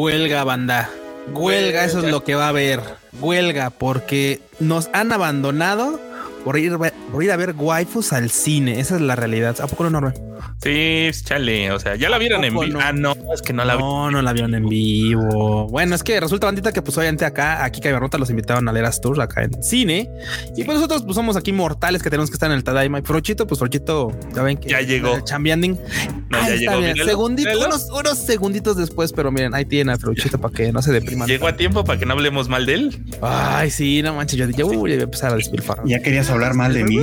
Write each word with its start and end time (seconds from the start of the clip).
Huelga, 0.00 0.44
banda. 0.44 0.88
Huelga, 1.34 1.84
eso 1.84 1.98
es 1.98 2.10
lo 2.10 2.24
que 2.24 2.34
va 2.34 2.46
a 2.46 2.48
haber. 2.48 2.80
Huelga, 3.20 3.68
porque 3.68 4.40
nos 4.58 4.88
han 4.94 5.12
abandonado 5.12 6.00
por 6.42 6.58
ir, 6.58 6.72
a 6.72 7.36
ver 7.36 7.54
waifus 7.54 8.14
al 8.14 8.30
cine. 8.30 8.80
Esa 8.80 8.94
es 8.94 9.02
la 9.02 9.14
realidad. 9.14 9.60
¿A 9.60 9.66
poco 9.66 9.82
no, 9.82 9.90
enorme? 9.90 10.14
Sí, 10.62 11.08
chale. 11.24 11.72
O 11.72 11.78
sea, 11.78 11.96
ya 11.96 12.10
la 12.10 12.18
vieron 12.18 12.44
en 12.44 12.52
vivo. 12.52 12.78
Ah, 12.82 12.92
no, 12.92 13.16
es 13.32 13.40
que 13.40 13.54
no 13.54 13.64
la 13.64 13.76
No, 13.76 14.10
no 14.10 14.20
la 14.20 14.32
vieron 14.34 14.54
en 14.54 14.68
vivo. 14.68 15.66
Bueno, 15.68 15.94
es 15.94 16.02
que 16.02 16.20
resulta, 16.20 16.46
bandita, 16.46 16.70
que 16.72 16.82
pues 16.82 16.98
obviamente 16.98 17.24
acá, 17.24 17.64
aquí 17.64 17.80
Caberrota 17.80 18.18
los 18.18 18.28
invitaban 18.28 18.68
a 18.68 18.72
leer 18.72 18.84
a 18.84 18.90
Tours 18.90 19.18
acá 19.20 19.42
en 19.42 19.62
cine. 19.62 20.10
Y 20.56 20.64
pues 20.64 20.76
nosotros 20.76 21.02
pues 21.02 21.14
somos 21.14 21.36
aquí 21.36 21.52
mortales 21.52 22.02
que 22.02 22.10
tenemos 22.10 22.28
que 22.28 22.34
estar 22.34 22.50
en 22.50 22.56
el 22.56 22.64
Tadaima. 22.64 22.98
Y 22.98 23.02
Frochito, 23.02 23.46
pues 23.46 23.58
Frochito, 23.58 24.12
ya 24.34 24.42
ven 24.42 24.58
que 24.58 24.68
ya 24.68 24.82
llegó. 24.82 25.18
Chambianding. 25.20 25.78
No, 26.28 26.38
ya 26.46 26.56
llegó. 26.56 27.04
Segundito, 27.06 27.58
unos, 27.58 27.88
unos, 27.90 28.18
segunditos 28.18 28.76
después, 28.76 29.14
pero 29.14 29.32
miren, 29.32 29.54
ahí 29.54 29.64
tiene 29.64 29.92
a 29.92 29.98
Frochito 29.98 30.38
para 30.38 30.52
que 30.52 30.72
no 30.72 30.82
se 30.82 30.92
deprima. 30.92 31.26
Llegó 31.26 31.48
a 31.48 31.56
tiempo 31.56 31.84
para 31.84 31.98
que 31.98 32.04
no 32.04 32.12
hablemos 32.12 32.50
mal 32.50 32.66
de 32.66 32.74
él. 32.74 33.04
Ay, 33.22 33.70
sí, 33.70 34.02
no 34.02 34.14
manches. 34.14 34.38
Yo 34.38 34.46
ya 34.46 34.64
voy 34.64 34.92
a 34.92 34.94
empezar 34.96 35.32
a 35.32 35.36
despilfarrar. 35.36 35.86
Ya 35.86 36.02
querías 36.02 36.28
hablar 36.28 36.52
mal 36.52 36.74
de 36.74 36.84
mí. 36.84 36.98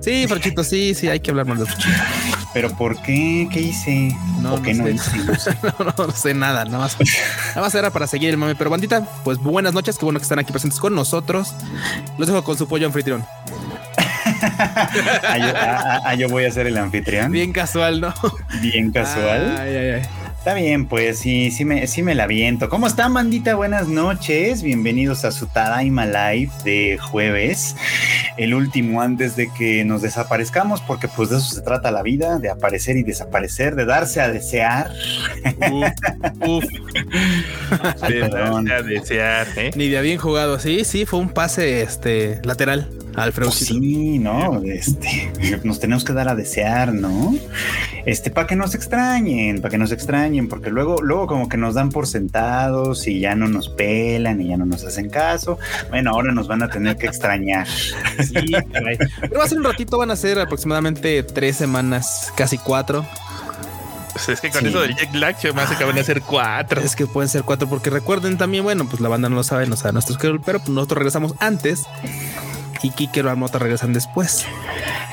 Sí, 0.00 0.26
Frochito, 0.28 0.64
sí, 0.64 0.92
sí, 0.94 1.08
hay 1.08 1.20
que 1.20 1.30
hablar 1.30 1.46
mal 1.46 1.58
de 1.58 1.64
Frochito. 1.64 2.09
Pero 2.52 2.70
¿por 2.70 3.00
qué? 3.02 3.48
¿Qué 3.52 3.60
hice? 3.60 4.16
No, 4.40 4.60
qué 4.60 4.74
no, 4.74 4.88
hice? 4.88 5.18
no, 5.98 6.10
sé 6.10 6.34
nada, 6.34 6.64
nada 6.64 6.78
más. 6.78 6.96
Nada 7.48 7.60
más 7.60 7.74
era 7.74 7.90
para 7.90 8.06
seguir 8.06 8.30
el 8.30 8.36
mame. 8.36 8.54
Pero 8.56 8.70
bandita, 8.70 9.06
pues 9.24 9.38
buenas 9.38 9.72
noches, 9.72 9.98
qué 9.98 10.04
bueno 10.04 10.18
que 10.18 10.24
están 10.24 10.38
aquí 10.38 10.50
presentes 10.50 10.80
con 10.80 10.94
nosotros. 10.94 11.54
Los 12.18 12.28
dejo 12.28 12.42
con 12.42 12.58
su 12.58 12.66
pollo 12.66 12.86
anfitrión. 12.86 13.24
ah, 14.42 15.38
yo, 15.38 15.52
ah, 15.56 16.00
ah, 16.04 16.14
yo, 16.14 16.28
voy 16.28 16.44
a 16.44 16.50
ser 16.50 16.66
el 16.66 16.76
anfitrión. 16.76 17.30
Bien 17.30 17.52
casual, 17.52 18.00
¿no? 18.00 18.14
Bien 18.60 18.90
casual. 18.90 19.56
Ay, 19.58 19.76
ay, 19.76 19.90
ay. 19.90 20.02
Está 20.40 20.54
bien, 20.54 20.86
pues 20.86 21.18
sí, 21.18 21.50
sí 21.50 21.66
me, 21.66 21.86
sí 21.86 22.02
me 22.02 22.14
la 22.14 22.26
viento. 22.26 22.70
¿Cómo 22.70 22.86
están, 22.86 23.12
bandita? 23.12 23.56
Buenas 23.56 23.88
noches. 23.88 24.62
Bienvenidos 24.62 25.26
a 25.26 25.32
su 25.32 25.46
Tadaima 25.48 26.06
Live 26.06 26.50
de 26.64 26.96
jueves. 26.96 27.76
El 28.38 28.54
último 28.54 29.02
antes 29.02 29.36
de 29.36 29.52
que 29.52 29.84
nos 29.84 30.00
desaparezcamos, 30.00 30.80
porque 30.80 31.08
pues 31.08 31.28
de 31.28 31.36
eso 31.36 31.54
se 31.56 31.60
trata 31.60 31.90
la 31.90 32.02
vida, 32.02 32.38
de 32.38 32.48
aparecer 32.48 32.96
y 32.96 33.02
desaparecer, 33.02 33.74
de 33.74 33.84
darse 33.84 34.22
a 34.22 34.30
desear. 34.30 34.90
Uf, 36.40 36.64
de 38.08 38.20
darse 38.20 38.72
a 38.72 38.82
desear, 38.82 39.46
¿eh? 39.56 39.72
Ni 39.76 39.88
de 39.88 40.00
bien 40.00 40.16
jugado. 40.16 40.58
Sí, 40.58 40.84
sí, 40.84 41.04
fue 41.04 41.18
un 41.18 41.28
pase 41.28 41.82
este 41.82 42.40
lateral. 42.44 42.88
Alfredo. 43.20 43.50
Pues 43.50 43.66
sí, 43.66 44.18
no, 44.18 44.62
este, 44.64 45.32
nos 45.64 45.80
tenemos 45.80 46.04
que 46.04 46.12
dar 46.12 46.28
a 46.28 46.34
desear, 46.34 46.92
¿no? 46.92 47.34
Este, 48.06 48.30
para 48.30 48.46
que 48.46 48.56
nos 48.56 48.74
extrañen, 48.74 49.60
para 49.60 49.70
que 49.70 49.78
nos 49.78 49.92
extrañen, 49.92 50.48
porque 50.48 50.70
luego, 50.70 51.02
luego 51.02 51.26
como 51.26 51.48
que 51.48 51.56
nos 51.56 51.74
dan 51.74 51.90
por 51.90 52.06
sentados 52.06 53.06
y 53.06 53.20
ya 53.20 53.34
no 53.34 53.48
nos 53.48 53.68
pelan 53.68 54.40
y 54.40 54.48
ya 54.48 54.56
no 54.56 54.66
nos 54.66 54.84
hacen 54.84 55.10
caso. 55.10 55.58
Bueno, 55.90 56.10
ahora 56.10 56.32
nos 56.32 56.48
van 56.48 56.62
a 56.62 56.68
tener 56.68 56.96
que 56.96 57.06
extrañar. 57.06 57.66
Sí, 58.20 58.52
Pero 59.20 59.38
va 59.38 59.44
a 59.44 59.48
ser 59.48 59.58
un 59.58 59.64
ratito, 59.64 59.98
van 59.98 60.10
a 60.10 60.16
ser 60.16 60.38
aproximadamente 60.38 61.22
tres 61.22 61.56
semanas, 61.56 62.32
casi 62.36 62.58
cuatro. 62.58 63.04
Pues 64.12 64.28
es 64.28 64.40
que 64.40 64.50
con 64.50 64.66
eso 64.66 64.80
del 64.80 64.94
jet 64.94 65.14
lag 65.14 65.36
me 65.54 65.62
hace 65.62 65.76
que 65.76 65.84
van 65.84 65.98
a 65.98 66.04
ser 66.04 66.20
cuatro. 66.20 66.80
Es 66.80 66.96
que 66.96 67.06
pueden 67.06 67.28
ser 67.28 67.42
cuatro, 67.42 67.68
porque 67.68 67.90
recuerden 67.90 68.36
también, 68.38 68.64
bueno, 68.64 68.86
pues 68.88 69.00
la 69.00 69.08
banda 69.08 69.28
no 69.28 69.36
lo 69.36 69.42
sabe, 69.42 69.66
no 69.66 69.76
sabe 69.76 69.92
nuestros 69.92 70.18
pero 70.44 70.58
pues 70.58 70.68
nosotros 70.70 70.98
regresamos 70.98 71.34
antes 71.38 71.84
y 72.82 72.90
Kike 72.90 73.20
y 73.20 73.22
Marmota 73.22 73.58
regresan 73.58 73.92
después, 73.92 74.46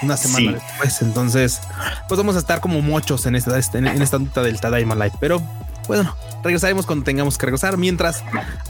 una 0.02 0.18
semana 0.18 0.54
después. 0.54 1.02
Entonces, 1.02 1.62
pues 2.08 2.18
vamos 2.18 2.36
a 2.36 2.40
estar 2.40 2.60
como 2.62 2.82
muchos 2.82 3.26
en 3.26 3.36
esta, 3.36 3.58
este, 3.58 3.80
en 3.80 4.02
esta 4.02 4.20
nota 4.20 4.42
del 4.44 4.60
Tadaima 4.60 4.96
Live, 4.96 5.14
pero 5.20 5.42
bueno, 5.88 6.16
regresaremos 6.44 6.86
cuando 6.86 7.06
tengamos 7.06 7.38
que 7.38 7.46
regresar 7.46 7.78
mientras 7.78 8.24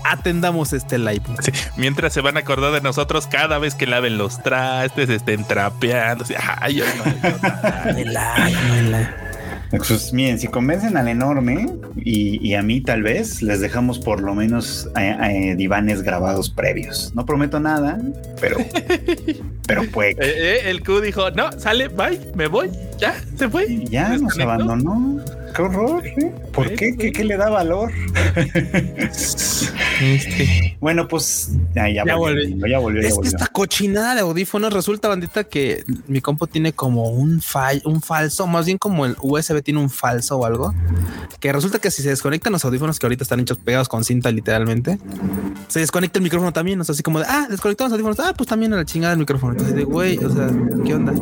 atendamos 0.05 0.71
este 0.73 0.99
live. 0.99 1.23
mientras 1.75 2.13
se 2.13 2.21
van 2.21 2.37
a 2.37 2.41
acordar 2.41 2.71
de 2.71 2.81
nosotros 2.81 3.27
cada 3.27 3.57
vez 3.57 3.75
que 3.75 3.87
laven 3.87 4.17
los 4.17 4.41
trastes, 4.43 5.09
estén 5.09 5.43
trapeando. 5.43 6.25
Ay, 6.59 6.81
pues 9.71 10.13
miren, 10.13 10.39
si 10.39 10.47
convencen 10.47 10.97
al 10.97 11.07
enorme 11.07 11.67
y, 11.95 12.53
a 12.53 12.61
mí 12.61 12.81
tal 12.81 13.03
vez, 13.03 13.41
les 13.41 13.59
dejamos 13.59 13.99
por 13.99 14.21
lo 14.21 14.33
menos 14.33 14.89
eh, 14.97 15.17
eh, 15.21 15.55
divanes 15.55 16.01
grabados 16.03 16.49
previos. 16.49 17.11
No 17.15 17.25
prometo 17.25 17.59
nada, 17.59 17.99
pero, 18.39 18.57
pero 19.67 19.83
puede. 19.91 20.15
Eh, 20.19 20.69
el 20.69 20.83
Q 20.83 21.01
dijo, 21.01 21.31
no, 21.31 21.51
sale, 21.59 21.89
bye, 21.89 22.19
me 22.35 22.47
voy, 22.47 22.71
ya, 22.97 23.15
se 23.35 23.49
fue. 23.49 23.85
Ya 23.89 24.17
nos 24.17 24.39
abandonó 24.39 25.21
qué 25.57 25.63
horror. 25.63 26.05
¿eh? 26.05 26.33
¿Por 26.53 26.73
qué? 26.75 26.95
¿Qué? 26.95 27.23
le 27.23 27.35
da 27.35 27.49
valor? 27.49 27.91
Este. 29.99 30.77
Bueno, 30.79 31.07
pues 31.07 31.53
ya, 31.73 31.89
ya, 31.89 32.15
volvió, 32.15 32.67
ya 32.67 32.77
volvió. 32.77 33.01
Es 33.01 33.17
que 33.17 33.27
esta 33.29 33.47
cochinada 33.47 34.13
de 34.13 34.21
audífonos 34.21 34.71
resulta, 34.71 35.07
bandita, 35.07 35.43
que 35.45 35.83
mi 36.07 36.21
compo 36.21 36.45
tiene 36.45 36.71
como 36.71 37.09
un, 37.09 37.41
un 37.83 38.01
falso, 38.01 38.45
más 38.45 38.67
bien 38.67 38.77
como 38.77 39.07
el 39.07 39.15
USB 39.19 39.63
tiene 39.63 39.79
un 39.79 39.89
falso 39.89 40.37
o 40.37 40.45
algo. 40.45 40.75
Que 41.39 41.51
resulta 41.51 41.79
que 41.79 41.89
si 41.89 42.03
se 42.03 42.09
desconectan 42.09 42.53
los 42.53 42.63
audífonos 42.63 42.99
que 42.99 43.07
ahorita 43.07 43.23
están 43.23 43.39
hechos 43.39 43.57
pegados 43.57 43.89
con 43.89 44.03
cinta, 44.03 44.29
literalmente, 44.29 44.99
se 45.67 45.79
desconecta 45.79 46.19
el 46.19 46.23
micrófono 46.23 46.53
también. 46.53 46.79
O 46.79 46.83
sea, 46.83 46.93
así 46.93 47.01
como 47.01 47.19
de 47.19 47.25
ah, 47.27 47.47
desconectamos 47.49 47.91
los 47.91 47.99
audífonos. 47.99 48.19
Ah, 48.19 48.33
pues 48.37 48.47
también 48.47 48.73
a 48.73 48.77
la 48.77 48.85
chingada 48.85 49.13
del 49.13 49.19
micrófono. 49.19 49.53
Entonces, 49.53 49.75
de 49.75 49.83
güey, 49.83 50.17
o 50.23 50.29
sea, 50.29 50.47
¿qué 50.85 50.93
onda? 50.93 51.13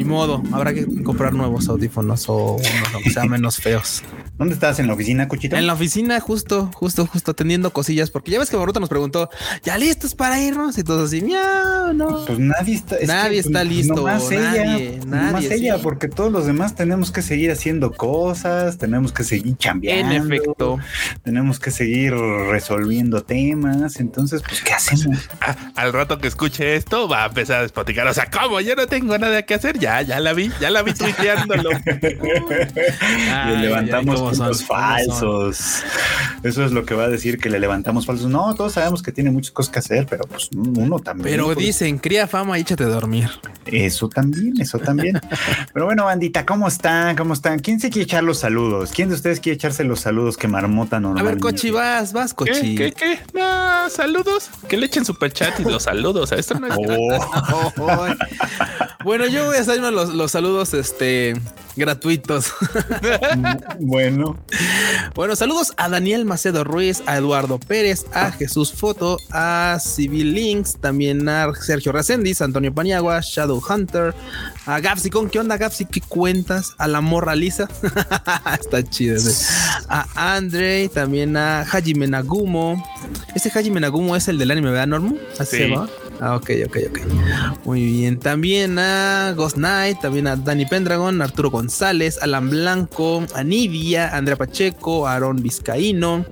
Ni 0.00 0.06
modo, 0.06 0.42
habrá 0.50 0.72
que 0.72 0.86
comprar 1.02 1.34
nuevos 1.34 1.68
audífonos 1.68 2.26
o 2.30 2.54
unos 2.54 3.02
que 3.04 3.10
sean 3.10 3.28
menos 3.28 3.58
feos. 3.58 4.02
¿Dónde 4.40 4.54
estás? 4.54 4.78
¿En 4.78 4.86
la 4.86 4.94
oficina, 4.94 5.28
Cuchito? 5.28 5.54
En 5.54 5.66
la 5.66 5.74
oficina, 5.74 6.18
justo, 6.18 6.70
justo, 6.72 7.04
justo 7.04 7.32
atendiendo 7.32 7.74
cosillas, 7.74 8.10
porque 8.10 8.30
ya 8.30 8.38
ves 8.38 8.48
que 8.48 8.56
Baruta 8.56 8.80
nos 8.80 8.88
preguntó, 8.88 9.28
¿ya 9.62 9.76
listos 9.76 10.14
para 10.14 10.40
irnos? 10.40 10.78
Y 10.78 10.82
todos 10.82 11.08
así, 11.08 11.20
miau, 11.20 11.92
no. 11.92 12.24
Pues 12.24 12.38
nadie 12.38 12.76
está, 12.76 12.96
nadie 13.06 13.40
está 13.40 13.58
pues, 13.60 13.68
listo. 13.68 14.02
Más 14.02 14.30
ella, 14.30 14.98
nadie, 15.04 15.54
ella, 15.54 15.76
porque 15.82 16.08
todos 16.08 16.32
los 16.32 16.46
demás 16.46 16.74
tenemos 16.74 17.10
que 17.10 17.20
seguir 17.20 17.50
haciendo 17.50 17.92
cosas, 17.92 18.78
tenemos 18.78 19.12
que 19.12 19.24
seguir 19.24 19.58
chambeando. 19.58 20.14
En 20.14 20.32
efecto. 20.32 20.78
Tenemos 21.22 21.60
que 21.60 21.70
seguir 21.70 22.14
resolviendo 22.14 23.22
temas. 23.22 24.00
Entonces, 24.00 24.40
pues, 24.40 24.62
¿qué 24.62 24.72
hacemos? 24.72 25.18
Ah, 25.42 25.54
al 25.76 25.92
rato 25.92 26.16
que 26.16 26.28
escuche 26.28 26.76
esto, 26.76 27.08
va 27.08 27.24
a 27.24 27.26
empezar 27.26 27.58
a 27.58 27.62
despoticar. 27.64 28.06
O 28.06 28.14
sea, 28.14 28.30
¿cómo? 28.30 28.62
Yo 28.62 28.74
no 28.74 28.86
tengo 28.86 29.18
nada 29.18 29.42
que 29.42 29.52
hacer. 29.52 29.78
Ya, 29.78 30.00
ya 30.00 30.18
la 30.18 30.32
vi, 30.32 30.50
ya 30.62 30.70
la 30.70 30.80
vi 30.80 30.94
tuiteándolo. 30.94 31.68
le 31.84 33.58
levantamos 33.58 34.29
falsos. 34.38 35.82
Eso 36.42 36.64
es 36.64 36.72
lo 36.72 36.84
que 36.84 36.94
va 36.94 37.04
a 37.04 37.08
decir 37.08 37.38
que 37.38 37.50
le 37.50 37.58
levantamos 37.58 38.06
falsos. 38.06 38.28
No, 38.30 38.54
todos 38.54 38.72
sabemos 38.72 39.02
que 39.02 39.12
tiene 39.12 39.30
muchas 39.30 39.52
cosas 39.52 39.72
que 39.72 39.78
hacer, 39.78 40.06
pero 40.08 40.24
pues 40.24 40.48
uno 40.52 40.98
también. 40.98 41.28
Pero 41.28 41.46
pues. 41.46 41.58
dicen, 41.58 41.98
cría 41.98 42.26
fama 42.26 42.58
y 42.58 42.62
échate 42.62 42.84
a 42.84 42.88
dormir. 42.88 43.28
Eso 43.66 44.08
también, 44.08 44.60
eso 44.60 44.78
también. 44.78 45.20
pero 45.74 45.86
bueno, 45.86 46.04
bandita, 46.04 46.46
¿cómo 46.46 46.68
están? 46.68 47.16
¿Cómo 47.16 47.34
están? 47.34 47.58
¿Quién 47.58 47.80
se 47.80 47.90
quiere 47.90 48.04
echar 48.04 48.24
los 48.24 48.38
saludos? 48.38 48.90
¿Quién 48.94 49.08
de 49.08 49.14
ustedes 49.14 49.40
quiere 49.40 49.56
echarse 49.56 49.84
los 49.84 50.00
saludos 50.00 50.36
que 50.36 50.48
marmota 50.48 51.00
normalmente? 51.00 51.30
A 51.30 51.34
ver, 51.34 51.40
Cochi, 51.40 51.70
vas, 51.70 52.12
vas, 52.12 52.34
Cochi. 52.34 52.74
¿Qué, 52.74 52.92
qué, 52.92 53.18
No, 53.34 53.88
saludos. 53.90 54.50
Que 54.68 54.76
le 54.76 54.86
echen 54.86 55.04
super 55.04 55.32
chat 55.32 55.58
y 55.60 55.64
los 55.64 55.84
saludos. 55.84 56.32
Esto 56.32 56.58
no 56.58 56.66
es. 56.66 56.74
Oh. 56.76 58.06
bueno, 59.04 59.26
yo 59.26 59.46
voy 59.46 59.56
a 59.56 59.60
hacerme 59.60 59.90
los, 59.90 60.14
los 60.14 60.30
saludos, 60.30 60.74
este 60.74 61.34
gratuitos. 61.76 62.52
bueno. 63.80 64.19
Bueno, 65.14 65.36
saludos 65.36 65.72
a 65.76 65.88
Daniel 65.88 66.24
Macedo 66.24 66.64
Ruiz, 66.64 67.02
a 67.06 67.16
Eduardo 67.16 67.58
Pérez, 67.58 68.06
a 68.12 68.30
Jesús 68.32 68.72
Foto, 68.72 69.18
a 69.30 69.78
Civil 69.80 70.32
Links, 70.34 70.76
también 70.80 71.28
a 71.28 71.52
Sergio 71.54 71.92
Resendiz, 71.92 72.40
Antonio 72.40 72.72
Paniagua, 72.72 73.20
Shadow 73.20 73.62
Hunter, 73.68 74.14
a 74.66 74.80
Gapsicon, 74.80 75.28
¿qué 75.28 75.38
onda 75.38 75.56
Gapsi? 75.56 75.84
¿Qué 75.86 76.00
cuentas? 76.00 76.74
A 76.78 76.86
la 76.86 77.00
morra 77.00 77.34
Lisa. 77.34 77.68
Está 78.60 78.82
chido. 78.82 79.20
A 79.88 80.34
Andre, 80.36 80.88
también 80.88 81.36
a 81.36 81.62
Hajime 81.62 82.06
Nagumo. 82.06 82.84
Este 83.34 83.50
Hajime 83.50 83.80
Nagumo 83.80 84.16
es 84.16 84.28
el 84.28 84.38
del 84.38 84.50
anime, 84.50 84.70
¿verdad, 84.70 84.86
Normo? 84.86 85.16
Así 85.38 85.56
se 85.56 85.68
va. 85.68 85.88
Ah, 86.20 86.36
ok, 86.36 86.50
ok, 86.66 86.76
ok. 86.90 86.98
Muy 87.64 87.82
bien. 87.82 88.18
También 88.18 88.78
a 88.78 89.32
Ghost 89.34 89.56
Knight, 89.56 90.00
también 90.00 90.26
a 90.26 90.36
Danny 90.36 90.66
Pendragon, 90.66 91.22
Arturo 91.22 91.50
González, 91.50 92.18
Alan 92.20 92.50
Blanco, 92.50 93.24
a 93.34 93.42
Nidia, 93.42 94.14
Andrea 94.14 94.36
Pacheco, 94.36 95.06
Aaron 95.06 95.42
Vizcaíno. 95.42 96.26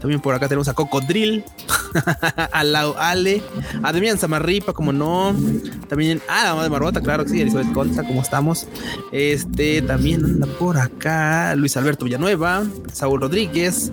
También 0.00 0.20
por 0.20 0.34
acá 0.34 0.48
tenemos 0.48 0.68
a 0.68 0.74
Cocodril, 0.74 1.44
a 2.52 2.64
Lau 2.64 2.94
Ale, 2.98 3.42
a 3.82 3.92
Demian 3.92 4.18
Samarripa, 4.18 4.72
como 4.72 4.92
no. 4.92 5.34
También, 5.88 6.20
ah, 6.28 6.44
la 6.44 6.50
mamá 6.50 6.62
de 6.64 6.70
Marbota, 6.70 7.00
claro 7.00 7.24
que 7.24 7.30
sí, 7.30 7.40
Elizabeth 7.40 7.72
Colza, 7.72 8.04
¿cómo 8.04 8.22
estamos? 8.22 8.66
Este 9.12 9.82
también 9.82 10.24
anda 10.24 10.46
por 10.46 10.78
acá 10.78 11.54
Luis 11.56 11.76
Alberto 11.76 12.04
Villanueva, 12.04 12.64
Saúl 12.92 13.20
Rodríguez. 13.20 13.90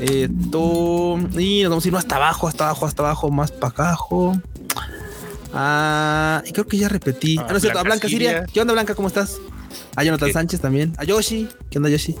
Esto, 0.00 1.18
y 1.38 1.62
nos 1.62 1.70
vamos 1.70 1.84
a 1.84 1.88
ir 1.88 1.96
hasta 1.96 2.16
abajo, 2.16 2.48
hasta 2.48 2.64
abajo, 2.64 2.86
hasta 2.86 3.02
abajo, 3.02 3.30
más 3.30 3.50
para 3.50 3.88
abajo. 3.88 4.40
Ah, 5.52 6.42
y 6.46 6.52
creo 6.52 6.66
que 6.66 6.78
ya 6.78 6.88
repetí. 6.88 7.38
Ah, 7.38 7.46
no 7.50 7.56
es 7.56 7.62
Blanca, 7.84 8.08
Siria. 8.08 8.46
¿Qué 8.46 8.60
onda, 8.60 8.72
Blanca? 8.72 8.94
¿Cómo 8.94 9.08
estás? 9.08 9.38
A 9.96 10.04
Jonathan 10.04 10.32
Sánchez 10.32 10.60
también. 10.60 10.92
A 10.98 11.04
Yoshi. 11.04 11.48
¿Qué 11.70 11.78
onda, 11.78 11.88
Yoshi? 11.90 12.14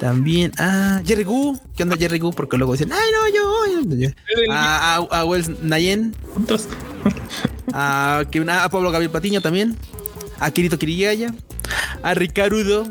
También 0.00 0.50
a 0.58 1.02
Jerry 1.04 1.24
Gu. 1.24 1.60
¿Qué 1.76 1.82
onda 1.82 1.96
Jerry 1.96 2.18
Gu? 2.18 2.32
Porque 2.32 2.56
luego 2.56 2.72
dicen, 2.72 2.90
ay, 2.90 3.10
no, 3.12 3.28
yo. 3.28 4.50
A, 4.50 4.96
a, 4.96 4.96
a 4.96 5.24
Wells 5.26 5.62
Nayen. 5.62 6.16
A, 7.74 8.20
a 8.20 8.68
Pablo 8.70 8.90
Gabriel 8.90 9.10
Patiño 9.10 9.42
también. 9.42 9.76
A 10.38 10.50
Kirito 10.50 10.78
Kiriyaya. 10.78 11.34
A 12.02 12.14
Ricarudo 12.14 12.88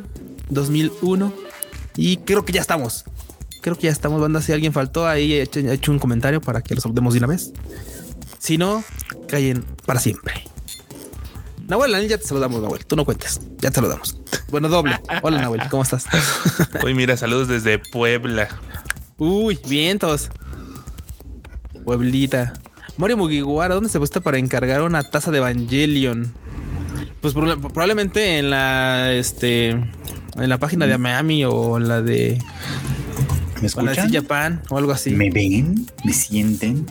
2001. 0.49 1.33
Y 1.97 2.17
creo 2.17 2.45
que 2.45 2.53
ya 2.53 2.61
estamos. 2.61 3.05
Creo 3.61 3.75
que 3.75 3.87
ya 3.87 3.91
estamos, 3.91 4.21
banda. 4.21 4.41
Si 4.43 4.53
alguien 4.53 4.71
faltó, 4.71 5.07
ahí 5.07 5.33
he 5.33 5.41
hecho, 5.41 5.91
un 5.91 5.97
comentario 5.97 6.41
para 6.41 6.61
que 6.61 6.75
los 6.75 6.83
demos 6.93 7.13
de 7.13 7.17
una 7.17 7.27
vez. 7.27 7.51
Si 8.37 8.59
no, 8.59 8.83
callen 9.27 9.65
para 9.87 9.99
siempre. 9.99 10.43
Nahuel, 11.69 12.07
ya 12.07 12.17
te 12.17 12.25
saludamos, 12.25 12.61
Nahuel. 12.61 12.83
Tú 12.85 12.95
no 12.95 13.05
cuentes. 13.05 13.39
Ya 13.59 13.69
te 13.69 13.79
lo 13.79 13.87
damos. 13.87 14.17
Bueno, 14.49 14.69
doble. 14.69 14.99
Hola, 15.21 15.39
Nahuel. 15.39 15.61
¿Cómo 15.69 15.83
estás? 15.83 16.05
Uy, 16.83 16.95
mira, 16.95 17.15
saludos 17.15 17.47
desde 17.47 17.77
Puebla. 17.77 18.49
Uy, 19.17 19.59
vientos. 19.67 20.29
Pueblita. 21.85 22.53
Mario 22.97 23.17
Mugiwara, 23.17 23.75
¿dónde 23.75 23.89
se 23.89 23.99
puesta 23.99 24.19
para 24.19 24.39
encargar 24.39 24.81
una 24.81 25.03
taza 25.03 25.29
de 25.29 25.37
Evangelion? 25.37 26.33
Pues 27.21 27.33
probablemente 27.33 28.39
en 28.39 28.49
la 28.49 29.13
este 29.13 29.69
en 29.69 30.49
la 30.49 30.57
página 30.57 30.87
de 30.87 30.97
Miami 30.97 31.45
o 31.45 31.77
en 31.77 31.87
la 31.87 32.01
de 32.01 32.41
¿Me 33.61 33.67
escuchan? 33.67 34.09
O 34.09 34.13
Japan 34.13 34.61
o 34.69 34.77
algo 34.77 34.91
así. 34.91 35.11
¿Me 35.11 35.29
ven? 35.29 35.85
¿Me 36.03 36.13
sienten? 36.13 36.85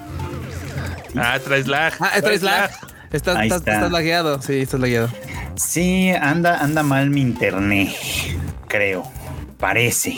Ah, 1.17 1.39
traes 1.43 1.67
lag. 1.67 1.95
Ah, 1.99 2.21
traes 2.21 2.43
lag. 2.43 2.71
Estás, 3.11 3.43
estás, 3.43 3.59
estás, 3.61 3.91
lagueado. 3.91 4.41
Sí, 4.43 4.61
estás 4.61 4.81
lagueado. 4.81 5.09
Sí, 5.57 6.11
anda, 6.11 6.59
anda 6.59 6.83
mal 6.83 7.11
mi 7.11 7.23
internet, 7.23 7.91
creo. 8.69 9.11
Parece. 9.59 10.17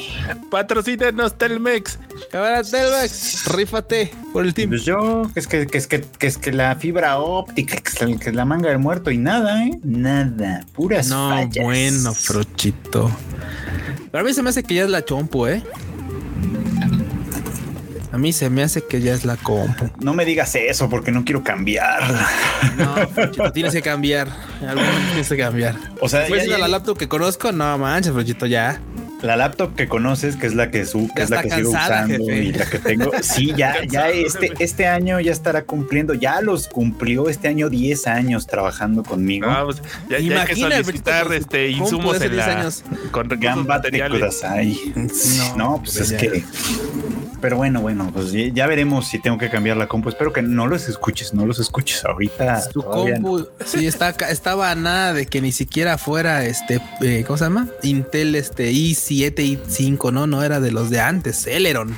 Patrocínenos 0.51 1.39
Telmex. 1.39 1.99
Cámara 2.31 2.63
Telmex, 2.63 3.47
rífate 3.47 4.13
por 4.35 4.45
el 4.45 4.53
team. 4.53 4.69
Pues 4.69 4.85
yo, 4.85 5.23
es 5.35 5.47
que, 5.47 5.67
es 5.73 5.87
que, 5.87 6.05
es 6.21 6.37
que 6.37 6.53
la 6.53 6.77
fibra 6.77 7.19
óptica, 7.19 7.77
que 7.79 8.29
es 8.29 8.35
la, 8.35 8.45
manga 8.45 8.69
del 8.69 8.79
muerto 8.79 9.11
y 9.11 9.17
nada, 9.17 9.65
¿eh? 9.65 9.79
Nada, 9.83 10.67
puras 10.75 11.09
no, 11.09 11.49
bueno, 11.63 12.13
Frochito. 12.13 13.11
Pero 14.11 14.25
a 14.25 14.27
mí 14.27 14.35
se 14.35 14.43
me 14.43 14.51
hace 14.51 14.63
que 14.63 14.75
ya 14.75 14.85
es 14.85 14.91
la 14.91 15.05
chompo, 15.05 15.49
¿eh? 15.49 15.63
A 18.13 18.19
mí 18.19 18.33
se 18.33 18.51
me 18.51 18.63
hace 18.63 18.83
que 18.85 19.01
ya 19.01 19.15
es 19.15 19.25
la 19.25 19.37
compu. 19.37 19.89
No 20.01 20.15
me 20.15 20.25
digas 20.25 20.55
eso 20.57 20.89
porque 20.89 21.13
no 21.13 21.25
quiero 21.25 21.45
cambiar. 21.45 22.03
No, 22.77 23.53
tienes 23.53 23.73
que 23.73 23.83
cambiar. 23.83 24.29
tienes 24.59 25.29
que 25.29 25.37
cambiar. 25.37 25.77
O 26.01 26.09
sea, 26.09 26.27
ya, 26.29 26.59
la 26.59 26.69
laptop 26.69 26.99
que 26.99 27.09
conozco, 27.09 27.53
no 27.53 27.79
manches, 27.79 28.13
Frochito, 28.13 28.47
ya 28.47 28.81
la 29.23 29.37
laptop 29.37 29.75
que 29.75 29.89
conoces, 29.89 30.37
que 30.37 30.47
es 30.47 30.55
la 30.55 30.71
que, 30.71 30.85
su, 30.87 31.09
que 31.15 31.23
es 31.23 31.31
la 31.31 31.43
que 31.43 31.51
sigo 31.51 31.71
usando 31.71 32.25
y 32.31 32.53
la 32.53 32.67
que 32.67 32.79
tengo, 32.79 33.11
sí, 33.23 33.53
ya, 33.57 33.85
ya 33.89 34.09
este, 34.09 34.53
este 34.59 34.87
año 34.87 35.21
ya 35.21 35.33
estará 35.33 35.63
cumpliendo, 35.63 36.15
ya 36.15 36.41
los 36.41 36.69
cumplió 36.69 37.29
este 37.29 37.49
año 37.49 37.69
10 37.69 38.07
años 38.07 38.47
trabajando 38.47 39.03
conmigo. 39.03 39.47
Ah, 39.49 39.63
pues, 39.65 39.83
ya, 40.09 40.19
ya 40.19 40.43
hay 40.43 40.47
que 40.47 40.57
solicitar 40.57 41.33
este, 41.33 41.69
insumos 41.71 42.21
en 42.21 42.37
la, 42.37 42.61
años. 42.61 42.85
con 43.11 43.29
recursos 43.29 44.43
No, 44.43 45.57
no, 45.57 45.83
pues 45.83 45.97
es 45.97 46.13
que 46.13 46.45
pero 47.41 47.57
bueno, 47.57 47.81
bueno, 47.81 48.11
pues 48.13 48.33
ya 48.33 48.67
veremos 48.67 49.09
si 49.09 49.19
tengo 49.19 49.39
que 49.39 49.49
cambiar 49.49 49.77
la 49.77 49.89
compu. 49.89 50.11
Espero 50.11 50.33
que 50.33 50.43
no 50.43 50.67
los 50.67 50.89
escuches, 50.89 51.33
no 51.33 51.47
los 51.47 51.59
escuches 51.59 52.05
ahorita. 52.05 52.69
Tu 52.69 52.83
compu, 52.83 53.47
sí, 53.65 53.87
está, 53.87 54.11
estaba 54.11 54.75
nada 54.75 55.15
de 55.15 55.27
que 55.27 55.41
ni 55.41 55.53
siquiera 55.53 55.97
fuera 55.97 56.45
este, 56.45 56.81
eh, 57.01 57.25
¿cómo 57.27 57.39
se 57.39 57.45
llama? 57.45 57.69
Intel 57.83 58.35
este 58.35 58.71
i7, 59.11 59.59
i5, 59.69 60.13
no, 60.13 60.27
no 60.27 60.43
era 60.43 60.61
de 60.61 60.73
los 60.73 60.91
de 60.91 61.01
antes, 61.01 61.43
Celeron. 61.43 61.97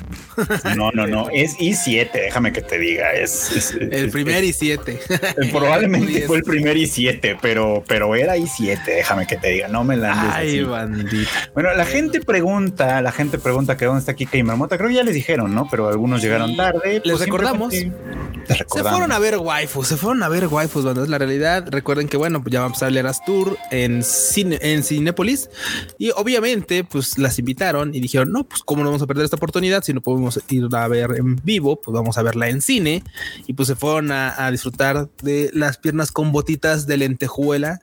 No, 0.77 0.91
no, 0.93 1.07
no, 1.07 1.29
es 1.31 1.57
i7, 1.59 2.13
déjame 2.13 2.53
que 2.53 2.63
te 2.63 2.79
diga, 2.79 3.13
es, 3.13 3.75
el 3.79 4.11
primer 4.11 4.45
i7. 4.45 4.83
Eh, 4.89 5.51
probablemente 5.53 6.23
fue 6.27 6.39
el 6.39 6.43
primer 6.43 6.77
i7, 6.77 7.39
pero, 7.41 7.85
pero 7.87 8.15
era 8.15 8.37
i7, 8.37 8.85
déjame 8.85 9.27
que 9.27 9.37
te 9.37 9.49
diga, 9.49 9.69
no 9.69 9.85
me 9.85 9.97
la 9.97 10.37
Ay, 10.37 10.63
bandita. 10.63 11.51
Bueno, 11.55 11.75
la 11.75 11.85
gente 11.85 12.21
pregunta, 12.21 13.03
la 13.03 13.13
gente 13.13 13.39
pregunta 13.39 13.77
que 13.77 13.85
dónde 13.85 14.01
está 14.01 14.13
aquí 14.13 14.27
Marmota, 14.43 14.79
creo 14.79 14.89
que 14.89 14.95
ya 14.95 15.03
les 15.03 15.15
dije 15.15 15.37
¿no? 15.37 15.69
Pero 15.71 15.89
algunos 15.89 16.23
llegaron 16.23 16.57
tarde. 16.57 16.95
Les 16.95 17.03
pues 17.03 17.21
recordamos. 17.21 17.75
Se 17.75 18.65
fueron 18.67 19.13
a 19.13 19.19
ver 19.19 19.37
waifus, 19.39 19.89
se 19.89 19.97
fueron 19.97 20.23
a 20.23 20.29
ver 20.29 20.47
waifus, 20.47 20.83
cuando 20.83 21.03
es 21.03 21.09
la 21.09 21.19
realidad. 21.19 21.67
Recuerden 21.69 22.09
que, 22.09 22.17
bueno, 22.17 22.43
pues 22.43 22.53
ya 22.53 22.61
vamos 22.61 22.79
a 22.79 22.87
salir 22.87 23.07
a 23.07 23.13
Tour 23.13 23.57
en, 23.71 24.03
cine, 24.03 24.59
en 24.61 24.83
Cinépolis 24.83 25.51
y 25.99 26.11
obviamente, 26.11 26.85
pues 26.85 27.02
las 27.19 27.39
invitaron 27.39 27.95
y 27.95 28.01
dijeron, 28.01 28.33
no, 28.33 28.45
pues 28.45 28.63
cómo 28.65 28.83
no 28.83 28.89
vamos 28.89 29.03
a 29.03 29.07
perder 29.07 29.25
esta 29.25 29.37
oportunidad 29.37 29.83
si 29.83 29.93
no 29.93 30.01
podemos 30.01 30.41
ir 30.49 30.69
a 30.73 30.89
ver 30.89 31.17
en 31.17 31.37
vivo, 31.37 31.81
pues 31.81 31.95
vamos 31.95 32.19
a 32.19 32.23
verla 32.23 32.49
en 32.49 32.61
cine 32.61 33.03
y 33.47 33.53
pues 33.53 33.69
se 33.69 33.77
fueron 33.77 34.13
a, 34.13 34.51
disfrutar 34.51 35.09
de 35.23 35.51
las 35.55 35.79
piernas 35.79 36.13
con 36.13 36.33
botitas 36.33 36.87
de 36.87 36.97
lentejuela 36.97 37.81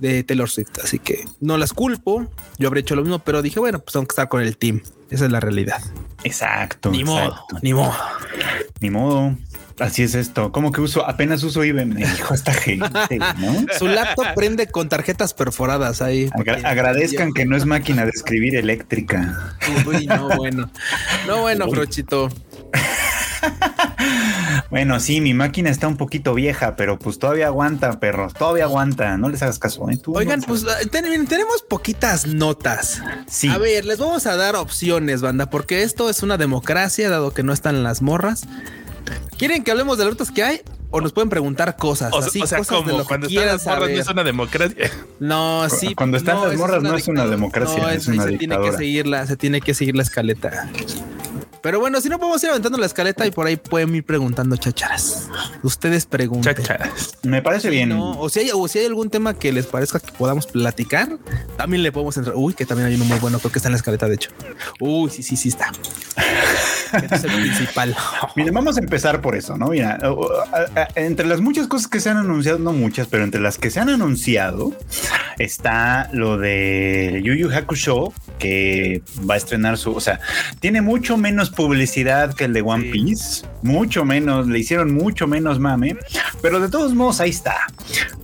de 0.00 0.22
Taylor 0.24 0.48
Swift. 0.48 0.78
Así 0.82 0.98
que 0.98 1.24
no 1.40 1.56
las 1.56 1.72
culpo, 1.72 2.26
yo 2.58 2.68
habría 2.68 2.82
hecho 2.82 2.96
lo 2.96 3.02
mismo, 3.02 3.18
pero 3.20 3.42
dije, 3.42 3.60
bueno, 3.60 3.78
pues 3.78 3.92
tengo 3.92 4.06
que 4.06 4.12
estar 4.12 4.28
con 4.28 4.42
el 4.42 4.56
team. 4.56 4.82
Esa 5.10 5.26
es 5.26 5.32
la 5.32 5.40
realidad. 5.40 5.82
Exacto. 6.24 6.90
Ni 6.90 7.04
modo, 7.04 7.34
ni 7.60 7.74
modo. 7.74 7.94
Ni 8.80 8.90
modo. 8.90 9.36
Así 9.78 10.02
es 10.02 10.14
esto. 10.14 10.52
Como 10.52 10.72
que 10.72 10.80
uso, 10.80 11.06
apenas 11.06 11.42
uso 11.42 11.64
IBM. 11.64 11.94
Me 11.94 12.06
dijo 12.06 12.34
esta 12.34 12.52
gente, 12.52 13.18
¿no? 13.18 13.66
Su 13.78 13.86
laptop 13.86 14.26
prende 14.34 14.66
con 14.68 14.88
tarjetas 14.88 15.34
perforadas 15.34 16.02
ahí. 16.02 16.30
agradezcan 16.64 17.32
que 17.32 17.46
no 17.46 17.56
es 17.56 17.66
máquina 17.66 18.04
de 18.04 18.10
escribir 18.10 18.56
eléctrica. 18.56 19.56
Uy, 19.86 20.06
no, 20.06 20.28
bueno. 20.36 20.70
No, 21.26 21.40
bueno, 21.40 21.68
Frochito. 21.68 22.28
bueno, 24.70 25.00
sí, 25.00 25.20
mi 25.20 25.34
máquina 25.34 25.70
está 25.70 25.88
un 25.88 25.96
poquito 25.96 26.34
vieja, 26.34 26.76
pero 26.76 26.98
pues 26.98 27.18
todavía 27.18 27.46
aguanta, 27.46 27.98
perros, 28.00 28.34
todavía 28.34 28.64
aguanta. 28.64 29.16
No 29.16 29.28
les 29.28 29.42
hagas 29.42 29.58
caso. 29.58 29.88
¿eh? 29.90 30.00
Oigan, 30.06 30.42
pues 30.42 30.64
tenemos 30.90 31.62
poquitas 31.68 32.26
notas. 32.26 33.02
Sí. 33.26 33.48
A 33.48 33.58
ver, 33.58 33.84
les 33.84 33.98
vamos 33.98 34.26
a 34.26 34.36
dar 34.36 34.56
opciones, 34.56 35.22
banda, 35.22 35.50
porque 35.50 35.82
esto 35.82 36.08
es 36.10 36.22
una 36.22 36.36
democracia, 36.36 37.08
dado 37.08 37.32
que 37.32 37.42
no 37.42 37.52
están 37.52 37.82
las 37.82 38.02
morras. 38.02 38.46
¿Quieren 39.38 39.64
que 39.64 39.70
hablemos 39.70 39.98
de 39.98 40.04
las 40.04 40.14
notas 40.14 40.30
que 40.30 40.42
hay? 40.42 40.60
O 40.90 41.00
nos 41.00 41.12
pueden 41.12 41.30
preguntar 41.30 41.76
cosas. 41.76 42.12
O, 42.12 42.18
así, 42.18 42.42
o 42.42 42.46
sea, 42.46 42.62
como 42.64 43.04
cuando 43.04 43.26
están 43.26 43.46
las 43.46 43.66
morras 43.66 43.90
no 43.90 44.00
es 44.00 44.08
una 44.08 44.24
democracia. 44.24 44.90
No, 45.20 45.68
sí. 45.70 45.94
Cuando 45.94 46.18
están 46.18 46.40
las 46.42 46.56
morras 46.56 46.82
no 46.82 46.94
es 46.94 47.08
una 47.08 47.26
democracia, 47.26 47.94
es 47.94 48.08
una 48.08 48.24
se 48.24 48.38
tiene 48.38 48.60
que 48.60 48.72
seguirla, 48.72 49.26
se 49.26 49.36
tiene 49.36 49.60
que 49.60 49.74
seguir 49.74 49.96
la 49.96 50.02
escaleta. 50.02 50.70
Pero 51.62 51.78
bueno, 51.78 52.00
si 52.00 52.08
no 52.08 52.18
podemos 52.18 52.42
ir 52.42 52.50
aventando 52.50 52.76
la 52.76 52.86
escaleta 52.86 53.24
y 53.24 53.30
por 53.30 53.46
ahí 53.46 53.56
pueden 53.56 53.94
ir 53.94 54.04
preguntando 54.04 54.56
chacharas. 54.56 55.28
Ustedes 55.62 56.06
pregunten. 56.06 56.54
Chacharas. 56.54 57.16
Me 57.22 57.40
parece 57.40 57.70
bien. 57.70 57.92
o, 57.92 58.28
si 58.28 58.40
hay, 58.40 58.50
o 58.52 58.66
si 58.66 58.80
hay 58.80 58.86
algún 58.86 59.10
tema 59.10 59.34
que 59.34 59.52
les 59.52 59.66
parezca 59.66 60.00
que 60.00 60.10
podamos 60.12 60.46
platicar, 60.46 61.18
también 61.56 61.84
le 61.84 61.92
podemos 61.92 62.16
entrar. 62.16 62.34
Uy, 62.36 62.54
que 62.54 62.66
también 62.66 62.88
hay 62.88 62.96
uno 62.96 63.04
muy 63.04 63.18
bueno, 63.20 63.38
creo 63.38 63.52
que 63.52 63.60
está 63.60 63.68
en 63.68 63.74
la 63.74 63.76
escaleta, 63.76 64.08
de 64.08 64.16
hecho. 64.16 64.30
Uy, 64.80 65.08
sí, 65.10 65.22
sí, 65.22 65.36
sí 65.36 65.50
está. 65.50 65.70
es 67.10 67.24
el 67.24 67.30
principal. 67.30 67.96
Miren, 68.36 68.54
vamos 68.54 68.76
a 68.76 68.80
empezar 68.80 69.20
por 69.20 69.36
eso, 69.36 69.56
¿no? 69.56 69.68
Mira, 69.68 70.00
entre 70.96 71.26
las 71.26 71.40
muchas 71.40 71.68
cosas 71.68 71.86
que 71.86 72.00
se 72.00 72.10
han 72.10 72.16
anunciado, 72.16 72.58
no 72.58 72.72
muchas, 72.72 73.06
pero 73.06 73.22
entre 73.22 73.40
las 73.40 73.58
que 73.58 73.70
se 73.70 73.78
han 73.78 73.88
anunciado 73.88 74.72
está 75.38 76.10
lo 76.12 76.38
de 76.38 77.20
Yu 77.24 77.34
Yu 77.34 77.50
Hakusho, 77.50 78.12
que 78.42 79.02
va 79.30 79.34
a 79.34 79.36
estrenar 79.36 79.78
su, 79.78 79.92
o 79.92 80.00
sea, 80.00 80.18
tiene 80.58 80.82
mucho 80.82 81.16
menos 81.16 81.50
publicidad 81.50 82.34
que 82.34 82.46
el 82.46 82.52
de 82.52 82.60
One 82.60 82.90
Piece, 82.90 83.46
mucho 83.62 84.04
menos, 84.04 84.48
le 84.48 84.58
hicieron 84.58 84.92
mucho 84.92 85.28
menos 85.28 85.60
mame, 85.60 85.96
pero 86.42 86.58
de 86.58 86.68
todos 86.68 86.92
modos 86.92 87.20
ahí 87.20 87.30
está, 87.30 87.68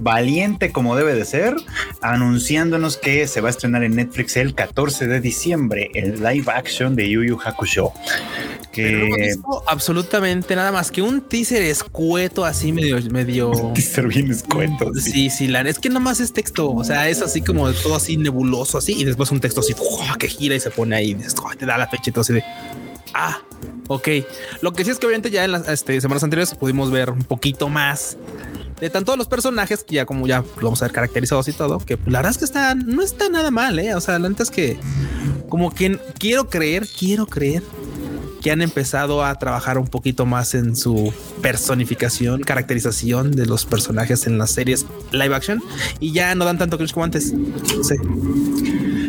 valiente 0.00 0.72
como 0.72 0.96
debe 0.96 1.14
de 1.14 1.24
ser, 1.24 1.54
anunciándonos 2.02 2.96
que 2.96 3.28
se 3.28 3.40
va 3.40 3.46
a 3.46 3.50
estrenar 3.50 3.84
en 3.84 3.94
Netflix 3.94 4.36
el 4.36 4.56
14 4.56 5.06
de 5.06 5.20
diciembre 5.20 5.88
el 5.94 6.20
live 6.20 6.50
action 6.52 6.96
de 6.96 7.08
Yu 7.08 7.22
Yu 7.22 7.38
Hakusho. 7.38 7.92
Que 8.72 9.36
no 9.36 9.62
absolutamente 9.68 10.56
nada 10.56 10.72
más 10.72 10.90
que 10.90 11.00
un 11.00 11.20
teaser 11.20 11.62
escueto 11.62 12.44
así 12.44 12.72
medio 12.72 13.00
medio 13.10 13.50
teaser 13.74 14.08
bien 14.08 14.32
escueto. 14.32 14.92
Sí, 14.94 15.30
sí, 15.30 15.46
la 15.46 15.60
es 15.60 15.78
que 15.78 15.88
nada 15.88 16.00
más 16.00 16.18
es 16.18 16.32
texto, 16.32 16.72
o 16.72 16.82
sea, 16.82 17.08
es 17.08 17.22
así 17.22 17.40
como 17.40 17.70
todo 17.72 17.94
así 17.94 18.16
nebuloso 18.16 18.78
así 18.78 18.94
y 18.98 19.04
después 19.04 19.30
un 19.30 19.40
texto 19.40 19.60
así 19.60 19.74
que 20.16 20.28
gira 20.28 20.54
y 20.54 20.60
se 20.60 20.70
pone 20.70 20.96
ahí, 20.96 21.16
te 21.58 21.66
da 21.66 21.78
la 21.78 21.88
fecha 21.88 22.10
y 22.10 22.12
todo 22.12 22.22
así 22.22 22.32
de 22.32 22.44
Ah, 23.14 23.38
ok. 23.88 24.08
Lo 24.60 24.72
que 24.72 24.84
sí 24.84 24.90
es 24.90 24.98
que 24.98 25.06
obviamente 25.06 25.30
ya 25.30 25.44
en 25.44 25.52
las 25.52 25.68
este, 25.68 26.00
semanas 26.00 26.22
anteriores 26.22 26.54
pudimos 26.54 26.90
ver 26.90 27.10
un 27.10 27.24
poquito 27.24 27.68
más 27.68 28.16
de 28.80 28.90
tanto 28.90 29.16
los 29.16 29.26
personajes 29.26 29.82
que 29.82 29.96
ya 29.96 30.06
como 30.06 30.26
ya 30.26 30.44
vamos 30.62 30.82
a 30.82 30.86
ver 30.86 30.92
caracterizados 30.92 31.48
y 31.48 31.52
todo, 31.52 31.78
que 31.78 31.98
la 32.06 32.20
verdad 32.20 32.30
es 32.30 32.38
que 32.38 32.44
está, 32.44 32.74
no 32.74 33.02
está 33.02 33.28
nada 33.28 33.50
mal, 33.50 33.78
eh. 33.78 33.94
O 33.94 34.00
sea, 34.00 34.18
la 34.18 34.28
es 34.38 34.50
que 34.50 34.78
como 35.48 35.74
que 35.74 35.98
quiero 36.18 36.48
creer, 36.48 36.86
quiero 36.86 37.26
creer 37.26 37.62
que 38.42 38.50
han 38.50 38.62
empezado 38.62 39.24
a 39.24 39.34
trabajar 39.38 39.78
un 39.78 39.88
poquito 39.88 40.26
más 40.26 40.54
en 40.54 40.76
su 40.76 41.12
personificación, 41.42 42.42
caracterización 42.42 43.32
de 43.32 43.46
los 43.46 43.64
personajes 43.64 44.26
en 44.26 44.38
las 44.38 44.50
series 44.50 44.86
live 45.12 45.34
action 45.34 45.62
y 46.00 46.12
ya 46.12 46.34
no 46.34 46.44
dan 46.44 46.58
tanto 46.58 46.76
cringe 46.76 46.92
como 46.92 47.04
antes. 47.04 47.34
Sí. 47.82 47.94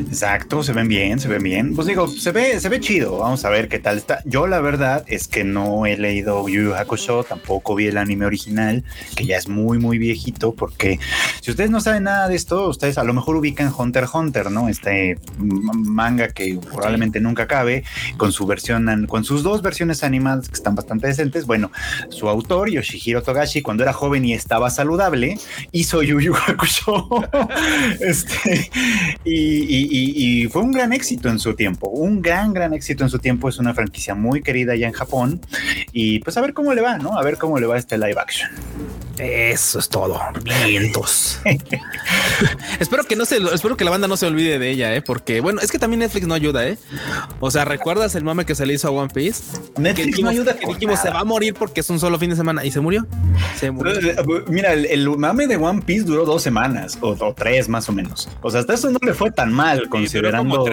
Exacto, 0.09 0.63
se 0.63 0.73
ven 0.73 0.87
bien, 0.87 1.19
se 1.19 1.27
ven 1.27 1.43
bien. 1.43 1.75
Pues 1.75 1.87
digo, 1.87 2.07
se 2.07 2.31
ve, 2.31 2.59
se 2.59 2.67
ve 2.67 2.79
chido. 2.79 3.19
Vamos 3.19 3.45
a 3.45 3.49
ver 3.49 3.69
qué 3.69 3.77
tal 3.77 3.97
está. 3.97 4.23
Yo 4.25 4.47
la 4.47 4.59
verdad 4.59 5.03
es 5.07 5.27
que 5.27 5.43
no 5.43 5.85
he 5.85 5.97
leído 5.97 6.47
Yu 6.49 6.63
Yu 6.63 6.73
Hakusho, 6.73 7.23
tampoco 7.23 7.75
vi 7.75 7.87
el 7.87 7.97
anime 7.97 8.25
original, 8.25 8.83
que 9.15 9.25
ya 9.25 9.37
es 9.37 9.47
muy, 9.47 9.77
muy 9.77 9.99
viejito, 9.99 10.55
porque 10.55 10.99
si 11.41 11.51
ustedes 11.51 11.69
no 11.69 11.79
saben 11.79 12.03
nada 12.03 12.27
de 12.27 12.35
esto, 12.35 12.69
ustedes 12.69 12.97
a 12.97 13.03
lo 13.03 13.13
mejor 13.13 13.35
ubican 13.35 13.71
Hunter 13.75 14.05
x 14.05 14.15
Hunter, 14.15 14.49
¿no? 14.49 14.67
Este 14.67 15.19
manga 15.37 16.29
que 16.29 16.59
probablemente 16.71 17.19
nunca 17.19 17.43
acabe, 17.43 17.83
con 18.17 18.31
su 18.31 18.47
versión, 18.47 19.05
con 19.05 19.18
sus 19.23 19.43
dos 19.43 19.61
versiones 19.61 20.03
animadas 20.03 20.49
que 20.49 20.55
están 20.55 20.75
bastante 20.75 21.07
decentes. 21.07 21.45
Bueno, 21.45 21.71
su 22.09 22.29
autor, 22.29 22.69
Yoshihiro 22.69 23.23
Togashi, 23.23 23.61
cuando 23.61 23.83
era 23.83 23.93
joven 23.93 24.25
y 24.25 24.33
estaba 24.33 24.69
saludable, 24.69 25.37
hizo 25.71 26.01
Yu 26.01 26.19
Yu 26.19 26.33
Hakusho. 26.35 27.07
este, 27.99 28.69
y, 29.23 30.47
fue 30.51 30.61
un 30.61 30.71
gran 30.71 30.93
éxito 30.93 31.29
en 31.29 31.39
su 31.39 31.53
tiempo, 31.53 31.89
un 31.89 32.21
gran, 32.21 32.53
gran 32.53 32.73
éxito 32.73 33.03
en 33.03 33.09
su 33.09 33.19
tiempo. 33.19 33.49
Es 33.49 33.59
una 33.59 33.73
franquicia 33.73 34.15
muy 34.15 34.41
querida 34.41 34.75
ya 34.75 34.87
en 34.87 34.93
Japón. 34.93 35.41
Y 35.91 36.19
pues 36.19 36.37
a 36.37 36.41
ver 36.41 36.53
cómo 36.53 36.73
le 36.73 36.81
va, 36.81 36.97
¿no? 36.97 37.17
A 37.17 37.23
ver 37.23 37.37
cómo 37.37 37.59
le 37.59 37.67
va 37.67 37.77
este 37.77 37.97
live 37.97 38.19
action. 38.19 38.49
Eso 39.19 39.79
es 39.79 39.89
todo. 39.89 40.17
Vientos. 40.65 41.41
espero 42.79 43.03
que 43.03 43.17
no 43.17 43.25
se, 43.25 43.37
espero 43.53 43.75
que 43.75 43.83
la 43.83 43.91
banda 43.91 44.07
no 44.07 44.15
se 44.15 44.25
olvide 44.25 44.59
de 44.59 44.69
ella, 44.69 44.95
¿eh? 44.95 45.01
porque 45.01 45.41
bueno, 45.41 45.59
es 45.59 45.71
que 45.71 45.77
también 45.77 45.99
Netflix 45.99 46.25
no 46.25 46.33
ayuda, 46.33 46.65
¿eh? 46.65 46.77
O 47.41 47.51
sea, 47.51 47.65
¿recuerdas 47.65 48.15
el 48.15 48.23
mame 48.23 48.45
que 48.45 48.55
se 48.55 48.65
le 48.65 48.73
hizo 48.73 48.87
a 48.87 48.91
One 48.91 49.11
Piece? 49.13 49.43
Netflix 49.77 50.21
no 50.21 50.29
ayuda. 50.29 50.55
Que 50.55 50.65
dijimos 50.67 50.99
se 51.01 51.09
va 51.09 51.19
a 51.19 51.25
morir 51.25 51.53
porque 51.53 51.81
es 51.81 51.89
un 51.89 51.99
solo 51.99 52.17
fin 52.17 52.29
de 52.29 52.37
semana 52.37 52.63
y 52.63 52.71
se 52.71 52.79
murió. 52.79 53.05
Se 53.57 53.71
murió. 53.71 53.93
Eh, 53.99 54.15
mira, 54.47 54.71
el, 54.73 55.09
mame 55.17 55.47
de 55.47 55.57
One 55.57 55.81
Piece 55.81 56.05
duró 56.05 56.23
dos 56.23 56.41
semanas 56.41 56.97
o, 57.01 57.33
tres 57.33 57.67
más 57.67 57.89
o 57.89 57.91
menos. 57.91 58.29
O 58.41 58.49
sea, 58.49 58.61
hasta 58.61 58.73
eso 58.73 58.89
no 58.89 58.99
le 59.01 59.13
fue 59.13 59.31
tan 59.31 59.51
mal 59.51 59.89
considerando. 59.89 60.65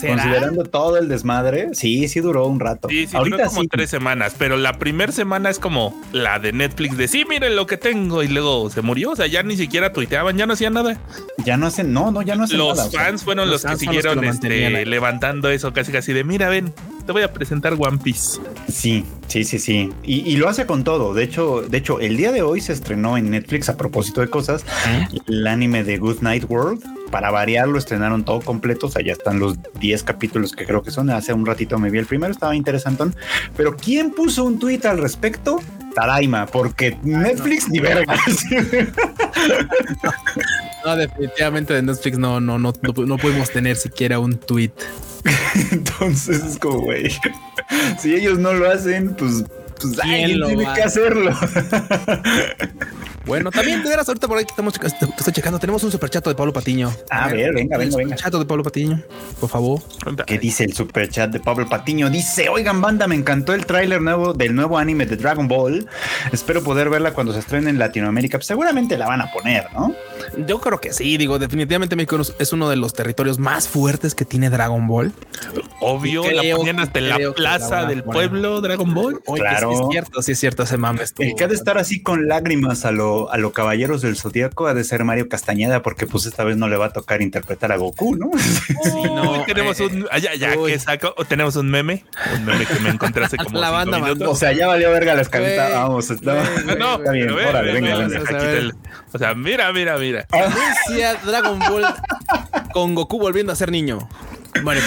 Considerando 0.00 0.64
todo 0.64 0.98
el 0.98 1.08
desmadre, 1.08 1.68
sí, 1.72 2.08
sí 2.08 2.20
duró 2.20 2.46
un 2.46 2.60
rato. 2.60 2.88
Sí, 2.88 3.06
sí, 3.06 3.16
Ahorita 3.16 3.36
duró 3.36 3.48
como 3.48 3.64
tres 3.68 3.90
semanas, 3.90 4.34
pero 4.38 4.56
la 4.56 4.78
primera 4.78 5.12
semana 5.12 5.50
es 5.50 5.58
como 5.58 6.00
la 6.12 6.38
de 6.38 6.52
Netflix 6.52 6.96
de 6.96 7.08
sí, 7.08 7.24
miren 7.28 7.56
lo 7.56 7.66
que 7.66 7.76
tengo 7.76 8.22
y 8.22 8.28
luego 8.28 8.70
se 8.70 8.82
murió. 8.82 9.12
O 9.12 9.16
sea, 9.16 9.26
ya 9.26 9.42
ni 9.42 9.56
siquiera 9.56 9.92
tuiteaban, 9.92 10.36
ya 10.36 10.46
no 10.46 10.54
hacían 10.54 10.74
nada. 10.74 10.98
Ya 11.44 11.56
no 11.56 11.66
hacen, 11.66 11.92
no, 11.92 12.10
no, 12.10 12.22
ya 12.22 12.34
no 12.36 12.44
hacen 12.44 12.58
los 12.58 12.76
nada. 12.76 12.84
Los 12.84 12.94
fans 12.94 13.24
fueron 13.24 13.50
los, 13.50 13.64
que 13.64 13.76
siguieron 13.76 14.24
este, 14.24 14.84
levantando 14.86 15.48
eso 15.50 15.72
casi 15.72 15.92
casi 15.92 16.12
de 16.12 16.24
mira, 16.24 16.48
ven, 16.48 16.72
te 17.06 17.12
voy 17.12 17.22
a 17.22 17.32
presentar 17.32 17.74
One 17.78 17.98
Piece. 18.02 18.40
Sí, 18.68 19.04
sí, 19.28 19.44
sí, 19.44 19.58
sí. 19.58 19.92
Y, 20.02 20.36
lo 20.36 20.48
hace 20.48 20.66
con 20.66 20.84
todo. 20.84 21.14
De 21.14 21.22
hecho, 21.22 21.62
de 21.62 21.78
hecho, 21.78 22.00
el 22.00 22.16
día 22.16 22.32
de 22.32 22.42
hoy 22.42 22.60
se 22.60 22.72
estrenó 22.72 23.16
en 23.18 23.30
Netflix 23.30 23.68
a 23.68 23.76
propósito 23.76 24.20
de 24.20 24.28
cosas 24.28 24.64
el 25.26 25.46
anime 25.46 25.84
de 25.84 25.98
Good 25.98 26.20
Night 26.20 26.44
World. 26.48 26.82
Para 27.10 27.30
variarlo, 27.30 27.78
estrenaron 27.78 28.24
todo 28.24 28.40
completo. 28.40 28.86
O 28.86 28.90
sea, 28.90 29.04
ya 29.04 29.12
están 29.12 29.38
los 29.38 29.56
10 29.80 30.02
capítulos 30.02 30.52
que 30.52 30.64
creo 30.64 30.82
que 30.82 30.90
son. 30.90 31.10
Hace 31.10 31.32
un 31.32 31.46
ratito 31.46 31.78
me 31.78 31.90
vi 31.90 31.98
el 31.98 32.06
primero, 32.06 32.32
estaba 32.32 32.56
interesantón. 32.56 33.14
Pero 33.56 33.76
¿quién 33.76 34.10
puso 34.10 34.44
un 34.44 34.58
tweet 34.58 34.80
al 34.84 34.98
respecto? 34.98 35.60
Taraima, 35.94 36.46
porque 36.46 36.98
Netflix 37.02 37.68
ni 37.68 37.80
verga. 37.80 38.16
No, 40.84 40.96
definitivamente 40.96 41.72
de 41.72 41.80
Netflix 41.80 42.18
no, 42.18 42.40
no, 42.40 42.58
no, 42.58 42.70
no, 42.82 43.06
no 43.06 43.16
podemos 43.16 43.50
tener 43.50 43.76
siquiera 43.76 44.18
un 44.18 44.36
tweet. 44.36 44.72
Entonces 45.72 46.42
es 46.42 46.58
como, 46.58 46.80
güey, 46.80 47.10
si 47.98 48.14
ellos 48.14 48.38
no 48.38 48.52
lo 48.52 48.70
hacen, 48.70 49.14
pues, 49.14 49.44
pues 49.80 49.98
alguien 50.00 50.42
tiene 50.46 50.66
que 50.74 50.82
hacerlo. 50.82 51.32
Bueno, 53.26 53.50
también 53.50 53.82
de 53.82 53.88
veras, 53.88 54.06
ahorita 54.08 54.28
por 54.28 54.38
ahí 54.38 54.44
que 54.44 54.50
estamos 54.50 54.74
estoy 54.74 55.32
checando, 55.32 55.58
tenemos 55.58 55.82
un 55.82 55.90
superchat 55.90 56.26
de 56.26 56.34
Pablo 56.34 56.52
Patiño. 56.52 56.94
A, 57.10 57.28
ver, 57.28 57.54
venga, 57.54 57.78
venga, 57.78 57.96
venga. 57.96 58.16
Chat 58.16 58.34
de 58.34 58.44
Pablo 58.44 58.62
Patiño, 58.62 59.02
por 59.40 59.48
favor. 59.48 59.80
¿Qué 60.26 60.38
dice 60.38 60.64
el 60.64 60.74
superchat 60.74 61.30
de 61.30 61.40
Pablo 61.40 61.68
Patiño? 61.68 62.10
Dice, 62.10 62.48
oigan, 62.48 62.80
banda, 62.80 63.06
me 63.06 63.14
encantó 63.14 63.54
el 63.54 63.64
tráiler 63.66 64.02
nuevo 64.02 64.34
del 64.34 64.54
nuevo 64.54 64.76
anime 64.78 65.06
de 65.06 65.16
Dragon 65.16 65.48
Ball. 65.48 65.88
Espero 66.32 66.62
poder 66.62 66.90
verla 66.90 67.12
cuando 67.12 67.32
se 67.32 67.38
estrene 67.38 67.70
en 67.70 67.78
Latinoamérica. 67.78 68.38
Pues 68.38 68.46
seguramente 68.46 68.98
la 68.98 69.06
van 69.06 69.22
a 69.22 69.32
poner, 69.32 69.64
¿no? 69.72 69.94
Yo 70.46 70.60
creo 70.60 70.80
que 70.80 70.92
sí, 70.92 71.16
digo, 71.16 71.38
definitivamente 71.38 71.96
México 71.96 72.20
es 72.38 72.52
uno 72.52 72.68
de 72.68 72.76
los 72.76 72.92
territorios 72.92 73.38
más 73.38 73.68
fuertes 73.68 74.14
que 74.14 74.24
tiene 74.24 74.50
Dragon 74.50 74.86
Ball. 74.86 75.12
Obvio, 75.80 76.30
la 76.30 76.56
ponían 76.56 76.80
hasta 76.80 76.98
en 76.98 77.08
la 77.08 77.32
plaza 77.34 77.86
del 77.86 78.02
pueblo 78.02 78.60
Dragon 78.60 78.92
Ball. 78.92 79.20
claro. 79.34 79.70
Sí 79.70 79.82
es 79.82 79.88
cierto, 79.90 80.22
sí 80.22 80.32
es 80.32 80.38
cierto, 80.40 80.62
ese 80.64 80.76
mame 80.76 81.00
El 81.18 81.34
que 81.34 81.44
ha 81.44 81.48
de 81.48 81.54
estar 81.54 81.78
así 81.78 82.02
con 82.02 82.28
lágrimas 82.28 82.84
a 82.84 82.92
lo 83.22 83.32
a 83.32 83.38
los 83.38 83.52
Caballeros 83.52 84.02
del 84.02 84.16
Zodíaco 84.16 84.66
ha 84.66 84.74
de 84.74 84.84
ser 84.84 85.04
Mario 85.04 85.28
Castañeda, 85.28 85.82
porque 85.82 86.06
pues 86.06 86.26
esta 86.26 86.44
vez 86.44 86.56
no 86.56 86.68
le 86.68 86.76
va 86.76 86.86
a 86.86 86.92
tocar 86.92 87.22
interpretar 87.22 87.72
a 87.72 87.76
Goku, 87.76 88.16
¿no? 88.16 88.30
Sí, 88.84 89.02
no, 89.04 89.44
tenemos 89.44 89.80
eh, 89.80 89.86
un, 89.86 90.06
ya, 90.20 90.34
ya 90.34 90.56
que 90.56 90.78
saco, 90.78 91.14
tenemos 91.28 91.56
un 91.56 91.70
meme, 91.70 92.04
un 92.34 92.44
meme 92.44 92.66
que 92.66 92.78
me 92.80 92.90
encontré 92.90 93.24
hace 93.24 93.36
como 93.44 93.58
la 93.58 93.70
banda 93.70 94.00
O 94.28 94.34
sea, 94.34 94.52
ya 94.52 94.66
valió 94.66 94.90
verga 94.90 95.14
la 95.14 95.22
escalita, 95.22 95.68
vamos, 95.70 96.10
no, 96.22 96.34
no, 96.76 96.96
está 96.96 97.12
bien, 97.12 97.30
órale, 97.30 97.72
venga, 97.72 97.96
venga. 97.96 98.74
O 99.12 99.18
sea, 99.18 99.34
mira, 99.34 99.72
mira, 99.72 99.96
mira. 99.96 100.26
Anuncia 100.32 101.14
Dragon 101.24 101.58
Ball 101.58 101.86
con 102.72 102.94
Goku 102.94 103.18
volviendo 103.18 103.52
a 103.52 103.56
ser 103.56 103.70
niño. 103.70 104.08
Mario 104.62 104.82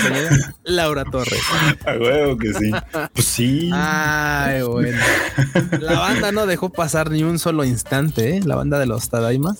Laura 0.63 1.03
Torres. 1.05 1.41
A 1.85 1.93
huevo 1.93 2.37
que 2.37 2.53
sí. 2.53 2.71
Pues 3.13 3.25
sí. 3.25 3.69
Ay, 3.73 4.61
bueno. 4.61 4.99
La 5.79 5.99
banda 5.99 6.31
no 6.31 6.45
dejó 6.45 6.71
pasar 6.71 7.11
ni 7.11 7.23
un 7.23 7.39
solo 7.39 7.63
instante, 7.63 8.37
¿eh? 8.37 8.41
La 8.43 8.55
banda 8.55 8.79
de 8.79 8.85
los 8.85 9.09
Tadaimas, 9.09 9.57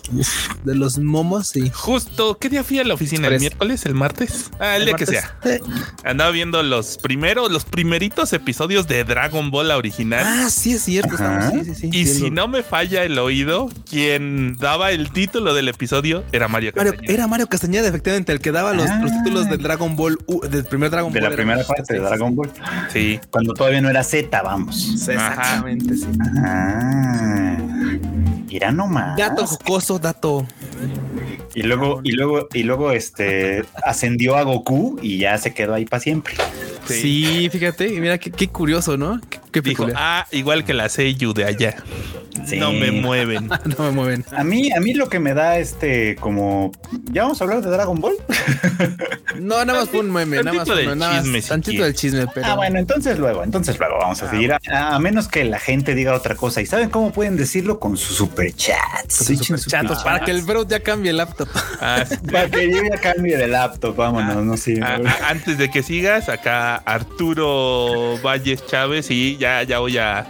de 0.64 0.76
los 0.76 0.98
momos, 0.98 1.56
y 1.56 1.70
Justo, 1.70 2.38
¿qué 2.38 2.50
día 2.50 2.64
fui 2.64 2.80
a 2.80 2.84
la 2.84 2.94
oficina? 2.94 3.28
¿El 3.28 3.40
miércoles? 3.40 3.86
¿El 3.86 3.94
martes? 3.94 4.52
Ah, 4.60 4.78
el, 4.78 4.86
día 4.86 4.96
que 4.96 5.06
sea. 5.06 5.38
Andaba 6.04 6.32
viendo 6.32 6.62
los 6.64 6.98
primeros, 6.98 7.52
los 7.52 7.66
primeritos 7.66 8.34
episodios 8.34 8.88
de 8.88 9.04
Dragon 9.04 9.52
Ball 9.52 9.72
original. 9.72 10.24
Ah, 10.26 10.50
sí, 10.50 10.74
es 10.74 10.84
cierto. 10.84 11.16
y 11.84 12.06
si 12.06 12.32
no 12.32 12.48
me 12.48 12.64
falla 12.64 13.04
el 13.04 13.18
oído, 13.20 13.70
quien 13.90 14.56
daba 14.58 14.92
el 14.92 15.12
título 15.12 15.54
del 15.54 15.68
episodio 15.68 16.24
era 16.32 16.48
Mario 16.48 16.74
Castañeda. 16.74 17.14
era 17.14 17.28
Mario 17.28 17.48
Castañeda, 17.48 17.88
efectivamente, 17.88 18.32
el 18.32 18.40
que 18.40 18.52
daba 18.52 18.74
los, 18.74 18.90
los 19.02 19.12
títulos 19.12 19.50
de 19.50 19.58
Dragon 19.58 19.96
Ball, 19.96 19.97
del 20.50 20.66
primer 20.66 20.90
Dragon 20.90 21.12
Ball. 21.12 21.22
De 21.22 21.30
la 21.30 21.36
primera 21.36 21.64
parte 21.64 21.94
de 21.94 22.00
Dragon 22.00 22.36
Ball. 22.36 22.52
Sí. 22.92 23.20
Cuando 23.30 23.54
todavía 23.54 23.82
no 23.82 23.90
era 23.90 24.04
Z, 24.04 24.42
vamos. 24.42 24.94
Exactamente, 24.94 25.96
sí. 25.96 26.08
Ah. 26.44 27.58
Era 28.50 28.72
nomás. 28.72 29.18
Dato 29.18 29.46
jocoso, 29.46 30.00
dato. 30.00 30.48
Y 31.54 31.64
luego, 31.64 32.02
y 32.04 32.12
luego, 32.12 32.48
y 32.54 32.64
luego 32.64 32.92
este 32.92 33.66
ascendió 33.84 34.36
a 34.38 34.44
Goku 34.44 35.00
y 35.02 35.18
ya 35.18 35.38
se 35.38 35.54
quedó 35.54 35.74
ahí 35.74 35.86
para 35.86 36.00
siempre. 36.00 36.36
Sí. 36.86 37.50
fíjate, 37.52 37.90
mira 38.00 38.18
qué, 38.18 38.48
curioso, 38.48 38.96
¿no? 38.98 39.20
Qué, 39.52 39.62
Dijo, 39.62 39.88
ah, 39.96 40.28
igual 40.32 40.64
que 40.64 40.74
la 40.74 40.88
Seiyu 40.88 41.34
de 41.34 41.46
allá. 41.46 41.76
No 42.56 42.72
me 42.72 42.92
mueven. 42.92 43.48
no 43.78 43.84
me 43.86 43.92
mueven. 43.92 44.26
A 44.32 44.44
mí, 44.44 44.72
a 44.72 44.80
mí 44.80 44.94
lo 44.94 45.10
que 45.10 45.20
me 45.20 45.34
da 45.34 45.58
este 45.58 46.16
como. 46.16 46.72
¿Ya 47.12 47.24
vamos 47.24 47.42
a 47.42 47.44
hablar 47.44 47.62
de 47.62 47.70
Dragon 47.70 48.00
Ball? 48.00 48.16
no, 49.40 49.64
nada 49.66 49.80
más 49.80 49.90
fue 49.90 50.00
un 50.02 50.12
meme, 50.12 50.44
nada 50.44 50.64
más 50.64 50.68
chisme. 50.68 51.42
Tantito 51.42 51.84
del 51.84 51.94
chisme, 51.94 52.28
pero. 52.34 52.48
Ah, 52.48 52.56
bueno, 52.56 52.80
entonces 52.80 53.20
luego, 53.20 53.44
entonces 53.44 53.78
luego 53.80 53.98
vamos 54.00 54.22
a 54.22 54.28
ah, 54.28 54.30
seguir. 54.30 54.54
A, 54.72 55.00
menos 55.00 55.28
que 55.28 55.44
la 55.44 55.60
gente 55.60 55.96
diga 55.96 56.14
otra 56.14 56.36
cosa. 56.36 56.62
¿Y 56.62 56.66
saben 56.66 56.90
cómo 56.90 57.12
pueden 57.12 57.38
decirlo? 57.38 57.80
Con 57.80 57.98
su 57.98 58.14
superchat. 58.14 59.10
Super 59.10 59.38
para 60.04 60.22
que 60.22 60.32
el 60.32 60.42
bro 60.42 60.68
ya 60.68 60.80
cambie 60.80 61.12
el 61.12 61.18
laptop. 61.18 61.50
Ah, 61.82 62.04
para 62.32 62.50
que 62.50 62.70
yo 62.70 62.78
ya 62.84 63.00
cambie 63.00 63.38
de 63.38 63.48
laptop, 63.48 63.96
vámonos, 63.96 64.44
no 64.44 64.58
sé. 64.58 64.80
antes 65.28 65.58
de 65.58 65.70
que 65.70 65.84
sigas, 65.84 66.30
acá 66.30 66.76
Arturo 66.76 68.18
Valles 68.24 68.66
Chávez 68.66 69.10
y 69.12 69.38
ya, 69.38 69.64
ya 69.64 69.80
voy 69.80 69.98
a. 69.98 70.28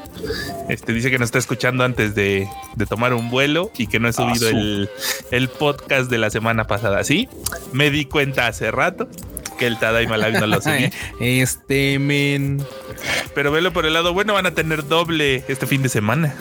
Este 0.69 0.93
dice 0.93 1.09
que 1.09 1.19
nos 1.19 1.27
está 1.27 1.39
escuchando 1.39 1.83
antes 1.83 2.06
de, 2.15 2.47
tomar 2.89 3.13
un 3.13 3.29
vuelo 3.29 3.71
y 3.77 3.87
que 3.87 3.99
no 3.99 4.07
he 4.07 4.11
ah, 4.11 4.13
subido 4.13 4.49
el, 4.49 5.49
podcast 5.49 6.09
de 6.09 6.17
la 6.17 6.29
semana 6.29 6.65
pasada. 6.67 7.03
Sí, 7.03 7.29
me 7.73 7.89
di 7.91 8.05
cuenta 8.05 8.47
hace 8.47 8.71
rato 8.71 9.07
que 9.57 9.67
el 9.67 9.77
Tadaima 9.77 10.17
Live 10.17 10.39
no 10.39 10.47
lo 10.47 10.61
subí. 10.61 10.89
este 11.19 11.99
men. 11.99 12.63
Pero 13.35 13.51
velo 13.51 13.73
por 13.73 13.85
el 13.85 13.93
lado 13.93 14.13
bueno, 14.13 14.33
van 14.33 14.45
a 14.45 14.51
tener 14.51 14.87
doble 14.87 15.43
este 15.47 15.67
fin 15.67 15.81
de 15.81 15.89
semana. 15.89 16.33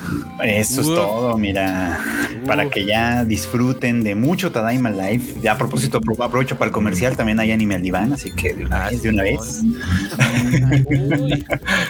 Eso 0.42 0.80
es 0.80 0.86
todo, 0.86 1.36
mira. 1.36 2.00
Para 2.46 2.68
que 2.70 2.84
ya 2.84 3.24
disfruten 3.24 4.02
de 4.02 4.14
mucho 4.14 4.52
Tadaima 4.52 4.90
Live. 4.90 5.40
Ya 5.42 5.52
a 5.52 5.58
propósito, 5.58 6.00
aprovecho 6.18 6.56
para 6.56 6.68
el 6.68 6.72
comercial, 6.72 7.16
también 7.16 7.40
hay 7.40 7.52
anime 7.52 7.74
al 7.74 7.82
diván, 7.82 8.12
así 8.12 8.30
que 8.32 8.54
de 8.54 8.64
una 8.64 8.88
vez, 8.88 9.02
de 9.02 9.08
una 9.10 9.22
vez. 9.22 9.62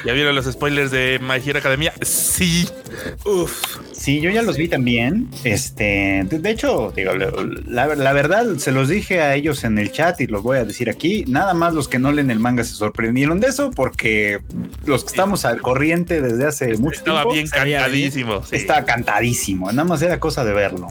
¿Ya 0.04 0.12
vieron 0.12 0.35
los 0.35 0.47
spoilers 0.47 0.90
de 0.90 1.21
My 1.23 1.40
Hero 1.45 1.59
Academia? 1.59 1.92
Sí. 2.02 2.68
Uf. 3.25 3.78
Sí, 3.99 4.21
yo 4.21 4.31
ya 4.31 4.43
los 4.43 4.57
vi 4.57 4.69
también. 4.69 5.29
Este, 5.43 6.26
de, 6.29 6.50
hecho, 6.50 6.93
digo, 6.95 7.12
la, 7.15 7.87
verdad, 8.12 8.57
se 8.59 8.71
los 8.71 8.88
dije 8.88 9.21
a 9.21 9.35
ellos 9.35 9.65
en 9.65 9.79
el 9.79 9.91
chat 9.91 10.21
y 10.21 10.26
los 10.26 10.43
voy 10.43 10.59
a 10.59 10.65
decir 10.65 10.91
aquí. 10.91 11.25
Nada 11.26 11.55
más 11.55 11.73
los 11.73 11.88
que 11.88 11.99
no 11.99 12.12
leen 12.12 12.31
el 12.31 12.38
manga 12.38 12.62
se 12.62 12.75
sorprendieron 12.75 13.41
de 13.41 13.49
eso 13.49 13.71
porque 13.71 14.41
los 14.85 15.03
que 15.03 15.09
estamos 15.09 15.45
al 15.45 15.62
corriente 15.62 16.21
desde 16.21 16.47
hace 16.47 16.76
mucho 16.76 17.03
tiempo. 17.03 17.21
Estaba 17.21 17.33
bien 17.33 17.49
cantadísimo. 17.49 18.43
Estaba 18.53 18.85
cantadísimo. 18.85 19.73
Nada 19.73 19.88
más 19.88 20.03
era 20.03 20.21
cosa 20.21 20.45
de 20.45 20.53
verlo. 20.53 20.88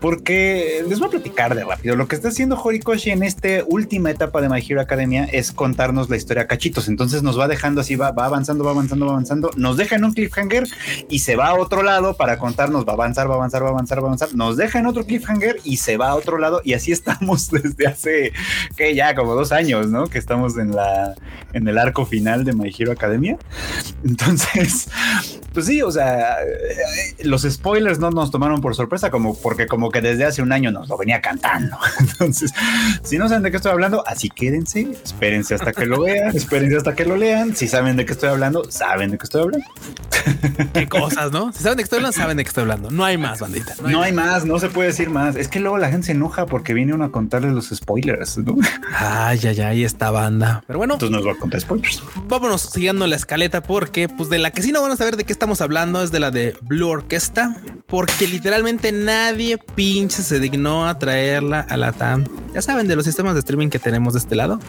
Porque 0.00 0.84
les 0.88 0.98
voy 0.98 1.08
a 1.08 1.10
platicar 1.12 1.54
de 1.54 1.64
rápido. 1.64 1.96
Lo 1.96 2.08
que 2.08 2.16
está 2.16 2.28
haciendo 2.28 2.60
Horikoshi 2.60 3.10
en 3.10 3.22
esta 3.22 3.48
última 3.66 4.10
etapa 4.10 4.40
de 4.40 4.48
My 4.48 4.64
Hero 4.68 4.80
Academia 4.80 5.24
es 5.24 5.52
contarnos 5.52 6.10
la 6.10 6.16
historia 6.16 6.42
a 6.42 6.46
cachitos. 6.48 6.88
Entonces 6.88 7.22
nos 7.22 7.38
va 7.38 7.46
dejando 7.46 7.80
así, 7.80 7.94
va, 7.94 8.10
va 8.10 8.26
avanzando, 8.26 8.64
va 8.64 8.72
avanzando, 8.72 9.06
va 9.06 9.12
avanzando. 9.12 9.50
Nos 9.56 9.76
deja 9.76 9.96
en 9.96 10.04
un 10.04 10.12
cliffhanger 10.12 10.64
y 11.08 11.20
se 11.20 11.36
va 11.36 11.48
a 11.48 11.54
otro 11.54 11.82
lado 11.82 12.14
para 12.14 12.31
contarnos, 12.38 12.86
va 12.86 12.92
a 12.92 12.94
avanzar, 12.94 13.28
va 13.28 13.34
a 13.34 13.36
avanzar, 13.36 13.62
va 13.62 13.68
a 13.68 13.70
avanzar, 13.70 13.98
va 13.98 14.02
a 14.02 14.06
avanzar. 14.06 14.34
Nos 14.34 14.56
deja 14.56 14.78
en 14.78 14.86
otro 14.86 15.04
cliffhanger 15.04 15.60
y 15.64 15.76
se 15.78 15.96
va 15.96 16.10
a 16.10 16.14
otro 16.14 16.38
lado. 16.38 16.60
Y 16.64 16.74
así 16.74 16.92
estamos 16.92 17.50
desde 17.50 17.86
hace, 17.86 18.32
que 18.76 18.94
ya 18.94 19.14
como 19.14 19.34
dos 19.34 19.52
años, 19.52 19.88
¿no? 19.88 20.06
Que 20.08 20.18
estamos 20.18 20.56
en 20.58 20.74
la, 20.74 21.14
en 21.52 21.66
el 21.68 21.78
arco 21.78 22.06
final 22.06 22.44
de 22.44 22.52
My 22.52 22.74
Hero 22.76 22.92
Academia. 22.92 23.38
Entonces, 24.04 24.88
pues 25.52 25.66
sí, 25.66 25.82
o 25.82 25.90
sea, 25.90 26.36
los 27.22 27.42
spoilers 27.42 27.98
no 27.98 28.10
nos 28.10 28.30
tomaron 28.30 28.60
por 28.60 28.74
sorpresa, 28.74 29.10
como 29.10 29.38
porque 29.38 29.66
como 29.66 29.90
que 29.90 30.00
desde 30.00 30.24
hace 30.24 30.42
un 30.42 30.52
año 30.52 30.70
nos 30.70 30.88
lo 30.88 30.96
venía 30.96 31.20
cantando. 31.20 31.76
Entonces, 32.00 32.52
si 33.02 33.18
no 33.18 33.28
saben 33.28 33.42
de 33.42 33.50
qué 33.50 33.56
estoy 33.56 33.72
hablando, 33.72 34.06
así 34.06 34.28
quédense, 34.28 34.96
espérense 35.04 35.54
hasta 35.54 35.72
que 35.72 35.86
lo 35.86 36.02
vean, 36.02 36.34
espérense 36.36 36.76
hasta 36.76 36.94
que 36.94 37.04
lo 37.04 37.16
lean. 37.16 37.54
Si 37.54 37.68
saben 37.68 37.96
de 37.96 38.06
qué 38.06 38.12
estoy 38.12 38.30
hablando, 38.30 38.70
saben 38.70 39.10
de 39.10 39.18
qué 39.18 39.24
estoy 39.24 39.42
hablando. 39.42 39.66
Qué 40.72 40.88
cosas, 40.88 41.32
¿no? 41.32 41.52
Saben 41.52 41.76
de 41.76 41.82
qué 41.82 41.84
estoy 41.84 41.98
hablando, 41.98 42.16
saben 42.22 42.36
de 42.36 42.44
qué 42.44 42.48
estoy 42.48 42.62
hablando. 42.62 42.90
No 42.90 43.04
hay 43.04 43.18
más, 43.18 43.40
bandita. 43.40 43.74
No 43.82 44.02
hay, 44.02 44.12
más. 44.12 44.44
no 44.44 44.58
se 44.58 44.68
puede 44.68 44.88
decir 44.88 45.10
más. 45.10 45.36
Es 45.36 45.48
que 45.48 45.60
luego 45.60 45.78
la 45.78 45.90
gente 45.90 46.06
se 46.06 46.12
enoja 46.12 46.46
porque 46.46 46.74
viene 46.74 46.94
uno 46.94 47.04
a 47.04 47.12
contarles 47.12 47.52
los 47.52 47.68
spoilers, 47.68 48.38
¿no? 48.38 48.56
Ay, 48.96 49.40
ay, 49.44 49.60
ay, 49.60 49.84
esta 49.84 50.10
banda. 50.10 50.62
Pero 50.66 50.78
bueno. 50.78 50.94
Entonces 50.94 51.16
nos 51.16 51.26
va 51.26 51.32
a 51.32 51.38
contar 51.38 51.60
spoilers. 51.60 52.02
Vámonos 52.28 52.62
siguiendo 52.62 53.06
la 53.06 53.16
escaleta 53.16 53.62
porque, 53.62 54.08
pues, 54.08 54.28
de 54.28 54.38
la 54.38 54.50
que 54.50 54.62
sí 54.62 54.72
no 54.72 54.82
van 54.82 54.92
a 54.92 54.96
saber 54.96 55.16
de 55.16 55.24
qué 55.24 55.32
estamos 55.32 55.60
hablando 55.60 56.02
es 56.02 56.12
de 56.12 56.20
la 56.20 56.30
de 56.30 56.56
Blue 56.62 56.88
Orquesta, 56.88 57.56
porque 57.86 58.26
literalmente 58.28 58.92
nadie 58.92 59.58
pinche 59.58 60.22
se 60.22 60.38
dignó 60.40 60.86
a 60.86 60.98
traerla 60.98 61.60
a 61.68 61.76
la 61.76 61.92
TAM. 61.92 62.24
Ya 62.54 62.62
saben 62.62 62.86
de 62.86 62.96
los 62.96 63.04
sistemas 63.04 63.34
de 63.34 63.40
streaming 63.40 63.68
que 63.68 63.78
tenemos 63.78 64.14
de 64.14 64.20
este 64.20 64.36
lado. 64.36 64.60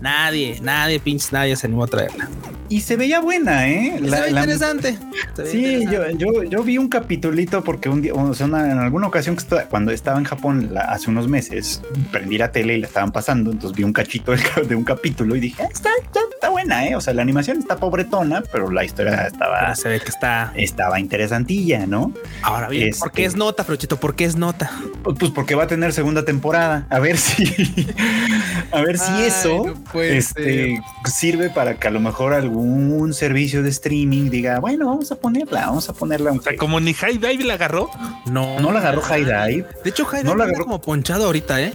Nadie, 0.00 0.60
nadie 0.62 1.00
pinche, 1.00 1.28
nadie 1.32 1.56
se 1.56 1.66
animó 1.66 1.84
a 1.84 1.88
traerla 1.88 2.28
y 2.72 2.80
se 2.80 2.96
veía 2.96 3.20
buena, 3.20 3.68
¿eh? 3.68 4.00
se 4.02 4.20
ve 4.22 4.30
interesante. 4.30 4.98
sí, 5.44 5.84
Yo, 5.90 6.08
yo, 6.12 6.42
yo, 6.42 6.62
vi 6.62 6.78
un 6.78 6.88
capitulito 6.88 7.62
porque 7.62 7.90
un 7.90 8.00
día, 8.00 8.14
o 8.14 8.32
sea, 8.32 8.46
en 8.46 8.54
alguna 8.54 9.08
ocasión 9.08 9.36
que 9.36 9.44
cuando 9.68 9.92
estaba 9.92 10.18
en 10.18 10.24
Japón 10.24 10.72
hace 10.78 11.10
unos 11.10 11.28
meses, 11.28 11.82
prendí 12.10 12.38
la 12.38 12.50
tele 12.50 12.78
y 12.78 12.80
la 12.80 12.86
estaban 12.86 13.12
pasando, 13.12 13.50
entonces 13.50 13.76
vi 13.76 13.84
un 13.84 13.92
cachito 13.92 14.32
de, 14.66 14.74
un 14.74 14.84
capítulo 14.84 15.36
y 15.36 15.40
dije, 15.40 15.62
ah, 15.62 15.68
está, 15.70 15.90
está, 16.02 16.48
buena, 16.48 16.86
¿eh? 16.86 16.96
O 16.96 17.00
sea, 17.02 17.12
la 17.12 17.20
animación 17.20 17.58
está 17.58 17.76
pobretona, 17.76 18.42
pero 18.50 18.70
la 18.70 18.84
historia 18.84 19.26
estaba... 19.26 19.74
se 19.74 19.90
ve 19.90 20.00
que 20.00 20.08
está... 20.08 20.52
Estaba 20.54 20.98
interesantilla, 20.98 21.86
¿no? 21.86 22.12
Ahora 22.42 22.68
bien, 22.68 22.92
¿por 22.98 23.12
qué 23.12 23.22
es 23.22 23.28
este 23.28 23.38
nota, 23.38 23.64
Frochito? 23.64 23.98
¿Por 23.98 24.14
qué 24.14 24.24
es 24.24 24.36
nota? 24.36 24.70
Pues 25.02 25.30
porque 25.30 25.54
va 25.54 25.64
a 25.64 25.66
tener 25.66 25.92
segunda 25.92 26.24
temporada. 26.24 26.86
A 26.88 26.98
ver 27.00 27.18
si... 27.18 27.44
a 28.72 28.80
ver 28.80 28.98
si 28.98 29.12
eso 29.22 29.74
este, 29.94 30.80
sirve 31.04 31.50
para 31.50 31.74
que 31.74 31.88
a 31.88 31.90
lo 31.90 32.00
mejor 32.00 32.32
algún 32.32 32.61
un 32.62 33.14
servicio 33.14 33.62
de 33.62 33.70
streaming 33.70 34.30
diga, 34.30 34.60
bueno, 34.60 34.86
vamos 34.86 35.10
a 35.12 35.16
ponerla, 35.16 35.66
vamos 35.66 35.88
a 35.88 35.92
ponerla. 35.92 36.30
Aunque... 36.30 36.56
como 36.56 36.80
ni 36.80 36.94
High 36.94 37.18
Dive 37.18 37.44
la 37.44 37.54
agarró. 37.54 37.90
No, 38.26 38.60
no 38.60 38.72
la 38.72 38.80
agarró 38.80 39.02
High 39.02 39.24
Dive. 39.24 39.66
De 39.84 39.90
hecho, 39.90 40.04
High 40.04 40.22
Dive 40.22 40.32
no 40.32 40.36
la 40.36 40.44
agarró 40.44 40.64
como 40.64 40.80
ponchado 40.80 41.26
ahorita, 41.26 41.60
¿eh? 41.60 41.74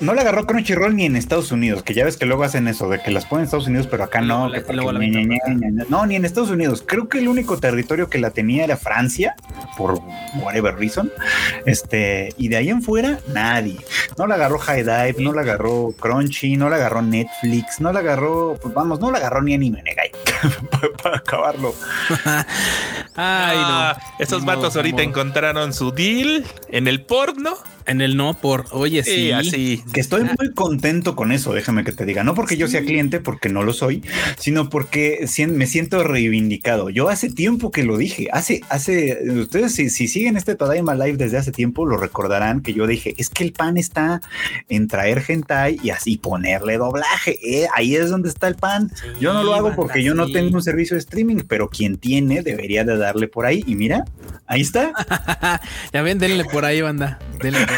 No 0.00 0.14
la 0.14 0.22
agarró 0.22 0.46
Crunchyroll 0.46 0.94
ni 0.94 1.06
en 1.06 1.16
Estados 1.16 1.50
Unidos, 1.50 1.82
que 1.82 1.94
ya 1.94 2.04
ves 2.04 2.16
que 2.16 2.26
luego 2.26 2.44
hacen 2.44 2.68
eso, 2.68 2.88
de 2.88 3.00
que 3.00 3.10
las 3.10 3.24
ponen 3.26 3.42
en 3.42 3.44
Estados 3.46 3.66
Unidos, 3.66 3.88
pero 3.90 4.04
acá 4.04 4.20
no. 4.20 4.48
no, 5.88 6.06
ni 6.06 6.16
en 6.16 6.24
Estados 6.24 6.50
Unidos. 6.50 6.84
Creo 6.86 7.08
que 7.08 7.18
el 7.18 7.28
único 7.28 7.58
territorio 7.58 8.08
que 8.08 8.18
la 8.18 8.30
tenía 8.30 8.64
era 8.64 8.76
Francia, 8.76 9.34
por 9.76 10.00
whatever 10.42 10.76
reason. 10.76 11.10
Este, 11.64 12.32
y 12.36 12.48
de 12.48 12.56
ahí 12.56 12.68
en 12.68 12.82
fuera, 12.82 13.18
nadie. 13.32 13.78
No 14.16 14.26
la 14.26 14.36
agarró 14.36 14.58
High 14.58 14.82
Dive, 14.82 15.16
no 15.18 15.32
la 15.32 15.40
agarró 15.42 15.92
Crunchy, 15.98 16.56
no 16.56 16.68
la 16.68 16.76
agarró 16.76 17.02
Netflix, 17.02 17.80
no 17.80 17.92
la 17.92 18.00
agarró, 18.00 18.56
pues 18.60 18.74
vamos, 18.74 19.00
no 19.00 19.10
la 19.10 19.18
agarró 19.18 19.42
ni 19.42 19.54
Anime 19.54 19.77
Para, 21.02 21.16
acabarlo. 21.16 21.74
Ay, 23.16 23.56
no. 23.56 23.64
Ah, 23.66 23.98
esos 24.18 24.44
vatos 24.44 24.76
ahorita 24.76 25.02
encontraron 25.02 25.72
su 25.72 25.92
deal 25.92 26.44
en 26.68 26.88
el 26.88 27.04
porno 27.04 27.56
en 27.88 28.02
el 28.02 28.16
no 28.16 28.34
por, 28.34 28.66
oye, 28.70 29.02
sí, 29.02 29.32
así. 29.32 29.82
Que 29.92 30.00
estoy 30.00 30.22
muy 30.24 30.52
contento 30.54 31.16
con 31.16 31.32
eso, 31.32 31.54
déjame 31.54 31.84
que 31.84 31.92
te 31.92 32.04
diga. 32.04 32.22
No 32.22 32.34
porque 32.34 32.58
yo 32.58 32.68
sea 32.68 32.82
cliente, 32.82 33.18
porque 33.18 33.48
no 33.48 33.62
lo 33.62 33.72
soy, 33.72 34.02
sino 34.38 34.68
porque 34.68 35.26
me 35.48 35.66
siento 35.66 36.04
reivindicado. 36.04 36.90
Yo 36.90 37.08
hace 37.08 37.30
tiempo 37.30 37.70
que 37.70 37.84
lo 37.84 37.96
dije, 37.96 38.28
hace, 38.30 38.60
hace, 38.68 39.18
ustedes 39.40 39.74
si, 39.74 39.88
siguen 39.88 40.36
este 40.36 40.54
Tadaima 40.54 40.94
Live 40.94 41.16
desde 41.16 41.38
hace 41.38 41.50
tiempo, 41.50 41.86
lo 41.86 41.96
recordarán 41.96 42.60
que 42.60 42.74
yo 42.74 42.86
dije, 42.86 43.14
es 43.16 43.30
que 43.30 43.42
el 43.42 43.52
pan 43.52 43.78
está 43.78 44.20
en 44.68 44.86
traer 44.86 45.24
hentai 45.26 45.78
y 45.82 45.90
así 45.90 46.18
ponerle 46.18 46.76
doblaje. 46.76 47.38
Eh, 47.42 47.68
ahí 47.74 47.96
es 47.96 48.10
donde 48.10 48.28
está 48.28 48.48
el 48.48 48.56
pan. 48.56 48.90
yo 49.18 49.32
no 49.32 49.42
lo 49.42 49.54
hago 49.54 49.74
porque 49.74 50.02
yo 50.02 50.14
no 50.14 50.30
tengo 50.30 50.54
un 50.54 50.62
servicio 50.62 50.94
de 50.94 51.00
streaming, 51.00 51.44
pero 51.48 51.70
quien 51.70 51.96
tiene 51.96 52.42
debería 52.42 52.84
de 52.84 52.98
darle 52.98 53.28
por 53.28 53.46
ahí. 53.46 53.64
Y 53.66 53.76
mira, 53.76 54.04
ahí 54.46 54.60
está. 54.60 54.92
ya 55.92 56.02
ven, 56.02 56.18
denle 56.18 56.44
por 56.44 56.66
ahí, 56.66 56.82
banda. 56.82 57.18
Denle 57.42 57.64
por 57.66 57.77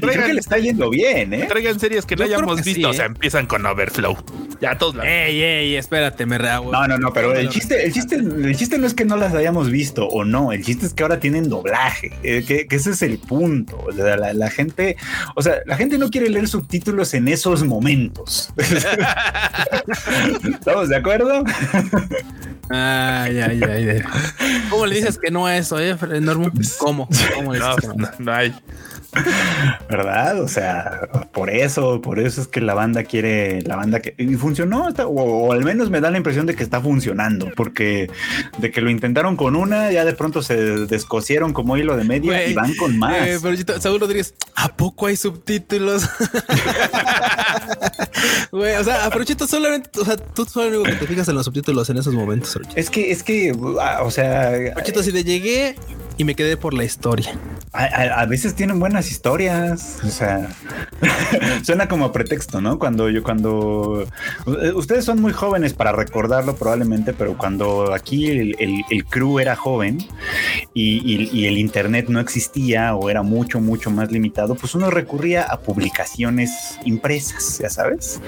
Creo 0.00 0.26
que 0.26 0.34
le 0.34 0.40
está 0.40 0.58
yendo 0.58 0.90
bien, 0.90 1.32
¿eh? 1.32 1.46
Traigan 1.48 1.78
series 1.78 2.06
que 2.06 2.16
no 2.16 2.24
hayamos 2.24 2.62
visto. 2.62 2.90
o 2.90 2.92
sea, 2.92 3.04
¿eh? 3.04 3.08
empiezan 3.08 3.46
con 3.46 3.64
Overflow. 3.64 4.16
Ya 4.60 4.78
todos 4.78 4.96
la. 4.96 5.04
Ey, 5.04 5.42
ey, 5.42 5.76
espérate, 5.76 6.26
me 6.26 6.38
rehago. 6.38 6.72
No, 6.72 6.86
no, 6.86 6.98
no, 6.98 7.12
pero 7.12 7.34
el 7.34 7.48
chiste, 7.50 7.84
el 7.84 7.92
chiste, 7.92 8.16
el 8.16 8.56
chiste 8.56 8.78
no 8.78 8.86
es 8.86 8.94
que 8.94 9.04
no 9.04 9.16
las 9.16 9.34
hayamos 9.34 9.70
visto 9.70 10.06
o 10.06 10.24
no. 10.24 10.52
El 10.52 10.64
chiste 10.64 10.86
es 10.86 10.94
que 10.94 11.02
ahora 11.02 11.20
tienen 11.20 11.48
doblaje. 11.48 12.12
Eh, 12.22 12.44
que, 12.46 12.66
ese 12.70 12.90
es 12.90 13.02
el 13.02 13.18
punto. 13.18 13.86
La, 13.94 14.50
gente, 14.50 14.96
o 15.34 15.42
sea, 15.42 15.56
la 15.66 15.76
gente 15.76 15.98
no 15.98 16.10
quiere 16.10 16.30
leer 16.30 16.48
subtítulos 16.48 17.14
en 17.14 17.28
esos 17.28 17.64
momentos. 17.64 18.52
¿Estamos 20.44 20.88
de 20.88 20.96
acuerdo? 20.96 21.44
Ay, 22.68 23.38
ay, 23.38 23.60
ay. 23.62 24.02
¿Cómo 24.70 24.86
le 24.86 24.96
dices 24.96 25.18
que 25.18 25.30
no 25.30 25.46
a 25.46 25.56
eso, 25.56 25.78
eh, 25.78 25.96
Normo? 26.20 26.50
¿Cómo? 26.78 27.08
¿Cómo 27.34 27.52
le 27.52 27.60
dices 27.60 27.96
no, 27.96 28.08
no 28.18 28.25
hay. 28.32 28.54
¿Verdad? 29.88 30.42
O 30.42 30.48
sea, 30.48 31.08
por 31.32 31.50
eso, 31.50 32.00
por 32.02 32.18
eso 32.18 32.40
es 32.40 32.48
que 32.48 32.60
la 32.60 32.74
banda 32.74 33.04
quiere, 33.04 33.62
la 33.62 33.76
banda 33.76 34.00
que 34.00 34.14
y 34.18 34.34
funcionó, 34.34 34.88
o, 35.06 35.52
al 35.52 35.64
menos 35.64 35.90
me 35.90 36.00
da 36.00 36.10
la 36.10 36.18
impresión 36.18 36.46
de 36.46 36.54
que 36.54 36.62
está 36.62 36.80
funcionando, 36.80 37.50
porque 37.56 38.10
de 38.58 38.70
que 38.70 38.80
lo 38.80 38.90
intentaron 38.90 39.36
con 39.36 39.56
una, 39.56 39.90
ya 39.92 40.04
de 40.04 40.12
pronto 40.12 40.42
se 40.42 40.56
descosieron 40.86 41.52
como 41.52 41.76
hilo 41.76 41.96
de 41.96 42.04
media 42.04 42.46
y 42.46 42.54
van 42.54 42.74
con 42.76 42.98
más. 42.98 43.26
Eh, 43.26 43.38
pero 43.42 43.80
Saúl 43.80 44.00
Rodríguez, 44.00 44.34
¿a 44.54 44.68
poco 44.68 45.06
hay 45.06 45.16
subtítulos? 45.16 46.04
o 48.50 48.84
sea, 48.84 49.06
Afrochito 49.06 49.46
solamente, 49.46 49.90
o 49.98 50.04
sea, 50.04 50.16
tú 50.16 50.44
solo 50.44 50.82
que 50.82 50.92
te 50.92 51.06
fijas 51.06 51.28
en 51.28 51.36
los 51.36 51.44
subtítulos 51.44 51.88
en 51.90 51.98
esos 51.98 52.14
momentos. 52.14 52.58
Es 52.74 52.90
que, 52.90 53.10
es 53.10 53.22
que, 53.22 53.54
ah, 53.80 54.00
o 54.02 54.10
sea, 54.10 54.52
Afrochito, 54.72 55.02
si 55.02 55.12
te 55.12 55.24
llegué 55.24 55.76
y 56.16 56.24
me 56.24 56.34
quedé 56.34 56.56
por 56.56 56.74
la 56.74 56.84
historia. 56.84 57.38
A, 57.72 58.24
veces 58.24 58.54
tienen 58.54 58.80
buenas 58.80 59.10
historias, 59.10 60.00
o 60.02 60.08
sea, 60.08 60.48
suena 61.62 61.88
como 61.88 62.10
pretexto, 62.10 62.62
¿no? 62.62 62.78
Cuando 62.78 63.10
yo, 63.10 63.22
cuando 63.22 64.06
eh, 64.46 64.72
ustedes 64.74 65.04
son 65.04 65.20
muy 65.20 65.32
jóvenes 65.34 65.74
para 65.74 65.92
recordarlo 65.92 66.56
probablemente, 66.56 67.12
pero 67.12 67.36
cuando 67.36 67.92
aquí 67.92 68.26
el, 68.28 68.56
el, 68.58 69.04
crew 69.04 69.38
era 69.40 69.56
joven 69.56 69.98
y, 70.72 71.28
y, 71.32 71.46
el 71.46 71.58
internet 71.58 72.06
no 72.08 72.18
existía 72.18 72.94
o 72.94 73.10
era 73.10 73.22
mucho, 73.22 73.60
mucho 73.60 73.90
más 73.90 74.10
limitado, 74.10 74.54
pues 74.54 74.74
uno 74.74 74.90
recurría 74.90 75.42
a 75.42 75.60
publicaciones 75.60 76.78
impresas, 76.84 77.58
ya 77.58 77.68
sabes. 77.68 78.20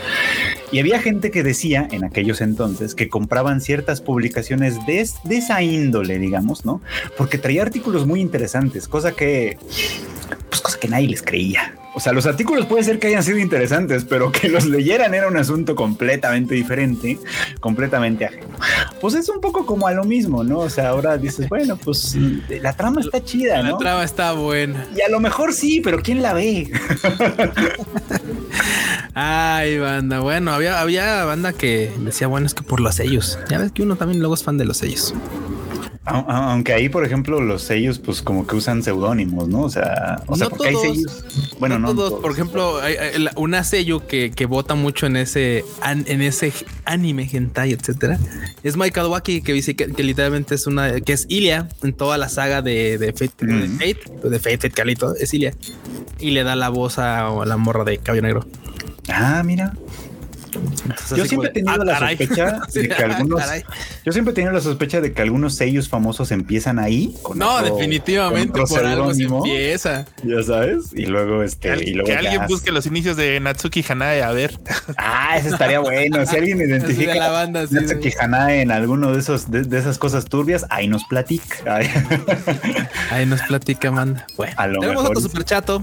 Y 0.70 0.79
había 0.79 1.01
gente 1.01 1.31
que 1.31 1.42
decía 1.42 1.88
en 1.90 2.05
aquellos 2.05 2.42
entonces 2.42 2.94
que 2.94 3.09
compraban 3.09 3.62
ciertas 3.62 4.03
publicaciones 4.03 4.74
de, 4.87 5.01
esa 5.01 5.62
índole, 5.62 6.18
digamos, 6.18 6.64
¿no? 6.66 6.83
Porque 7.16 7.38
traía 7.38 7.62
muy 8.07 8.21
interesantes, 8.21 8.88
cosa 8.88 9.12
que, 9.12 9.59
pues 10.49 10.61
cosa 10.61 10.79
que 10.79 10.88
nadie 10.88 11.09
les 11.09 11.23
creía. 11.23 11.75
O 11.95 12.01
sea, 12.01 12.12
los 12.12 12.27
artículos 12.27 12.67
puede 12.67 12.85
ser 12.85 13.01
que 13.01 13.09
hayan 13.09 13.25
sido 13.25 13.38
interesantes, 13.38 14.05
pero 14.05 14.31
que 14.31 14.49
los 14.49 14.67
leyeran 14.67 15.14
era 15.14 15.27
un 15.27 15.37
asunto 15.37 15.75
completamente 15.75 16.55
diferente, 16.55 17.19
completamente 17.59 18.27
ajeno. 18.27 18.47
Pues 19.01 19.14
es 19.14 19.29
un 19.29 19.41
poco 19.41 19.67
como 19.67 19.88
a 19.88 19.93
lo 19.93 20.05
mismo, 20.05 20.45
¿no? 20.45 20.61
O 20.61 20.71
sea, 20.71 20.91
ahora 20.91 21.19
dices, 21.19 21.49
bueno, 21.49 21.77
pues 21.77 22.14
la 22.49 22.73
trama 22.75 23.01
está 23.01 23.25
chida, 23.25 23.62
¿no? 23.62 23.73
La 23.73 23.79
trama 23.79 24.05
está 24.05 24.33
buena. 24.33 24.87
Y 24.97 25.01
a 25.01 25.09
lo 25.09 25.19
mejor 25.19 25.53
sí, 25.53 25.81
pero 25.81 26.01
¿quién 26.01 26.23
la 26.23 26.35
ve? 26.35 26.71
Ay, 29.14 29.79
banda. 29.79 30.21
Bueno, 30.21 30.53
había, 30.53 30.81
había 30.81 31.25
banda 31.25 31.53
que 31.53 31.93
decía, 31.99 32.29
bueno, 32.29 32.47
es 32.47 32.55
que 32.55 32.62
por 32.62 32.79
los 32.79 32.95
sellos. 32.95 33.41
Ya 33.49 33.59
ves 33.59 33.73
que 33.73 33.83
uno 33.83 33.97
también 33.97 34.21
luego 34.21 34.35
es 34.35 34.45
fan 34.45 34.57
de 34.57 34.64
los 34.64 34.77
sellos. 34.77 35.14
Aunque 36.09 36.73
ahí, 36.73 36.88
por 36.88 37.05
ejemplo, 37.05 37.40
los 37.40 37.62
sellos, 37.62 37.99
pues 37.99 38.23
como 38.23 38.47
que 38.47 38.57
usan 38.57 38.83
seudónimos, 38.83 39.49
¿no? 39.49 39.62
O 39.62 39.71
sea, 39.71 40.23
o 40.27 40.37
sea, 40.37 40.49
porque 40.49 40.68
hay 40.68 40.77
sellos. 40.77 41.25
Bueno, 41.59 41.79
no. 41.79 41.94
todos. 41.94 42.21
Por 42.21 42.33
ejemplo, 42.33 42.81
hay, 42.81 42.97
una 43.37 43.62
sello 43.62 44.07
que, 44.07 44.31
que 44.31 44.47
vota 44.47 44.75
mucho 44.75 45.07
en 45.07 45.16
ese, 45.16 45.64
en 45.85 46.23
ese 46.23 46.53
anime, 46.85 47.29
hentai, 47.31 47.73
etcétera. 47.73 48.18
Es 48.62 48.77
Mike 48.77 49.01
Waki, 49.01 49.42
que 49.42 49.53
dice 49.53 49.77
que, 49.77 49.87
literalmente 50.03 50.55
es 50.55 50.66
una, 50.66 51.01
que 51.01 51.12
es 51.12 51.27
Ilia 51.29 51.68
en 51.83 51.92
toda 51.92 52.16
la 52.16 52.29
saga 52.29 52.62
de, 52.62 52.97
de 52.97 53.12
Fate, 53.12 53.47
de 53.47 53.68
Fate, 53.68 54.29
de 54.29 54.38
Fate, 54.38 54.71
Fate 54.71 55.23
es 55.23 55.35
Ilia. 55.35 55.53
Y 56.18 56.31
le 56.31 56.42
da 56.42 56.57
la 56.57 56.71
voz 56.71 56.99
a, 56.99 57.29
a 57.29 57.47
la 57.47 57.57
morra 57.57 57.85
de 57.85 57.99
cabello 57.99 58.23
negro. 58.23 58.47
Ah, 59.09 59.42
mira 59.44 59.75
yo 61.16 61.26
siempre 61.26 61.50
he 61.50 61.52
tenido 61.52 61.84
la 61.84 61.98
sospecha 61.98 62.61
de 62.72 62.88
que 62.96 63.02
algunos. 63.02 63.42
Yo 64.04 64.12
siempre 64.12 64.32
he 64.32 64.34
tenido 64.34 64.52
la 64.52 64.61
sospecha 64.61 65.00
de 65.00 65.12
que 65.12 65.22
algunos 65.22 65.54
sellos 65.54 65.88
famosos 65.88 66.30
empiezan 66.30 66.78
ahí. 66.78 67.14
no, 67.34 67.62
definitivamente 67.62 68.61
por 68.61 68.87
algo 68.87 69.14
se 69.14 69.24
empieza. 69.24 70.06
Ya 70.22 70.42
sabes. 70.42 70.92
Y 70.94 71.06
luego 71.06 71.42
este. 71.42 71.74
Que, 71.74 71.84
y 71.84 71.94
luego 71.94 72.06
que 72.06 72.16
alguien 72.16 72.46
busque 72.46 72.72
los 72.72 72.87
inicios 72.87 73.16
de 73.16 73.40
Natsuki 73.40 73.84
Hanae 73.88 74.22
a 74.22 74.32
ver. 74.32 74.58
Ah, 74.96 75.37
eso 75.37 75.50
estaría 75.50 75.80
bueno. 75.80 76.24
Si 76.26 76.37
alguien 76.37 76.61
identifica 76.61 77.14
la 77.14 77.28
banda, 77.30 77.64
Natsuki 77.70 78.12
Hanae 78.18 78.62
en 78.62 78.70
alguno 78.70 79.12
de 79.12 79.20
esos 79.20 79.50
de, 79.50 79.78
esas 79.78 79.98
cosas 79.98 80.24
turbias, 80.24 80.66
ahí 80.70 80.88
nos 80.88 81.04
platica. 81.04 81.78
Ahí, 83.11 83.26
nos 83.26 83.40
platica, 83.42 83.90
manda. 83.90 84.26
Bueno, 84.37 84.80
tenemos 84.80 85.04
otro 85.04 85.20
super 85.20 85.44
chato. 85.44 85.82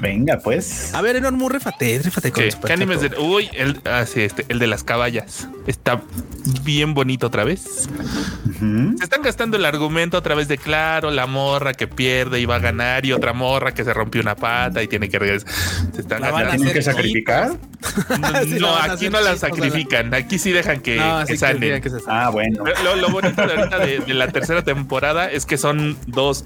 Venga, 0.00 0.38
pues. 0.38 0.94
A 0.94 1.00
ver, 1.00 1.16
Enormo, 1.16 1.48
réfate, 1.48 2.00
réfate 2.02 2.32
con 2.32 2.44
¿Qué 2.66 2.72
animes 2.72 3.00
de, 3.00 3.16
Uy, 3.18 3.48
el, 3.54 3.80
ah, 3.90 4.02
este, 4.02 4.46
el 4.48 4.58
de 4.58 4.66
las 4.66 4.84
caballas. 4.84 5.48
Está 5.66 6.00
bien 6.62 6.94
bonito 6.94 7.26
otra 7.26 7.44
vez. 7.44 7.88
Se 8.60 9.04
están 9.04 9.22
gastando 9.22 9.56
el 9.56 9.64
argumento 9.64 10.16
a 10.16 10.22
través 10.22 10.48
de 10.48 10.58
claro, 10.58 11.10
la 11.10 11.26
morra 11.26 11.72
que 11.72 11.86
pierde 11.86 12.40
y 12.40 12.44
va 12.44 12.56
a 12.56 12.58
ganar, 12.58 13.06
y 13.06 13.12
otra 13.12 13.32
morra 13.32 13.72
que 13.72 13.84
se 13.84 13.94
rompió 13.94 14.20
una 14.20 14.36
pata 14.36 14.82
y 14.82 14.88
tiene 14.88 15.08
que 15.08 15.18
regresar. 15.18 15.50
Se 15.94 16.02
están 16.02 16.22
¿Tienen 16.22 16.72
que 16.72 16.82
sacrificar? 16.82 17.52
No, 18.60 18.76
aquí 18.76 19.08
no 19.08 19.20
la 19.20 19.36
sacrifican. 19.36 20.12
Aquí 20.14 20.38
sí 20.38 20.52
dejan 20.52 20.80
que, 20.80 20.98
salen. 21.36 21.82
ah, 22.06 22.30
bueno. 22.30 22.64
Lo, 22.96 23.08
bonito 23.10 23.46
de 23.46 23.54
ahorita 23.54 23.78
de, 23.78 24.14
la 24.14 24.28
tercera 24.28 24.62
temporada 24.62 25.30
es 25.30 25.46
que 25.46 25.56
son 25.56 25.96
dos 26.06 26.44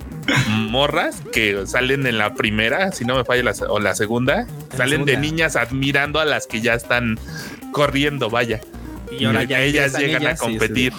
morras 0.48 1.22
que 1.32 1.66
salen 1.66 2.06
en 2.06 2.18
la 2.18 2.34
primera, 2.34 2.92
si 2.92 3.04
no 3.04 3.16
me 3.16 3.24
falla, 3.24 3.52
o 3.68 3.80
la 3.80 3.94
segunda, 3.94 4.46
salen 4.76 5.04
de 5.04 5.16
niñas 5.16 5.56
admirando 5.56 6.20
a 6.20 6.24
las 6.24 6.46
que 6.46 6.60
ya 6.60 6.74
están 6.74 7.18
corriendo, 7.72 8.30
vaya. 8.30 8.60
Y 9.10 9.24
ahora 9.24 9.44
ya 9.44 9.60
ellas 9.60 9.96
llegan 9.98 10.26
a 10.26 10.36
competir. 10.36 10.92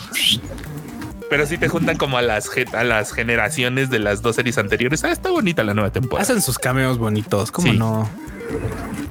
Pero 1.30 1.46
si 1.46 1.58
te 1.58 1.68
juntan 1.68 1.98
como 1.98 2.18
a 2.18 2.22
las, 2.22 2.50
a 2.74 2.84
las 2.84 3.12
generaciones 3.12 3.90
de 3.90 4.00
las 4.00 4.22
dos 4.22 4.36
series 4.36 4.58
anteriores. 4.58 5.04
Ah, 5.04 5.12
está 5.12 5.32
bonita 5.32 5.64
la 5.64 5.74
nueva 5.74 5.92
temporada. 5.92 6.22
Hacen 6.22 6.42
sus 6.42 6.60
cameos 6.60 6.98
bonitos, 6.98 7.52
¿cómo 7.52 7.74
no? 7.74 8.10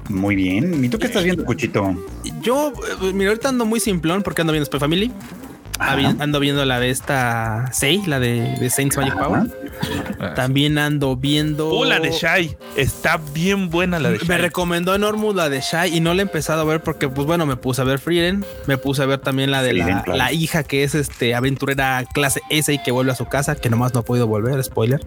Muy 0.09 0.37
bien. 0.37 0.85
¿Y 0.85 0.89
tú 0.89 0.99
qué 0.99 1.07
estás 1.07 1.25
viendo, 1.25 1.45
Cuchito? 1.45 1.97
Yo, 2.41 2.73
eh, 3.03 3.13
mira, 3.13 3.31
ahorita 3.31 3.49
ando 3.49 3.65
muy 3.65 3.81
simplón 3.81 4.23
porque 4.23 4.43
ando 4.43 4.53
viendo 4.53 4.67
Spy 4.67 4.79
Family. 4.79 5.13
Ando 5.79 6.39
viendo 6.39 6.65
la 6.65 6.79
de 6.79 6.91
esta 6.91 7.71
Sei, 7.73 8.01
la 8.07 8.21
de, 8.21 8.57
de 8.61 8.71
Saints 8.71 8.97
Magic 8.97 9.15
Power. 9.19 9.51
También 10.35 10.79
ando 10.79 11.17
viendo. 11.17 11.69
Oh, 11.69 11.85
la 11.85 12.01
de 12.01 12.11
Shai. 12.11 12.57
Está 12.77 13.21
bien 13.33 13.71
buena 13.71 13.99
la 13.99 14.11
de 14.11 14.19
Shai. 14.19 14.29
Me 14.29 14.39
recomendó 14.39 14.95
Enormous 14.95 15.35
la 15.35 15.49
de 15.49 15.61
Shai 15.61 15.97
y 15.97 16.01
no 16.01 16.15
la 16.15 16.23
he 16.23 16.25
empezado 16.25 16.63
a 16.63 16.65
ver 16.65 16.83
porque, 16.83 17.09
pues 17.09 17.27
bueno, 17.27 17.47
me 17.47 17.57
puse 17.57 17.83
a 17.83 17.85
ver 17.85 17.99
Frieden. 17.99 18.45
Me 18.67 18.79
puse 18.79 19.03
a 19.03 19.07
ver 19.07 19.19
también 19.19 19.51
la 19.51 19.63
de 19.63 19.73
la, 19.75 20.33
hija 20.33 20.63
que 20.63 20.85
es 20.85 20.95
este 20.95 21.35
aventurera 21.35 22.05
clase 22.13 22.41
S 22.51 22.73
y 22.73 22.79
que 22.83 22.91
vuelve 22.91 23.13
a 23.13 23.15
su 23.15 23.27
casa, 23.27 23.55
que 23.57 23.71
nomás 23.71 23.95
no 23.95 24.01
ha 24.01 24.05
podido 24.05 24.27
volver. 24.27 24.63
Spoiler. 24.63 25.01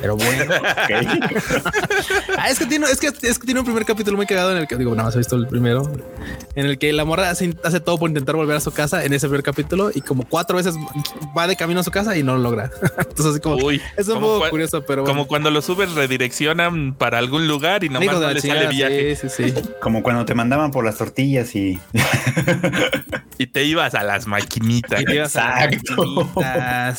Pero 0.00 0.16
bueno. 0.16 0.44
ah, 2.38 2.50
es 2.50 2.58
que 2.58 2.66
tiene, 2.66 2.86
es 2.86 3.00
que, 3.00 3.08
es 3.08 3.38
que 3.38 3.46
tiene 3.46 3.60
un 3.60 3.66
primer 3.66 3.84
capítulo 3.84 4.16
muy 4.16 4.26
cagado 4.26 4.52
en 4.52 4.58
el 4.58 4.66
que 4.66 4.76
digo, 4.76 4.92
nada 4.92 5.04
más 5.04 5.14
he 5.14 5.18
visto 5.18 5.36
el 5.36 5.46
primero, 5.46 5.90
en 6.54 6.66
el 6.66 6.78
que 6.78 6.92
la 6.92 7.04
morra 7.04 7.30
hace, 7.30 7.54
hace 7.64 7.80
todo 7.80 7.98
por 7.98 8.08
intentar 8.08 8.36
volver 8.36 8.56
a 8.56 8.60
su 8.60 8.72
casa 8.72 9.04
en 9.04 9.12
ese 9.12 9.28
primer 9.28 9.42
capítulo 9.42 9.90
y 9.94 10.00
como 10.00 10.26
cuatro 10.28 10.56
veces 10.56 10.74
va 11.36 11.46
de 11.46 11.56
camino 11.56 11.80
a 11.80 11.84
su 11.84 11.90
casa 11.90 12.16
y 12.16 12.22
no 12.22 12.36
lo 12.36 12.42
logra. 12.42 12.70
Entonces, 12.98 13.26
así 13.26 13.40
como 13.40 13.56
es 13.96 14.08
un 14.08 14.20
poco 14.20 14.48
curioso, 14.50 14.84
pero 14.84 15.04
como 15.04 15.26
cuando 15.26 15.50
los 15.50 15.68
Uber 15.68 15.88
redireccionan 15.88 16.94
para 16.94 17.18
algún 17.18 17.48
lugar 17.48 17.84
y 17.84 17.88
nomás 17.88 18.20
no 18.20 18.30
le 18.30 18.40
sale 18.40 18.66
viaje. 18.68 19.16
Sí, 19.16 19.28
sí, 19.28 19.50
sí. 19.50 19.62
Como 19.80 20.02
cuando 20.02 20.24
te 20.24 20.34
mandaban 20.34 20.70
por 20.70 20.84
las 20.84 20.96
tortillas 20.98 21.54
y 21.54 21.78
y 23.38 23.46
te 23.46 23.64
ibas 23.64 23.94
a 23.94 24.02
las 24.02 24.26
maquinitas. 24.26 25.00
Exacto. 25.00 26.30
Ah, 26.42 26.92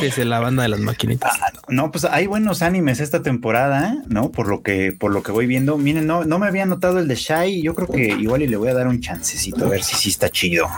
que 0.00 0.06
es 0.06 0.18
la 0.18 0.40
banda 0.40 0.62
de 0.62 0.68
las 0.70 0.80
maquinitas. 0.80 1.32
Ah, 1.40 1.52
no, 1.68 1.90
pues 1.90 2.04
hay 2.04 2.26
buenos 2.26 2.62
animes 2.62 3.00
esta 3.00 3.22
temporada, 3.22 4.02
¿no? 4.08 4.30
Por 4.30 4.48
lo 4.48 4.62
que 4.62 4.92
por 4.92 5.12
lo 5.12 5.22
que 5.22 5.32
voy 5.32 5.46
viendo. 5.46 5.78
Miren, 5.78 6.06
no, 6.06 6.24
no 6.24 6.38
me 6.38 6.46
había 6.46 6.66
notado 6.66 6.98
el 6.98 7.08
de 7.08 7.14
Shy. 7.14 7.62
Yo 7.62 7.74
creo 7.74 7.88
que 7.88 8.08
igual 8.08 8.42
y 8.42 8.48
le 8.48 8.56
voy 8.56 8.68
a 8.68 8.74
dar 8.74 8.88
un 8.88 9.00
chancecito 9.00 9.66
a 9.66 9.68
ver 9.68 9.82
si 9.82 9.96
sí 9.96 10.10
está 10.10 10.28
chido. 10.28 10.68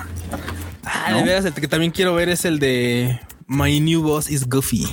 Ah, 0.85 1.13
de 1.13 1.23
veras, 1.23 1.45
el 1.45 1.53
que 1.55 1.69
también 1.69 1.93
quiero 1.93 2.15
ver 2.15 2.29
es 2.29 2.45
el 2.45 2.59
de 2.59 3.19
My 3.47 3.81
New 3.81 4.03
Boss 4.03 4.31
is 4.31 4.49
Goofy. 4.49 4.87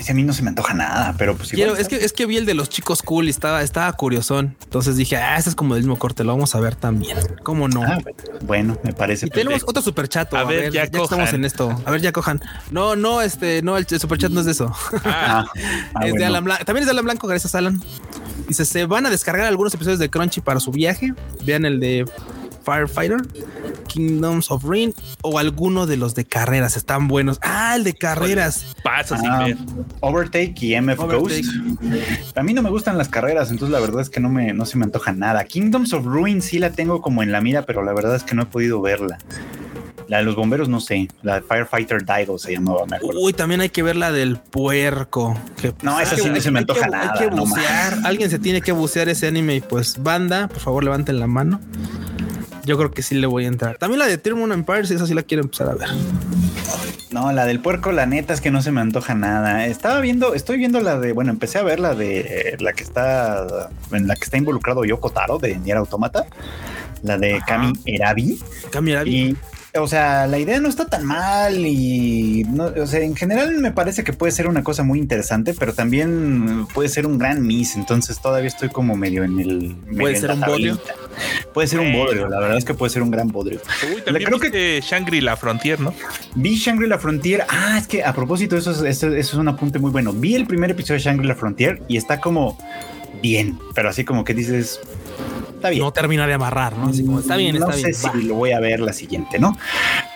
Ese 0.00 0.12
a 0.12 0.14
mí 0.14 0.22
no 0.22 0.32
se 0.32 0.40
me 0.40 0.48
antoja 0.48 0.72
nada, 0.72 1.14
pero 1.18 1.36
pues 1.36 1.50
quiero, 1.50 1.76
es 1.76 1.86
que 1.86 1.96
es 1.96 2.14
que 2.14 2.24
vi 2.24 2.38
el 2.38 2.46
de 2.46 2.54
los 2.54 2.70
chicos 2.70 3.02
cool 3.02 3.26
y 3.26 3.30
estaba, 3.30 3.62
estaba 3.62 3.92
curiosón. 3.92 4.56
Entonces 4.64 4.96
dije, 4.96 5.18
ah, 5.18 5.36
este 5.36 5.50
es 5.50 5.56
como 5.56 5.74
del 5.74 5.82
mismo 5.82 5.98
corte, 5.98 6.24
lo 6.24 6.32
vamos 6.32 6.54
a 6.54 6.60
ver 6.60 6.74
también. 6.74 7.18
¿Cómo 7.42 7.68
no? 7.68 7.82
Ah, 7.82 7.98
bueno, 8.40 8.78
me 8.82 8.94
parece. 8.94 9.26
Y 9.26 9.28
tenemos 9.28 9.62
otro 9.66 9.82
super 9.82 10.08
chat. 10.08 10.32
A, 10.32 10.44
ver, 10.44 10.72
ya, 10.72 10.84
estamos 10.84 11.34
en 11.34 11.44
esto. 11.44 11.78
A 11.84 11.90
ver, 11.90 12.00
ya 12.00 12.12
cojan. 12.12 12.40
No, 12.70 12.96
no, 12.96 13.20
este, 13.20 13.60
no, 13.60 13.76
el, 13.76 13.86
super 13.86 14.16
chat 14.16 14.32
no 14.32 14.40
es 14.40 14.46
de 14.46 14.52
eso. 14.52 14.74
Ah. 15.04 15.44
Ah, 15.94 16.00
es 16.06 16.14
de 16.14 16.24
Alan 16.24 16.44
Blanco. 16.44 16.64
También 16.64 16.84
es 16.84 16.86
de 16.86 16.92
Alan 16.92 17.04
Blanco, 17.04 17.26
gracias 17.26 17.54
Alan. 17.54 17.78
Dice, 18.48 18.64
se 18.64 18.86
van 18.86 19.04
a 19.04 19.10
descargar 19.10 19.48
algunos 19.48 19.74
episodios 19.74 19.98
de 19.98 20.08
Crunchy 20.08 20.40
para 20.40 20.60
su 20.60 20.70
viaje. 20.70 21.12
Vean 21.44 21.66
el 21.66 21.78
de 21.78 22.06
Firefighter, 22.64 23.20
Kingdoms 23.90 24.50
of 24.50 24.64
Rain 24.64 24.94
o 25.22 25.38
alguno 25.38 25.86
de 25.86 25.96
los 25.96 26.14
de 26.14 26.24
carreras. 26.24 26.76
Están 26.76 27.08
buenos. 27.08 27.38
Ah, 27.42 27.74
el 27.76 27.84
de 27.84 27.94
carreras. 27.94 28.76
Pasa 28.84 29.18
sin 29.18 29.30
ah, 29.30 29.44
ver. 29.44 29.56
Overtake 30.00 30.62
y 30.62 30.80
MF 30.80 30.98
Ghost. 30.98 31.44
A 32.36 32.42
mí 32.42 32.54
no 32.54 32.62
me 32.62 32.70
gustan 32.70 32.96
las 32.96 33.08
carreras, 33.08 33.50
entonces 33.50 33.72
la 33.72 33.80
verdad 33.80 34.00
es 34.00 34.10
que 34.10 34.20
no, 34.20 34.28
me, 34.28 34.52
no 34.52 34.64
se 34.64 34.78
me 34.78 34.84
antoja 34.84 35.12
nada. 35.12 35.44
Kingdoms 35.44 35.92
of 35.92 36.04
Ruin 36.04 36.40
sí 36.40 36.58
la 36.58 36.70
tengo 36.70 37.02
como 37.02 37.22
en 37.22 37.32
la 37.32 37.40
mira, 37.40 37.62
pero 37.66 37.82
la 37.82 37.92
verdad 37.92 38.14
es 38.14 38.22
que 38.22 38.34
no 38.34 38.42
he 38.42 38.46
podido 38.46 38.80
verla. 38.80 39.18
La 40.10 40.18
de 40.18 40.24
los 40.24 40.34
bomberos 40.34 40.68
no 40.68 40.80
sé. 40.80 41.08
La 41.22 41.36
de 41.36 41.42
Firefighter 41.42 42.04
Daigo 42.04 42.36
se 42.36 42.52
llamaba, 42.52 42.84
me 42.84 42.96
acuerdo. 42.96 43.20
Uy, 43.20 43.32
también 43.32 43.60
hay 43.60 43.68
que 43.68 43.82
ver 43.82 43.94
la 43.94 44.10
del 44.10 44.38
puerco. 44.38 45.36
no, 45.82 46.00
esa 46.00 46.16
sí 46.16 46.28
no 46.28 46.40
se 46.40 46.50
me 46.50 46.58
antoja 46.58 46.88
nada. 46.88 47.12
Hay 47.12 47.28
que 47.28 47.34
bucear. 47.34 47.98
Alguien 48.04 48.28
se 48.28 48.40
tiene 48.40 48.60
que 48.60 48.72
bucear 48.72 49.08
ese 49.08 49.28
anime 49.28 49.56
y 49.56 49.60
pues 49.60 50.02
banda, 50.02 50.48
por 50.48 50.58
favor 50.58 50.82
levanten 50.82 51.20
la 51.20 51.28
mano. 51.28 51.60
Yo 52.70 52.78
creo 52.78 52.92
que 52.92 53.02
sí 53.02 53.16
le 53.16 53.26
voy 53.26 53.46
a 53.46 53.48
entrar. 53.48 53.78
También 53.78 53.98
la 53.98 54.06
de 54.06 54.16
Thermon 54.16 54.52
Empire, 54.52 54.86
si 54.86 54.94
esa 54.94 55.04
sí 55.04 55.12
la 55.12 55.24
quiero 55.24 55.42
empezar 55.42 55.68
a 55.70 55.74
ver. 55.74 55.88
No, 57.10 57.32
la 57.32 57.44
del 57.44 57.58
puerco, 57.58 57.90
la 57.90 58.06
neta 58.06 58.32
es 58.32 58.40
que 58.40 58.52
no 58.52 58.62
se 58.62 58.70
me 58.70 58.80
antoja 58.80 59.16
nada. 59.16 59.66
Estaba 59.66 59.98
viendo, 59.98 60.34
estoy 60.34 60.58
viendo 60.58 60.80
la 60.80 60.96
de, 61.00 61.10
bueno, 61.10 61.32
empecé 61.32 61.58
a 61.58 61.64
ver 61.64 61.80
la 61.80 61.96
de 61.96 62.56
la 62.60 62.72
que 62.72 62.84
está, 62.84 63.70
en 63.90 64.06
la 64.06 64.14
que 64.14 64.22
está 64.22 64.36
involucrado 64.36 64.84
Yoko 64.84 65.10
Taro 65.10 65.38
de 65.38 65.56
Nier 65.58 65.78
Automata, 65.78 66.26
la 67.02 67.18
de 67.18 67.42
Kami 67.44 67.72
Erabi. 67.86 68.38
Kami 68.70 68.92
Erabi. 68.92 69.16
Y 69.16 69.36
o 69.78 69.86
sea, 69.86 70.26
la 70.26 70.38
idea 70.38 70.58
no 70.60 70.68
está 70.68 70.86
tan 70.86 71.04
mal 71.04 71.64
y, 71.64 72.44
no, 72.48 72.64
o 72.64 72.86
sea, 72.86 73.00
en 73.00 73.14
general 73.14 73.56
me 73.58 73.70
parece 73.70 74.02
que 74.02 74.12
puede 74.12 74.32
ser 74.32 74.48
una 74.48 74.64
cosa 74.64 74.82
muy 74.82 74.98
interesante, 74.98 75.54
pero 75.54 75.72
también 75.72 76.66
puede 76.74 76.88
ser 76.88 77.06
un 77.06 77.18
gran 77.18 77.46
miss. 77.46 77.76
Entonces 77.76 78.20
todavía 78.20 78.48
estoy 78.48 78.68
como 78.68 78.96
medio 78.96 79.22
en 79.22 79.38
el. 79.38 79.76
Puede 79.96 80.16
ser 80.16 80.32
un 80.32 80.40
bodrio. 80.40 80.80
Puede 81.54 81.68
ser 81.68 81.80
un 81.80 81.92
bodrio. 81.92 82.28
La 82.28 82.40
verdad 82.40 82.58
es 82.58 82.64
que 82.64 82.74
puede 82.74 82.90
ser 82.90 83.02
un 83.02 83.10
gran 83.10 83.28
bodrio. 83.28 83.60
Uy, 83.94 84.02
también 84.02 84.24
creo 84.26 84.40
que 84.40 84.80
Shangri-La 84.82 85.36
Frontier, 85.36 85.78
¿no? 85.78 85.94
Vi 86.34 86.56
Shangri-La 86.56 86.98
Frontier. 86.98 87.44
Ah, 87.48 87.78
es 87.78 87.86
que 87.86 88.02
a 88.02 88.12
propósito, 88.12 88.56
eso 88.56 88.72
es, 88.72 88.82
eso, 88.82 89.14
es 89.14 89.34
un 89.34 89.46
apunte 89.48 89.78
muy 89.78 89.90
bueno. 89.90 90.12
Vi 90.12 90.34
el 90.34 90.46
primer 90.46 90.72
episodio 90.72 90.94
de 90.94 91.04
Shangri-La 91.04 91.36
Frontier 91.36 91.82
y 91.86 91.96
está 91.96 92.20
como 92.20 92.58
bien, 93.22 93.58
pero 93.74 93.88
así 93.88 94.04
como 94.04 94.24
que 94.24 94.34
dices, 94.34 94.80
no 95.78 95.92
termina 95.92 96.26
de 96.26 96.34
amarrar, 96.34 96.76
¿no? 96.76 96.88
Así 96.88 97.04
como 97.04 97.20
está 97.20 97.36
bien, 97.36 97.58
no 97.58 97.72
sé 97.72 97.92
si 97.92 98.22
lo 98.22 98.34
voy 98.34 98.52
a 98.52 98.60
ver 98.60 98.80
la 98.80 98.92
siguiente, 98.92 99.38
¿no? 99.38 99.56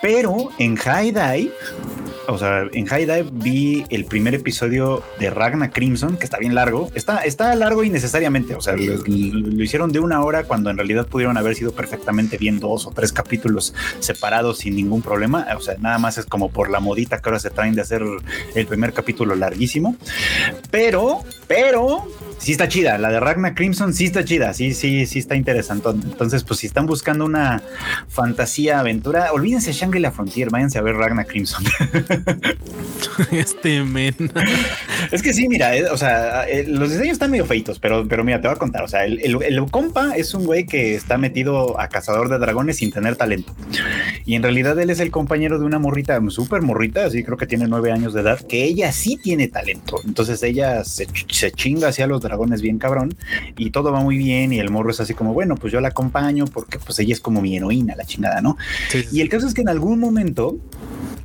Pero 0.01 0.51
en 0.59 0.77
High 0.77 1.13
Dive, 1.13 1.53
o 2.27 2.39
sea, 2.39 2.67
en 2.73 2.87
High 2.87 3.07
Dive 3.07 3.29
vi 3.33 3.85
el 3.91 4.07
primer 4.07 4.35
episodio 4.35 5.03
de 5.19 5.31
Ragna 5.31 5.71
Crimson, 5.71 6.17
que 6.17 6.25
está 6.25 6.39
bien 6.39 6.55
largo. 6.55 6.91
Está, 6.95 7.19
está 7.25 7.55
largo 7.55 7.85
innecesariamente. 7.85 8.55
O 8.55 8.61
sea, 8.61 8.75
lo, 8.77 9.63
hicieron 9.63 9.93
de 9.93 10.01
una 10.01 10.23
hora 10.23 10.45
cuando 10.45 10.71
en 10.71 10.77
realidad 10.77 11.07
pudieron 11.07 11.37
haber 11.37 11.55
sido 11.55 11.73
perfectamente 11.73 12.39
bien 12.39 12.61
dos 12.61 12.87
o 12.87 12.91
tres 12.91 13.13
capítulos 13.13 13.75
separados 14.01 14.59
sin 14.59 14.77
ningún 14.77 15.03
problema. 15.03 15.47
O 15.57 15.61
sea, 15.61 15.77
nada 15.79 15.99
más 15.99 16.19
es 16.19 16.27
como 16.27 16.51
por 16.51 16.71
la 16.71 16.81
modita 16.81 17.21
que 17.21 17.29
ahora 17.29 17.41
se 17.41 17.51
traen 17.51 17.75
de 17.75 17.83
hacer 17.83 18.03
el 18.55 18.67
primer 18.67 18.93
capítulo 18.93 19.35
larguísimo. 19.35 19.97
Pero 20.71 21.23
Pero 21.47 22.07
sí 22.39 22.53
está 22.53 22.69
chida. 22.69 22.99
La 22.99 23.11
de 23.11 23.21
Ragnar 23.21 23.55
Crimson 23.55 23.93
sí 23.93 24.07
está 24.07 24.25
chida. 24.25 24.55
Sí, 24.55 24.75
sí, 24.75 25.07
sí 25.07 25.19
está 25.19 25.37
interesante. 25.37 25.91
Entonces, 25.91 26.45
pues 26.45 26.61
si 26.61 26.67
están 26.67 26.87
buscando 26.87 27.25
una 27.25 27.63
fantasía 28.09 28.81
aventura, 28.81 29.33
olvídense 29.33 29.73
Shangri-La 29.73 30.13
Frontier, 30.13 30.51
váyanse 30.51 30.79
a 30.79 30.83
ver 30.83 30.97
Ragnar 30.97 31.27
Crimson. 31.27 31.65
este 33.31 33.83
men. 33.83 34.15
es 35.11 35.23
que 35.23 35.33
sí, 35.33 35.49
mira, 35.49 35.77
eh, 35.77 35.85
o 35.91 35.97
sea, 35.97 36.49
eh, 36.49 36.65
los 36.67 36.91
diseños 36.91 37.15
están 37.15 37.31
medio 37.31 37.47
feitos, 37.47 37.79
pero, 37.79 38.07
pero 38.07 38.25
mira, 38.25 38.41
te 38.41 38.49
voy 38.49 38.57
a 38.57 38.59
contar. 38.59 38.83
O 38.83 38.89
sea, 38.89 39.05
el, 39.05 39.21
el, 39.21 39.65
compa 39.71 40.17
es 40.17 40.35
un 40.35 40.45
güey 40.45 40.67
que 40.67 40.95
está 40.95 41.19
metido 41.19 41.81
a 41.81 41.89
cazador 41.89 42.29
de 42.29 42.39
dragones 42.39 42.77
sin 42.77 42.93
tener 42.93 43.17
talento. 43.17 43.55
Y 44.25 44.35
en 44.35 44.43
realidad 44.43 44.79
él 44.79 44.91
es 44.91 45.01
el 45.01 45.11
compañero 45.11 45.59
de 45.59 45.65
una 45.65 45.79
morrita, 45.79 46.21
súper 46.29 46.63
morrita, 46.63 47.07
así 47.07 47.25
creo 47.25 47.37
que 47.37 47.47
tiene 47.47 47.67
nueve 47.67 47.93
años 47.93 48.15
de 48.15 48.21
edad, 48.21 48.41
que 48.41 48.65
ella 48.65 48.93
sí 48.93 49.19
tiene 49.23 49.49
talento. 49.49 50.01
Entonces 50.05 50.43
ella 50.43 50.85
se, 50.85 51.07
se 51.29 51.51
chinga 51.53 51.89
hacia 51.89 52.07
los 52.07 52.23
dragones 52.25 52.57
es 52.57 52.63
bien 52.63 52.79
cabrón 52.79 53.15
y 53.57 53.71
todo 53.71 53.93
va 53.93 54.01
muy 54.01 54.17
bien 54.17 54.53
y 54.53 54.59
el 54.59 54.71
morro 54.71 54.91
es 54.91 55.01
así 55.01 55.15
como, 55.15 55.33
bueno, 55.33 55.55
pues 55.55 55.73
yo 55.73 55.81
la 55.81 55.89
acompaño 55.89 56.47
porque 56.47 56.79
pues 56.79 56.99
ella 56.99 57.13
es 57.13 57.21
como 57.21 57.41
mi 57.41 57.57
heroína, 57.57 57.95
la 57.97 58.05
chingada, 58.05 58.41
¿no? 58.41 58.57
Y 59.13 59.21
el 59.21 59.29
caso 59.29 59.47
es 59.47 59.55
que 59.55 59.63
en 59.63 59.69
algún 59.69 59.99
momento 59.99 60.59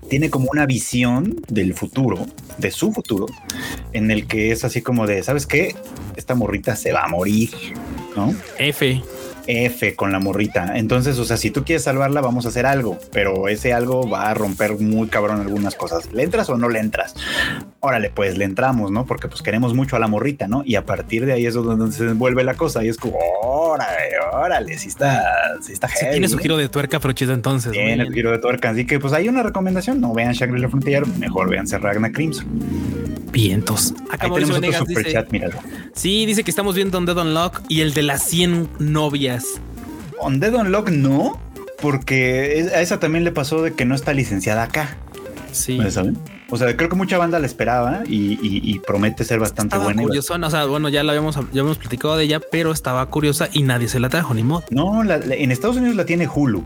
tiene 0.09 0.29
como 0.29 0.49
una 0.51 0.65
visión 0.65 1.35
del 1.47 1.73
futuro, 1.73 2.25
de 2.57 2.71
su 2.71 2.91
futuro, 2.91 3.27
en 3.93 4.11
el 4.11 4.27
que 4.27 4.51
es 4.51 4.63
así 4.63 4.81
como 4.81 5.07
de, 5.07 5.23
¿sabes 5.23 5.45
qué? 5.45 5.75
Esta 6.15 6.35
morrita 6.35 6.75
se 6.75 6.91
va 6.91 7.03
a 7.03 7.07
morir, 7.07 7.51
¿no? 8.15 8.33
F. 8.57 9.01
F 9.49 9.95
con 9.95 10.11
la 10.11 10.19
morrita. 10.19 10.77
Entonces, 10.77 11.17
o 11.17 11.25
sea, 11.25 11.35
si 11.35 11.49
tú 11.49 11.63
quieres 11.63 11.83
salvarla, 11.83 12.21
vamos 12.21 12.45
a 12.45 12.49
hacer 12.49 12.67
algo, 12.67 12.99
pero 13.11 13.47
ese 13.47 13.73
algo 13.73 14.07
va 14.07 14.29
a 14.29 14.33
romper 14.35 14.77
muy 14.77 15.07
cabrón 15.07 15.41
algunas 15.41 15.73
cosas. 15.73 16.13
¿Le 16.13 16.21
entras 16.21 16.49
o 16.51 16.57
no 16.57 16.69
le 16.69 16.79
entras? 16.79 17.15
Órale, 17.79 18.11
pues 18.11 18.37
le 18.37 18.45
entramos, 18.45 18.91
¿no? 18.91 19.07
Porque 19.07 19.27
pues 19.27 19.41
queremos 19.41 19.73
mucho 19.73 19.95
a 19.95 19.99
la 19.99 20.07
morrita, 20.07 20.47
¿no? 20.47 20.61
Y 20.63 20.75
a 20.75 20.85
partir 20.85 21.25
de 21.25 21.33
ahí 21.33 21.47
es 21.47 21.55
donde 21.55 21.91
se 21.91 22.13
vuelve 22.13 22.43
la 22.43 22.53
cosa 22.53 22.83
y 22.83 22.89
es 22.89 22.97
como, 22.97 23.17
órale, 23.41 24.19
órale, 24.33 24.77
si 24.77 24.89
está, 24.89 25.23
si 25.61 25.73
está 25.73 25.87
Tiene 25.87 26.29
su 26.29 26.37
giro 26.37 26.55
de 26.55 26.69
tuerca, 26.69 26.99
pero 26.99 27.13
chido 27.13 27.33
entonces. 27.33 27.71
Tiene 27.71 28.03
el 28.03 28.13
giro 28.13 28.31
de 28.31 28.37
tuerca, 28.37 28.69
así 28.69 28.85
que 28.85 28.99
pues 28.99 29.13
hay 29.13 29.29
una 29.29 29.41
recomendación, 29.41 29.99
no 29.99 30.13
vean 30.13 30.33
Shangri-La 30.33 30.69
Frontier, 30.69 31.07
mejor 31.07 31.49
vean 31.49 31.65
Ragnar 31.67 32.11
Crimson. 32.11 32.45
Vientos. 33.31 33.93
Acá 34.11 34.29
tenemos 34.29 34.57
otro 34.57 34.73
superchat, 34.73 35.31
míralo. 35.31 35.55
Sí, 35.93 36.25
dice 36.25 36.43
que 36.43 36.51
estamos 36.51 36.75
viendo 36.75 36.97
un 36.97 37.05
Dead 37.05 37.17
Unlock 37.17 37.61
y 37.67 37.81
el 37.81 37.93
de 37.93 38.03
las 38.03 38.23
100 38.23 38.69
novias. 38.79 39.38
On 40.19 40.39
Dead 40.39 40.53
Unlock 40.53 40.89
no, 40.89 41.39
porque 41.81 42.69
a 42.73 42.81
esa 42.81 42.99
también 42.99 43.23
le 43.23 43.31
pasó 43.31 43.61
de 43.61 43.73
que 43.73 43.85
no 43.85 43.95
está 43.95 44.13
licenciada 44.13 44.63
acá. 44.63 44.97
Sí. 45.51 45.79
¿Saben? 45.89 46.17
O 46.51 46.57
sea, 46.57 46.75
creo 46.75 46.89
que 46.89 46.95
mucha 46.95 47.17
banda 47.17 47.39
la 47.39 47.45
esperaba 47.45 48.01
y, 48.07 48.79
promete 48.79 49.23
ser 49.23 49.39
bastante 49.39 49.77
buena. 49.77 50.01
Curiosa, 50.01 50.35
o 50.35 50.49
sea, 50.49 50.65
bueno, 50.65 50.89
ya 50.89 51.03
la 51.03 51.11
habíamos, 51.11 51.35
ya 51.35 51.41
habíamos 51.41 51.77
platicado 51.77 52.17
de 52.17 52.23
ella, 52.23 52.39
pero 52.39 52.71
estaba 52.71 53.05
curiosa 53.07 53.49
y 53.51 53.63
nadie 53.63 53.87
se 53.87 53.99
la 53.99 54.09
trajo, 54.09 54.33
ni 54.33 54.43
modo. 54.43 54.63
No, 54.71 55.03
en 55.03 55.51
Estados 55.51 55.77
Unidos 55.77 55.95
la 55.95 56.05
tiene 56.05 56.27
Hulu. 56.27 56.63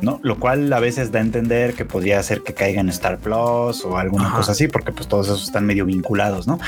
¿No? 0.00 0.20
Lo 0.22 0.38
cual 0.38 0.72
a 0.72 0.80
veces 0.80 1.12
da 1.12 1.18
a 1.18 1.22
entender 1.22 1.74
que 1.74 1.84
podría 1.84 2.22
ser 2.22 2.42
que 2.42 2.54
caiga 2.54 2.80
en 2.80 2.88
Star 2.88 3.18
Plus 3.18 3.84
o 3.84 3.98
alguna 3.98 4.30
cosa 4.32 4.52
así, 4.52 4.68
porque 4.68 4.92
pues 4.92 5.08
todos 5.08 5.26
esos 5.26 5.44
están 5.44 5.66
medio 5.66 5.84
vinculados, 5.86 6.46
¿no? 6.46 6.58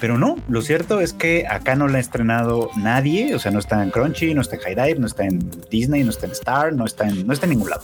Pero 0.00 0.18
no, 0.18 0.36
lo 0.48 0.62
cierto 0.62 1.00
es 1.00 1.12
que 1.12 1.46
acá 1.48 1.74
no 1.74 1.88
la 1.88 1.98
ha 1.98 2.00
estrenado 2.00 2.70
nadie, 2.76 3.34
o 3.34 3.38
sea, 3.38 3.50
no 3.50 3.58
está 3.58 3.82
en 3.82 3.90
Crunchy, 3.90 4.34
no 4.34 4.40
está 4.40 4.56
en 4.56 4.62
High 4.62 4.74
Dive, 4.74 5.00
no 5.00 5.06
está 5.06 5.24
en 5.24 5.50
Disney, 5.70 6.04
no 6.04 6.10
está 6.10 6.26
en 6.26 6.32
Star, 6.32 6.72
no 6.72 6.84
está 6.84 7.08
en, 7.08 7.26
no 7.26 7.32
está 7.32 7.46
en 7.46 7.50
ningún 7.50 7.70
lado. 7.70 7.82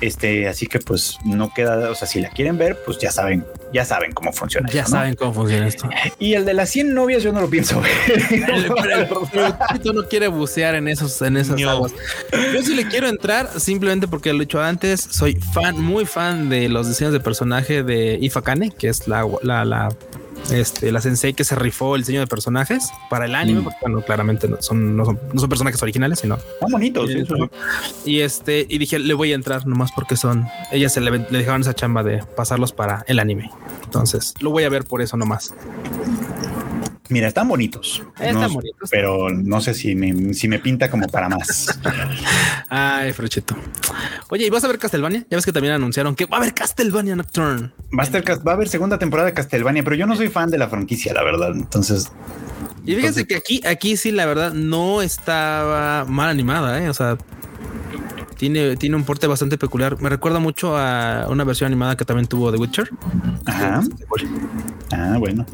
Este, 0.00 0.48
así 0.48 0.66
que 0.66 0.78
pues 0.78 1.18
no 1.24 1.52
queda, 1.52 1.90
o 1.90 1.94
sea, 1.94 2.06
si 2.06 2.20
la 2.20 2.30
quieren 2.30 2.58
ver, 2.58 2.78
pues 2.84 2.98
ya 2.98 3.10
saben, 3.10 3.44
ya 3.72 3.84
saben 3.84 4.12
cómo 4.12 4.32
funciona. 4.32 4.68
Ya 4.70 4.84
saben 4.84 5.14
cómo 5.14 5.34
funciona 5.34 5.66
esto. 5.66 5.88
Y 6.18 6.34
el 6.34 6.44
de 6.44 6.54
las 6.54 6.70
100 6.70 6.94
novias 6.94 7.22
yo 7.22 7.32
no 7.32 7.40
lo 7.40 7.50
pienso 7.50 7.80
ver. 7.80 8.68
No 9.94 10.06
quiere 10.08 10.28
bucear 10.28 10.74
en 10.74 10.88
esos, 10.88 11.20
en 11.22 11.36
esas 11.36 11.60
aguas. 11.62 11.92
Yo 12.52 12.62
sí 12.62 12.74
le 12.74 12.86
quiero 12.86 13.08
entrar 13.08 13.48
simplemente 13.58 14.06
porque 14.06 14.27
lo 14.32 14.42
he 14.42 14.46
dicho 14.46 14.60
antes, 14.60 15.00
soy 15.00 15.34
fan, 15.34 15.80
muy 15.80 16.06
fan 16.06 16.48
de 16.48 16.68
los 16.68 16.88
diseños 16.88 17.12
de 17.12 17.20
personaje 17.20 17.82
de 17.82 18.18
Ifakane, 18.20 18.70
que 18.70 18.88
es 18.88 19.08
la, 19.08 19.26
la, 19.42 19.64
la, 19.64 19.88
este, 20.50 20.92
la 20.92 21.00
sensei 21.00 21.34
que 21.34 21.44
se 21.44 21.54
rifó 21.54 21.94
el 21.94 22.02
diseño 22.02 22.20
de 22.20 22.26
personajes 22.26 22.90
para 23.10 23.26
el 23.26 23.34
anime, 23.34 23.60
mm. 23.60 23.64
porque 23.64 23.78
bueno, 23.82 24.02
claramente 24.02 24.48
no 24.48 24.60
son, 24.60 24.96
no 24.96 25.04
son, 25.04 25.48
personajes 25.48 25.82
originales, 25.82 26.20
sino 26.20 26.38
son 26.60 26.72
bonitos. 26.72 27.10
Y 28.04 28.20
este, 28.20 28.66
y 28.68 28.78
dije, 28.78 28.98
le 28.98 29.14
voy 29.14 29.32
a 29.32 29.34
entrar 29.34 29.66
nomás 29.66 29.92
porque 29.92 30.16
son, 30.16 30.46
ellas 30.72 30.92
se 30.92 31.00
le, 31.00 31.10
le 31.10 31.38
dejaron 31.38 31.60
esa 31.60 31.74
chamba 31.74 32.02
de 32.02 32.22
pasarlos 32.36 32.72
para 32.72 33.04
el 33.08 33.18
anime. 33.18 33.50
Entonces 33.84 34.34
lo 34.40 34.50
voy 34.50 34.64
a 34.64 34.68
ver 34.68 34.84
por 34.84 35.02
eso 35.02 35.16
nomás. 35.16 35.54
Mira, 37.10 37.28
están 37.28 37.48
bonitos. 37.48 38.02
Están 38.20 38.52
bonitos. 38.52 38.90
Pero 38.90 39.30
no 39.30 39.60
sé 39.60 39.74
si 39.74 39.94
me, 39.94 40.34
si 40.34 40.48
me 40.48 40.58
pinta 40.58 40.90
como 40.90 41.06
para 41.08 41.28
más. 41.28 41.80
Ay, 42.68 43.12
Frochito. 43.12 43.56
Oye, 44.30 44.46
¿y 44.46 44.50
vas 44.50 44.64
a 44.64 44.68
ver 44.68 44.78
Castlevania? 44.78 45.24
Ya 45.30 45.36
ves 45.36 45.46
que 45.46 45.52
también 45.52 45.74
anunciaron 45.74 46.14
que 46.14 46.26
va 46.26 46.36
a 46.36 46.40
haber 46.40 46.54
Castlevania 46.54 47.16
Nocturne. 47.16 47.70
Va 47.96 48.02
a, 48.02 48.06
estar, 48.06 48.22
va 48.46 48.52
a 48.52 48.54
haber 48.54 48.68
segunda 48.68 48.98
temporada 48.98 49.28
de 49.28 49.34
Castlevania, 49.34 49.82
pero 49.82 49.96
yo 49.96 50.06
no 50.06 50.16
soy 50.16 50.28
fan 50.28 50.50
de 50.50 50.58
la 50.58 50.68
franquicia, 50.68 51.14
la 51.14 51.22
verdad. 51.22 51.52
Entonces. 51.54 52.12
Y 52.84 52.94
fíjense 52.94 53.26
que 53.26 53.36
aquí, 53.36 53.60
aquí 53.66 53.96
sí, 53.96 54.10
la 54.10 54.26
verdad, 54.26 54.52
no 54.52 55.02
estaba 55.02 56.04
mal 56.04 56.28
animada, 56.28 56.82
¿eh? 56.82 56.88
O 56.88 56.94
sea, 56.94 57.16
tiene, 58.38 58.76
tiene 58.76 58.96
un 58.96 59.04
porte 59.04 59.26
bastante 59.26 59.58
peculiar. 59.58 60.00
Me 60.00 60.08
recuerda 60.08 60.38
mucho 60.38 60.78
a 60.78 61.26
una 61.28 61.44
versión 61.44 61.66
animada 61.66 61.96
que 61.96 62.04
también 62.04 62.28
tuvo 62.28 62.52
The 62.52 62.58
Witcher. 62.58 62.88
Ajá. 63.44 63.82
Ah, 64.92 65.16
bueno. 65.18 65.44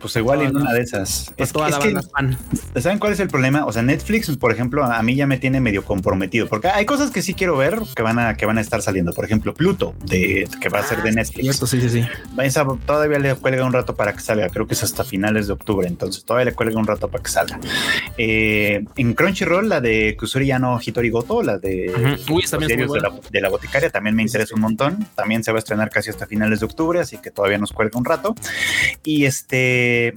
Pues 0.00 0.16
igual 0.16 0.42
en 0.42 0.56
una 0.56 0.72
de 0.72 0.80
esas. 0.80 1.32
Es, 1.36 1.52
toda 1.52 1.70
la 1.70 1.80
fan. 1.80 2.36
¿Saben 2.76 2.98
cuál 2.98 3.12
es 3.12 3.20
el 3.20 3.28
problema? 3.28 3.64
O 3.64 3.72
sea, 3.72 3.82
Netflix, 3.82 4.36
por 4.36 4.52
ejemplo, 4.52 4.84
a 4.84 5.00
mí 5.02 5.14
ya 5.14 5.26
me 5.26 5.38
tiene 5.38 5.60
medio 5.60 5.84
comprometido 5.84 6.48
porque 6.48 6.68
hay 6.68 6.84
cosas 6.84 7.10
que 7.10 7.22
sí 7.22 7.32
quiero 7.32 7.56
ver 7.56 7.80
que 7.94 8.02
van 8.02 8.18
a, 8.18 8.36
que 8.36 8.44
van 8.44 8.58
a 8.58 8.60
estar 8.60 8.82
saliendo. 8.82 9.12
Por 9.12 9.24
ejemplo, 9.24 9.54
Pluto, 9.54 9.94
de, 10.04 10.48
que 10.60 10.68
va 10.68 10.80
a 10.80 10.82
ser 10.82 11.02
de 11.02 11.10
ah, 11.10 11.12
Netflix. 11.12 11.56
sí, 11.56 11.80
sí, 11.80 11.88
sí. 11.88 12.04
Esa 12.42 12.66
todavía 12.84 13.20
le 13.20 13.34
cuelga 13.36 13.64
un 13.64 13.72
rato 13.72 13.94
para 13.94 14.12
que 14.12 14.20
salga. 14.20 14.48
Creo 14.48 14.66
que 14.66 14.74
es 14.74 14.82
hasta 14.82 15.04
finales 15.04 15.46
de 15.46 15.52
octubre. 15.52 15.86
Entonces 15.86 16.24
todavía 16.24 16.46
le 16.46 16.54
cuelga 16.54 16.78
un 16.78 16.86
rato 16.86 17.08
para 17.08 17.22
que 17.22 17.30
salga. 17.30 17.60
Eh, 18.18 18.84
en 18.96 19.14
Crunchyroll, 19.14 19.68
la 19.68 19.80
de 19.80 20.16
Kusuri 20.18 20.46
Yano 20.46 20.80
Hitori 20.84 21.10
Goto, 21.10 21.42
la 21.42 21.58
de, 21.58 21.83
de, 21.88 23.40
la, 23.40 23.48
boticaria, 23.48 23.90
también 23.90 24.16
me 24.16 24.22
interesa 24.22 24.54
un 24.54 24.60
montón. 24.60 25.06
También 25.14 25.42
se 25.44 25.52
va 25.52 25.58
a 25.58 25.60
estrenar 25.60 25.90
casi 25.90 26.10
hasta 26.10 26.26
finales 26.26 26.60
de 26.60 26.66
octubre, 26.66 27.00
así 27.00 27.18
que 27.18 27.30
todavía 27.30 27.58
nos 27.58 27.72
cuelga 27.72 27.98
un 27.98 28.04
rato. 28.04 28.34
Y 29.04 29.24
este 29.24 30.14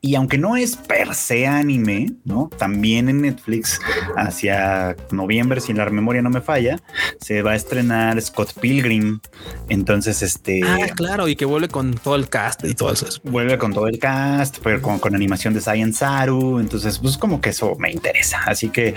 y 0.00 0.14
aunque 0.16 0.38
no 0.38 0.56
es 0.56 0.76
per 0.76 1.14
se 1.14 1.46
anime, 1.46 2.12
¿no? 2.24 2.50
También 2.58 3.08
en 3.08 3.22
Netflix, 3.22 3.80
hacia 4.16 4.96
noviembre, 5.10 5.60
si 5.60 5.72
la 5.72 5.88
memoria 5.90 6.22
no 6.22 6.30
me 6.30 6.40
falla, 6.40 6.80
se 7.20 7.42
va 7.42 7.52
a 7.52 7.54
estrenar 7.54 8.20
Scott 8.20 8.52
Pilgrim. 8.60 9.20
Entonces, 9.68 10.22
este. 10.22 10.60
Ah, 10.62 10.88
claro, 10.94 11.28
y 11.28 11.36
que 11.36 11.44
vuelve 11.44 11.68
con 11.68 11.94
todo 11.94 12.16
el 12.16 12.28
cast 12.28 12.64
y 12.64 12.74
todo 12.74 12.92
eso. 12.92 13.06
Vuelve 13.24 13.56
con 13.58 13.72
todo 13.72 13.88
el 13.88 13.98
cast, 13.98 14.58
pero 14.62 14.80
con, 14.82 15.14
animación 15.14 15.54
de 15.54 15.60
Science 15.60 16.00
Saru. 16.00 16.58
Entonces, 16.58 16.98
pues 16.98 17.16
como 17.16 17.40
que 17.40 17.50
eso 17.50 17.74
me 17.78 17.90
interesa. 17.90 18.42
Así 18.46 18.68
que 18.68 18.94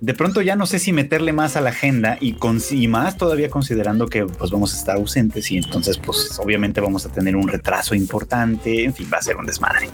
de 0.00 0.14
pronto 0.14 0.40
ya 0.42 0.56
no 0.56 0.66
sé 0.66 0.78
si 0.78 0.92
meterle 0.92 1.32
más 1.32 1.56
a 1.56 1.60
la 1.60 1.70
agenda 1.70 2.16
y, 2.20 2.34
con, 2.34 2.60
y 2.70 2.86
más 2.88 3.16
todavía 3.16 3.50
considerando 3.50 4.06
que 4.06 4.24
pues 4.26 4.50
vamos 4.50 4.74
a 4.74 4.78
estar 4.78 4.96
ausentes 4.96 5.50
y 5.50 5.56
entonces, 5.56 5.98
pues 5.98 6.38
obviamente 6.38 6.80
vamos 6.80 7.06
a 7.06 7.08
tener 7.08 7.34
un 7.36 7.48
retraso 7.48 7.94
importante. 7.94 8.84
En 8.84 8.94
fin, 8.94 9.08
va 9.12 9.18
a 9.18 9.22
ser 9.22 9.36
un 9.36 9.46
desmadre. 9.46 9.90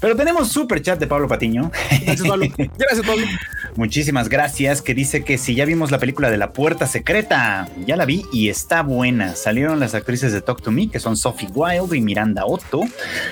Pero 0.00 0.16
tenemos 0.16 0.48
super 0.48 0.82
chat 0.82 0.98
de 0.98 1.06
Pablo 1.06 1.28
Patiño. 1.28 1.70
Gracias, 2.04 2.28
Pablo. 2.28 2.46
Gracias, 2.56 3.06
Pablo. 3.06 3.26
Muchísimas 3.76 4.28
gracias. 4.28 4.82
Que 4.82 4.94
dice 4.94 5.24
que 5.24 5.38
si 5.38 5.54
ya 5.54 5.64
vimos 5.64 5.90
la 5.90 5.98
película 5.98 6.30
de 6.30 6.36
La 6.36 6.52
Puerta 6.52 6.86
Secreta, 6.86 7.68
ya 7.86 7.96
la 7.96 8.04
vi 8.04 8.24
y 8.32 8.48
está 8.48 8.82
buena. 8.82 9.34
Salieron 9.34 9.80
las 9.80 9.94
actrices 9.94 10.32
de 10.32 10.40
Talk 10.40 10.62
to 10.62 10.70
Me, 10.70 10.88
que 10.88 11.00
son 11.00 11.16
Sophie 11.16 11.48
Wilde 11.54 11.96
y 11.96 12.00
Miranda 12.00 12.44
Otto, 12.46 12.82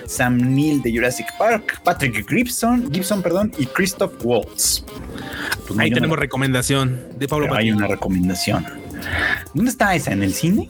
Sam 0.06 0.36
Neill 0.54 0.82
de 0.82 0.92
Jurassic 0.92 1.26
Park, 1.38 1.80
Patrick 1.84 2.28
Gibson, 2.28 2.92
Gibson 2.92 3.22
perdón, 3.22 3.52
y 3.58 3.66
Christoph 3.66 4.14
Waltz. 4.24 4.84
Pues 5.66 5.78
Ahí 5.78 5.90
tenemos 5.90 6.18
recomendación 6.18 7.00
de 7.18 7.28
Pablo 7.28 7.48
Patiño. 7.48 7.60
Hay 7.60 7.72
una 7.72 7.86
recomendación. 7.86 8.66
¿Dónde 9.54 9.70
está 9.70 9.94
esa? 9.94 10.12
¿En 10.12 10.22
el 10.22 10.34
cine? 10.34 10.68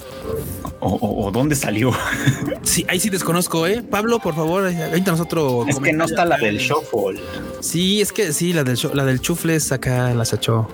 ¿O, 0.81 1.31
dónde 1.33 1.55
salió? 1.55 1.93
Sí, 2.63 2.87
ahí 2.89 3.01
sí 3.01 3.11
desconozco, 3.11 3.67
¿eh? 3.67 3.83
Pablo, 3.83 4.21
por 4.21 4.35
favor, 4.35 4.65
ahorita 4.65 5.11
nosotros. 5.11 5.67
Es 5.69 5.79
que 5.81 5.93
no 5.93 6.05
está 6.05 6.25
la 6.25 6.39
del 6.39 6.59
Shuffle. 6.59 7.21
Sí, 7.61 8.01
es 8.01 8.13
que 8.13 8.33
sí, 8.33 8.53
la 8.53 8.63
del, 8.63 8.79
la 8.95 9.05
del 9.05 9.21
Chufles 9.21 9.73
acá 9.73 10.15
las 10.15 10.33
echó 10.33 10.69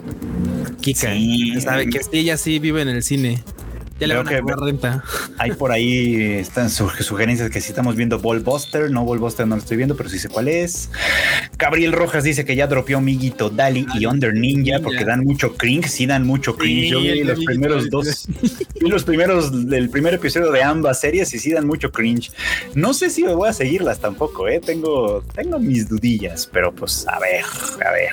Kika. 0.81 1.13
Sí. 1.13 1.61
Sabe 1.61 1.89
que 1.89 2.01
ella 2.13 2.37
sí 2.37 2.59
vive 2.59 2.83
en 2.83 2.89
el 2.89 3.03
cine. 3.03 3.43
Ya 4.01 4.07
le 4.07 4.15
van 4.15 4.29
a 4.29 4.41
cobrar 4.41 4.61
renta. 4.61 5.05
Hay 5.39 5.53
por 5.53 5.73
ahí 5.73 6.33
están 6.35 6.71
sugerencias 6.71 7.51
que 7.51 7.61
si 7.61 7.71
estamos 7.71 7.97
viendo 7.97 8.19
Buster, 8.19 8.91
no 8.91 9.05
Buster 9.05 9.47
no 9.47 9.57
lo 9.57 9.61
estoy 9.61 9.77
viendo, 9.77 9.97
pero 9.97 10.09
sí 10.09 10.19
sé 10.19 10.29
cuál 10.29 10.49
es. 10.49 10.91
Gabriel 11.59 11.93
Rojas 11.93 12.23
dice 12.23 12.45
que 12.45 12.55
ya 12.55 12.67
dropeó 12.67 13.01
Miguito, 13.01 13.51
Dali 13.51 13.87
y 13.95 14.07
Under 14.07 14.35
Ninja 14.35 14.81
porque 14.81 15.05
dan 15.05 15.25
mucho 15.25 15.57
cringe, 15.57 15.89
sí 15.89 16.07
dan 16.07 16.27
mucho 16.27 16.57
cringe. 16.57 16.91
Yo 16.91 17.01
vi 17.01 17.25
los 17.25 17.45
primeros 17.45 17.91
dos, 17.91 18.29
vi 18.81 18.89
los 18.89 19.03
primeros 19.03 19.69
del 19.69 19.91
primer 19.91 20.15
episodio 20.15 20.53
de 20.53 20.63
ambas 20.63 21.01
series 21.01 21.33
y 21.35 21.39
sí 21.39 21.53
dan 21.53 21.67
mucho 21.67 21.91
cringe. 21.91 22.31
No 22.75 22.95
sé 22.95 23.11
si 23.11 23.25
me 23.25 23.35
voy 23.35 23.49
a 23.49 23.53
seguirlas 23.53 23.99
tampoco, 23.99 24.49
eh. 24.49 24.61
Tengo, 24.65 25.25
tengo 25.35 25.59
mis 25.59 25.89
dudillas, 25.89 26.49
pero 26.53 26.73
pues 26.73 27.07
a 27.09 27.19
ver, 27.19 27.45
a 27.85 27.91
ver. 27.91 28.13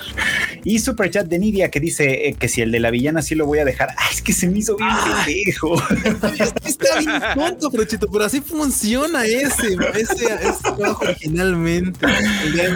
Y 0.64 0.80
super 0.80 1.10
chat 1.12 1.28
de 1.28 1.38
Nidia 1.38 1.70
que 1.70 1.80
dice 1.80 2.28
eh, 2.28 2.34
que 2.34 2.48
si 2.48 2.62
el 2.62 2.72
de 2.72 2.80
la 2.80 2.90
villana 2.90 3.22
sí 3.22 3.36
lo 3.36 3.46
voy 3.46 3.60
a 3.60 3.66
dejar. 3.66 3.90
Ah, 3.98 4.08
es 4.12 4.22
que 4.22 4.34
se 4.34 4.50
me 4.50 4.60
hizo 4.60 4.76
bien 4.76 4.90
pendejo. 5.06 5.75
Está 6.66 7.00
bien 7.00 7.22
tonto, 7.36 7.72
Frochito, 7.72 8.08
pero 8.12 8.26
así 8.26 8.42
funciona 8.42 9.26
ese, 9.26 9.78
ese, 9.96 10.26
ese 10.26 10.62
trabajo 10.62 11.04
originalmente. 11.04 12.06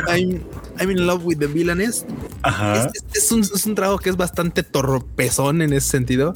I'm, 0.07 0.41
I'm, 0.79 0.91
in 0.91 1.05
love 1.05 1.25
with 1.25 1.38
the 1.38 1.47
villainess. 1.47 2.05
Ajá. 2.41 2.89
Es, 3.13 3.31
un, 3.31 3.41
es, 3.41 3.65
un, 3.65 3.75
trabajo 3.75 3.99
que 3.99 4.09
es 4.09 4.17
bastante 4.17 4.63
torpezón 4.63 5.62
en 5.62 5.73
ese 5.73 5.89
sentido, 5.89 6.33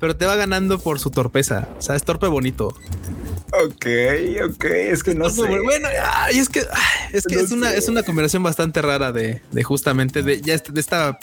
pero 0.00 0.16
te 0.16 0.26
va 0.26 0.36
ganando 0.36 0.78
por 0.78 0.98
su 0.98 1.10
torpeza. 1.10 1.68
O 1.78 1.82
sea, 1.82 1.96
es 1.96 2.04
torpe 2.04 2.26
bonito. 2.26 2.74
Ok, 3.50 3.86
ok, 4.44 4.64
es 4.64 5.02
que 5.02 5.14
no 5.14 5.30
sé. 5.30 5.40
Bueno, 5.42 5.88
es 6.30 6.48
que 6.50 6.60
es 7.12 7.24
que 7.24 7.36
es 7.36 7.50
una 7.50 7.72
es 7.72 7.88
una 7.88 8.02
combinación 8.02 8.42
bastante 8.42 8.82
rara 8.82 9.10
de, 9.10 9.40
de 9.52 9.62
justamente 9.62 10.22
de 10.22 10.42
ya 10.42 10.58
de 10.58 10.80
esta 10.80 11.18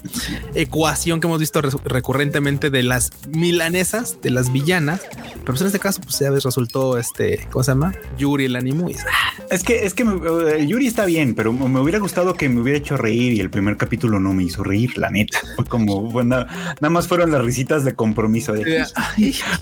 ecuación 0.55 1.19
que 1.19 1.27
hemos 1.27 1.39
visto 1.39 1.61
recurrentemente 1.61 2.71
de 2.71 2.81
las 2.81 3.11
milanesas, 3.29 4.21
de 4.21 4.31
las 4.31 4.51
villanas, 4.51 5.01
pero 5.11 5.45
pues 5.45 5.61
en 5.61 5.67
este 5.67 5.79
caso 5.79 6.01
pues 6.01 6.17
ya 6.17 6.31
ves 6.31 6.43
resultó 6.43 6.97
este, 6.97 7.47
¿cómo 7.51 7.63
se 7.63 7.71
llama? 7.71 7.93
Yuri 8.17 8.45
el 8.45 8.55
animo 8.55 8.87
ah. 8.89 9.43
es 9.51 9.63
que 9.63 9.85
es 9.85 9.93
que 9.93 10.03
el 10.03 10.67
Yuri 10.67 10.87
está 10.87 11.05
bien, 11.05 11.35
pero 11.35 11.53
me 11.53 11.79
hubiera 11.79 11.99
gustado 11.99 12.33
que 12.33 12.49
me 12.49 12.61
hubiera 12.61 12.79
hecho 12.79 12.97
reír 12.97 13.33
y 13.33 13.39
el 13.39 13.51
primer 13.51 13.77
capítulo 13.77 14.19
no 14.19 14.33
me 14.33 14.43
hizo 14.43 14.63
reír, 14.63 14.97
la 14.97 15.11
neta. 15.11 15.39
Fue 15.55 15.65
como 15.65 16.01
bueno, 16.01 16.37
nada 16.37 16.89
más 16.89 17.07
fueron 17.07 17.31
las 17.31 17.43
risitas 17.43 17.85
de 17.85 17.93
compromiso 17.93 18.53
de, 18.53 18.85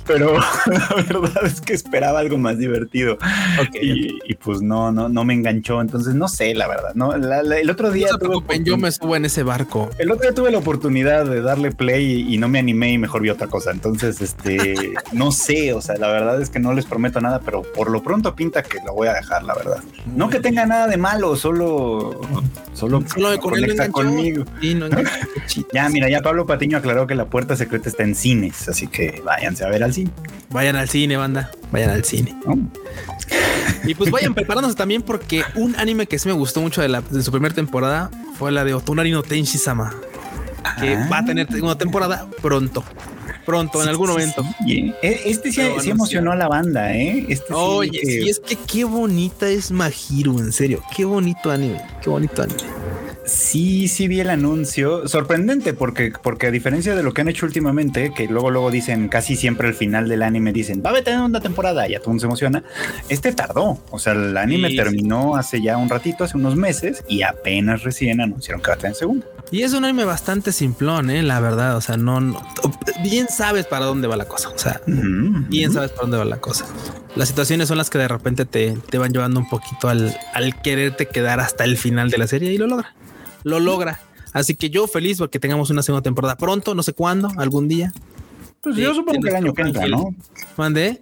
pero 0.07 0.37
la 0.65 0.95
verdad 0.95 1.45
es 1.45 1.59
que 1.59 1.73
esperaba 1.73 2.19
algo 2.19 2.37
más 2.37 2.52
divertido. 2.57 3.17
Y, 3.81 4.33
pues 4.35 4.61
no, 4.61 4.91
no, 4.91 5.09
no 5.09 5.23
me 5.23 5.33
enganchó. 5.33 5.81
Entonces 5.81 6.15
no 6.15 6.27
sé, 6.27 6.53
la 6.53 6.67
verdad. 6.67 6.93
No, 6.95 7.13
el 7.13 7.69
otro 7.69 7.91
día. 7.91 8.09
yo 8.63 8.77
me 8.77 8.91
subo 8.91 9.15
en 9.15 9.25
ese 9.25 9.43
barco. 9.43 9.89
El 9.97 10.11
otro 10.11 10.23
día 10.23 10.33
tuve 10.33 10.51
la 10.51 10.57
oportunidad 10.57 11.25
de 11.25 11.41
darle 11.41 11.71
play 11.71 12.33
y, 12.33 12.37
no 12.37 12.49
me 12.49 12.59
animé 12.59 12.91
y 12.91 12.97
mejor 12.97 13.21
vi 13.21 13.29
otra 13.29 13.47
cosa. 13.47 13.71
Entonces, 13.71 14.21
este, 14.21 14.93
no 15.13 15.31
sé. 15.31 15.73
O 15.73 15.81
sea, 15.81 15.95
la 15.95 16.07
verdad 16.09 16.41
es 16.41 16.49
que 16.49 16.59
no 16.59 16.73
les 16.73 16.85
prometo 16.85 17.21
nada, 17.21 17.39
pero 17.43 17.61
por 17.61 17.89
lo 17.89 18.01
pronto 18.03 18.35
pinta 18.35 18.63
que 18.63 18.79
lo 18.85 18.93
voy 18.93 19.07
a 19.07 19.13
dejar, 19.13 19.43
la 19.43 19.55
verdad. 19.55 19.83
No 20.15 20.29
que 20.29 20.39
tenga 20.39 20.65
nada 20.65 20.87
de 20.87 20.97
malo, 20.97 21.35
solo, 21.35 22.19
solo, 22.73 23.03
solo 23.07 23.39
conecta 23.39 23.89
conmigo. 23.89 24.45
ya, 25.73 25.89
mira, 25.89 26.09
ya 26.09 26.21
Pablo 26.21 26.45
Patiño 26.45 26.77
aclaró 26.77 27.07
que 27.07 27.15
la 27.15 27.25
puerta 27.25 27.55
secreta 27.55 27.89
está 27.89 28.03
en 28.03 28.15
cines, 28.15 28.67
así 28.67 28.87
que 28.87 29.21
váyanse 29.23 29.65
a 29.65 29.69
ver 29.69 29.83
al 29.83 29.93
cine. 29.93 30.11
Vayan 30.49 30.75
al 30.75 30.89
cine, 30.89 31.17
banda. 31.17 31.49
Vayan 31.71 31.89
al 31.89 32.03
cine. 32.03 32.35
Y 33.85 33.95
pues 33.95 34.11
vayan 34.11 34.33
preparándose 34.33 34.75
también 34.75 35.01
porque 35.01 35.43
un 35.55 35.75
anime 35.75 36.07
que 36.07 36.17
sí 36.17 36.29
me 36.29 36.33
gustó 36.33 36.61
mucho 36.61 36.81
de, 36.81 36.87
la, 36.87 37.01
de 37.01 37.21
su 37.21 37.31
primera 37.31 37.53
temporada 37.53 38.09
fue 38.37 38.51
la 38.51 38.63
de 38.63 38.73
Otonari 38.73 39.11
no 39.11 39.23
Tenshi-sama, 39.23 39.93
que 40.79 40.95
va 41.11 41.19
a 41.19 41.25
tener 41.25 41.47
una 41.61 41.77
temporada 41.77 42.27
pronto. 42.41 42.83
Pronto, 43.45 43.81
en 43.81 43.89
algún 43.89 44.09
momento. 44.09 44.43
E, 44.67 44.93
este 45.25 45.51
sí, 45.51 45.61
emocionó 45.89 46.31
a 46.31 46.35
la 46.35 46.47
banda, 46.47 46.95
¿eh? 46.95 47.25
Este 47.27 47.53
Oye, 47.53 47.99
sí, 48.03 48.29
es 48.29 48.39
que 48.39 48.55
qué 48.55 48.83
bonita 48.85 49.47
es 49.49 49.71
Mahiro, 49.71 50.39
en 50.39 50.51
serio. 50.51 50.81
Qué 50.95 51.05
bonito 51.05 51.51
anime, 51.51 51.81
qué 52.01 52.09
bonito 52.09 52.43
anime. 52.43 52.63
Sí, 53.25 53.87
sí 53.87 54.07
vi 54.07 54.19
el 54.19 54.29
anuncio. 54.29 55.07
Sorprendente 55.07 55.73
porque, 55.73 56.11
porque 56.21 56.47
a 56.47 56.51
diferencia 56.51 56.93
de 56.95 57.03
lo 57.03 57.13
que 57.13 57.21
han 57.21 57.29
hecho 57.29 57.45
últimamente, 57.45 58.13
que 58.13 58.27
luego 58.27 58.51
luego 58.51 58.69
dicen 58.69 59.07
casi 59.07 59.35
siempre 59.35 59.67
al 59.67 59.73
final 59.73 60.09
del 60.09 60.23
anime 60.23 60.51
dicen, 60.51 60.83
va 60.85 60.97
a 60.97 61.01
tener 61.01 61.21
una 61.21 61.39
temporada 61.39 61.87
y 61.87 61.95
a 61.95 61.99
todo 61.99 62.09
mundo 62.09 62.21
se 62.21 62.27
emociona. 62.27 62.63
Este 63.07 63.31
tardó. 63.31 63.79
O 63.91 63.99
sea, 63.99 64.13
el 64.13 64.35
anime 64.35 64.75
terminó 64.75 65.35
hace 65.35 65.61
ya 65.61 65.77
un 65.77 65.89
ratito, 65.89 66.23
hace 66.23 66.37
unos 66.37 66.55
meses 66.55 67.03
y 67.07 67.21
apenas 67.21 67.83
recién 67.83 68.19
anunciaron 68.19 68.61
que 68.61 68.69
va 68.69 68.75
a 68.75 68.79
tener 68.79 68.95
segunda. 68.95 69.25
Y 69.51 69.61
es 69.61 69.73
un 69.73 69.85
anime 69.85 70.03
bastante 70.03 70.51
simplón, 70.51 71.09
¿eh? 71.09 71.21
la 71.21 71.39
verdad. 71.39 71.77
O 71.77 71.81
sea, 71.81 71.95
no, 71.95 72.19
bien 73.03 73.27
sabes 73.35 73.65
para 73.65 73.85
dónde 73.85 74.07
va 74.07 74.17
la 74.17 74.25
cosa. 74.25 74.49
O 74.49 74.57
sea, 74.57 74.81
bien 74.85 75.71
sabes 75.71 75.91
para 75.91 76.03
dónde 76.03 76.17
va 76.17 76.25
la 76.25 76.39
cosa. 76.39 76.65
Las 77.15 77.29
situaciones 77.29 77.67
son 77.67 77.77
las 77.77 77.89
que 77.89 77.97
de 77.97 78.07
repente 78.07 78.45
te, 78.45 78.77
te 78.89 78.97
van 78.97 79.11
llevando 79.11 79.39
un 79.39 79.49
poquito 79.49 79.89
al, 79.89 80.17
al 80.33 80.61
quererte 80.61 81.07
quedar 81.07 81.39
hasta 81.39 81.63
el 81.63 81.77
final 81.77 82.09
de 82.09 82.17
la 82.17 82.27
serie 82.27 82.51
y 82.51 82.57
lo 82.57 82.67
logra 82.67 82.93
lo 83.43 83.59
logra. 83.59 83.99
Así 84.31 84.55
que 84.55 84.69
yo 84.69 84.87
feliz 84.87 85.19
porque 85.19 85.39
tengamos 85.39 85.69
una 85.69 85.83
segunda 85.83 86.01
temporada 86.01 86.35
pronto, 86.37 86.73
no 86.73 86.81
sé 86.81 86.93
cuándo, 86.93 87.29
algún 87.37 87.67
día. 87.67 87.93
Pues 88.61 88.77
yo 88.77 88.93
supongo 88.95 89.21
que 89.21 89.29
el 89.29 89.35
año 89.35 89.53
que 89.53 89.61
entra, 89.61 89.87
¿no? 89.87 90.15
¿Mande? 90.55 91.01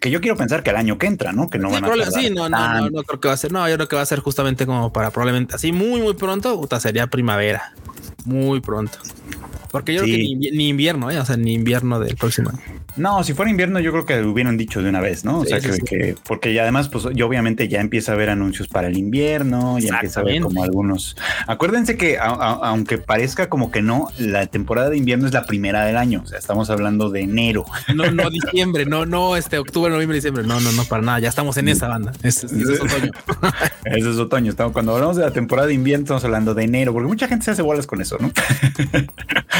Que 0.00 0.10
yo 0.10 0.20
quiero 0.20 0.36
pensar 0.36 0.64
que 0.64 0.70
el 0.70 0.76
año 0.76 0.98
que 0.98 1.06
entra, 1.06 1.32
¿no? 1.32 1.48
Que 1.48 1.58
no 1.58 1.70
van 1.70 1.84
a 1.84 2.10
Sí, 2.10 2.30
no, 2.30 2.48
no, 2.48 2.80
no, 2.80 2.90
no, 2.90 3.02
creo 3.04 3.20
que 3.20 3.28
va 3.28 3.34
a 3.34 3.36
ser. 3.36 3.52
No, 3.52 3.68
yo 3.68 3.76
creo 3.76 3.88
que 3.88 3.96
va 3.96 4.02
a 4.02 4.06
ser 4.06 4.18
justamente 4.18 4.66
como 4.66 4.92
para 4.92 5.12
probablemente 5.12 5.54
así 5.54 5.70
muy, 5.70 6.02
muy 6.02 6.14
pronto. 6.14 6.60
Puta, 6.60 6.80
sería 6.80 7.06
primavera. 7.06 7.74
Muy 8.24 8.60
pronto. 8.60 8.98
Porque 9.70 9.94
yo 9.94 10.02
creo 10.02 10.16
que 10.16 10.50
ni, 10.52 10.68
invierno, 10.68 11.10
¿eh? 11.10 11.18
o 11.18 11.24
sea, 11.24 11.36
ni 11.36 11.54
invierno 11.54 12.00
del 12.00 12.16
próximo 12.16 12.50
año. 12.50 12.58
No, 12.96 13.22
si 13.22 13.34
fuera 13.34 13.50
invierno, 13.50 13.78
yo 13.78 13.92
creo 13.92 14.04
que 14.04 14.20
lo 14.20 14.32
hubieran 14.32 14.56
dicho 14.56 14.82
de 14.82 14.88
una 14.88 15.00
vez, 15.00 15.24
¿no? 15.24 15.40
O 15.40 15.44
sea, 15.44 15.60
que, 15.60 16.16
porque 16.26 16.52
ya 16.52 16.62
además, 16.62 16.88
pues 16.88 17.06
yo 17.14 17.26
obviamente 17.28 17.68
ya 17.68 17.80
empieza 17.80 18.12
a 18.12 18.16
ver 18.16 18.30
anuncios 18.30 18.66
para 18.66 18.88
el 18.88 18.98
invierno, 18.98 19.78
ya 19.78 19.94
empieza 19.94 20.20
a 20.20 20.24
ver 20.24 20.40
como 20.40 20.64
algunos. 20.64 21.16
Acuérdense 21.46 21.96
que 21.96 22.18
aunque 22.20 22.98
parezca 22.98 23.48
como 23.48 23.70
que 23.70 23.80
no, 23.80 24.08
la 24.18 24.46
temporada 24.46 24.90
de 24.90 24.96
invierno 24.96 25.26
es 25.26 25.32
la 25.32 25.46
primera 25.46 25.84
del 25.84 25.96
año. 25.96 26.22
O 26.24 26.26
sea, 26.26 26.38
estamos 26.38 26.68
hablando 26.70 27.10
de 27.10 27.20
enero. 27.20 27.64
No, 27.94 28.10
no 28.10 28.28
diciembre, 28.30 28.86
no, 28.86 29.06
no, 29.06 29.36
este 29.36 29.58
octubre, 29.58 29.90
noviembre, 29.90 30.16
diciembre. 30.16 30.42
No, 30.42 30.60
no, 30.60 30.72
no, 30.72 30.84
para 30.84 31.02
nada. 31.02 31.20
Ya 31.20 31.28
estamos 31.28 31.56
en 31.58 31.68
esa 31.68 31.86
banda. 31.86 32.12
Ese, 32.22 32.46
es 32.46 32.52
otoño. 32.80 33.12
ese 33.84 34.10
es 34.10 34.16
otoño. 34.16 34.50
Estamos, 34.50 34.72
cuando 34.72 34.94
hablamos 34.94 35.16
de 35.16 35.22
la 35.22 35.32
temporada 35.32 35.68
de 35.68 35.74
invierno, 35.74 36.04
estamos 36.04 36.24
hablando 36.24 36.54
de 36.54 36.64
enero, 36.64 36.92
porque 36.92 37.06
mucha 37.06 37.28
gente 37.28 37.44
se 37.44 37.52
hace 37.52 37.62
bolas 37.62 37.86
con 37.86 38.00
eso, 38.00 38.18
¿no? 38.20 38.32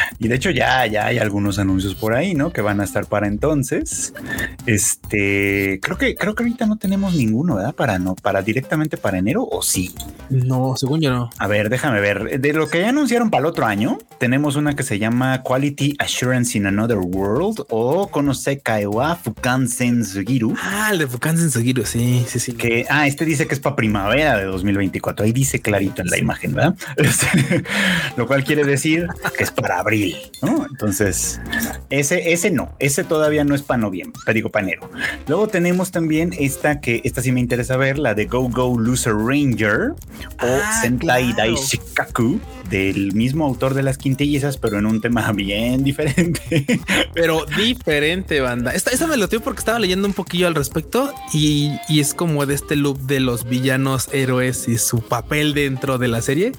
y 0.19 0.27
de 0.27 0.35
hecho, 0.35 0.49
ya, 0.51 0.85
ya 0.85 1.05
hay 1.07 1.17
algunos 1.17 1.59
anuncios 1.59 1.95
por 1.95 2.13
ahí, 2.13 2.33
¿no? 2.33 2.51
Que 2.51 2.61
van 2.61 2.79
a 2.79 2.83
estar 2.83 3.05
para 3.05 3.27
entonces. 3.27 4.13
Este, 4.65 5.79
creo 5.81 5.97
que, 5.97 6.15
creo 6.15 6.35
que 6.35 6.43
ahorita 6.43 6.65
no 6.65 6.77
tenemos 6.77 7.15
ninguno, 7.15 7.55
¿verdad? 7.55 7.73
Para 7.73 7.99
no, 7.99 8.15
para 8.15 8.41
directamente 8.41 8.97
para 8.97 9.17
enero, 9.17 9.47
o 9.49 9.61
sí. 9.61 9.93
No, 10.29 10.75
según 10.77 11.01
yo 11.01 11.11
no. 11.11 11.29
A 11.37 11.47
ver, 11.47 11.69
déjame 11.69 11.99
ver. 12.01 12.39
De 12.39 12.53
lo 12.53 12.69
que 12.69 12.81
ya 12.81 12.89
anunciaron 12.89 13.29
para 13.29 13.41
el 13.41 13.45
otro 13.47 13.65
año, 13.65 13.97
tenemos 14.19 14.55
una 14.55 14.75
que 14.75 14.83
se 14.83 14.99
llama 14.99 15.41
Quality 15.43 15.95
Assurance 15.99 16.57
in 16.57 16.65
Another 16.65 16.97
World 16.97 17.65
o 17.69 18.07
Konose 18.09 18.59
Kaewa 18.59 19.15
Fukansen 19.15 20.05
Sugiru. 20.05 20.55
Ah, 20.61 20.89
el 20.91 20.99
de 20.99 21.07
Fukansen 21.07 21.51
Sugiru, 21.51 21.85
sí, 21.85 22.25
sí, 22.27 22.39
sí. 22.39 22.53
Que, 22.53 22.85
ah, 22.89 23.07
este 23.07 23.25
dice 23.25 23.47
que 23.47 23.53
es 23.53 23.59
para 23.59 23.75
primavera 23.75 24.37
de 24.37 24.45
2024. 24.45 25.25
Ahí 25.25 25.31
dice 25.31 25.59
clarito 25.59 26.01
en 26.01 26.09
la 26.09 26.17
imagen, 26.17 26.53
¿verdad? 26.53 26.75
lo 28.17 28.27
cual 28.27 28.43
quiere 28.43 28.63
decir 28.63 29.07
que 29.37 29.43
es 29.43 29.51
para 29.51 29.79
abril, 29.79 30.00
¿no? 30.41 30.65
Entonces, 30.69 31.39
ese, 31.89 32.31
ese 32.33 32.51
no, 32.51 32.73
ese 32.79 33.03
todavía 33.03 33.43
no 33.43 33.55
es 33.55 33.61
para 33.61 33.79
noviembre, 33.79 34.19
te 34.25 34.33
digo 34.33 34.49
para 34.49 34.67
enero. 34.67 34.89
Luego 35.27 35.47
tenemos 35.47 35.91
también 35.91 36.33
esta 36.37 36.79
que, 36.81 37.01
esta 37.03 37.21
sí 37.21 37.31
me 37.31 37.39
interesa 37.39 37.77
ver, 37.77 37.99
la 37.99 38.13
de 38.13 38.25
Go 38.25 38.49
Go 38.49 38.77
Loser 38.79 39.13
Ranger 39.13 39.91
o 39.91 39.95
ah, 40.39 40.79
Sentai 40.81 41.33
Dai 41.33 41.55
Shikaku 41.55 42.39
del 42.69 43.13
mismo 43.13 43.45
autor 43.45 43.73
de 43.73 43.83
las 43.83 43.97
quintillizas, 43.97 44.57
pero 44.57 44.79
en 44.79 44.85
un 44.85 45.01
tema 45.01 45.31
bien 45.35 45.83
diferente. 45.83 46.65
Pero 47.13 47.45
diferente, 47.57 48.39
banda. 48.39 48.71
Esta, 48.71 48.91
esta 48.91 49.07
me 49.07 49.17
lo 49.17 49.27
tengo 49.27 49.43
porque 49.43 49.59
estaba 49.59 49.77
leyendo 49.77 50.07
un 50.07 50.13
poquillo 50.13 50.47
al 50.47 50.55
respecto 50.55 51.13
y, 51.33 51.71
y 51.89 51.99
es 51.99 52.13
como 52.13 52.45
de 52.45 52.55
este 52.55 52.75
loop 52.75 52.97
de 53.01 53.19
los 53.19 53.43
villanos 53.43 54.09
héroes 54.13 54.67
y 54.67 54.77
su 54.77 55.01
papel 55.01 55.53
dentro 55.53 55.97
de 55.97 56.07
la 56.07 56.21
serie 56.21 56.53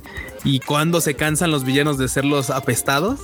y 0.44 0.60
cuando 0.60 1.00
se 1.00 1.14
cansan 1.14 1.50
los 1.50 1.64
villanos 1.64 1.98
de 1.98 2.08
ser 2.08 2.24
los 2.24 2.50
apestados 2.50 3.20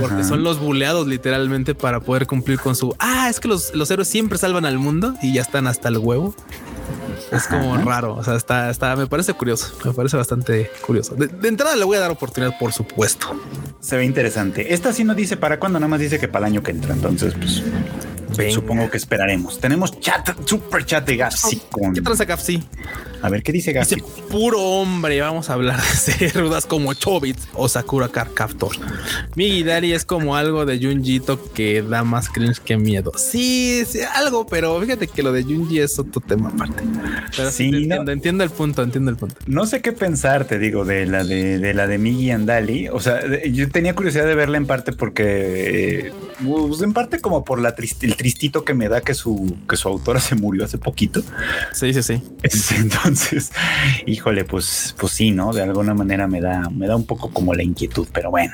porque 0.00 0.24
son 0.24 0.42
los 0.42 0.58
buleados 0.58 1.06
literalmente 1.06 1.74
para 1.74 2.00
poder 2.00 2.26
cumplir 2.26 2.58
con 2.58 2.76
su. 2.76 2.94
Ah, 2.98 3.28
es 3.28 3.40
que 3.40 3.48
los, 3.48 3.74
los 3.74 3.90
héroes 3.90 4.08
siempre 4.08 4.38
salvan 4.38 4.64
al 4.64 4.78
mundo 4.78 5.14
y 5.22 5.34
ya 5.34 5.42
están 5.42 5.66
hasta 5.66 5.88
el 5.88 5.98
huevo. 5.98 6.34
Es 7.30 7.46
como 7.46 7.76
raro. 7.78 8.14
O 8.14 8.24
sea, 8.24 8.36
está, 8.36 8.70
está, 8.70 8.94
me 8.96 9.06
parece 9.06 9.32
curioso. 9.34 9.74
Me 9.84 9.92
parece 9.92 10.16
bastante 10.16 10.70
curioso. 10.86 11.14
De, 11.14 11.48
entrada 11.48 11.76
le 11.76 11.84
voy 11.84 11.96
a 11.96 12.00
dar 12.00 12.10
oportunidad, 12.10 12.58
por 12.58 12.72
supuesto. 12.72 13.40
Se 13.80 13.96
ve 13.96 14.04
interesante. 14.04 14.74
Esta 14.74 14.92
sí 14.92 15.04
no 15.04 15.14
dice 15.14 15.36
para 15.36 15.58
cuándo, 15.58 15.78
nada 15.78 15.88
más 15.88 16.00
dice 16.00 16.18
que 16.18 16.28
para 16.28 16.46
el 16.46 16.52
año 16.52 16.62
que 16.62 16.72
entra. 16.72 16.94
Entonces, 16.94 17.34
pues 17.34 17.62
supongo 18.50 18.90
que 18.90 18.96
esperaremos. 18.96 19.60
Tenemos 19.60 19.98
chat, 20.00 20.30
super 20.46 20.84
chat 20.84 21.06
de 21.06 21.16
Gapsi 21.16 21.62
¿Qué 21.94 22.00
transa 22.00 22.24
Gapsi? 22.24 22.62
A 23.22 23.28
ver, 23.28 23.42
¿qué 23.42 23.52
dice? 23.52 23.72
Dice 23.72 24.02
puro 24.28 24.60
hombre. 24.60 25.20
Vamos 25.20 25.48
a 25.48 25.54
hablar 25.54 25.80
de 26.18 26.28
rudas 26.30 26.66
como 26.66 26.92
Chobits 26.94 27.48
o 27.54 27.68
Sakura 27.68 28.08
Car 28.08 28.34
Captor. 28.34 28.72
Mi 29.36 29.62
Dari 29.62 29.92
es 29.92 30.04
como 30.04 30.34
algo 30.36 30.66
de 30.66 30.78
Junjito 30.78 31.38
que 31.52 31.82
da 31.82 32.02
más 32.02 32.28
cringe 32.28 32.58
que 32.58 32.76
miedo. 32.76 33.12
Sí, 33.16 33.84
sí, 33.86 34.00
algo, 34.14 34.46
pero 34.46 34.80
fíjate 34.80 35.06
que 35.06 35.22
lo 35.22 35.32
de 35.32 35.44
Junji 35.44 35.78
es 35.78 35.98
otro 35.98 36.20
tema 36.20 36.48
aparte. 36.48 36.82
Pero 37.36 37.50
sí, 37.50 37.66
entiendo, 37.66 38.10
entiendo 38.10 38.44
el 38.44 38.50
punto, 38.50 38.82
entiendo 38.82 39.10
el 39.10 39.16
punto. 39.16 39.36
No 39.46 39.66
sé 39.66 39.80
qué 39.82 39.92
pensar, 39.92 40.44
te 40.44 40.58
digo, 40.58 40.84
de 40.84 41.06
la 41.06 41.22
de, 41.22 41.74
la 41.74 41.86
de 41.86 41.98
Migi 41.98 42.30
Andali. 42.32 42.88
O 42.88 42.98
sea, 42.98 43.20
yo 43.46 43.70
tenía 43.70 43.94
curiosidad 43.94 44.26
de 44.26 44.34
verla 44.34 44.56
en 44.56 44.66
parte 44.66 44.92
porque, 44.92 46.06
eh, 46.08 46.12
pues, 46.44 46.82
en 46.82 46.92
parte 46.92 47.20
como 47.20 47.44
por 47.44 47.60
la 47.60 47.72
el 48.02 48.16
tristito 48.22 48.64
que 48.64 48.72
me 48.72 48.88
da 48.88 49.00
que 49.00 49.14
su, 49.14 49.56
que 49.68 49.76
su 49.76 49.88
autora 49.88 50.20
se 50.20 50.36
murió 50.36 50.64
hace 50.64 50.78
poquito. 50.78 51.22
Sí, 51.72 51.92
sí, 51.92 52.02
sí. 52.04 52.22
Entonces, 52.76 53.50
híjole, 54.06 54.44
pues, 54.44 54.94
pues 54.96 55.12
sí, 55.12 55.32
¿no? 55.32 55.52
De 55.52 55.62
alguna 55.62 55.92
manera 55.92 56.28
me 56.28 56.40
da, 56.40 56.70
me 56.70 56.86
da 56.86 56.94
un 56.94 57.04
poco 57.04 57.30
como 57.30 57.52
la 57.52 57.64
inquietud, 57.64 58.06
pero 58.12 58.30
bueno. 58.30 58.52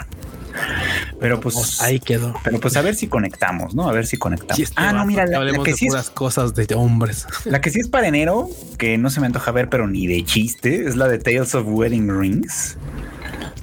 Pero 1.21 1.39
pues 1.39 1.83
ahí 1.83 2.01
quedó. 2.01 2.35
Pero 2.43 2.59
pues 2.59 2.77
a 2.79 2.83
ver 2.83 2.95
si 2.95 3.09
conectamos, 3.09 3.75
¿no? 3.75 3.91
A 3.91 3.93
ver 3.93 4.07
si 4.07 4.17
conectamos. 4.17 4.73
ah, 4.77 4.93
no, 4.95 5.05
mira, 5.05 5.27
la, 5.27 5.63
que 5.63 5.75
sí 5.75 5.87
es, 5.87 6.11
cosas 6.11 6.55
de 6.55 6.67
hombres. 6.75 7.27
La 7.45 7.61
que 7.61 7.71
sí 7.71 7.79
es 7.79 7.89
para 7.89 8.09
enero, 8.09 8.49
que 8.79 8.97
no 8.97 9.11
se 9.11 9.21
me 9.21 9.27
antoja 9.27 9.53
ver, 9.53 9.69
pero 9.69 9.87
ni 9.87 10.07
de 10.07 10.25
chiste, 10.25 10.87
es 10.89 10.97
la 10.97 11.09
de 11.09 11.19
Tales 11.19 11.55
of 11.55 11.67
Wedding 11.69 12.19
Rings. 12.19 12.79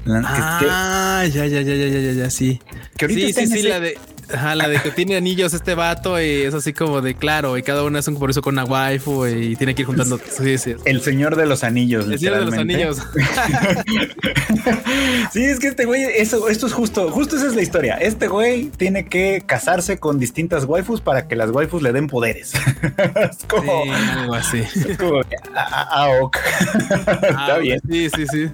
ah, 0.08 1.26
ya, 1.26 1.48
ya, 1.48 1.62
ya, 1.62 1.76
ya, 1.76 1.88
ya, 1.88 2.12
ya, 2.12 2.30
sí. 2.30 2.62
Que 2.96 3.06
ahorita 3.06 3.42
sí, 3.42 3.48
sí, 3.48 3.62
sí, 3.62 3.68
la 3.68 3.80
de 3.80 3.98
Ajá, 4.34 4.56
la 4.56 4.68
de 4.68 4.82
que 4.82 4.92
tiene 4.92 5.16
anillos 5.16 5.54
este 5.54 5.76
vato 5.76 6.20
y 6.22 6.42
es 6.44 6.54
así 6.54 6.74
como 6.74 7.02
de 7.02 7.16
claro, 7.16 7.58
y 7.58 7.64
cada 7.64 7.84
uno 7.84 7.98
es 8.00 8.08
un 8.08 8.16
eso 8.30 8.42
con 8.42 8.56
una 8.56 8.66
waifu 8.66 9.28
y 9.28 9.56
tiene 9.56 9.76
que 9.76 9.84
ir 9.84 9.86
juntando. 9.86 10.20
Sí, 10.30 10.58
sí. 10.58 10.76
El 10.86 11.02
señor 11.02 11.36
de 11.36 11.46
los 11.46 11.64
anillos. 11.64 12.08
El 12.08 12.18
señor 12.18 12.40
de 12.40 12.46
los 12.46 12.54
anillos. 12.56 12.98
sí, 15.32 15.44
es 15.44 15.60
que 15.60 15.68
este 15.68 15.86
güey, 15.86 16.04
eso, 16.04 16.50
esto 16.50 16.68
es 16.68 16.74
justo, 16.74 17.12
justo 17.12 17.36
esa 17.36 17.48
es 17.48 17.56
la 17.56 17.62
historia. 17.62 17.96
Este 17.96 18.28
güey 18.28 18.70
tiene 18.70 19.06
que 19.06 19.44
casarse 19.46 20.00
con 20.00 20.20
distintas 20.20 20.66
waifus 20.66 21.02
para 21.02 21.28
que 21.28 21.36
las 21.36 21.52
waifus 21.52 21.82
le 21.82 21.92
den 21.92 22.08
poderes. 22.08 22.54
es 23.16 23.38
como 23.48 23.84
algo 23.94 24.34
así. 24.34 24.60
Es 24.60 24.98
como, 24.98 25.22
ah, 25.56 25.88
ah, 25.92 26.10
ok. 26.22 26.38
Está 27.22 27.58
bien. 27.60 27.80
Sí, 27.90 28.10
sí, 28.16 28.26
sí. 28.28 28.50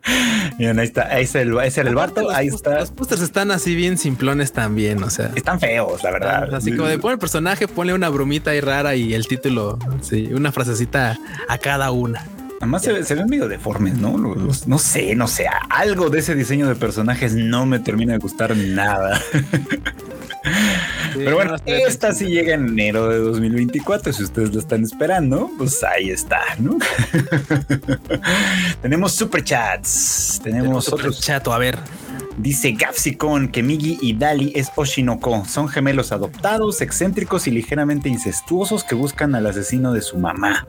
Miren, 0.58 0.78
ahí 0.78 0.86
está, 0.86 1.08
ahí 1.08 1.24
es 1.24 1.34
el, 1.34 1.58
es 1.58 1.78
el, 1.78 1.94
Barto, 1.94 2.30
ahí 2.30 2.48
está. 2.48 2.80
Los 2.80 2.90
pósters 2.90 3.22
están 3.22 3.50
así 3.50 3.74
bien 3.74 3.98
simplones 3.98 4.52
también, 4.52 5.02
o 5.02 5.10
sea. 5.10 5.30
Están 5.34 5.60
feos, 5.60 6.02
la 6.02 6.10
verdad. 6.10 6.54
Así 6.54 6.76
como 6.76 6.88
de 6.88 6.98
pon 6.98 7.12
el 7.12 7.18
personaje, 7.18 7.68
ponle 7.68 7.94
una 7.94 8.08
bromita 8.08 8.50
ahí 8.50 8.60
rara 8.60 8.94
y 8.94 9.14
el 9.14 9.26
título, 9.26 9.78
sí, 10.00 10.30
una 10.32 10.52
frasecita 10.52 11.18
a 11.48 11.58
cada 11.58 11.90
una. 11.90 12.26
Además 12.60 12.82
se, 12.82 13.04
se, 13.04 13.16
ven 13.16 13.26
medio 13.26 13.48
deformes, 13.48 13.94
¿no? 13.94 14.16
no 14.16 14.78
sé, 14.78 15.16
no 15.16 15.26
sé, 15.26 15.46
algo 15.68 16.10
de 16.10 16.20
ese 16.20 16.36
diseño 16.36 16.68
de 16.68 16.76
personajes 16.76 17.34
no 17.34 17.66
me 17.66 17.80
termina 17.80 18.12
de 18.12 18.20
gustar 18.20 18.56
nada. 18.56 19.20
Pero 21.14 21.34
bueno, 21.36 21.56
esta 21.66 22.12
sí 22.12 22.26
llega 22.26 22.54
en 22.54 22.68
enero 22.68 23.08
de 23.08 23.18
2024. 23.18 24.12
Si 24.12 24.22
ustedes 24.22 24.52
lo 24.52 24.60
están 24.60 24.82
esperando, 24.82 25.50
pues 25.58 25.82
ahí 25.84 26.10
está, 26.10 26.40
¿no? 26.58 26.78
Tenemos 28.82 29.12
superchats. 29.12 30.40
Tenemos, 30.42 30.84
Tenemos 30.84 30.92
otro 30.92 31.12
chat, 31.12 31.46
a 31.48 31.58
ver. 31.58 31.78
Dice 32.38 32.72
Gapsicon 32.72 33.48
que 33.48 33.62
Migi 33.62 33.98
y 34.00 34.14
Dali 34.14 34.52
es 34.56 34.70
Oshinoko. 34.74 35.44
Son 35.44 35.68
gemelos 35.68 36.12
adoptados, 36.12 36.80
excéntricos 36.80 37.46
y 37.46 37.50
ligeramente 37.50 38.08
incestuosos 38.08 38.84
que 38.84 38.94
buscan 38.94 39.34
al 39.34 39.46
asesino 39.46 39.92
de 39.92 40.00
su 40.00 40.16
mamá. 40.18 40.66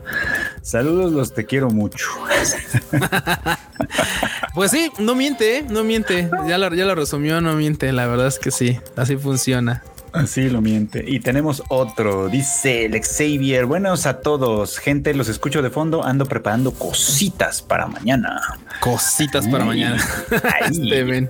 Saludos, 0.61 1.13
los 1.13 1.33
te 1.33 1.45
quiero 1.45 1.69
mucho. 1.69 2.05
pues 4.53 4.71
sí, 4.71 4.91
no 4.99 5.15
miente, 5.15 5.57
¿eh? 5.57 5.65
no 5.67 5.83
miente. 5.83 6.29
Ya 6.47 6.57
lo, 6.57 6.73
ya 6.73 6.93
resumió, 6.95 7.41
no 7.41 7.53
miente. 7.55 7.91
La 7.91 8.07
verdad 8.07 8.27
es 8.27 8.39
que 8.39 8.51
sí, 8.51 8.79
así 8.95 9.17
funciona. 9.17 9.83
Así 10.13 10.47
lo 10.47 10.61
miente. 10.61 11.03
Y 11.07 11.19
tenemos 11.19 11.63
otro. 11.69 12.27
Dice 12.29 12.85
el 12.85 13.01
Xavier. 13.03 13.65
Buenos 13.65 14.05
a 14.05 14.21
todos. 14.21 14.77
Gente, 14.77 15.15
los 15.15 15.27
escucho 15.27 15.63
de 15.63 15.71
fondo. 15.71 16.03
Ando 16.03 16.27
preparando 16.27 16.71
cositas 16.71 17.63
para 17.63 17.87
mañana. 17.87 18.39
Cositas 18.83 19.47
para 19.47 19.63
mañana. 19.63 20.03
Ahí. 20.61 21.29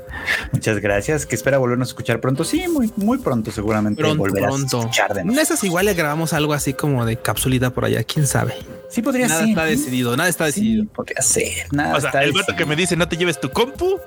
Muchas 0.51 0.79
gracias. 0.79 1.27
Que 1.27 1.35
espera 1.35 1.59
volvernos 1.59 1.89
a 1.89 1.91
escuchar 1.91 2.19
pronto. 2.19 2.43
Sí, 2.43 2.67
muy, 2.67 2.91
muy 2.95 3.19
pronto, 3.19 3.51
seguramente. 3.51 4.01
Pronto, 4.01 4.23
pronto. 4.23 4.77
a 4.77 4.79
escuchar 4.79 5.13
de 5.13 5.41
esas 5.41 5.63
igual 5.63 5.85
le 5.85 5.93
grabamos 5.93 6.33
algo 6.33 6.53
así 6.53 6.73
como 6.73 7.05
de 7.05 7.17
capsulita 7.17 7.69
por 7.69 7.85
allá. 7.85 8.03
Quién 8.03 8.25
sabe. 8.25 8.55
Sí, 8.89 9.03
podría 9.03 9.27
ser. 9.27 9.37
Nada 9.37 9.49
está 9.49 9.65
decidido. 9.65 10.17
Nada 10.17 10.29
está 10.29 10.45
decidido. 10.45 10.85
podría 10.85 11.21
ser. 11.21 11.67
Nada 11.71 11.95
o 11.95 12.01
sea, 12.01 12.23
el 12.23 12.31
vato 12.31 12.55
que 12.55 12.65
me 12.65 12.75
dice 12.75 12.95
no 12.95 13.07
te 13.07 13.17
lleves 13.17 13.39
tu 13.39 13.51
compu 13.51 13.99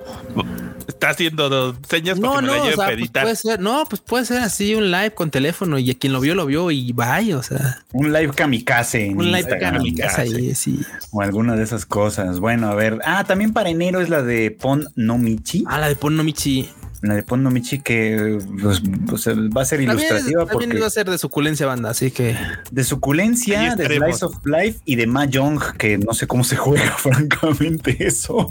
está 0.97 1.11
haciendo 1.11 1.77
señas 1.89 2.19
no, 2.19 2.41
no, 2.41 2.63
o 2.63 2.73
sea, 2.73 2.97
pues 2.97 3.11
puede 3.11 3.37
ser, 3.37 3.61
no, 3.61 3.85
pues 3.89 4.01
puede 4.01 4.25
ser 4.25 4.39
así 4.43 4.75
un 4.75 4.91
live 4.91 5.13
con 5.13 5.31
teléfono 5.31 5.79
y 5.79 5.95
quien 5.95 6.13
lo 6.13 6.21
vio, 6.21 6.35
lo 6.35 6.47
vio 6.47 6.71
y 6.71 6.93
vaya, 6.93 7.37
o 7.37 7.43
sea. 7.43 7.85
Un 7.93 8.13
live 8.13 8.33
kamikaze. 8.35 9.11
un 9.11 9.31
live 9.31 9.59
kamikaze, 9.59 10.23
ahí, 10.23 10.55
sí. 10.55 10.81
O 11.13 11.21
alguna 11.21 11.55
de 11.55 11.63
esas 11.63 11.87
cosas. 11.87 12.41
Bueno, 12.41 12.69
a 12.69 12.75
ver. 12.75 12.99
Ah, 13.05 13.25
también 13.25 13.53
para 13.53 13.69
enero 13.69 14.01
es 14.01 14.09
la 14.09 14.23
de 14.23 14.51
Pon 14.51 14.89
no 14.97 15.19
Michi. 15.19 15.65
Ah, 15.67 15.79
la 15.79 15.89
de 15.89 15.97
Pon 15.97 16.17
no 16.17 16.25
Michi. 16.25 16.69
La 17.03 17.15
de 17.15 17.23
Pon 17.23 17.43
no 17.43 17.51
Michi 17.51 17.81
que 17.81 18.39
pues, 18.61 18.83
pues, 19.07 19.29
va 19.29 19.63
a 19.63 19.65
ser 19.65 19.83
ilustrativa. 19.83 20.47
También, 20.47 20.71
porque 20.71 20.81
va 20.81 20.87
a 20.87 20.91
ser 20.91 21.09
de 21.09 21.19
suculencia 21.19 21.67
banda, 21.67 21.91
así 21.91 22.11
que. 22.11 22.37
De 22.71 22.85
suculencia, 22.85 23.77
de 23.77 23.87
Slice 23.87 24.25
of 24.25 24.45
Life 24.47 24.81
y 24.87 24.97
de 24.97 25.07
Mahjong, 25.07 25.77
que 25.79 25.99
no 25.99 26.15
sé 26.15 26.27
cómo 26.27 26.43
se 26.43 26.57
juega, 26.57 26.93
francamente, 26.97 27.97
eso. 28.01 28.51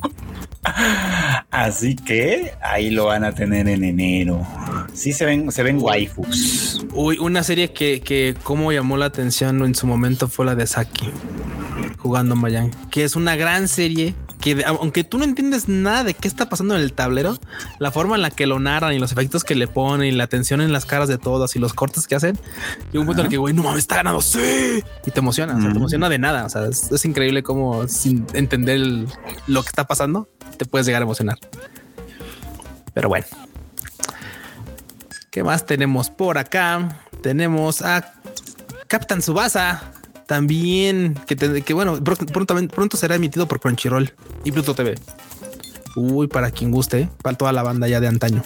Así 1.52 1.96
que 1.96 2.54
ahí 2.62 2.90
lo 2.90 3.06
van 3.06 3.24
a 3.24 3.34
tener 3.34 3.68
en 3.70 3.84
enero. 3.84 4.46
Sí 4.94 5.14
se 5.14 5.26
ven, 5.26 5.52
se 5.52 5.64
ven 5.64 5.78
waifus. 5.80 6.86
Uy, 6.94 7.18
una 7.20 7.44
serie 7.44 7.72
que, 7.72 8.02
que 8.02 8.36
como 8.44 8.72
llamó 8.72 8.98
la 8.98 9.06
atención 9.06 9.64
en 9.64 9.76
su 9.76 9.88
momento 9.88 10.28
fue 10.28 10.46
la 10.46 10.56
de 10.56 10.68
Saki 10.68 11.10
jugando 11.98 12.36
Mayan, 12.36 12.72
que 12.92 13.04
es 13.04 13.16
una 13.16 13.36
gran 13.36 13.68
serie 13.68 14.14
que 14.46 14.64
aunque 14.64 15.04
tú 15.04 15.18
no 15.18 15.24
entiendes 15.24 15.68
nada 15.68 16.04
de 16.04 16.14
qué 16.14 16.28
está 16.28 16.48
pasando 16.48 16.76
en 16.76 16.82
el 16.82 16.94
tablero, 16.94 17.40
la 17.80 17.90
forma 17.90 18.16
en 18.16 18.22
la 18.22 18.30
que 18.30 18.46
lo 18.46 18.60
narran 18.60 18.94
y 18.94 19.00
los 19.00 19.12
efectos 19.12 19.44
que 19.44 19.56
le 19.56 19.68
ponen 19.68 20.08
y 20.08 20.12
la 20.12 20.28
tensión 20.28 20.62
en 20.62 20.72
las 20.72 20.86
caras 20.86 21.10
de 21.10 21.18
todos 21.18 21.56
y 21.56 21.60
los 21.60 21.74
cortes 21.74 22.08
que 22.08 22.14
hacen, 22.14 22.38
y 22.94 22.98
un 23.00 23.08
punto 23.08 23.22
en 23.22 23.26
el 23.26 23.32
que 23.32 23.38
güey, 23.38 23.56
no 23.56 23.64
mames, 23.64 23.80
está 23.80 23.96
ganando, 23.96 24.22
sí, 24.22 24.84
y 25.04 25.10
te 25.10 25.20
emociona, 25.20 25.58
te 25.58 25.76
emociona 25.76 26.10
de 26.10 26.20
nada, 26.20 26.46
o 26.46 26.50
sea, 26.50 26.68
es, 26.68 27.06
increíble 27.06 27.42
cómo 27.42 27.88
sin 27.88 28.28
entender 28.34 29.08
lo 29.48 29.64
que 29.64 29.68
está 29.68 29.88
pasando 29.88 30.30
te 30.58 30.66
puedes 30.66 30.86
llegar 30.86 31.02
a 31.02 31.06
emocionar. 31.06 31.40
Pero 32.94 33.10
bueno, 33.10 33.26
¿qué 35.32 35.44
más 35.44 35.66
tenemos 35.66 36.12
por 36.12 36.38
acá? 36.38 37.00
Tenemos 37.24 37.82
a 37.82 38.14
Captain 38.88 39.24
Subasa 39.24 39.92
también, 40.28 41.16
que, 41.28 41.36
que 41.36 41.74
bueno, 41.74 42.04
pronto, 42.04 42.56
pronto 42.68 42.98
será 42.98 43.16
emitido 43.16 43.48
por 43.48 43.60
Crunchyroll 43.60 44.12
y 44.44 44.52
Pluto 44.52 44.74
TV. 44.74 44.96
Uy, 45.96 46.28
para 46.28 46.52
quien 46.52 46.72
guste, 46.72 47.10
para 47.22 47.38
toda 47.38 47.52
la 47.52 47.64
banda 47.64 47.88
ya 47.88 48.00
de 48.00 48.08
antaño. 48.08 48.44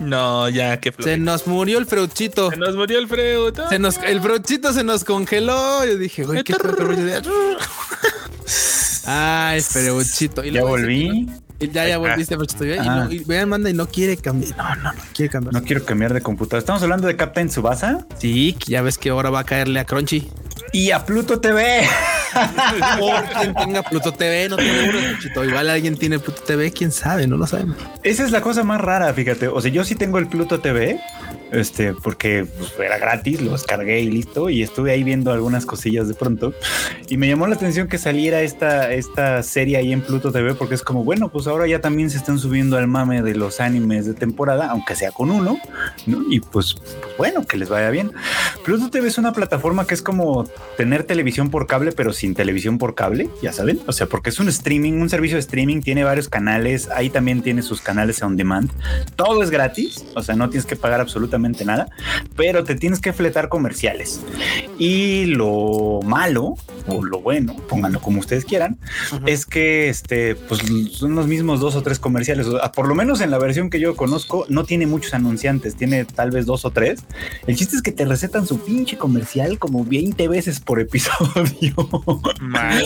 No, 0.00 0.48
ya 0.48 0.78
que 0.78 0.94
se 0.98 1.18
nos 1.18 1.46
murió 1.46 1.78
el 1.78 1.86
freuchito. 1.86 2.50
Se 2.50 2.56
nos 2.56 2.76
murió 2.76 2.98
el 2.98 3.08
freuchito. 3.08 3.68
Se 3.68 3.78
nos, 3.78 3.98
el 3.98 4.20
freuchito 4.20 4.72
se 4.72 4.84
nos 4.84 5.04
congeló. 5.04 5.84
Yo 5.84 5.98
dije, 5.98 6.24
güey, 6.24 6.44
qué 6.44 6.54
Ay, 9.06 9.60
freuchito. 9.60 10.44
Y 10.44 10.52
ya 10.52 10.62
volví. 10.62 11.28
Ya, 11.60 11.88
ya 11.88 11.98
volviste, 11.98 12.36
freuchito. 12.36 12.64
Y, 12.64 12.78
no, 12.78 13.10
y 13.10 13.18
vean, 13.20 13.48
manda 13.48 13.68
y 13.68 13.74
no 13.74 13.88
quiere 13.88 14.16
cambiar. 14.16 14.56
No, 14.56 14.74
no, 14.76 14.92
no 14.92 15.00
quiere 15.12 15.30
cambiar. 15.30 15.54
No 15.54 15.62
quiero 15.62 15.84
cambiar 15.84 16.14
de 16.14 16.20
computadora. 16.20 16.60
¿Estamos 16.60 16.82
hablando 16.82 17.08
de 17.08 17.16
Captain 17.16 17.50
Subasa? 17.50 18.06
Sí, 18.18 18.56
ya 18.66 18.82
ves 18.82 18.96
que 18.96 19.10
ahora 19.10 19.30
va 19.30 19.40
a 19.40 19.44
caerle 19.44 19.80
a 19.80 19.84
Crunchy. 19.84 20.30
Y 20.72 20.90
a 20.92 21.04
Pluto 21.04 21.40
TV. 21.40 21.82
Por 22.98 23.24
quien 23.24 23.54
tenga 23.54 23.82
Pluto 23.82 24.12
TV, 24.12 24.48
no 24.48 24.56
te 24.56 25.44
Igual 25.44 25.70
alguien 25.70 25.96
tiene 25.96 26.18
Pluto 26.18 26.42
TV, 26.42 26.70
quién 26.70 26.92
sabe, 26.92 27.26
no 27.26 27.36
lo 27.36 27.46
sabemos. 27.46 27.76
Esa 28.02 28.24
es 28.24 28.30
la 28.30 28.40
cosa 28.40 28.62
más 28.62 28.80
rara, 28.80 29.12
fíjate. 29.12 29.48
O 29.48 29.60
sea, 29.60 29.70
yo 29.70 29.84
sí 29.84 29.94
tengo 29.94 30.18
el 30.18 30.28
Pluto 30.28 30.60
TV, 30.60 31.00
este, 31.52 31.94
porque 31.94 32.46
pues, 32.58 32.72
era 32.78 32.98
gratis, 32.98 33.40
lo 33.40 33.52
descargué 33.52 34.00
y 34.00 34.10
listo. 34.10 34.50
Y 34.50 34.62
estuve 34.62 34.92
ahí 34.92 35.02
viendo 35.02 35.32
algunas 35.32 35.66
cosillas 35.66 36.08
de 36.08 36.14
pronto. 36.14 36.52
Y 37.08 37.16
me 37.16 37.28
llamó 37.28 37.46
la 37.46 37.54
atención 37.54 37.88
que 37.88 37.98
saliera 37.98 38.42
esta, 38.42 38.92
esta 38.92 39.42
serie 39.42 39.76
ahí 39.76 39.92
en 39.92 40.02
Pluto 40.02 40.32
TV, 40.32 40.54
porque 40.54 40.74
es 40.74 40.82
como, 40.82 41.04
bueno, 41.04 41.30
pues 41.30 41.46
ahora 41.46 41.66
ya 41.66 41.80
también 41.80 42.10
se 42.10 42.18
están 42.18 42.38
subiendo 42.38 42.76
al 42.76 42.86
mame 42.86 43.22
de 43.22 43.34
los 43.34 43.60
animes 43.60 44.06
de 44.06 44.14
temporada, 44.14 44.70
aunque 44.70 44.94
sea 44.94 45.10
con 45.10 45.30
uno, 45.30 45.58
¿no? 46.06 46.24
Y 46.30 46.40
pues, 46.40 46.74
pues 46.74 46.96
bueno, 47.16 47.46
que 47.46 47.56
les 47.56 47.68
vaya 47.68 47.90
bien. 47.90 48.12
Pluto 48.64 48.90
TV 48.90 49.08
es 49.08 49.18
una 49.18 49.32
plataforma 49.32 49.86
que 49.86 49.94
es 49.94 50.02
como 50.02 50.44
tener 50.76 51.04
televisión 51.04 51.50
por 51.50 51.66
cable, 51.66 51.92
pero 51.92 52.12
sin 52.12 52.34
televisión 52.34 52.78
por 52.78 52.94
cable, 52.94 53.28
ya 53.42 53.52
saben. 53.52 53.80
O 53.86 53.92
sea, 53.92 54.06
porque 54.06 54.30
es 54.30 54.38
un 54.40 54.48
streaming, 54.48 54.94
un 54.94 55.08
servicio 55.08 55.36
de 55.36 55.40
streaming, 55.40 55.80
tiene 55.80 56.04
varios 56.04 56.28
canales. 56.28 56.88
Ahí 56.90 57.10
también 57.10 57.42
tiene 57.42 57.62
sus 57.62 57.80
canales 57.80 58.22
on 58.22 58.36
demand. 58.36 58.70
Todo 59.16 59.42
es 59.42 59.50
gratis. 59.50 60.04
O 60.14 60.22
sea, 60.22 60.34
no 60.34 60.50
tienes 60.50 60.66
que 60.66 60.76
pagar 60.76 61.00
absolutamente 61.00 61.37
absolutamente 61.38 61.64
nada, 61.64 61.88
pero 62.36 62.64
te 62.64 62.74
tienes 62.74 63.00
que 63.00 63.12
fletar 63.12 63.48
comerciales. 63.48 64.20
Y 64.78 65.26
lo 65.26 66.00
malo, 66.04 66.56
o 66.86 67.04
lo 67.04 67.20
bueno, 67.20 67.56
pónganlo 67.68 68.00
como 68.00 68.20
ustedes 68.20 68.44
quieran, 68.44 68.78
es 69.26 69.46
que 69.46 69.88
este, 69.88 70.34
pues 70.34 70.62
son 70.92 71.14
los 71.14 71.26
mismos 71.26 71.60
dos 71.60 71.76
o 71.76 71.82
tres 71.82 71.98
comerciales. 71.98 72.46
por 72.74 72.88
lo 72.88 72.94
menos 72.94 73.20
en 73.20 73.30
la 73.30 73.38
versión 73.38 73.70
que 73.70 73.80
yo 73.80 73.96
conozco, 73.96 74.46
no 74.48 74.64
tiene 74.64 74.86
muchos 74.86 75.14
anunciantes, 75.14 75.76
tiene 75.76 76.04
tal 76.04 76.30
vez 76.30 76.46
dos 76.46 76.64
o 76.64 76.70
tres. 76.70 77.00
El 77.46 77.56
chiste 77.56 77.76
es 77.76 77.82
que 77.82 77.92
te 77.92 78.04
recetan 78.04 78.46
su 78.46 78.58
pinche 78.60 78.96
comercial 78.96 79.58
como 79.58 79.84
20 79.84 80.28
veces 80.28 80.60
por 80.60 80.80
episodio. 80.80 81.74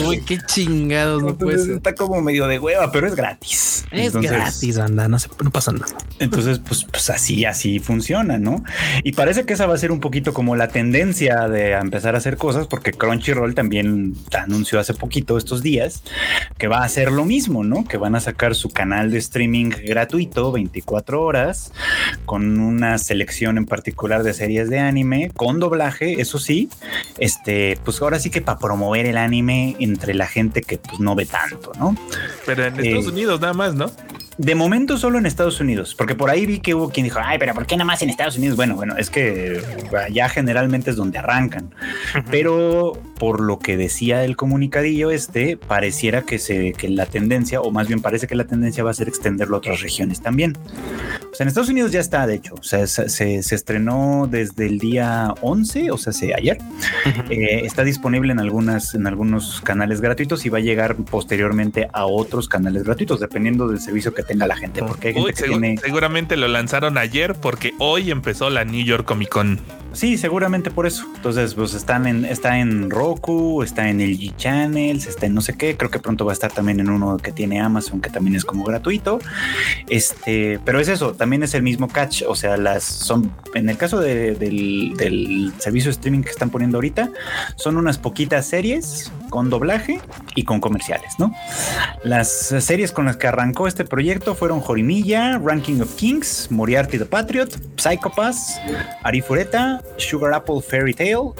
Uy, 0.06 0.20
qué 0.22 0.38
chingados, 0.46 1.22
no 1.22 1.36
puede 1.36 1.76
Está 1.76 1.94
como 1.94 2.20
medio 2.20 2.46
de 2.46 2.58
hueva, 2.58 2.90
pero 2.92 3.06
es 3.06 3.14
gratis. 3.14 3.84
Es 3.90 4.14
gratis, 4.14 4.78
anda, 4.78 5.08
no, 5.08 5.18
se, 5.18 5.28
no 5.42 5.50
pasa 5.50 5.72
nada. 5.72 5.96
Entonces, 6.18 6.58
pues, 6.58 6.84
pues 6.84 7.10
así, 7.10 7.44
así 7.44 7.78
funciona, 7.78 8.38
¿no? 8.42 8.62
Y 9.02 9.12
parece 9.12 9.44
que 9.44 9.54
esa 9.54 9.66
va 9.66 9.74
a 9.74 9.78
ser 9.78 9.92
un 9.92 10.00
poquito 10.00 10.34
como 10.34 10.56
la 10.56 10.68
tendencia 10.68 11.48
de 11.48 11.72
empezar 11.72 12.14
a 12.14 12.18
hacer 12.18 12.36
cosas, 12.36 12.66
porque 12.66 12.92
Crunchyroll 12.92 13.54
también 13.54 14.14
anunció 14.32 14.78
hace 14.78 14.94
poquito 14.94 15.38
estos 15.38 15.62
días 15.62 16.02
que 16.58 16.68
va 16.68 16.78
a 16.78 16.84
hacer 16.84 17.10
lo 17.10 17.24
mismo, 17.24 17.64
¿no? 17.64 17.84
Que 17.84 17.96
van 17.96 18.14
a 18.14 18.20
sacar 18.20 18.54
su 18.54 18.70
canal 18.70 19.10
de 19.10 19.18
streaming 19.18 19.70
gratuito 19.70 20.52
24 20.52 21.22
horas 21.22 21.72
con 22.24 22.58
una 22.60 22.98
selección 22.98 23.58
en 23.58 23.66
particular 23.66 24.22
de 24.22 24.34
series 24.34 24.68
de 24.68 24.78
anime 24.78 25.30
con 25.34 25.60
doblaje, 25.60 26.20
eso 26.20 26.38
sí, 26.38 26.68
este, 27.18 27.78
pues 27.84 28.00
ahora 28.02 28.18
sí 28.18 28.30
que 28.30 28.40
para 28.40 28.58
promover 28.58 29.06
el 29.06 29.16
anime 29.16 29.76
entre 29.78 30.14
la 30.14 30.26
gente 30.26 30.62
que 30.62 30.78
pues 30.78 31.00
no 31.00 31.14
ve 31.14 31.26
tanto, 31.26 31.72
¿no? 31.78 31.96
Pero 32.46 32.64
en 32.64 32.80
Estados 32.80 33.06
eh, 33.06 33.10
Unidos 33.10 33.40
nada 33.40 33.52
más, 33.52 33.74
¿no? 33.74 33.90
De 34.38 34.54
momento 34.54 34.96
solo 34.96 35.18
en 35.18 35.26
Estados 35.26 35.60
Unidos, 35.60 35.94
porque 35.94 36.14
por 36.14 36.30
ahí 36.30 36.46
vi 36.46 36.60
que 36.60 36.74
hubo 36.74 36.88
quien 36.88 37.04
dijo, 37.04 37.20
ay, 37.22 37.38
pero 37.38 37.54
¿por 37.54 37.66
qué 37.66 37.76
nada 37.76 37.84
más 37.84 38.02
en 38.02 38.10
Estados 38.10 38.36
Unidos? 38.38 38.56
Bueno, 38.56 38.74
bueno, 38.76 38.96
es 38.96 39.10
que 39.10 39.60
ya 40.10 40.28
generalmente 40.28 40.90
es 40.90 40.96
donde 40.96 41.18
arrancan, 41.18 41.74
pero 42.30 42.94
por 43.18 43.40
lo 43.40 43.58
que 43.58 43.76
decía 43.76 44.24
el 44.24 44.36
comunicadillo 44.36 45.10
este, 45.10 45.56
pareciera 45.56 46.22
que, 46.22 46.38
se, 46.38 46.72
que 46.72 46.88
la 46.88 47.06
tendencia, 47.06 47.60
o 47.60 47.70
más 47.70 47.88
bien 47.88 48.00
parece 48.00 48.26
que 48.26 48.34
la 48.34 48.44
tendencia 48.44 48.82
va 48.82 48.90
a 48.90 48.94
ser 48.94 49.08
extenderlo 49.08 49.56
a 49.56 49.58
otras 49.58 49.80
regiones 49.82 50.22
también. 50.22 50.56
O 51.30 51.34
sea, 51.34 51.44
en 51.44 51.48
Estados 51.48 51.68
Unidos 51.68 51.92
ya 51.92 52.00
está, 52.00 52.26
de 52.26 52.34
hecho, 52.34 52.54
o 52.54 52.62
sea, 52.62 52.86
se, 52.86 53.08
se 53.08 53.54
estrenó 53.54 54.28
desde 54.30 54.66
el 54.66 54.78
día 54.78 55.34
11, 55.40 55.90
o 55.90 55.98
sea, 55.98 56.12
se, 56.12 56.34
ayer. 56.34 56.58
Eh, 57.30 57.62
está 57.64 57.84
disponible 57.84 58.32
en, 58.32 58.40
algunas, 58.40 58.94
en 58.94 59.06
algunos 59.06 59.60
canales 59.62 60.00
gratuitos 60.00 60.44
y 60.44 60.48
va 60.48 60.58
a 60.58 60.60
llegar 60.60 60.96
posteriormente 60.96 61.88
a 61.92 62.06
otros 62.06 62.48
canales 62.48 62.82
gratuitos, 62.82 63.20
dependiendo 63.20 63.68
del 63.68 63.80
servicio 63.80 64.12
que 64.12 64.21
tenga 64.24 64.46
la 64.46 64.56
gente. 64.56 64.82
Porque 64.82 65.08
hay 65.08 65.14
gente 65.14 65.32
que 65.34 65.48
tiene... 65.48 65.76
Seguramente 65.78 66.36
lo 66.36 66.48
lanzaron 66.48 66.98
ayer 66.98 67.34
porque 67.34 67.74
hoy 67.78 68.10
empezó 68.10 68.50
la 68.50 68.64
New 68.64 68.84
York 68.84 69.04
Comic 69.04 69.28
Con. 69.28 69.60
Sí, 69.92 70.16
seguramente 70.16 70.70
por 70.70 70.86
eso. 70.86 71.06
Entonces, 71.16 71.54
pues 71.54 71.74
están 71.74 72.06
en, 72.06 72.24
está 72.24 72.58
en 72.58 72.88
Roku, 72.88 73.62
está 73.62 73.90
en 73.90 74.00
el 74.00 74.18
G 74.18 74.34
Channels, 74.36 75.06
está 75.06 75.26
en 75.26 75.34
no 75.34 75.42
sé 75.42 75.56
qué. 75.56 75.76
Creo 75.76 75.90
que 75.90 75.98
pronto 75.98 76.24
va 76.24 76.32
a 76.32 76.34
estar 76.34 76.50
también 76.50 76.80
en 76.80 76.88
uno 76.88 77.18
que 77.18 77.30
tiene 77.30 77.60
Amazon, 77.60 78.00
que 78.00 78.08
también 78.08 78.34
es 78.34 78.44
como 78.44 78.64
gratuito. 78.64 79.18
Este, 79.88 80.58
pero 80.64 80.80
es 80.80 80.88
eso, 80.88 81.12
también 81.12 81.42
es 81.42 81.54
el 81.54 81.62
mismo 81.62 81.88
catch. 81.88 82.22
O 82.26 82.34
sea, 82.34 82.56
las 82.56 82.84
son, 82.84 83.30
en 83.54 83.68
el 83.68 83.76
caso 83.76 84.00
del, 84.00 84.38
del 84.38 85.52
servicio 85.58 85.90
de 85.90 85.92
streaming 85.92 86.22
que 86.22 86.30
están 86.30 86.48
poniendo 86.48 86.78
ahorita, 86.78 87.10
son 87.56 87.76
unas 87.76 87.98
poquitas 87.98 88.46
series 88.46 89.12
con 89.28 89.50
doblaje 89.50 90.00
y 90.34 90.44
con 90.44 90.60
comerciales, 90.60 91.18
¿no? 91.18 91.34
Las 92.02 92.30
series 92.30 92.92
con 92.92 93.04
las 93.06 93.16
que 93.16 93.26
arrancó 93.26 93.66
este 93.66 93.84
proyecto 93.84 94.11
fueron 94.20 94.60
Jorimilla, 94.60 95.38
Ranking 95.38 95.80
of 95.80 95.94
Kings, 95.94 96.48
Moriarty 96.50 96.98
the 96.98 97.06
Patriot, 97.06 97.48
Psychopaths, 97.76 98.58
Arifureta, 99.02 99.82
Sugar 99.96 100.34
Apple 100.34 100.60
Fairy 100.60 100.94
Tale, 100.94 101.32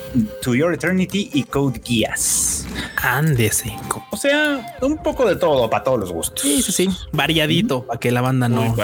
To 0.43 0.55
Your 0.55 0.73
Eternity 0.73 1.31
y 1.33 1.45
Code 1.45 1.81
Geass. 1.85 2.67
Ándese. 2.97 3.77
O 4.11 4.17
sea, 4.17 4.77
un 4.81 4.99
poco 4.99 5.29
de 5.29 5.37
todo 5.37 5.69
para 5.69 5.85
todos 5.85 6.01
los 6.01 6.13
gustos. 6.13 6.41
Sí, 6.43 6.63
sí, 6.63 6.73
sí. 6.73 6.89
Variadito 7.13 7.85
para 7.87 7.99
que 7.99 8.11
la 8.11 8.21
banda 8.21 8.49
no, 8.49 8.75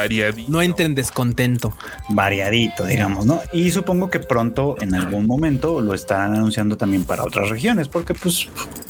no 0.48 0.62
entre 0.62 0.86
en 0.86 0.94
descontento. 0.94 1.72
Variadito, 2.08 2.84
digamos, 2.84 3.26
¿no? 3.26 3.40
Y 3.52 3.70
supongo 3.70 4.10
que 4.10 4.20
pronto, 4.20 4.76
en 4.80 4.94
algún 4.94 5.26
momento, 5.26 5.80
lo 5.80 5.94
estarán 5.94 6.34
anunciando 6.34 6.76
también 6.76 7.04
para 7.04 7.24
otras 7.24 7.48
regiones, 7.48 7.88
porque 7.88 8.14
pues 8.14 8.48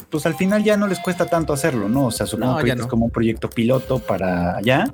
pues 0.09 0.25
al 0.25 0.35
final 0.35 0.63
ya 0.63 0.77
no 0.77 0.87
les 0.87 0.99
cuesta 0.99 1.25
tanto 1.25 1.53
hacerlo, 1.53 1.89
¿no? 1.89 2.07
O 2.07 2.11
sea, 2.11 2.25
supongo 2.25 2.57
que 2.57 2.71
es 2.71 2.85
como 2.87 3.05
un 3.05 3.11
proyecto 3.11 3.49
piloto 3.49 3.99
para 3.99 4.57
allá. 4.57 4.91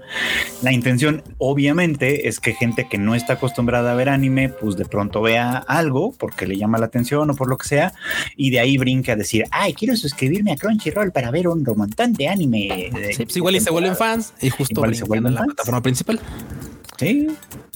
La 0.61 0.72
intención, 0.72 1.24
obviamente, 1.38 2.28
es 2.28 2.39
que 2.39 2.53
gente 2.53 2.88
que 2.89 2.97
no 2.97 3.16
está 3.16 3.34
acostumbrada 3.34 3.91
a 3.91 3.95
ver 3.95 4.09
anime, 4.09 4.49
pues 4.49 4.76
de 4.76 4.86
pronto 4.86 5.22
vea 5.22 5.57
algo 5.57 6.13
porque 6.18 6.45
le 6.47 6.57
llama 6.57 6.78
la 6.78 6.88
atención 6.88 7.30
o 7.30 7.36
por 7.36 7.49
lo 7.49 7.57
que 7.57 7.68
sea, 7.68 7.93
y 8.36 8.49
de 8.49 8.59
ahí 8.59 8.78
brinque 8.78 9.11
a 9.11 9.16
decir, 9.16 9.45
ay, 9.51 9.74
quiero 9.74 9.95
suscribirme 9.95 10.51
a 10.51 10.55
Crunchyroll 10.55 11.11
para 11.11 11.32
ver 11.32 11.47
un 11.47 11.63
romantán 11.63 12.13
de 12.13 12.28
anime. 12.28 12.91
Sí, 13.16 13.26
pues 13.26 13.38
igual 13.38 13.55
y 13.55 13.61
se 13.61 13.72
vuelven 13.72 13.95
fans 13.95 14.34
y 14.41 14.49
justo 14.49 14.74
igual 14.82 14.95
se 14.95 15.03
vuelven 15.05 15.34
la 15.34 15.43
plataforma 15.43 15.82
principal. 15.82 16.20
Sí. 16.98 17.28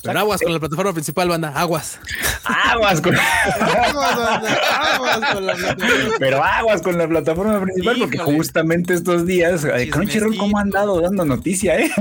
Pero 0.02 0.20
aguas 0.20 0.42
con 0.42 0.54
la 0.54 0.60
plataforma 0.60 0.94
principal, 0.94 1.28
banda. 1.28 1.50
Aguas. 1.50 2.00
Aguas 2.46 3.02
con, 3.02 3.16
aguas, 3.16 3.94
con 5.34 5.46
la 5.46 5.56
plataforma. 5.56 6.16
Pero 6.20 6.44
aguas 6.44 6.82
con 6.82 6.98
la 6.98 7.08
plataforma 7.08 7.62
principal, 7.62 7.98
porque 8.00 8.18
justamente 8.18 8.94
estos 8.94 9.26
días, 9.26 9.66
eh, 9.66 9.90
Crunchyroll, 9.90 10.38
¿cómo 10.38 10.58
han 10.58 10.70
dado 10.70 11.02
dando 11.02 11.26
noticia, 11.26 11.80
eh? 11.80 11.92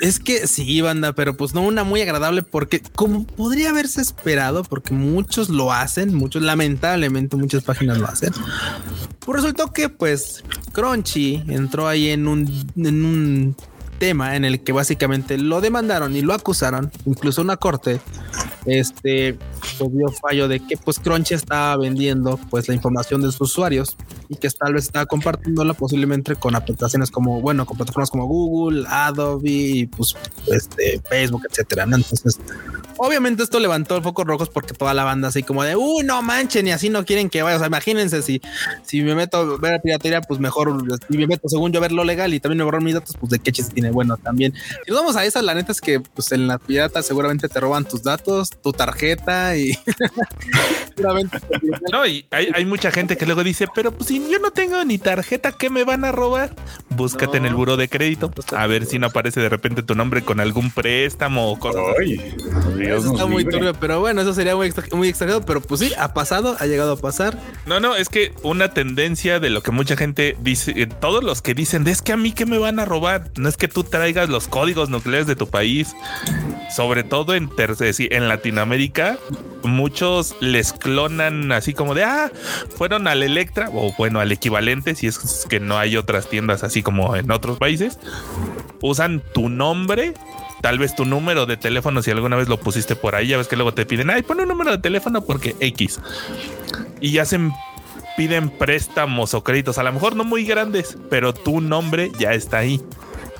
es 0.00 0.18
que 0.18 0.46
sí, 0.46 0.80
banda, 0.80 1.12
pero 1.12 1.36
pues 1.36 1.54
no 1.54 1.62
una 1.62 1.84
muy 1.84 2.00
agradable, 2.00 2.42
porque 2.42 2.80
como 2.94 3.26
podría 3.26 3.70
haberse 3.70 4.00
esperado, 4.00 4.62
porque 4.64 4.94
muchos 4.94 5.50
lo 5.50 5.72
hacen, 5.72 6.14
muchos, 6.14 6.42
lamentablemente, 6.42 7.36
muchas 7.36 7.62
páginas 7.62 7.98
lo 7.98 8.06
hacen. 8.06 8.32
Pues 9.20 9.42
resultó 9.42 9.72
que, 9.72 9.88
pues, 9.90 10.44
Crunchy 10.72 11.44
entró 11.48 11.88
ahí 11.88 12.10
en 12.10 12.26
un, 12.26 12.66
en 12.76 13.04
un 13.04 13.56
tema 13.98 14.36
en 14.36 14.44
el 14.44 14.62
que 14.62 14.72
básicamente 14.72 15.38
lo 15.38 15.60
demandaron 15.60 16.14
y 16.16 16.22
lo 16.22 16.34
acusaron, 16.34 16.90
incluso 17.04 17.42
una 17.42 17.56
corte, 17.56 18.00
este 18.66 19.38
dio 19.78 20.08
fallo 20.08 20.48
de 20.48 20.60
que 20.60 20.76
pues 20.76 20.98
Crunchy 20.98 21.34
estaba 21.34 21.76
vendiendo 21.76 22.38
pues 22.50 22.68
la 22.68 22.74
información 22.74 23.22
de 23.22 23.30
sus 23.30 23.52
usuarios 23.52 23.96
y 24.28 24.36
que 24.36 24.48
tal 24.50 24.74
vez 24.74 24.84
estaba 24.84 25.06
compartiéndola 25.06 25.74
posiblemente 25.74 26.34
con 26.34 26.54
aplicaciones 26.56 27.10
como 27.10 27.40
bueno 27.40 27.66
con 27.66 27.76
plataformas 27.76 28.10
como 28.10 28.26
Google, 28.26 28.84
Adobe, 28.88 29.88
pues 29.96 30.16
este 30.48 31.00
Facebook, 31.08 31.42
etcétera. 31.48 31.84
Entonces 31.84 32.38
Obviamente 32.98 33.42
esto 33.42 33.60
levantó 33.60 34.00
focos 34.02 34.24
rojos 34.24 34.48
porque 34.48 34.72
toda 34.72 34.94
la 34.94 35.04
banda 35.04 35.28
así 35.28 35.42
como 35.42 35.62
de, 35.62 35.76
uy, 35.76 36.02
no 36.04 36.22
manchen 36.22 36.66
y 36.66 36.72
así 36.72 36.88
no 36.88 37.04
quieren 37.04 37.28
que 37.28 37.42
vaya. 37.42 37.56
O 37.56 37.58
sea, 37.58 37.68
imagínense 37.68 38.22
si, 38.22 38.40
si 38.84 39.02
me 39.02 39.14
meto 39.14 39.38
a 39.38 39.58
ver 39.58 39.80
piratería, 39.82 40.22
pues 40.22 40.40
mejor, 40.40 40.74
si 41.08 41.18
me 41.18 41.26
meto 41.26 41.48
según 41.48 41.72
yo 41.72 41.78
a 41.78 41.82
ver 41.82 41.92
lo 41.92 42.04
legal 42.04 42.32
y 42.32 42.40
también 42.40 42.58
me 42.58 42.64
borran 42.64 42.84
mis 42.84 42.94
datos, 42.94 43.16
pues 43.20 43.30
de 43.30 43.38
qué 43.38 43.52
chiste 43.52 43.74
tiene. 43.74 43.85
Bueno, 43.90 44.16
también. 44.16 44.54
Si 44.84 44.90
nos 44.90 45.00
vamos 45.00 45.16
a 45.16 45.24
esa, 45.24 45.42
la 45.42 45.54
neta 45.54 45.72
es 45.72 45.80
que 45.80 46.00
pues 46.00 46.32
en 46.32 46.46
la 46.46 46.58
pirata 46.58 47.02
seguramente 47.02 47.48
te 47.48 47.60
roban 47.60 47.84
tus 47.84 48.02
datos, 48.02 48.50
tu 48.50 48.72
tarjeta 48.72 49.56
y... 49.56 49.78
no, 51.92 52.06
y 52.06 52.26
hay, 52.30 52.64
mucha 52.64 52.90
gente 52.90 53.16
que 53.16 53.26
luego 53.26 53.44
dice, 53.44 53.66
pero 53.74 53.92
pues 53.92 54.08
si 54.08 54.18
yo 54.30 54.38
no 54.38 54.50
tengo 54.50 54.84
ni 54.84 54.98
tarjeta, 54.98 55.52
¿qué 55.52 55.70
me 55.70 55.84
van 55.84 56.04
a 56.04 56.12
robar? 56.12 56.54
Búscate 56.90 57.36
en 57.36 57.46
el 57.46 57.54
buro 57.54 57.76
de 57.76 57.88
crédito, 57.88 58.32
a 58.56 58.66
ver 58.66 58.86
si 58.86 58.98
no 58.98 59.08
aparece 59.08 59.40
de 59.40 59.48
repente 59.48 59.82
tu 59.82 59.94
nombre 59.94 60.22
con 60.22 60.40
algún 60.40 60.70
préstamo 60.70 61.50
o 61.50 61.58
cosas 61.58 61.82
eso 62.80 63.12
está 63.12 63.26
muy 63.26 63.44
turbio, 63.44 63.74
pero 63.74 64.00
bueno, 64.00 64.20
eso 64.22 64.34
sería 64.34 64.56
muy, 64.56 64.72
muy 64.92 65.08
exagerado, 65.08 65.44
pero 65.44 65.60
pues 65.60 65.80
sí, 65.80 65.92
ha 65.98 66.14
pasado, 66.14 66.56
ha 66.58 66.66
llegado 66.66 66.92
a 66.92 66.96
pasar. 66.96 67.38
No, 67.66 67.80
no, 67.80 67.96
es 67.96 68.08
que 68.08 68.32
una 68.42 68.72
tendencia 68.72 69.40
de 69.40 69.50
lo 69.50 69.62
que 69.62 69.70
mucha 69.70 69.96
gente 69.96 70.36
dice, 70.40 70.72
eh, 70.76 70.86
todos 70.86 71.22
los 71.22 71.42
que 71.42 71.54
dicen, 71.54 71.86
es 71.88 72.02
que 72.02 72.12
a 72.12 72.16
mí 72.16 72.32
que 72.32 72.46
me 72.46 72.58
van 72.58 72.78
a 72.78 72.84
robar, 72.84 73.30
no 73.36 73.48
es 73.48 73.56
que 73.56 73.68
tú 73.76 73.84
traigas 73.84 74.30
los 74.30 74.48
códigos 74.48 74.88
nucleares 74.88 75.26
de 75.26 75.36
tu 75.36 75.48
país, 75.48 75.94
sobre 76.74 77.04
todo 77.04 77.34
en, 77.34 77.50
en 77.58 78.26
Latinoamérica, 78.26 79.18
muchos 79.64 80.34
les 80.40 80.72
clonan 80.72 81.52
así 81.52 81.74
como 81.74 81.94
de, 81.94 82.02
ah, 82.02 82.32
fueron 82.74 83.06
al 83.06 83.22
Electra, 83.22 83.68
o 83.74 83.92
bueno, 83.98 84.18
al 84.20 84.32
equivalente, 84.32 84.94
si 84.94 85.08
es 85.08 85.44
que 85.46 85.60
no 85.60 85.76
hay 85.76 85.98
otras 85.98 86.30
tiendas 86.30 86.64
así 86.64 86.82
como 86.82 87.16
en 87.16 87.30
otros 87.30 87.58
países, 87.58 87.98
usan 88.80 89.22
tu 89.34 89.50
nombre 89.50 90.14
tal 90.62 90.78
vez 90.78 90.94
tu 90.94 91.04
número 91.04 91.44
de 91.44 91.58
teléfono, 91.58 92.00
si 92.00 92.10
alguna 92.10 92.36
vez 92.36 92.48
lo 92.48 92.58
pusiste 92.58 92.96
por 92.96 93.14
ahí, 93.14 93.26
ya 93.26 93.36
ves 93.36 93.46
que 93.46 93.56
luego 93.56 93.74
te 93.74 93.84
piden, 93.84 94.08
ay, 94.08 94.22
pon 94.22 94.40
un 94.40 94.48
número 94.48 94.70
de 94.70 94.78
teléfono 94.78 95.20
porque 95.20 95.54
X. 95.60 96.00
Y 97.02 97.10
ya 97.10 97.26
piden 98.16 98.48
préstamos 98.48 99.34
o 99.34 99.44
créditos, 99.44 99.76
a 99.76 99.82
lo 99.82 99.92
mejor 99.92 100.16
no 100.16 100.24
muy 100.24 100.46
grandes, 100.46 100.96
pero 101.10 101.34
tu 101.34 101.60
nombre 101.60 102.10
ya 102.18 102.32
está 102.32 102.56
ahí. 102.56 102.80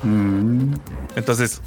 Mm. 0.07 1.06
Entonces, 1.17 1.61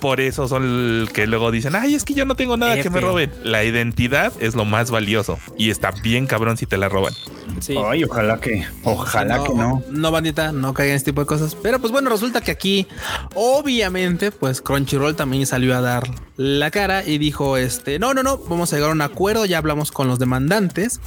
por 0.00 0.20
eso 0.20 0.48
son 0.48 1.08
que 1.12 1.28
luego 1.28 1.52
dicen, 1.52 1.76
ay, 1.76 1.94
es 1.94 2.04
que 2.04 2.12
yo 2.12 2.24
no 2.24 2.34
tengo 2.34 2.56
nada 2.56 2.82
que 2.82 2.90
me 2.90 3.00
roben. 3.00 3.30
La 3.44 3.62
identidad 3.62 4.32
es 4.40 4.56
lo 4.56 4.64
más 4.64 4.90
valioso 4.90 5.38
y 5.56 5.70
está 5.70 5.92
bien 5.92 6.26
cabrón 6.26 6.56
si 6.56 6.66
te 6.66 6.76
la 6.76 6.88
roban. 6.88 7.14
Sí. 7.60 7.76
Ay, 7.82 8.02
ojalá 8.02 8.40
que, 8.40 8.66
ojalá 8.82 9.44
que 9.44 9.54
no. 9.54 9.82
No, 9.90 10.10
bandita, 10.10 10.50
no 10.50 10.74
caigan 10.74 10.90
en 10.90 10.96
este 10.96 11.12
tipo 11.12 11.20
de 11.20 11.26
cosas. 11.26 11.54
Pero 11.54 11.78
pues 11.78 11.92
bueno, 11.92 12.10
resulta 12.10 12.40
que 12.40 12.50
aquí, 12.50 12.88
obviamente, 13.34 14.32
pues 14.32 14.60
Crunchyroll 14.60 15.14
también 15.14 15.46
salió 15.46 15.76
a 15.76 15.80
dar 15.80 16.02
la 16.36 16.72
cara 16.72 17.04
y 17.04 17.18
dijo: 17.18 17.56
Este, 17.56 18.00
no, 18.00 18.12
no, 18.12 18.24
no, 18.24 18.38
vamos 18.38 18.72
a 18.72 18.76
llegar 18.76 18.90
a 18.90 18.92
un 18.92 19.02
acuerdo. 19.02 19.46
Ya 19.46 19.58
hablamos 19.58 19.92
con 19.92 20.08
los 20.08 20.18
demandantes 20.18 21.00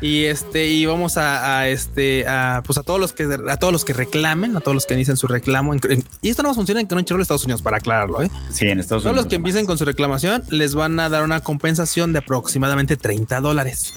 y 0.00 0.24
este, 0.24 0.68
y 0.68 0.86
vamos 0.86 1.18
a, 1.18 1.68
este, 1.68 2.26
a 2.26 2.62
pues 2.64 2.78
a 2.78 2.82
todos 2.82 2.98
los 2.98 3.12
que 3.12 3.28
a 3.48 3.56
todos 3.58 3.72
los 3.72 3.84
que 3.84 3.92
reclamen, 3.92 4.56
a 4.56 4.60
todos 4.60 4.74
los 4.74 4.86
que 4.86 4.96
dicen 4.96 5.16
su 5.16 5.26
reclamo. 5.26 5.74
y 6.22 6.28
esto 6.28 6.42
no 6.42 6.54
funciona 6.54 6.80
en 6.80 6.86
Crunchyroll, 6.86 7.09
Estados 7.18 7.44
Unidos, 7.44 7.62
para 7.62 7.78
aclararlo. 7.78 8.22
¿eh? 8.22 8.30
Sí, 8.50 8.66
en 8.66 8.78
Estados 8.78 9.04
Unidos. 9.04 9.14
Todos 9.14 9.24
los 9.24 9.30
que 9.30 9.36
empiecen 9.36 9.66
con 9.66 9.78
su 9.78 9.84
reclamación 9.84 10.42
les 10.50 10.74
van 10.74 11.00
a 11.00 11.08
dar 11.08 11.24
una 11.24 11.40
compensación 11.40 12.12
de 12.12 12.20
aproximadamente 12.20 12.96
30 12.96 13.40
dólares. 13.40 13.94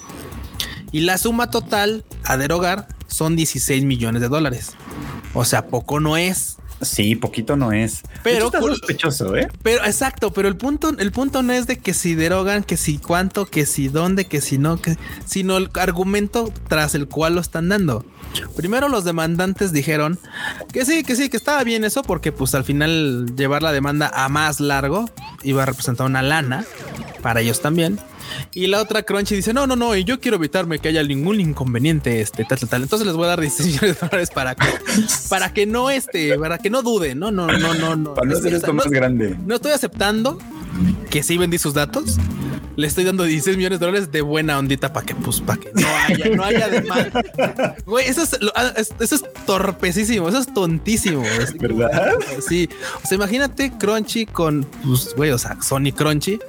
Y 0.91 1.01
la 1.01 1.18
suma 1.18 1.49
total 1.49 2.05
a 2.24 2.38
derogar 2.38 2.88
son 3.07 3.36
16 3.36 3.84
millones 3.84 4.22
de 4.22 4.30
dólares. 4.30 4.72
O 5.34 5.45
sea, 5.45 5.68
poco 5.68 5.99
no 5.99 6.18
es. 6.18 6.57
Sí, 6.82 7.16
poquito 7.16 7.55
no 7.55 7.72
es. 7.72 8.01
Pero 8.24 8.51
sospechoso, 8.51 9.36
¿eh? 9.38 9.47
Pero 9.61 9.86
exacto, 9.86 10.34
pero 10.34 10.47
el 10.47 10.57
punto, 10.57 10.89
el 10.97 11.11
punto 11.11 11.41
no 11.41 11.53
es 11.53 11.66
de 11.66 11.78
que 11.78 11.93
si 11.93 12.14
derogan, 12.14 12.64
que 12.64 12.78
si 12.78 12.97
cuánto, 12.97 13.45
que 13.45 13.66
si 13.66 13.88
dónde, 13.88 14.26
que 14.26 14.41
si 14.41 14.57
no, 14.57 14.82
que, 14.82 14.97
sino 15.26 15.57
el 15.57 15.70
argumento 15.76 16.51
tras 16.68 16.93
el 16.93 17.07
cual 17.07 17.36
lo 17.36 17.41
están 17.41 17.70
dando. 17.70 18.05
Primero 18.56 18.90
los 18.90 19.04
demandantes 19.04 19.72
dijeron 19.72 20.20
que 20.72 20.86
sí, 20.86 21.04
que 21.04 21.16
sí, 21.16 21.30
que 21.30 21.38
estaba 21.38 21.64
bien 21.64 21.84
eso 21.84 22.04
porque 22.04 22.32
pues 22.32 22.56
al 22.56 22.64
final 22.64 23.36
llevar 23.36 23.64
la 23.64 23.72
demanda 23.72 24.12
a 24.14 24.30
más 24.30 24.60
largo 24.60 25.10
iba 25.44 25.64
a 25.64 25.66
representar 25.66 26.06
una 26.06 26.22
lana 26.22 26.66
para 27.22 27.42
ellos 27.42 27.62
también. 27.62 28.00
Y 28.54 28.68
la 28.68 28.82
otra 28.82 29.04
Crunchy 29.04 29.36
dice, 29.36 29.54
no, 29.54 29.68
no, 29.68 29.76
no, 29.76 29.96
y 29.96 30.04
yo 30.04 30.20
quiero 30.20 30.38
evitarme 30.38 30.80
que 30.80 30.90
haya 30.90 31.04
ningún 31.04 31.40
inconveniente, 31.40 32.22
este, 32.22 32.46
tal, 32.46 32.60
tal, 32.60 32.70
tal. 32.70 32.84
Entonces 32.84 33.08
les 33.08 33.16
voy 33.16 33.26
a 33.26 33.30
dar 33.30 33.42
16 33.42 33.68
millones 33.68 34.00
de 34.00 34.08
dólares 34.08 34.30
para 34.32 34.56
que, 34.56 34.68
para 35.30 35.54
que 35.54 35.66
no, 35.66 35.90
este, 35.90 36.38
para 36.38 36.58
que 36.58 36.70
no 36.70 36.82
dude, 36.82 37.16
no, 37.16 37.32
no, 37.32 37.48
no, 37.48 37.74
no, 37.74 37.96
no. 37.96 38.14
Para 38.14 38.28
no 38.30 38.38
hacer 38.38 38.54
esto 38.54 38.74
más 38.74 38.88
grande. 38.90 39.38
No 39.46 39.56
estoy 39.56 39.72
aceptando 39.72 40.38
que 41.10 41.24
sí 41.24 41.38
vendí 41.38 41.58
sus 41.58 41.74
datos. 41.74 42.18
Le 42.76 42.88
estoy 42.88 43.03
dando 43.03 43.24
16 43.24 43.57
millones 43.57 43.80
de 43.80 43.86
dólares 43.86 44.11
de 44.11 44.21
buena 44.21 44.57
ondita 44.57 44.91
para 44.91 45.05
que, 45.05 45.15
pues, 45.15 45.41
para 45.41 45.59
que 45.59 45.71
no 45.74 45.88
haya, 45.88 46.36
no 46.36 46.43
haya 46.43 46.69
de 46.69 46.82
mal. 46.82 47.11
Güey, 47.86 48.07
eso 48.07 48.24
es, 48.24 48.38
ah, 48.55 48.74
eso 48.76 49.15
es 49.15 49.24
torpecísimo, 49.45 50.28
eso 50.30 50.39
es 50.39 50.53
tontísimo. 50.53 51.24
¿Verdad? 51.59 52.15
Sí. 52.47 52.69
O 53.03 53.07
sea, 53.07 53.15
imagínate 53.15 53.71
Crunchy 53.78 54.26
con, 54.26 54.65
pues, 54.84 55.13
güey, 55.15 55.32
o 55.32 55.38
sea, 55.38 55.61
Sony 55.61 55.91
Crunchy. 55.95 56.39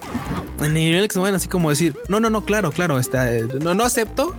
En 0.61 0.65
el 0.67 0.75
nivel 0.75 1.09
que 1.09 1.13
se 1.13 1.19
mueven 1.19 1.35
así 1.35 1.49
como 1.49 1.71
decir, 1.71 1.97
no, 2.09 2.21
no, 2.21 2.31
no, 2.31 2.45
claro, 2.45 2.73
claro, 2.73 2.99
está, 2.99 3.31
no, 3.61 3.75
no 3.75 3.85
acepto 3.85 4.35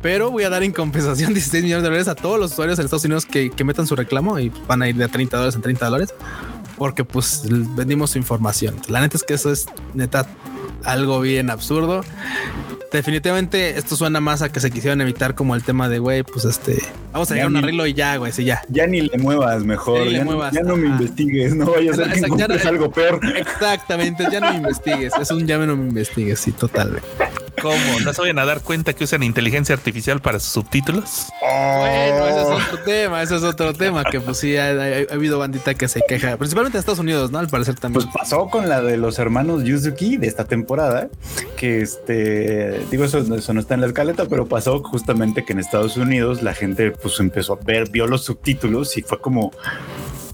pero 0.00 0.32
voy 0.32 0.42
a 0.42 0.50
dar 0.50 0.64
en 0.64 0.72
compensación 0.72 1.32
16 1.34 1.62
millones 1.62 1.84
de 1.84 1.88
dólares 1.88 2.08
a 2.08 2.16
todos 2.16 2.38
los 2.38 2.52
usuarios 2.52 2.76
en 2.80 2.86
Estados 2.86 3.04
Unidos 3.04 3.24
que, 3.24 3.50
que 3.50 3.62
metan 3.62 3.86
su 3.86 3.94
reclamo 3.94 4.36
y 4.40 4.50
van 4.66 4.82
a 4.82 4.88
ir 4.88 4.96
de 4.96 5.06
30 5.06 5.36
dólares 5.36 5.54
en 5.54 5.62
30 5.62 5.86
dólares 5.86 6.14
porque 6.76 7.04
pues 7.04 7.42
vendimos 7.76 8.10
su 8.10 8.18
información. 8.18 8.74
La 8.88 9.00
neta 9.00 9.16
es 9.16 9.22
que 9.22 9.34
eso 9.34 9.52
es 9.52 9.66
neta 9.94 10.26
algo 10.84 11.20
bien 11.20 11.50
absurdo. 11.50 12.02
Definitivamente 12.92 13.78
esto 13.78 13.96
suena 13.96 14.20
más 14.20 14.42
a 14.42 14.52
que 14.52 14.60
se 14.60 14.70
quisieron 14.70 15.00
evitar 15.00 15.34
como 15.34 15.54
el 15.54 15.62
tema 15.62 15.88
de 15.88 15.98
güey, 15.98 16.22
pues 16.24 16.44
este, 16.44 16.78
vamos 17.12 17.30
a 17.30 17.34
llegar 17.34 17.46
a 17.46 17.50
un 17.50 17.56
arreglo 17.56 17.86
y 17.86 17.94
ya, 17.94 18.16
güey, 18.16 18.32
sí, 18.32 18.44
ya. 18.44 18.60
Ya 18.68 18.86
ni 18.86 19.00
le 19.00 19.16
muevas 19.16 19.64
mejor, 19.64 20.08
ya, 20.10 20.24
no 20.24 20.76
me 20.76 20.88
investigues, 20.88 21.54
no 21.54 21.70
vayas 21.70 21.98
a 21.98 22.14
ser 22.14 22.30
que 22.30 22.68
algo 22.68 22.90
peor. 22.90 23.20
Exactamente, 23.34 24.26
ya 24.30 24.40
no 24.40 24.50
me 24.50 24.56
investigues, 24.56 25.14
es 25.18 25.30
un 25.30 25.46
ya 25.46 25.56
no 25.58 25.74
me 25.74 25.88
investigues, 25.88 26.38
sí, 26.38 26.52
totalmente. 26.52 27.08
¿Cómo? 27.60 28.00
¿No 28.04 28.12
se 28.12 28.20
vayan 28.20 28.38
a 28.38 28.44
dar 28.44 28.60
cuenta 28.60 28.92
que 28.92 29.04
usan 29.04 29.22
inteligencia 29.22 29.74
artificial 29.74 30.20
para 30.20 30.38
sus 30.40 30.52
subtítulos? 30.52 31.26
Bueno, 31.40 32.26
ese 32.26 32.40
es 32.40 32.46
otro 32.46 32.78
tema, 32.84 33.22
ese 33.22 33.36
es 33.36 33.42
otro 33.42 33.72
tema 33.74 34.04
que 34.04 34.20
pues 34.20 34.38
sí 34.38 34.56
ha, 34.56 34.70
habido 35.12 35.38
bandita 35.38 35.74
que 35.74 35.88
se 35.88 36.00
queja, 36.06 36.36
principalmente 36.36 36.78
en 36.78 36.80
Estados 36.80 36.98
Unidos, 36.98 37.30
¿no? 37.30 37.38
Al 37.38 37.48
parecer 37.48 37.74
también. 37.76 38.04
Pues 38.04 38.14
pasó 38.14 38.48
con 38.48 38.68
la 38.68 38.80
de 38.80 38.96
los 38.96 39.18
hermanos 39.18 39.64
Yuzuki 39.64 40.16
de 40.16 40.26
esta 40.26 40.44
temporada, 40.44 41.08
que 41.56 41.82
este, 41.82 42.80
digo, 42.90 43.04
eso, 43.04 43.18
eso 43.18 43.52
no 43.52 43.60
está 43.60 43.74
en 43.74 43.82
la 43.82 43.86
escaleta, 43.88 44.26
pero 44.26 44.46
pasó 44.46 44.82
justamente 44.82 45.44
que 45.44 45.52
en 45.52 45.58
Estados 45.58 45.96
Unidos 45.96 46.42
la 46.42 46.54
gente 46.54 46.90
pues 46.90 47.20
empezó 47.20 47.54
a 47.54 47.64
ver, 47.64 47.90
vio 47.90 48.06
los 48.06 48.24
subtítulos 48.24 48.96
y 48.96 49.02
fue 49.02 49.20
como, 49.20 49.52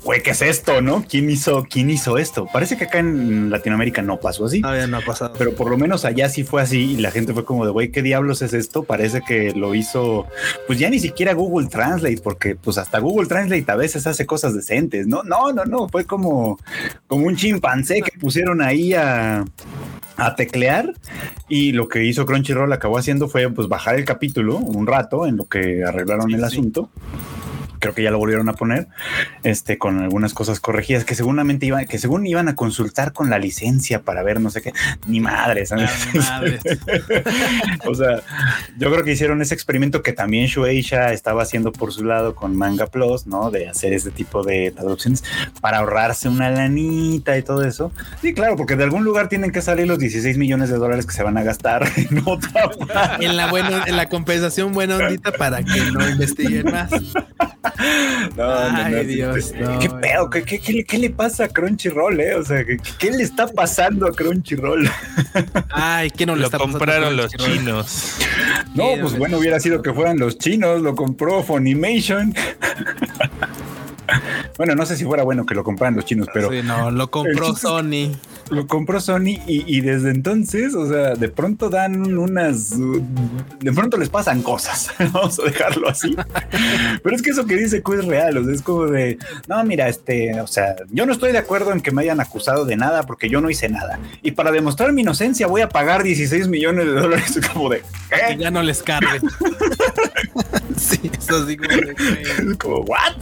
güey, 0.09 0.23
¿qué 0.23 0.31
es 0.31 0.41
esto? 0.41 0.81
¿No? 0.81 1.05
¿Quién 1.07 1.29
hizo, 1.29 1.67
quién 1.69 1.91
hizo 1.91 2.17
esto? 2.17 2.47
Parece 2.51 2.79
que 2.79 2.85
acá 2.85 2.99
en 2.99 3.51
Latinoamérica 3.51 4.01
no 4.01 4.19
pasó 4.19 4.47
así. 4.47 4.63
No 4.63 4.97
ha 4.97 5.03
pasado. 5.03 5.35
Pero 5.37 5.55
por 5.55 5.69
lo 5.69 5.77
menos 5.77 6.07
allá 6.07 6.31
sí 6.31 6.45
fue 6.45 6.63
así 6.63 6.93
y 6.93 6.97
la 6.97 7.11
gente 7.11 7.35
fue 7.35 7.45
como 7.45 7.67
de, 7.67 7.73
güey, 7.73 7.91
¿qué 7.93 8.01
diablos 8.01 8.41
es 8.41 8.55
esto? 8.55 8.85
Parece 8.85 9.21
que 9.21 9.53
lo 9.53 9.75
hizo, 9.75 10.27
pues 10.67 10.79
ya 10.79 10.89
ni 10.89 10.99
siquiera 10.99 11.35
Google 11.35 11.69
Translate, 11.69 12.23
porque 12.25 12.57
pues 12.57 12.79
hasta 12.79 13.01
Google 13.01 13.27
Translate 13.27 13.71
a 13.71 13.77
veces 13.77 14.07
hace 14.07 14.25
cosas 14.25 14.55
decentes, 14.55 15.07
¿no? 15.07 15.25
No, 15.25 15.53
no, 15.53 15.67
no, 15.67 15.91
fue 15.91 16.07
como, 16.07 16.59
como 17.07 17.27
un 17.27 17.37
chimpancé 17.37 18.01
que 18.01 18.19
pusieron 18.19 18.63
ahí 18.63 18.95
a 18.95 19.45
a 20.17 20.35
teclear 20.35 20.95
y 21.49 21.71
lo 21.71 21.87
que 21.87 22.05
hizo 22.05 22.27
Crunchyroll 22.27 22.73
acabó 22.73 22.99
haciendo 22.99 23.29
fue 23.29 23.49
pues 23.51 23.69
bajar 23.69 23.95
el 23.95 24.05
capítulo 24.05 24.57
un 24.57 24.85
rato 24.85 25.27
en 25.27 25.37
lo 25.37 25.45
que 25.45 25.85
arreglaron 25.85 26.35
el 26.35 26.43
asunto 26.43 26.91
creo 27.79 27.95
que 27.95 28.03
ya 28.03 28.11
lo 28.11 28.19
volvieron 28.19 28.49
a 28.49 28.55
poner, 28.55 28.89
este, 29.43 29.79
con 29.79 30.03
algunas 30.03 30.35
cosas 30.35 30.61
corregidas 30.61 31.05
que 31.05 31.15
seguramente 31.15 31.67
iban, 31.67 31.87
que 31.87 31.99
según 31.99 32.27
iban 32.27 32.49
a 32.49 32.57
consultar 32.57 33.13
con 33.13 33.31
la 33.31 33.39
licencia 33.39 34.03
para 34.03 34.23
ver 34.23 34.41
no 34.41 34.51
sé 34.51 34.63
qué, 34.63 34.73
ni 35.07 35.21
madres, 35.21 35.73
ah, 35.73 35.79
o 37.87 37.95
sea, 37.95 38.21
yo 38.79 38.91
creo 38.91 39.05
que 39.05 39.13
hicieron 39.13 39.43
ese 39.43 39.55
experimento 39.55 40.03
que 40.03 40.13
también 40.13 40.47
Shueisha 40.47 41.13
estaba 41.13 41.43
haciendo 41.43 41.73
por 41.73 41.93
su 41.93 42.05
lado 42.05 42.35
con 42.35 42.57
Manga 42.57 42.87
Plus, 42.87 43.27
¿no? 43.27 43.51
De 43.51 43.69
hacer 43.69 43.93
este 43.93 44.11
tipo 44.11 44.43
de 44.43 44.71
traducciones 44.71 45.25
para 45.61 45.79
ahorrarse 45.79 46.29
una 46.29 46.51
lanita 46.51 47.37
y 47.39 47.43
todo 47.43 47.65
eso. 47.65 47.93
Sí, 48.21 48.35
claro, 48.35 48.57
porque 48.57 48.77
de 48.77 48.85
algún 48.85 49.05
lugar 49.05 49.29
tienen 49.29 49.53
que 49.53 49.63
salir 49.63 49.87
los 49.87 49.99
16 49.99 50.37
millones 50.39 50.71
de 50.71 50.77
dólares 50.77 51.07
que 51.07 51.13
se 51.13 51.23
van 51.23 51.39
a 51.39 51.43
gastar 51.43 51.91
en 51.97 52.23
otra. 52.27 52.71
en 53.21 53.37
la 53.37 53.51
buena, 53.51 53.85
en 53.87 53.97
la 53.97 54.09
compensación 54.09 54.73
buena 54.73 54.97
ondita 54.97 55.33
para 55.33 55.63
que 55.63 55.81
no 55.93 56.09
investiguen 56.09 56.67
más. 56.71 56.91
No, 58.37 58.53
Ay, 58.53 59.07
Dios, 59.07 59.53
¿Qué 59.81 59.91
pedo? 59.91 60.31
¿Qué, 60.31 60.99
le 60.99 61.11
pasa 61.11 61.45
a 61.45 61.49
Crunchyroll, 61.49 62.21
eh? 62.21 62.35
O 62.35 62.45
sea, 62.45 62.65
¿qué, 62.65 63.11
le 63.11 63.23
está 63.23 63.47
pasando 63.49 64.07
a 64.07 64.13
Crunchyroll? 64.13 64.91
Ay, 65.71 66.11
¿qué 66.11 66.27
no 66.27 66.35
le 66.35 66.43
lo 66.43 66.47
está 66.47 66.59
compraron 66.59 67.17
los 67.17 67.33
chinos. 67.33 68.17
No, 68.75 68.93
pues 69.01 69.19
bueno, 69.19 69.39
hubiera 69.39 69.59
sido 69.59 69.83
que 69.83 69.93
fueran 69.93 70.19
los 70.19 70.39
chinos, 70.39 70.81
lo 70.83 70.95
compró 70.95 71.43
Funimation. 71.43 72.35
Bueno, 74.57 74.75
no 74.75 74.87
sé 74.87 74.97
si 74.97 75.05
fuera 75.05 75.23
bueno 75.23 75.47
que 75.47 75.55
lo 75.55 75.63
compraran 75.63 75.95
los 75.95 76.05
chinos, 76.05 76.29
pero. 76.33 76.51
Sí, 76.51 76.63
no, 76.65 76.91
lo 76.91 77.11
compró 77.11 77.55
Sony. 77.55 78.13
Lo 78.51 78.67
compró 78.67 79.01
Sony 79.01 79.39
y, 79.47 79.81
desde 79.81 80.11
entonces, 80.11 80.75
o 80.75 80.89
sea, 80.89 81.15
de 81.15 81.29
pronto 81.29 81.69
dan 81.69 82.17
unas. 82.17 82.79
De 83.61 83.73
pronto 83.73 83.97
les 83.97 84.09
pasan 84.09 84.43
cosas. 84.43 84.91
Vamos 85.13 85.39
a 85.39 85.45
dejarlo 85.45 85.89
así. 85.89 86.17
pero 87.03 87.17
es 87.17 87.23
que 87.23 87.31
eso 87.31 87.47
que 87.47 87.57
dice 87.57 87.83
Q 87.83 87.95
es 87.95 88.05
real. 88.07 88.39
O 88.39 88.45
sea, 88.45 88.55
es 88.55 88.63
como 88.63 88.87
de. 88.87 89.19
No, 89.47 89.63
mira, 89.65 89.89
este. 89.89 90.41
O 90.41 90.47
sea, 90.47 90.77
yo 90.91 91.07
no 91.07 91.13
estoy 91.13 91.33
de 91.33 91.39
acuerdo 91.39 91.73
en 91.73 91.81
que 91.81 91.91
me 91.91 92.03
hayan 92.03 92.21
acusado 92.21 92.65
de 92.65 92.77
nada 92.77 93.05
porque 93.05 93.29
yo 93.29 93.41
no 93.41 93.51
hice 93.51 93.69
nada. 93.69 93.99
Y 94.23 94.33
para 94.33 94.51
demostrar 94.51 94.93
mi 94.93 95.03
inocencia 95.03 95.47
voy 95.47 95.61
a 95.61 95.69
pagar 95.69 96.03
16 96.03 96.49
millones 96.49 96.87
de 96.87 96.93
dólares. 96.93 97.39
Como 97.53 97.69
de. 97.69 97.83
Que 98.11 98.37
ya 98.37 98.51
no 98.51 98.63
les 98.63 98.83
carguen. 98.83 99.23
sí, 100.77 101.11
eso 101.17 101.47
sí 101.47 101.57
como 101.57 101.77
de. 101.77 102.57
Como, 102.59 102.77
¿what? 102.81 103.17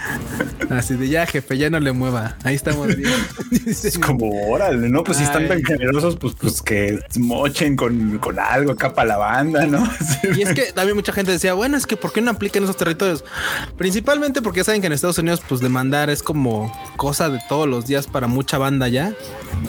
Así 0.70 0.94
de 0.94 1.08
ya, 1.08 1.26
jefe, 1.26 1.56
ya 1.56 1.70
no 1.70 1.80
le 1.80 1.92
mueva. 1.92 2.36
Ahí 2.44 2.54
estamos 2.54 2.94
bien. 2.94 3.12
es 3.66 3.98
como, 3.98 4.28
órale, 4.50 4.88
¿no? 4.88 5.04
Pues 5.04 5.18
si 5.18 5.24
están 5.24 5.48
tan 5.48 5.62
generosos, 5.62 6.16
pues, 6.16 6.34
pues 6.34 6.60
que 6.60 6.98
mochen 7.18 7.76
con, 7.76 8.18
con 8.18 8.38
algo 8.38 8.72
acá 8.72 8.94
para 8.94 9.08
la 9.08 9.16
banda, 9.16 9.66
¿no? 9.66 9.88
y 10.36 10.42
es 10.42 10.52
que 10.54 10.72
también 10.72 10.96
mucha 10.96 11.12
gente 11.12 11.32
decía, 11.32 11.54
bueno, 11.54 11.76
es 11.76 11.86
que 11.86 11.96
¿por 11.96 12.12
qué 12.12 12.20
no 12.20 12.30
apliquen 12.30 12.64
esos 12.64 12.76
territorios? 12.76 13.24
Principalmente 13.76 14.42
porque 14.42 14.64
saben 14.64 14.80
que 14.80 14.88
en 14.88 14.92
Estados 14.92 15.18
Unidos, 15.18 15.42
pues 15.48 15.60
demandar 15.60 16.10
es 16.10 16.22
como 16.22 16.72
cosa 16.96 17.28
de 17.30 17.40
todos 17.48 17.68
los 17.68 17.86
días 17.86 18.06
para 18.06 18.26
mucha 18.26 18.58
banda 18.58 18.88
ya. 18.88 19.14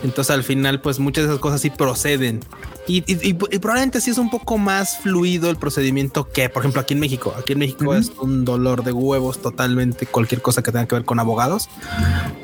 Entonces 0.04 0.32
al 0.32 0.44
final, 0.44 0.82
pues 0.82 1.00
muchas 1.00 1.26
de 1.26 1.30
esas 1.32 1.42
cosas 1.42 1.62
sí 1.62 1.70
proceden. 1.70 2.42
Y, 2.90 3.02
probablemente 3.34 4.00
sí 4.00 4.12
es 4.12 4.18
un 4.18 4.30
poco 4.30 4.58
más 4.58 5.00
fluido 5.00 5.50
el 5.50 5.58
procedimiento 5.58 6.30
que, 6.30 6.48
por 6.48 6.62
ejemplo, 6.62 6.77
aquí 6.80 6.94
en 6.94 7.00
México. 7.00 7.34
Aquí 7.38 7.54
en 7.54 7.60
México 7.60 7.94
es 7.94 8.12
un 8.20 8.46
dolor 8.46 8.84
de 8.84 8.92
huevos 8.92 9.42
totalmente 9.42 10.06
cualquier 10.06 10.42
cosa 10.42 10.62
que 10.62 10.72
tenga 10.72 10.88
que 10.88 10.96
ver 10.96 11.06
con 11.06 11.20
abogados. 11.20 11.70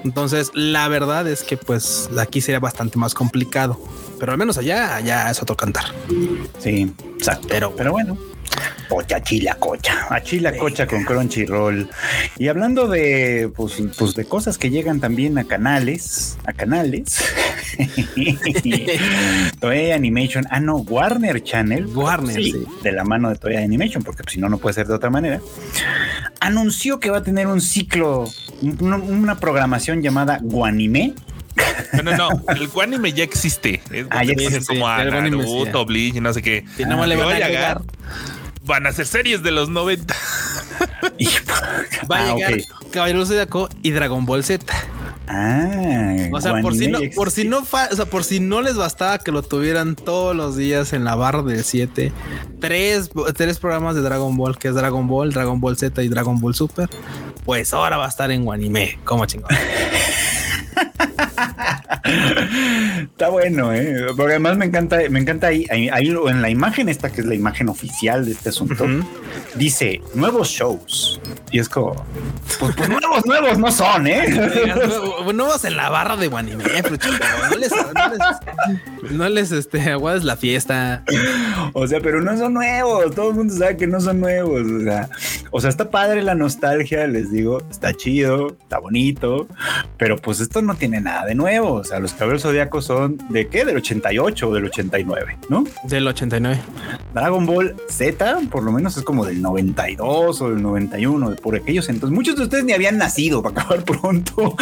Entonces, 0.03 0.51
la 0.53 0.87
verdad 0.87 1.27
es 1.27 1.43
que 1.43 1.57
pues 1.57 2.09
aquí 2.17 2.41
sería 2.41 2.59
bastante 2.59 2.97
más 2.97 3.13
complicado. 3.13 3.79
Pero 4.19 4.31
al 4.31 4.37
menos 4.37 4.57
allá, 4.57 4.95
allá 4.95 5.29
es 5.29 5.41
otro 5.41 5.55
cantar. 5.57 5.85
Sí, 6.59 6.93
exacto. 7.17 7.47
Pero, 7.49 7.75
pero 7.75 7.91
bueno, 7.91 8.17
Pocha 8.89 9.21
chila 9.21 9.55
cocha, 9.55 10.07
a 10.09 10.21
chila 10.21 10.55
cocha 10.57 10.85
con 10.85 11.03
Crunchyroll. 11.03 11.89
Y 12.37 12.47
hablando 12.47 12.87
de, 12.87 13.51
pues, 13.55 13.81
pues, 13.97 14.13
de 14.13 14.25
cosas 14.25 14.57
que 14.57 14.69
llegan 14.69 14.99
también 14.99 15.37
a 15.37 15.45
canales, 15.45 16.37
a 16.45 16.53
canales. 16.53 17.23
Toei 19.59 19.91
Animation, 19.91 20.45
ah 20.51 20.59
no, 20.59 20.77
Warner 20.77 21.43
Channel. 21.43 21.87
Warner, 21.87 22.35
sí, 22.35 22.65
De 22.83 22.91
la 22.91 23.03
mano 23.03 23.29
de 23.29 23.35
Toei 23.35 23.57
Animation, 23.57 24.03
porque 24.03 24.23
si 24.29 24.39
no, 24.39 24.49
no 24.49 24.57
puede 24.57 24.73
ser 24.75 24.87
de 24.87 24.93
otra 24.93 25.09
manera. 25.09 25.39
Anunció 26.39 26.99
que 26.99 27.09
va 27.09 27.17
a 27.17 27.23
tener 27.23 27.47
un 27.47 27.61
ciclo, 27.61 28.29
una, 28.79 29.39
programación 29.39 30.01
llamada 30.01 30.39
Guanime. 30.41 31.13
No, 32.03 32.15
no, 32.15 32.29
el 32.49 32.67
Guanime 32.67 33.13
ya 33.13 33.23
existe. 33.23 33.81
Es 33.91 34.05
ah, 34.09 34.23
ya 34.23 34.33
existe. 34.33 34.65
como 34.65 34.87
a 34.87 35.03
Naruto, 35.03 35.85
Bleach, 35.85 36.15
no 36.15 36.33
sé 36.33 36.41
qué. 36.41 36.65
Y 36.77 36.83
no 36.83 37.05
le 37.05 37.15
van 37.15 37.41
a 37.41 37.47
llegar. 37.47 37.81
Van 38.65 38.85
a 38.85 38.89
hacer 38.89 39.05
series 39.05 39.43
de 39.43 39.51
los 39.51 39.69
90. 39.69 40.13
Va 42.11 42.17
a 42.17 42.31
ah, 42.31 42.35
llegar 42.35 42.53
Caballeros 42.91 43.29
de 43.29 43.35
Zodiaco 43.35 43.69
y 43.81 43.91
Dragon 43.91 44.25
Ball 44.25 44.43
Z. 44.43 44.65
Ah, 45.27 46.15
o 46.31 46.41
sea, 46.41 46.61
por 46.61 46.75
si 46.75 46.87
no, 46.87 46.99
por 47.15 47.31
si 47.31 47.47
no, 47.47 47.59
o 47.59 47.95
sea, 47.95 48.05
por 48.05 48.23
si 48.23 48.39
no 48.39 48.61
les 48.61 48.75
bastaba 48.75 49.19
que 49.19 49.31
lo 49.31 49.41
tuvieran 49.41 49.95
todos 49.95 50.35
los 50.35 50.57
días 50.57 50.91
en 50.91 51.05
la 51.05 51.15
barra 51.15 51.41
del 51.43 51.63
7, 51.63 52.11
tres, 52.59 53.09
tres 53.35 53.57
programas 53.57 53.95
de 53.95 54.01
Dragon 54.01 54.35
Ball, 54.35 54.57
que 54.57 54.67
es 54.67 54.75
Dragon 54.75 55.07
Ball, 55.07 55.31
Dragon 55.31 55.61
Ball 55.61 55.77
Z 55.77 56.03
y 56.03 56.09
Dragon 56.09 56.39
Ball 56.39 56.53
Super, 56.53 56.89
pues 57.45 57.73
ahora 57.73 57.97
va 57.97 58.05
a 58.05 58.09
estar 58.09 58.31
en 58.31 58.43
Guanime, 58.43 58.99
como 59.05 59.25
chingón. 59.25 59.49
Está 63.01 63.29
bueno, 63.29 63.73
¿eh? 63.73 64.07
porque 64.15 64.33
además 64.33 64.57
me 64.57 64.65
encanta, 64.65 64.97
me 65.09 65.19
encanta 65.19 65.47
ahí, 65.47 65.65
ahí, 65.69 66.07
en 66.27 66.41
la 66.41 66.49
imagen 66.49 66.89
esta 66.89 67.11
que 67.11 67.21
es 67.21 67.27
la 67.27 67.35
imagen 67.35 67.69
oficial 67.69 68.25
de 68.25 68.31
este 68.31 68.49
asunto, 68.49 68.85
dice 69.55 70.01
nuevos 70.13 70.49
shows 70.49 71.21
y 71.51 71.59
es 71.59 71.69
como, 71.69 71.93
pues, 72.59 72.73
pues 72.75 72.89
nuevos, 72.89 73.25
nuevos 73.25 73.59
no 73.59 73.71
son, 73.71 74.07
¿eh? 74.07 74.25
nuevos 75.33 75.65
en 75.65 75.77
la 75.77 75.89
barra 75.89 76.17
de 76.17 76.27
Guanime, 76.27 76.63
no 76.63 77.57
les, 77.57 77.71
no 79.11 79.29
les, 79.29 79.51
este, 79.51 79.81
aguades 79.91 80.23
la 80.23 80.35
fiesta. 80.35 81.03
O 81.73 81.85
sea, 81.87 81.99
pero 81.99 82.21
no 82.21 82.35
son 82.37 82.53
nuevos, 82.53 83.13
todo 83.13 83.29
el 83.29 83.35
mundo 83.35 83.53
sabe 83.53 83.77
que 83.77 83.87
no 83.87 84.01
son 84.01 84.19
nuevos, 84.19 84.63
o 84.63 84.83
sea, 84.83 85.09
o 85.51 85.61
sea, 85.61 85.69
está 85.69 85.91
padre 85.91 86.23
la 86.23 86.33
nostalgia, 86.33 87.05
les 87.07 87.31
digo, 87.31 87.61
está 87.69 87.93
chido, 87.93 88.57
está 88.59 88.79
bonito, 88.79 89.47
pero 89.97 90.17
pues 90.17 90.39
esto 90.39 90.61
no 90.61 90.75
tiene 90.75 91.01
nada 91.01 91.25
de 91.25 91.35
nuevo, 91.35 91.82
o 91.83 91.85
sea, 91.85 91.99
los 91.99 92.13
cabellos 92.13 92.43
zodiacos 92.43 92.85
son 92.85 93.17
de 93.29 93.47
qué? 93.47 93.65
Del 93.65 93.75
88 93.75 94.47
o 94.47 94.53
del 94.53 94.65
89, 94.65 95.37
¿no? 95.49 95.65
Del 95.83 96.07
89. 96.07 96.61
Dragon 97.13 97.45
Ball 97.45 97.75
Z, 97.89 98.39
por 98.49 98.63
lo 98.63 98.71
menos 98.71 98.95
es 98.95 99.03
como 99.03 99.25
del 99.25 99.41
92 99.41 100.41
o 100.41 100.49
del 100.49 100.61
91, 100.61 101.31
de 101.31 101.35
por 101.35 101.55
aquellos 101.55 101.89
entonces. 101.89 102.15
Muchos 102.15 102.37
de 102.37 102.43
ustedes 102.43 102.63
ni 102.63 102.71
habían 102.71 102.97
nacido 102.97 103.43
para 103.43 103.61
acabar 103.61 103.83
pronto. 103.85 104.55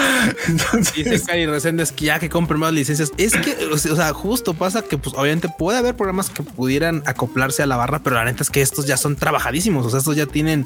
Entonces... 0.48 0.96
Dice 0.96 1.22
Cari 1.22 1.46
Reséndez 1.46 1.92
que 1.92 2.06
ya 2.06 2.20
que 2.20 2.28
compren 2.28 2.60
más 2.60 2.74
licencias. 2.74 3.12
Es 3.18 3.34
que, 3.34 3.56
o 3.72 3.78
sea, 3.78 4.12
justo 4.14 4.56
pasa 4.56 4.82
que, 4.82 4.98
pues, 4.98 5.16
obviamente 5.16 5.48
puede 5.60 5.78
haber 5.78 5.96
programas 5.96 6.32
que 6.32 6.42
pudieran 6.42 7.04
acoplarse 7.06 7.62
a 7.62 7.68
la 7.68 7.78
barra, 7.78 8.00
pero 8.00 8.16
la 8.16 8.26
neta 8.26 8.42
es 8.42 8.50
que 8.50 8.62
estos 8.62 8.88
ya 8.88 8.98
son 8.98 9.16
trabajadísimos. 9.16 9.86
O 9.86 9.92
sea, 9.92 10.00
estos 10.00 10.16
ya 10.16 10.26
tienen, 10.26 10.66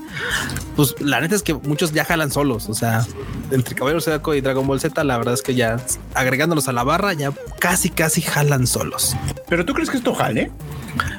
pues, 0.77 0.95
la 1.01 1.19
neta 1.19 1.35
es 1.35 1.43
que 1.43 1.53
muchos 1.53 1.91
ya 1.91 2.05
jalan 2.05 2.31
solos. 2.31 2.69
O 2.69 2.73
sea, 2.73 3.05
entre 3.51 3.75
Caballero 3.75 3.99
Zodiaco 3.99 4.33
y 4.35 4.39
Dragon 4.39 4.65
Ball 4.65 4.79
Z, 4.79 5.03
la 5.03 5.17
verdad 5.17 5.33
es 5.33 5.41
que 5.41 5.53
ya 5.53 5.77
agregándolos 6.45 6.67
a 6.67 6.73
la 6.73 6.83
barra, 6.83 7.13
ya 7.13 7.33
casi, 7.59 7.89
casi 7.89 8.21
jalan 8.21 8.67
solos. 8.67 9.15
Pero 9.49 9.65
tú 9.65 9.73
crees 9.73 9.89
que 9.89 9.97
esto 9.97 10.13
jale? 10.13 10.51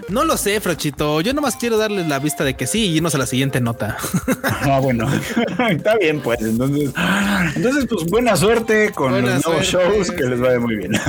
No 0.09 0.25
lo 0.25 0.37
sé, 0.37 0.61
Frochito. 0.61 1.21
Yo 1.21 1.35
nomás 1.35 1.57
quiero 1.57 1.77
darles 1.77 2.07
la 2.07 2.21
vista 2.21 2.45
de 2.45 2.55
que 2.55 2.69
sí 2.69 2.87
y 2.87 2.97
irnos 2.97 3.17
a 3.17 3.19
la 3.19 3.27
siguiente 3.27 3.61
nota. 3.61 3.97
Ah, 4.63 4.79
bueno, 4.81 5.09
está 5.71 5.97
bien, 5.97 6.21
pues. 6.21 6.41
Entonces, 6.41 6.93
entonces, 7.57 7.87
pues 7.91 8.07
buena 8.07 8.37
suerte 8.37 8.93
con 8.93 9.21
los 9.21 9.45
nuevos 9.45 9.67
shows 9.67 10.13
que 10.13 10.23
les 10.25 10.41
vaya 10.41 10.61
muy 10.61 10.77
bien. 10.77 10.93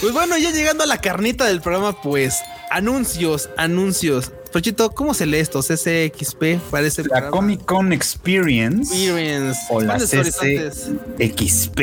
pues 0.00 0.12
bueno, 0.12 0.38
ya 0.38 0.50
llegando 0.50 0.84
a 0.84 0.86
la 0.86 0.98
carnita 0.98 1.44
del 1.44 1.60
programa, 1.60 2.00
pues 2.00 2.40
anuncios, 2.70 3.50
anuncios. 3.58 4.32
Frochito, 4.50 4.90
¿cómo 4.90 5.14
se 5.14 5.26
lee 5.26 5.38
esto? 5.38 5.60
CCXP 5.60 6.60
parece. 6.70 7.04
La 7.04 7.28
Comic 7.28 7.64
Con 7.64 7.92
Experience. 7.92 8.94
Experience. 8.94 9.60
O 9.70 9.80
la 9.80 9.98
CCXP. 9.98 11.78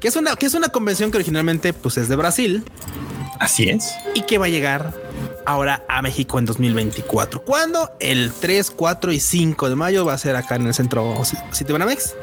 Que 0.00 0.08
es 0.08 0.16
una, 0.16 0.36
que 0.36 0.46
es 0.46 0.54
una 0.54 0.70
convención 0.70 1.10
que 1.10 1.18
originalmente 1.18 1.72
pues, 1.72 1.96
es 1.98 2.08
de 2.08 2.16
Brasil. 2.16 2.64
Así 3.38 3.68
es. 3.68 3.94
Y 4.14 4.22
que 4.22 4.38
va 4.38 4.46
a 4.46 4.48
llegar 4.48 4.92
ahora 5.46 5.84
a 5.88 6.02
México 6.02 6.38
en 6.38 6.44
2024. 6.44 7.42
¿Cuándo? 7.42 7.90
El 8.00 8.32
3, 8.32 8.70
4 8.70 9.12
y 9.12 9.20
5 9.20 9.68
de 9.68 9.76
mayo 9.76 10.04
va 10.04 10.14
a 10.14 10.18
ser 10.18 10.36
acá 10.36 10.56
en 10.56 10.66
el 10.66 10.74
centro 10.74 11.14
Citibanamex. 11.52 12.14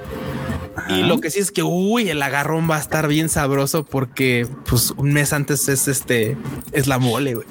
Y 0.89 1.03
lo 1.03 1.19
que 1.19 1.31
sí 1.31 1.39
es 1.39 1.51
que, 1.51 1.63
uy, 1.63 2.09
el 2.09 2.21
agarrón 2.21 2.69
va 2.69 2.77
a 2.77 2.79
estar 2.79 3.07
bien 3.07 3.29
sabroso 3.29 3.83
porque, 3.83 4.47
pues, 4.69 4.91
un 4.91 5.11
mes 5.11 5.33
antes 5.33 5.67
es 5.67 5.87
este, 5.87 6.37
es 6.71 6.87
la 6.87 6.99
mole, 6.99 7.35
güey. 7.35 7.47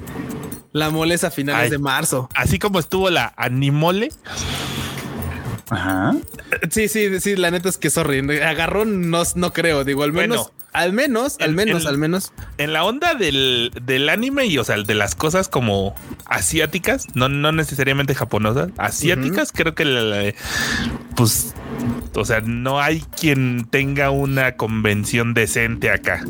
La 0.73 0.89
mole 0.89 1.15
es 1.15 1.23
a 1.23 1.31
finales 1.31 1.71
de 1.71 1.77
marzo. 1.77 2.29
Así 2.35 2.59
como 2.59 2.79
estuvo 2.79 3.09
la 3.09 3.33
animole. 3.37 4.09
Ajá. 5.69 6.15
Sí, 6.71 6.87
sí, 6.87 7.19
sí, 7.19 7.35
la 7.35 7.51
neta 7.51 7.69
es 7.69 7.77
que 7.77 7.89
sorriendo. 7.89 8.33
Agarrón 8.33 9.09
no, 9.09 9.23
no 9.35 9.53
creo, 9.53 9.83
digo, 9.83 10.03
al 10.03 10.13
menos, 10.13 10.51
al 10.71 10.93
menos, 10.93 11.37
al 11.39 11.53
menos, 11.53 11.85
al 11.85 11.97
menos. 11.97 12.31
En 12.57 12.71
la 12.71 12.85
onda 12.85 13.15
del, 13.15 14.09
anime 14.09 14.45
y, 14.45 14.57
o 14.59 14.63
sea, 14.63 14.77
de 14.77 14.93
las 14.93 15.15
cosas 15.15 15.49
como 15.49 15.95
asiáticas, 16.25 17.07
no, 17.15 17.27
no 17.27 17.51
necesariamente 17.51 18.15
japonesas, 18.15 18.69
asiáticas, 18.77 19.51
creo 19.51 19.75
que, 19.75 20.35
pues, 21.15 21.53
o 22.13 22.25
sea, 22.25 22.41
no 22.41 22.79
hay 22.79 23.01
quien 23.19 23.67
tenga 23.69 24.09
una 24.09 24.55
convención 24.55 25.33
decente 25.33 25.89
acá 25.89 26.23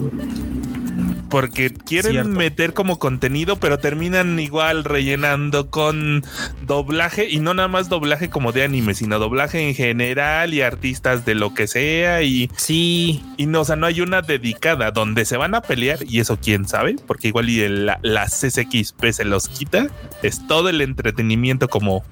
porque 1.30 1.74
quieren 1.74 2.32
meter 2.32 2.74
como 2.74 3.00
contenido, 3.00 3.58
pero 3.58 3.80
terminan 3.80 4.40
igual 4.40 4.84
rellenando 4.84 5.70
con 5.70 6.24
doblaje 6.66 7.30
y 7.30 7.40
no 7.40 7.54
nada 7.54 7.68
más 7.68 7.90
doblaje 7.90 8.30
como 8.30 8.52
de 8.52 8.64
anime, 8.64 8.94
sino 8.94 9.20
doblaje 9.20 9.68
en 9.68 9.76
general 9.76 10.54
y 10.54 10.62
artistas 10.62 11.26
de 11.26 11.36
lo 11.36 11.54
que 11.54 11.68
sea 11.68 12.22
y 12.22 12.50
sí, 12.56 13.24
y 13.38 13.46
no, 13.46 13.62
o 13.62 13.66
sea, 13.66 13.76
no 13.76 13.86
hay 13.86 14.02
una 14.02 14.22
dedicada 14.22 14.92
donde 14.92 15.26
se 15.26 15.38
van 15.38 15.56
a 15.56 15.62
pelear 15.62 16.00
y 16.08 16.20
eso 16.20 16.38
quién 16.42 16.68
sabe, 16.68 16.96
porque 17.06 17.30
igual 17.30 17.50
y 17.50 17.68
la, 17.68 18.00
la 18.02 18.26
CCXP 18.26 19.12
se 19.12 19.26
los 19.26 19.48
quita, 19.50 19.88
es 20.24 20.46
todo 20.48 20.70
el 20.70 20.82
entretenimiento 20.82 21.68
como 21.68 22.04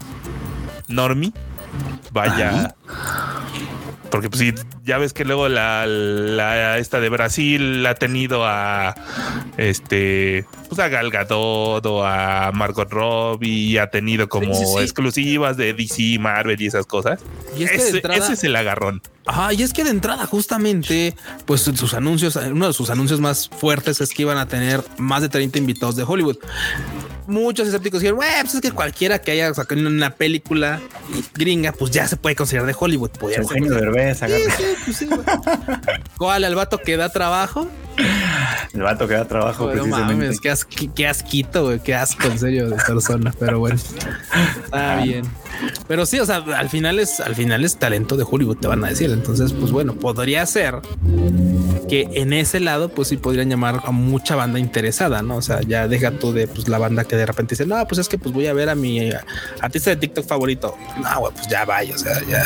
Normi. 0.88 1.34
Vaya. 2.12 2.76
Porque 4.10 4.30
pues 4.30 4.40
sí, 4.40 4.54
ya 4.84 4.98
ves 4.98 5.14
que 5.14 5.26
luego 5.26 5.50
la, 5.50 6.78
esta 6.78 7.00
de 7.00 7.10
Brasil 7.10 7.86
ha 7.86 7.96
tenido 7.96 8.46
a 8.46 8.96
este 9.58 10.46
pues 10.70 10.80
a 10.80 10.88
Gal 10.88 11.10
Gadot 11.10 11.86
o 11.86 12.06
a 12.06 12.52
Margot 12.54 12.90
Robbie 12.90 13.80
ha 13.80 13.90
tenido 13.90 14.30
como 14.30 14.80
exclusivas 14.80 15.58
de 15.58 15.74
DC, 15.74 16.18
Marvel 16.20 16.62
y 16.62 16.68
esas 16.68 16.86
cosas. 16.86 17.20
Y 17.58 17.64
ese, 17.64 18.02
ese 18.14 18.34
es 18.34 18.44
el 18.44 18.56
agarrón. 18.56 19.02
Ajá, 19.26 19.54
y 19.54 19.64
es 19.64 19.74
que 19.74 19.84
de 19.84 19.90
entrada, 19.90 20.26
justamente, 20.28 21.16
pues 21.46 21.62
sus 21.62 21.94
anuncios, 21.96 22.36
uno 22.36 22.68
de 22.68 22.74
sus 22.74 22.92
anuncios 22.92 23.20
más 23.20 23.50
fuertes 23.50 24.00
es 24.02 24.14
que 24.14 24.22
iban 24.22 24.38
a 24.38 24.48
tener 24.48 24.84
más 24.98 25.22
de 25.24 25.30
30 25.30 25.58
invitados 25.58 25.96
de 25.96 26.04
Hollywood 26.04 26.38
muchos 27.28 27.68
escépticos 27.68 28.02
dijeron, 28.02 28.20
pues 28.42 28.56
es 28.56 28.62
que 28.62 28.72
cualquiera 28.72 29.20
que 29.20 29.32
haya 29.32 29.54
sacado 29.54 29.82
una 29.88 30.12
película 30.12 30.82
gringa, 31.34 31.72
pues 31.72 31.92
ya 31.92 32.08
se 32.08 32.18
puede 32.18 32.36
considerar 32.36 32.68
de 32.68 32.76
Hollywood. 32.78 33.12
Eugenio 33.36 33.74
Derbez, 33.74 34.20
sí, 34.20 34.64
pues 34.86 34.98
sí, 34.98 35.10
¿Cuál? 36.18 36.44
¿El 36.44 36.56
vato 36.56 36.78
que 36.78 36.98
da 36.98 37.10
trabajo? 37.10 37.68
El 38.74 38.82
vato 38.82 39.08
que 39.08 39.14
da 39.14 39.26
trabajo. 39.26 39.74
No 39.74 39.86
mames, 39.88 40.40
qué, 40.40 40.54
qué, 40.94 41.08
asquito, 41.08 41.66
güey, 41.66 41.80
qué 41.80 41.96
asco 41.96 42.28
en 42.28 42.40
serio 42.40 42.70
de 42.70 42.76
persona, 42.76 43.34
pero 43.40 43.60
bueno, 43.60 43.80
está 44.66 44.98
bien. 44.98 45.26
Pero 45.88 46.06
sí, 46.06 46.20
o 46.20 46.26
sea, 46.26 46.38
al 46.38 46.70
final 46.70 47.00
es, 47.00 47.20
al 47.20 47.36
final 47.36 47.64
es 47.64 47.78
talento 47.78 48.18
de 48.18 48.26
Hollywood, 48.30 48.58
te 48.58 48.68
van 48.68 48.84
a 48.84 48.90
decir. 48.90 49.12
Entonces, 49.12 49.54
pues 49.54 49.72
bueno, 49.72 49.96
podría 49.96 50.46
ser 50.46 50.76
que 51.88 52.08
en 52.14 52.34
ese 52.34 52.60
lado, 52.60 52.90
pues 52.90 53.10
sí 53.10 53.18
podrían 53.18 53.50
llamar 53.50 53.82
a 53.86 53.92
mucha 53.92 54.36
banda 54.36 54.60
interesada, 54.60 55.22
¿no? 55.22 55.38
O 55.38 55.42
sea, 55.42 55.62
ya 55.62 55.88
deja 55.88 56.12
tú 56.12 56.34
de 56.34 56.48
pues 56.48 56.68
la 56.68 56.78
banda 56.78 57.04
que 57.04 57.16
de 57.16 57.26
repente 57.26 57.56
dice, 57.56 57.66
no, 57.66 57.86
pues 57.88 58.00
es 58.00 58.10
que 58.10 58.18
pues 58.18 58.34
voy 58.34 58.48
a 58.48 58.54
ver 58.54 58.70
a 58.70 58.76
mi 58.76 59.12
artista 59.62 59.92
de 59.92 59.98
TikTok 59.98 60.26
favorito. 60.26 60.76
No, 61.02 61.20
güey, 61.20 61.34
pues 61.34 61.48
ya 61.48 61.66
vaya, 61.66 61.94
o 61.94 61.98
sea, 61.98 62.22
ya 62.28 62.46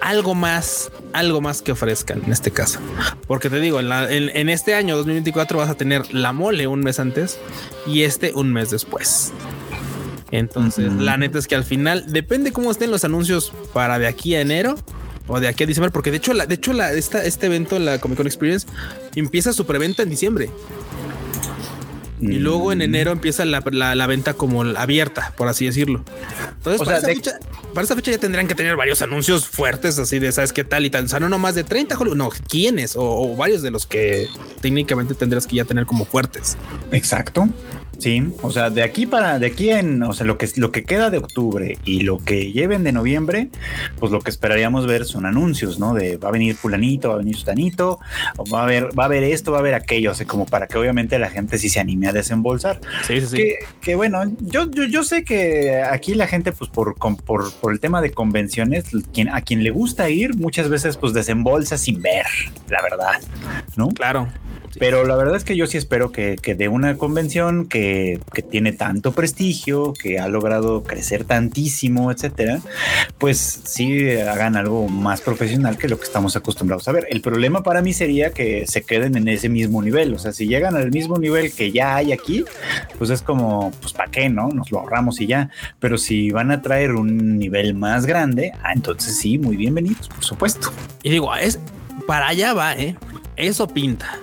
algo 0.00 0.34
más, 0.34 0.90
algo 1.12 1.40
más 1.40 1.62
que 1.62 1.72
ofrezcan 1.72 2.22
en 2.24 2.32
este 2.32 2.50
caso. 2.50 2.80
Porque 3.26 3.50
te 3.50 3.60
digo, 3.60 3.80
en 3.80 4.48
este 4.48 4.74
año 4.74 4.96
2024 4.96 5.58
vas 5.58 5.68
a 5.68 5.74
tener 5.74 6.12
la 6.14 6.32
mole 6.32 6.66
un 6.66 6.80
mes 6.80 6.98
antes 6.98 7.38
y 7.86 8.02
este 8.02 8.32
un 8.34 8.52
mes 8.52 8.70
después. 8.70 9.32
Entonces, 10.30 10.92
la 10.92 11.16
neta 11.16 11.38
es 11.38 11.46
que 11.46 11.54
al 11.54 11.64
final 11.64 12.04
depende 12.08 12.52
cómo 12.52 12.70
estén 12.70 12.90
los 12.90 13.04
anuncios 13.04 13.52
para 13.72 13.98
de 13.98 14.06
aquí 14.06 14.34
a 14.34 14.40
enero 14.40 14.76
o 15.26 15.40
de 15.40 15.48
aquí 15.48 15.64
a 15.64 15.66
diciembre, 15.66 15.90
porque 15.90 16.10
de 16.10 16.18
hecho, 16.18 16.34
la, 16.34 16.46
de 16.46 16.54
hecho, 16.54 16.72
la, 16.72 16.92
esta, 16.92 17.24
este 17.24 17.46
evento, 17.46 17.78
la 17.78 17.98
Comic 17.98 18.16
Con 18.16 18.26
Experience, 18.26 18.66
empieza 19.14 19.52
su 19.52 19.66
preventa 19.66 20.02
en 20.02 20.10
diciembre. 20.10 20.50
Y 22.20 22.38
luego 22.38 22.72
en 22.72 22.78
mm. 22.78 22.82
enero 22.82 23.12
empieza 23.12 23.44
la, 23.44 23.60
venta 24.06 24.34
como 24.34 24.62
abierta, 24.62 25.32
por 25.36 25.48
así 25.48 25.66
decirlo. 25.66 26.04
Entonces, 26.56 26.84
para, 26.84 26.98
esa 27.84 27.94
fecha, 27.94 28.10
ya 28.10 28.18
tendrían 28.18 28.48
que 28.48 28.56
tener 28.56 28.74
varios 28.74 29.02
anuncios 29.02 29.46
fuertes, 29.46 29.98
así 29.98 30.18
de 30.18 30.32
sabes 30.32 30.52
qué 30.52 30.64
tal 30.64 30.84
y 30.84 30.90
tal. 30.90 31.04
O 31.04 31.08
sea, 31.08 31.20
no 31.20 31.38
más 31.38 31.54
de 31.54 31.62
30 31.62 31.96
no, 32.16 32.30
quiénes 32.48 32.96
o, 32.96 33.04
o 33.04 33.36
varios 33.36 33.62
de 33.62 33.70
los 33.70 33.86
que 33.86 34.28
técnicamente 34.60 35.14
tendrías 35.14 35.46
que 35.46 35.56
ya 35.56 35.64
tener 35.64 35.86
como 35.86 36.04
fuertes. 36.04 36.56
Exacto. 36.90 37.48
Sí, 37.98 38.32
o 38.42 38.50
sea, 38.52 38.70
de 38.70 38.84
aquí 38.84 39.06
para, 39.06 39.40
de 39.40 39.48
aquí 39.48 39.70
en, 39.70 40.04
o 40.04 40.12
sea, 40.12 40.24
lo 40.24 40.38
que, 40.38 40.48
lo 40.54 40.70
que 40.70 40.84
queda 40.84 41.10
de 41.10 41.18
octubre 41.18 41.76
y 41.84 42.02
lo 42.02 42.18
que 42.18 42.52
lleven 42.52 42.84
de 42.84 42.92
noviembre, 42.92 43.48
pues 43.98 44.12
lo 44.12 44.20
que 44.20 44.30
esperaríamos 44.30 44.86
ver 44.86 45.04
son 45.04 45.26
anuncios, 45.26 45.80
¿no? 45.80 45.94
De 45.94 46.16
va 46.16 46.28
a 46.28 46.32
venir 46.32 46.54
fulanito, 46.54 47.08
va 47.08 47.16
a 47.16 47.18
venir 47.18 47.34
sustanito, 47.34 47.98
o 48.36 48.48
va 48.48 48.60
a 48.60 48.62
haber, 48.62 48.96
va 48.96 49.02
a 49.02 49.06
haber 49.06 49.24
esto, 49.24 49.50
va 49.50 49.58
a 49.58 49.60
haber 49.60 49.74
aquello, 49.74 50.12
o 50.12 50.14
sea, 50.14 50.28
como 50.28 50.46
para 50.46 50.68
que 50.68 50.78
obviamente 50.78 51.18
la 51.18 51.28
gente 51.28 51.58
sí 51.58 51.68
se 51.68 51.80
anime 51.80 52.06
a 52.06 52.12
desembolsar. 52.12 52.80
Sí, 53.04 53.20
sí, 53.20 53.26
sí. 53.26 53.54
Que, 53.80 53.96
bueno, 53.96 54.22
yo, 54.42 54.70
yo, 54.70 54.84
yo, 54.84 55.02
sé 55.02 55.24
que 55.24 55.82
aquí 55.82 56.14
la 56.14 56.28
gente, 56.28 56.52
pues 56.52 56.70
por, 56.70 56.94
por, 56.96 57.52
por 57.54 57.72
el 57.72 57.80
tema 57.80 58.00
de 58.00 58.12
convenciones, 58.12 58.84
quien, 59.12 59.28
a 59.28 59.40
quien 59.40 59.64
le 59.64 59.70
gusta 59.70 60.08
ir, 60.08 60.36
muchas 60.36 60.68
veces 60.68 60.96
pues 60.96 61.14
desembolsa 61.14 61.76
sin 61.76 62.00
ver, 62.00 62.26
la 62.68 62.80
verdad, 62.80 63.20
¿no? 63.76 63.88
Claro. 63.88 64.28
Pero 64.78 65.04
la 65.04 65.16
verdad 65.16 65.36
es 65.36 65.44
que 65.44 65.56
yo 65.56 65.66
sí 65.66 65.76
espero 65.76 66.12
que, 66.12 66.36
de 66.36 66.68
una 66.68 66.96
convención 66.96 67.66
que, 67.66 68.20
tiene 68.50 68.72
tanto 68.72 69.12
prestigio, 69.12 69.92
que 69.92 70.18
ha 70.18 70.28
logrado 70.28 70.82
crecer 70.82 71.24
tantísimo, 71.24 72.10
etcétera, 72.12 72.60
pues 73.18 73.60
sí 73.64 74.10
hagan 74.16 74.56
algo 74.56 74.88
más 74.88 75.20
profesional 75.20 75.76
que 75.76 75.88
lo 75.88 75.98
que 75.98 76.04
estamos 76.04 76.36
acostumbrados 76.36 76.88
a 76.88 76.92
ver. 76.92 77.06
El 77.10 77.20
problema 77.20 77.62
para 77.62 77.82
mí 77.82 77.92
sería 77.92 78.30
que 78.30 78.66
se 78.66 78.82
queden 78.82 79.16
en 79.16 79.28
ese 79.28 79.48
mismo 79.48 79.82
nivel. 79.82 80.14
O 80.14 80.18
sea, 80.18 80.32
si 80.32 80.46
llegan 80.46 80.76
al 80.76 80.90
mismo 80.90 81.18
nivel 81.18 81.52
que 81.52 81.72
ya 81.72 81.96
hay 81.96 82.12
aquí, 82.12 82.44
pues 82.96 83.10
es 83.10 83.22
como, 83.22 83.72
pues 83.80 83.92
para 83.92 84.10
qué, 84.10 84.28
¿no? 84.28 84.48
Nos 84.48 84.70
lo 84.70 84.80
ahorramos 84.80 85.20
y 85.20 85.26
ya. 85.26 85.50
Pero 85.80 85.98
si 85.98 86.30
van 86.30 86.50
a 86.50 86.62
traer 86.62 86.92
un 86.92 87.38
nivel 87.38 87.74
más 87.74 88.06
grande, 88.06 88.52
ah, 88.62 88.72
entonces 88.72 89.18
sí, 89.18 89.38
muy 89.38 89.56
bienvenidos, 89.56 90.08
por 90.08 90.24
supuesto. 90.24 90.70
Y 91.02 91.10
digo, 91.10 91.34
es 91.34 91.58
para 92.06 92.28
allá 92.28 92.54
va, 92.54 92.74
¿eh? 92.74 92.96
Eso 93.36 93.68
pinta. 93.68 94.18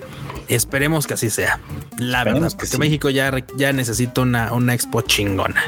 Esperemos 0.47 1.07
que 1.07 1.15
así 1.15 1.29
sea. 1.29 1.59
La 1.97 2.23
verdad, 2.23 2.51
porque 2.57 2.77
México 2.77 3.09
ya, 3.09 3.31
ya 3.57 3.73
necesita 3.73 4.21
una, 4.21 4.53
una 4.53 4.73
expo 4.73 5.01
chingona. 5.01 5.63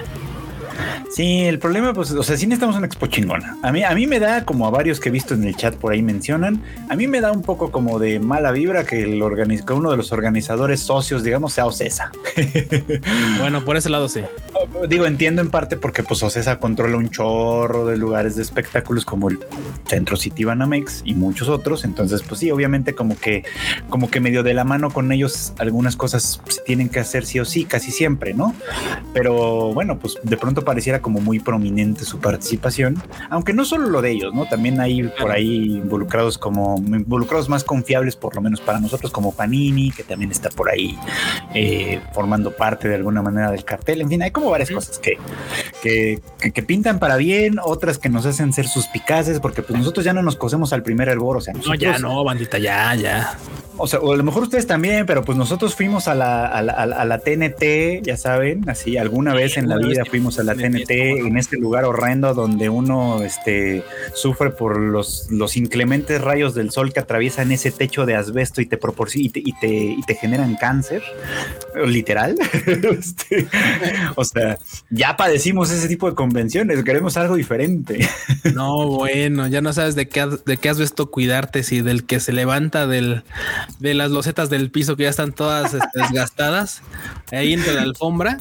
Sí, 1.09 1.45
el 1.45 1.59
problema, 1.59 1.93
pues, 1.93 2.11
o 2.11 2.23
sea, 2.23 2.37
sí 2.37 2.47
necesitamos 2.47 2.75
una 2.75 2.87
expo 2.87 3.07
chingona. 3.07 3.57
A 3.61 3.71
mí, 3.71 3.83
a 3.83 3.93
mí 3.93 4.07
me 4.07 4.19
da, 4.19 4.45
como 4.45 4.67
a 4.67 4.69
varios 4.69 4.99
que 4.99 5.09
he 5.09 5.11
visto 5.11 5.33
en 5.33 5.43
el 5.43 5.55
chat 5.55 5.75
por 5.75 5.93
ahí 5.93 6.01
mencionan, 6.01 6.61
a 6.89 6.95
mí 6.95 7.07
me 7.07 7.21
da 7.21 7.31
un 7.31 7.41
poco 7.41 7.71
como 7.71 7.99
de 7.99 8.19
mala 8.19 8.51
vibra 8.51 8.85
que, 8.85 9.03
el 9.03 9.21
uno 9.21 9.91
de 9.91 9.97
los 9.97 10.11
organizadores 10.11 10.79
socios, 10.81 11.23
digamos, 11.23 11.53
sea 11.53 11.65
Ocesa. 11.65 12.11
bueno, 13.39 13.63
por 13.63 13.77
ese 13.77 13.89
lado 13.89 14.09
sí. 14.09 14.21
Digo, 14.89 15.05
entiendo 15.05 15.41
en 15.41 15.49
parte 15.49 15.77
porque 15.77 16.03
pues 16.03 16.21
Ocesa 16.23 16.59
controla 16.59 16.97
un 16.97 17.09
chorro 17.09 17.85
de 17.85 17.97
lugares 17.97 18.35
de 18.35 18.43
espectáculos 18.43 19.05
como 19.05 19.29
el 19.29 19.39
Centro 19.87 20.17
City 20.17 20.43
Banamex 20.43 21.01
y 21.05 21.13
muchos 21.15 21.49
otros. 21.49 21.83
Entonces, 21.83 22.23
pues 22.23 22.39
sí, 22.39 22.51
obviamente 22.51 22.93
como 22.93 23.17
que, 23.17 23.43
como 23.89 24.09
que 24.09 24.19
medio 24.19 24.43
de 24.43 24.53
la 24.53 24.63
mano 24.63 24.91
con 24.91 25.11
ellos 25.11 25.53
algunas 25.57 25.95
cosas 25.95 26.41
se 26.47 26.61
tienen 26.61 26.89
que 26.89 26.99
hacer 26.99 27.25
sí 27.25 27.39
o 27.39 27.45
sí, 27.45 27.65
casi 27.65 27.91
siempre, 27.91 28.33
¿no? 28.33 28.53
Pero 29.13 29.73
bueno, 29.73 29.99
pues 29.99 30.17
de 30.23 30.37
pronto 30.37 30.63
pareciera 30.67 31.01
como 31.01 31.21
muy 31.21 31.39
prominente 31.39 32.03
su 32.03 32.19
participación, 32.19 33.01
aunque 33.29 33.53
no 33.53 33.63
solo 33.63 33.87
lo 33.87 34.01
de 34.01 34.11
ellos, 34.11 34.33
¿no? 34.33 34.47
También 34.47 34.81
hay 34.81 35.03
por 35.03 35.31
ahí 35.31 35.77
involucrados 35.77 36.37
como 36.37 36.75
involucrados 36.77 37.47
más 37.47 37.63
confiables, 37.63 38.17
por 38.17 38.35
lo 38.35 38.41
menos 38.41 38.59
para 38.59 38.81
nosotros, 38.81 39.13
como 39.13 39.33
Panini, 39.33 39.91
que 39.91 40.03
también 40.03 40.29
está 40.29 40.49
por 40.49 40.69
ahí 40.69 40.99
eh, 41.53 42.01
formando 42.13 42.51
parte 42.51 42.89
de 42.89 42.95
alguna 42.95 43.21
manera 43.21 43.49
del 43.49 43.63
cartel. 43.63 44.01
En 44.01 44.09
fin, 44.09 44.21
hay 44.23 44.31
como 44.31 44.49
varias 44.49 44.69
cosas 44.69 44.99
que, 44.99 45.17
que, 45.81 46.19
que, 46.51 46.63
pintan 46.63 46.99
para 46.99 47.15
bien, 47.15 47.59
otras 47.63 47.97
que 47.97 48.09
nos 48.09 48.25
hacen 48.25 48.51
ser 48.51 48.67
suspicaces, 48.67 49.39
porque 49.39 49.61
pues 49.61 49.79
nosotros 49.79 50.03
ya 50.03 50.11
no 50.11 50.21
nos 50.21 50.35
cosemos 50.35 50.73
al 50.73 50.83
primer 50.83 51.07
hervor, 51.07 51.37
o 51.37 51.41
sea, 51.41 51.53
no, 51.53 51.75
ya 51.75 51.97
no, 51.97 52.25
bandita, 52.25 52.57
ya, 52.57 52.93
ya. 52.95 53.37
O 53.79 53.87
sea, 53.87 53.99
o 53.99 54.11
a 54.11 54.17
lo 54.17 54.23
mejor 54.23 54.43
ustedes 54.43 54.65
también, 54.65 55.05
pero 55.05 55.23
pues 55.23 55.37
nosotros 55.37 55.75
fuimos 55.75 56.07
a 56.07 56.15
la, 56.15 56.47
a 56.47 56.61
la, 56.63 56.73
a 56.73 57.05
la 57.05 57.19
TNT, 57.19 58.03
ya 58.03 58.17
saben, 58.17 58.67
así 58.67 58.97
alguna 58.97 59.33
vez 59.33 59.55
en 59.55 59.69
la 59.69 59.77
vida 59.77 60.03
fuimos 60.03 60.39
a 60.39 60.43
la 60.43 60.55
TNT 60.57 60.91
en 61.25 61.37
este 61.37 61.57
lugar 61.57 61.85
horrendo 61.85 62.33
donde 62.33 62.69
uno 62.69 63.23
este, 63.23 63.83
sufre 64.13 64.49
por 64.51 64.79
los, 64.79 65.27
los 65.29 65.57
inclementes 65.57 66.21
rayos 66.21 66.53
del 66.55 66.71
sol 66.71 66.93
que 66.93 66.99
atraviesan 66.99 67.51
ese 67.51 67.71
techo 67.71 68.05
de 68.05 68.15
asbesto 68.15 68.61
y 68.61 68.65
te 68.65 68.77
proporcionan 68.77 69.07
y 69.17 69.53
te, 69.53 69.69
y 69.69 70.01
te, 70.03 70.15
generan 70.15 70.55
cáncer, 70.55 71.01
literal. 71.85 72.35
Este, 72.97 73.47
o 74.15 74.23
sea, 74.23 74.57
ya 74.89 75.17
padecimos 75.17 75.71
ese 75.71 75.87
tipo 75.87 76.09
de 76.09 76.15
convenciones, 76.15 76.83
queremos 76.83 77.15
algo 77.17 77.35
diferente. 77.35 78.07
no, 78.55 78.87
bueno, 78.87 79.47
ya 79.47 79.61
no 79.61 79.73
sabes 79.73 79.95
de 79.95 80.07
qué, 80.07 80.27
de 80.45 80.57
qué 80.57 80.69
asbesto 80.69 81.11
cuidarte, 81.11 81.63
si 81.63 81.81
del 81.81 82.05
que 82.05 82.19
se 82.19 82.33
levanta 82.33 82.87
del, 82.87 83.23
de 83.79 83.93
las 83.93 84.11
losetas 84.11 84.49
del 84.49 84.71
piso 84.71 84.95
que 84.95 85.03
ya 85.03 85.09
están 85.09 85.33
todas 85.33 85.73
este, 85.73 85.87
desgastadas, 85.93 86.81
ahí 87.31 87.53
entre 87.53 87.73
la 87.73 87.81
alfombra 87.83 88.39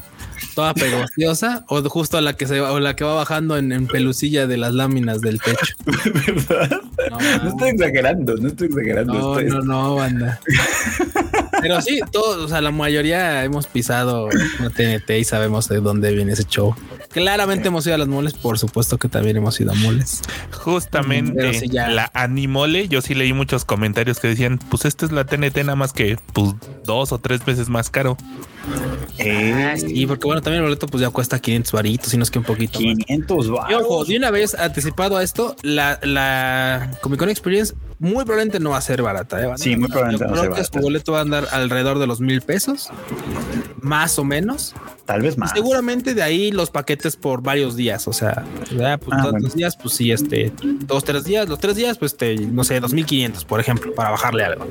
toda 0.55 0.75
pegostiosa 0.75 1.65
o 1.69 1.83
justo 1.89 2.19
a 2.19 2.21
la 2.21 2.37
que 2.37 2.47
se 2.47 2.61
o 2.61 2.81
la 2.81 2.97
que 2.97 3.05
va 3.05 3.15
bajando 3.15 3.57
en, 3.57 3.87
pelucilla 3.87 4.47
de 4.47 4.57
las 4.57 4.75
láminas 4.75 5.21
del 5.21 5.41
techo. 5.41 5.75
No, 7.09 7.49
estoy 7.49 7.71
exagerando, 7.71 8.37
no 8.37 8.49
estoy 8.49 8.67
exagerando. 8.67 9.13
No, 9.13 9.41
no, 9.41 9.61
no, 9.63 9.95
banda. 9.95 10.41
Pero 11.61 11.81
sí, 11.81 12.01
todos, 12.11 12.39
o 12.39 12.49
sea, 12.49 12.61
la 12.61 12.71
mayoría 12.71 13.45
hemos 13.45 13.67
pisado 13.67 14.29
una 14.59 14.71
TNT 14.71 15.11
y 15.11 15.25
sabemos 15.25 15.69
de 15.69 15.81
dónde 15.81 16.13
viene 16.13 16.33
ese 16.33 16.45
show. 16.45 16.75
Claramente 17.11 17.69
hemos 17.69 17.87
ido 17.87 17.95
a 17.95 17.99
las 17.99 18.09
moles, 18.09 18.35
por 18.35 18.59
supuesto 18.59 18.99
que 18.99 19.09
también 19.09 19.37
hemos 19.37 19.61
ido 19.61 19.73
a 19.73 19.75
moles. 19.75 20.23
Justamente 20.53 21.69
la 21.71 22.11
Animole, 22.15 22.89
yo 22.89 23.01
sí 23.01 23.15
leí 23.15 23.33
muchos 23.33 23.65
comentarios 23.65 24.21
que 24.21 24.29
decían, 24.29 24.59
pues 24.71 24.85
esta 24.85 25.07
es 25.07 25.13
la 25.13 25.25
TNT 25.25 25.57
nada 25.59 25.77
más 25.77 25.93
que 25.93 26.19
pues 26.33 26.55
dos 26.85 27.13
o 27.13 27.19
tres 27.19 27.45
veces 27.45 27.69
más 27.69 27.91
caro. 27.91 28.17
Eh, 29.19 29.75
sí, 29.79 30.07
porque 30.07 30.27
bueno, 30.27 30.43
también 30.43 30.63
el 30.63 30.69
boleto 30.69 30.87
pues 30.87 31.01
ya 31.01 31.11
cuesta 31.11 31.39
500 31.39 31.73
varitos, 31.73 32.11
si 32.11 32.17
no 32.17 32.23
es 32.23 32.31
que 32.31 32.39
un 32.39 32.45
poquito 32.45 32.79
500 32.79 33.51
más. 33.51 33.71
Y 33.71 33.75
ojo, 33.75 34.05
de 34.05 34.17
una 34.17 34.31
vez 34.31 34.55
anticipado 34.55 35.17
a 35.17 35.23
esto, 35.23 35.57
la, 35.63 35.99
la 36.03 36.99
Comic 37.01 37.19
Con 37.19 37.29
Experience 37.29 37.75
muy 37.99 38.25
probablemente 38.25 38.61
no 38.61 38.71
va 38.71 38.79
a 38.79 38.83
ser 38.83 39.03
barata. 39.03 39.43
¿eh? 39.43 39.53
Sí, 39.57 39.77
muy 39.77 39.89
probablemente 39.89 40.27
no 40.27 40.33
va 40.33 40.37
a 40.37 40.41
ser 40.41 40.51
barata. 40.51 40.71
Su 40.73 40.81
boleto 40.81 41.13
va 41.13 41.19
a 41.19 41.23
andar 41.23 41.49
alrededor 41.53 41.99
de 41.99 42.07
los 42.07 42.21
mil 42.21 42.43
pesos, 42.43 42.91
más 43.81 44.19
o 44.19 44.25
menos. 44.25 44.75
Tal 45.07 45.23
vez 45.23 45.39
más. 45.39 45.53
seguramente 45.53 46.15
de 46.15 46.23
ahí 46.23 46.51
los 46.51 46.71
paquetes 46.71 47.17
por 47.17 47.43
varios 47.43 47.77
días. 47.77 48.09
O 48.09 48.13
sea, 48.13 48.45
ya, 48.77 48.99
pues, 48.99 49.19
ah, 49.21 49.31
los 49.41 49.55
días, 49.55 49.77
pues 49.77 49.95
sí, 49.95 50.11
este, 50.11 50.53
dos, 50.63 51.05
tres 51.05 51.25
días, 51.25 51.49
los 51.49 51.61
tres 51.61 51.77
días, 51.77 51.97
pues 51.97 52.17
te, 52.17 52.37
no 52.37 52.65
sé, 52.65 52.81
2500, 52.81 53.45
por 53.45 53.61
ejemplo, 53.61 53.95
para 53.95 54.11
bajarle 54.11 54.45
algo. 54.45 54.67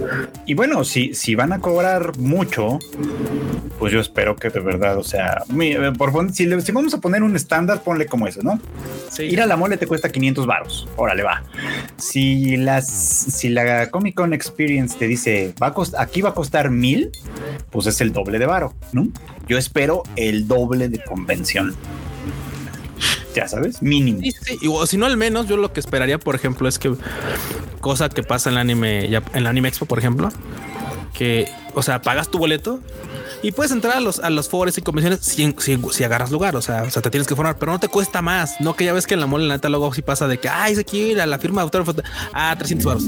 Y 0.45 0.53
bueno, 0.53 0.83
si, 0.83 1.13
si 1.13 1.35
van 1.35 1.53
a 1.53 1.59
cobrar 1.59 2.17
mucho, 2.17 2.79
pues 3.79 3.93
yo 3.93 3.99
espero 3.99 4.35
que 4.35 4.49
de 4.49 4.59
verdad, 4.59 4.97
o 4.97 5.03
sea, 5.03 5.43
por, 5.97 6.33
si, 6.33 6.61
si 6.61 6.71
vamos 6.71 6.93
a 6.93 6.99
poner 6.99 7.23
un 7.23 7.35
estándar, 7.35 7.81
ponle 7.81 8.05
como 8.05 8.27
eso, 8.27 8.41
¿no? 8.43 8.59
Ir 9.17 9.41
a 9.41 9.45
la 9.45 9.55
mole 9.55 9.77
te 9.77 9.87
cuesta 9.87 10.09
500 10.09 10.45
varos. 10.45 10.87
Órale, 10.97 11.23
va. 11.23 11.43
Si 11.97 12.57
las, 12.57 12.87
si 12.87 13.49
la 13.49 13.89
Comic 13.89 14.15
Con 14.15 14.33
Experience 14.33 14.97
te 14.97 15.07
dice, 15.07 15.53
va 15.61 15.67
a 15.67 16.01
aquí 16.01 16.21
va 16.21 16.29
a 16.29 16.33
costar 16.33 16.69
mil, 16.69 17.11
pues 17.71 17.87
es 17.87 18.01
el 18.01 18.11
doble 18.11 18.39
de 18.39 18.45
varo, 18.45 18.73
¿no? 18.91 19.07
Yo 19.47 19.57
espero 19.57 20.03
el 20.15 20.47
doble 20.47 20.89
de 20.89 21.03
convención. 21.03 21.75
Ya 23.35 23.47
sabes, 23.47 23.81
mínimo. 23.81 24.21
O 24.69 24.87
si 24.87 24.97
no, 24.97 25.05
al 25.05 25.17
menos 25.17 25.47
yo 25.47 25.57
lo 25.57 25.73
que 25.73 25.81
esperaría, 25.81 26.17
por 26.17 26.35
ejemplo, 26.35 26.69
es 26.69 26.79
que 26.79 26.93
cosa 27.81 28.09
que 28.09 28.23
pasa 28.23 28.49
en 28.49 28.55
el 28.55 28.61
anime, 28.61 29.05
en 29.05 29.23
el 29.33 29.47
anime 29.47 29.67
expo, 29.67 29.85
por 29.85 29.99
ejemplo, 29.99 30.29
que, 31.13 31.49
o 31.73 31.83
sea, 31.83 32.01
pagas 32.01 32.29
tu 32.29 32.37
boleto 32.37 32.79
y 33.43 33.51
puedes 33.51 33.71
entrar 33.71 33.97
a 33.97 33.99
los, 33.99 34.19
a 34.19 34.29
los 34.29 34.49
foros 34.49 34.77
y 34.77 34.81
convenciones 34.81 35.19
si, 35.21 35.53
si, 35.91 36.03
agarras 36.03 36.31
lugar. 36.31 36.55
O 36.55 36.61
sea, 36.61 36.83
o 36.83 36.89
sea, 36.89 37.01
te 37.01 37.09
tienes 37.11 37.27
que 37.27 37.35
formar, 37.35 37.57
pero 37.59 37.71
no 37.71 37.79
te 37.79 37.89
cuesta 37.89 38.21
más. 38.21 38.59
No 38.59 38.75
que 38.75 38.85
ya 38.85 38.93
ves 38.93 39.05
que 39.05 39.13
en 39.13 39.19
la 39.19 39.27
mole, 39.27 39.45
la 39.47 39.55
neta, 39.55 39.69
luego 39.69 39.93
sí 39.93 40.01
pasa 40.01 40.27
de 40.27 40.39
que, 40.39 40.49
ay, 40.49 40.75
se 40.75 40.85
quiere 40.85 41.11
ir 41.11 41.21
a 41.21 41.25
la 41.25 41.37
firma 41.37 41.61
de 41.61 41.65
autógrafo. 41.65 41.93
Ah, 42.33 42.55
300 42.57 42.85
baros, 42.85 43.03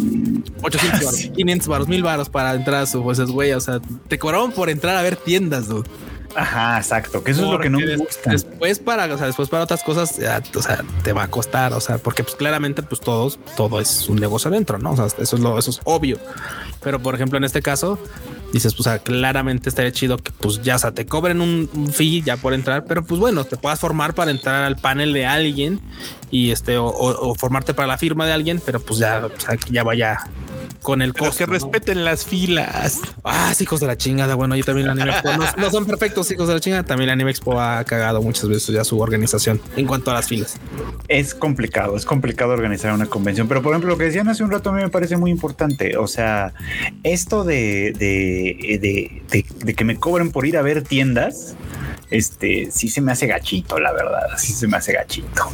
800 0.61 1.05
baros, 1.05 1.19
500 1.35 1.67
baros, 1.67 1.87
1000 1.87 2.03
baros 2.03 2.29
para 2.29 2.53
entrar 2.53 2.83
a 2.83 2.85
su, 2.85 3.01
pues, 3.01 3.19
güey. 3.21 3.53
O 3.53 3.61
sea, 3.61 3.79
te 4.07 4.19
cobraron 4.19 4.51
por 4.51 4.69
entrar 4.69 4.95
a 4.95 5.01
ver 5.01 5.15
tiendas, 5.15 5.67
dude. 5.67 5.89
Ajá, 6.37 6.77
exacto, 6.77 7.23
que 7.23 7.31
eso 7.31 7.45
es 7.45 7.51
lo 7.51 7.59
que 7.59 7.67
no 7.67 7.79
me 7.79 7.97
gusta. 7.97 8.29
Después 8.29 8.77
para, 8.77 9.11
o 9.11 9.17
sea, 9.17 9.25
después 9.25 9.49
para 9.49 9.63
otras 9.63 9.81
cosas, 9.81 10.19
o 10.55 10.61
sea, 10.61 10.83
te 11.03 11.11
va 11.11 11.23
a 11.23 11.27
costar, 11.29 11.73
o 11.73 11.79
sea, 11.79 11.97
porque 11.97 12.23
pues 12.23 12.35
claramente 12.35 12.83
pues 12.83 13.01
todos, 13.01 13.39
todo 13.55 13.79
es 13.81 14.07
un 14.07 14.17
negocio 14.17 14.49
adentro, 14.49 14.77
¿no? 14.77 14.91
O 14.91 14.95
sea, 14.95 15.07
eso 15.07 15.35
es 15.35 15.41
lo, 15.41 15.57
eso 15.57 15.71
es 15.71 15.81
obvio. 15.83 16.19
Pero 16.83 17.01
por 17.01 17.15
ejemplo, 17.15 17.39
en 17.39 17.43
este 17.43 17.63
caso, 17.63 17.97
dices, 18.53 18.75
pues 18.75 18.87
claramente 19.01 19.69
estaría 19.69 19.91
chido 19.91 20.17
que 20.17 20.31
pues 20.31 20.61
ya, 20.61 20.75
o 20.75 20.79
sea, 20.79 20.91
te 20.91 21.07
cobren 21.07 21.41
un, 21.41 21.89
fee 21.91 22.21
ya 22.21 22.37
por 22.37 22.53
entrar, 22.53 22.85
pero 22.85 23.03
pues 23.03 23.19
bueno, 23.19 23.43
te 23.43 23.57
puedas 23.57 23.79
formar 23.79 24.13
para 24.13 24.29
entrar 24.29 24.63
al 24.63 24.75
panel 24.75 25.13
de 25.13 25.25
alguien 25.25 25.81
y 26.29 26.51
este, 26.51 26.77
o, 26.77 27.33
formarte 27.33 27.73
para 27.73 27.87
la 27.87 27.97
firma 27.97 28.27
de 28.27 28.33
alguien, 28.33 28.61
pero 28.63 28.79
pues 28.79 28.99
ya, 28.99 29.25
o 29.25 29.39
sea, 29.39 29.57
que 29.57 29.71
ya 29.71 29.81
vaya 29.81 30.19
con 30.81 31.01
el 31.01 31.13
costo. 31.13 31.37
que 31.37 31.45
respeten 31.45 32.05
las 32.05 32.25
filas. 32.25 33.01
Ah, 33.23 33.53
sí, 33.55 33.63
hijos 33.63 33.79
de 33.79 33.87
la 33.87 33.97
chingada. 33.97 34.35
Bueno, 34.35 34.55
yo 34.55 34.63
también 34.63 34.89
Anime 34.89 35.11
Expo 35.11 35.29
no, 35.57 35.69
son 35.69 35.85
perfectos, 35.85 36.31
hijos 36.31 36.47
de 36.47 36.53
la 36.55 36.59
chingada. 36.59 36.83
También 36.83 37.09
Anime 37.09 37.31
Expo 37.31 37.59
ha 37.59 37.83
cagado 37.83 38.21
muchas 38.21 38.47
veces 38.47 38.73
ya 38.73 38.83
su 38.83 38.99
organización 38.99 39.61
en 39.75 39.85
cuanto 39.85 40.11
a 40.11 40.13
las 40.13 40.27
filas. 40.27 40.57
Es 41.07 41.35
complicado, 41.35 41.95
es 41.95 42.05
complicado 42.05 42.53
organizar 42.53 42.93
una 42.93 43.05
convención. 43.05 43.47
Pero 43.47 43.61
por 43.61 43.73
ejemplo, 43.73 43.89
lo 43.89 43.97
que 43.97 44.05
decían 44.05 44.27
hace 44.29 44.43
un 44.43 44.51
rato 44.51 44.69
a 44.69 44.73
mí 44.73 44.81
me 44.81 44.89
parece 44.89 45.17
muy 45.17 45.31
importante. 45.31 45.97
O 45.97 46.07
sea, 46.07 46.53
esto 47.03 47.43
de, 47.43 47.93
de, 47.97 49.21
de 49.63 49.73
que 49.73 49.83
me 49.85 49.97
cobren 49.97 50.31
por 50.31 50.45
ir 50.45 50.57
a 50.57 50.61
ver 50.61 50.83
tiendas, 50.83 51.55
este 52.09 52.69
sí 52.71 52.87
se 52.87 53.01
me 53.01 53.11
hace 53.11 53.27
gachito, 53.27 53.79
la 53.79 53.91
verdad. 53.91 54.27
Sí 54.37 54.53
se 54.53 54.67
me 54.67 54.77
hace 54.77 54.93
gachito. 54.93 55.49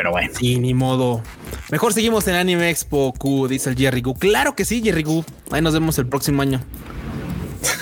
Pero 0.00 0.12
bueno. 0.12 0.32
Sí, 0.34 0.58
ni 0.58 0.72
modo. 0.72 1.22
Mejor 1.70 1.92
seguimos 1.92 2.26
en 2.26 2.34
Anime 2.34 2.70
Expo 2.70 3.12
Q, 3.12 3.48
dice 3.48 3.68
el 3.68 3.76
Jerry 3.76 4.00
Gu. 4.00 4.14
Claro 4.14 4.56
que 4.56 4.64
sí, 4.64 4.80
Jerry 4.82 5.02
Gu. 5.02 5.22
Ahí 5.50 5.60
nos 5.60 5.74
vemos 5.74 5.98
el 5.98 6.06
próximo 6.06 6.40
año. 6.40 6.62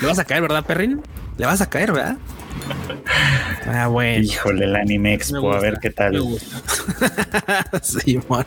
Le 0.01 0.07
vas 0.07 0.19
a 0.19 0.25
caer, 0.25 0.41
¿verdad, 0.41 0.65
Perrin? 0.65 1.01
Le 1.37 1.45
vas 1.45 1.61
a 1.61 1.69
caer, 1.69 1.93
¿verdad? 1.93 2.17
Ah, 3.65 3.87
bueno. 3.87 4.23
Híjole, 4.23 4.65
el 4.65 4.75
Anime 4.75 5.13
Expo, 5.13 5.53
a 5.53 5.59
ver 5.59 5.77
qué 5.79 5.91
tal. 5.91 6.19
sí, 7.83 8.19
man. 8.27 8.45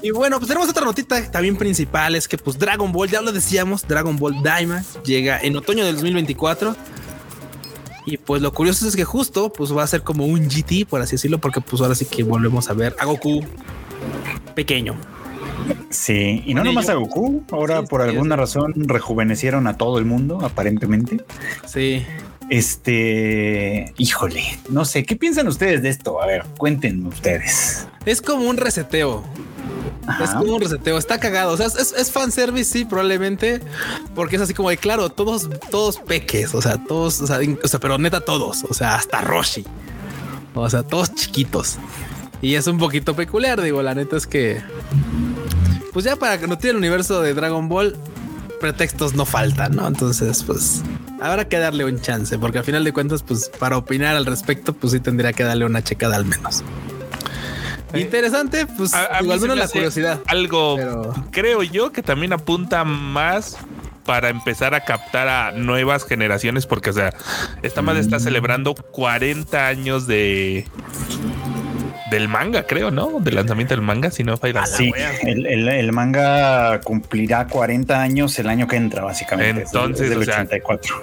y 0.00 0.10
bueno, 0.12 0.38
pues 0.38 0.48
tenemos 0.48 0.68
otra 0.68 0.84
notita 0.84 1.28
también 1.30 1.56
principal, 1.56 2.14
es 2.14 2.28
que 2.28 2.38
pues 2.38 2.56
Dragon 2.56 2.92
Ball, 2.92 3.08
ya 3.08 3.20
lo 3.20 3.32
decíamos, 3.32 3.86
Dragon 3.88 4.16
Ball 4.16 4.40
Daima 4.42 4.84
llega 5.04 5.40
en 5.40 5.56
otoño 5.56 5.84
del 5.84 5.96
2024 5.96 6.76
y 8.10 8.16
pues 8.16 8.40
lo 8.40 8.52
curioso 8.52 8.88
es 8.88 8.96
que 8.96 9.04
justo 9.04 9.52
pues 9.52 9.76
va 9.76 9.82
a 9.82 9.86
ser 9.86 10.02
como 10.02 10.24
un 10.24 10.48
GT, 10.48 10.86
por 10.88 11.02
así 11.02 11.12
decirlo, 11.12 11.38
porque 11.38 11.60
pues 11.60 11.82
ahora 11.82 11.94
sí 11.94 12.06
que 12.06 12.22
volvemos 12.22 12.70
a 12.70 12.72
ver 12.72 12.96
a 12.98 13.04
Goku 13.04 13.44
pequeño. 14.54 14.96
Sí, 15.90 16.42
y 16.46 16.54
no 16.54 16.64
nomás 16.64 16.88
a 16.88 16.94
Goku, 16.94 17.44
ahora 17.50 17.82
por 17.82 18.00
alguna 18.00 18.36
razón 18.36 18.72
rejuvenecieron 18.76 19.66
a 19.66 19.76
todo 19.76 19.98
el 19.98 20.06
mundo, 20.06 20.38
aparentemente. 20.42 21.22
Sí. 21.66 22.02
Este, 22.48 23.92
híjole, 23.98 24.42
no 24.70 24.86
sé, 24.86 25.04
¿qué 25.04 25.16
piensan 25.16 25.46
ustedes 25.48 25.82
de 25.82 25.90
esto? 25.90 26.22
A 26.22 26.26
ver, 26.26 26.44
cuéntenme 26.56 27.08
ustedes. 27.08 27.86
Es 28.06 28.22
como 28.22 28.48
un 28.48 28.56
reseteo. 28.56 29.22
Es 30.22 30.30
como 30.30 30.54
un 30.54 30.60
reseteo, 30.60 30.98
está 30.98 31.18
cagado. 31.18 31.52
O 31.52 31.56
sea, 31.56 31.66
es, 31.66 31.92
es 31.92 32.10
fanservice, 32.10 32.70
sí, 32.72 32.84
probablemente, 32.84 33.60
porque 34.14 34.36
es 34.36 34.42
así 34.42 34.54
como 34.54 34.70
de 34.70 34.76
claro, 34.76 35.10
todos, 35.10 35.48
todos 35.70 35.98
peques, 35.98 36.54
o 36.54 36.62
sea, 36.62 36.82
todos, 36.84 37.20
o 37.20 37.26
sea, 37.26 37.80
pero 37.80 37.98
neta, 37.98 38.20
todos, 38.20 38.64
o 38.68 38.74
sea, 38.74 38.94
hasta 38.94 39.20
Roshi, 39.20 39.64
o 40.54 40.68
sea, 40.68 40.82
todos 40.82 41.14
chiquitos. 41.14 41.78
Y 42.40 42.54
es 42.54 42.66
un 42.66 42.78
poquito 42.78 43.16
peculiar, 43.16 43.60
digo, 43.60 43.82
la 43.82 43.94
neta 43.94 44.16
es 44.16 44.26
que, 44.26 44.62
pues 45.92 46.04
ya 46.04 46.16
para 46.16 46.38
que 46.38 46.46
no 46.46 46.58
tiene 46.58 46.72
el 46.72 46.76
universo 46.76 47.20
de 47.20 47.34
Dragon 47.34 47.68
Ball, 47.68 47.96
pretextos 48.60 49.14
no 49.14 49.24
faltan, 49.24 49.76
¿no? 49.76 49.86
Entonces, 49.86 50.42
pues 50.44 50.82
habrá 51.20 51.48
que 51.48 51.58
darle 51.58 51.84
un 51.84 52.00
chance, 52.00 52.38
porque 52.38 52.58
al 52.58 52.64
final 52.64 52.84
de 52.84 52.92
cuentas, 52.92 53.22
pues 53.22 53.50
para 53.58 53.76
opinar 53.76 54.16
al 54.16 54.26
respecto, 54.26 54.72
pues 54.72 54.92
sí 54.92 55.00
tendría 55.00 55.32
que 55.32 55.44
darle 55.44 55.64
una 55.64 55.82
checada 55.82 56.16
al 56.16 56.24
menos. 56.24 56.62
Interesante, 57.94 58.66
pues 58.66 58.94
a, 58.94 59.22
igual 59.22 59.40
menos 59.40 59.56
la 59.56 59.68
curiosidad. 59.68 60.20
Algo, 60.26 61.14
creo 61.30 61.62
yo 61.62 61.92
que 61.92 62.02
también 62.02 62.32
apunta 62.32 62.84
más 62.84 63.56
para 64.04 64.30
empezar 64.30 64.74
a 64.74 64.80
captar 64.80 65.28
a 65.28 65.52
nuevas 65.52 66.04
generaciones, 66.04 66.66
porque, 66.66 66.90
o 66.90 66.92
sea, 66.94 67.12
esta 67.62 67.82
madre 67.82 68.00
está 68.00 68.16
mm. 68.16 68.20
celebrando 68.20 68.74
40 68.74 69.66
años 69.66 70.06
de 70.06 70.66
del 72.10 72.28
manga, 72.28 72.64
creo, 72.64 72.90
¿no? 72.90 73.20
Del 73.20 73.34
lanzamiento 73.34 73.74
del 73.74 73.82
manga, 73.82 74.10
si 74.10 74.24
no 74.24 74.36
falla. 74.36 74.66
Sí, 74.66 74.92
el, 75.24 75.92
manga 75.92 76.80
cumplirá 76.80 77.46
40 77.46 78.00
años 78.00 78.38
el 78.38 78.48
año 78.48 78.66
que 78.66 78.76
entra, 78.76 79.02
básicamente. 79.02 79.62
Entonces, 79.62 80.16
o 80.16 80.22
sea, 80.22 80.46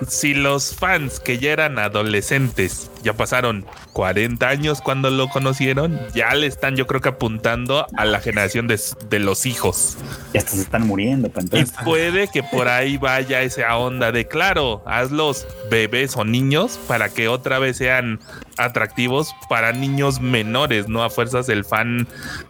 si 0.08 0.34
los 0.34 0.76
fans 0.76 1.20
que 1.20 1.38
ya 1.38 1.52
eran 1.52 1.80
adolescentes 1.80 2.90
ya 3.06 3.14
pasaron 3.14 3.66
40 3.94 4.50
años 4.50 4.82
cuando 4.82 5.12
lo 5.12 5.30
conocieron, 5.30 6.00
ya 6.16 6.34
le 6.34 6.48
están, 6.48 6.76
yo 6.76 6.88
creo 6.88 7.02
que 7.02 7.10
apuntando 7.10 7.86
a 7.96 8.04
la 8.04 8.20
generación 8.20 8.68
de, 8.68 9.20
los 9.20 9.46
hijos. 9.46 9.98
Ya 10.34 10.42
se 10.42 10.60
están 10.60 10.88
muriendo. 10.88 11.30
Pues, 11.30 11.46
y 11.54 11.84
puede 11.86 12.28
que 12.28 12.42
por 12.42 12.68
ahí 12.68 12.98
vaya 12.98 13.44
esa 13.44 13.78
onda 13.78 14.12
de, 14.12 14.28
claro, 14.28 14.82
hazlos 14.88 15.46
bebés 15.70 16.18
o 16.18 16.26
niños 16.26 16.80
para 16.88 17.10
que 17.10 17.28
otra 17.28 17.60
vez 17.60 17.78
sean 17.78 18.20
atractivos 18.58 19.36
para 19.50 19.72
niños 19.72 20.22
menores, 20.22 20.88
no 20.88 21.04
a 21.04 21.10
fuerzas 21.10 21.48
del 21.48 21.66
fan 21.66 22.08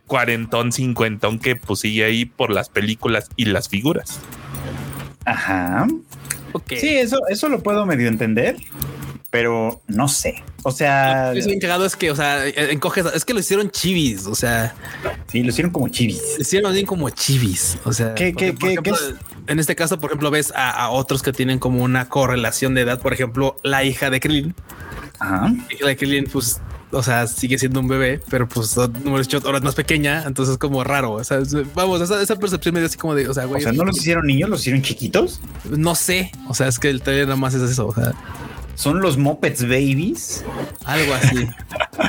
cuarentón, 0.07 0.71
cincuentón 0.71 1.39
que 1.39 1.55
pues 1.55 1.79
sigue 1.81 2.05
ahí 2.05 2.25
por 2.25 2.51
las 2.51 2.69
películas 2.69 3.29
y 3.35 3.45
las 3.45 3.69
figuras. 3.69 4.19
Ajá. 5.25 5.87
Sí, 6.69 6.89
eso, 6.89 7.19
eso 7.27 7.49
lo 7.49 7.61
puedo 7.61 7.85
medio 7.85 8.07
entender 8.07 8.57
pero 9.35 9.81
no 9.87 10.07
sé. 10.07 10.45
O 10.63 10.71
sea, 10.71 11.33
es 11.33 11.45
bien 11.45 11.59
cagado 11.59 11.85
es 11.85 11.97
que, 11.97 12.09
o 12.09 12.15
sea, 12.15 12.47
encoges, 12.47 13.05
es 13.13 13.25
que 13.25 13.33
lo 13.33 13.41
hicieron 13.41 13.69
chivis, 13.69 14.27
o 14.27 14.33
sea, 14.33 14.73
sí, 15.27 15.43
lo 15.43 15.49
hicieron 15.49 15.73
como 15.73 15.89
chivis. 15.89 16.21
Lo 16.37 16.41
hicieron 16.41 16.71
bien 16.71 16.85
como 16.85 17.09
chivis, 17.09 17.77
o 17.83 17.91
sea, 17.91 18.15
¿Qué, 18.15 18.33
qué, 18.33 18.55
qué, 18.55 18.93
en 19.47 19.59
este 19.59 19.75
caso, 19.75 19.99
por 19.99 20.11
ejemplo, 20.11 20.31
ves 20.31 20.53
a, 20.55 20.89
otros 20.89 21.21
que 21.21 21.33
tienen 21.33 21.59
como 21.59 21.83
una 21.83 22.07
correlación 22.07 22.75
de 22.75 22.81
edad, 22.83 23.01
por 23.01 23.11
ejemplo, 23.11 23.57
la 23.61 23.83
hija 23.83 24.09
de 24.09 24.21
Krillin. 24.21 24.55
Ajá. 25.19 25.53
La 25.69 25.73
hija 25.73 25.87
de 25.87 25.95
Krillin, 25.95 26.25
pues 26.31 26.61
o 26.95 27.03
sea, 27.03 27.27
sigue 27.27 27.57
siendo 27.57 27.81
un 27.81 27.87
bebé, 27.87 28.21
pero 28.29 28.47
pues 28.47 28.77
número 28.77 29.23
ahora 29.43 29.57
es 29.57 29.63
más 29.63 29.75
pequeña, 29.75 30.23
entonces 30.25 30.53
es 30.53 30.57
como 30.57 30.83
raro. 30.83 31.13
O 31.13 31.23
sea, 31.23 31.39
vamos, 31.73 32.01
esa, 32.01 32.21
esa 32.21 32.37
percepción 32.37 32.73
medio 32.73 32.87
así 32.87 32.97
como 32.97 33.15
de, 33.15 33.27
o 33.27 33.33
sea, 33.33 33.45
güey. 33.45 33.61
O 33.61 33.63
sea, 33.63 33.73
¿no 33.73 33.83
los 33.83 33.97
hicieron 33.97 34.25
niños? 34.25 34.49
¿Los 34.49 34.61
hicieron 34.61 34.81
chiquitos? 34.81 35.41
No 35.69 35.95
sé. 35.95 36.31
O 36.47 36.53
sea, 36.53 36.67
es 36.67 36.79
que 36.79 36.89
el 36.89 37.01
trailer 37.01 37.25
nada 37.25 37.37
más 37.37 37.53
es 37.53 37.69
eso. 37.69 37.87
O 37.87 37.93
sea, 37.93 38.13
son 38.75 39.01
los 39.01 39.17
Muppets 39.17 39.63
Babies. 39.63 40.45
Algo 40.85 41.13
así. 41.13 41.47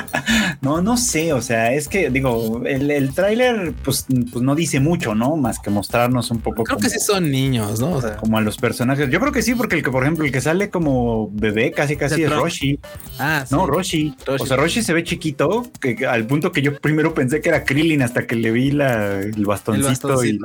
no, 0.61 0.81
no 0.81 0.97
sé, 0.97 1.33
o 1.33 1.41
sea, 1.41 1.73
es 1.73 1.87
que 1.87 2.09
digo, 2.09 2.61
el, 2.65 2.91
el 2.91 3.13
tráiler 3.13 3.73
pues, 3.83 4.05
pues, 4.31 4.43
no 4.43 4.55
dice 4.55 4.79
mucho, 4.79 5.15
¿no? 5.15 5.35
Más 5.37 5.59
que 5.59 5.69
mostrarnos 5.69 6.31
un 6.31 6.39
poco. 6.39 6.63
Creo 6.63 6.77
que 6.77 6.89
sí 6.89 6.99
son 6.99 7.31
niños, 7.31 7.79
¿no? 7.79 7.93
O 7.93 8.01
sea, 8.01 8.17
como 8.17 8.37
a 8.37 8.41
los 8.41 8.57
personajes. 8.57 9.09
Yo 9.09 9.19
creo 9.19 9.31
que 9.31 9.41
sí, 9.41 9.55
porque 9.55 9.75
el 9.75 9.83
que, 9.83 9.91
por 9.91 10.03
ejemplo, 10.03 10.25
el 10.25 10.31
que 10.31 10.41
sale 10.41 10.69
como 10.69 11.29
bebé 11.31 11.71
casi 11.71 11.95
casi 11.95 12.23
es 12.23 12.29
Roshi. 12.29 12.79
Ah, 13.19 13.45
sí. 13.47 13.55
No, 13.55 13.65
Roshi. 13.65 14.15
O 14.27 14.45
sea, 14.45 14.57
Roshi 14.57 14.81
se 14.81 14.93
ve 14.93 15.03
chiquito, 15.03 15.67
que, 15.79 16.05
al 16.05 16.25
punto 16.27 16.51
que 16.51 16.61
yo 16.61 16.79
primero 16.79 17.13
pensé 17.13 17.41
que 17.41 17.49
era 17.49 17.63
Krillin 17.63 18.01
hasta 18.01 18.27
que 18.27 18.35
le 18.35 18.51
vi 18.51 18.71
la, 18.71 19.19
el 19.19 19.45
bastoncito, 19.45 20.23
y 20.23 20.39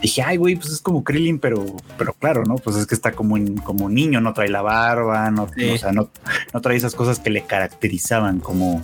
dije, 0.00 0.22
ay, 0.22 0.36
güey, 0.36 0.56
pues 0.56 0.70
es 0.70 0.80
como 0.80 1.04
Krillin, 1.04 1.38
pero, 1.38 1.64
pero 1.96 2.12
claro, 2.14 2.42
¿no? 2.44 2.56
Pues 2.56 2.76
es 2.76 2.86
que 2.86 2.94
está 2.94 3.12
como, 3.12 3.36
como 3.62 3.88
niño, 3.88 4.20
no 4.20 4.32
trae 4.32 4.48
la 4.48 4.62
barba, 4.62 5.30
no 5.30 5.43
o 5.44 5.78
sea, 5.78 5.92
no, 5.92 6.10
no 6.52 6.60
trae 6.60 6.76
esas 6.76 6.94
cosas 6.94 7.18
que 7.18 7.30
le 7.30 7.42
caracterizaban 7.42 8.40
como, 8.40 8.82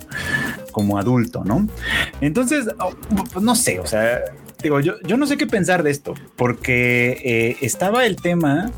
como 0.71 0.97
adulto, 0.97 1.43
¿no? 1.43 1.67
Entonces, 2.21 2.67
oh, 2.79 2.93
pues 3.31 3.43
no 3.43 3.55
sé, 3.55 3.79
o 3.79 3.87
sea, 3.87 4.21
digo, 4.61 4.79
yo, 4.79 4.93
yo 5.03 5.17
no 5.17 5.27
sé 5.27 5.37
qué 5.37 5.47
pensar 5.47 5.83
de 5.83 5.91
esto, 5.91 6.13
porque 6.35 7.21
eh, 7.23 7.57
estaba 7.61 8.05
el 8.05 8.15
tema 8.15 8.71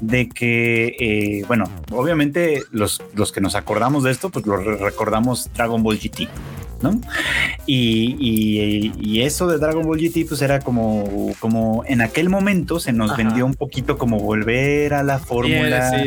de 0.00 0.28
que, 0.28 0.96
eh, 0.98 1.44
bueno, 1.46 1.64
obviamente 1.90 2.62
los, 2.70 3.02
los 3.14 3.32
que 3.32 3.40
nos 3.40 3.54
acordamos 3.54 4.04
de 4.04 4.10
esto, 4.10 4.30
pues 4.30 4.46
lo 4.46 4.56
recordamos 4.56 5.50
Dragon 5.54 5.82
Ball 5.82 5.98
GT. 5.98 6.28
¿no? 6.82 7.00
Y, 7.66 9.20
eso 9.20 9.46
de 9.46 9.58
Dragon 9.58 9.84
Ball 9.84 9.98
GT, 9.98 10.26
pues 10.26 10.40
era 10.40 10.60
como, 10.60 11.32
como 11.38 11.84
en 11.86 12.00
aquel 12.00 12.30
momento 12.30 12.80
se 12.80 12.92
nos 12.92 13.16
vendió 13.16 13.44
un 13.44 13.54
poquito 13.54 13.98
como 13.98 14.18
volver 14.18 14.94
a 14.94 15.02
la 15.02 15.18
fórmula 15.18 16.04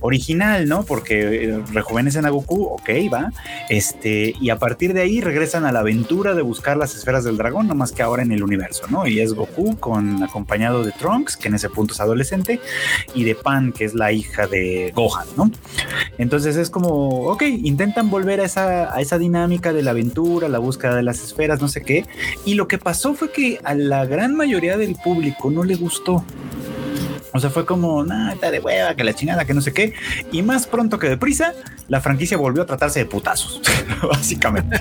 original, 0.00 0.66
¿no? 0.66 0.84
Porque 0.84 1.44
eh, 1.44 1.60
rejuvenecen 1.72 2.24
a 2.24 2.30
Goku, 2.30 2.64
ok, 2.64 2.88
va. 3.12 3.32
Este, 3.68 4.34
y 4.40 4.48
a 4.48 4.58
partir 4.58 4.94
de 4.94 5.02
ahí 5.02 5.20
regresan 5.20 5.66
a 5.66 5.72
la 5.72 5.80
aventura 5.80 6.34
de 6.34 6.42
buscar 6.42 6.78
las 6.78 6.96
esferas 6.96 7.24
del 7.24 7.36
dragón, 7.36 7.68
más 7.76 7.92
que 7.92 8.02
ahora 8.02 8.22
en 8.22 8.32
el 8.32 8.42
universo, 8.42 8.73
Y 9.06 9.20
es 9.20 9.34
Goku 9.34 9.76
acompañado 10.22 10.82
de 10.84 10.92
Trunks, 10.92 11.36
que 11.36 11.48
en 11.48 11.54
ese 11.54 11.68
punto 11.68 11.94
es 11.94 12.00
adolescente, 12.00 12.60
y 13.14 13.24
de 13.24 13.34
Pan, 13.34 13.72
que 13.72 13.84
es 13.84 13.94
la 13.94 14.12
hija 14.12 14.46
de 14.46 14.92
Gohan, 14.94 15.26
¿no? 15.36 15.50
Entonces 16.18 16.56
es 16.56 16.70
como, 16.70 17.26
ok, 17.28 17.42
intentan 17.42 18.10
volver 18.10 18.40
a 18.40 18.44
esa 18.44 19.18
dinámica 19.18 19.72
de 19.72 19.82
la 19.82 19.90
aventura 19.92 20.48
la 20.48 20.58
búsqueda 20.58 20.94
de 20.96 21.02
las 21.02 21.22
esferas, 21.22 21.60
no 21.60 21.68
sé 21.68 21.82
qué. 21.82 22.04
Y 22.44 22.54
lo 22.54 22.68
que 22.68 22.78
pasó 22.78 23.14
fue 23.14 23.30
que 23.30 23.60
a 23.64 23.74
la 23.74 24.04
gran 24.06 24.34
mayoría 24.34 24.76
del 24.76 24.96
público 24.96 25.50
no 25.50 25.64
le 25.64 25.76
gustó. 25.76 26.24
O 27.36 27.40
sea, 27.40 27.50
fue 27.50 27.66
como, 27.66 28.04
nada, 28.04 28.48
de 28.48 28.60
hueva, 28.60 28.94
que 28.94 29.02
la 29.02 29.12
chingada, 29.12 29.44
que 29.44 29.54
no 29.54 29.60
sé 29.60 29.72
qué. 29.72 29.92
Y 30.30 30.42
más 30.42 30.68
pronto 30.68 31.00
que 31.00 31.08
deprisa, 31.08 31.52
la 31.88 32.00
franquicia 32.00 32.36
volvió 32.36 32.62
a 32.62 32.66
tratarse 32.66 33.00
de 33.00 33.06
putazos, 33.06 33.60
básicamente. 34.08 34.80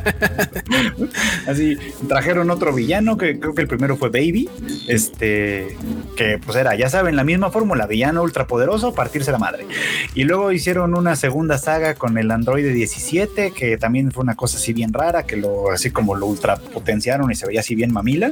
Así, 1.47 1.80
trajeron 2.08 2.51
otro 2.51 2.72
villano, 2.72 3.18
que 3.18 3.39
creo 3.39 3.56
que 3.56 3.64
el 3.64 3.68
primero 3.68 3.97
fue 3.97 4.10
Baby, 4.10 4.51
este, 4.88 5.76
que 6.16 6.38
pues 6.45 6.56
era, 6.56 6.76
ya 6.76 6.89
saben, 6.89 7.16
la 7.16 7.24
misma 7.24 7.49
fórmula, 7.49 7.88
villano 7.88 8.22
ultrapoderoso, 8.22 8.93
partirse 8.93 9.32
la 9.32 9.39
madre. 9.39 9.66
Y 10.14 10.24
luego 10.24 10.51
hicieron 10.51 10.95
una 10.95 11.16
segunda 11.16 11.58
saga 11.58 11.95
con 11.95 12.20
el 12.20 12.30
Android 12.30 12.72
17, 12.72 13.51
que 13.51 13.78
también 13.78 14.12
fue 14.12 14.22
una 14.22 14.36
cosa 14.36 14.58
así 14.58 14.74
bien 14.74 14.93
rara, 14.93 15.24
que 15.24 15.38
lo, 15.38 15.72
así 15.72 15.89
como 15.89 16.14
lo 16.14 16.28
ultrapotenciaron 16.28 17.32
y 17.32 17.36
se 17.36 17.47
veía 17.47 17.62
así 17.62 17.74
bien 17.74 17.91
mamila. 17.91 18.32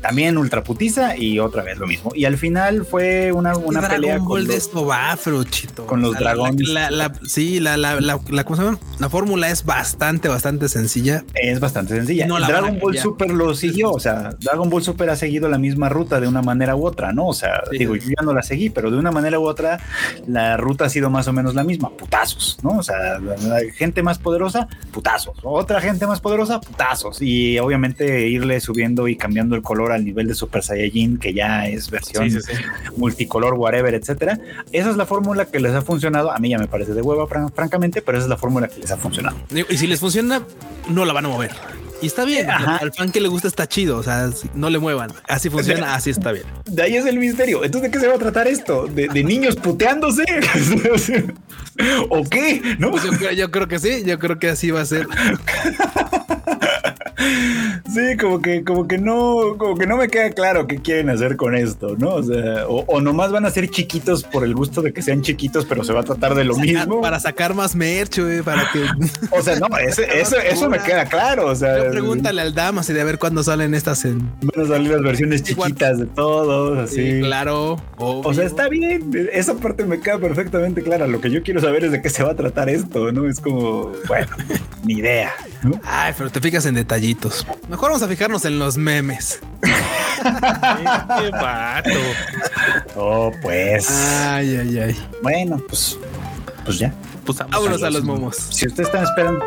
También 0.00 0.38
ultraputiza 0.38 1.14
y 1.14 1.38
otra 1.38 1.62
vez 1.62 1.76
lo 1.76 1.86
mismo. 1.86 2.12
Y 2.14 2.24
al 2.24 2.38
final 2.38 2.86
fue 2.86 3.32
una 3.32 3.49
una, 3.56 3.88
pelea 3.88 4.18
con 4.18 4.46
los, 4.46 4.48
de 4.48 4.54
Con 5.86 6.02
los 6.02 6.18
dragones. 6.18 6.68
La, 6.68 7.12
sí, 7.26 7.60
la, 7.60 7.76
la, 7.76 8.00
la, 8.00 8.20
la 8.28 9.08
fórmula 9.08 9.48
es 9.50 9.64
bastante, 9.64 10.28
bastante 10.28 10.68
sencilla. 10.68 11.24
Es 11.34 11.60
bastante 11.60 11.94
sencilla. 11.94 12.26
Dragon 12.26 12.78
Ball 12.78 12.98
Super 12.98 13.30
lo 13.30 13.54
siguió. 13.54 13.92
O 13.92 14.00
sea, 14.00 14.30
Dragon 14.40 14.68
Ball 14.70 14.82
Super 14.82 15.10
ha 15.10 15.16
seguido 15.16 15.48
la 15.48 15.58
misma 15.58 15.88
ruta 15.88 16.20
de 16.20 16.28
una 16.28 16.42
manera 16.42 16.76
u 16.76 16.86
otra, 16.86 17.12
¿no? 17.12 17.28
O 17.28 17.34
sea, 17.34 17.62
digo, 17.70 17.96
yo 17.96 18.08
ya 18.08 18.24
no 18.24 18.32
la 18.32 18.42
seguí, 18.42 18.70
pero 18.70 18.90
de 18.90 18.98
una 18.98 19.10
manera 19.10 19.38
u 19.38 19.46
otra, 19.46 19.80
la 20.26 20.56
ruta 20.56 20.86
ha 20.86 20.88
sido 20.88 21.10
más 21.10 21.28
o 21.28 21.32
menos 21.32 21.54
la 21.54 21.64
misma. 21.64 21.90
Putazos, 21.90 22.58
¿no? 22.62 22.78
O 22.78 22.82
sea, 22.82 23.18
gente 23.74 24.02
más 24.02 24.18
poderosa, 24.18 24.68
putazos. 24.92 25.36
Otra 25.42 25.80
gente 25.80 26.06
más 26.06 26.20
poderosa, 26.20 26.60
putazos. 26.60 27.20
Y 27.20 27.58
obviamente 27.58 28.28
irle 28.28 28.60
subiendo 28.60 29.08
y 29.08 29.16
cambiando 29.16 29.56
el 29.56 29.62
color 29.62 29.92
al 29.92 30.04
nivel 30.04 30.28
de 30.28 30.34
Super 30.34 30.62
Saiyajin, 30.62 31.18
que 31.18 31.32
ya 31.32 31.66
es 31.66 31.90
versión 31.90 32.28
multicolor 32.96 33.39
whatever, 33.54 33.94
etcétera. 33.94 34.38
Esa 34.72 34.90
es 34.90 34.96
la 34.96 35.06
fórmula 35.06 35.46
que 35.46 35.60
les 35.60 35.72
ha 35.74 35.82
funcionado. 35.82 36.30
A 36.30 36.38
mí 36.38 36.50
ya 36.50 36.58
me 36.58 36.68
parece 36.68 36.94
de 36.94 37.02
hueva, 37.02 37.26
francamente, 37.26 38.02
pero 38.02 38.18
esa 38.18 38.26
es 38.26 38.30
la 38.30 38.36
fórmula 38.36 38.68
que 38.68 38.80
les 38.80 38.90
ha 38.90 38.96
funcionado. 38.96 39.36
Y 39.68 39.76
si 39.76 39.86
les 39.86 40.00
funciona, 40.00 40.42
no 40.88 41.04
la 41.04 41.12
van 41.12 41.26
a 41.26 41.28
mover. 41.28 41.50
Y 42.02 42.06
está 42.06 42.24
bien. 42.24 42.48
Al 42.48 42.92
fan 42.92 43.10
que 43.10 43.20
le 43.20 43.28
gusta 43.28 43.48
está 43.48 43.66
chido. 43.68 43.98
O 43.98 44.02
sea, 44.02 44.30
no 44.54 44.70
le 44.70 44.78
muevan. 44.78 45.12
Así 45.28 45.50
funciona, 45.50 45.94
así 45.96 46.10
está 46.10 46.32
bien. 46.32 46.44
De 46.66 46.82
ahí 46.82 46.96
es 46.96 47.04
el 47.06 47.18
misterio. 47.18 47.62
Entonces, 47.64 47.90
¿de 47.90 47.96
qué 47.96 48.00
se 48.02 48.08
va 48.08 48.14
a 48.14 48.18
tratar 48.18 48.48
esto? 48.48 48.86
¿De, 48.86 49.08
niños 49.22 49.56
puteándose? 49.56 50.24
¿O 52.08 52.24
qué? 52.24 52.76
¿No? 52.78 52.90
Pues 52.90 53.04
yo, 53.04 53.30
yo, 53.32 53.50
creo 53.50 53.68
que 53.68 53.78
sí. 53.78 54.02
Yo 54.04 54.18
creo 54.18 54.38
que 54.38 54.48
así 54.48 54.70
va 54.70 54.80
a 54.80 54.86
ser. 54.86 55.06
Sí, 57.92 58.16
como 58.16 58.40
que, 58.40 58.62
como 58.62 58.86
que 58.86 58.98
no, 58.98 59.56
como 59.58 59.76
que 59.76 59.86
no 59.86 59.96
me 59.96 60.08
queda 60.08 60.30
claro 60.30 60.66
qué 60.66 60.78
quieren 60.80 61.10
hacer 61.10 61.36
con 61.36 61.54
esto, 61.54 61.96
¿no? 61.98 62.14
O 62.14 62.22
sea, 62.22 62.66
o, 62.68 63.00
nomás 63.00 63.32
van 63.32 63.46
a 63.46 63.50
ser 63.50 63.68
chiquitos 63.68 64.22
por 64.22 64.44
el 64.44 64.54
gusto 64.54 64.80
de 64.82 64.92
que 64.92 65.02
sean 65.02 65.22
chiquitos, 65.22 65.64
pero 65.66 65.82
se 65.82 65.92
va 65.92 66.00
a 66.00 66.04
tratar 66.04 66.34
de 66.34 66.44
lo 66.44 66.56
mismo. 66.56 67.00
Para 67.00 67.18
sacar 67.18 67.54
más 67.54 67.74
merch, 67.74 68.20
güey, 68.20 68.42
para 68.42 68.70
que. 68.72 68.80
O 69.32 69.42
sea, 69.42 69.58
no, 69.58 69.66
eso, 69.78 70.02
eso 70.02 70.68
me 70.68 70.78
queda 70.78 71.04
claro. 71.06 71.46
O 71.46 71.54
sea, 71.54 71.90
pregúntale 71.90 72.42
al 72.42 72.54
Damas 72.54 72.88
y 72.90 72.92
de 72.92 73.04
ver 73.04 73.18
cuándo 73.18 73.42
salen 73.42 73.74
estas 73.74 74.04
en. 74.04 74.30
Van 74.42 74.64
a 74.64 74.68
salir 74.68 74.90
las 74.90 75.02
versiones 75.02 75.42
chiquitas 75.42 75.98
de 75.98 76.06
todos, 76.06 76.78
así. 76.78 77.20
claro. 77.20 77.80
O 77.96 78.34
sea, 78.34 78.44
está 78.44 78.68
bien. 78.68 79.10
Esa 79.32 79.54
parte 79.54 79.84
me 79.84 80.00
queda 80.00 80.18
perfectamente 80.18 80.82
clara. 80.82 81.06
Lo 81.06 81.20
que 81.20 81.30
yo 81.30 81.42
quiero 81.42 81.60
saber 81.60 81.84
es 81.84 81.92
de 81.92 82.02
qué 82.02 82.10
se 82.10 82.22
va 82.22 82.32
a 82.32 82.36
tratar 82.36 82.68
esto, 82.68 83.12
¿no? 83.12 83.28
Es 83.28 83.40
como, 83.40 83.92
bueno, 84.08 84.28
ni 84.84 84.94
idea. 84.94 85.32
Ay, 85.84 86.14
pero 86.16 86.30
te 86.30 86.40
fijas 86.40 86.66
en 86.66 86.74
detallitos. 86.74 87.19
Mejor 87.68 87.90
vamos 87.90 88.02
a 88.02 88.08
fijarnos 88.08 88.44
en 88.44 88.58
los 88.58 88.76
memes. 88.76 89.40
Qué 89.62 91.30
vato. 91.30 91.90
Oh, 92.96 93.32
pues. 93.42 93.90
Ay, 93.90 94.56
ay, 94.56 94.78
ay. 94.78 95.08
Bueno, 95.22 95.62
pues, 95.68 95.98
pues 96.64 96.78
ya. 96.78 96.94
Pues 97.24 97.38
vámonos 97.38 97.82
a 97.82 97.90
los 97.90 98.04
momos. 98.04 98.36
Si 98.36 98.66
ustedes 98.66 98.88
están 98.88 99.04
esperando. 99.04 99.44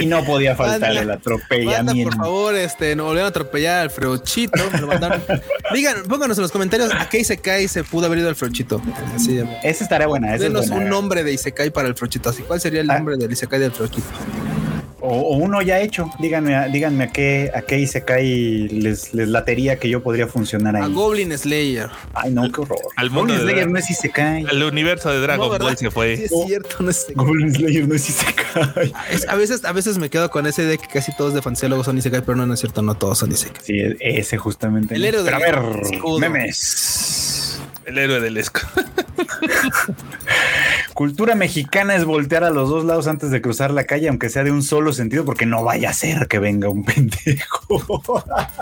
Y 0.00 0.06
no 0.06 0.24
podía 0.24 0.56
faltar 0.56 0.96
el 0.96 1.10
atropellamiento. 1.10 2.10
por 2.10 2.24
favor, 2.24 2.54
este, 2.54 2.96
no 2.96 3.04
volvieron 3.04 3.26
a 3.26 3.30
atropellar 3.30 3.82
al 3.82 3.90
Freuchito. 3.90 4.62
Digan, 5.74 6.02
pónganos 6.08 6.38
en 6.38 6.42
los 6.42 6.52
comentarios 6.52 6.90
a 6.92 7.08
qué 7.08 7.20
Isekai 7.20 7.68
se 7.68 7.84
pudo 7.84 8.06
haber 8.06 8.18
ido 8.18 8.28
al 8.28 8.36
Freuchito. 8.36 8.80
Así, 9.14 9.40
esa 9.62 9.84
estará 9.84 10.06
buena. 10.06 10.36
Denos 10.36 10.68
un 10.70 10.88
nombre 10.88 11.24
de 11.24 11.32
Isekai 11.32 11.70
para 11.70 11.88
el 11.88 11.94
Freuchito. 11.94 12.30
Así, 12.30 12.42
¿cuál 12.42 12.60
sería 12.60 12.80
el 12.80 12.90
ah. 12.90 12.96
nombre 12.96 13.16
del 13.16 13.30
Isekai 13.30 13.60
del 13.60 13.72
Freuchito? 13.72 14.08
O, 15.00 15.36
uno 15.36 15.62
ya 15.62 15.80
hecho. 15.80 16.10
Díganme, 16.18 16.68
díganme 16.70 17.04
a 17.04 17.08
qué, 17.08 17.50
a 17.54 17.62
qué 17.62 17.78
Isekai 17.78 18.68
les, 18.68 19.14
les 19.14 19.28
latería 19.28 19.76
que 19.76 19.88
yo 19.88 20.02
podría 20.02 20.26
funcionar 20.26 20.76
ahí. 20.76 20.82
A 20.82 20.88
Goblin 20.88 21.36
Slayer. 21.36 21.88
Ay, 22.14 22.32
no, 22.32 22.50
qué 22.50 22.60
horror. 22.60 22.78
Al 22.96 23.08
Goblin 23.10 23.38
Slayer 23.38 23.68
no 23.68 23.78
es 23.78 23.90
Isekai. 23.90 24.44
El 24.50 24.62
universo 24.62 25.10
de 25.10 25.20
Dragon 25.20 25.58
Ball 25.58 25.76
se 25.76 25.90
fue. 25.90 26.16
Sí, 26.16 26.24
es 26.24 26.30
cierto, 26.46 26.76
no 26.80 26.90
es 26.90 27.06
Goblin 27.14 27.54
Slayer 27.54 27.88
no 27.88 27.94
es 27.94 28.08
Isekai. 28.08 28.92
a, 29.28 29.36
veces, 29.36 29.64
a 29.64 29.72
veces 29.72 29.98
me 29.98 30.10
quedo 30.10 30.30
con 30.30 30.46
ese 30.46 30.64
de 30.64 30.78
que 30.78 30.86
casi 30.86 31.16
todos 31.16 31.34
de 31.34 31.42
fanciólogos 31.42 31.86
son 31.86 31.96
Isekai, 31.98 32.22
pero 32.22 32.36
no, 32.36 32.46
no 32.46 32.54
es 32.54 32.60
cierto, 32.60 32.82
no 32.82 32.94
todos 32.94 33.18
son 33.18 33.32
Isekai. 33.32 33.62
Sí, 33.64 33.80
ese 34.00 34.36
justamente. 34.36 34.94
El 34.96 35.04
héroe 35.04 35.22
pero 35.24 35.36
a 35.36 35.40
ver, 35.40 35.60
memes. 36.20 37.60
El 37.86 37.98
héroe 37.98 38.20
del 38.20 38.36
esco. 38.36 38.60
Cultura 41.00 41.34
mexicana 41.34 41.96
es 41.96 42.04
voltear 42.04 42.44
a 42.44 42.50
los 42.50 42.68
dos 42.68 42.84
lados 42.84 43.06
antes 43.06 43.30
de 43.30 43.40
cruzar 43.40 43.70
la 43.70 43.84
calle, 43.84 44.10
aunque 44.10 44.28
sea 44.28 44.44
de 44.44 44.50
un 44.50 44.62
solo 44.62 44.92
sentido, 44.92 45.24
porque 45.24 45.46
no 45.46 45.64
vaya 45.64 45.88
a 45.88 45.92
ser 45.94 46.28
que 46.28 46.38
venga 46.38 46.68
un 46.68 46.84
pendejo. 46.84 47.80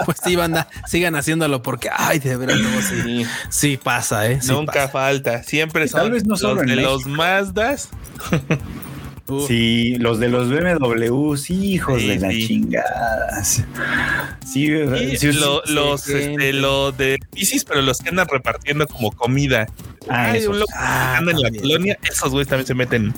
Pues 0.04 0.18
sí, 0.22 0.36
banda, 0.36 0.68
sigan 0.86 1.16
haciéndolo 1.16 1.62
porque, 1.62 1.90
ay, 1.92 2.20
de 2.20 2.36
verdad, 2.36 2.54
sí, 2.88 3.26
sí 3.48 3.76
pasa, 3.76 4.30
¿eh? 4.30 4.38
Nunca 4.46 4.86
falta. 4.86 5.42
Siempre 5.42 5.88
son 5.88 6.00
Tal 6.02 6.10
vez 6.12 6.26
no 6.26 6.36
los 6.36 6.60
de 6.64 6.76
los 6.76 7.06
Mazdas. 7.06 7.88
Sí, 9.46 9.96
los 9.98 10.18
de 10.18 10.28
los 10.28 10.48
BMW, 10.48 11.36
sí, 11.36 11.72
hijos 11.72 12.02
de 12.02 12.18
la 12.18 12.30
chingada. 12.30 13.44
Sí, 13.44 13.66
sí, 14.44 15.32
los, 15.32 16.08
este, 16.08 16.52
lo 16.54 16.92
de 16.92 17.18
bicis, 17.32 17.64
pero 17.64 17.82
los 17.82 17.98
que 17.98 18.08
andan 18.08 18.26
repartiendo 18.28 18.86
como 18.86 19.12
comida. 19.12 19.66
Ah, 20.08 20.30
Ay, 20.32 20.46
un 20.46 20.58
loco 20.58 20.72
ah, 20.74 21.18
anda 21.18 21.32
en 21.32 21.42
la 21.42 21.50
colonia, 21.50 21.98
esos 22.10 22.30
güeyes 22.30 22.48
también 22.48 22.66
se 22.66 22.74
meten 22.74 23.12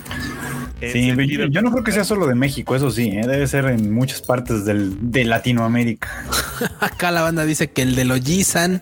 Sí, 0.91 1.13
yo, 1.51 1.61
no 1.61 1.71
creo 1.71 1.83
que 1.83 1.91
sea 1.91 2.03
solo 2.03 2.25
de 2.25 2.33
México, 2.33 2.75
eso 2.75 2.89
sí, 2.89 3.09
¿eh? 3.09 3.21
debe 3.27 3.45
ser 3.45 3.65
en 3.65 3.93
muchas 3.93 4.21
partes 4.21 4.65
de 4.65 5.23
Latinoamérica. 5.25 6.09
Acá 6.79 7.11
la 7.11 7.21
banda 7.21 7.45
dice 7.45 7.69
que 7.69 7.83
el 7.83 7.95
de 7.95 8.05
Loyisan, 8.05 8.81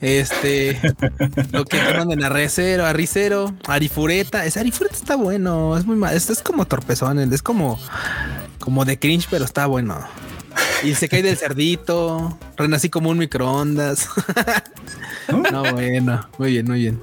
este, 0.00 0.80
lo 1.52 1.64
que 1.64 1.78
manden 1.96 2.24
a 2.24 2.28
Recero, 2.28 2.84
a 2.84 2.92
Ricero, 2.92 3.54
Arifureta, 3.66 4.44
ese 4.44 4.60
Arifureta 4.60 4.96
está 4.96 5.14
bueno, 5.14 5.76
es 5.76 5.86
muy 5.86 5.96
mal, 5.96 6.16
esto 6.16 6.32
es 6.32 6.42
como 6.42 6.66
torpezón, 6.66 7.18
es 7.32 7.42
como, 7.42 7.78
como 8.58 8.84
de 8.84 8.98
cringe, 8.98 9.28
pero 9.30 9.44
está 9.44 9.66
bueno. 9.66 9.98
Y 10.82 10.94
se 10.94 11.08
cae 11.08 11.22
del 11.22 11.36
cerdito, 11.38 12.38
renací 12.56 12.88
como 12.88 13.10
un 13.10 13.18
microondas. 13.18 14.08
no, 15.52 15.62
bueno, 15.72 16.28
muy 16.38 16.52
bien, 16.52 16.66
muy 16.66 16.80
bien. 16.80 17.00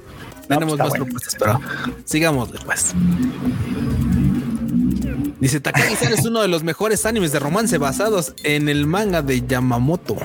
Tenemos 0.48 0.76
pues 0.76 0.90
más 0.90 0.98
propuestas, 0.98 1.36
pero 1.38 1.60
sigamos 2.04 2.50
después. 2.52 2.94
Dice 5.40 5.60
Takagi-san 5.60 6.12
es 6.12 6.24
uno 6.24 6.42
de 6.42 6.48
los 6.48 6.64
mejores 6.64 7.06
animes 7.06 7.30
de 7.30 7.38
romance 7.38 7.78
basados 7.78 8.34
en 8.42 8.68
el 8.68 8.86
manga 8.86 9.22
de 9.22 9.46
Yamamoto. 9.46 10.16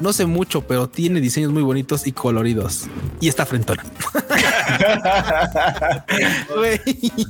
No 0.00 0.12
sé 0.12 0.24
mucho, 0.26 0.62
pero 0.62 0.88
tiene 0.88 1.20
diseños 1.20 1.52
muy 1.52 1.62
bonitos 1.62 2.06
y 2.06 2.12
coloridos. 2.12 2.86
Y 3.20 3.28
está 3.28 3.44
frentona. 3.46 3.84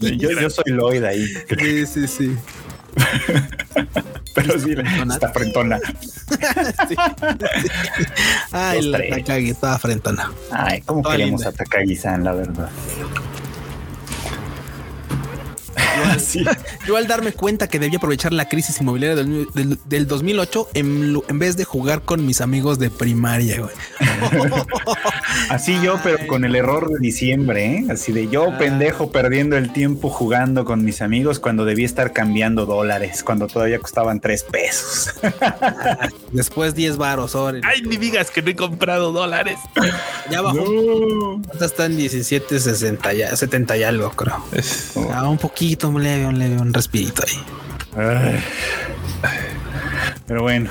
yo, 0.01 0.31
yo, 0.41 0.51
soy 0.51 0.73
Lloyd 0.73 1.05
ahí. 1.05 1.27
Sí, 1.59 1.87
sí, 1.87 2.07
sí. 2.07 2.37
Pero 4.35 4.59
sí, 4.59 4.75
está 5.13 5.33
frentona. 5.33 5.79
Ay, 8.53 8.83
la 8.83 8.99
Takagi 9.09 9.51
estaba 9.51 9.79
frentona. 9.79 10.33
Ay, 10.51 10.81
¿cómo 10.83 11.03
queremos 11.03 11.47
a 11.47 11.53
Takagi-san, 11.53 12.25
la 12.25 12.33
verdad? 12.33 12.69
Yo 16.87 16.97
al 16.97 17.07
darme 17.09 17.33
cuenta 17.33 17.69
que 17.69 17.79
debía 17.79 17.99
aprovechar 17.99 18.33
la 18.33 18.49
crisis 18.49 18.81
inmobiliaria 18.81 19.23
del, 19.23 20.07
2008 20.07 20.69
en, 20.75 21.39
vez 21.39 21.57
de 21.57 21.65
jugar 21.65 22.03
con 22.03 22.27
mis 22.27 22.41
amigos 22.41 22.79
de 22.79 22.91
primaria, 22.91 23.61
güey. 23.61 23.73
Así 25.49 25.80
yo, 25.82 25.99
pero 26.03 26.26
con 26.26 26.45
el 26.45 26.55
error 26.57 26.89
de 26.91 26.99
diciembre, 26.99 27.66
¿eh? 27.66 27.85
Así 27.91 28.12
de 28.12 28.28
yo, 28.28 28.53
ah. 28.53 28.59
pendejo, 28.59 29.11
perdiendo 29.11 29.57
el 29.57 29.72
tiempo 29.72 30.09
jugando 30.09 30.64
con 30.64 30.85
mis 30.85 31.03
amigos 31.03 31.39
cuando 31.39 31.64
debía 31.64 31.87
estar 31.87 32.12
cambiando 32.12 32.66
dólares, 32.66 33.22
cuando 33.22 33.47
todavía 33.47 33.78
costaban 33.78 34.20
tres 34.20 34.45
pesos. 34.45 35.14
Después 36.32 36.74
10 36.74 36.97
varos, 36.97 37.35
Ay, 37.35 37.82
ni 37.82 37.97
digas 37.97 38.30
que 38.30 38.43
no 38.43 38.51
he 38.51 38.57
comprado 38.57 39.12
dólares. 39.12 39.59
Ya 40.30 40.41
bajó. 40.41 40.64
No. 40.64 41.43
Están 41.64 41.97
17, 41.97 42.59
60 42.61 43.12
ya, 43.12 43.37
70 43.37 43.76
y 43.76 43.82
algo, 43.82 44.11
creo. 44.11 44.45
Ah, 45.12 45.28
un 45.28 45.39
poquito, 45.39 45.89
un 45.89 46.03
leve, 46.03 46.26
un 46.26 46.39
leve, 46.39 46.57
un 46.61 46.72
respirito 46.72 47.22
ahí. 47.26 48.45
Pero 50.26 50.43
bueno. 50.43 50.70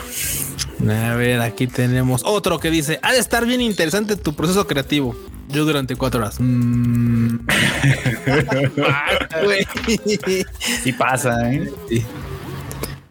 A 0.89 1.15
ver, 1.15 1.41
aquí 1.41 1.67
tenemos 1.67 2.21
otro 2.25 2.59
que 2.59 2.69
dice: 2.69 2.99
Ha 3.01 3.13
de 3.13 3.19
estar 3.19 3.45
bien 3.45 3.61
interesante 3.61 4.15
tu 4.15 4.35
proceso 4.35 4.67
creativo. 4.67 5.15
Yo 5.49 5.65
durante 5.65 5.95
cuatro 5.95 6.21
horas. 6.21 6.37
Mm. 6.39 7.39
sí 10.83 10.93
pasa, 10.93 11.51
¿eh? 11.53 11.71
Sí. 11.89 12.05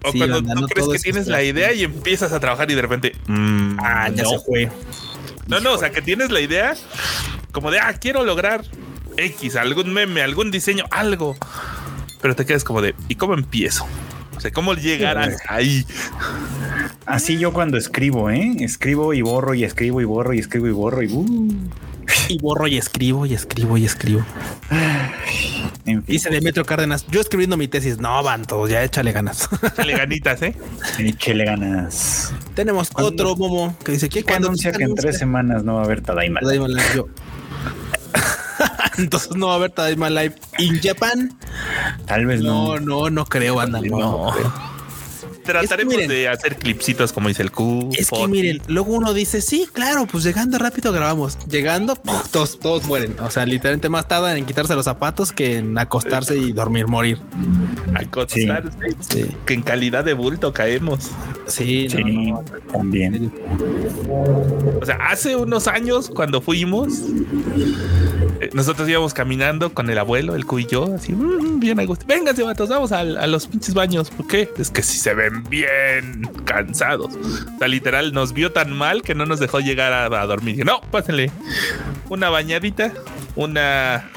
O 0.05 0.12
cuando 0.12 0.43
tú 0.43 0.66
crees 0.66 0.89
que 0.89 0.99
tienes 0.99 1.29
la 1.29 1.43
idea 1.43 1.73
y 1.73 1.85
empiezas 1.85 2.33
a 2.33 2.41
trabajar 2.41 2.70
y 2.70 2.75
de 2.75 2.83
repente. 2.83 3.12
Mm, 3.27 3.77
ah, 3.79 4.09
ya 4.09 4.25
se 4.25 4.39
fue. 4.41 4.68
No, 5.47 5.61
no, 5.61 5.75
o 5.75 5.79
sea, 5.79 5.91
que 5.91 6.03
tienes 6.03 6.31
la 6.31 6.41
idea 6.41 6.75
como 7.53 7.70
de, 7.70 7.79
ah, 7.79 7.93
quiero 7.95 8.25
lograr 8.25 8.64
X, 9.16 9.57
algún 9.57 9.93
meme, 9.93 10.23
algún 10.23 10.51
diseño, 10.51 10.84
algo. 10.91 11.37
Pero 12.21 12.34
te 12.34 12.46
quedas 12.46 12.64
como 12.64 12.80
de, 12.80 12.95
¿y 13.09 13.17
cómo 13.17 13.34
empiezo? 13.34 13.87
O 14.43 14.45
sea, 14.45 14.51
¿cómo 14.51 14.75
llegar 14.75 15.37
ahí? 15.47 15.87
Así 17.07 17.39
yo 17.39 17.53
cuando 17.53 17.77
escribo, 17.79 18.29
¿eh? 18.29 18.57
Escribo 18.59 19.14
y 19.14 19.23
borro 19.23 19.55
y 19.55 19.63
escribo 19.63 20.01
y 20.01 20.05
borro 20.05 20.35
y 20.35 20.41
escribo 20.41 20.67
y 20.67 20.73
borro 20.73 21.01
y... 21.05 21.13
Uh. 21.13 21.49
Y 22.29 22.39
borro 22.41 22.67
y 22.67 22.77
escribo 22.77 23.25
y 23.25 23.35
escribo 23.35 23.79
y 23.79 23.85
escribo. 23.85 24.27
Dice 26.09 26.29
Demetrio 26.31 26.64
Cárdenas, 26.64 27.07
yo 27.07 27.21
escribiendo 27.21 27.57
mi 27.57 27.69
tesis, 27.69 27.99
no, 27.99 28.21
van 28.25 28.45
todos, 28.45 28.69
ya 28.69 28.83
échale 28.83 29.13
ganas. 29.13 29.49
Échale 29.63 29.93
ganitas, 29.93 30.43
¿eh? 30.43 30.57
Échale 30.99 31.45
ganas. 31.45 32.35
Tenemos 32.57 32.91
otro 32.97 33.37
Momo 33.37 33.77
que 33.85 33.93
dice 33.93 34.09
que 34.09 34.25
anuncia 34.35 34.73
que 34.73 34.83
en 34.83 34.97
tres 34.97 35.19
semanas 35.19 35.63
no 35.63 35.77
va 35.77 35.83
a 35.83 35.85
haber 35.85 36.01
Tadaima. 36.01 36.41
Tadaima 36.41 36.67
yo. 36.97 37.07
Entonces 38.99 39.35
no 39.37 39.47
va 39.49 39.53
a 39.55 39.57
haber 39.57 39.71
Tadaima 39.71 40.11
Live 40.11 40.35
in 40.59 40.81
Japan. 40.81 41.37
Tal 42.07 42.27
vez 42.27 42.43
no. 42.43 42.79
No, 42.79 42.81
no, 42.81 43.11
no 43.11 43.25
creo, 43.25 43.61
anda. 43.61 43.81
No. 43.81 44.33
Trataremos 45.45 45.97
de 45.97 46.29
hacer 46.29 46.57
clipsitos 46.57 47.13
como 47.13 47.29
dice 47.29 47.43
el 47.43 47.51
Q. 47.51 47.91
Es 47.93 48.11
que 48.11 48.29
miren, 48.29 48.61
luego 48.67 48.93
uno 48.93 49.13
dice, 49.13 49.41
sí, 49.41 49.67
claro, 49.73 50.07
pues 50.07 50.25
llegando 50.25 50.59
rápido 50.59 50.93
grabamos. 50.93 51.39
Llegando, 51.49 51.97
todos, 52.31 52.59
todos 52.59 52.85
mueren. 52.85 53.17
O 53.21 53.31
sea, 53.31 53.45
literalmente 53.47 53.89
más 53.89 54.09
tardan 54.09 54.37
en 54.37 54.47
quitarse 54.47 54.75
los 54.75 54.85
zapatos 54.85 55.33
que 55.33 55.59
en 55.59 55.77
acostarse 55.79 56.37
y 56.37 56.53
dormir, 56.53 56.87
morir. 56.87 57.19
Acostarse. 57.95 58.71
Sí. 59.01 59.27
Que 59.47 59.55
en 59.55 59.63
calidad 59.63 60.05
de 60.05 60.14
bulto 60.14 60.53
caemos. 60.53 61.11
Sí, 61.47 61.89
también. 62.73 63.33
O 64.81 64.87
sea, 64.87 64.97
hace 65.09 65.37
unos 65.37 65.67
años 65.69 66.09
cuando 66.09 66.41
fuimos, 66.41 66.89
eh, 68.41 68.51
nosotros 68.53 68.89
íbamos 68.89 69.14
caminando 69.14 69.75
con 69.75 69.91
el 69.91 69.99
abuelo, 69.99 70.35
el 70.35 70.47
Q 70.47 70.61
y 70.61 70.67
yo, 70.67 70.95
así, 70.95 71.13
mm, 71.13 71.61
bien 71.61 71.81
a 71.81 71.85
gusto. 71.85 72.07
Vénganse, 72.07 72.43
vatos, 72.43 72.69
vamos 72.69 72.93
a, 72.93 73.01
a 73.01 73.27
los 73.27 73.47
pinches 73.47 73.75
baños. 73.75 74.11
¿Por 74.11 74.27
qué? 74.27 74.49
Es 74.59 74.71
que 74.71 74.83
si 74.83 74.99
se 74.99 75.14
ven 75.14 75.32
bien 75.49 76.29
cansados. 76.45 77.14
O 77.14 77.59
sea, 77.59 77.68
literal, 77.68 78.13
nos 78.13 78.33
vio 78.33 78.53
tan 78.53 78.72
mal 78.72 79.03
que 79.03 79.14
no 79.14 79.26
nos 79.26 79.41
dejó 79.41 79.61
llegar 79.61 79.92
a, 79.92 80.26
dormir. 80.26 80.64
No, 80.64 80.80
pásenle 80.91 81.30
una 82.09 82.30
bañadita, 82.30 82.92
una, 83.37 84.11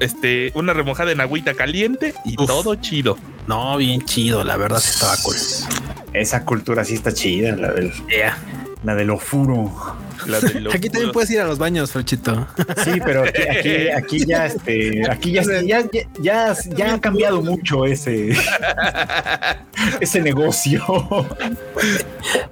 este, 0.00 0.52
una 0.54 0.72
remojada 0.72 1.12
en 1.12 1.20
agüita 1.20 1.54
caliente 1.54 2.14
y 2.24 2.36
todo 2.36 2.74
chido. 2.76 3.18
No, 3.46 3.76
bien 3.76 4.04
chido, 4.04 4.44
la 4.44 4.56
verdad 4.56 4.78
estaba 4.78 5.16
cool. 5.22 5.36
Esa 6.12 6.44
cultura 6.44 6.84
sí 6.84 6.94
está 6.94 7.12
chida, 7.12 7.56
la 7.56 7.72
del, 7.72 7.92
la 8.82 8.94
del 8.94 9.10
ofuro. 9.10 9.72
Aquí 10.72 10.88
también 10.88 11.12
puedes 11.12 11.30
ir 11.30 11.40
a 11.40 11.44
los 11.44 11.58
baños, 11.58 11.92
Franchito. 11.92 12.46
Sí, 12.84 12.92
pero 13.04 13.24
aquí, 13.24 13.88
aquí, 13.94 14.26
ya, 14.26 14.46
este, 14.46 15.10
aquí 15.10 15.32
ya, 15.32 15.42
ya, 15.62 15.84
ya, 16.20 16.54
ya, 16.76 16.94
ha 16.94 17.00
cambiado 17.00 17.42
mucho 17.42 17.84
ese, 17.86 18.36
ese 20.00 20.20
negocio. 20.20 20.84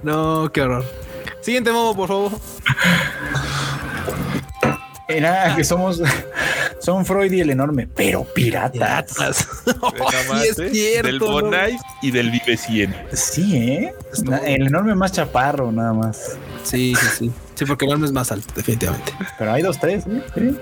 No, 0.03 0.51
qué 0.53 0.63
horror. 0.63 0.85
Siguiente 1.41 1.73
modo, 1.73 1.95
por 1.95 2.09
favor. 2.09 2.33
Era 5.09 5.57
que 5.57 5.65
somos 5.65 6.01
son 6.81 7.05
Freud 7.05 7.31
y 7.31 7.41
el 7.41 7.51
enorme, 7.51 7.87
pero 7.87 8.25
piratas. 8.25 9.17
es 10.45 10.57
cierto, 10.73 11.07
del 11.07 11.19
Bonai 11.19 11.79
y 12.01 12.11
del 12.11 12.31
Vive 12.31 12.57
100. 12.57 12.97
Sí, 13.13 13.57
¿eh? 13.57 13.95
El 14.45 14.67
enorme 14.67 14.95
más 14.95 15.13
chaparro, 15.13 15.71
nada 15.71 15.93
más. 15.93 16.39
Sí, 16.65 16.95
sí, 16.95 17.07
sí. 17.19 17.31
Sí, 17.55 17.65
porque 17.65 17.85
el 17.85 17.91
enorme 17.91 18.07
es 18.07 18.13
más 18.13 18.33
alto, 18.33 18.53
definitivamente. 18.55 19.13
Pero 19.39 19.53
hay 19.53 19.63
dos, 19.63 19.79
tres, 19.79 20.05
¿eh? 20.07 20.55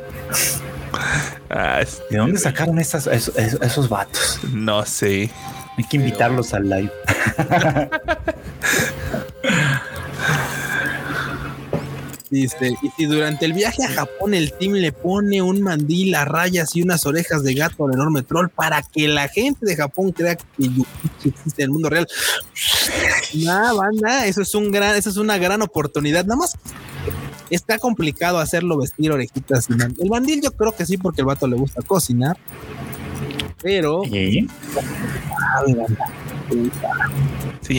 Ah, 1.51 1.83
¿De 2.11 2.19
dónde 2.19 2.39
sacaron 2.39 2.79
esas, 2.79 3.07
esos, 3.07 3.37
esos, 3.37 3.89
vatos? 3.89 4.41
No 4.53 4.85
sé. 4.85 5.31
Hay 5.77 5.85
que 5.85 5.97
invitarlos 5.97 6.55
al 6.55 6.69
live. 6.69 6.93
Dice, 12.31 12.75
y 12.83 12.91
si 12.91 13.07
durante 13.07 13.47
el 13.47 13.55
viaje 13.55 13.85
a 13.85 13.89
Japón 13.89 14.35
el 14.35 14.53
team 14.53 14.75
le 14.75 14.93
pone 14.93 15.41
un 15.41 15.63
mandil 15.63 16.15
a 16.15 16.27
rayas 16.27 16.77
y 16.77 16.83
unas 16.83 17.07
orejas 17.07 17.43
de 17.43 17.55
gato 17.55 17.87
al 17.87 17.95
enorme 17.95 18.23
troll 18.23 18.49
para 18.49 18.83
que 18.83 19.09
la 19.09 19.29
gente 19.29 19.65
de 19.65 19.75
Japón 19.75 20.13
crea 20.13 20.37
que 20.37 20.45
existe 21.25 21.63
en 21.63 21.65
el 21.65 21.71
mundo 21.71 21.89
real. 21.89 22.07
Nada, 23.35 23.73
banda, 23.73 24.27
eso 24.27 24.43
es 24.43 24.55
un 24.55 24.71
gran, 24.71 24.95
eso 24.97 25.09
es 25.09 25.17
una 25.17 25.39
gran 25.39 25.63
oportunidad. 25.63 26.27
Nada 26.27 26.41
más 26.41 26.55
está 27.49 27.79
complicado 27.79 28.39
hacerlo 28.39 28.77
vestir 28.77 29.11
orejitas. 29.11 29.69
El 29.71 30.11
mandil 30.11 30.43
yo 30.43 30.53
creo 30.53 30.73
que 30.73 30.85
sí, 30.85 30.99
porque 30.99 31.23
el 31.23 31.27
vato 31.27 31.47
le 31.47 31.57
gusta 31.57 31.81
cocinar. 31.83 32.37
Pero. 33.63 34.03
Sí, 34.05 34.47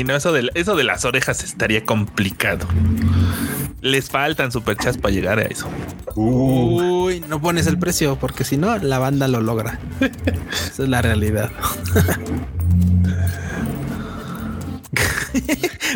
no, 0.03 0.15
eso 0.15 0.31
de, 0.31 0.49
eso 0.53 0.75
de 0.75 0.83
las 0.83 1.05
orejas 1.05 1.43
estaría 1.43 1.83
complicado. 1.83 2.67
Les 3.81 4.09
faltan 4.09 4.51
superchats 4.51 4.97
para 4.97 5.13
llegar 5.13 5.39
a 5.39 5.43
eso. 5.43 5.67
Uy, 6.15 7.21
no 7.27 7.41
pones 7.41 7.67
el 7.67 7.79
precio 7.79 8.17
porque 8.17 8.43
si 8.43 8.57
no, 8.57 8.77
la 8.77 8.99
banda 8.99 9.27
lo 9.27 9.41
logra. 9.41 9.79
Esa 9.99 10.83
es 10.83 10.89
la 10.89 11.01
realidad. 11.01 11.51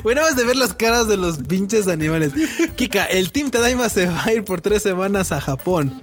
bueno, 0.02 0.22
vamos 0.22 0.42
a 0.42 0.48
ver 0.48 0.56
las 0.56 0.74
caras 0.74 1.08
de 1.08 1.18
los 1.18 1.38
pinches 1.38 1.88
animales. 1.88 2.32
Kika, 2.76 3.06
el 3.06 3.32
Team 3.32 3.52
Tadaima 3.52 3.90
se 3.90 4.08
va 4.08 4.24
a 4.24 4.34
ir 4.34 4.44
por 4.44 4.62
tres 4.62 4.82
semanas 4.84 5.32
a 5.32 5.40
Japón. 5.40 6.02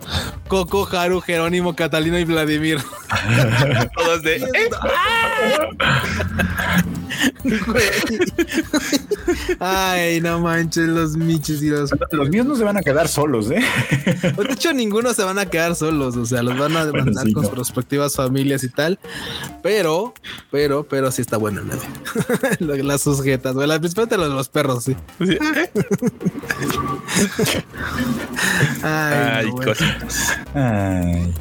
Coco, 0.49 0.89
Haru, 0.97 1.21
Jerónimo, 1.21 1.75
Catalino 1.75 2.19
y 2.19 2.25
Vladimir. 2.25 2.79
Todos 3.97 4.23
de. 4.23 4.47
Ay, 9.61 10.21
no 10.21 10.41
manches, 10.41 10.89
los 10.89 11.17
michis 11.17 11.63
y 11.63 11.71
los. 11.71 11.91
Los 12.13 12.29
míos 12.29 12.47
no 12.47 12.57
se 12.57 12.65
van 12.65 12.77
a 12.77 12.83
quedar 12.83 13.09
solos, 13.09 13.51
¿eh? 13.51 13.63
Pues, 14.35 14.49
de 14.49 14.55
hecho, 14.55 14.73
ninguno 14.73 15.15
se 15.15 15.25
van 15.25 15.39
a 15.39 15.47
quedar 15.47 15.77
solos. 15.77 16.17
O 16.17 16.27
sea, 16.27 16.43
los 16.43 16.59
van 16.59 16.77
a 16.77 16.85
demandar 16.91 17.31
con 17.33 17.45
sus 17.45 17.57
respectivas 17.57 18.17
familias 18.17 18.65
y 18.65 18.69
tal. 18.69 18.99
Pero, 19.63 20.15
pero, 20.51 20.85
pero 20.85 21.13
sí 21.13 21.23
está 21.23 21.37
bueno 21.37 21.61
el 21.61 21.71
Las 22.87 23.03
sujetas, 23.03 23.55
güey. 23.55 23.69
Principalmente 23.79 24.17
los, 24.17 24.31
los 24.31 24.49
perros, 24.49 24.85
sí. 24.85 24.97
Ay, 28.83 28.83
Ay. 28.83 29.51
Ay. 30.55 31.35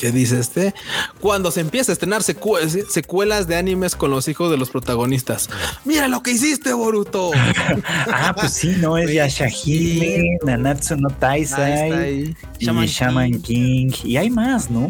¿Qué 0.00 0.12
dice 0.12 0.40
este? 0.40 0.72
Cuando 1.20 1.50
se 1.50 1.60
empieza 1.60 1.92
a 1.92 1.94
estrenar 1.94 2.22
secuelas 2.22 3.46
de 3.46 3.56
animes 3.56 3.94
con 3.94 4.10
los 4.10 4.28
hijos 4.28 4.50
de 4.50 4.56
los 4.56 4.70
protagonistas. 4.70 5.50
Mira 5.84 6.08
lo 6.08 6.22
que 6.22 6.30
hiciste, 6.30 6.72
Boruto. 6.72 7.32
ah, 8.10 8.34
pues 8.34 8.54
sí, 8.54 8.76
no 8.78 8.96
es 8.96 9.12
Yashahime, 9.12 10.38
Nanatsu 10.42 10.96
no 10.96 11.10
Taisai, 11.10 12.34
y 12.58 12.86
Shaman 12.86 13.42
King. 13.42 13.92
Y 14.02 14.16
hay 14.16 14.30
más, 14.30 14.70
¿no? 14.70 14.88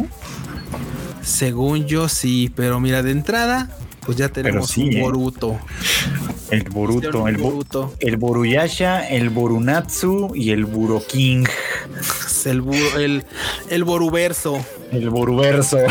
Según 1.23 1.87
yo 1.87 2.09
sí, 2.09 2.53
pero 2.55 2.79
mira, 2.79 3.03
de 3.03 3.11
entrada, 3.11 3.69
pues 4.05 4.17
ya 4.17 4.29
tenemos 4.29 4.77
un 4.77 4.93
¿eh? 4.93 5.01
Boruto. 5.01 5.59
El 6.51 6.65
Boruto, 6.65 7.29
el, 7.29 7.37
Boruto. 7.37 7.95
el 8.01 8.17
Boruyasha, 8.17 9.09
el 9.09 9.31
Borunatsu 9.31 10.33
y 10.35 10.51
el 10.51 10.65
Buroking. 10.65 11.47
El, 12.45 12.65
el, 12.97 13.25
el 13.69 13.85
Boruverso. 13.85 14.65
El 14.91 15.11
Boruverso. 15.11 15.79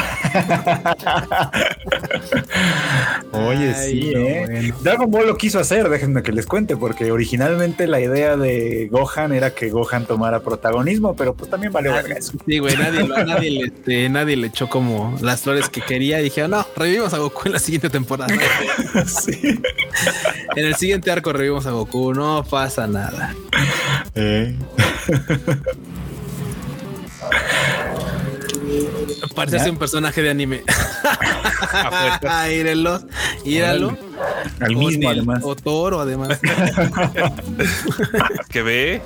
Oye, 3.32 3.74
sí, 3.76 4.12
¿eh? 4.16 4.74
Dragon 4.82 5.10
Ball 5.10 5.28
lo 5.28 5.38
quiso 5.38 5.60
hacer, 5.60 5.88
déjenme 5.88 6.24
que 6.24 6.32
les 6.32 6.46
cuente, 6.46 6.76
porque 6.76 7.12
originalmente 7.12 7.88
la 7.88 8.02
idea 8.02 8.36
de 8.36 8.90
Gohan 8.92 9.32
era 9.32 9.54
que 9.54 9.70
Gohan 9.70 10.06
tomara 10.06 10.42
protagonismo, 10.42 11.16
pero 11.16 11.34
pues 11.34 11.50
también 11.50 11.72
valió 11.72 11.98
eso. 11.98 12.34
Sí, 12.46 12.60
güey, 12.60 12.76
nadie, 12.76 13.08
nadie, 13.08 13.52
le, 13.52 13.66
este, 13.68 14.10
nadie, 14.10 14.36
le, 14.36 14.48
echó 14.48 14.68
como 14.68 15.18
las 15.22 15.42
flores 15.42 15.70
que 15.70 15.82
quería 15.82 16.18
dijeron, 16.18 16.52
no, 16.52 16.66
revivimos 16.76 17.14
a 17.14 17.20
Goku 17.20 17.44
en 17.46 17.54
la 17.54 17.60
siguiente 17.60 17.90
temporada. 17.90 17.99
sí. 19.06 19.60
En 20.56 20.66
el 20.66 20.76
siguiente 20.76 21.12
arco 21.12 21.34
revivimos 21.34 21.66
a 21.66 21.72
Goku, 21.72 22.14
no 22.14 22.44
pasa 22.44 22.88
nada. 22.88 23.36
Eh. 24.16 24.56
Parece 29.36 29.70
un 29.70 29.78
personaje 29.78 30.22
de 30.22 30.30
anime. 30.30 30.64
Íralo, 32.52 33.02
íralo. 33.46 33.98
Al 34.60 34.76
mismo, 34.76 35.10
además. 35.10 35.42
O 35.44 35.56
toro, 35.56 36.02
además. 36.02 36.40
que 38.50 38.62
ve 38.62 39.02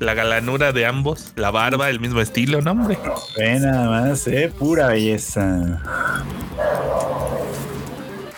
la 0.00 0.14
galanura 0.14 0.72
de 0.72 0.86
ambos, 0.86 1.32
la 1.36 1.50
barba, 1.50 1.88
el 1.90 2.00
mismo 2.00 2.20
estilo, 2.20 2.60
¿no, 2.60 2.72
hombre? 2.72 2.98
Ve 3.36 3.60
nada 3.60 3.88
más, 3.88 4.26
eh, 4.26 4.52
pura 4.56 4.88
belleza. 4.88 5.80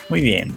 Muy 0.09 0.21
bien. 0.21 0.55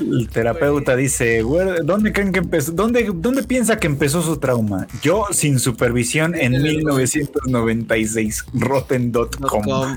El 0.00 0.28
terapeuta 0.28 0.94
dice, 0.96 1.42
¿dónde 1.84 2.12
creen 2.12 2.32
que 2.32 2.40
empezó? 2.40 2.72
¿Dónde, 2.72 3.10
¿Dónde 3.14 3.42
piensa 3.44 3.78
que 3.78 3.86
empezó 3.86 4.20
su 4.22 4.36
trauma? 4.38 4.86
Yo 5.02 5.26
sin 5.30 5.58
supervisión 5.58 6.34
en 6.34 6.62
1996. 6.62 8.44
Rotten.com. 8.54 9.96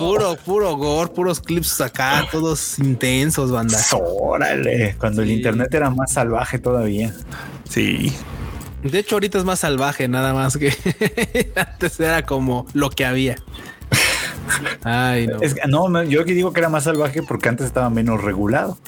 puro, 0.00 0.36
puro 0.44 0.76
gore, 0.76 1.10
puros 1.10 1.40
clips 1.40 1.80
acá, 1.80 2.26
todos 2.30 2.78
intensos, 2.78 3.50
banda. 3.52 3.78
Órale, 3.92 4.96
cuando 4.98 5.22
el 5.22 5.30
internet 5.30 5.72
era 5.72 5.90
más 5.90 6.12
salvaje 6.12 6.58
todavía. 6.58 7.14
Sí. 7.68 8.12
De 8.82 8.98
hecho, 8.98 9.16
ahorita 9.16 9.38
es 9.38 9.44
más 9.44 9.60
salvaje, 9.60 10.08
nada 10.08 10.32
más 10.32 10.56
que 10.56 10.72
antes 11.54 12.00
era 12.00 12.24
como 12.24 12.66
lo 12.72 12.90
que 12.90 13.04
había. 13.04 13.36
Ay, 14.84 15.28
no. 15.68 15.88
no, 15.88 16.02
yo 16.02 16.22
aquí 16.22 16.32
digo 16.32 16.52
que 16.52 16.60
era 16.60 16.68
más 16.68 16.84
salvaje 16.84 17.22
porque 17.22 17.48
antes 17.48 17.66
estaba 17.66 17.90
menos 17.90 18.22
regulado. 18.22 18.78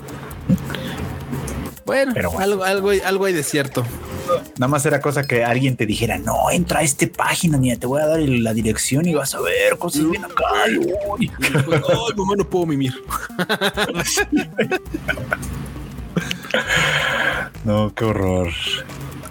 Bueno, 1.85 2.13
Pero 2.15 2.39
Algo, 2.39 2.65
algo, 2.65 2.91
algo 3.05 3.25
hay 3.25 3.33
de 3.33 3.43
cierto. 3.43 3.85
Nada 4.59 4.69
más 4.69 4.87
era 4.87 5.01
cosa 5.01 5.25
que 5.25 5.45
alguien 5.45 5.77
te 5.77 5.85
dijera, 5.85 6.19
no, 6.19 6.51
entra 6.51 6.81
a 6.81 6.83
esta 6.83 7.07
página, 7.07 7.59
ni 7.59 7.75
te 7.77 7.87
voy 7.87 8.01
a 8.01 8.07
dar 8.07 8.21
la 8.21 8.55
dirección 8.55 9.07
y 9.07 9.15
vas 9.15 9.35
a 9.35 9.41
ver 9.41 9.77
cosas 9.79 10.09
bien 10.09 10.25
acá. 10.25 10.45
Ay, 10.65 10.79
mamá, 12.17 12.37
no 12.37 12.49
puedo 12.49 12.67
mimir. 12.67 12.95
no, 17.65 17.93
qué 17.95 18.05
horror. 18.05 18.53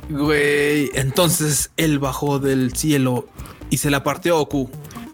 Güey, 0.10 0.91
entonces 0.94 1.72
él 1.78 1.99
bajó 1.99 2.40
del 2.40 2.76
cielo 2.76 3.28
y 3.70 3.78
se 3.78 3.90
la 3.90 4.03
partió 4.03 4.36
a 4.36 4.40
Goku. 4.40 4.70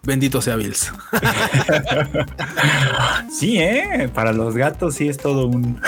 Bendito 0.07 0.41
sea 0.41 0.55
Bills. 0.55 0.93
sí, 3.29 3.57
¿eh? 3.57 4.09
Para 4.13 4.31
los 4.31 4.55
gatos 4.55 4.95
sí 4.95 5.09
es 5.09 5.17
todo 5.17 5.47
un... 5.47 5.81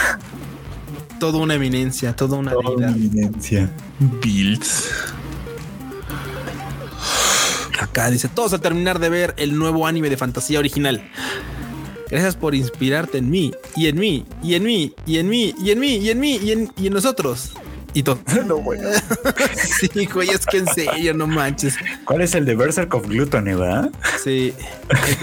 Todo 1.21 1.37
una 1.37 1.53
eminencia, 1.53 2.13
toda 2.13 2.37
una, 2.37 2.57
una 2.57 2.89
eminencia. 2.89 3.71
Bills. 4.21 4.89
Acá 7.79 8.09
dice, 8.09 8.27
todos 8.27 8.51
al 8.51 8.59
terminar 8.59 8.99
de 8.99 9.07
ver 9.07 9.35
el 9.37 9.57
nuevo 9.57 9.87
anime 9.87 10.09
de 10.09 10.17
fantasía 10.17 10.59
original. 10.59 11.01
Gracias 12.09 12.35
por 12.35 12.55
inspirarte 12.55 13.19
en 13.19 13.29
mí, 13.29 13.53
y 13.77 13.87
en 13.87 13.97
mí, 13.97 14.25
y 14.43 14.55
en 14.55 14.65
mí, 14.65 14.93
y 15.05 15.19
en 15.19 15.29
mí, 15.29 15.55
y 15.57 15.71
en 15.71 15.79
mí, 15.79 15.95
y 15.95 16.09
en 16.09 16.19
mí, 16.19 16.39
y 16.43 16.51
en, 16.51 16.73
y 16.75 16.87
en 16.87 16.93
nosotros 16.93 17.53
y 17.94 18.03
todo. 18.03 18.20
No, 18.45 18.57
bueno. 18.57 18.90
sí, 19.80 20.06
güey, 20.06 20.30
es 20.30 20.45
que 20.45 20.57
en 20.57 20.68
serio, 20.68 21.14
no 21.14 21.28
manches. 21.28 21.76
¿Cuál 22.06 22.22
es 22.22 22.34
el 22.36 22.45
de 22.45 22.56
Berserk 22.56 22.94
of 22.94 23.07
Gluttony, 23.07 23.53
verdad? 23.53 23.90
Sí, 24.24 24.53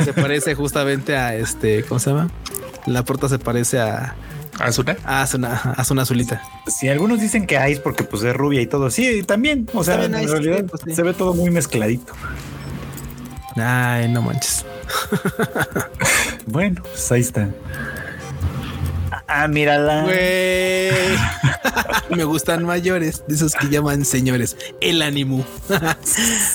se 0.04 0.12
parece 0.12 0.54
justamente 0.54 1.16
a 1.16 1.34
este, 1.34 1.82
¿cómo 1.84 1.98
se 1.98 2.10
llama? 2.10 2.30
La 2.86 3.04
puerta 3.04 3.28
se 3.28 3.38
parece 3.38 3.80
a 3.80 4.14
Azuna. 4.58 4.96
Azuna, 5.04 5.54
Azuna 5.76 6.02
azulita. 6.02 6.42
Sí, 6.66 6.88
algunos 6.88 7.20
dicen 7.20 7.46
que 7.46 7.58
Ice 7.70 7.80
porque 7.80 8.04
pues 8.04 8.22
es 8.22 8.34
rubia 8.34 8.60
y 8.60 8.66
todo. 8.66 8.90
Sí, 8.90 9.22
también. 9.22 9.68
O 9.74 9.84
sea, 9.84 10.02
en 10.04 10.12
realidad 10.12 10.64
se 10.94 11.02
ve 11.02 11.12
todo 11.12 11.34
muy 11.34 11.50
mezcladito. 11.50 12.12
Ay, 13.56 14.08
no 14.08 14.22
manches. 14.22 14.64
bueno, 16.46 16.82
pues 16.82 17.10
ahí 17.12 17.20
está. 17.20 17.48
Ah, 19.28 19.48
mírala. 19.48 20.06
Me 22.10 22.24
gustan 22.24 22.64
mayores, 22.64 23.24
de 23.26 23.34
esos 23.34 23.54
que 23.54 23.68
llaman 23.68 24.04
señores. 24.04 24.56
El 24.80 25.02
ánimo. 25.02 25.44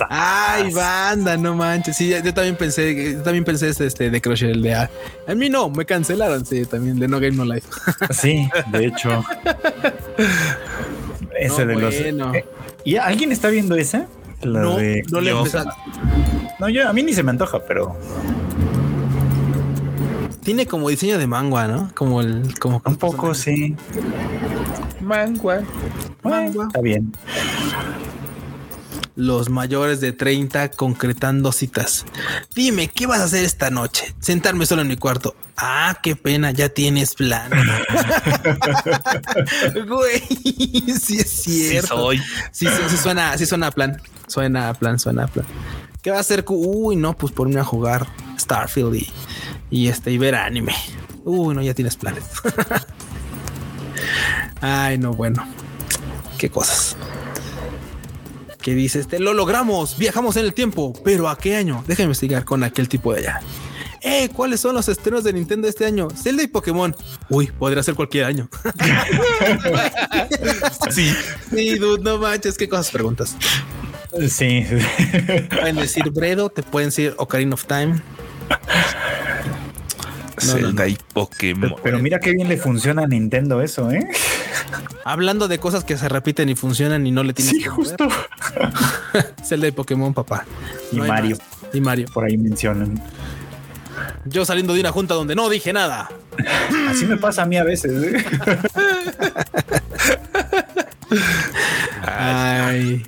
Ay, 0.09 0.71
banda, 0.73 1.35
no 1.37 1.53
manches. 1.55 1.97
Sí, 1.97 2.09
yo 2.09 2.33
también 2.33 2.55
pensé, 2.55 3.13
yo 3.13 3.21
también 3.21 3.43
pensé 3.43 3.69
este, 3.69 3.85
este 3.85 4.09
de 4.09 4.21
Crush, 4.21 4.43
el 4.43 4.61
de 4.61 4.75
A. 4.75 4.89
A 5.27 5.35
mí 5.35 5.49
no, 5.49 5.69
me 5.69 5.85
cancelaron, 5.85 6.45
sí, 6.45 6.65
también 6.65 6.97
de 6.99 7.07
No 7.07 7.19
Game 7.19 7.35
No 7.35 7.43
Life. 7.45 7.67
sí, 8.11 8.49
de 8.71 8.85
hecho. 8.85 9.23
Ese 11.37 11.65
de 11.65 11.75
los. 11.75 11.93
Eh, 11.93 12.45
¿Y 12.83 12.95
alguien 12.97 13.31
está 13.31 13.49
viendo 13.49 13.75
esa? 13.75 14.07
no, 14.43 14.77
no 15.09 15.21
le 15.21 15.33
No, 16.59 16.69
yo 16.69 16.87
a 16.87 16.93
mí 16.93 17.03
ni 17.03 17.13
se 17.13 17.23
me 17.23 17.31
antoja, 17.31 17.59
pero 17.59 17.95
tiene 20.43 20.65
como 20.65 20.89
diseño 20.89 21.17
de 21.17 21.27
mangua, 21.27 21.67
¿no? 21.67 21.91
Como 21.93 22.21
el, 22.21 22.57
como 22.59 22.81
un 22.85 22.95
poco, 22.95 23.33
sí. 23.33 23.75
Mangua. 24.99 25.61
Mangua. 26.23 26.67
Está 26.67 26.81
bien. 26.81 27.13
Los 29.15 29.49
mayores 29.49 29.99
de 29.99 30.13
30 30.13 30.71
concretando 30.71 31.51
citas. 31.51 32.05
Dime, 32.55 32.87
¿qué 32.87 33.07
vas 33.07 33.19
a 33.19 33.25
hacer 33.25 33.43
esta 33.43 33.69
noche? 33.69 34.15
Sentarme 34.19 34.65
solo 34.65 34.81
en 34.81 34.87
mi 34.87 34.95
cuarto. 34.95 35.35
Ah, 35.57 35.97
qué 36.01 36.15
pena, 36.15 36.51
ya 36.51 36.69
tienes 36.69 37.13
plan. 37.13 37.51
Güey, 39.87 40.21
sí 40.99 41.19
es 41.19 41.29
cierto. 41.29 41.87
Sí, 41.87 41.93
soy. 41.93 42.21
Sí, 42.51 42.67
sí, 42.89 42.97
suena, 42.97 43.37
sí 43.37 43.45
suena 43.45 43.67
a 43.67 43.71
plan. 43.71 44.01
Suena 44.27 44.69
a 44.69 44.73
plan, 44.73 44.97
suena 44.97 45.25
a 45.25 45.27
plan. 45.27 45.45
¿Qué 46.01 46.09
va 46.09 46.17
a 46.17 46.21
hacer? 46.21 46.43
Uy, 46.47 46.95
no, 46.95 47.15
pues 47.15 47.31
por 47.31 47.55
a 47.55 47.63
jugar 47.63 48.07
Starfield 48.39 48.95
y 48.95 49.07
y 49.71 49.87
este 49.87 50.11
y 50.11 50.17
ver 50.17 50.35
anime. 50.35 50.75
Uy, 51.23 51.55
no, 51.55 51.61
ya 51.61 51.73
tienes 51.73 51.95
planes. 51.95 52.25
Ay, 54.61 54.97
no, 54.97 55.13
bueno. 55.13 55.47
Qué 56.37 56.49
cosas. 56.49 56.97
¿Qué 58.61 58.75
dice 58.75 58.99
este? 58.99 59.19
Lo 59.19 59.33
logramos, 59.33 59.97
viajamos 59.97 60.37
en 60.37 60.45
el 60.45 60.53
tiempo, 60.53 60.93
pero 61.03 61.29
¿a 61.29 61.37
qué 61.37 61.55
año? 61.55 61.83
Déjame 61.87 62.05
investigar 62.05 62.45
con 62.45 62.63
aquel 62.63 62.87
tipo 62.87 63.13
de 63.13 63.21
allá. 63.21 63.41
Eh, 64.03 64.29
¿cuáles 64.29 64.59
son 64.59 64.75
los 64.75 64.87
estrenos 64.87 65.23
de 65.23 65.33
Nintendo 65.33 65.67
este 65.67 65.85
año? 65.85 66.09
Zelda 66.09 66.43
y 66.43 66.47
Pokémon. 66.47 66.95
Uy, 67.29 67.47
podría 67.47 67.83
ser 67.83 67.95
cualquier 67.95 68.25
año. 68.25 68.49
sí. 70.91 71.13
Sí, 71.51 71.77
dude, 71.77 72.03
no 72.03 72.17
manches, 72.17 72.57
qué 72.57 72.67
cosas 72.67 72.91
preguntas. 72.91 73.35
Sí. 74.27 74.65
Pueden 75.49 75.75
decir 75.75 76.09
Bredo, 76.09 76.49
te 76.49 76.63
pueden 76.63 76.89
decir 76.89 77.13
Ocarina 77.17 77.53
of 77.53 77.65
Time. 77.65 78.01
Zelda 80.41 80.87
y 80.87 80.97
Pokémon. 81.13 81.75
Pero, 81.83 81.99
mira 81.99 82.19
qué 82.19 82.31
bien 82.31 82.49
le 82.49 82.57
funciona 82.57 83.03
a 83.03 83.07
Nintendo 83.07 83.61
eso, 83.61 83.91
¿eh? 83.91 84.07
Hablando 85.05 85.47
de 85.47 85.59
cosas 85.59 85.83
que 85.83 85.97
se 85.97 86.09
repiten 86.09 86.49
y 86.49 86.55
funcionan 86.55 87.05
y 87.05 87.11
no 87.11 87.23
le 87.23 87.33
tienen 87.33 87.55
sí, 87.55 87.63
justo. 87.63 88.07
Zelda 89.43 89.67
y 89.67 89.71
Pokémon, 89.71 90.13
papá. 90.13 90.45
Y 90.91 90.97
Mario. 90.97 91.37
Y 91.73 91.81
Mario. 91.81 92.07
Por 92.13 92.25
ahí 92.25 92.37
mencionan. 92.37 93.01
Yo 94.25 94.45
saliendo 94.45 94.73
de 94.73 94.81
una 94.81 94.91
junta 94.91 95.13
donde 95.13 95.35
no 95.35 95.49
dije 95.49 95.73
nada. 95.73 96.09
Así 96.89 97.05
me 97.05 97.17
pasa 97.17 97.43
a 97.43 97.45
mí 97.45 97.57
a 97.57 97.63
veces. 97.63 97.91
¿eh? 97.91 98.25
Ay. 102.05 103.05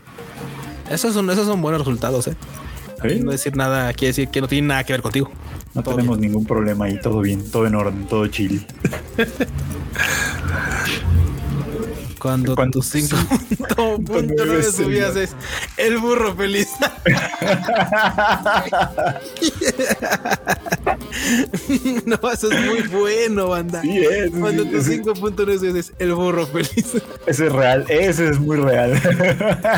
Esos 0.89 1.14
son, 1.14 1.30
esos 1.30 1.47
son 1.47 1.61
buenos 1.61 1.81
resultados, 1.81 2.27
¿eh? 2.27 2.35
No 3.22 3.31
decir 3.31 3.55
nada 3.55 3.91
quiere 3.93 4.10
decir 4.10 4.30
que 4.30 4.39
no 4.39 4.47
tiene 4.47 4.68
nada 4.69 4.84
que 4.84 4.93
ver 4.93 5.01
contigo. 5.01 5.30
No 5.74 5.82
tenemos 5.82 6.20
ningún 6.20 6.45
problema 6.45 6.86
ahí, 6.86 7.00
todo 7.00 7.22
bien, 7.22 7.50
todo 7.50 7.66
en 7.66 7.76
orden, 7.76 8.06
todo 8.08 8.28
chill. 8.28 8.66
Cuando, 12.24 12.56
Cuando 12.56 12.80
tus 12.80 12.95
5.9 12.95 14.72
subías 14.72 15.16
es 15.18 15.36
el 15.76 15.98
burro 15.98 16.34
feliz. 16.34 16.70
no, 22.06 22.16
eso 22.32 22.50
es 22.50 22.66
muy 22.66 22.84
bueno, 22.88 23.50
banda. 23.50 23.82
Sí, 23.82 24.06
es, 24.06 24.32
Cuando 24.32 24.64
tus 24.64 24.88
5.9 24.88 25.76
es 25.76 25.91
el 26.00 26.14
burro 26.14 26.48
feliz. 26.48 27.04
Ese 27.26 27.48
es 27.48 27.52
real, 27.52 27.84
ese 27.90 28.30
es 28.30 28.40
muy 28.40 28.56
real. 28.56 28.94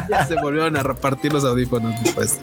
ya 0.07 0.27
se 0.27 0.35
volvieron 0.35 0.77
a 0.77 0.83
repartir 0.83 1.33
los 1.33 1.43
audífonos 1.43 1.95
después 2.03 2.37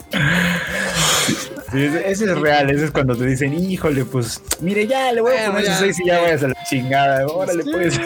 ese, 1.73 2.11
es 2.11 2.39
real, 2.39 2.69
ese 2.69 2.85
es 2.85 2.91
cuando 2.91 3.15
te 3.15 3.25
dicen, 3.25 3.53
híjole, 3.53 4.05
pues, 4.05 4.41
mire, 4.61 4.87
ya 4.87 5.11
le 5.11 5.21
voy 5.21 5.35
a 5.35 5.51
poner 5.51 5.73
6 5.73 5.99
y 5.99 6.05
ya 6.07 6.21
vayas 6.21 6.43
a 6.43 6.47
la 6.49 6.63
chingada. 6.69 7.25
Órale, 7.27 7.63
pues. 7.63 7.99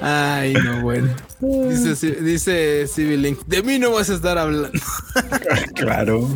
Ay, 0.00 0.54
no, 0.64 0.82
bueno. 0.82 1.08
Dice, 1.40 2.20
dice 2.20 2.86
Civil 2.86 3.22
Link, 3.22 3.40
de 3.46 3.62
mí 3.62 3.78
no 3.78 3.92
vas 3.92 4.10
a 4.10 4.14
estar 4.14 4.36
hablando. 4.36 4.70
claro. 5.74 6.28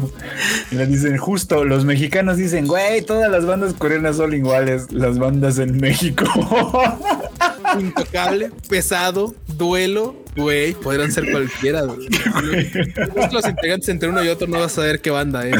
Y 0.70 0.76
le 0.76 0.86
dicen, 0.86 1.16
justo, 1.18 1.64
los 1.64 1.84
mexicanos 1.84 2.38
dicen, 2.38 2.66
güey, 2.66 3.02
todas 3.02 3.30
las 3.30 3.44
bandas 3.44 3.74
coreanas 3.74 4.16
son 4.16 4.32
iguales, 4.32 4.90
las 4.92 5.18
bandas 5.18 5.58
en 5.58 5.76
México. 5.78 6.24
Intocable, 7.78 8.50
pesado, 8.68 9.34
duelo, 9.46 10.14
Güey, 10.36 10.74
podrían 10.74 11.12
ser 11.12 11.30
cualquiera. 11.30 11.82
Los 11.82 13.46
integrantes 13.46 13.88
entre 13.88 14.08
uno 14.08 14.24
y 14.24 14.28
otro 14.28 14.48
no 14.48 14.58
vas 14.58 14.72
a 14.72 14.76
saber 14.76 15.00
qué 15.00 15.10
banda 15.10 15.46
es. 15.46 15.54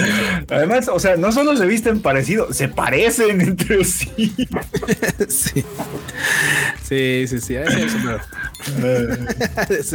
Además, 0.51 0.89
o 0.89 0.99
sea, 0.99 1.17
no 1.17 1.31
solo 1.33 1.57
se 1.57 1.67
visten 1.67 2.01
parecidos, 2.01 2.57
se 2.57 2.69
parecen 2.69 3.41
entre 3.41 3.85
sí. 3.85 4.11
sí. 5.29 5.65
Sí, 6.83 7.25
sí, 7.29 7.41
sí. 7.41 7.57
Ese 7.57 7.89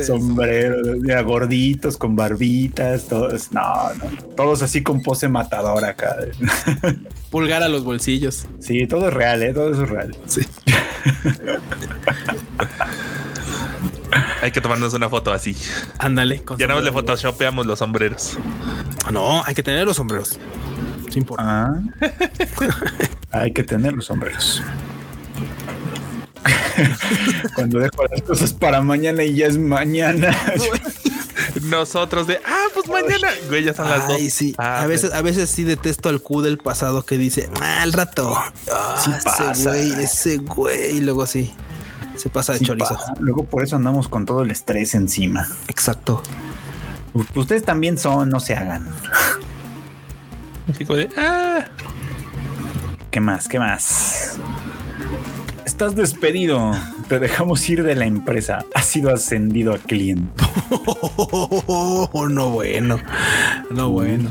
sombrero. 0.03 0.05
sombrero, 0.05 1.25
gorditos, 1.25 1.97
con 1.97 2.15
barbitas, 2.15 3.07
todos. 3.07 3.51
No, 3.51 3.93
no. 3.95 4.05
Todos 4.35 4.61
así 4.61 4.81
con 4.81 5.01
pose 5.01 5.27
matador 5.27 5.83
acá. 5.85 6.15
Pulgar 7.29 7.63
a 7.63 7.69
los 7.69 7.83
bolsillos. 7.83 8.47
Sí, 8.59 8.87
todo 8.87 9.09
es 9.09 9.13
real, 9.13 9.43
¿eh? 9.43 9.53
Todo 9.53 9.71
eso 9.71 9.83
es 9.83 9.89
real. 9.89 10.15
Sí. 10.25 10.41
Hay 14.41 14.51
que 14.51 14.61
tomarnos 14.61 14.93
una 14.93 15.09
foto 15.09 15.31
así. 15.31 15.55
Ándale. 15.97 16.43
Ya 16.57 16.67
nada 16.67 16.79
más 16.79 16.83
le 16.83 16.91
photoshopeamos 16.91 17.65
los 17.65 17.79
sombreros. 17.79 18.37
No, 19.11 19.43
hay 19.45 19.55
que 19.55 19.63
tener 19.63 19.85
los 19.85 19.97
sombreros. 19.97 20.39
Es 21.07 21.17
importante. 21.17 21.91
Ah. 23.31 23.39
hay 23.39 23.51
que 23.51 23.63
tener 23.63 23.93
los 23.93 24.05
sombreros. 24.05 24.61
Cuando 27.55 27.79
dejo 27.79 28.05
las 28.09 28.21
cosas 28.21 28.53
para 28.53 28.81
mañana 28.81 29.23
y 29.23 29.35
ya 29.35 29.47
es 29.47 29.57
mañana. 29.57 30.35
Nosotros 31.63 32.27
de, 32.27 32.39
ah, 32.45 32.65
pues 32.73 32.87
mañana, 32.87 33.29
güey, 33.47 33.63
ya 33.63 33.73
son 33.73 33.89
las 33.89 34.07
dos. 34.07 34.17
Sí. 34.31 34.55
Ah, 34.57 34.81
a 34.81 34.87
veces, 34.87 35.11
a 35.13 35.21
veces 35.21 35.49
sí 35.49 35.63
detesto 35.63 36.09
al 36.09 36.21
Q 36.21 36.41
del 36.41 36.57
pasado 36.57 37.05
que 37.05 37.17
dice, 37.17 37.49
ah, 37.59 37.81
al 37.81 37.93
rato. 37.93 38.37
Ah, 38.71 39.21
ese 39.51 39.69
güey, 39.69 40.03
ese 40.03 40.37
güey. 40.37 40.97
Y 40.97 41.01
luego 41.01 41.25
sí, 41.25 41.53
se 42.19 42.29
pasa 42.29 42.53
de 42.53 42.59
chorizo. 42.59 42.97
Luego 43.19 43.45
por 43.45 43.63
eso 43.63 43.77
andamos 43.77 44.09
con 44.09 44.25
todo 44.25 44.43
el 44.43 44.51
estrés 44.51 44.93
encima. 44.93 45.47
Exacto. 45.69 46.21
Ustedes 47.33 47.63
también 47.63 47.97
son, 47.97 48.29
no 48.29 48.39
se 48.39 48.55
hagan. 48.55 48.85
de, 50.67 51.09
ah. 51.17 51.65
¿Qué 53.09 53.21
más? 53.21 53.47
¿Qué 53.47 53.57
más? 53.57 54.37
Estás 55.65 55.95
despedido. 55.95 56.73
Te 57.07 57.19
dejamos 57.19 57.67
ir 57.69 57.83
de 57.83 57.95
la 57.95 58.05
empresa. 58.05 58.65
Has 58.75 58.85
sido 58.85 59.13
ascendido 59.13 59.73
a 59.73 59.77
cliente. 59.77 60.43
no 62.29 62.49
bueno. 62.49 62.99
No 63.71 63.89
bueno. 63.89 64.29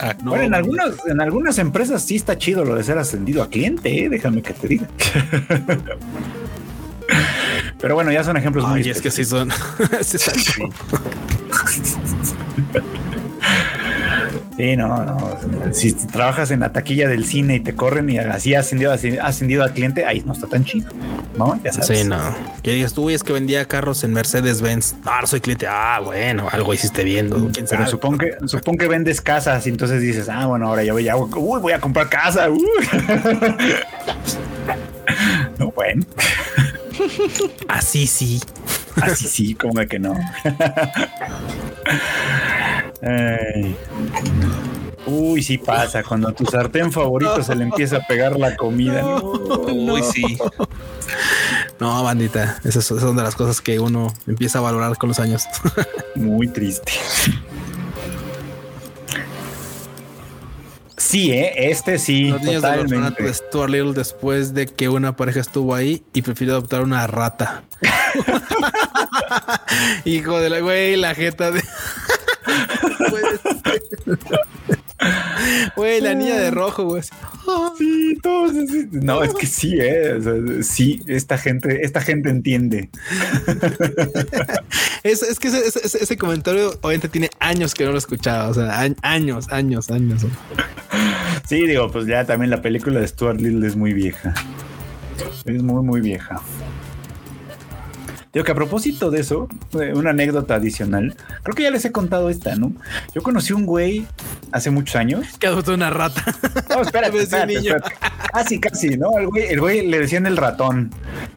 Ah, 0.00 0.14
bueno, 0.22 0.42
en 0.44 0.54
algunas, 0.54 1.06
en 1.06 1.20
algunas 1.20 1.58
empresas 1.58 2.02
sí 2.02 2.16
está 2.16 2.36
chido 2.36 2.64
lo 2.64 2.74
de 2.74 2.84
ser 2.84 2.98
ascendido 2.98 3.42
a 3.42 3.48
cliente, 3.48 4.04
¿eh? 4.04 4.08
déjame 4.10 4.42
que 4.42 4.52
te 4.52 4.68
diga. 4.68 4.88
Pero 7.80 7.94
bueno, 7.94 8.12
ya 8.12 8.24
son 8.24 8.36
ejemplos 8.36 8.66
muy. 8.66 8.88
es 8.88 9.00
que 9.00 9.10
sí 9.10 9.24
son. 9.24 9.50
Sí, 14.56 14.74
no, 14.74 15.04
no. 15.04 15.38
Si 15.72 15.92
trabajas 15.92 16.50
en 16.50 16.60
la 16.60 16.72
taquilla 16.72 17.08
del 17.08 17.26
cine 17.26 17.56
y 17.56 17.60
te 17.60 17.74
corren 17.74 18.08
y 18.08 18.16
así 18.16 18.54
ascendido, 18.54 18.90
ascendido 18.90 19.62
al 19.62 19.74
cliente, 19.74 20.06
ahí 20.06 20.22
no 20.24 20.32
está 20.32 20.46
tan 20.46 20.64
chido, 20.64 20.88
¿no? 21.36 21.60
Ya 21.62 21.74
sabes. 21.74 21.98
Sí, 21.98 22.08
no. 22.08 22.34
Que 22.62 22.72
digas 22.72 22.94
tú, 22.94 23.10
es 23.10 23.22
que 23.22 23.34
vendía 23.34 23.66
carros 23.66 24.02
en 24.02 24.14
Mercedes-Benz. 24.14 24.94
Ah, 25.04 25.20
soy 25.26 25.42
cliente. 25.42 25.66
Ah, 25.68 26.00
bueno, 26.02 26.48
algo 26.50 26.72
hiciste 26.72 27.04
viendo. 27.04 27.50
Pero 27.68 27.86
supongo 27.86 28.16
que, 28.18 28.34
supongo 28.46 28.78
que 28.78 28.88
vendes 28.88 29.20
casas 29.20 29.66
y 29.66 29.70
entonces 29.70 30.00
dices, 30.00 30.30
ah, 30.30 30.46
bueno, 30.46 30.68
ahora 30.68 30.84
ya 30.84 30.94
voy, 30.94 31.06
a, 31.06 31.16
uy, 31.16 31.60
voy 31.60 31.72
a 31.74 31.80
comprar 31.80 32.08
casa. 32.08 32.48
no, 35.58 35.70
bueno. 35.72 36.02
Así 37.68 38.06
sí. 38.06 38.40
Así 39.00 39.28
sí, 39.28 39.54
como 39.54 39.84
que 39.86 39.98
no. 39.98 40.14
Uy, 45.06 45.42
sí 45.42 45.58
pasa, 45.58 46.02
cuando 46.02 46.28
a 46.28 46.32
tu 46.32 46.44
sartén 46.46 46.90
favorito 46.90 47.42
se 47.42 47.54
le 47.54 47.64
empieza 47.64 47.98
a 47.98 48.00
pegar 48.00 48.38
la 48.38 48.56
comida. 48.56 49.04
Uy, 49.20 50.02
sí. 50.02 50.38
No, 51.78 52.02
bandita, 52.02 52.58
esas 52.64 52.84
son 52.84 53.16
de 53.16 53.22
las 53.22 53.36
cosas 53.36 53.60
que 53.60 53.78
uno 53.78 54.12
empieza 54.26 54.58
a 54.58 54.62
valorar 54.62 54.96
con 54.96 55.08
los 55.10 55.20
años. 55.20 55.44
Muy 56.14 56.48
triste. 56.48 56.92
Sí, 61.06 61.30
¿eh? 61.30 61.70
este 61.70 62.00
sí. 62.00 62.30
Los 62.30 62.42
niños 62.42 62.62
totalmente. 62.62 63.22
de 63.22 63.32
Stuart 63.32 63.70
Little 63.70 63.92
después 63.92 64.54
de 64.54 64.66
que 64.66 64.88
una 64.88 65.14
pareja 65.14 65.38
estuvo 65.38 65.72
ahí 65.72 66.02
y 66.12 66.22
prefirió 66.22 66.54
adoptar 66.54 66.82
una 66.82 67.06
rata. 67.06 67.62
Hijo 70.04 70.40
de 70.40 70.50
la 70.50 70.58
güey, 70.58 70.96
la 70.96 71.14
jeta 71.14 71.52
de. 71.52 71.62
Güey, 75.76 76.00
la 76.00 76.14
niña 76.14 76.36
de 76.36 76.50
rojo, 76.50 76.84
güey. 76.84 77.02
Sí, 77.78 78.18
todos. 78.22 78.52
No, 78.90 79.22
es 79.22 79.34
que 79.34 79.46
sí, 79.46 79.76
eh. 79.78 80.18
sí, 80.62 81.02
esta 81.06 81.36
gente, 81.38 81.84
esta 81.84 82.00
gente 82.00 82.30
entiende. 82.30 82.88
es, 85.02 85.38
que 85.38 85.48
ese, 85.48 86.16
comentario 86.16 86.70
obviamente 86.80 87.08
tiene 87.08 87.30
años 87.38 87.74
que 87.74 87.84
no 87.84 87.92
lo 87.92 87.98
escuchaba. 87.98 88.48
O 88.48 88.54
sea, 88.54 88.80
años, 89.02 89.46
años, 89.50 89.90
años. 89.90 90.26
Sí, 91.48 91.66
digo, 91.66 91.90
pues 91.90 92.06
ya 92.06 92.24
también 92.24 92.50
la 92.50 92.62
película 92.62 93.00
de 93.00 93.08
Stuart 93.08 93.40
Little 93.40 93.66
es 93.66 93.76
muy 93.76 93.92
vieja. 93.92 94.34
Es 95.44 95.62
muy, 95.62 95.82
muy 95.82 96.00
vieja. 96.00 96.40
Digo 98.36 98.44
que 98.44 98.52
a 98.52 98.54
propósito 98.54 99.10
de 99.10 99.20
eso, 99.20 99.48
eh, 99.80 99.94
una 99.94 100.10
anécdota 100.10 100.56
adicional, 100.56 101.16
creo 101.42 101.54
que 101.54 101.62
ya 101.62 101.70
les 101.70 101.86
he 101.86 101.90
contado 101.90 102.28
esta, 102.28 102.54
¿no? 102.54 102.70
Yo 103.14 103.22
conocí 103.22 103.54
un 103.54 103.64
güey 103.64 104.06
hace 104.52 104.70
muchos 104.70 104.96
años. 104.96 105.26
Que 105.38 105.46
adoptó 105.46 105.72
una 105.72 105.88
rata. 105.88 106.22
No, 106.68 106.82
espérate, 106.82 107.18
espérate, 107.22 107.54
Casi, 108.30 108.60
casi, 108.60 108.98
¿no? 108.98 109.16
El 109.18 109.28
güey, 109.28 109.46
el 109.46 109.58
güey 109.58 109.86
le 109.86 110.00
decían 110.00 110.26
el 110.26 110.36
ratón, 110.36 110.90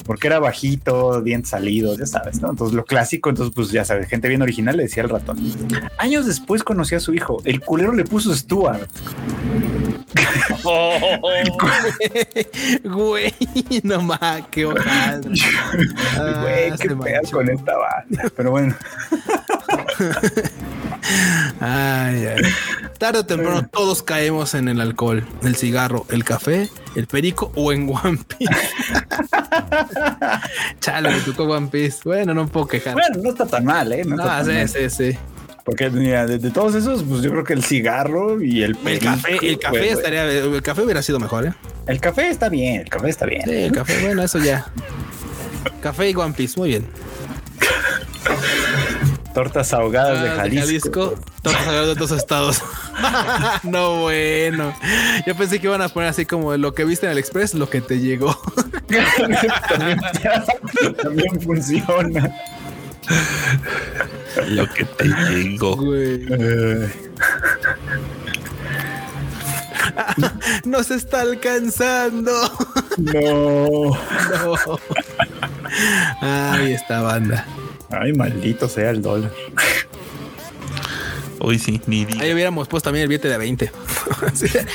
porque 0.03 0.27
era 0.27 0.39
bajito, 0.39 1.21
dientes 1.21 1.51
salidos, 1.51 1.99
ya 1.99 2.05
sabes, 2.05 2.41
¿no? 2.41 2.49
Entonces 2.49 2.75
lo 2.75 2.83
clásico, 2.83 3.29
entonces 3.29 3.55
pues 3.55 3.71
ya 3.71 3.85
sabes, 3.85 4.09
gente 4.09 4.27
bien 4.27 4.41
original 4.41 4.75
le 4.75 4.83
decía 4.83 5.03
el 5.03 5.07
ratón. 5.07 5.37
Años 5.99 6.25
después 6.25 6.65
conocí 6.65 6.95
a 6.95 6.99
su 6.99 7.13
hijo, 7.13 7.41
el 7.45 7.61
culero 7.61 7.93
le 7.93 8.03
puso 8.03 8.35
Stuart. 8.35 8.89
güey, 12.83 13.33
no 13.83 14.01
más, 14.01 14.41
qué 14.51 14.65
ojal. 14.65 15.21
Güey, 15.21 16.71
qué 16.77 16.95
pedo 16.95 17.31
con 17.31 17.49
esta 17.49 17.77
banda. 17.77 18.31
Pero 18.35 18.51
bueno. 18.51 18.75
ay, 21.59 22.25
ay. 22.25 22.41
Tarde 22.97 23.19
o 23.19 23.25
temprano 23.25 23.67
todos 23.67 24.03
caemos 24.03 24.53
en 24.55 24.67
el 24.67 24.81
alcohol, 24.81 25.25
el 25.43 25.55
cigarro, 25.55 26.05
el 26.09 26.23
café, 26.23 26.69
el 26.95 27.07
perico 27.07 27.51
o 27.55 27.71
en 27.71 27.89
One 27.89 28.19
Piece. 28.27 28.51
Chale, 30.81 31.11
me 31.11 31.19
tocó 31.21 31.43
One 31.43 31.67
Piece. 31.67 31.99
Bueno, 32.03 32.33
no 32.33 32.47
puedo 32.47 32.67
quejar. 32.67 32.93
Bueno, 32.93 33.19
no 33.23 33.29
está 33.29 33.45
tan 33.45 33.63
mal, 33.63 33.91
¿eh? 33.93 34.03
No, 34.03 34.21
ah, 34.21 34.43
sí, 34.43 34.67
sí, 34.67 34.89
sí. 34.89 35.17
Porque 35.69 35.91
de, 35.91 36.49
todos 36.49 36.73
esos, 36.73 37.03
pues 37.03 37.21
yo 37.21 37.29
creo 37.29 37.43
que 37.43 37.53
el 37.53 37.63
cigarro 37.63 38.41
y 38.41 38.63
el 38.63 38.75
El 38.87 38.97
café, 38.97 39.37
el 39.39 39.59
café 39.59 39.91
estaría, 39.91 40.27
el 40.27 40.63
café 40.63 40.81
hubiera 40.81 41.03
sido 41.03 41.19
mejor, 41.19 41.45
¿eh? 41.45 41.53
El 41.85 42.01
café 42.01 42.29
está 42.29 42.49
bien, 42.49 42.81
el 42.81 42.89
café 42.89 43.09
está 43.09 43.27
bien. 43.27 43.43
Sí, 43.45 43.51
el 43.51 43.71
café, 43.71 44.01
bueno, 44.01 44.23
eso 44.23 44.39
ya. 44.39 44.65
Café 45.79 46.09
y 46.09 46.15
One 46.15 46.33
Piece, 46.33 46.59
muy 46.59 46.69
bien. 46.69 46.87
Tortas 49.31 49.71
ahogadas 49.73 50.23
de 50.23 50.29
ah, 50.29 50.35
Jalisco. 50.37 51.13
Tortas 51.43 51.67
ahogadas 51.67 51.85
de 51.85 51.91
otros 51.91 52.11
estados. 52.13 52.63
no, 53.63 54.01
bueno. 54.01 54.73
Yo 55.27 55.35
pensé 55.35 55.59
que 55.59 55.67
iban 55.67 55.83
a 55.83 55.89
poner 55.89 56.09
así 56.09 56.25
como 56.25 56.57
lo 56.57 56.73
que 56.73 56.83
viste 56.83 57.05
en 57.05 57.11
el 57.11 57.19
Express, 57.19 57.53
lo 57.53 57.69
que 57.69 57.81
te 57.81 57.99
llegó. 57.99 58.35
también 61.03 61.39
funciona. 61.41 62.35
Lo 64.47 64.67
que 64.73 64.85
te 64.85 65.05
llegó. 65.05 65.77
Nos 70.65 70.91
está 70.91 71.21
alcanzando. 71.21 72.31
No. 72.99 73.91
no. 73.91 74.55
Ay, 76.19 76.73
esta 76.73 77.01
banda. 77.01 77.45
Ay, 77.89 78.11
maldito 78.11 78.67
sea 78.67 78.89
el 78.89 79.01
dólar. 79.01 79.31
Hoy 81.39 81.59
sí, 81.59 81.79
ni 81.87 82.05
Ahí 82.19 82.33
hubiéramos 82.33 82.67
puesto 82.67 82.87
también 82.87 83.03
el 83.03 83.07
billete 83.07 83.29
de 83.29 83.37
20. 83.37 83.71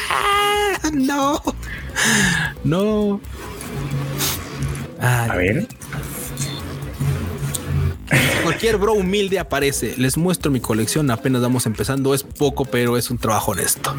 Ah, 0.09 0.79
no. 0.95 1.43
No. 2.65 3.21
A 5.01 5.35
ver. 5.37 5.69
Cualquier 8.43 8.77
bro 8.77 8.95
humilde 8.95 9.39
aparece. 9.39 9.95
Les 9.97 10.17
muestro 10.17 10.51
mi 10.51 10.61
colección. 10.61 11.11
Apenas 11.11 11.43
vamos 11.43 11.67
empezando. 11.67 12.15
Es 12.15 12.23
poco, 12.23 12.65
pero 12.65 12.97
es 12.97 13.11
un 13.11 13.19
trabajo 13.19 13.53
honesto. 13.53 13.95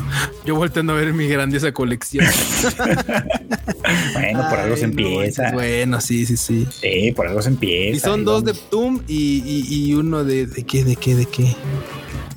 Yo 0.46 0.56
volteando 0.56 0.94
a 0.94 0.96
ver 0.98 1.14
mi 1.14 1.28
grandiosa 1.28 1.72
colección. 1.72 2.26
bueno, 4.14 4.50
por 4.50 4.60
algo 4.60 4.78
se 4.78 4.86
empieza. 4.86 5.52
bueno, 5.52 6.02
sí, 6.02 6.26
sí, 6.26 6.38
sí. 6.38 6.68
Sí, 6.82 7.12
por 7.12 7.28
algo 7.28 7.42
se 7.42 7.50
empieza. 7.50 7.98
Y 7.98 8.00
son 8.00 8.26
dos 8.26 8.44
de 8.44 8.54
Tum 8.54 9.02
y, 9.08 9.94
uno 9.94 10.24
de, 10.24 10.48
de 10.48 10.64
qué, 10.64 10.84
de 10.84 10.96
qué, 10.96 11.16
de 11.16 11.26
qué. 11.26 11.56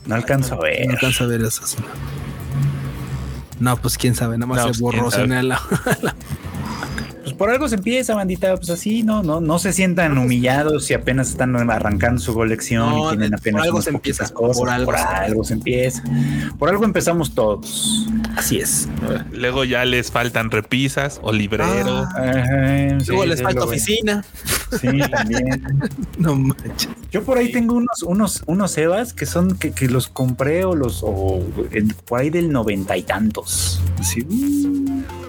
No 0.06 0.14
alcanzo 0.14 0.54
a 0.54 0.60
ver. 0.60 0.86
No 0.86 0.92
alcanzo 0.92 1.24
a 1.24 1.26
ver 1.26 1.42
esas. 1.42 1.76
No, 3.60 3.76
pues 3.76 3.98
quién 3.98 4.14
sabe, 4.14 4.38
nada 4.38 4.46
más 4.46 4.62
se 4.62 4.68
pues, 4.68 4.80
borró 4.80 5.10
la, 5.10 5.60
pues 7.28 7.36
por 7.36 7.50
algo 7.50 7.68
se 7.68 7.74
empieza, 7.74 8.14
bandita. 8.14 8.56
Pues 8.56 8.70
así, 8.70 9.02
no, 9.02 9.22
no, 9.22 9.40
no 9.40 9.58
se 9.58 9.74
sientan 9.74 10.16
humillados 10.16 10.86
si 10.86 10.94
apenas 10.94 11.28
están 11.28 11.54
arrancando 11.70 12.20
su 12.20 12.32
colección 12.32 12.98
y 12.98 13.08
tienen 13.08 13.34
apenas 13.34 13.60
por 13.60 13.66
algo 13.66 13.82
se 13.82 13.90
empieza, 13.90 14.28
cosas. 14.30 14.56
Por 14.56 14.96
algo, 14.96 15.44
se 15.44 15.52
empieza. 15.52 16.02
Por 16.58 16.70
algo 16.70 16.84
empezamos 16.84 17.34
todos. 17.34 18.06
Así 18.36 18.60
es. 18.60 18.88
Luego 19.32 19.64
ya 19.64 19.84
les 19.84 20.10
faltan 20.10 20.50
repisas 20.50 21.20
o 21.22 21.30
librero. 21.30 22.06
Ah, 22.16 22.96
luego 23.06 23.26
les 23.26 23.42
falta 23.42 23.64
oficina. 23.64 24.24
Sí, 24.80 24.88
también. 25.10 25.62
no 26.18 26.34
manches. 26.36 26.88
Yo 27.10 27.24
por 27.24 27.36
ahí 27.36 27.52
tengo 27.52 27.74
unos, 27.74 28.02
unos, 28.02 28.42
unos 28.46 28.78
Evas 28.78 29.12
que 29.12 29.26
son 29.26 29.58
que, 29.58 29.72
que 29.72 29.88
los 29.88 30.08
compré 30.08 30.64
o 30.64 30.74
los 30.74 31.00
o 31.02 31.42
por 32.06 32.20
ahí 32.20 32.30
del 32.30 32.50
noventa 32.50 32.96
y 32.96 33.02
tantos. 33.02 33.82
Sí. 34.02 34.26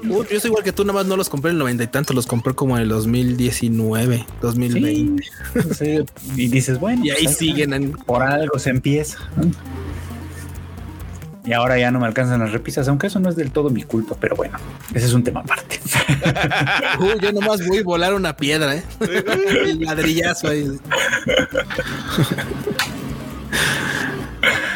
Yo 0.10 0.40
soy 0.40 0.50
igual 0.50 0.64
que 0.64 0.72
tú, 0.72 0.84
nada 0.84 1.00
más 1.00 1.06
no 1.06 1.16
los 1.16 1.30
compré 1.30 1.52
en 1.52 1.56
el 1.56 1.60
noventa 1.60 1.84
y 1.84 1.88
tantos, 1.88 2.16
los 2.16 2.26
compré 2.26 2.54
como 2.54 2.76
en 2.78 2.84
el 2.84 2.90
2019, 2.90 4.26
2020. 4.42 5.24
y 6.36 6.48
dices, 6.48 6.80
bueno, 6.80 7.06
y 7.06 7.12
ahí 7.12 7.24
pues, 7.26 7.38
siguen. 7.38 7.92
Por 8.06 8.24
algo 8.24 8.60
se 8.60 8.70
empieza. 8.70 9.18
Y 11.46 11.54
ahora 11.54 11.80
ya 11.80 11.90
no 11.90 12.00
me 12.00 12.06
alcanzan 12.06 12.42
las 12.42 12.52
repisas, 12.52 12.88
aunque 12.90 13.08
eso 13.08 13.20
no 13.20 13.30
es 13.30 13.36
del 13.36 13.52
todo 13.52 13.70
mi 13.70 13.84
culpa, 13.84 14.16
pero 14.20 14.36
bueno, 14.36 14.58
ese 14.94 15.06
es 15.08 15.14
un 15.14 15.24
tema 15.24 15.40
aparte. 15.40 15.80
Uy, 17.00 17.16
yo 17.22 17.32
nomás 17.32 17.66
voy 17.66 17.80
a 17.80 17.84
volar 17.84 18.14
una 18.14 18.36
piedra, 18.36 18.76
¿eh? 18.76 18.84
El 19.00 19.80
ladrillazo 19.80 20.50
ahí. 20.50 20.68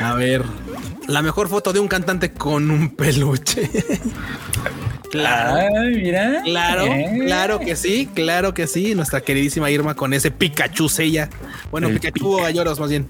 A 0.02 0.16
ver, 0.16 0.44
la 1.08 1.22
mejor 1.22 1.48
foto 1.48 1.74
de 1.74 1.80
un 1.80 1.88
cantante 1.88 2.34
con 2.34 2.72
un 2.72 2.96
peluche. 2.96 3.70
Claro, 5.14 5.84
mira. 5.92 6.42
Claro, 6.44 6.86
eh. 6.86 7.22
claro 7.28 7.60
que 7.60 7.76
sí, 7.76 8.10
claro 8.16 8.56
que 8.56 8.66
sí. 8.66 8.96
Nuestra 8.96 9.22
queridísima 9.22 9.70
Irma 9.70 9.94
con 9.94 10.12
ese 10.12 10.32
Pikachu 10.32 10.90
sella. 10.90 11.30
Bueno, 11.70 11.88
Pikachu 11.90 12.34
o 12.34 12.42
Galloros 12.42 12.80
más 12.80 12.90
bien. 12.90 13.06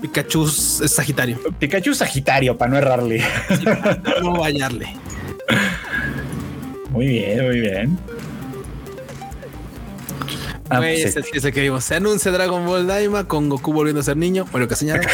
Pikachu 0.00 0.46
es 0.46 0.90
Sagitario. 0.90 1.38
Pikachu 1.58 1.94
Sagitario, 1.94 2.56
para 2.56 2.70
no 2.70 2.78
errarle. 2.78 3.22
no 4.22 4.36
fallarle. 4.36 4.96
Muy 6.88 7.06
bien, 7.06 7.44
muy 7.44 7.60
bien. 7.60 7.98
Ah, 10.70 10.78
pues 10.78 11.16
ese, 11.16 11.52
que 11.52 11.60
vimos. 11.60 11.84
Se 11.84 11.96
anuncia 11.96 12.32
Dragon 12.32 12.64
Ball 12.64 12.86
Daima 12.86 13.24
con 13.24 13.50
Goku 13.50 13.72
volviendo 13.72 14.00
a 14.00 14.04
ser 14.04 14.16
niño. 14.16 14.46
Bueno, 14.50 14.66
que 14.66 14.76
señala. 14.76 15.02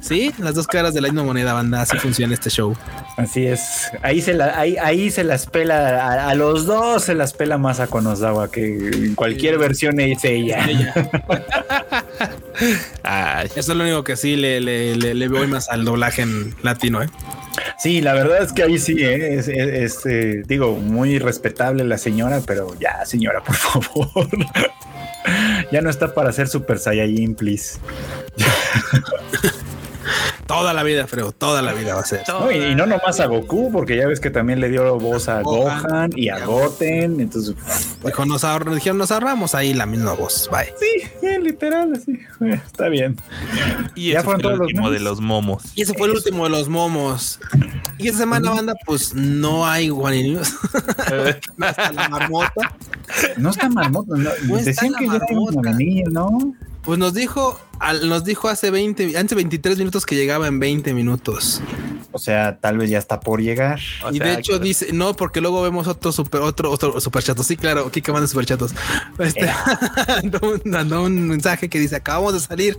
sí, 0.00 0.32
las 0.38 0.54
dos 0.54 0.66
caras 0.66 0.94
de 0.94 1.00
la 1.00 1.08
misma 1.08 1.22
moneda, 1.22 1.52
banda. 1.52 1.82
Así 1.82 1.96
funciona 1.98 2.34
este 2.34 2.50
show. 2.50 2.76
Así 3.16 3.46
es. 3.46 3.90
Ahí 4.02 4.20
se 4.20 4.34
la, 4.34 4.58
ahí, 4.58 4.76
ahí 4.78 5.10
se 5.10 5.22
las 5.22 5.46
pela, 5.46 6.28
a, 6.28 6.34
los 6.34 6.66
dos 6.66 7.04
se 7.04 7.14
las 7.14 7.34
pela 7.34 7.56
más 7.56 7.78
a 7.78 7.86
Konosawa 7.86 8.50
que 8.50 8.66
en 8.66 9.14
cualquier 9.14 9.58
versión 9.58 10.00
es 10.00 10.24
ella. 10.24 10.66
eso 13.44 13.72
es 13.72 13.76
lo 13.76 13.84
único 13.84 14.02
que 14.02 14.16
sí 14.16 14.34
le, 14.34 14.60
le, 14.60 14.96
le, 14.96 15.14
le 15.14 15.28
voy 15.28 15.46
más 15.46 15.68
al 15.68 15.84
doblaje 15.84 16.22
en 16.22 16.56
latino, 16.62 17.02
¿eh? 17.02 17.08
Sí, 17.76 18.00
la 18.00 18.14
verdad 18.14 18.42
es 18.42 18.52
que 18.52 18.62
ahí 18.62 18.78
sí, 18.78 18.96
¿eh? 18.98 19.34
es, 19.34 19.48
este, 19.48 20.42
digo, 20.44 20.76
muy 20.76 21.18
respetable 21.18 21.84
la 21.84 21.98
señora, 21.98 22.40
pero 22.46 22.74
ya, 22.78 23.04
señora, 23.04 23.42
por 23.42 23.56
favor. 23.56 24.28
ya 25.70 25.82
no 25.82 25.90
está 25.90 26.14
para 26.14 26.32
ser 26.32 26.48
Super 26.48 26.78
Saiyajin, 26.78 27.34
please. 27.34 27.78
Toda 30.46 30.72
la 30.72 30.82
vida, 30.82 31.06
Freo, 31.06 31.32
toda 31.32 31.62
la 31.62 31.72
vida 31.72 31.94
va 31.94 32.00
a 32.00 32.04
ser. 32.04 32.22
y, 32.52 32.74
no 32.74 32.86
nomás 32.86 33.20
a 33.20 33.26
Goku, 33.26 33.70
porque 33.72 33.96
ya 33.96 34.06
ves 34.06 34.20
que 34.20 34.30
también 34.30 34.60
le 34.60 34.68
dio 34.68 34.98
voz 34.98 35.28
a 35.28 35.42
Gohan, 35.42 36.10
y 36.16 36.28
a 36.28 36.44
Goten. 36.44 37.20
Entonces, 37.20 37.54
dijo, 38.04 38.24
nos 38.24 38.42
dijeron, 38.74 38.98
nos 38.98 39.10
ahorramos 39.10 39.54
ahí 39.54 39.74
la 39.74 39.86
misma 39.86 40.12
voz. 40.12 40.48
Bye. 40.50 40.72
Sí, 40.78 41.38
literal, 41.42 41.92
así. 41.94 42.18
Está 42.66 42.88
bien. 42.88 43.16
Y 43.94 44.12
ya 44.12 44.22
fueron 44.22 44.40
fue 44.40 44.52
el 44.52 44.60
último 44.60 44.90
de 44.90 45.00
los 45.00 45.20
momos. 45.20 45.62
Y 45.74 45.82
ese 45.82 45.94
fue 45.94 46.08
el 46.08 46.14
último 46.14 46.44
de 46.44 46.50
los 46.50 46.68
momos. 46.68 47.40
Y 47.98 48.08
esta 48.08 48.20
semana, 48.20 48.50
banda, 48.50 48.74
pues 48.86 49.14
no 49.14 49.66
hay 49.66 49.88
News. 49.88 50.54
no 51.56 51.66
está 51.66 51.92
la 51.92 52.08
marmota. 52.08 52.76
No 53.36 53.50
está 53.50 53.68
marmota. 53.68 54.14
No, 54.16 54.56
decían 54.56 54.94
que 54.94 55.06
ya 55.06 55.20
tiene 55.20 56.04
¿no? 56.10 56.54
Pues 56.82 56.98
nos 56.98 57.14
dijo, 57.14 57.60
nos 58.04 58.24
dijo 58.24 58.48
hace 58.48 58.70
20, 58.70 59.16
hace 59.16 59.34
23 59.34 59.78
minutos 59.78 60.06
que 60.06 60.14
llegaba 60.16 60.46
en 60.46 60.58
20 60.58 60.94
minutos. 60.94 61.60
O 62.10 62.18
sea, 62.18 62.58
tal 62.58 62.78
vez 62.78 62.88
ya 62.88 62.98
está 62.98 63.20
por 63.20 63.42
llegar. 63.42 63.80
y 64.10 64.18
de 64.18 64.34
hecho 64.34 64.58
dice, 64.58 64.92
no, 64.92 65.14
porque 65.14 65.42
luego 65.42 65.60
vemos 65.62 65.86
otro 65.86 66.10
super, 66.10 66.40
otro, 66.40 66.70
otro 66.70 67.00
super 67.00 67.22
chato. 67.22 67.42
Sí, 67.42 67.56
claro, 67.56 67.90
Kika 67.90 68.12
manda 68.12 68.26
super 68.26 68.46
chatos. 68.46 68.74
Este, 69.18 69.50
dando 70.64 71.02
un, 71.02 71.28
mensaje 71.28 71.68
que 71.68 71.78
dice, 71.78 71.96
acabamos 71.96 72.32
de 72.32 72.40
salir 72.40 72.78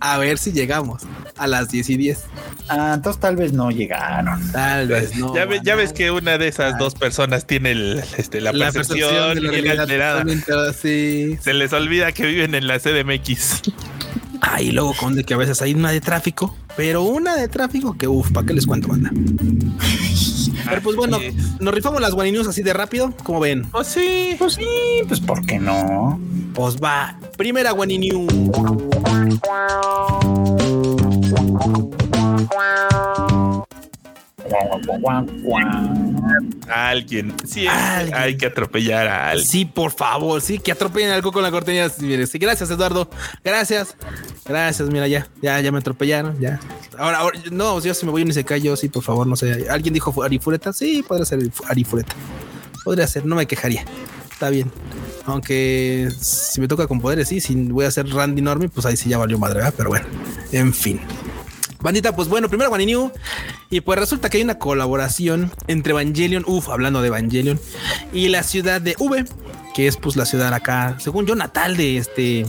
a 0.00 0.16
ver 0.18 0.38
si 0.38 0.52
llegamos 0.52 1.02
a 1.36 1.46
las 1.46 1.70
10 1.70 1.90
y 1.90 1.96
10. 1.96 2.24
Ah, 2.68 2.92
entonces 2.94 3.20
tal 3.20 3.36
vez 3.36 3.52
no 3.52 3.70
llegaron. 3.70 4.50
Tal 4.52 4.88
vez 4.88 5.14
no. 5.16 5.34
Ya, 5.34 5.46
ya 5.62 5.74
ves 5.74 5.92
que 5.92 6.10
una 6.10 6.38
de 6.38 6.48
esas 6.48 6.78
dos 6.78 6.94
personas 6.94 7.46
tiene 7.46 7.72
el, 7.72 8.02
este, 8.16 8.40
la, 8.40 8.52
percepción, 8.52 9.38
alterada. 9.78 10.24
Se 10.72 11.52
les 11.52 11.72
olvida 11.74 12.12
que 12.12 12.24
viven 12.24 12.54
en 12.54 12.66
la 12.66 12.78
CDMX. 12.78 13.62
Ah, 14.40 14.62
y 14.62 14.70
luego 14.70 14.94
con 14.94 15.14
de 15.14 15.24
que 15.24 15.34
a 15.34 15.36
veces 15.36 15.60
hay 15.62 15.74
una 15.74 15.90
de 15.90 16.00
tráfico, 16.00 16.56
pero 16.76 17.02
una 17.02 17.36
de 17.36 17.48
tráfico 17.48 17.96
que 17.96 18.08
uff, 18.08 18.32
¿para 18.32 18.46
qué 18.46 18.54
les 18.54 18.66
cuento, 18.66 18.88
banda? 18.88 19.10
Pero 20.68 20.82
pues 20.82 20.96
bueno, 20.96 21.18
nos 21.58 21.74
rifamos 21.74 22.00
las 22.00 22.14
News 22.14 22.46
así 22.46 22.62
de 22.62 22.72
rápido, 22.72 23.12
como 23.24 23.40
ven. 23.40 23.64
Pues 23.70 23.86
sí, 23.88 24.36
pues 24.38 24.54
sí, 24.54 24.66
pues 25.08 25.20
¿por 25.20 25.44
qué 25.44 25.58
no? 25.58 26.20
Pues 26.54 26.76
va, 26.76 27.18
primera 27.36 27.72
News. 27.72 28.28
Alguien. 36.68 37.34
Sí, 37.44 37.66
hay 37.66 38.36
que 38.36 38.46
atropellar 38.46 39.06
a 39.08 39.30
alguien. 39.30 39.48
Sí, 39.48 39.64
por 39.64 39.92
favor, 39.92 40.40
sí, 40.40 40.58
que 40.58 40.72
atropellen 40.72 41.10
algo 41.10 41.32
con 41.32 41.42
la 41.42 41.50
cortina. 41.50 41.88
Sí, 41.88 42.38
gracias, 42.38 42.70
Eduardo. 42.70 43.10
Gracias. 43.44 43.96
Gracias, 44.46 44.88
mira, 44.90 45.06
ya, 45.08 45.26
ya, 45.42 45.60
ya 45.60 45.72
me 45.72 45.78
atropellaron, 45.78 46.38
ya. 46.40 46.60
Ahora, 46.98 47.18
ahora 47.18 47.40
no, 47.50 47.80
yo 47.80 47.94
si 47.94 48.06
me 48.06 48.12
voy 48.12 48.22
a 48.22 48.24
un 48.24 48.32
yo 48.32 48.76
sí, 48.76 48.88
por 48.88 49.02
favor, 49.02 49.26
no 49.26 49.36
sé. 49.36 49.66
¿Alguien 49.70 49.94
dijo 49.94 50.22
Arifureta? 50.22 50.72
Sí, 50.72 51.04
podría 51.06 51.24
ser 51.24 51.40
Arifureta. 51.68 52.14
Podría 52.84 53.06
ser, 53.06 53.26
no 53.26 53.36
me 53.36 53.46
quejaría. 53.46 53.84
Está 54.32 54.50
bien. 54.50 54.70
Aunque 55.26 56.08
si 56.18 56.60
me 56.60 56.68
toca 56.68 56.86
con 56.86 57.00
poderes, 57.00 57.28
sí, 57.28 57.40
si 57.40 57.54
voy 57.54 57.84
a 57.84 57.88
hacer 57.88 58.08
Randy 58.08 58.42
Normie, 58.42 58.68
pues 58.68 58.86
ahí 58.86 58.96
sí 58.96 59.08
ya 59.08 59.18
valió 59.18 59.38
madre, 59.38 59.60
pero 59.76 59.90
bueno, 59.90 60.06
en 60.50 60.72
fin. 60.72 61.00
Bandita, 61.82 62.14
pues 62.14 62.28
bueno, 62.28 62.48
primero 62.48 62.76
New. 62.76 63.10
Y 63.70 63.80
pues 63.80 63.98
resulta 63.98 64.28
que 64.28 64.38
hay 64.38 64.42
una 64.44 64.58
colaboración 64.58 65.50
entre 65.66 65.92
Evangelion, 65.92 66.44
uff, 66.46 66.68
hablando 66.68 67.00
de 67.00 67.08
Evangelion, 67.08 67.60
y 68.12 68.28
la 68.28 68.42
ciudad 68.42 68.80
de 68.80 68.96
V, 68.98 69.24
que 69.74 69.86
es 69.86 69.96
pues 69.96 70.16
la 70.16 70.24
ciudad 70.24 70.52
acá, 70.52 70.96
según 70.98 71.26
yo, 71.26 71.34
natal 71.34 71.76
de 71.76 71.96
este 71.96 72.46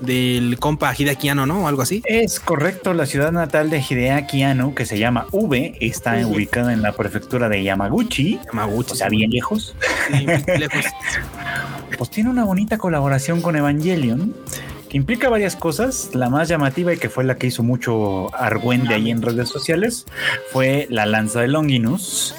del 0.00 0.58
compa 0.58 0.94
Hideaki 0.96 1.28
Anno, 1.28 1.46
¿no? 1.46 1.68
Algo 1.68 1.82
así. 1.82 2.02
Es 2.06 2.40
correcto, 2.40 2.94
la 2.94 3.06
ciudad 3.06 3.32
natal 3.32 3.70
de 3.70 3.84
Hideaki 3.86 4.42
Anno, 4.42 4.74
que 4.74 4.86
se 4.86 4.98
llama 4.98 5.26
V, 5.30 5.76
está 5.80 6.26
ubicada 6.26 6.72
en 6.72 6.82
la 6.82 6.92
prefectura 6.92 7.48
de 7.48 7.62
Yamaguchi. 7.62 8.40
Yamaguchi. 8.46 8.92
O 8.92 8.94
sea, 8.94 9.08
bien 9.08 9.30
lejos. 9.30 9.74
lejos. 10.10 10.84
pues 11.98 12.10
tiene 12.10 12.30
una 12.30 12.44
bonita 12.44 12.78
colaboración 12.78 13.42
con 13.42 13.56
Evangelion 13.56 14.34
que 14.90 14.96
implica 14.96 15.30
varias 15.30 15.56
cosas. 15.56 16.10
La 16.14 16.28
más 16.28 16.48
llamativa 16.48 16.92
y 16.92 16.98
que 16.98 17.08
fue 17.08 17.24
la 17.24 17.36
que 17.36 17.46
hizo 17.46 17.62
mucho 17.62 18.34
argüende 18.34 18.94
ahí 18.94 19.10
en 19.10 19.22
redes 19.22 19.48
sociales 19.48 20.04
fue 20.52 20.86
la 20.90 21.06
lanza 21.06 21.40
de 21.40 21.48
Longinus, 21.48 22.34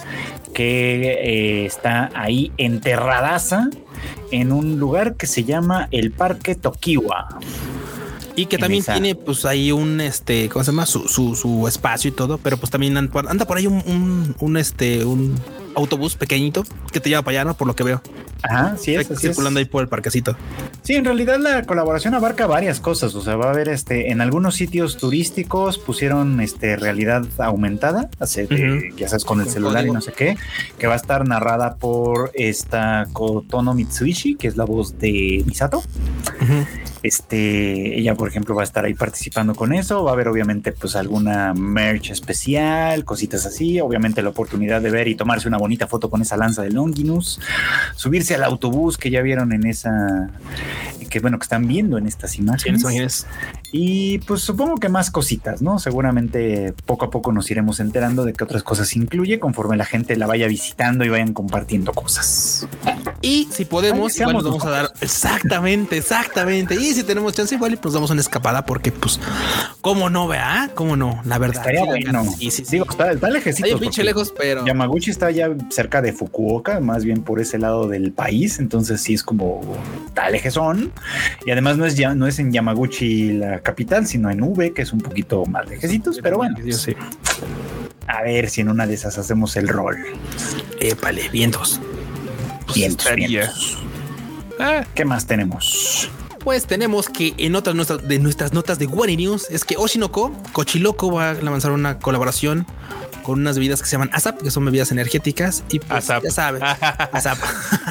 que 0.53 1.14
eh, 1.14 1.65
está 1.65 2.11
ahí 2.14 2.52
enterradaza 2.57 3.69
en 4.32 4.52
un 4.52 4.80
lugar 4.80 5.15
que 5.15 5.28
se 5.28 5.45
llama 5.45 5.88
el 5.91 6.11
Parque 6.11 6.56
Tokiwa. 6.56 7.40
Y 8.36 8.45
que 8.48 8.57
también 8.57 8.84
tiene 8.84 9.15
pues 9.15 9.45
ahí 9.45 9.72
un 9.72 10.02
este, 10.02 10.49
¿cómo 10.49 10.64
se 10.64 10.72
llama? 10.72 10.86
Su, 10.86 11.07
su, 11.07 11.68
espacio 11.68 12.10
y 12.10 12.11
todo, 12.11 12.38
pero 12.38 12.57
pues 12.57 12.69
también 12.69 12.98
anda 12.98 13.45
por 13.45 13.57
ahí 13.57 13.68
un, 13.68 14.36
un, 14.40 14.57
este, 14.57 15.06
un 15.06 15.36
autobús 15.76 16.15
pequeñito 16.15 16.64
que 16.91 16.99
te 16.99 17.10
lleva 17.10 17.22
para 17.22 17.40
allá, 17.40 17.45
¿no? 17.45 17.53
Por 17.56 17.68
lo 17.68 17.76
que 17.76 17.84
veo. 17.84 18.02
Ajá, 18.44 18.76
sí 18.78 18.96
es. 18.96 19.08
circulando 19.20 19.60
ahí 19.60 19.66
por 19.66 19.84
el 19.84 19.88
parquecito. 19.88 20.36
Sí, 20.82 20.96
en 20.96 21.06
realidad 21.06 21.40
la 21.40 21.64
colaboración 21.64 22.16
abarca 22.16 22.48
varias 22.48 22.80
cosas. 22.80 23.14
O 23.16 23.22
sea, 23.22 23.36
va 23.36 23.48
a 23.48 23.50
haber 23.52 23.70
este, 23.70 24.12
en 24.12 24.22
algunos 24.22 24.56
sitios 24.56 24.98
turísticos 24.98 25.78
pusieron 25.78 26.42
este 26.42 26.76
realidad 26.76 27.26
aumentada, 27.38 28.10
hace 28.20 28.48
ya 28.98 29.08
sabes, 29.08 29.26
con 29.26 29.42
el 29.42 29.50
celular 29.50 29.86
y 29.86 29.92
no 29.92 30.02
sé 30.02 30.14
qué, 30.14 30.38
que 30.78 30.88
va 30.88 30.94
a 30.94 30.98
estar 30.98 31.28
narrada 31.28 31.76
por 31.76 32.32
esta 32.34 33.08
Kotono 33.14 33.74
Mitsuishi, 33.74 34.36
que 34.36 34.48
es 34.48 34.58
la 34.58 34.66
voz 34.66 34.98
de 35.00 35.44
Misato. 35.46 35.84
Este, 37.04 38.00
ella, 38.00 38.14
por 38.14 38.30
ejemplo, 38.30 38.54
va 38.54 38.62
a 38.62 38.64
estar 38.64 38.86
ahí 38.86 38.94
participando 38.94 39.56
con 39.56 39.74
eso. 39.74 40.04
Va 40.04 40.12
a 40.12 40.14
haber, 40.14 40.28
obviamente, 40.28 40.72
pues 40.72 40.96
alguna 40.96 41.54
merch 41.54 42.12
especial, 42.12 43.04
cositas 43.06 43.46
así. 43.46 43.80
Obviamente, 43.80 44.22
la 44.22 44.30
oportunidad 44.30 44.82
de 44.82 44.92
ver 44.92 45.08
y 45.08 45.16
tomarse 45.16 45.48
una 45.48 45.58
bonita 45.58 45.88
foto 45.88 46.10
con 46.10 46.22
esa 46.22 46.38
lanza 46.38 46.62
de 46.62 46.70
Longinus. 46.70 47.40
Subirse 47.96 48.31
al 48.34 48.44
autobús 48.44 48.98
que 48.98 49.10
ya 49.10 49.22
vieron 49.22 49.53
en 49.53 49.66
esa, 49.66 50.30
que 51.10 51.20
bueno, 51.20 51.38
que 51.38 51.44
están 51.44 51.68
viendo 51.68 51.98
en 51.98 52.08
estas 52.08 52.38
imágenes. 52.38 53.28
Y 53.74 54.20
pues 54.20 54.41
supongo 54.41 54.78
que 54.78 54.90
más 54.90 55.12
cositas, 55.12 55.62
¿no? 55.62 55.80
Seguramente 55.80 56.74
poco 56.86 57.06
a 57.06 57.10
poco 57.10 57.32
nos 57.32 57.49
iremos 57.52 57.80
enterando 57.80 58.26
de 58.26 58.34
qué 58.34 58.44
otras 58.44 58.64
cosas 58.64 58.95
incluye 58.95 59.40
conforme 59.40 59.78
la 59.78 59.86
gente 59.86 60.16
la 60.18 60.28
vaya 60.28 60.48
visitando 60.48 61.06
y 61.06 61.10
vayan 61.10 61.34
compartiendo 61.34 61.94
cosas. 61.94 62.68
Y 63.22 63.48
si 63.52 63.66
podemos, 63.66 64.18
igual 64.20 64.36
nos 64.36 64.44
vamos 64.44 64.66
a 64.66 64.70
dar 64.72 64.94
exactamente, 64.99 65.98
exactamente. 65.98 66.76
Y 66.76 66.94
si 66.94 67.03
tenemos 67.03 67.34
chance, 67.34 67.56
igual 67.56 67.78
pues 67.78 67.94
damos 67.94 68.10
una 68.10 68.22
escapada 68.22 68.66
porque, 68.66 68.91
pues, 68.91 69.20
¿cómo 69.82 70.10
no, 70.10 70.28
vea? 70.28 70.72
¿Cómo 70.74 70.95
no? 70.95 71.22
La 71.26 71.38
verdad. 71.38 71.58
Estaría 71.58 71.86
bueno. 71.86 72.26
Y 72.40 72.52
sí, 72.52 72.64
Digo, 72.70 72.86
está, 72.90 73.12
está 73.12 73.30
lejecito. 73.30 73.68
Hay 73.68 73.74
un 73.74 73.80
pinche 73.80 74.03
lejos, 74.03 74.34
pero. 74.38 74.66
Yamaguchi 74.66 75.12
está 75.12 75.32
ya 75.32 75.49
cerca 75.70 76.02
de 76.02 76.14
Fukuoka, 76.14 76.80
más 76.80 77.06
bien 77.06 77.22
por 77.24 77.40
ese 77.40 77.58
lado 77.58 77.88
del 77.88 78.12
país. 78.22 78.60
Entonces 78.60 79.02
sí 79.02 79.15
es 79.15 79.23
como 79.23 79.61
está 80.06 80.30
lejezón. 80.30 80.91
Y 81.45 81.52
además 81.52 81.77
no 81.77 81.85
es 81.85 81.95
ya, 81.95 82.14
no 82.14 82.27
es 82.27 82.38
en 82.38 82.52
Yamaguchi 82.52 83.34
la 83.34 83.60
capital, 83.61 84.06
sino 84.06 84.30
en 84.30 84.43
V, 84.43 84.73
que 84.73 84.84
es 84.84 84.93
un 84.93 85.02
poquito 85.02 85.43
más 85.48 85.68
lejecitos, 85.68 86.19
pero 86.22 86.38
bueno. 86.38 86.56
Sí. 86.72 86.95
A 88.06 88.22
ver 88.22 88.49
si 88.49 88.61
en 88.61 88.69
una 88.69 88.85
de 88.85 88.93
esas 88.93 89.18
hacemos 89.18 89.56
el 89.56 89.68
rol. 89.68 89.98
Épale, 90.80 91.30
vientos. 91.30 91.81
Vientos, 92.76 93.15
vientos. 93.15 93.80
Ah. 94.60 94.84
¿Qué 94.93 95.03
más 95.03 95.26
tenemos? 95.26 96.10
Pues 96.44 96.66
tenemos 96.66 97.08
que 97.08 97.34
en 97.38 97.56
otras 97.56 98.08
de 98.08 98.20
nuestras 98.20 98.54
notas 98.54 98.80
de 98.80 98.88
One 98.88 99.16
News 99.16 99.48
es 99.50 99.64
que 99.64 99.78
Oshinoko, 99.78 100.32
Cochiloco 100.54 101.12
va 101.12 101.32
a 101.32 101.34
lanzar 101.36 101.72
una 101.72 102.00
colaboración 102.00 102.66
con 103.22 103.40
unas 103.40 103.56
bebidas 103.56 103.82
que 103.82 103.88
se 103.88 103.92
llaman 103.92 104.10
ASAP, 104.14 104.42
que 104.42 104.50
son 104.50 104.66
bebidas 104.66 104.92
energéticas 104.92 105.64
y 105.70 105.80
pues, 105.80 106.08
ya 106.08 106.32
sabes, 106.32 106.64
ASAP. 107.12 107.38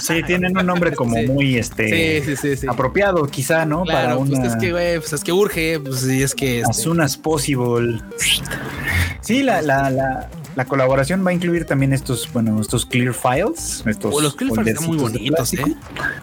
Sí, 0.00 0.22
tienen 0.24 0.58
un 0.58 0.66
nombre 0.66 0.92
como 0.92 1.16
muy 1.22 1.56
este 1.56 2.24
apropiado, 2.68 3.26
quizá, 3.26 3.64
¿no? 3.64 3.84
Para 3.84 4.16
pues 4.16 4.30
una... 4.30 4.46
es 4.48 4.56
que, 4.56 4.72
güey, 4.72 4.98
pues 4.98 5.12
es 5.12 5.22
que 5.22 5.32
urge, 5.32 5.78
pues 5.78 6.00
sí, 6.00 6.22
es 6.22 6.34
que 6.34 6.64
as 6.64 6.82
soon 6.82 7.00
as 7.00 7.16
possible. 7.16 8.00
Sí, 9.20 9.42
la, 9.42 9.62
la, 9.62 9.90
la, 9.90 10.30
la 10.56 10.64
colaboración 10.64 11.24
va 11.24 11.30
a 11.30 11.34
incluir 11.34 11.64
también 11.64 11.92
estos, 11.92 12.30
bueno, 12.32 12.60
estos 12.60 12.86
clear 12.86 13.14
files. 13.14 13.82
Estos 13.86 14.14
oh, 14.14 14.20
los 14.20 14.34
clear 14.34 14.54
files 14.54 14.74
están 14.74 14.86
muy 14.86 14.98
bonitos, 14.98 15.52
¿eh? 15.54 15.76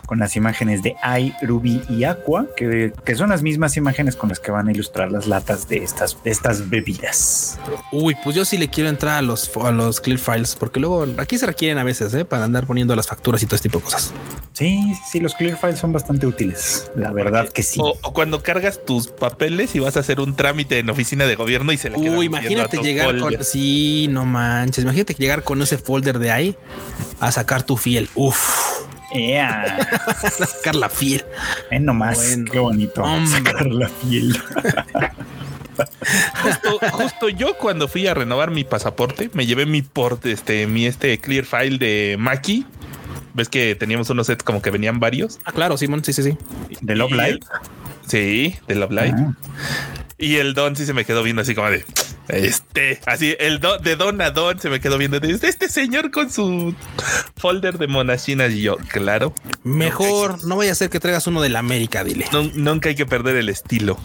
Con 0.06 0.20
las 0.20 0.36
imágenes 0.36 0.84
de 0.84 0.96
I, 1.04 1.34
Ruby 1.46 1.82
y 1.90 2.04
Aqua, 2.04 2.48
que, 2.56 2.94
que, 3.06 3.16
son 3.16 3.30
las 3.30 3.42
mismas 3.42 3.78
imágenes 3.78 4.16
con 4.16 4.30
las 4.30 4.40
que 4.40 4.52
van 4.52 4.68
a 4.68 4.72
ilustrar 4.72 5.12
las 5.12 5.28
latas 5.28 5.68
de 5.68 5.78
estas, 5.78 6.22
de 6.24 6.32
estas 6.32 6.70
bebidas. 6.70 7.60
Uy, 7.92 8.16
pues 8.24 8.36
yo 8.36 8.46
sí 8.46 8.58
le 8.58 8.70
quiero 8.70 8.90
entrar 8.90 9.16
a 9.16 9.22
los, 9.22 9.50
a 9.58 9.72
los 9.72 10.02
clear 10.02 10.20
files, 10.20 10.56
porque 10.56 10.80
luego 10.80 11.08
aquí 11.18 11.38
se 11.38 11.46
requieren 11.46 11.78
a 11.78 11.84
veces, 11.84 12.14
¿eh? 12.14 12.26
Para 12.26 12.46
andar 12.46 12.66
poniendo 12.66 12.96
las 12.96 13.08
facturas 13.08 13.42
y 13.44 13.46
todo 13.46 13.56
este 13.56 13.70
tipo 13.70 13.80
de 13.80 13.86
cosas. 13.86 14.14
Sí, 14.54 14.94
sí, 15.10 15.20
los 15.20 15.36
clear 15.36 15.58
files 15.58 15.80
son 15.80 15.94
bastante 15.94 16.26
útiles. 16.26 16.92
La 16.96 17.12
verdad 17.12 17.50
que 17.50 17.64
sí. 17.64 17.80
O, 17.82 17.96
cuando 18.14 18.42
cargas 18.42 18.84
tus 18.86 19.08
papeles 19.08 19.76
y 19.76 19.80
vas 19.80 19.98
a 19.98 20.00
hacer 20.00 20.20
un 20.20 20.36
trámite 20.36 20.80
en 20.80 20.90
oficina 20.90 21.26
de 21.26 21.36
gobierno 21.36 21.72
y 21.72 21.78
se 21.78 21.90
le 21.90 21.98
Uy, 21.98 22.26
imagínate 22.26 22.78
llegar 22.78 23.18
con. 23.20 23.44
Sí, 23.44 24.08
no 24.10 24.17
manches. 24.26 24.84
Imagínate 24.84 25.14
llegar 25.14 25.44
con 25.44 25.62
ese 25.62 25.78
folder 25.78 26.20
de 26.20 26.32
ahí 26.32 26.56
a 27.20 27.32
sacar 27.32 27.64
tu 27.64 27.78
fiel. 27.78 28.10
Uf. 28.16 28.38
Yeah. 29.14 29.88
sacar 30.30 30.76
la 30.76 30.90
fiel. 30.90 31.26
Ven 31.72 31.86
nomás. 31.86 32.38
Qué 32.52 32.60
bonito. 32.60 33.04
Sacar 33.28 33.68
la 33.68 33.90
fiel. 33.90 34.38
justo, 36.92 37.30
yo 37.30 37.58
cuando 37.58 37.88
fui 37.88 38.08
a 38.08 38.14
renovar 38.14 38.52
mi 38.52 38.64
pasaporte, 38.64 39.30
me 39.34 39.46
llevé 39.46 39.66
mi 39.66 39.82
porte, 39.82 40.32
este, 40.32 40.66
mi 40.66 40.88
este 40.88 41.20
clear 41.20 41.46
file 41.46 41.78
de 41.78 42.16
Maki 42.18 42.66
ves 43.38 43.50
que 43.50 43.76
teníamos 43.76 44.10
unos 44.10 44.28
sets 44.28 44.44
como 44.44 44.62
que 44.62 44.72
venían 44.72 45.00
varios. 45.00 45.40
Ah, 45.46 45.52
claro, 45.52 45.78
Simón, 45.78 46.04
sí, 46.04 46.12
sí, 46.12 46.24
sí. 46.24 46.38
De 46.82 46.96
Love 46.96 47.12
Light. 47.12 47.46
Sí, 48.08 48.56
de 48.68 48.76
Love 48.76 48.92
Light. 48.92 49.16
Ah. 49.16 49.34
Y 50.18 50.38
el 50.38 50.56
Don 50.56 50.76
sí 50.76 50.88
se 50.88 50.94
me 50.94 51.06
quedó 51.06 51.22
viendo 51.22 51.44
así 51.44 51.54
como 51.54 51.70
de 51.70 51.86
este, 52.30 53.00
así 53.06 53.36
el 53.40 53.60
don 53.60 53.82
de 53.82 53.96
Don 53.96 54.22
a 54.22 54.32
Don 54.32 54.60
se 54.60 54.70
me 54.70 54.80
quedó 54.80 54.98
viendo 54.98 55.20
de 55.20 55.32
este 55.32 55.70
señor 55.70 56.12
con 56.12 56.30
su 56.30 56.76
folder 57.36 57.78
de 57.78 57.88
monachinas 57.88 58.52
y 58.52 58.62
yo, 58.62 58.78
claro. 58.90 59.34
Mejor 59.64 60.44
no 60.46 60.58
vaya 60.58 60.72
a 60.72 60.76
ser 60.76 60.90
que 60.90 61.00
traigas 61.00 61.28
uno 61.28 61.42
de 61.42 61.50
la 61.50 61.60
América, 61.60 62.04
dile. 62.04 62.26
nunca 62.56 62.90
hay 62.90 62.96
que 62.96 63.06
perder 63.06 63.36
el 63.38 63.50
estilo. 63.50 63.98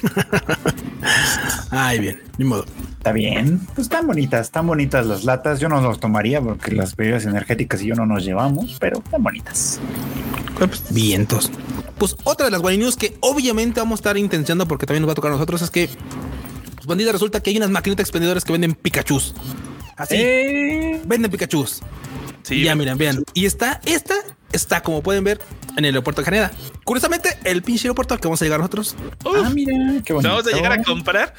Ay, 1.70 1.98
bien, 1.98 2.22
ni 2.38 2.44
modo. 2.44 2.64
Está 2.98 3.12
bien, 3.12 3.60
pues 3.74 3.86
están 3.86 4.06
bonitas, 4.06 4.46
están 4.46 4.66
bonitas 4.66 5.06
las 5.06 5.24
latas. 5.24 5.58
Yo 5.58 5.68
no 5.68 5.80
los 5.80 6.00
tomaría 6.00 6.40
porque 6.40 6.72
las 6.72 6.96
bebidas 6.96 7.24
energéticas 7.24 7.80
y 7.82 7.86
yo 7.86 7.94
no 7.94 8.04
nos 8.04 8.24
llevamos, 8.24 8.76
pero 8.78 8.98
están 8.98 9.22
bonitas. 9.22 9.80
Pues, 10.58 10.92
vientos. 10.92 11.50
Pues 11.96 12.16
otra 12.24 12.46
de 12.46 12.50
las 12.50 12.60
guay 12.60 12.76
news 12.76 12.96
que 12.96 13.16
obviamente 13.20 13.80
vamos 13.80 13.98
a 13.98 14.00
estar 14.00 14.18
intentando 14.18 14.66
porque 14.66 14.86
también 14.86 15.02
nos 15.02 15.08
va 15.08 15.12
a 15.12 15.14
tocar 15.14 15.30
a 15.30 15.34
nosotros 15.34 15.62
es 15.62 15.70
que, 15.70 15.88
resulta 17.12 17.42
que 17.42 17.50
hay 17.50 17.56
unas 17.56 17.70
maquinitas 17.70 18.04
expendedores 18.04 18.44
que 18.44 18.52
venden 18.52 18.74
Pikachu. 18.74 19.20
Así. 19.96 20.16
Eh. 20.16 21.00
Venden 21.04 21.30
Pikachu. 21.30 21.66
Sí. 22.42 22.62
Ya 22.62 22.74
miren, 22.74 22.98
vean. 22.98 23.22
Y 23.34 23.46
está, 23.46 23.80
esta 23.84 24.14
está, 24.52 24.82
como 24.82 25.02
pueden 25.02 25.24
ver, 25.24 25.40
en 25.76 25.84
el 25.84 25.86
aeropuerto 25.86 26.22
de 26.22 26.24
Canadá. 26.24 26.50
Curiosamente, 26.84 27.38
el 27.44 27.62
pinche 27.62 27.86
aeropuerto 27.86 28.14
al 28.14 28.20
que 28.20 28.26
vamos 28.26 28.40
a 28.42 28.44
llegar 28.44 28.58
nosotros. 28.58 28.96
ah, 29.24 29.50
mira, 29.54 29.74
qué 30.04 30.12
bonito. 30.12 30.28
Vamos 30.28 30.46
a 30.52 30.56
llegar 30.56 30.72
a 30.72 30.82
comprar. 30.82 31.34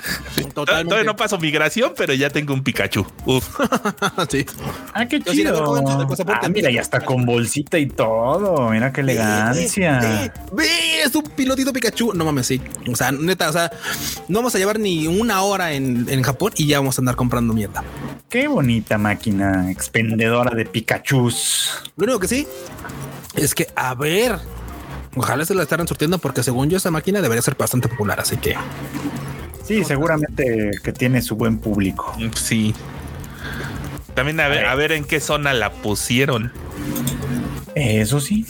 Totalmente. 0.53 0.89
Todavía 0.89 1.03
no 1.03 1.15
paso 1.15 1.37
migración, 1.37 1.93
pero 1.95 2.13
ya 2.13 2.29
tengo 2.29 2.53
un 2.53 2.63
Pikachu. 2.63 3.05
Uf. 3.25 3.59
sí. 4.29 4.45
Ah, 4.93 5.05
qué 5.05 5.21
chido. 5.21 5.75
Ah, 5.87 6.49
mira, 6.49 6.71
ya 6.71 6.81
está 6.81 7.01
con 7.01 7.25
bolsita 7.25 7.77
y 7.77 7.87
todo. 7.87 8.69
Mira 8.69 8.93
qué 8.93 9.01
elegancia. 9.01 10.31
Ve, 10.53 11.01
es 11.03 11.13
un 11.15 11.23
pilotito 11.23 11.73
Pikachu. 11.73 12.13
No 12.13 12.25
mames, 12.25 12.47
sí. 12.47 12.61
O 12.89 12.95
sea, 12.95 13.11
neta, 13.11 13.49
o 13.49 13.53
sea, 13.53 13.71
no 14.27 14.39
vamos 14.39 14.55
a 14.55 14.57
llevar 14.57 14.79
ni 14.79 15.07
una 15.07 15.41
hora 15.41 15.73
en, 15.73 16.07
en 16.09 16.21
Japón 16.21 16.53
y 16.55 16.67
ya 16.67 16.79
vamos 16.79 16.97
a 16.97 17.01
andar 17.01 17.15
comprando 17.15 17.53
mierda. 17.53 17.83
Qué 18.29 18.47
bonita 18.47 18.97
máquina 18.97 19.69
expendedora 19.69 20.55
de 20.55 20.65
Pikachu. 20.65 21.29
Lo 21.97 22.03
único 22.05 22.19
que 22.19 22.27
sí 22.27 22.47
es 23.35 23.55
que, 23.55 23.67
a 23.75 23.93
ver, 23.95 24.37
ojalá 25.15 25.45
se 25.45 25.55
la 25.55 25.63
estaran 25.63 25.87
sortiendo 25.87 26.17
porque 26.17 26.43
según 26.43 26.69
yo 26.69 26.77
esa 26.77 26.91
máquina 26.91 27.21
debería 27.21 27.41
ser 27.41 27.55
bastante 27.55 27.87
popular, 27.87 28.19
así 28.19 28.37
que... 28.37 28.55
Sí, 29.63 29.83
seguramente 29.85 30.71
que 30.83 30.91
tiene 30.91 31.21
su 31.21 31.35
buen 31.35 31.57
público. 31.59 32.13
Sí. 32.35 32.73
También 34.15 34.39
a 34.39 34.47
ver, 34.47 34.65
a 34.65 34.75
ver 34.75 34.91
en 34.91 35.05
qué 35.05 35.19
zona 35.19 35.53
la 35.53 35.71
pusieron. 35.71 36.51
Eso 37.75 38.19
sí. 38.19 38.45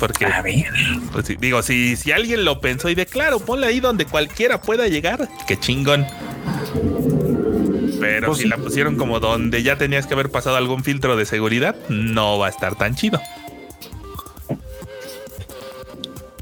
Porque, 0.00 0.26
a 0.26 0.42
ver, 0.42 0.66
pues, 1.12 1.38
digo, 1.38 1.62
si, 1.62 1.94
si 1.96 2.10
alguien 2.10 2.44
lo 2.44 2.60
pensó 2.60 2.88
y 2.88 2.94
de 2.94 3.06
claro, 3.06 3.38
ponla 3.38 3.68
ahí 3.68 3.78
donde 3.78 4.04
cualquiera 4.04 4.60
pueda 4.60 4.88
llegar, 4.88 5.28
qué 5.46 5.58
chingón. 5.58 6.06
Pero 8.00 8.28
pues 8.28 8.38
si 8.38 8.48
la 8.48 8.56
pusieron 8.56 8.96
como 8.96 9.20
donde 9.20 9.62
ya 9.62 9.78
tenías 9.78 10.06
que 10.06 10.14
haber 10.14 10.30
pasado 10.30 10.56
algún 10.56 10.82
filtro 10.82 11.16
de 11.16 11.24
seguridad, 11.24 11.76
no 11.88 12.38
va 12.38 12.48
a 12.48 12.50
estar 12.50 12.74
tan 12.74 12.94
chido. 12.94 13.20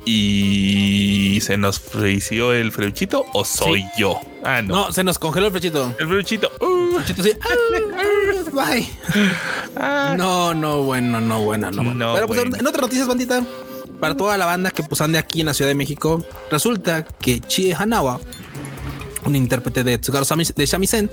Y 0.05 1.39
se 1.43 1.57
nos 1.57 1.79
frició 1.81 2.53
el 2.53 2.73
freuchito 2.73 3.27
o 3.33 3.45
soy 3.45 3.85
yo. 3.97 4.21
Ah, 4.45 4.63
no. 4.63 4.87
No, 4.87 4.93
se 4.93 5.05
nos 5.05 5.19
congeló 5.19 5.47
el 5.47 5.53
frechito. 5.53 5.95
El 5.99 6.09
freuchito. 6.09 6.51
Uh. 6.61 7.01
sí. 7.07 7.33
bye. 8.53 8.89
Ah. 9.77 10.15
No, 10.17 10.55
no, 10.55 10.83
bueno, 10.83 11.21
no, 11.21 11.43
bueno, 11.43 11.71
no. 11.71 12.15
Pero 12.15 12.27
pues 12.27 12.41
en 12.41 12.67
otras 12.67 12.83
noticias, 12.83 13.07
bandita, 13.07 13.45
para 14.01 14.17
toda 14.17 14.37
la 14.37 14.47
banda 14.47 14.71
que 14.71 14.83
pues 14.83 15.01
ande 15.01 15.19
aquí 15.19 15.41
en 15.41 15.47
la 15.47 15.55
Ciudad 15.55 15.71
de 15.71 15.77
México, 15.77 16.25
resulta 16.51 17.05
que 17.05 17.41
Chie 17.41 17.75
Hanawa 17.75 18.21
un 19.25 19.37
intérprete 19.37 19.85
de 19.85 19.99
Tsugaru 19.99 20.27
de 20.57 20.67
Shamisen, 20.67 21.11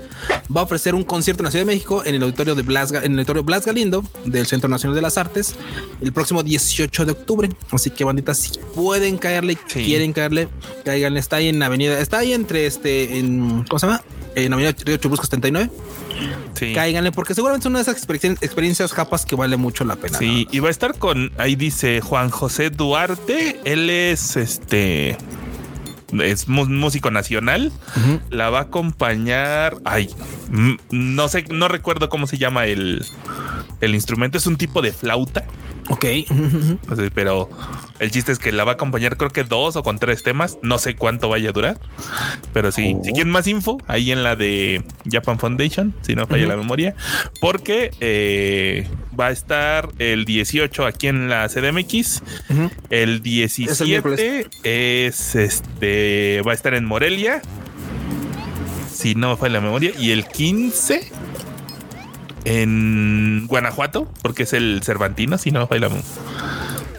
va 0.54 0.62
a 0.62 0.64
ofrecer 0.64 0.94
un 0.94 1.04
concierto 1.04 1.42
en 1.42 1.44
la 1.46 1.50
Ciudad 1.50 1.64
de 1.64 1.72
México 1.72 2.02
en 2.04 2.14
el 2.14 2.22
auditorio 2.22 2.54
de 2.54 2.62
Blas, 2.62 2.92
en 2.92 3.12
el 3.12 3.18
auditorio 3.18 3.44
Blas 3.44 3.66
Galindo 3.66 4.04
del 4.24 4.46
Centro 4.46 4.68
Nacional 4.68 4.94
de 4.94 5.02
las 5.02 5.18
Artes 5.18 5.54
el 6.00 6.12
próximo 6.12 6.42
18 6.42 7.06
de 7.06 7.12
octubre. 7.12 7.48
Así 7.70 7.90
que 7.90 8.04
banditas, 8.04 8.38
si 8.38 8.58
pueden 8.74 9.18
caerle, 9.18 9.56
quieren 9.56 10.12
caerle, 10.12 10.48
caigan. 10.84 11.16
Está 11.16 11.36
ahí 11.36 11.48
en 11.48 11.58
la 11.58 11.66
avenida, 11.66 11.98
está 11.98 12.18
ahí 12.18 12.32
entre 12.32 12.66
este, 12.66 13.18
en, 13.18 13.64
¿cómo 13.68 13.78
se 13.78 13.86
llama? 13.86 14.02
en 14.34 14.52
Avenida 14.52 14.74
Río 14.84 14.96
Chubusco 14.96 15.26
79. 15.26 15.70
Sí. 16.54 16.72
Cáiganle, 16.74 17.12
porque 17.12 17.34
seguramente 17.34 17.64
son 17.64 17.72
una 17.72 17.82
de 17.82 17.90
esas 17.90 17.96
experiencias 18.42 18.92
japas 18.92 19.24
que 19.24 19.34
vale 19.34 19.56
mucho 19.56 19.84
la 19.84 19.96
pena. 19.96 20.18
Sí, 20.18 20.46
y 20.50 20.58
va 20.58 20.68
a 20.68 20.70
estar 20.70 20.96
con, 20.98 21.32
ahí 21.38 21.56
dice 21.56 22.00
Juan 22.00 22.30
José 22.30 22.70
Duarte, 22.70 23.60
él 23.64 23.88
es 23.90 24.36
este 24.36 25.16
es 26.22 26.48
músico 26.48 27.10
nacional. 27.10 27.72
La 28.30 28.50
va 28.50 28.58
a 28.58 28.62
acompañar. 28.62 29.76
Ay, 29.84 30.10
no 30.90 31.28
sé, 31.28 31.44
no 31.50 31.68
recuerdo 31.68 32.08
cómo 32.08 32.26
se 32.26 32.38
llama 32.38 32.66
el, 32.66 33.04
el 33.80 33.94
instrumento. 33.94 34.38
Es 34.38 34.46
un 34.46 34.56
tipo 34.56 34.82
de 34.82 34.92
flauta. 34.92 35.44
Ok. 35.88 36.06
pero 37.14 37.50
el 38.00 38.10
chiste 38.10 38.32
es 38.32 38.38
que 38.38 38.50
la 38.50 38.64
va 38.64 38.72
a 38.72 38.74
acompañar, 38.74 39.18
creo 39.18 39.30
que 39.30 39.44
dos 39.44 39.76
o 39.76 39.82
con 39.82 39.98
tres 39.98 40.22
temas. 40.22 40.58
No 40.62 40.78
sé 40.78 40.96
cuánto 40.96 41.28
vaya 41.28 41.50
a 41.50 41.52
durar, 41.52 41.78
pero 42.54 42.72
sí. 42.72 42.96
Si 43.04 43.10
oh. 43.10 43.12
quieren 43.12 43.30
más 43.30 43.46
info, 43.46 43.76
ahí 43.86 44.10
en 44.10 44.22
la 44.22 44.36
de 44.36 44.82
Japan 45.08 45.38
Foundation, 45.38 45.94
si 46.00 46.14
no 46.14 46.26
falla 46.26 46.46
la 46.46 46.56
memoria, 46.56 46.94
porque 47.42 47.90
eh, 48.00 48.88
va 49.18 49.26
a 49.26 49.30
estar 49.32 49.90
el 49.98 50.24
18 50.24 50.86
aquí 50.86 51.08
en 51.08 51.28
la 51.28 51.46
CDMX. 51.48 52.22
El 52.88 53.20
17 53.20 54.48
es, 54.62 55.34
este, 55.34 56.40
va 56.40 56.52
a 56.52 56.54
estar 56.54 56.72
en 56.72 56.86
Morelia, 56.86 57.42
si 58.90 59.14
no 59.14 59.36
falla 59.36 59.54
la 59.54 59.60
memoria, 59.60 59.92
y 59.98 60.12
el 60.12 60.26
15 60.26 61.12
en 62.46 63.44
Guanajuato, 63.46 64.10
porque 64.22 64.44
es 64.44 64.54
el 64.54 64.80
Cervantino, 64.82 65.36
si 65.36 65.50
no 65.50 65.66
falla 65.66 65.82
la 65.82 65.88
memoria. 65.90 66.10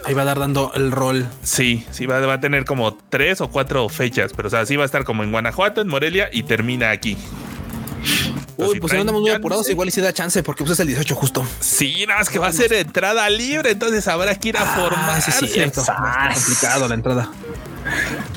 Ahí 0.04 0.14
va 0.14 0.22
a 0.22 0.24
dar 0.24 0.38
dando 0.38 0.72
el 0.74 0.90
rol. 0.90 1.26
Sí, 1.42 1.86
sí, 1.90 2.06
va, 2.06 2.18
va, 2.20 2.34
a 2.34 2.40
tener 2.40 2.64
como 2.64 2.94
tres 2.94 3.40
o 3.40 3.48
cuatro 3.48 3.88
fechas, 3.88 4.32
pero 4.34 4.48
o 4.48 4.50
sea, 4.50 4.66
sí 4.66 4.76
va 4.76 4.82
a 4.82 4.86
estar 4.86 5.04
como 5.04 5.22
en 5.22 5.30
Guanajuato, 5.30 5.80
en 5.80 5.88
Morelia 5.88 6.28
y 6.32 6.42
termina 6.42 6.90
aquí. 6.90 7.16
Uy, 8.56 8.80
pues 8.80 8.92
si 8.92 8.98
andamos 8.98 9.22
muy 9.22 9.30
apurados, 9.30 9.68
igual 9.70 9.88
y 9.88 9.90
si 9.90 10.00
da 10.00 10.12
chance, 10.12 10.42
porque 10.42 10.64
pues 10.64 10.72
es 10.72 10.80
el 10.80 10.88
18 10.88 11.14
justo. 11.14 11.46
Sí, 11.60 12.04
nada 12.06 12.20
más 12.20 12.28
que 12.28 12.38
va 12.38 12.48
a 12.48 12.52
ser 12.52 12.72
entrada 12.72 13.28
libre, 13.30 13.70
entonces 13.70 14.06
habrá 14.08 14.34
que 14.34 14.50
ir 14.50 14.56
a 14.56 14.62
ah, 14.62 14.76
formar. 14.76 15.22
Sí, 15.22 15.32
sí, 15.32 15.46
cierto. 15.48 15.82
complicado 15.84 16.88
la 16.88 16.94
entrada. 16.94 17.30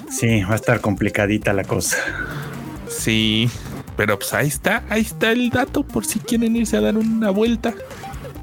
Sí, 0.10 0.44
va 0.44 0.54
a 0.54 0.56
estar 0.56 0.82
complicadita 0.82 1.54
la 1.54 1.64
cosa. 1.64 1.98
Sí, 2.88 3.50
pero 3.98 4.18
pues 4.18 4.34
ahí 4.34 4.48
está, 4.48 4.84
ahí 4.90 5.02
está 5.02 5.32
el 5.32 5.50
dato 5.50 5.84
por 5.84 6.06
si 6.06 6.20
quieren 6.20 6.56
irse 6.56 6.78
a 6.78 6.82
dar 6.82 6.98
una 6.98 7.30
vuelta. 7.30 7.74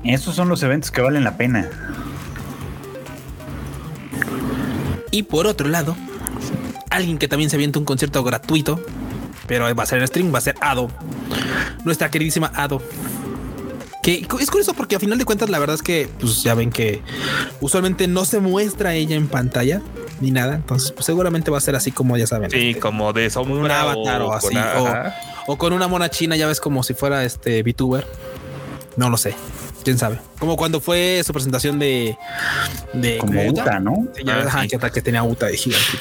Esos 0.04 0.34
son 0.34 0.48
los 0.48 0.62
eventos 0.62 0.90
que 0.90 1.00
valen 1.00 1.24
la 1.24 1.36
pena. 1.36 1.68
Y 5.12 5.22
por 5.22 5.46
otro 5.46 5.68
lado, 5.68 5.96
alguien 6.90 7.18
que 7.18 7.28
también 7.28 7.50
se 7.50 7.56
avienta 7.56 7.78
un 7.78 7.84
concierto 7.84 8.24
gratuito 8.24 8.80
pero 9.46 9.74
va 9.74 9.82
a 9.82 9.86
ser 9.86 9.98
en 9.98 10.06
stream, 10.06 10.32
va 10.32 10.38
a 10.38 10.40
ser 10.40 10.54
Ado. 10.60 10.88
Nuestra 11.84 12.10
queridísima 12.10 12.50
Ado. 12.54 12.80
Que 14.02 14.26
es 14.40 14.50
curioso 14.50 14.74
porque 14.74 14.96
a 14.96 14.98
final 14.98 15.18
de 15.18 15.24
cuentas 15.24 15.48
la 15.48 15.58
verdad 15.60 15.74
es 15.74 15.82
que 15.82 16.08
pues 16.18 16.42
ya 16.42 16.54
ven 16.54 16.70
que 16.70 17.02
usualmente 17.60 18.08
no 18.08 18.24
se 18.24 18.40
muestra 18.40 18.94
ella 18.94 19.14
en 19.14 19.28
pantalla 19.28 19.80
ni 20.20 20.30
nada. 20.30 20.54
Entonces 20.54 20.90
pues, 20.92 21.06
seguramente 21.06 21.50
va 21.50 21.58
a 21.58 21.60
ser 21.60 21.76
así 21.76 21.92
como 21.92 22.16
ya 22.16 22.26
saben. 22.26 22.50
Sí, 22.50 22.70
este, 22.70 22.80
como 22.80 23.12
de 23.12 23.30
un 23.36 23.70
avatar 23.70 24.22
o, 24.22 24.32
así. 24.32 24.56
o, 25.46 25.56
con 25.56 25.72
una 25.72 25.86
mona 25.86 26.08
china, 26.08 26.34
ya 26.34 26.46
ves 26.46 26.60
como 26.60 26.82
si 26.82 26.94
fuera 26.94 27.24
este 27.24 27.62
VTuber. 27.62 28.06
No 28.96 29.08
lo 29.08 29.16
sé 29.16 29.34
quién 29.82 29.98
sabe. 29.98 30.18
Como 30.38 30.56
cuando 30.56 30.80
fue 30.80 31.22
su 31.24 31.32
presentación 31.32 31.78
de. 31.78 32.16
de 32.92 33.18
como 33.18 33.46
Uta, 33.46 33.80
¿no? 33.80 34.08
Sí, 34.14 34.22
ya 34.24 34.46
ah, 34.50 34.90
que, 34.90 35.02
tenía 35.02 35.22
Uta 35.22 35.46
de 35.46 35.56
gigante 35.56 35.98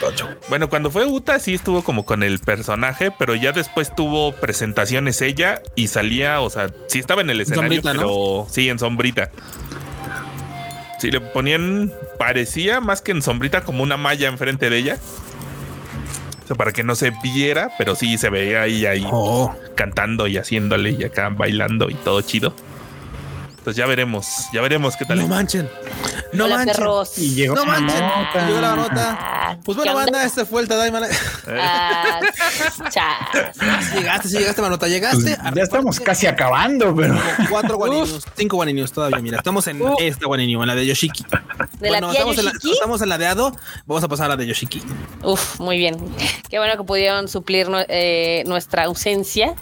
Bueno, 0.49 0.69
cuando 0.69 0.91
fue 0.91 1.05
Uta, 1.05 1.39
sí 1.39 1.53
estuvo 1.53 1.83
como 1.83 2.05
con 2.05 2.23
el 2.23 2.39
personaje, 2.39 3.11
pero 3.17 3.35
ya 3.35 3.51
después 3.51 3.93
tuvo 3.95 4.33
presentaciones 4.33 5.21
ella 5.21 5.61
y 5.75 5.87
salía, 5.87 6.41
o 6.41 6.49
sea, 6.49 6.71
sí 6.87 6.99
estaba 6.99 7.21
en 7.21 7.29
el 7.29 7.41
escenario, 7.41 7.81
pero 7.81 8.47
sí, 8.49 8.69
en 8.69 8.79
sombrita. 8.79 9.31
Sí, 10.99 11.09
le 11.09 11.19
ponían, 11.19 11.91
parecía 12.19 12.79
más 12.79 13.01
que 13.01 13.11
en 13.11 13.21
sombrita 13.21 13.61
como 13.61 13.81
una 13.81 13.97
malla 13.97 14.27
enfrente 14.27 14.69
de 14.69 14.77
ella. 14.77 14.97
O 16.43 16.47
sea, 16.47 16.55
para 16.55 16.71
que 16.71 16.83
no 16.83 16.95
se 16.95 17.11
viera, 17.23 17.71
pero 17.77 17.95
sí 17.95 18.17
se 18.17 18.29
veía 18.29 18.61
ahí, 18.61 18.85
ahí 18.85 19.07
oh. 19.11 19.55
cantando 19.75 20.27
y 20.27 20.37
haciéndole 20.37 20.91
y 20.91 21.03
acá 21.03 21.29
bailando 21.29 21.89
y 21.89 21.95
todo 21.95 22.21
chido. 22.21 22.53
Pues 23.63 23.75
ya 23.75 23.85
veremos, 23.85 24.47
ya 24.51 24.61
veremos 24.61 24.95
qué 24.97 25.05
tal. 25.05 25.19
No 25.19 25.27
manchen. 25.27 25.69
No 26.33 26.47
manchen. 26.47 26.83
Y 27.17 27.35
llegó 27.35 27.53
no 27.53 27.65
manchen. 27.65 28.03
Llegó 28.47 28.59
la 28.59 28.75
nota. 28.75 29.17
Ah, 29.19 29.57
pues 29.63 29.77
bueno, 29.77 29.93
banda, 29.93 30.23
este 30.23 30.45
fue 30.45 30.61
el 30.61 30.67
Tadaima. 30.67 31.01
Ah, 31.47 32.19
llegaste, 33.95 34.29
sí, 34.29 34.37
llegaste, 34.37 34.61
manota. 34.61 34.87
Llegaste. 34.87 35.37
Pues 35.37 35.53
ya 35.55 35.61
estamos 35.61 35.99
casi 35.99 36.25
acabando, 36.25 36.95
pero. 36.95 37.15
Cuatro 37.49 37.77
guaninios, 37.77 38.25
cinco 38.35 38.55
guaninios 38.55 38.91
todavía. 38.91 39.19
Mira, 39.19 39.37
estamos 39.37 39.67
en 39.67 39.81
esta 39.99 40.25
guaninio, 40.25 40.61
en 40.61 40.67
la 40.67 40.75
de 40.75 40.87
Yoshiki. 40.87 41.23
¿De 41.79 41.89
bueno, 41.89 42.07
la 42.07 42.13
estamos, 42.13 42.37
En 42.39 42.45
la, 42.45 42.51
estamos 42.51 43.01
en 43.01 43.09
la 43.09 43.17
de 43.17 43.27
Ado. 43.27 43.55
Vamos 43.85 44.03
a 44.03 44.07
pasar 44.07 44.25
a 44.25 44.29
la 44.29 44.37
de 44.37 44.47
Yoshiki. 44.47 44.81
Uf, 45.23 45.59
muy 45.59 45.77
bien. 45.77 45.97
Qué 46.49 46.57
bueno 46.57 46.77
que 46.77 46.83
pudieron 46.83 47.27
suplir 47.27 47.67
eh, 47.89 48.43
nuestra 48.47 48.85
ausencia. 48.85 49.53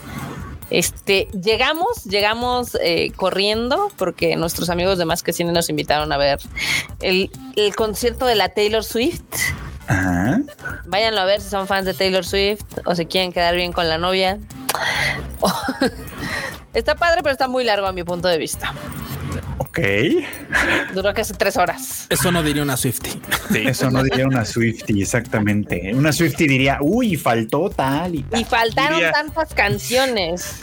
Este, 0.70 1.28
llegamos, 1.32 2.04
llegamos 2.04 2.78
eh, 2.82 3.12
corriendo 3.16 3.92
porque 3.98 4.36
nuestros 4.36 4.70
amigos 4.70 4.98
de 4.98 5.06
Más 5.06 5.24
que 5.24 5.34
Cine 5.34 5.52
nos 5.52 5.70
invitaron 5.70 6.12
a 6.12 6.18
ver 6.18 6.40
el, 7.02 7.32
concierto 7.76 8.26
de 8.26 8.36
la 8.36 8.50
Taylor 8.50 8.84
Swift. 8.84 9.24
Ajá. 9.88 10.42
Váyanlo 10.86 11.22
a 11.22 11.26
ver 11.26 11.42
si 11.42 11.50
son 11.50 11.66
fans 11.68 11.86
de 11.86 11.94
Taylor 11.94 12.24
Swift 12.24 12.64
o 12.86 12.94
se 12.94 13.08
quieren 13.08 13.32
quedar 13.32 13.56
bien 13.56 13.74
con 13.74 13.90
la 13.90 13.98
novia. 13.98 14.40
Está 16.74 16.96
padre, 16.96 17.22
pero 17.22 17.32
está 17.32 17.48
muy 17.48 17.64
largo 17.64 17.88
a 17.88 17.94
mi 17.94 18.04
punto 18.04 18.28
de 18.28 18.38
vista. 18.38 18.74
Ok. 19.60 19.80
Duró 20.94 21.14
casi 21.14 21.34
tres 21.34 21.58
horas. 21.58 22.08
Eso 22.10 22.32
no 22.32 22.42
diría 22.42 22.64
una 22.64 22.78
Swifty. 22.78 23.22
Eso 23.54 23.92
no 23.92 24.04
diría 24.04 24.26
una 24.26 24.46
Swifty, 24.46 25.02
exactamente. 25.02 25.92
Una 25.94 26.12
Swifty 26.12 26.48
diría, 26.48 26.80
uy, 26.82 27.18
faltó 27.18 27.70
tal 27.70 28.16
y 28.16 28.24
tal. 28.24 28.42
Y 28.42 28.46
faltaron 28.46 29.02
tantas 29.12 29.54
canciones. 29.54 30.60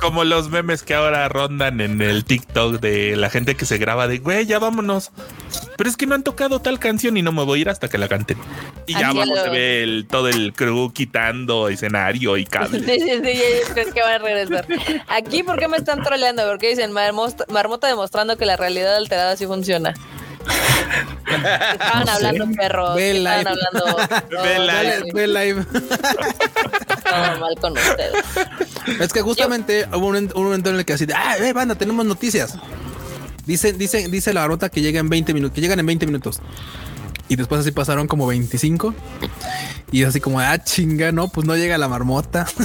como 0.00 0.24
los 0.24 0.50
memes 0.50 0.82
que 0.82 0.94
ahora 0.94 1.28
rondan 1.28 1.80
en 1.80 2.00
el 2.02 2.24
TikTok 2.24 2.80
de 2.80 3.16
la 3.16 3.30
gente 3.30 3.54
que 3.54 3.64
se 3.64 3.78
graba 3.78 4.08
de, 4.08 4.18
güey, 4.18 4.46
ya 4.46 4.58
vámonos. 4.58 5.12
Pero 5.76 5.88
es 5.88 5.96
que 5.96 6.06
no 6.06 6.14
han 6.14 6.22
tocado 6.22 6.60
tal 6.60 6.78
canción 6.78 7.16
y 7.16 7.22
no 7.22 7.32
me 7.32 7.44
voy 7.44 7.60
a 7.60 7.62
ir 7.62 7.68
hasta 7.68 7.88
que 7.88 7.98
la 7.98 8.08
canten. 8.08 8.38
Y 8.86 8.94
ya 8.94 9.12
vamos, 9.12 9.38
se 9.40 9.50
ve 9.50 9.82
el, 9.82 10.06
todo 10.08 10.28
el 10.28 10.52
crew 10.52 10.92
quitando 10.92 11.68
escenario 11.68 12.36
y 12.36 12.44
cable. 12.52 12.80
Sí, 12.80 13.00
sí, 13.00 13.20
sí, 13.22 13.42
es 13.76 13.92
que 13.92 14.00
van 14.00 14.14
a 14.14 14.18
regresar. 14.18 14.66
Aquí, 15.08 15.31
¿por 15.42 15.58
qué 15.58 15.68
me 15.68 15.78
están 15.78 16.02
troleando? 16.02 16.46
Porque 16.46 16.68
dicen 16.68 16.92
Marmota 16.92 17.86
demostrando 17.86 18.36
que 18.36 18.44
la 18.44 18.56
realidad 18.56 18.96
alterada 18.96 19.36
sí 19.36 19.46
funciona. 19.46 19.94
Estaban 21.72 22.08
hablando 22.08 22.48
perros. 22.56 22.98
Estaban 22.98 23.46
hablando. 23.46 23.96
Live. 24.42 25.12
Ve 25.14 25.26
live. 25.26 25.66
Estaba 26.90 27.38
mal 27.38 27.54
con 27.60 27.72
ustedes. 27.72 28.24
Es 29.00 29.12
que 29.12 29.22
justamente 29.22 29.86
hubo 29.92 30.08
un, 30.08 30.30
momento 30.34 30.70
en 30.70 30.76
el 30.76 30.84
que 30.84 30.92
así 30.92 31.06
de, 31.06 31.14
ah, 31.14 31.36
eh, 31.38 31.52
banda, 31.52 31.74
tenemos 31.74 32.04
noticias. 32.04 32.58
Dice, 33.46 33.72
dice, 33.72 34.08
dice 34.08 34.32
la 34.32 34.46
rota 34.46 34.68
que 34.68 34.80
llega 34.80 35.00
en 35.00 35.08
20 35.08 35.34
minutos, 35.34 35.54
que 35.54 35.60
llegan 35.60 35.80
en 35.80 35.86
20 35.86 36.06
minutos. 36.06 36.40
Y 37.28 37.36
después 37.36 37.60
así 37.60 37.72
pasaron 37.72 38.06
como 38.08 38.26
25. 38.26 38.94
Y 39.90 40.04
así 40.04 40.20
como, 40.20 40.40
ah, 40.40 40.58
chinga, 40.62 41.12
no, 41.12 41.28
pues 41.28 41.46
no 41.46 41.54
llega 41.56 41.76
la 41.78 41.88
marmota. 41.88 42.46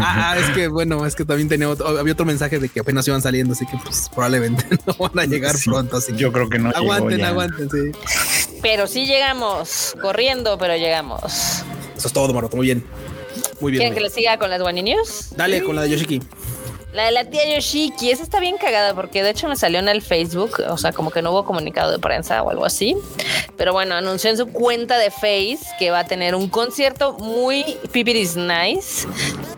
Ah, 0.00 0.32
ah, 0.32 0.38
es 0.38 0.50
que 0.50 0.68
bueno, 0.68 1.04
es 1.06 1.14
que 1.14 1.24
también 1.24 1.48
tenía 1.48 1.68
otro, 1.68 1.86
había 1.98 2.12
otro 2.12 2.24
mensaje 2.24 2.58
de 2.58 2.68
que 2.68 2.80
apenas 2.80 3.06
iban 3.08 3.20
saliendo, 3.20 3.52
así 3.52 3.66
que 3.66 3.76
pues 3.82 4.08
probablemente 4.08 4.64
no 4.86 4.94
van 4.94 5.18
a 5.18 5.24
llegar 5.24 5.56
pronto. 5.64 5.96
Así 5.96 6.14
yo 6.14 6.32
creo 6.32 6.48
que 6.48 6.58
no. 6.58 6.70
Aguanten, 6.70 7.24
aguanten, 7.24 7.68
sí. 7.70 8.56
Pero 8.62 8.86
sí 8.86 9.06
llegamos, 9.06 9.94
corriendo, 10.00 10.56
pero 10.58 10.76
llegamos. 10.76 11.22
Eso 11.96 12.08
es 12.08 12.12
todo, 12.12 12.32
Maroto, 12.32 12.56
muy 12.56 12.66
bien. 12.66 12.84
Muy 13.60 13.72
bien. 13.72 13.80
¿Quieren 13.80 13.94
que 13.94 14.00
le 14.00 14.10
siga 14.10 14.38
con 14.38 14.50
las 14.50 14.60
One 14.60 14.82
News? 14.82 15.30
Dale, 15.36 15.62
con 15.62 15.74
la 15.74 15.82
de 15.82 15.90
Yoshiki. 15.90 16.22
La 16.92 17.04
de 17.04 17.12
la 17.12 17.24
tía 17.26 17.42
Yoshiki, 17.54 18.10
esa 18.10 18.22
está 18.22 18.40
bien 18.40 18.56
cagada 18.56 18.94
porque 18.94 19.22
de 19.22 19.30
hecho 19.30 19.46
me 19.46 19.56
salió 19.56 19.78
en 19.78 19.90
el 19.90 20.00
Facebook, 20.00 20.62
o 20.68 20.78
sea, 20.78 20.92
como 20.92 21.10
que 21.10 21.20
no 21.20 21.32
hubo 21.32 21.44
comunicado 21.44 21.92
de 21.92 21.98
prensa 21.98 22.42
o 22.42 22.48
algo 22.48 22.64
así. 22.64 22.96
Pero 23.58 23.74
bueno, 23.74 23.94
anunció 23.94 24.30
en 24.30 24.38
su 24.38 24.46
cuenta 24.46 24.96
de 24.96 25.10
Face 25.10 25.60
que 25.78 25.90
va 25.90 26.00
a 26.00 26.04
tener 26.06 26.34
un 26.34 26.48
concierto 26.48 27.12
muy 27.18 27.76
pipiris 27.92 28.36
nice 28.36 29.06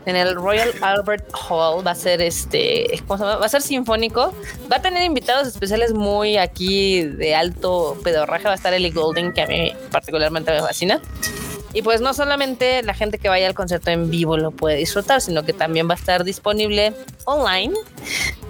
en 0.07 0.17
el 0.17 0.35
Royal 0.35 0.73
Albert 0.81 1.33
Hall. 1.33 1.87
Va 1.87 1.93
a 1.93 1.95
ser 1.95 2.21
este, 2.21 3.01
¿cómo 3.07 3.19
se 3.19 3.25
llama? 3.25 3.37
Va 3.37 3.47
a 3.47 3.49
ser 3.49 3.63
sinfónico. 3.63 4.35
Va 4.71 4.79
a 4.79 4.83
tener 4.83 5.05
invitados 5.05 5.47
especiales 5.47 5.95
muy 5.95 6.37
aquí 6.37 7.05
de 7.05 7.37
alto 7.37 7.97
pedorraje. 8.03 8.45
Va 8.45 8.53
a 8.53 8.57
estar 8.57 8.75
Ellie 8.75 8.91
Golden, 8.91 9.33
que 9.33 9.43
a 9.43 9.47
mí 9.47 9.73
particularmente 9.93 10.51
me 10.51 10.61
fascina. 10.61 11.01
Y 11.73 11.83
pues 11.83 12.01
no 12.01 12.15
solamente 12.15 12.83
la 12.83 12.95
gente 12.95 13.19
que 13.19 13.29
vaya 13.29 13.47
al 13.47 13.55
concierto 13.55 13.91
en 13.91 14.11
vivo 14.11 14.37
lo 14.37 14.51
puede 14.51 14.77
disfrutar, 14.77 15.21
sino 15.21 15.45
que 15.45 15.53
también 15.53 15.89
va 15.89 15.95
a 15.95 15.97
estar 15.97 16.25
disponible 16.25 16.93
online. 17.27 17.75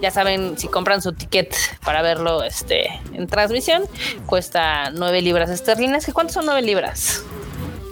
Ya 0.00 0.10
saben, 0.10 0.56
si 0.58 0.68
compran 0.68 1.02
su 1.02 1.12
ticket 1.12 1.54
para 1.84 2.00
verlo 2.00 2.42
este, 2.42 2.88
en 3.12 3.26
transmisión, 3.26 3.82
cuesta 4.26 4.90
9 4.90 5.20
libras 5.20 5.50
esterlinas. 5.50 6.10
¿Cuántos 6.12 6.34
son 6.34 6.46
9 6.46 6.62
libras? 6.62 7.22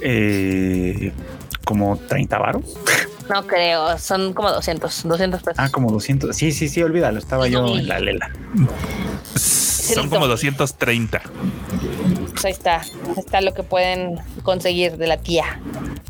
Eh, 0.03 1.13
como 1.65 1.97
30 1.97 2.39
varos. 2.39 2.65
No 3.29 3.47
creo, 3.47 3.99
son 3.99 4.33
como 4.33 4.51
200, 4.51 5.07
200 5.07 5.43
pesos. 5.43 5.59
Ah, 5.59 5.69
como 5.71 5.93
200. 5.93 6.35
Sí, 6.35 6.51
sí, 6.51 6.67
sí, 6.67 6.83
olvídalo. 6.83 7.19
Estaba 7.19 7.47
yo 7.47 7.77
en 7.77 7.87
la 7.87 8.01
lela. 8.01 8.31
Son 9.37 10.09
como 10.09 10.27
230. 10.29 11.21
Pues 12.33 12.45
ahí 12.45 12.53
está, 12.53 12.83
está 13.17 13.41
lo 13.41 13.55
que 13.55 13.63
pueden 13.63 14.19
conseguir 14.43 14.97
de 14.97 15.07
la 15.07 15.17
tía. 15.19 15.61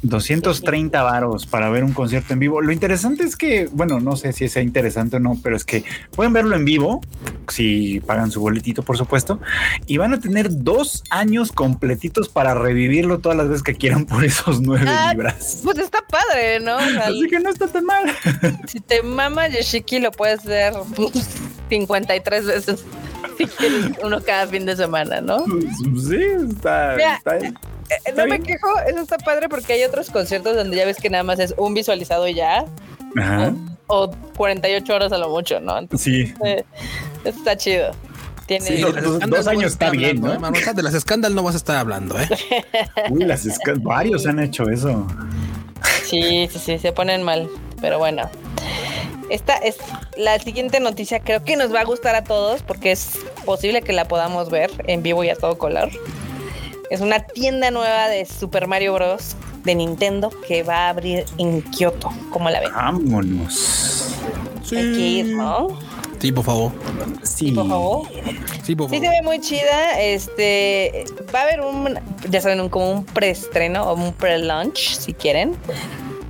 230 0.03 1.03
varos 1.03 1.47
para 1.47 1.70
ver 1.70 1.82
un 1.82 1.93
concierto 1.93 2.32
en 2.32 2.39
vivo. 2.39 2.61
Lo 2.61 2.70
interesante 2.73 3.24
es 3.24 3.35
que, 3.36 3.69
bueno, 3.73 3.99
no 4.01 4.16
sé 4.16 4.32
si 4.32 4.49
sea 4.49 4.62
interesante 4.62 5.16
o 5.16 5.20
no, 5.20 5.36
pero 5.43 5.57
es 5.57 5.65
que 5.65 5.82
pueden 6.12 6.32
verlo 6.32 6.55
en 6.55 6.65
vivo, 6.65 7.01
si 7.49 8.01
pagan 8.01 8.31
su 8.31 8.40
boletito, 8.40 8.82
por 8.82 8.97
supuesto, 8.97 9.40
y 9.86 9.97
van 9.97 10.15
a 10.15 10.20
tener 10.20 10.49
dos 10.62 11.03
años 11.11 11.51
completitos 11.51 12.28
para 12.28 12.55
revivirlo 12.55 13.19
todas 13.19 13.36
las 13.39 13.49
veces 13.49 13.62
que 13.65 13.74
quieran 13.74 14.05
por 14.07 14.24
esos 14.24 14.61
nueve 14.61 14.86
Ah, 14.89 15.11
libras. 15.12 15.61
Pues 15.65 15.78
está 15.78 15.99
padre, 16.09 16.61
¿no? 16.61 16.77
O 16.77 16.81
sea, 16.81 17.07
Así 17.09 17.27
que 17.28 17.40
no 17.40 17.51
está 17.51 17.66
tan 17.66 17.85
mal. 17.85 18.05
si 18.69 18.78
te 18.81 19.03
mama 19.03 19.49
Yoshiki, 19.49 19.99
lo 19.99 20.12
puedes 20.12 20.45
ver 20.45 20.74
pues, 20.95 21.12
53 21.70 22.47
veces. 22.47 22.85
Si 23.36 23.47
quieres 23.47 23.90
uno 24.03 24.20
cada 24.20 24.47
fin 24.47 24.65
de 24.65 24.77
semana, 24.77 25.20
¿no? 25.20 25.45
Sí, 26.09 26.22
está. 26.51 26.94
Mira, 26.97 27.16
está- 27.16 27.36
Eh, 27.39 27.52
Está 28.05 28.22
no 28.22 28.28
me 28.28 28.40
quejo, 28.40 28.68
eso 28.86 29.01
está 29.01 29.16
padre 29.16 29.48
porque 29.48 29.72
hay 29.72 29.82
otros 29.85 30.10
conciertos 30.10 30.55
donde 30.56 30.76
ya 30.76 30.85
ves 30.85 30.98
que 30.98 31.09
nada 31.09 31.24
más 31.24 31.39
es 31.39 31.55
un 31.56 31.72
visualizado 31.72 32.28
y 32.28 32.35
ya, 32.35 32.66
Ajá. 33.18 33.55
o 33.86 34.10
48 34.36 34.94
horas 34.94 35.10
a 35.12 35.16
lo 35.18 35.30
mucho, 35.30 35.59
¿no? 35.60 35.78
Entonces, 35.78 36.05
Sí. 36.28 36.35
eh, 36.44 36.64
eso 37.24 37.39
está 37.39 37.56
chido. 37.56 37.93
Tiene. 38.47 38.66
Sí, 38.66 38.76
dos- 38.82 39.47
años 39.47 39.72
está 39.72 39.90
bien, 39.90 40.18
hablando, 40.18 40.28
¿no? 40.28 40.35
¿eh, 40.35 40.39
de 40.74 40.82
las 40.82 40.94
Scandal 41.01 41.35
no 41.35 41.43
vas 41.43 41.55
a 41.55 41.59
estar 41.59 41.76
hablando, 41.76 42.18
¿eh? 42.20 42.28
Uy, 43.10 43.24
las 43.24 43.47
varios 43.80 44.26
han 44.26 44.39
hecho 44.40 44.68
eso. 44.68 45.06
Sí, 46.05 46.48
sí, 46.52 46.59
sí, 46.59 46.78
se 46.78 46.93
ponen 46.93 47.22
mal. 47.22 47.48
Pero 47.80 47.98
bueno. 47.98 48.28
Esta 49.31 49.57
es 49.57 49.77
la 50.17 50.39
siguiente 50.39 50.81
noticia, 50.81 51.21
creo 51.21 51.45
que 51.45 51.57
nos 51.57 51.73
va 51.75 51.81
a 51.81 51.85
gustar 51.85 52.15
a 52.15 52.25
todos 52.25 52.63
porque 52.63 52.93
es 52.93 53.19
posible 53.45 53.83
que 53.83 53.93
la 53.93 54.07
podamos 54.09 54.51
ver 54.51 54.71
en 54.87 55.03
vivo 55.03 55.23
y 55.25 55.29
a 55.29 55.37
todo 55.37 55.59
color. 55.59 55.91
Es 56.91 57.01
una 57.03 57.21
tienda 57.21 57.71
nueva 57.71 58.09
de 58.09 58.25
Super 58.25 58.67
Mario 58.67 58.95
Bros. 58.95 59.37
de 59.65 59.75
Nintendo 59.75 60.31
que 60.47 60.63
va 60.63 60.87
a 60.87 60.89
abrir 60.91 61.27
en 61.37 61.61
Kioto. 61.63 62.11
¿Cómo 62.33 62.49
la 62.49 62.61
ven? 62.61 62.73
Vámonos. 62.73 64.15
Hay 64.73 64.93
que 64.93 65.01
ir, 65.01 65.27
¿no? 65.37 65.69
Sí, 66.19 66.33
por 66.33 66.45
favor. 66.45 66.73
Sí. 67.23 67.53
Por 67.53 67.69
favor. 67.69 68.09
Sí, 68.65 68.75
por 68.75 68.89
Sí 68.91 68.97
favor. 68.97 69.05
se 69.05 69.11
ve 69.11 69.23
muy 69.23 69.41
chida. 69.41 70.01
Este 70.01 71.05
va 71.35 71.41
a 71.41 71.43
haber 71.43 71.61
un, 71.61 71.99
ya 72.31 72.41
saben, 72.41 72.61
un, 72.61 72.69
como 72.71 72.91
un 72.91 73.05
preestreno 73.05 73.85
o 73.85 73.95
un 73.95 74.13
pre-launch, 74.15 74.95
si 74.97 75.13
quieren. 75.15 75.55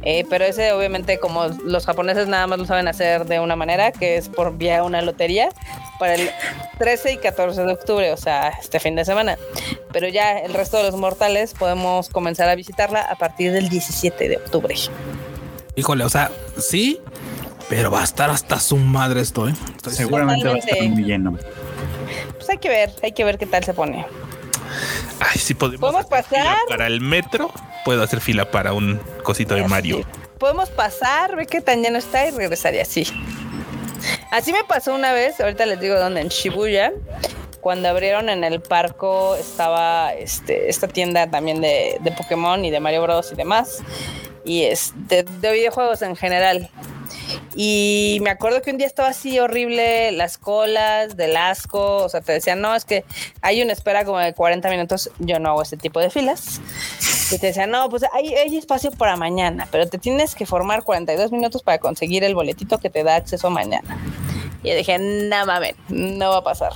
Eh, 0.02 0.24
pero 0.30 0.44
ese 0.44 0.72
obviamente 0.72 1.18
como 1.18 1.46
los 1.64 1.86
japoneses 1.86 2.28
nada 2.28 2.46
más 2.46 2.58
lo 2.58 2.66
saben 2.66 2.88
hacer 2.88 3.26
de 3.26 3.40
una 3.40 3.56
manera, 3.56 3.92
que 3.92 4.16
es 4.16 4.28
por 4.28 4.56
vía 4.56 4.82
una 4.84 5.02
lotería, 5.02 5.48
para 5.98 6.14
el 6.14 6.30
13 6.78 7.14
y 7.14 7.16
14 7.18 7.64
de 7.64 7.72
octubre, 7.72 8.12
o 8.12 8.16
sea, 8.16 8.48
este 8.60 8.78
fin 8.80 8.94
de 8.94 9.04
semana. 9.04 9.36
Pero 9.92 10.08
ya 10.08 10.38
el 10.38 10.54
resto 10.54 10.76
de 10.76 10.84
los 10.84 10.96
mortales 10.96 11.54
podemos 11.54 12.08
comenzar 12.08 12.48
a 12.48 12.54
visitarla 12.54 13.02
a 13.02 13.16
partir 13.16 13.52
del 13.52 13.68
17 13.68 14.28
de 14.28 14.36
octubre. 14.36 14.74
Híjole, 15.74 16.04
o 16.04 16.08
sea, 16.08 16.30
sí, 16.58 17.00
pero 17.68 17.90
va 17.90 18.00
a 18.00 18.04
estar 18.04 18.30
hasta 18.30 18.58
su 18.60 18.76
madre 18.76 19.20
esto, 19.20 19.48
¿eh? 19.48 19.54
Estoy 19.76 19.92
Seguramente 19.92 20.48
va 20.48 20.54
a 20.54 20.58
estar 20.58 20.82
muy 20.88 21.04
lleno. 21.04 21.36
Pues 22.36 22.48
hay 22.48 22.58
que 22.58 22.68
ver, 22.68 22.92
hay 23.02 23.12
que 23.12 23.24
ver 23.24 23.38
qué 23.38 23.46
tal 23.46 23.64
se 23.64 23.74
pone. 23.74 24.06
Ay, 25.20 25.38
si 25.38 25.54
podemos 25.54 25.80
¿Podemos 25.80 26.06
pasar? 26.06 26.56
para 26.68 26.86
el 26.86 27.00
metro, 27.00 27.52
puedo 27.84 28.02
hacer 28.02 28.20
fila 28.20 28.50
para 28.50 28.72
un 28.72 29.00
cosito 29.22 29.54
de 29.54 29.66
Mario. 29.66 30.04
Podemos 30.38 30.70
pasar, 30.70 31.34
ver 31.36 31.46
qué 31.46 31.60
tan 31.60 31.82
lleno 31.82 31.98
está 31.98 32.26
y 32.26 32.30
regresar 32.30 32.74
y 32.74 32.78
así. 32.78 33.06
Así 34.30 34.52
me 34.52 34.62
pasó 34.64 34.94
una 34.94 35.12
vez, 35.12 35.40
ahorita 35.40 35.66
les 35.66 35.80
digo 35.80 35.98
dónde, 35.98 36.20
en 36.20 36.28
Shibuya. 36.28 36.92
Cuando 37.60 37.88
abrieron 37.88 38.28
en 38.28 38.44
el 38.44 38.60
parco 38.62 39.34
estaba 39.34 40.14
este, 40.14 40.68
esta 40.68 40.86
tienda 40.86 41.28
también 41.28 41.60
de, 41.60 41.98
de 42.00 42.12
Pokémon 42.12 42.64
y 42.64 42.70
de 42.70 42.78
Mario 42.78 43.02
Bros 43.02 43.32
y 43.32 43.34
demás. 43.34 43.78
Y 44.44 44.62
es 44.62 44.92
de, 45.08 45.24
de 45.24 45.52
videojuegos 45.52 46.02
en 46.02 46.14
general. 46.14 46.70
Y 47.54 48.18
me 48.22 48.30
acuerdo 48.30 48.62
que 48.62 48.70
un 48.70 48.78
día 48.78 48.86
estaba 48.86 49.08
así 49.08 49.38
horrible, 49.38 50.12
las 50.12 50.38
colas, 50.38 51.16
del 51.16 51.36
asco, 51.36 51.96
o 52.04 52.08
sea, 52.08 52.20
te 52.20 52.32
decían, 52.32 52.60
no, 52.60 52.74
es 52.74 52.84
que 52.84 53.04
hay 53.42 53.62
una 53.62 53.72
espera 53.72 54.04
como 54.04 54.18
de 54.18 54.32
40 54.34 54.68
minutos, 54.70 55.10
yo 55.18 55.38
no 55.38 55.50
hago 55.50 55.62
ese 55.62 55.76
tipo 55.76 56.00
de 56.00 56.10
filas. 56.10 56.60
Y 57.30 57.38
te 57.38 57.48
decían, 57.48 57.70
no, 57.70 57.88
pues 57.90 58.04
hay, 58.14 58.34
hay 58.34 58.56
espacio 58.56 58.90
para 58.90 59.16
mañana, 59.16 59.68
pero 59.70 59.86
te 59.88 59.98
tienes 59.98 60.34
que 60.34 60.46
formar 60.46 60.82
42 60.82 61.30
minutos 61.32 61.62
para 61.62 61.78
conseguir 61.78 62.24
el 62.24 62.34
boletito 62.34 62.78
que 62.78 62.88
te 62.90 63.02
da 63.04 63.16
acceso 63.16 63.50
mañana. 63.50 63.98
Y 64.62 64.70
yo 64.70 64.76
dije, 64.76 64.98
no 64.98 65.44
mames, 65.46 65.74
no 65.88 66.30
va 66.30 66.38
a 66.38 66.44
pasar. 66.44 66.72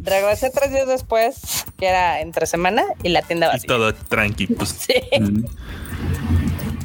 Regresé 0.00 0.50
tres 0.50 0.70
días 0.70 0.86
después, 0.86 1.64
que 1.78 1.86
era 1.86 2.20
entre 2.20 2.46
semana, 2.46 2.84
y 3.02 3.08
la 3.08 3.22
tienda 3.22 3.46
Y 3.46 3.50
vacía. 3.50 3.66
todo 3.68 3.94
tranqui, 3.94 4.48
pues. 4.48 4.70
Sí, 4.86 4.94
Mm. 5.20 5.44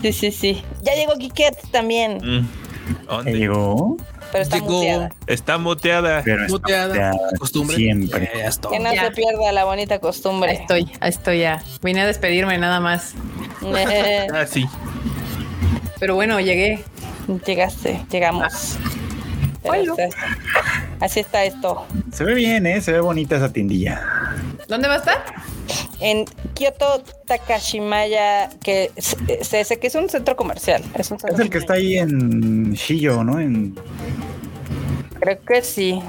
sí, 0.01 0.13
sí, 0.13 0.31
sí. 0.31 0.63
Ya 0.83 0.93
llegó 0.95 1.17
Kiket 1.17 1.57
también, 1.71 2.17
mm. 2.23 2.49
¿Dónde? 3.07 3.31
¿Ya 3.31 3.37
llegó? 3.37 3.97
pero 4.31 4.43
está 4.43 4.57
Llegó. 4.57 4.71
muteada. 4.73 5.09
Está 5.25 5.57
muteada. 5.57 6.21
Pero 6.23 6.41
está 6.45 6.51
Muteada, 6.53 6.87
muteada 6.87 7.17
costumbre. 7.39 7.75
Siempre. 7.77 8.29
Ya. 8.35 8.69
Que 8.69 8.79
no 8.79 8.93
Ya. 8.93 9.05
se 9.05 9.11
pierda 9.11 9.51
la 9.51 9.65
bonita 9.65 9.95
Ahí 9.95 9.99
costumbre. 9.99 10.53
estoy, 10.53 10.91
ahí 10.99 11.09
estoy 11.09 11.39
ya. 11.39 11.63
Vine 11.81 12.01
a 12.01 12.05
despedirme 12.07 12.57
nada 12.57 12.79
más. 12.79 13.13
Ah, 14.33 14.45
sí. 14.47 14.65
Pero 15.99 16.15
bueno, 16.15 16.39
llegué. 16.39 16.83
Llegaste, 17.45 18.01
llegamos. 18.09 18.77
Pero 19.63 19.95
así 20.99 21.19
está 21.19 21.43
esto. 21.43 21.85
Se 22.13 22.23
ve 22.23 22.33
bien, 22.35 22.65
¿eh? 22.65 22.81
Se 22.81 22.91
ve 22.91 22.99
bonita 23.01 23.35
esa 23.37 23.51
tiendilla. 23.51 24.01
¿Dónde 24.67 24.87
va 24.87 24.95
a 24.95 24.97
estar? 24.97 25.25
En 25.99 26.25
Kyoto 26.53 27.03
Takashimaya, 27.25 28.49
que 28.63 28.91
se, 28.97 29.43
se- 29.43 29.63
se- 29.65 29.79
que 29.79 29.87
es 29.87 29.95
un 29.95 30.09
centro 30.09 30.35
comercial. 30.35 30.81
Es, 30.95 31.11
un 31.11 31.17
Es 31.27 31.39
el 31.39 31.49
que 31.49 31.57
está 31.57 31.73
ahí 31.73 31.97
en 31.97 32.73
Shiyo, 32.73 33.23
¿no? 33.23 33.39
En, 33.39 33.75
Creo 35.19 35.39
que 35.45 35.61
sí. 35.61 36.01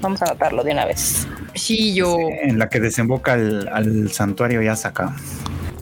Vamos 0.00 0.22
a 0.22 0.26
anotarlo 0.26 0.62
de 0.62 0.72
una 0.72 0.84
vez. 0.84 1.26
Sí, 1.54 1.94
yo. 1.94 2.16
en 2.42 2.58
la 2.58 2.68
que 2.68 2.78
desemboca 2.80 3.32
al, 3.32 3.68
al 3.68 4.12
santuario 4.12 4.62
Yasaka. 4.62 5.16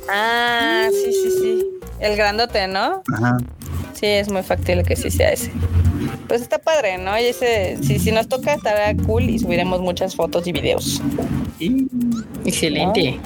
Ah, 0.09 0.89
sí, 0.91 1.13
sí, 1.13 1.31
sí. 1.41 1.67
El 2.01 2.17
grandote, 2.17 2.67
¿no? 2.67 3.03
Ajá. 3.15 3.39
Sí, 3.95 4.07
es 4.07 4.31
muy 4.31 4.43
factible 4.43 4.83
que 4.83 4.97
sí 4.97 5.11
sea 5.11 5.31
ese. 5.31 5.53
Pues 6.27 6.43
está 6.43 6.59
padre, 6.59 6.99
¿no? 6.99 7.17
Y 7.19 7.25
ese, 7.25 7.79
si, 7.83 7.99
si 7.99 8.11
nos 8.11 8.29
toca, 8.29 8.55
estará 8.55 8.97
cool 9.07 9.31
y 9.31 9.39
subiremos 9.39 9.81
muchas 9.81 10.17
fotos 10.17 10.47
y 10.47 10.53
videos. 10.53 11.01
Y 11.59 11.87
Excelente. 12.45 13.21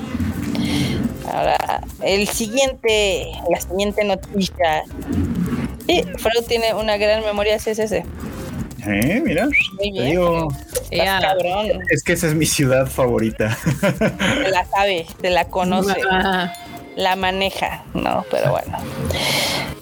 Ahora, 1.33 1.83
el 2.03 2.29
siguiente, 2.29 3.27
la 3.51 3.61
siguiente 3.61 4.05
noticia. 4.05 4.85
Sí, 5.87 6.03
Freud 6.19 6.47
tiene 6.47 6.75
una 6.75 6.97
gran 6.97 7.23
memoria 7.25 7.57
CSS. 7.57 8.03
Eh, 8.87 9.21
mira. 9.25 9.47
Muy 9.47 9.53
te 9.77 9.91
bien. 9.91 10.05
digo, 10.11 10.49
es 11.91 12.03
que 12.03 12.13
esa 12.13 12.29
es 12.29 12.35
mi 12.35 12.47
ciudad 12.47 12.87
favorita. 12.87 13.57
Se 13.81 14.49
la 14.51 14.65
sabe, 14.67 15.07
se 15.21 15.31
la 15.31 15.45
conoce, 15.49 15.95
Ah, 16.11 16.53
la 16.97 17.17
maneja, 17.17 17.85
¿no? 17.95 18.25
Pero 18.31 18.51
bueno. 18.53 18.79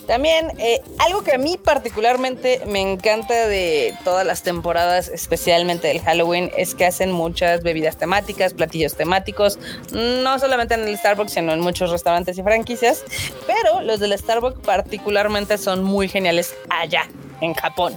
También, 0.07 0.53
eh, 0.59 0.83
algo 0.99 1.23
que 1.25 1.33
a 1.33 1.39
mí 1.39 1.59
particularmente 1.63 2.61
me 2.67 2.81
encanta 2.81 3.47
de 3.49 3.95
todas 4.05 4.27
las 4.27 4.43
temporadas, 4.43 5.09
especialmente 5.09 5.89
del 5.89 6.01
Halloween, 6.03 6.51
es 6.59 6.75
que 6.75 6.85
hacen 6.85 7.11
muchas 7.11 7.63
bebidas 7.63 7.97
temáticas, 7.97 8.53
platillos 8.53 8.97
temáticos, 8.97 9.59
no 9.93 10.39
solamente 10.39 10.75
en 10.75 10.87
el 10.87 10.99
Starbucks, 10.99 11.33
sino 11.33 11.55
en 11.55 11.61
muchos 11.61 11.91
restaurantes 11.91 12.37
y 12.37 12.43
franquicias, 12.43 13.03
pero 13.47 13.81
los 13.81 13.99
del 13.99 14.17
Starbucks 14.19 14.61
particularmente 14.61 15.57
son 15.57 15.83
muy 15.83 16.07
geniales 16.09 16.55
allá, 16.69 17.09
en 17.41 17.55
Japón. 17.55 17.95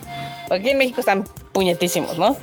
Aquí 0.50 0.70
en 0.70 0.78
México 0.78 1.00
están 1.00 1.26
puñetísimos, 1.52 2.18
¿no? 2.18 2.38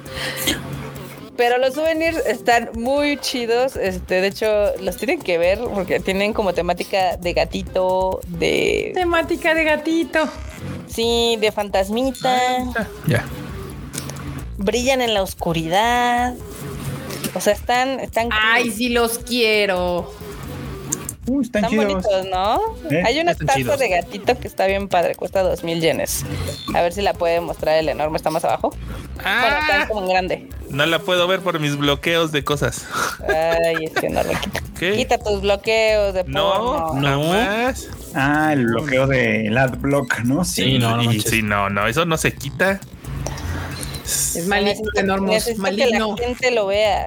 Pero 1.37 1.59
los 1.59 1.75
souvenirs 1.75 2.19
están 2.27 2.71
muy 2.75 3.17
chidos. 3.19 3.77
Este, 3.77 4.21
de 4.21 4.29
hecho, 4.29 4.47
los 4.81 4.97
tienen 4.97 5.21
que 5.21 5.37
ver 5.37 5.59
porque 5.75 5.99
tienen 5.99 6.33
como 6.33 6.55
temática 6.55 7.17
de 7.17 7.33
gatito, 7.33 8.21
de 8.27 8.93
temática 8.95 9.55
de 9.55 9.65
gatito. 9.65 10.29
sí, 10.87 11.37
de 11.41 11.51
fantasmita. 11.51 12.39
Ya. 13.07 13.25
Brillan 14.59 15.01
en 15.01 15.15
la 15.15 15.23
oscuridad. 15.23 16.35
O 17.35 17.41
sea, 17.41 17.53
están, 17.55 17.99
están, 17.99 18.29
Ay, 18.31 18.71
sí 18.71 18.91
los 18.91 19.19
quiero. 19.19 20.13
Uh, 21.27 21.41
están, 21.41 21.65
están 21.65 21.71
chidos. 21.71 22.03
bonitos, 22.05 22.27
¿no? 22.31 22.61
Eh, 22.91 23.03
Hay 23.07 23.19
una 23.19 23.31
están 23.33 23.49
chidos. 23.57 23.79
de 23.79 23.89
gatito 23.89 24.39
que 24.39 24.47
está 24.47 24.67
bien 24.67 24.89
padre, 24.89 25.15
cuesta 25.15 25.43
dos 25.43 25.65
mil 25.65 25.81
yenes. 25.81 26.25
A 26.75 26.83
ver 26.83 26.93
si 26.93 27.01
la 27.01 27.15
puede 27.15 27.41
mostrar 27.41 27.77
el 27.79 27.89
enorme, 27.89 28.17
está 28.19 28.31
más 28.31 28.45
abajo. 28.45 28.71
Bueno, 29.15 29.25
Ah, 29.25 29.61
tan 29.69 29.89
como 29.89 30.03
en 30.03 30.09
grande. 30.11 30.49
no 30.69 30.85
la 30.85 30.99
puedo 30.99 31.27
ver 31.27 31.41
por 31.41 31.59
mis 31.61 31.77
bloqueos 31.77 32.31
de 32.31 32.45
cosas. 32.45 32.85
Ay, 33.27 33.85
este 33.85 34.11
no 34.11 34.23
lo 34.23 34.31
quita. 34.39 34.61
¿Qué? 34.79 34.93
Quita 34.97 35.19
tus 35.19 35.41
bloqueos 35.41 36.13
de 36.15 36.25
No, 36.25 36.53
porno. 36.93 37.01
No. 37.01 37.23
jamás. 37.33 37.89
Ah, 38.15 38.51
el 38.53 38.67
bloqueo 38.67 39.07
del 39.07 39.57
adblock, 39.57 40.19
¿no? 40.25 40.45
Sí, 40.45 40.79
no, 40.79 40.97
no 40.97 41.05
manches. 41.05 41.25
sí, 41.31 41.43
no, 41.43 41.71
no, 41.71 41.87
eso 41.87 42.05
no 42.05 42.17
se 42.19 42.35
quita. 42.35 42.81
Es 44.05 44.47
Necesito- 44.47 44.91
de 44.95 45.03
normos, 45.05 45.31
necesito 45.31 45.65
que 45.65 45.87
la 45.87 46.17
gente 46.19 46.51
lo 46.51 46.67
vea. 46.67 47.07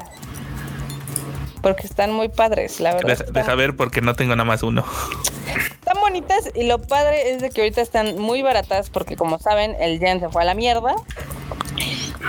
Porque 1.67 1.85
están 1.85 2.13
muy 2.13 2.29
padres, 2.29 2.79
la 2.79 2.93
verdad. 2.93 3.17
Deja, 3.17 3.29
deja 3.29 3.55
ver 3.55 3.75
porque 3.75 3.99
no 3.99 4.15
tengo 4.15 4.33
nada 4.37 4.45
más 4.45 4.63
uno. 4.63 4.85
Están 5.53 5.99
bonitas 5.99 6.49
y 6.55 6.63
lo 6.63 6.81
padre 6.81 7.31
es 7.31 7.41
de 7.41 7.49
que 7.49 7.59
ahorita 7.59 7.81
están 7.81 8.17
muy 8.17 8.41
baratas 8.41 8.89
porque 8.89 9.17
como 9.17 9.37
saben 9.37 9.75
el 9.81 9.99
yen 9.99 10.21
se 10.21 10.29
fue 10.29 10.43
a 10.43 10.45
la 10.45 10.53
mierda. 10.53 10.95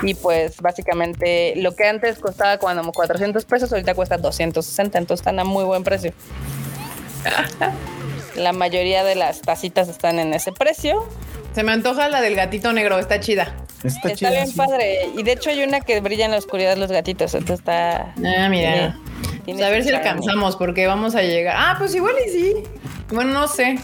Y 0.02 0.14
pues 0.14 0.60
básicamente 0.60 1.54
lo 1.54 1.76
que 1.76 1.86
antes 1.86 2.18
costaba 2.18 2.58
como 2.58 2.90
400 2.90 3.44
pesos 3.44 3.72
ahorita 3.72 3.94
cuesta 3.94 4.18
260, 4.18 4.98
entonces 4.98 5.20
están 5.20 5.38
a 5.38 5.44
muy 5.44 5.62
buen 5.62 5.84
precio. 5.84 6.12
La 8.38 8.52
mayoría 8.52 9.04
de 9.04 9.14
las 9.14 9.40
tacitas 9.42 9.88
están 9.88 10.18
en 10.18 10.32
ese 10.34 10.52
precio. 10.52 11.04
Se 11.54 11.62
me 11.62 11.72
antoja 11.72 12.08
la 12.08 12.20
del 12.20 12.34
gatito 12.36 12.72
negro, 12.72 12.98
está 12.98 13.20
chida. 13.20 13.54
Está, 13.84 14.08
Está 14.08 14.14
chida, 14.14 14.30
bien 14.30 14.46
sí. 14.48 14.56
padre. 14.56 15.08
Y 15.16 15.22
de 15.22 15.32
hecho 15.32 15.50
hay 15.50 15.62
una 15.62 15.80
que 15.80 16.00
brilla 16.00 16.24
en 16.24 16.32
la 16.32 16.38
oscuridad 16.38 16.76
los 16.76 16.90
gatitos, 16.90 17.34
entonces 17.34 17.60
está... 17.60 18.12
Ah, 18.16 18.48
mira. 18.48 18.96
tiene 19.44 19.58
Pues 19.58 19.62
a 19.62 19.70
ver 19.70 19.82
si 19.84 19.90
alcanzamos, 19.90 20.56
porque 20.56 20.86
vamos 20.86 21.14
a 21.14 21.22
llegar. 21.22 21.54
Ah, 21.58 21.74
pues 21.78 21.94
igual 21.94 22.14
y 22.26 22.30
sí. 22.30 22.54
Bueno, 23.10 23.32
no 23.32 23.48
sé. 23.48 23.78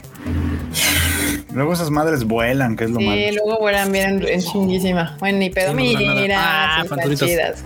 Luego 1.52 1.72
esas 1.72 1.90
madres 1.90 2.24
vuelan, 2.24 2.76
que 2.76 2.84
es 2.84 2.90
lo 2.90 2.98
Sí, 2.98 3.06
malo. 3.06 3.32
luego 3.44 3.58
vuelan 3.60 3.92
bien 3.92 4.22
en, 4.22 4.28
en 4.28 4.40
chinguísima. 4.42 5.16
Bueno, 5.20 5.38
ni 5.38 5.50
pedo. 5.50 5.76
Sí, 5.76 5.94
no. 5.94 6.14
Mira, 6.16 6.36
Ah, 6.40 6.76
sí 6.76 6.82
están 6.82 6.88
fanturitos. 6.98 7.28
chidas. 7.28 7.64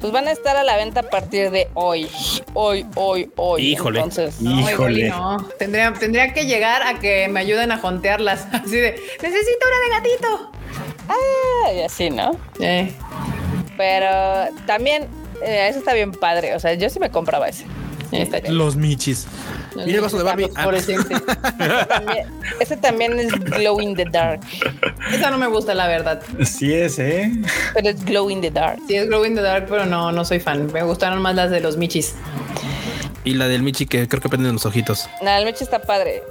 Pues 0.00 0.12
van 0.12 0.26
a 0.28 0.30
estar 0.32 0.56
a 0.56 0.64
la 0.64 0.76
venta 0.76 1.00
a 1.00 1.02
partir 1.02 1.50
de 1.50 1.68
hoy. 1.74 2.08
Hoy, 2.54 2.86
hoy, 2.94 3.30
hoy. 3.36 3.62
Híjole. 3.72 3.98
Entonces, 4.00 4.40
No, 4.40 4.58
Híjole. 4.70 5.06
y 5.06 5.10
no. 5.10 5.46
Tendría, 5.58 5.92
tendría 5.92 6.32
que 6.32 6.46
llegar 6.46 6.82
a 6.82 6.98
que 6.98 7.28
me 7.28 7.40
ayuden 7.40 7.70
a 7.70 7.78
jontearlas. 7.78 8.46
Así 8.52 8.76
de, 8.76 8.92
necesito 9.22 9.66
una 9.66 9.80
de 9.84 10.08
gatito. 10.10 10.52
ah, 11.08 11.72
y 11.74 11.80
así, 11.82 12.08
¿no? 12.10 12.32
Eh, 12.60 12.92
Pero 13.76 14.54
también, 14.66 15.06
eh, 15.44 15.66
eso 15.68 15.78
está 15.78 15.92
bien 15.92 16.12
padre. 16.12 16.54
O 16.54 16.60
sea, 16.60 16.74
yo 16.74 16.88
sí 16.90 16.98
me 16.98 17.10
compraba 17.10 17.48
ese. 17.48 17.66
está 18.12 18.40
bien. 18.40 18.56
Los 18.56 18.76
michis. 18.76 19.26
Mira 19.76 19.96
el 19.96 20.00
vaso 20.00 20.18
de 20.18 20.24
Barbie. 20.24 20.50
Ah, 20.54 20.62
Fluorescente. 20.62 21.14
También- 21.88 22.26
ese 22.60 22.76
también 22.76 23.18
es 23.18 23.32
Glow 23.32 23.80
in 23.80 23.94
the 23.96 24.04
Dark. 24.04 24.40
Esa 25.12 25.30
no 25.30 25.38
me 25.38 25.46
gusta, 25.46 25.74
la 25.74 25.86
verdad. 25.86 26.22
Sí 26.44 26.72
es, 26.74 26.98
¿eh? 26.98 27.32
Pero 27.74 27.88
es 27.90 28.04
Glow 28.04 28.30
in 28.30 28.40
the 28.40 28.50
Dark. 28.50 28.78
Sí, 28.88 28.96
es 28.96 29.06
Glow 29.06 29.24
in 29.24 29.34
the 29.34 29.42
Dark, 29.42 29.66
pero 29.68 29.86
no, 29.86 30.12
no 30.12 30.24
soy 30.24 30.40
fan. 30.40 30.72
Me 30.72 30.82
gustaron 30.82 31.20
más 31.22 31.34
las 31.34 31.50
de 31.50 31.60
los 31.60 31.76
michis. 31.76 32.14
y 33.24 33.34
la 33.34 33.48
del 33.48 33.62
Michi 33.62 33.86
que 33.86 34.08
creo 34.08 34.20
que 34.22 34.28
prenden 34.28 34.54
los 34.54 34.64
ojitos. 34.66 35.08
Nada, 35.22 35.38
el 35.38 35.44
meche 35.44 35.62
está 35.64 35.80
padre. 35.82 36.22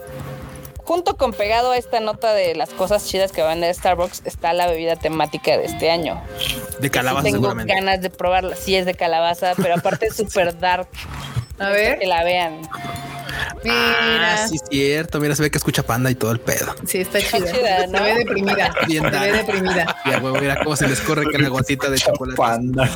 Junto 0.78 1.18
con 1.18 1.34
pegado 1.34 1.72
a 1.72 1.78
esta 1.78 2.00
nota 2.00 2.34
de 2.34 2.56
las 2.56 2.72
cosas 2.72 3.06
chidas 3.06 3.32
que 3.32 3.42
va 3.44 3.50
a 3.50 3.52
vender 3.52 3.72
Starbucks 3.76 4.24
está 4.26 4.54
la 4.54 4.66
bebida 4.66 4.96
temática 4.96 5.56
de 5.56 5.66
este 5.66 5.92
año. 5.92 6.20
De 6.80 6.90
calabaza, 6.90 7.28
Sí 7.28 7.32
tengo 7.34 7.44
seguramente. 7.50 7.76
ganas 7.76 8.02
de 8.02 8.10
probarla. 8.10 8.56
Sí 8.56 8.76
es 8.76 8.88
de 8.88 8.96
calabaza, 8.96 9.54
pero 9.56 9.76
aparte 9.76 10.08
es 10.08 10.16
súper 10.16 10.58
dark. 10.58 10.88
A 11.60 11.70
ver. 11.70 12.00
Que 12.00 12.06
la 12.06 12.24
vean. 12.24 12.62
Mira. 13.64 14.44
Ah, 14.44 14.48
sí, 14.48 14.58
cierto. 14.70 15.20
Mira, 15.20 15.36
se 15.36 15.44
ve 15.44 15.52
que 15.52 15.58
escucha 15.58 15.84
panda 15.84 16.10
y 16.10 16.16
todo 16.16 16.32
el 16.32 16.40
pedo. 16.40 16.74
Sí, 16.86 17.00
está 17.00 17.20
chida. 17.20 17.52
chida, 17.52 17.88
¿no? 17.88 17.98
Se 17.98 18.04
ve 18.04 18.16
deprimida. 18.16 18.74
Bien 18.88 19.04
se 19.04 19.20
ve 19.20 19.32
deprimida. 19.34 19.96
Ya, 20.06 20.20
huevo, 20.20 20.40
mira 20.40 20.58
cómo 20.64 20.76
se 20.76 20.88
les 20.88 21.00
corre 21.02 21.26
que 21.30 21.38
la 21.38 21.50
gotita 21.50 21.90
de 21.90 21.98
chocolate. 21.98 22.38
Panda. 22.38 22.90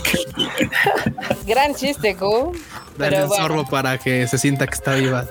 Gran 1.46 1.76
chiste, 1.76 2.16
Q. 2.16 2.54
Dale 2.98 3.12
Pero 3.12 3.24
el 3.24 3.28
bueno, 3.28 3.44
sorbo 3.44 3.70
para 3.70 3.98
que 3.98 4.28
se 4.28 4.38
sienta 4.38 4.68
que 4.68 4.76
está 4.76 4.96
viva. 4.96 5.26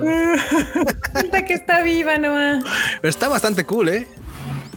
Sienta 1.14 1.44
que 1.44 1.54
está 1.54 1.82
viva 1.82 2.18
nomás. 2.18 2.64
Pero 3.00 3.10
está 3.10 3.28
bastante 3.28 3.64
cool, 3.64 3.88
¿eh? 3.88 4.08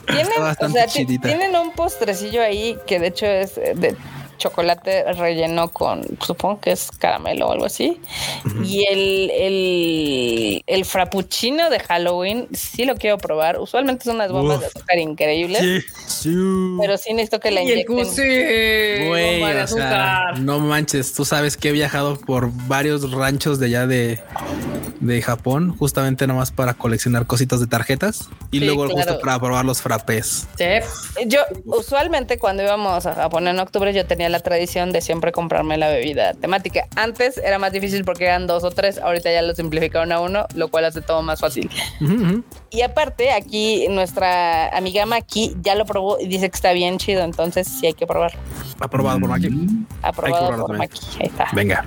tienen, 0.06 0.28
está 0.28 0.68
o 0.68 0.70
sea, 0.70 0.88
tienen 0.88 1.56
un 1.56 1.74
postrecillo 1.74 2.42
ahí 2.42 2.78
que 2.86 3.00
de 3.00 3.08
hecho 3.08 3.26
es 3.26 3.58
eh, 3.58 3.74
de 3.76 3.96
chocolate 4.38 5.12
relleno 5.14 5.70
con, 5.70 6.04
supongo 6.22 6.60
que 6.60 6.72
es 6.72 6.90
caramelo 6.92 7.48
o 7.48 7.52
algo 7.52 7.66
así. 7.66 8.00
Y 8.64 8.86
el, 8.90 9.32
el, 9.32 10.64
el 10.68 10.86
frappuccino 10.86 11.70
de 11.70 11.80
Halloween, 11.80 12.48
sí 12.54 12.86
lo 12.86 12.96
quiero 12.96 13.18
probar. 13.18 13.60
Usualmente 13.60 14.06
son 14.06 14.16
unas 14.16 14.32
bombas 14.32 14.58
Uf. 14.58 14.62
de 14.62 14.68
azúcar 14.68 14.98
increíbles. 15.00 15.86
Sí. 16.08 16.32
Pero 16.80 16.98
sí 16.98 17.14
necesito 17.14 17.40
que 17.40 17.52
la 17.52 17.64
Y 17.64 17.72
el. 17.72 17.86
Güey, 17.86 19.40
bomba 19.40 19.54
de 19.54 19.64
o 19.64 19.68
sea, 19.68 20.18
azúcar. 20.30 20.40
no 20.40 20.60
manches, 20.60 21.14
tú 21.14 21.26
sabes 21.26 21.58
que 21.58 21.70
he 21.70 21.72
viajado 21.72 22.18
por 22.20 22.50
varios 22.68 23.12
ranchos 23.12 23.60
de 23.60 23.68
allá 23.68 23.88
de, 23.88 24.22
de 25.00 25.22
Japón, 25.22 25.76
justamente 25.78 26.28
nomás 26.28 26.52
para 26.52 26.74
coleccionar 26.74 27.26
cositas 27.28 27.60
de 27.60 27.68
tarjetas 27.68 28.30
y 28.52 28.60
Sí, 28.60 28.66
luego 28.66 28.86
claro. 28.86 28.96
justo 28.98 29.20
para 29.20 29.40
probar 29.40 29.66
los 29.66 29.82
frappés. 29.82 30.48
Sí. 30.58 30.66
Yo 31.28 31.40
usualmente 31.66 32.38
cuando 32.40 32.64
íbamos 32.64 33.06
a 33.06 33.14
Japón 33.14 33.48
en 33.48 33.60
octubre 33.60 33.94
yo 33.94 34.06
tenía 34.06 34.25
la 34.30 34.40
tradición 34.40 34.92
de 34.92 35.02
siempre 35.02 35.32
comprarme 35.32 35.78
la 35.78 35.90
bebida 35.90 36.34
temática. 36.34 36.88
Antes 36.96 37.38
era 37.38 37.60
más 37.60 37.72
difícil 37.72 38.04
porque 38.04 38.26
eran 38.26 38.48
dos 38.48 38.64
o 38.64 38.72
tres, 38.72 38.98
ahorita 38.98 39.32
ya 39.32 39.42
lo 39.42 39.56
simplificaron 39.56 40.12
a 40.12 40.20
uno, 40.20 40.46
lo 40.56 40.70
cual 40.70 40.86
hace 40.86 41.02
todo 41.02 41.22
más 41.22 41.40
fácil. 41.40 41.70
Y 42.70 42.82
aparte 42.82 43.32
aquí 43.32 43.88
nuestra 43.90 44.70
amiga 44.76 45.06
Maki 45.06 45.56
ya 45.62 45.76
lo 45.76 45.86
probó 45.86 46.20
y 46.20 46.28
dice 46.28 46.50
que 46.50 46.56
está 46.56 46.74
bien 46.74 46.98
chido, 46.98 47.24
entonces 47.24 47.68
sí 47.68 47.88
hay 47.88 47.94
que 47.94 48.08
probarlo. 48.08 48.40
Aprobado 48.80 49.20
por 49.20 49.32
aquí. 49.32 49.50
Aprobado 50.02 50.50
por 50.50 50.68
también. 50.68 50.78
Maki. 50.78 51.00
Ahí 51.20 51.28
está. 51.28 51.48
Venga. 51.54 51.86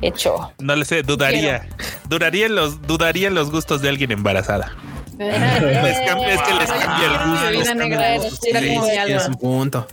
Hecho. 0.00 0.52
No 0.60 0.76
le 0.76 0.84
sé, 0.84 1.02
dudaría. 1.02 1.66
En 2.10 2.54
los, 2.54 2.80
dudaría 2.82 3.28
en 3.28 3.34
los 3.34 3.50
gustos 3.50 3.82
de 3.82 3.88
alguien 3.88 4.12
embarazada. 4.12 4.72
Les 5.82 6.00
cambia- 6.06 6.34
es 6.34 6.42
que 6.42 6.54
les 6.54 6.70
cambia 6.70 7.06
el 7.06 7.14
Ah, 7.14 7.26
gusto. 7.26 7.46
bebida 7.50 7.74
negra. 7.74 8.20
Sí, 8.20 8.28
como 8.52 8.86
Tienes 8.86 8.98
alma. 9.24 9.26
un 9.28 9.34
punto. 9.36 9.86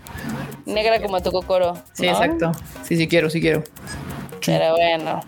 Negra 0.66 1.02
como 1.02 1.22
tu 1.22 1.32
cocoro. 1.32 1.78
Sí, 1.94 2.06
¿no? 2.06 2.12
exacto. 2.12 2.52
Sí, 2.84 2.96
sí 2.98 3.08
quiero, 3.08 3.30
sí 3.30 3.42
quiero. 3.42 3.64
Pero 4.46 4.76
bueno. 4.76 5.22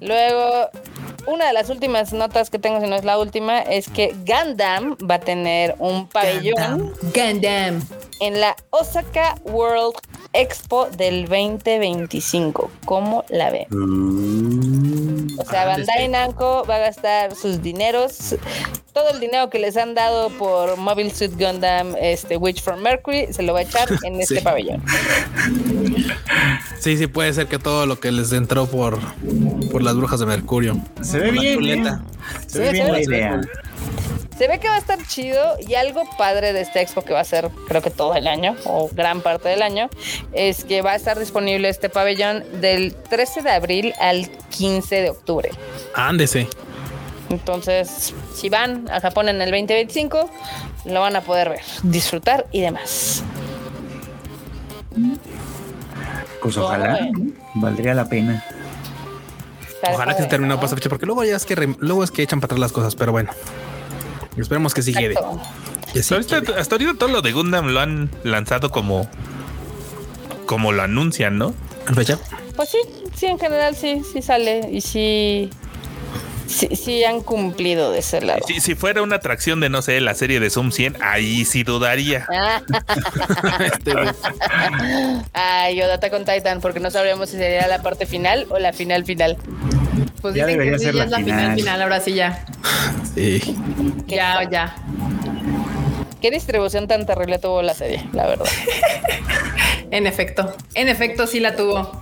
Luego, 0.00 0.68
una 1.26 1.46
de 1.48 1.52
las 1.52 1.68
últimas 1.70 2.12
notas 2.12 2.50
que 2.50 2.58
tengo, 2.58 2.80
si 2.80 2.86
no 2.86 2.96
es 2.96 3.04
la 3.04 3.18
última, 3.18 3.60
es 3.60 3.88
que 3.88 4.14
Gundam 4.26 4.96
va 5.10 5.16
a 5.16 5.20
tener 5.20 5.74
un 5.78 6.08
pabellón 6.08 6.92
Gundam. 7.14 7.82
en 8.20 8.40
la 8.40 8.56
Osaka 8.70 9.34
World 9.44 9.94
Expo 10.34 10.86
del 10.96 11.22
2025. 11.26 12.70
¿Cómo 12.84 13.24
la 13.28 13.50
ven? 13.50 13.66
O 15.38 15.44
sea, 15.44 15.62
Ah, 15.62 15.66
Bandai 15.66 15.96
este. 16.04 16.08
Namco 16.08 16.64
va 16.68 16.76
a 16.76 16.78
gastar 16.78 17.34
sus 17.34 17.62
dineros, 17.62 18.36
todo 18.92 19.10
el 19.10 19.20
dinero 19.20 19.48
que 19.50 19.58
les 19.58 19.76
han 19.76 19.94
dado 19.94 20.28
por 20.30 20.76
Mobile 20.76 21.10
Suit 21.14 21.32
Gundam, 21.38 21.94
este 22.00 22.36
Witch 22.36 22.62
from 22.62 22.80
Mercury, 22.80 23.32
se 23.32 23.42
lo 23.42 23.52
va 23.54 23.60
a 23.60 23.62
echar 23.62 23.88
en 24.02 24.20
este 24.20 24.36
Sí. 24.36 24.40
pabellón. 24.42 24.82
Sí, 26.80 26.96
sí, 26.96 27.08
puede 27.08 27.32
ser 27.32 27.48
que 27.48 27.58
todo 27.58 27.86
lo 27.86 27.98
que 27.98 28.12
les 28.12 28.32
entró 28.32 28.66
por, 28.66 28.98
por 29.72 29.82
las 29.88 29.96
brujas 29.96 30.20
de 30.20 30.26
Mercurio. 30.26 30.76
Se 31.00 31.18
ve 31.18 31.30
bien. 31.30 31.54
chuleta. 31.54 32.02
¿eh? 32.04 32.36
Se 32.46 32.58
ve 32.58 32.72
bien 32.72 32.92
la 32.92 33.00
idea. 33.00 33.40
Se 34.36 34.46
ve 34.46 34.60
que 34.60 34.68
va 34.68 34.76
a 34.76 34.78
estar 34.78 35.04
chido 35.06 35.56
y 35.66 35.74
algo 35.74 36.04
padre 36.16 36.52
de 36.52 36.60
este 36.60 36.80
expo 36.80 37.02
que 37.02 37.12
va 37.12 37.20
a 37.20 37.24
ser 37.24 37.50
creo 37.66 37.82
que 37.82 37.90
todo 37.90 38.14
el 38.14 38.28
año 38.28 38.54
o 38.66 38.88
gran 38.92 39.20
parte 39.20 39.48
del 39.48 39.62
año 39.62 39.88
es 40.32 40.62
que 40.64 40.80
va 40.80 40.92
a 40.92 40.94
estar 40.94 41.18
disponible 41.18 41.68
este 41.68 41.88
pabellón 41.88 42.44
del 42.60 42.94
13 42.94 43.42
de 43.42 43.50
abril 43.50 43.94
al 44.00 44.30
15 44.50 45.02
de 45.02 45.10
octubre. 45.10 45.50
Ándese. 45.94 46.46
Entonces, 47.30 48.14
si 48.34 48.48
van 48.48 48.88
a 48.90 49.00
Japón 49.00 49.28
en 49.28 49.42
el 49.42 49.50
2025, 49.50 50.30
lo 50.84 51.00
van 51.00 51.16
a 51.16 51.20
poder 51.22 51.48
ver, 51.48 51.60
disfrutar 51.82 52.46
y 52.52 52.60
demás. 52.60 53.24
Pues 56.40 56.56
ojalá. 56.56 57.08
Valdría 57.54 57.94
la 57.94 58.08
pena. 58.08 58.44
Ojalá 59.92 60.16
que 60.16 60.22
se 60.22 60.28
termine 60.28 60.54
¿no? 60.54 60.60
fecha, 60.68 60.88
porque 60.88 61.06
luego 61.06 61.24
ya 61.24 61.36
es 61.36 61.44
que 61.44 61.54
re- 61.54 61.76
luego 61.78 62.02
es 62.04 62.10
que 62.10 62.22
echan 62.22 62.40
para 62.40 62.46
atrás 62.48 62.60
las 62.60 62.72
cosas, 62.72 62.94
pero 62.96 63.12
bueno. 63.12 63.30
Esperemos 64.36 64.74
que 64.74 64.82
sí 64.82 64.92
quede. 64.92 65.14
Exacto. 65.14 65.40
Que 65.92 66.02
sí 66.02 66.14
Hasta 66.14 66.14
ahorita, 66.36 66.40
quede. 66.52 66.60
hasta 66.60 66.74
ahorita 66.74 66.94
todo 66.94 67.08
lo 67.10 67.22
de 67.22 67.32
Gundam 67.32 67.68
lo 67.68 67.80
han 67.80 68.10
lanzado 68.24 68.70
como 68.70 69.08
como 70.46 70.72
lo 70.72 70.82
anuncian, 70.82 71.36
¿no? 71.38 71.54
¿En 71.88 71.94
fecha? 71.94 72.18
Pues 72.56 72.70
sí, 72.70 72.78
sí, 73.14 73.26
en 73.26 73.38
general 73.38 73.76
sí, 73.76 74.02
sí 74.12 74.22
sale 74.22 74.68
y 74.70 74.80
sí, 74.80 75.50
sí, 76.48 76.68
sí 76.74 77.04
han 77.04 77.20
cumplido 77.20 77.92
de 77.92 78.00
ese 78.00 78.20
lado. 78.20 78.40
Si, 78.46 78.60
si 78.60 78.74
fuera 78.74 79.02
una 79.02 79.16
atracción 79.16 79.60
de, 79.60 79.68
no 79.68 79.82
sé, 79.82 80.00
la 80.00 80.14
serie 80.14 80.40
de 80.40 80.50
Zoom 80.50 80.72
100, 80.72 80.96
ahí 81.02 81.44
sí 81.44 81.62
dudaría. 81.62 82.26
Este. 83.60 83.92
Ay, 85.32 85.76
yo 85.76 85.86
data 85.86 86.10
con 86.10 86.24
Titan, 86.24 86.60
porque 86.60 86.80
no 86.80 86.90
sabríamos 86.90 87.28
si 87.30 87.36
sería 87.36 87.66
la 87.68 87.82
parte 87.82 88.06
final 88.06 88.46
o 88.50 88.58
la 88.58 88.72
final 88.72 89.04
final. 89.04 89.36
Pues 90.20 90.34
Ya 90.34 90.46
dicen 90.46 90.58
debería 90.58 90.72
que 90.72 90.78
sí, 90.78 90.84
ser 90.86 90.94
ya 90.94 90.98
la 90.98 91.04
es 91.04 91.10
la 91.10 91.18
final, 91.18 91.38
final. 91.40 91.56
final, 91.56 91.82
ahora 91.82 92.00
sí 92.00 92.14
ya. 92.14 92.44
sí. 93.14 93.56
Ya, 94.06 94.48
ya. 94.50 94.74
Qué 96.20 96.30
distribución 96.32 96.88
tan 96.88 97.06
terrible 97.06 97.38
tuvo 97.38 97.62
la 97.62 97.74
serie, 97.74 98.04
la 98.12 98.26
verdad. 98.26 98.46
En 99.90 100.06
efecto, 100.06 100.54
en 100.74 100.88
efecto 100.88 101.26
sí 101.26 101.40
la 101.40 101.56
tuvo. 101.56 102.00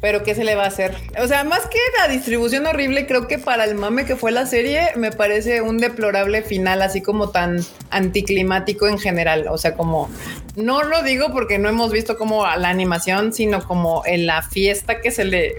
Pero 0.00 0.22
¿qué 0.22 0.34
se 0.34 0.44
le 0.44 0.54
va 0.54 0.64
a 0.64 0.66
hacer? 0.66 0.94
O 1.22 1.26
sea, 1.26 1.44
más 1.44 1.60
que 1.66 1.78
la 1.98 2.08
distribución 2.08 2.66
horrible, 2.66 3.06
creo 3.06 3.26
que 3.26 3.38
para 3.38 3.64
el 3.64 3.74
mame 3.74 4.04
que 4.04 4.16
fue 4.16 4.32
la 4.32 4.44
serie, 4.44 4.88
me 4.96 5.10
parece 5.12 5.62
un 5.62 5.78
deplorable 5.78 6.42
final, 6.42 6.82
así 6.82 7.00
como 7.00 7.30
tan 7.30 7.60
anticlimático 7.90 8.86
en 8.86 8.98
general. 8.98 9.46
O 9.48 9.56
sea, 9.56 9.74
como 9.74 10.10
no 10.56 10.82
lo 10.82 11.02
digo 11.02 11.32
porque 11.32 11.58
no 11.58 11.70
hemos 11.70 11.90
visto 11.90 12.18
como 12.18 12.44
la 12.44 12.68
animación, 12.68 13.32
sino 13.32 13.64
como 13.66 14.02
en 14.04 14.26
la 14.26 14.42
fiesta 14.42 15.00
que 15.00 15.10
se 15.10 15.24
le 15.24 15.54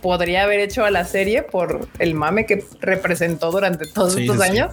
podría 0.00 0.44
haber 0.44 0.60
hecho 0.60 0.84
a 0.84 0.90
la 0.90 1.04
serie 1.04 1.42
por 1.42 1.86
el 1.98 2.14
mame 2.14 2.46
que 2.46 2.64
representó 2.80 3.50
durante 3.50 3.86
todos 3.86 4.14
Sí, 4.14 4.22
estos 4.22 4.36
sí, 4.36 4.42
sí. 4.42 4.48
años. 4.50 4.70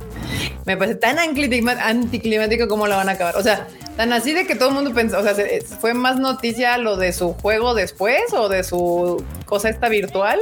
Me 0.65 0.77
parece 0.77 0.95
tan 0.95 1.17
anticlimático 1.19 2.67
como 2.67 2.87
la 2.87 2.95
van 2.97 3.09
a 3.09 3.13
acabar. 3.13 3.35
O 3.37 3.43
sea, 3.43 3.67
tan 3.97 4.13
así 4.13 4.33
de 4.33 4.45
que 4.47 4.55
todo 4.55 4.69
el 4.69 4.75
mundo 4.75 4.93
pensó, 4.93 5.19
o 5.19 5.23
sea, 5.23 5.35
se- 5.35 5.61
fue 5.61 5.93
más 5.93 6.17
noticia 6.19 6.77
lo 6.77 6.95
de 6.97 7.11
su 7.13 7.33
juego 7.33 7.73
después 7.73 8.21
o 8.33 8.47
de 8.49 8.63
su 8.63 9.23
cosa 9.45 9.69
esta 9.69 9.89
virtual 9.89 10.39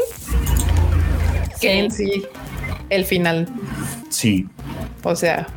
que 1.59 1.79
en 1.79 1.91
sí 1.91 2.25
el 2.89 3.05
final. 3.05 3.47
Sí. 4.09 4.47
O 5.03 5.15
sea, 5.15 5.47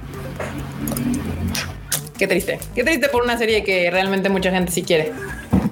qué 2.19 2.27
triste. 2.27 2.59
Qué 2.75 2.85
triste 2.85 3.09
por 3.09 3.23
una 3.23 3.37
serie 3.39 3.65
que 3.65 3.91
realmente 3.91 4.29
mucha 4.29 4.51
gente 4.51 4.71
sí 4.73 4.83
quiere. 4.83 5.13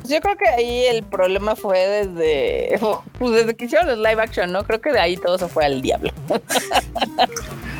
Yo 0.08 0.20
creo 0.20 0.36
que 0.36 0.48
ahí 0.48 0.84
el 0.86 1.04
problema 1.04 1.54
fue 1.56 1.78
desde, 1.86 2.78
pues 3.18 3.32
desde 3.34 3.54
que 3.54 3.66
hicieron 3.66 3.86
los 3.88 3.98
live 3.98 4.20
action, 4.20 4.50
¿no? 4.52 4.64
Creo 4.64 4.80
que 4.80 4.92
de 4.92 4.98
ahí 5.00 5.16
todo 5.16 5.38
se 5.38 5.46
fue 5.48 5.64
al 5.64 5.80
diablo. 5.80 6.10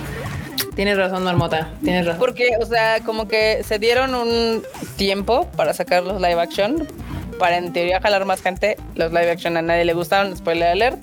Tienes 0.75 0.97
razón, 0.97 1.25
Marmota. 1.25 1.71
Tienes 1.83 2.07
razón. 2.07 2.19
Porque, 2.19 2.51
o 2.61 2.67
sea, 2.67 3.01
como 3.05 3.29
que 3.29 3.63
se 3.65 3.79
dieron 3.79 4.15
un 4.15 4.63
tiempo 4.97 5.49
para 5.57 5.75
sacar 5.75 6.03
los 6.03 6.21
live 6.21 6.41
action, 6.41 6.87
para 7.39 7.59
en 7.59 7.73
teoría 7.73 8.01
jalar 8.01 8.25
más 8.25 8.41
gente. 8.41 8.77
Los 8.95 9.13
live 9.13 9.31
action 9.31 9.57
a 9.57 9.63
nadie 9.63 9.85
le 9.85 9.93
gustaron, 9.93 10.37
spoiler 10.37 10.69
alert. 10.69 11.03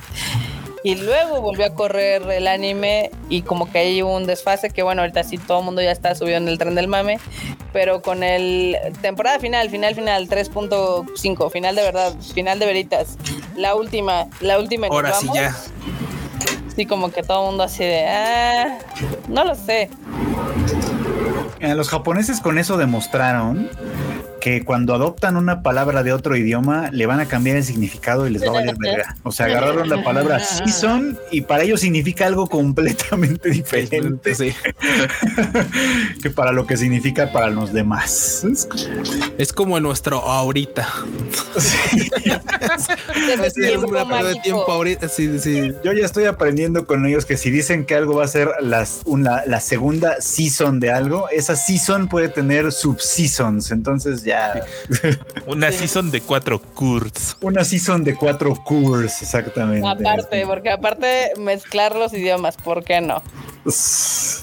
Y 0.82 0.96
luego 0.96 1.42
volvió 1.42 1.66
a 1.66 1.76
correr 1.76 2.22
el 2.32 2.48
anime 2.48 3.12
y 3.28 3.42
como 3.42 3.70
que 3.70 3.80
hay 3.80 4.02
un 4.02 4.26
desfase 4.26 4.70
que 4.70 4.82
bueno, 4.82 5.02
ahorita 5.02 5.24
sí 5.24 5.38
todo 5.38 5.60
el 5.60 5.66
mundo 5.66 5.82
ya 5.82 5.92
está 5.92 6.16
subido 6.16 6.38
en 6.38 6.48
el 6.48 6.58
tren 6.58 6.74
del 6.74 6.88
mame, 6.88 7.20
pero 7.74 8.02
con 8.02 8.24
el 8.24 8.78
temporada 9.02 9.40
final, 9.40 9.70
final, 9.70 9.94
final, 9.94 10.30
3.5, 10.30 11.52
final 11.52 11.76
de 11.76 11.82
verdad, 11.82 12.14
final 12.34 12.60
de 12.60 12.66
veritas, 12.66 13.18
la 13.58 13.76
última, 13.76 14.28
la 14.40 14.58
última. 14.58 14.88
Ahora 14.88 15.14
sí 15.14 15.28
vamos. 15.28 15.42
ya. 15.42 15.56
Sí, 16.80 16.86
como 16.86 17.12
que 17.12 17.24
todo 17.24 17.42
el 17.42 17.48
mundo 17.48 17.66
así 17.66 17.84
de, 17.84 18.08
ah, 18.08 18.80
no 19.28 19.44
lo 19.44 19.54
sé. 19.54 19.90
Los 21.60 21.90
japoneses 21.90 22.40
con 22.40 22.58
eso 22.58 22.78
demostraron 22.78 23.70
que 24.40 24.64
cuando 24.64 24.94
adoptan 24.96 25.38
una 25.38 25.62
palabra 25.62 26.04
de 26.04 26.14
otro 26.14 26.36
idioma 26.36 26.90
le 26.92 27.06
van 27.06 27.20
a 27.20 27.26
cambiar 27.28 27.58
el 27.58 27.64
significado 27.64 28.28
y 28.28 28.32
les 28.32 28.44
va 28.44 28.48
a 28.50 28.52
valer 28.52 28.76
verga. 28.80 29.16
O 29.24 29.32
sea, 29.32 29.48
agarraron 29.48 29.90
la 29.90 30.04
palabra 30.04 30.40
season 30.44 31.18
y 31.32 31.42
para 31.42 31.64
ellos 31.64 31.82
significa 31.82 32.26
algo 32.26 32.48
completamente 32.48 33.50
diferente 33.50 34.36
Sí. 34.36 34.54
que 36.22 36.30
para 36.30 36.52
lo 36.52 36.66
que 36.68 36.78
significa 36.78 37.32
para 37.32 37.50
los 37.50 37.74
demás. 37.74 38.44
Es- 38.50 38.68
Es 39.38 39.54
como 39.54 39.80
nuestro 39.80 40.20
ahorita. 40.20 40.88
Desde 43.28 43.48
Es 43.48 43.78
una 43.78 44.04
tiempo 44.06 44.24
de 44.26 44.36
tiempo 44.36 44.72
ahorita. 44.72 45.10
Sí, 45.10 45.40
sí. 45.40 45.74
Yo 45.84 45.94
ya 45.94 46.06
estoy 46.06 46.26
aprendiendo 46.26 46.86
con 46.86 47.06
ellos 47.06 47.26
que 47.26 47.38
si 47.38 47.50
dicen 47.50 47.86
que 47.86 47.96
algo 47.96 48.16
va 48.16 48.26
a 48.26 48.28
ser 48.28 48.50
las, 48.62 49.02
una, 49.06 49.44
la 49.46 49.60
segunda 49.60 50.22
season 50.22 50.80
de 50.80 50.92
algo, 50.92 51.28
esa 51.30 51.56
season 51.56 52.08
puede 52.08 52.30
tener 52.30 52.72
subseasons. 52.72 53.72
Entonces 53.72 54.24
ya 54.24 54.29
Una 55.48 55.72
Sí. 55.72 55.80
season 55.80 56.12
de 56.12 56.22
cuatro 56.22 56.60
curts. 56.62 57.38
una 57.42 57.64
season 57.64 58.04
de 58.04 58.16
cuatro 58.16 58.54
curs, 58.56 59.22
exactamente. 59.22 59.88
Aparte, 59.88 60.46
porque 60.46 60.70
aparte 60.72 61.32
mezclar 61.40 61.96
los 61.96 62.14
idiomas, 62.14 62.58
¿por 62.58 62.84
qué 62.84 63.02
no? 63.02 63.22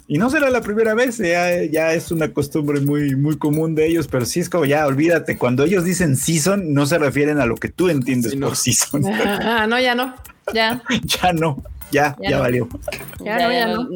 Y 0.09 0.19
no 0.19 0.31
será 0.31 0.51
la 0.51 0.61
primera 0.61 0.95
vez, 0.95 1.19
ya, 1.19 1.63
ya 1.65 1.93
es 1.95 2.11
una 2.11 2.33
costumbre 2.33 2.81
muy, 2.81 3.17
muy 3.17 3.39
común 3.39 3.75
de 3.75 3.87
ellos, 3.87 4.07
pero 4.09 4.25
sí 4.25 4.41
es 4.41 4.49
como 4.49 4.65
ya, 4.67 4.87
olvídate, 4.87 5.37
cuando 5.37 5.65
ellos 5.65 5.85
dicen 5.85 6.17
season, 6.17 6.73
no 6.75 6.87
se 6.87 6.99
refieren 6.99 7.41
a 7.41 7.47
lo 7.47 7.57
que 7.57 7.69
tú 7.69 7.89
entiendes 7.89 8.33
Sí, 8.33 8.39
no. 8.39 8.49
por 8.49 8.57
season. 8.57 9.03
Ah, 9.43 9.67
no, 9.67 9.81
ya 9.81 9.95
no. 9.95 10.15
Ya. 10.55 10.81
ya 11.03 11.33
no, 11.33 11.63
ya, 11.91 12.17
Ya 12.21 12.31
ya, 12.31 12.37
no. 12.37 12.43
valió. 12.43 12.69
Ya 13.21 13.39
no, 13.39 13.53
ya 13.53 13.67
no. 13.67 13.89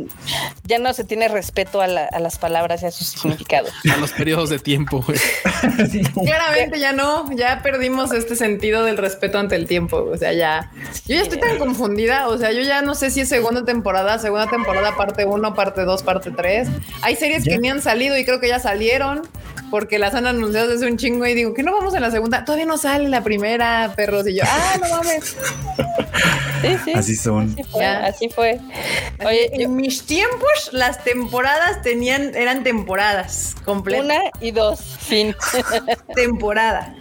ya 0.65 0.79
no 0.79 0.93
se 0.93 1.05
tiene 1.05 1.29
respeto 1.29 1.81
a, 1.81 1.87
la- 1.87 2.07
a 2.07 2.19
las 2.21 2.39
palabras 2.39 2.83
y 2.83 2.87
a 2.87 2.91
sus 2.91 3.09
significados. 3.09 3.71
A 3.93 3.97
los 3.97 4.13
periodos 4.13 4.51
de 4.51 4.59
tiempo. 4.59 5.05
Claramente 6.25 6.79
ya 6.79 6.93
no, 6.93 7.31
ya 7.37 7.61
perdimos 7.63 8.13
este 8.13 8.37
sentido 8.37 8.85
del 8.85 8.97
respeto 8.97 9.39
ante 9.39 9.57
el 9.57 9.67
tiempo. 9.67 10.09
O 10.13 10.17
sea, 10.17 10.33
ya. 10.33 10.71
Yo 11.07 11.17
ya 11.17 11.23
estoy 11.23 11.39
tan 11.41 11.59
confundida. 11.59 12.29
O 12.29 12.39
sea, 12.39 12.53
yo 12.53 12.63
ya 12.63 12.83
no 12.83 12.95
sé 12.95 13.11
si 13.11 13.21
es 13.21 13.29
segunda 13.29 13.65
temporada, 13.65 14.19
segunda 14.19 14.47
temporada, 14.49 14.97
parte 14.97 15.25
1, 15.25 15.55
parte 15.55 15.83
2, 15.85 16.03
parte 16.03 16.31
3. 16.31 16.69
Hay 17.03 17.17
series 17.17 17.45
Ya. 17.45 17.53
que 17.53 17.59
ni 17.59 17.69
han 17.71 17.83
salido 17.83 18.17
y 18.17 18.25
creo 18.25 18.41
que 18.41 18.49
ya 18.49 18.59
salieron 18.61 19.23
porque 19.71 19.99
las 19.99 20.15
han 20.15 20.27
anunciado 20.27 20.69
desde 20.69 20.87
un 20.91 20.97
chingo 20.97 21.25
y 21.27 21.35
digo 21.35 21.55
que 21.55 21.63
no 21.63 21.73
vamos 21.73 21.95
en 21.95 22.03
la 22.03 22.11
segunda. 22.11 22.45
Todavía 22.45 22.67
no 22.67 22.77
sale 22.79 23.09
la 23.09 23.23
primera, 23.23 23.93
perros. 23.97 24.27
Y 24.29 24.37
yo, 24.37 24.43
ah, 24.47 24.77
no 24.81 24.89
mames. 24.97 25.37
Sí, 26.61 26.77
sí. 26.85 26.93
Así 26.95 27.17
son. 27.17 27.57
Así 27.59 27.63
fue. 27.81 27.87
Ya. 27.87 28.07
Así 28.07 28.29
fue. 28.29 28.61
Oye, 29.25 29.51
yo- 29.55 29.65
en 29.65 29.77
mis 29.77 30.05
tiempos 30.07 30.71
las 30.73 31.03
temporadas 31.05 31.83
tenían, 31.83 32.35
eran 32.35 32.63
temporadas 32.63 33.55
completas. 33.65 34.05
una 34.05 34.21
y 34.41 34.51
dos, 34.51 34.81
fin. 35.01 35.35
temporada. 36.15 36.95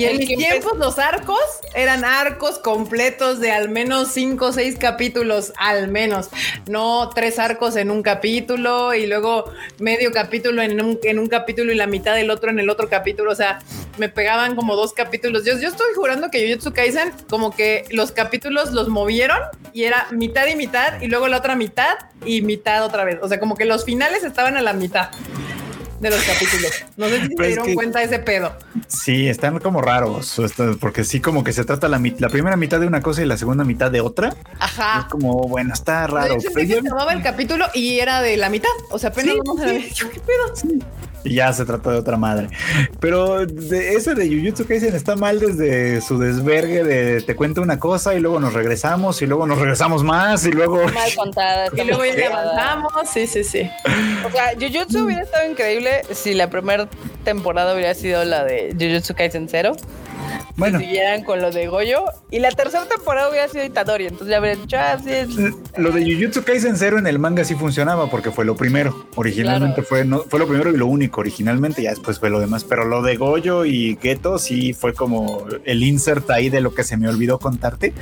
Y 0.00 0.06
en 0.06 0.16
mis 0.16 0.34
tiempos 0.34 0.78
los 0.78 0.98
arcos 0.98 1.38
eran 1.74 2.06
arcos 2.06 2.58
completos 2.58 3.38
de 3.38 3.52
al 3.52 3.68
menos 3.68 4.08
cinco 4.08 4.46
o 4.46 4.52
seis 4.52 4.78
capítulos, 4.78 5.52
al 5.58 5.88
menos. 5.88 6.30
No 6.66 7.10
tres 7.10 7.38
arcos 7.38 7.76
en 7.76 7.90
un 7.90 8.02
capítulo 8.02 8.94
y 8.94 9.06
luego 9.06 9.52
medio 9.78 10.10
capítulo 10.10 10.62
en 10.62 10.82
un, 10.82 10.98
en 11.02 11.18
un 11.18 11.26
capítulo 11.26 11.70
y 11.70 11.74
la 11.74 11.86
mitad 11.86 12.14
del 12.14 12.30
otro 12.30 12.48
en 12.48 12.58
el 12.60 12.70
otro 12.70 12.88
capítulo. 12.88 13.30
O 13.30 13.34
sea, 13.34 13.58
me 13.98 14.08
pegaban 14.08 14.56
como 14.56 14.74
dos 14.74 14.94
capítulos. 14.94 15.44
Yo, 15.44 15.58
yo 15.58 15.68
estoy 15.68 15.92
jurando 15.94 16.30
que 16.30 16.48
Jujutsu 16.48 16.72
Kaisen 16.72 17.12
como 17.28 17.54
que 17.54 17.84
los 17.90 18.10
capítulos 18.10 18.72
los 18.72 18.88
movieron 18.88 19.40
y 19.74 19.84
era 19.84 20.06
mitad 20.12 20.46
y 20.46 20.56
mitad 20.56 20.98
y 21.02 21.08
luego 21.08 21.28
la 21.28 21.36
otra 21.36 21.56
mitad 21.56 21.98
y 22.24 22.40
mitad 22.40 22.86
otra 22.86 23.04
vez. 23.04 23.18
O 23.20 23.28
sea, 23.28 23.38
como 23.38 23.54
que 23.54 23.66
los 23.66 23.84
finales 23.84 24.24
estaban 24.24 24.56
a 24.56 24.62
la 24.62 24.72
mitad 24.72 25.10
de 26.00 26.10
los 26.10 26.22
capítulos. 26.24 26.70
No 26.96 27.06
sé 27.08 27.16
si 27.20 27.22
se 27.22 27.28
Pero 27.28 27.42
es 27.42 27.48
dieron 27.48 27.66
que- 27.66 27.74
cuenta 27.74 27.98
de 28.00 28.04
ese 28.06 28.18
pedo. 28.18 28.52
Sí, 28.88 29.28
están 29.28 29.58
como 29.58 29.80
raros, 29.82 30.40
porque 30.80 31.04
sí 31.04 31.20
como 31.20 31.44
que 31.44 31.52
se 31.52 31.64
trata 31.64 31.88
la, 31.88 32.00
la 32.18 32.28
primera 32.28 32.56
mitad 32.56 32.80
de 32.80 32.86
una 32.86 33.00
cosa 33.02 33.22
y 33.22 33.26
la 33.26 33.36
segunda 33.36 33.64
mitad 33.64 33.90
de 33.90 34.00
otra. 34.00 34.34
Ajá. 34.58 35.00
Es 35.00 35.04
como, 35.06 35.46
bueno, 35.48 35.72
está 35.74 36.06
raro. 36.06 36.36
Yo 36.38 36.50
que 36.54 36.78
acababa 36.78 37.12
el 37.12 37.22
capítulo 37.22 37.66
y 37.74 37.98
era 38.00 38.20
de 38.22 38.36
la 38.36 38.48
mitad. 38.50 38.70
O 38.90 38.98
sea, 38.98 39.10
apenas 39.10 39.34
Sí, 39.34 39.40
vamos 39.44 39.62
a 39.62 39.66
ver. 39.66 39.82
sí. 39.82 40.04
¿Qué 40.12 40.20
pedo? 40.20 40.80
Y 41.24 41.34
ya 41.34 41.52
se 41.52 41.64
trata 41.64 41.90
de 41.90 41.98
otra 41.98 42.16
madre. 42.16 42.48
Pero 42.98 43.46
de 43.46 43.94
ese 43.94 44.14
de 44.14 44.28
Jujutsu 44.28 44.66
Kaisen 44.66 44.94
está 44.94 45.16
mal 45.16 45.38
desde 45.38 46.00
su 46.00 46.18
desvergue 46.18 46.84
de 46.84 47.20
te 47.20 47.36
cuento 47.36 47.60
una 47.62 47.78
cosa 47.78 48.14
y 48.14 48.20
luego 48.20 48.40
nos 48.40 48.54
regresamos 48.54 49.20
y 49.22 49.26
luego 49.26 49.46
nos 49.46 49.58
regresamos 49.58 50.02
más 50.02 50.46
y 50.46 50.52
luego... 50.52 50.82
Mal 50.84 51.14
contada. 51.16 51.66
Y 51.74 51.84
luego 51.84 52.04
ya 52.04 52.26
avanzamos. 52.28 52.92
Sí, 53.12 53.26
sí, 53.26 53.44
sí. 53.44 53.70
O 54.26 54.30
sea, 54.30 54.52
Jujutsu 54.58 55.04
hubiera 55.04 55.22
estado 55.22 55.50
increíble 55.50 56.02
si 56.12 56.34
la 56.34 56.48
primera 56.48 56.88
temporada 57.24 57.74
hubiera 57.74 57.94
sido 57.94 58.24
la 58.24 58.44
de 58.44 58.74
Jujutsu 58.78 59.14
Kaisen 59.14 59.48
0. 59.48 59.76
Bueno, 60.56 60.78
Siguieran 60.78 61.24
con 61.24 61.40
lo 61.40 61.50
de 61.50 61.66
Goyo. 61.68 62.04
Y 62.30 62.38
la 62.38 62.50
tercera 62.50 62.84
temporada 62.86 63.28
hubiera 63.30 63.48
sido 63.48 63.64
Itadori. 63.64 64.04
Entonces 64.06 64.28
ya 64.28 64.36
habrían 64.36 64.60
dicho, 64.60 64.76
ah, 64.78 64.98
sí, 65.02 65.10
es- 65.10 65.28
lo 65.76 65.90
de 65.92 66.04
Jujutsu 66.04 66.42
Kaisen 66.44 66.76
0 66.76 66.98
en 66.98 67.06
el 67.06 67.18
manga 67.18 67.44
sí 67.44 67.54
funcionaba 67.54 68.10
porque 68.10 68.30
fue 68.30 68.44
lo 68.44 68.56
primero. 68.56 69.06
Originalmente 69.16 69.76
Claro. 69.82 69.88
fue, 69.88 70.04
no, 70.04 70.24
fue 70.28 70.38
lo 70.38 70.46
primero 70.46 70.70
y 70.70 70.76
lo 70.76 70.86
único. 70.86 71.20
Originalmente 71.20 71.82
ya 71.82 71.90
después 71.90 72.18
fue 72.18 72.30
lo 72.30 72.40
demás. 72.40 72.64
Pero 72.64 72.84
lo 72.84 73.02
de 73.02 73.16
Goyo 73.16 73.64
y 73.64 73.98
Geto 74.00 74.38
sí 74.38 74.72
fue 74.72 74.94
como 74.94 75.46
el 75.64 75.82
insert 75.82 76.30
ahí 76.30 76.50
de 76.50 76.60
lo 76.60 76.74
que 76.74 76.84
se 76.84 76.96
me 76.96 77.08
olvidó 77.08 77.38
contarte. 77.38 77.92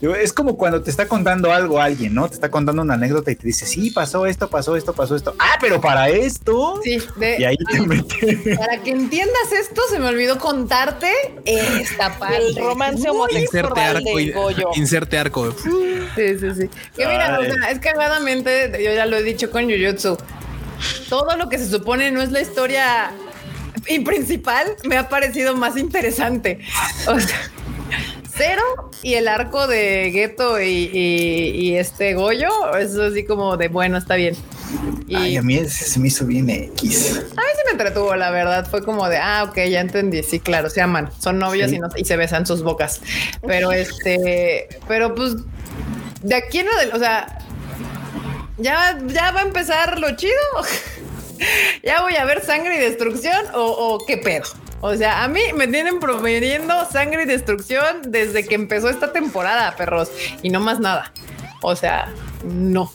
Es 0.00 0.32
como 0.32 0.56
cuando 0.56 0.82
te 0.82 0.90
está 0.90 1.06
contando 1.08 1.52
algo 1.52 1.80
alguien, 1.80 2.14
¿no? 2.14 2.28
Te 2.28 2.34
está 2.34 2.50
contando 2.50 2.82
una 2.82 2.94
anécdota 2.94 3.30
y 3.30 3.36
te 3.36 3.46
dice, 3.46 3.66
sí, 3.66 3.90
pasó 3.90 4.26
esto, 4.26 4.48
pasó 4.48 4.76
esto, 4.76 4.92
pasó 4.94 5.14
esto. 5.16 5.34
Ah, 5.38 5.56
pero 5.60 5.80
para 5.80 6.08
esto. 6.08 6.80
Sí, 6.82 6.98
de- 7.16 7.36
Y 7.38 7.44
ahí 7.44 7.56
te 7.70 7.80
mete. 7.86 8.56
para 8.56 8.82
que 8.82 8.90
entiendas 8.90 9.52
esto, 9.60 9.82
se 9.90 9.98
me 9.98 10.06
olvidó 10.06 10.38
contarte 10.38 11.12
esta 11.80 12.18
parte. 12.18 12.36
el 12.38 12.56
romance 12.56 13.08
homosexual 13.08 13.42
Inserte 13.66 13.80
arco. 13.80 14.16
de 14.16 14.22
y- 14.22 14.30
Goyo. 14.32 14.70
Inserte 14.76 15.18
arco. 15.18 15.52
Sí, 15.52 16.38
sí, 16.38 16.46
sí. 16.56 16.68
Que 16.96 17.06
mira, 17.06 17.38
o 17.38 17.44
sea, 17.44 17.70
es 17.70 17.78
cagadamente, 17.78 18.70
yo 18.82 18.92
ya 18.94 19.06
lo 19.06 19.16
he 19.16 19.22
dicho 19.22 19.50
con 19.50 19.64
Jujutsu. 19.70 20.16
Todo 21.08 21.36
lo 21.36 21.48
que 21.48 21.58
se 21.58 21.68
supone 21.68 22.10
no 22.10 22.22
es 22.22 22.30
la 22.32 22.40
historia 22.40 23.12
y 23.86 24.00
principal 24.00 24.76
me 24.84 24.96
ha 24.96 25.08
parecido 25.08 25.54
más 25.56 25.76
interesante. 25.76 26.60
O 27.06 27.18
sea, 27.20 27.38
Cero 28.36 28.90
y 29.02 29.14
el 29.14 29.28
arco 29.28 29.66
de 29.66 30.10
Geto 30.12 30.60
y, 30.60 31.74
este 31.76 32.14
Goyo, 32.14 32.48
eso 32.78 33.02
así 33.04 33.24
como 33.24 33.56
de 33.58 33.68
bueno, 33.68 33.98
está 33.98 34.14
bien. 34.14 34.34
Y 35.08 35.16
Ay, 35.16 35.36
a 35.36 35.42
mí 35.42 35.62
se 35.68 35.98
me 35.98 36.08
hizo 36.08 36.24
bien 36.24 36.48
X. 36.48 37.16
A 37.36 37.40
mí 37.40 37.49
entretuvo, 37.80 38.14
la 38.14 38.30
verdad. 38.30 38.68
Fue 38.68 38.84
como 38.84 39.08
de, 39.08 39.18
ah, 39.18 39.44
ok, 39.48 39.56
ya 39.68 39.80
entendí. 39.80 40.22
Sí, 40.22 40.40
claro, 40.40 40.70
se 40.70 40.80
aman, 40.80 41.10
son 41.18 41.38
novios 41.38 41.72
y, 41.72 41.78
y 41.96 42.04
se 42.04 42.16
besan 42.16 42.46
sus 42.46 42.62
bocas. 42.62 43.00
Pero 43.46 43.72
este, 43.72 44.68
pero 44.86 45.14
pues 45.14 45.36
de 46.22 46.34
aquí 46.34 46.62
no, 46.62 46.70
o 46.94 46.98
sea, 46.98 47.38
ya, 48.58 48.98
ya 49.06 49.32
va 49.32 49.40
a 49.40 49.44
empezar 49.44 49.98
lo 49.98 50.14
chido. 50.16 50.34
ya 51.82 52.02
voy 52.02 52.16
a 52.16 52.24
ver 52.24 52.44
sangre 52.44 52.76
y 52.76 52.78
destrucción 52.78 53.46
o, 53.54 53.98
qué 54.06 54.18
pedo. 54.18 54.44
O 54.82 54.94
sea, 54.96 55.24
a 55.24 55.28
mí 55.28 55.40
me 55.54 55.68
tienen 55.68 56.00
prometiendo 56.00 56.86
sangre 56.90 57.24
y 57.24 57.26
destrucción 57.26 58.00
desde 58.06 58.46
que 58.46 58.54
empezó 58.54 58.88
esta 58.88 59.12
temporada, 59.12 59.76
perros, 59.76 60.10
y 60.42 60.48
no 60.48 60.60
más 60.60 60.80
nada. 60.80 61.12
O 61.60 61.76
sea, 61.76 62.08
no, 62.44 62.90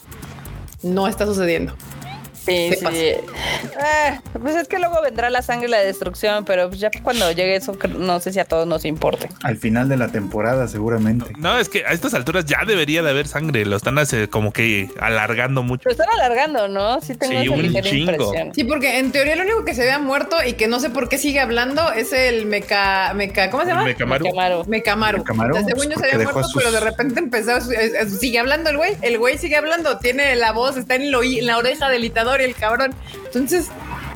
no 0.81 1.07
está 1.07 1.25
sucediendo. 1.25 1.75
Sí, 2.45 2.71
sí. 2.77 2.85
Eh, 2.97 4.19
pues 4.39 4.55
es 4.55 4.67
que 4.67 4.77
luego 4.77 5.01
vendrá 5.01 5.29
la 5.29 5.41
sangre 5.41 5.67
y 5.67 5.71
la 5.71 5.79
destrucción, 5.79 6.45
pero 6.45 6.71
ya 6.71 6.91
cuando 7.01 7.31
llegue 7.31 7.55
eso, 7.55 7.75
no 7.97 8.19
sé 8.19 8.33
si 8.33 8.39
a 8.39 8.45
todos 8.45 8.67
nos 8.67 8.85
importe. 8.85 9.29
Al 9.43 9.57
final 9.57 9.89
de 9.89 9.97
la 9.97 10.09
temporada, 10.09 10.67
seguramente. 10.67 11.33
No, 11.37 11.57
es 11.57 11.69
que 11.69 11.85
a 11.85 11.91
estas 11.91 12.13
alturas 12.13 12.45
ya 12.45 12.59
debería 12.65 13.01
de 13.01 13.09
haber 13.09 13.27
sangre. 13.27 13.65
Lo 13.65 13.75
están 13.75 13.97
hace, 13.97 14.29
como 14.29 14.53
que 14.53 14.89
alargando 14.99 15.63
mucho. 15.63 15.83
Lo 15.85 15.91
están 15.91 16.07
alargando, 16.13 16.67
¿no? 16.67 17.01
Sí, 17.01 17.15
tengo 17.15 17.41
sí, 17.41 17.47
un 17.49 17.81
chingo. 17.81 18.33
Sí, 18.53 18.63
porque 18.63 18.99
en 18.99 19.11
teoría 19.11 19.35
lo 19.35 19.43
único 19.43 19.65
que 19.65 19.73
se 19.73 19.83
vea 19.83 19.97
muerto 19.97 20.37
y 20.45 20.53
que 20.53 20.67
no 20.67 20.79
sé 20.79 20.91
por 20.91 21.09
qué 21.09 21.17
sigue 21.17 21.39
hablando 21.39 21.91
es 21.93 22.13
el 22.13 22.45
meca, 22.45 23.13
meca 23.15 23.49
¿cómo 23.49 23.63
se 23.63 23.69
llama? 23.69 23.85
Mecamaru. 23.85 24.25
Mecamaru. 24.67 25.19
Mecamaru. 25.19 25.55
según 25.65 25.89
yo 25.89 25.97
se 25.97 26.11
había 26.11 26.31
muerto, 26.31 26.47
pero 26.53 26.71
de 26.71 26.79
repente 26.79 27.19
empezó, 27.19 27.59
sigue 28.19 28.37
hablando 28.37 28.69
el 28.69 28.77
güey. 28.77 28.95
El 29.01 29.17
güey 29.17 29.37
sigue 29.39 29.55
hablando, 29.55 29.97
tiene 29.97 30.35
la 30.35 30.51
voz, 30.51 30.77
está 30.77 30.95
en, 30.95 31.03
en 31.03 31.45
la 31.45 31.57
oreja 31.57 31.89
del 31.89 32.03
itador 32.03 32.34
el 32.41 32.55
cabrón. 32.55 32.93
Entonces, 33.25 33.69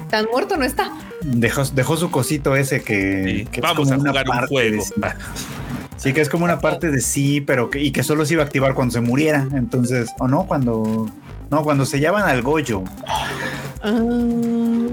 tan 0.09 0.25
muerto 0.31 0.57
no 0.57 0.65
está. 0.65 0.91
Dejó, 1.21 1.63
dejó 1.65 1.97
su 1.97 2.11
cosito 2.11 2.55
ese 2.55 2.81
que, 2.81 3.47
vamos 3.61 3.91
a 3.91 3.97
jugar 3.97 4.25
un 4.29 4.47
juego. 4.47 4.83
Sí, 5.97 6.13
que 6.13 6.21
es 6.21 6.29
como 6.29 6.45
una 6.45 6.61
parte 6.61 6.91
de 6.91 7.01
sí, 7.01 7.41
pero 7.41 7.69
que, 7.69 7.81
y 7.81 7.91
que 7.91 8.03
solo 8.03 8.25
se 8.25 8.33
iba 8.33 8.43
a 8.43 8.45
activar 8.45 8.73
cuando 8.73 8.93
se 8.93 9.01
muriera. 9.01 9.47
Entonces, 9.53 10.09
o 10.19 10.27
no, 10.27 10.47
cuando. 10.47 11.11
No, 11.51 11.63
cuando 11.63 11.85
se 11.85 11.99
llaman 11.99 12.23
al 12.23 12.41
Goyo. 12.41 12.83
Ah, 13.83 13.97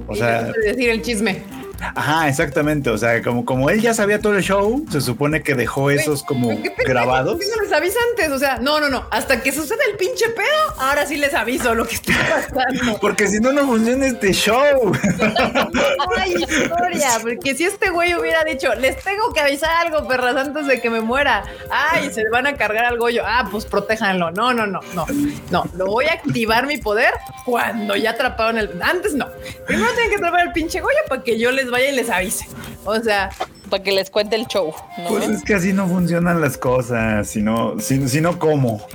o 0.09 0.17
sea. 0.17 0.51
decir 0.65 0.91
el 0.91 1.03
chisme. 1.03 1.43
Ajá, 1.81 2.29
exactamente. 2.29 2.91
O 2.91 2.99
sea, 2.99 3.23
como, 3.23 3.45
como 3.45 3.71
él 3.71 3.81
ya 3.81 3.95
sabía 3.95 4.21
todo 4.21 4.35
el 4.37 4.43
show, 4.43 4.85
se 4.91 5.01
supone 5.01 5.43
que 5.43 5.55
dejó 5.55 5.91
esos 5.91 6.23
como 6.23 6.51
grabados. 6.87 7.33
¿Por 7.37 7.41
qué 7.41 7.47
no 7.57 7.63
les 7.63 7.73
avisa 7.73 7.99
antes? 8.11 8.31
O 8.31 8.39
sea, 8.39 8.59
no, 8.59 8.81
no, 8.81 8.89
no. 8.89 9.07
Hasta 9.11 9.43
que 9.43 9.53
suceda 9.53 9.81
el 9.91 9.97
pinche 9.97 10.29
pedo, 10.31 10.75
ahora 10.79 11.07
sí 11.07 11.17
les 11.17 11.35
aviso 11.35 11.75
lo 11.75 11.87
que 11.87 11.97
está 11.97 12.13
pasando. 12.55 12.99
porque 13.01 13.29
si 13.29 13.41
no, 13.41 13.53
no 13.53 13.67
funciona 13.67 14.07
este 14.07 14.33
show. 14.33 14.93
no 14.93 16.17
hay 16.17 16.35
historia. 16.35 17.09
Porque 17.23 17.55
si 17.55 17.65
este 17.65 17.91
güey 17.91 18.15
hubiera 18.15 18.45
dicho, 18.45 18.75
les 18.75 19.03
tengo 19.03 19.33
que 19.33 19.41
avisar 19.41 19.71
algo, 19.87 20.07
perras, 20.07 20.37
antes 20.37 20.67
de 20.67 20.81
que 20.81 20.91
me 20.91 21.01
muera. 21.01 21.45
Ay, 21.71 22.11
se 22.13 22.23
van 22.31 22.47
a 22.47 22.55
cargar 22.57 22.85
al 22.85 22.99
goyo. 22.99 23.23
Ah, 23.25 23.49
pues 23.51 23.65
protéjanlo. 23.65 24.31
No, 24.31 24.53
no, 24.53 24.67
no, 24.67 24.81
no. 24.95 25.07
No, 25.51 25.65
lo 25.75 25.87
voy 25.87 26.07
a 26.07 26.13
activar 26.15 26.67
mi 26.67 26.79
poder 26.79 27.13
cuando 27.45 27.97
ya 27.97 28.11
atraparon 28.11 28.59
el. 28.59 28.81
Antes 28.83 29.15
no. 29.15 29.29
Primero 29.67 29.91
tienen 29.93 30.11
que 30.11 30.17
atrapar 30.17 30.47
el 30.47 30.53
pinche 30.53 30.81
goyo 30.81 30.97
para 31.09 31.23
que 31.23 31.39
yo 31.39 31.51
les 31.51 31.71
vaya 31.77 31.91
y 31.91 31.97
les 31.97 32.11
avise. 32.11 32.47
O 32.85 32.99
sea, 33.01 33.31
para 33.69 33.83
que 33.83 33.93
les 33.93 34.11
cuente 34.11 34.37
el 34.37 34.47
show. 34.47 34.73
Pues 35.09 35.29
es 35.29 35.43
que 35.43 35.55
así 35.55 35.73
no 35.73 35.87
funcionan 35.89 36.41
las 36.41 36.57
cosas, 36.57 37.29
sino, 37.29 37.79
sino, 37.81 38.39
cómo. 38.39 38.87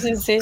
sí, 0.00 0.16
sí. 0.16 0.38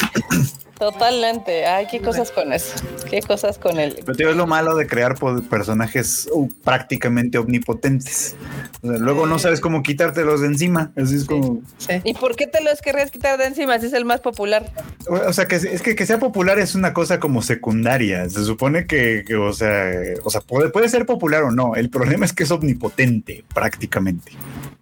Totalmente. 0.78 1.64
Ay, 1.64 1.86
qué 1.90 2.00
cosas 2.00 2.30
con 2.30 2.52
eso. 2.52 2.74
Qué 3.08 3.22
cosas 3.22 3.56
con 3.56 3.80
él. 3.80 3.96
Pero 4.04 4.16
tío, 4.16 4.30
es 4.30 4.36
lo 4.36 4.46
malo 4.46 4.76
de 4.76 4.86
crear 4.86 5.14
personajes 5.48 6.28
uh, 6.32 6.48
prácticamente 6.64 7.38
omnipotentes. 7.38 8.36
luego 8.82 9.26
no 9.26 9.38
sabes 9.38 9.60
cómo 9.60 9.82
quitártelos 9.82 10.42
de 10.42 10.48
encima. 10.48 10.92
Así 10.96 11.16
es 11.16 11.24
como. 11.24 11.62
¿Y 12.04 12.12
por 12.14 12.36
qué 12.36 12.46
te 12.46 12.62
los 12.62 12.82
querrías 12.82 13.10
quitar 13.10 13.38
de 13.38 13.46
encima 13.46 13.78
si 13.78 13.86
es 13.86 13.94
el 13.94 14.04
más 14.04 14.20
popular? 14.20 14.70
O 15.08 15.32
sea, 15.32 15.46
que 15.46 15.56
es 15.56 15.80
que, 15.80 15.96
que 15.96 16.06
sea 16.06 16.18
popular 16.18 16.58
es 16.58 16.74
una 16.74 16.92
cosa 16.92 17.18
como 17.20 17.40
secundaria. 17.40 18.28
Se 18.28 18.44
supone 18.44 18.86
que, 18.86 19.24
o 19.34 19.52
sea, 19.54 19.90
o 20.24 20.30
sea, 20.30 20.42
puede, 20.42 20.68
puede 20.68 20.90
ser 20.90 21.06
popular 21.06 21.42
o 21.44 21.50
no. 21.50 21.74
El 21.74 21.88
problema 21.88 22.26
es 22.26 22.34
que 22.34 22.42
es 22.42 22.50
omnipotente 22.50 23.44
prácticamente. 23.54 24.32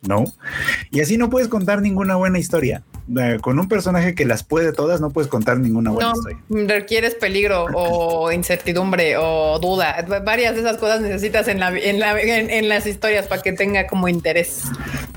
¿No? 0.02 0.24
Y 0.90 1.00
así 1.00 1.16
no 1.16 1.30
puedes 1.30 1.48
contar 1.48 1.80
ninguna 1.80 2.16
buena 2.16 2.38
historia. 2.38 2.82
Eh, 3.18 3.38
con 3.42 3.58
un 3.58 3.68
personaje 3.68 4.14
que 4.14 4.24
las 4.24 4.44
puede 4.44 4.72
todas, 4.72 5.00
no 5.00 5.10
puedes 5.10 5.28
contar 5.28 5.58
ninguna 5.58 5.90
buena 5.90 6.12
no, 6.12 6.14
historia. 6.14 6.38
Requieres 6.48 7.14
peligro 7.14 7.66
o 7.74 8.32
incertidumbre 8.32 9.16
o 9.18 9.58
duda. 9.58 10.04
Varias 10.24 10.54
de 10.54 10.62
esas 10.62 10.78
cosas 10.78 11.02
necesitas 11.02 11.48
en, 11.48 11.60
la, 11.60 11.78
en, 11.78 12.68
las 12.68 12.86
historias 12.86 13.26
para 13.26 13.42
que 13.42 13.52
tenga 13.52 13.86
como 13.86 14.08
interés. 14.08 14.62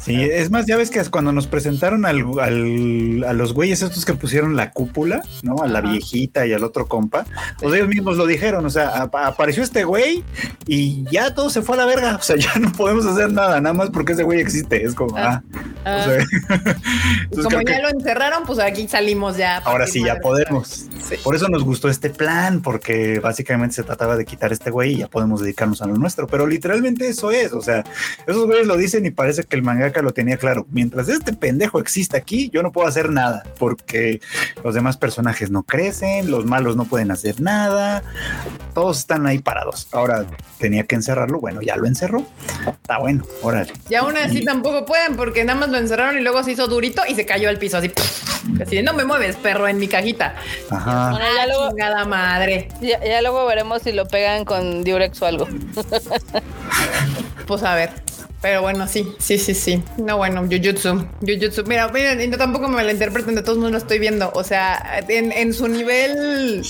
Sí, 0.01 0.21
es 0.21 0.51
más, 0.51 0.65
ya 0.65 0.75
ves 0.75 0.89
que 0.89 1.03
cuando 1.05 1.31
nos 1.31 1.47
presentaron 1.47 2.05
al, 2.05 3.23
a 3.25 3.33
los 3.33 3.53
güeyes 3.53 3.81
estos 3.81 4.05
que 4.05 4.13
pusieron 4.13 4.55
la 4.55 4.71
cúpula, 4.71 5.21
¿no? 5.43 5.55
A 5.63 5.67
la 5.67 5.81
viejita 5.81 6.45
y 6.45 6.53
al 6.53 6.63
otro 6.63 6.87
compa, 6.87 7.25
pues 7.59 7.73
ellos 7.73 7.87
mismos 7.87 8.17
lo 8.17 8.25
dijeron, 8.25 8.65
o 8.65 8.69
sea, 8.69 9.09
apareció 9.13 9.63
este 9.63 9.83
güey 9.85 10.23
y 10.65 11.05
ya 11.09 11.33
todo 11.33 11.49
se 11.49 11.61
fue 11.61 11.75
a 11.75 11.79
la 11.79 11.85
verga, 11.85 12.15
o 12.15 12.21
sea, 12.21 12.35
ya 12.35 12.53
no 12.59 12.71
podemos 12.71 13.05
hacer 13.05 13.31
nada, 13.31 13.61
nada 13.61 13.73
más 13.73 13.89
porque 13.91 14.13
ese 14.13 14.23
güey 14.23 14.39
existe, 14.39 14.83
es 14.83 14.93
como, 14.93 15.15
ah, 15.17 15.41
ah. 15.85 16.07
como 17.43 17.59
ya 17.77 17.83
lo 17.83 17.89
encerraron, 17.89 18.43
pues 18.45 18.59
aquí 18.59 18.87
salimos 18.87 19.37
ya. 19.37 19.57
Ahora 19.59 19.87
sí, 19.87 20.03
ya 20.03 20.17
podemos. 20.17 20.85
Por 21.23 21.35
eso 21.35 21.47
nos 21.47 21.63
gustó 21.63 21.89
este 21.89 22.09
plan, 22.09 22.61
porque 22.61 23.19
básicamente 23.19 23.75
se 23.75 23.83
trataba 23.83 24.17
de 24.17 24.25
quitar 24.25 24.51
este 24.51 24.71
güey 24.71 24.93
y 24.93 24.97
ya 24.97 25.07
podemos 25.07 25.41
dedicarnos 25.41 25.81
a 25.81 25.87
lo 25.87 25.95
nuestro. 25.95 26.27
Pero 26.27 26.47
literalmente 26.47 27.07
eso 27.07 27.31
es. 27.31 27.53
O 27.53 27.61
sea, 27.61 27.83
esos 28.25 28.45
güeyes 28.45 28.67
lo 28.67 28.77
dicen 28.77 29.05
y 29.05 29.11
parece 29.11 29.43
que 29.43 29.55
el 29.55 29.63
mangaka 29.63 30.01
lo 30.01 30.11
tenía 30.11 30.37
claro. 30.37 30.65
Mientras 30.71 31.09
este 31.09 31.33
pendejo 31.33 31.79
existe 31.79 32.17
aquí, 32.17 32.49
yo 32.51 32.63
no 32.63 32.71
puedo 32.71 32.87
hacer 32.87 33.09
nada 33.09 33.43
porque 33.57 34.19
los 34.63 34.73
demás 34.73 34.97
personajes 34.97 35.51
no 35.51 35.63
crecen, 35.63 36.31
los 36.31 36.45
malos 36.45 36.75
no 36.75 36.85
pueden 36.85 37.11
hacer 37.11 37.41
nada, 37.41 38.03
todos 38.73 38.99
están 38.99 39.25
ahí 39.27 39.39
parados. 39.39 39.87
Ahora 39.91 40.25
tenía 40.59 40.83
que 40.83 40.95
encerrarlo. 40.95 41.39
Bueno, 41.39 41.61
ya 41.61 41.75
lo 41.75 41.87
encerró. 41.87 42.25
Está 42.67 42.99
bueno, 42.99 43.23
órale. 43.41 43.73
Y 43.89 43.95
aún 43.95 44.17
así 44.17 44.43
tampoco 44.43 44.85
pueden 44.85 45.15
porque 45.15 45.43
nada 45.43 45.59
más 45.59 45.69
lo 45.69 45.77
encerraron 45.77 46.17
y 46.17 46.21
luego 46.21 46.43
se 46.43 46.53
hizo 46.53 46.67
durito 46.67 47.01
y 47.07 47.15
se 47.15 47.25
cayó 47.25 47.49
al 47.49 47.57
piso 47.57 47.66
así, 47.73 47.91
así 48.61 48.81
no 48.81 48.93
me 48.93 49.05
mueves, 49.05 49.35
perro, 49.35 49.67
en 49.67 49.77
mi 49.77 49.87
cajita. 49.87 50.35
Ajá. 50.69 51.11
Bueno, 51.11 51.25
ya 51.35 51.47
luego, 51.47 51.69
chingada 51.69 52.05
madre. 52.05 52.69
Ya, 52.81 53.21
luego 53.21 53.45
veremos 53.45 53.81
si 53.81 53.91
lo 53.91 54.07
pegan 54.07 54.45
con 54.45 54.83
Durex 54.83 55.21
o 55.21 55.25
algo. 55.25 55.47
pues 57.47 57.63
a 57.63 57.75
ver. 57.75 57.89
Pero 58.41 58.61
bueno, 58.61 58.87
sí, 58.87 59.07
sí, 59.17 59.39
sí, 59.39 59.55
sí. 59.55 59.83
No, 59.97 60.17
bueno, 60.17 60.43
Jujutsu. 60.43 61.07
Jujutsu. 61.21 61.63
Mira, 61.65 61.87
miren, 61.87 62.31
yo 62.31 62.37
tampoco 62.37 62.67
me 62.67 62.83
la 62.83 62.91
interpreten, 62.91 63.33
de 63.33 63.41
todos 63.41 63.57
modos 63.57 63.71
lo 63.71 63.77
estoy 63.79 63.97
viendo. 63.97 64.31
O 64.35 64.43
sea, 64.43 65.01
en, 65.07 65.31
en 65.31 65.53
su 65.53 65.67
nivel 65.67 66.63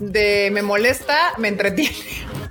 de 0.00 0.50
me 0.52 0.62
molesta, 0.62 1.16
me 1.38 1.48
entretiene. 1.48 1.94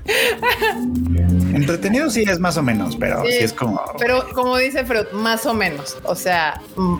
Entretenido 1.53 2.09
sí 2.09 2.23
es 2.27 2.39
más 2.39 2.57
o 2.57 2.63
menos, 2.63 2.95
pero 2.95 3.23
sí, 3.23 3.33
es 3.39 3.53
como. 3.53 3.81
Pero 3.99 4.25
como 4.33 4.57
dice 4.57 4.85
Freud, 4.85 5.07
más 5.11 5.45
o 5.45 5.53
menos. 5.53 5.97
O 6.03 6.15
sea, 6.15 6.61
mm, 6.75 6.97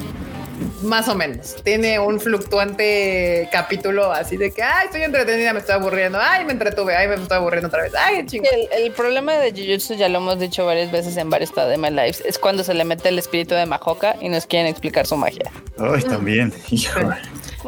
más 0.84 1.08
o 1.08 1.16
menos. 1.16 1.56
Tiene 1.64 2.00
un 2.00 2.20
fluctuante 2.20 3.50
capítulo 3.52 4.12
así 4.12 4.38
de 4.38 4.52
que, 4.52 4.64
ay, 4.64 4.86
estoy 4.86 5.04
entretenida, 5.04 5.54
me 5.54 5.60
estoy 5.60 5.76
aburriendo, 5.76 6.20
ay, 6.22 6.46
me 6.46 6.54
entretuve, 6.54 6.96
ay, 6.96 7.08
me 7.08 7.16
estoy 7.16 7.38
aburriendo 7.38 7.68
otra 7.68 7.84
vez, 7.84 7.94
ay, 7.96 8.26
chingo. 8.26 8.48
El, 8.72 8.92
problema 8.92 9.34
de 9.34 9.52
Jujutsu, 9.52 9.96
ya 9.96 10.10
lo 10.10 10.20
hemos 10.20 10.40
dicho 10.40 10.66
varias 10.66 10.92
veces 10.92 11.18
en 11.18 11.30
varios 11.30 11.52
de 11.54 11.78
My 11.78 11.90
Lives, 11.90 12.22
es 12.26 12.38
cuando 12.38 12.64
se 12.64 12.74
le 12.74 12.84
mete 12.84 13.10
el 13.10 13.20
espíritu 13.20 13.56
de 13.56 13.66
Mahoka 13.66 14.16
y 14.22 14.30
nos 14.30 14.46
quieren 14.46 14.68
explicar 14.68 15.06
su 15.06 15.16
magia. 15.18 15.52
Ay, 15.78 16.02
también, 16.04 16.54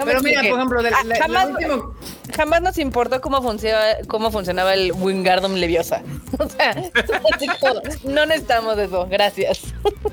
Pero 0.05 0.21
mira, 0.21 0.41
por 0.41 0.57
ejemplo, 0.57 0.81
jamás, 1.19 1.49
jamás, 2.33 2.61
nos 2.61 2.77
importó 2.77 3.21
cómo, 3.21 3.41
funcionaba, 3.41 3.85
cómo 4.07 4.31
funcionaba 4.31 4.73
el 4.73 4.91
Wingardium 4.91 5.53
Leviosa. 5.55 6.01
O 6.39 6.49
sea, 6.49 6.75
no 8.03 8.25
necesitamos 8.25 8.77
eso, 8.77 9.07
gracias. 9.07 9.61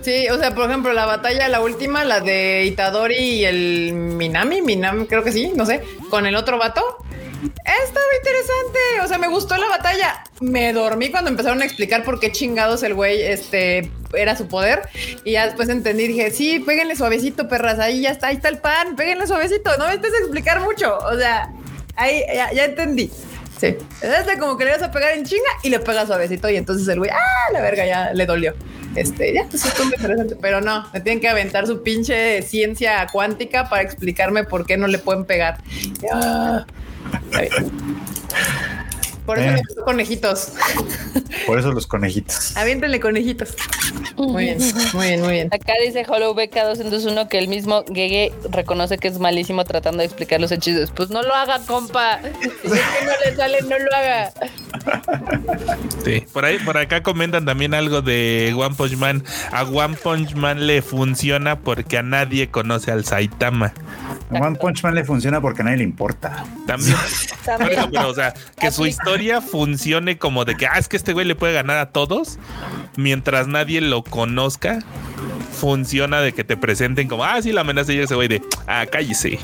Sí, 0.03 0.29
o 0.29 0.39
sea, 0.39 0.55
por 0.55 0.69
ejemplo, 0.69 0.93
la 0.93 1.07
batalla, 1.07 1.49
la 1.49 1.61
última, 1.61 2.05
la 2.05 2.21
de 2.21 2.65
Itadori 2.67 3.17
y 3.17 3.45
el 3.45 3.93
Minami, 3.95 4.61
Minami, 4.61 5.07
creo 5.07 5.25
que 5.25 5.33
sí, 5.33 5.51
no 5.55 5.65
sé, 5.65 5.83
con 6.11 6.27
el 6.27 6.37
otro 6.37 6.59
vato. 6.59 6.83
Estaba 7.43 8.07
interesante. 8.19 8.79
O 9.03 9.09
sea, 9.09 9.19
me 9.19 9.29
gustó 9.29 9.57
la 9.57 9.69
batalla. 9.69 10.25
Me 10.41 10.73
dormí 10.73 11.11
cuando 11.11 11.31
empezaron 11.31 11.63
a 11.63 11.65
explicar 11.65 12.05
por 12.05 12.21
qué 12.21 12.33
chingados 12.33 12.83
el 12.83 12.95
güey 12.95 13.23
este, 13.23 13.91
era 14.13 14.37
su 14.37 14.47
poder. 14.47 14.83
Y 15.25 15.33
ya 15.33 15.47
después 15.47 15.69
entendí. 15.69 16.07
Dije, 16.07 16.31
sí, 16.31 16.61
péguenle 16.61 16.97
suavecito, 16.97 17.49
perras. 17.49 17.79
Ahí 17.79 18.03
ya 18.03 18.11
está, 18.11 18.29
ahí 18.29 18.37
está 18.37 18.49
el 18.49 18.59
pan. 18.59 18.95
Péguenle 18.95 19.27
suavecito. 19.27 19.77
No 19.79 19.87
me 19.87 19.95
estés 19.95 20.13
a 20.13 20.19
explicar 20.19 20.61
mucho. 20.61 20.99
O 20.99 21.17
sea, 21.17 21.51
ahí 22.01 22.23
ya, 22.55 22.65
entendí. 22.65 23.11
Sí. 23.61 23.77
Desde 24.01 24.39
como 24.39 24.57
que 24.57 24.65
le 24.65 24.71
vas 24.73 24.83
a 24.83 24.91
pegar 24.91 25.13
en 25.13 25.25
chinga 25.25 25.51
y 25.63 25.69
le 25.69 25.81
pega 25.81 26.07
suavecito. 26.07 26.49
Y 26.49 26.57
entonces 26.57 26.89
el 26.89 26.99
güey, 26.99 27.11
ah, 27.11 27.53
la 27.53 27.61
verga, 27.61 27.87
ya 27.87 28.13
le 28.15 28.25
dolió. 28.25 28.55
Este, 28.97 29.35
ya, 29.35 29.45
pues 29.49 29.65
esto 29.65 29.85
muy 29.85 29.95
interesante, 29.95 30.37
pero 30.41 30.61
no, 30.61 30.89
me 30.93 31.01
tienen 31.01 31.21
que 31.21 31.29
aventar 31.29 31.67
su 31.67 31.83
pinche 31.83 32.43
ciencia 32.43 33.07
cuántica 33.13 33.69
para 33.69 33.83
explicarme 33.83 34.45
por 34.45 34.67
qué 34.67 34.77
no 34.77 34.87
le 34.87 34.99
pueden 34.99 35.25
pegar. 35.25 35.59
Ya. 36.03 36.67
Por 39.27 39.39
eso 39.39 39.57
Eh. 39.57 39.63
los 39.77 39.85
conejitos. 39.85 40.53
Por 41.47 41.59
eso 41.59 41.73
los 41.73 41.87
conejitos. 41.87 42.57
Aviéntenle 42.57 43.01
conejitos. 43.01 43.55
Muy 44.17 44.45
bien, 44.45 44.59
muy 44.93 45.07
bien, 45.09 45.21
muy 45.23 45.33
bien. 45.33 45.49
Acá 45.53 45.73
dice 45.85 46.05
Hollow 46.07 46.35
BK201 46.35 47.29
que 47.29 47.39
el 47.39 47.49
mismo 47.49 47.85
Gege 47.87 48.33
reconoce 48.51 48.99
que 48.99 49.09
es 49.09 49.19
malísimo 49.19 49.65
tratando 49.65 49.99
de 50.01 50.05
explicar 50.07 50.41
los 50.41 50.53
hechizos. 50.53 50.91
Pues 50.91 51.11
no 51.11 51.23
lo 51.23 51.35
haga, 51.35 51.61
compa. 51.67 52.21
Si 52.23 52.67
es 52.69 52.73
que 52.73 53.05
no 53.05 53.13
le 53.25 53.37
sale, 53.37 53.63
no 53.63 53.79
lo 53.79 53.97
haga. 53.97 54.33
Sí, 56.05 56.25
por 56.33 56.45
ahí, 56.45 56.59
por 56.59 56.77
acá 56.79 57.03
comentan 57.03 57.45
también 57.45 57.75
algo 57.75 58.03
de 58.03 58.53
One 58.57 58.75
Punch 58.77 58.97
Man. 58.97 59.25
A 59.53 59.65
One 59.65 59.97
Punch 59.97 60.35
Man 60.35 60.67
le 60.67 60.83
funciona 60.83 61.59
porque 61.61 61.99
a 61.99 62.03
nadie 62.03 62.51
conoce 62.51 62.91
al 62.91 63.05
Saitama. 63.05 63.73
A 64.31 64.39
One 64.39 64.57
Punch 64.57 64.83
Man 64.83 64.95
le 64.95 65.05
funciona 65.05 65.41
porque 65.41 65.63
a 65.63 65.65
nadie 65.65 65.79
le 65.79 65.85
importa. 65.85 66.45
También. 66.67 66.97
También. 67.45 67.89
Pero, 67.91 68.09
o 68.09 68.15
sea, 68.15 68.35
que 68.59 68.71
su 68.71 68.87
historia 68.87 69.41
funcione 69.41 70.19
como 70.19 70.45
de 70.45 70.57
que, 70.57 70.67
ah, 70.67 70.79
es 70.79 70.89
que 70.89 70.97
este 70.97 71.13
güey 71.13 71.27
le 71.27 71.35
puede 71.35 71.53
ganar 71.53 71.79
a 71.79 71.87
todos, 71.87 72.39
mientras 72.97 73.49
nadie 73.49 73.81
lo 73.81 74.05
conozca, 74.05 74.81
funciona 75.53 76.21
de 76.21 76.33
que 76.33 76.45
te 76.45 76.57
presenten 76.57 77.09
como, 77.09 77.25
ah, 77.25 77.41
sí, 77.43 77.53
la 77.53 77.63
amenaza 77.63 77.93
y 77.93 77.99
ese 77.99 78.15
güey 78.15 78.29
de, 78.29 78.43
ah, 78.67 78.87
cállese. 78.91 79.39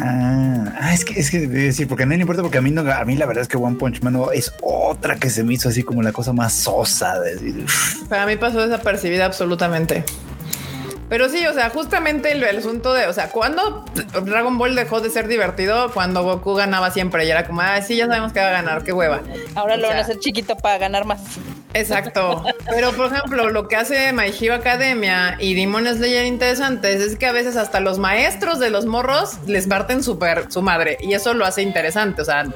Ah, 0.00 0.74
ah, 0.80 0.94
es 0.94 1.04
que 1.04 1.18
es 1.18 1.30
que 1.30 1.40
decir, 1.40 1.88
porque 1.88 2.04
a 2.04 2.06
nadie 2.06 2.18
le 2.18 2.22
importa, 2.22 2.42
porque 2.42 2.58
a 2.58 2.62
mí 2.62 2.70
no, 2.70 2.82
a 2.82 3.04
mí 3.04 3.16
la 3.16 3.26
verdad 3.26 3.42
es 3.42 3.48
que 3.48 3.56
One 3.56 3.76
Punch 3.76 4.00
Man 4.02 4.12
no, 4.12 4.30
es 4.30 4.52
otra 4.62 5.16
que 5.16 5.28
se 5.28 5.42
me 5.42 5.54
hizo 5.54 5.68
así 5.68 5.82
como 5.82 6.02
la 6.02 6.12
cosa 6.12 6.32
más 6.32 6.52
sosa 6.52 7.18
de 7.18 7.34
decir, 7.34 7.66
Para 8.08 8.24
mí 8.26 8.36
pasó 8.36 8.60
desapercibida 8.60 9.26
absolutamente. 9.26 10.04
Pero 11.08 11.28
sí, 11.28 11.46
o 11.46 11.54
sea, 11.54 11.70
justamente 11.70 12.32
el, 12.32 12.42
el 12.42 12.58
asunto 12.58 12.92
de, 12.92 13.06
o 13.06 13.12
sea, 13.12 13.30
cuando 13.30 13.84
Dragon 14.24 14.58
Ball 14.58 14.74
dejó 14.74 15.00
de 15.00 15.10
ser 15.10 15.26
divertido, 15.28 15.90
cuando 15.92 16.22
Goku 16.22 16.54
ganaba 16.54 16.90
siempre 16.90 17.24
y 17.24 17.30
era 17.30 17.46
como, 17.46 17.62
ah, 17.62 17.80
sí, 17.80 17.96
ya 17.96 18.06
sabemos 18.06 18.32
que 18.32 18.40
va 18.40 18.48
a 18.48 18.52
ganar, 18.52 18.84
qué 18.84 18.92
hueva. 18.92 19.22
Ahora 19.54 19.74
O 19.74 19.76
lo 19.78 19.88
van 19.88 19.98
a 19.98 20.00
hacer 20.00 20.18
chiquito 20.18 20.56
para 20.56 20.78
ganar 20.78 21.04
más. 21.04 21.20
Exacto. 21.74 22.44
Pero, 22.70 22.92
por 22.92 23.12
ejemplo, 23.12 23.50
lo 23.50 23.68
que 23.68 23.76
hace 23.76 24.12
My 24.12 24.32
Hero 24.38 24.54
Academia 24.54 25.36
y 25.38 25.54
Demon 25.54 25.86
Slayer 25.86 26.26
interesantes 26.26 27.00
es 27.00 27.16
que 27.16 27.26
a 27.26 27.32
veces 27.32 27.56
hasta 27.56 27.80
los 27.80 27.98
maestros 27.98 28.58
de 28.58 28.70
los 28.70 28.86
morros 28.86 29.38
les 29.46 29.66
parten 29.66 30.02
súper 30.02 30.50
su 30.50 30.62
madre 30.62 30.96
y 31.00 31.12
eso 31.12 31.34
lo 31.34 31.44
hace 31.44 31.62
interesante. 31.62 32.22
O 32.22 32.24
sea, 32.24 32.46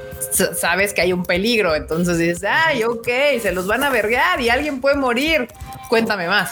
sabes 0.55 0.93
que 0.93 1.01
hay 1.01 1.13
un 1.13 1.23
peligro. 1.23 1.75
Entonces 1.75 2.17
dices, 2.17 2.43
ay, 2.47 2.83
ok, 2.83 3.07
se 3.41 3.51
los 3.51 3.67
van 3.67 3.83
a 3.83 3.89
vergar 3.89 4.41
y 4.41 4.49
alguien 4.49 4.81
puede 4.81 4.95
morir. 4.95 5.47
Cuéntame 5.89 6.27
más. 6.27 6.51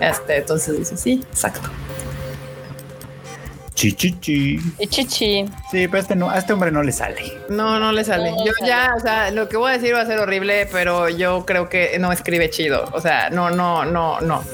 Este, 0.00 0.38
entonces 0.38 0.76
dices, 0.76 1.00
sí, 1.00 1.23
exacto. 1.30 1.70
chichichi. 3.74 4.58
Chichi. 4.88 5.44
Sí, 5.70 5.88
pero 5.88 5.98
este 5.98 6.14
no, 6.16 6.30
a 6.30 6.38
este 6.38 6.52
hombre 6.52 6.70
no 6.70 6.82
le 6.82 6.92
sale. 6.92 7.38
No, 7.48 7.78
no 7.78 7.92
le 7.92 8.04
sale. 8.04 8.30
No 8.30 8.44
Yo 8.44 8.52
sale. 8.52 8.68
ya, 8.68 8.94
o 8.96 9.00
sea, 9.00 9.30
lo 9.30 9.48
que 9.48 9.56
voy 9.56 9.70
a 9.70 9.74
decir 9.74 9.94
va 9.94 10.00
a 10.02 10.06
ser 10.06 10.18
horrible, 10.20 10.68
pero 10.70 11.08
yo 11.08 11.44
creo 11.44 11.68
que 11.68 11.98
no 11.98 12.12
escribe 12.12 12.50
chido. 12.50 12.88
O 12.92 13.00
sea, 13.00 13.30
no, 13.30 13.50
no, 13.50 13.84
no, 13.84 14.20
no. 14.20 14.44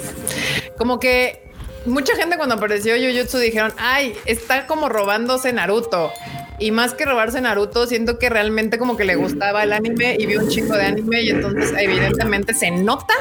Como 0.78 0.98
que 0.98 1.42
mucha 1.86 2.16
gente 2.16 2.36
cuando 2.36 2.54
apareció 2.56 2.94
Jujutsu 2.96 3.38
dijeron, 3.38 3.72
ay, 3.78 4.14
está 4.24 4.66
como 4.66 4.88
robándose 4.88 5.52
Naruto. 5.52 6.12
Y 6.60 6.72
más 6.72 6.92
que 6.92 7.06
robarse 7.06 7.40
Naruto, 7.40 7.86
siento 7.86 8.18
que 8.18 8.28
realmente 8.28 8.78
como 8.78 8.96
que 8.96 9.04
le 9.04 9.16
gustaba 9.16 9.62
el 9.62 9.72
anime 9.72 10.16
y 10.18 10.26
vio 10.26 10.40
un 10.40 10.48
chico 10.48 10.74
de 10.74 10.84
anime 10.84 11.22
y 11.22 11.30
entonces 11.30 11.72
evidentemente 11.78 12.52
se 12.52 12.70
nota 12.70 13.14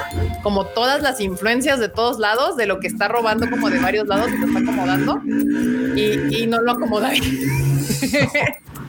como 0.44 0.66
todas 0.66 1.02
las 1.02 1.22
influencias 1.22 1.80
de 1.80 1.88
todos 1.88 2.20
lados, 2.20 2.58
de 2.58 2.66
lo 2.66 2.82
que 2.82 2.88
está 2.88 3.08
robando 3.08 3.50
como 3.50 3.70
de 3.70 3.80
varios 3.80 4.08
lados 4.08 4.30
y 4.34 4.38
lo 4.38 4.48
está 4.48 4.60
acomodando 4.60 5.22
y, 5.96 6.44
y 6.44 6.48
no 6.48 6.62
lo 6.62 6.74
acomoda 6.74 7.08
ahí. 7.08 7.22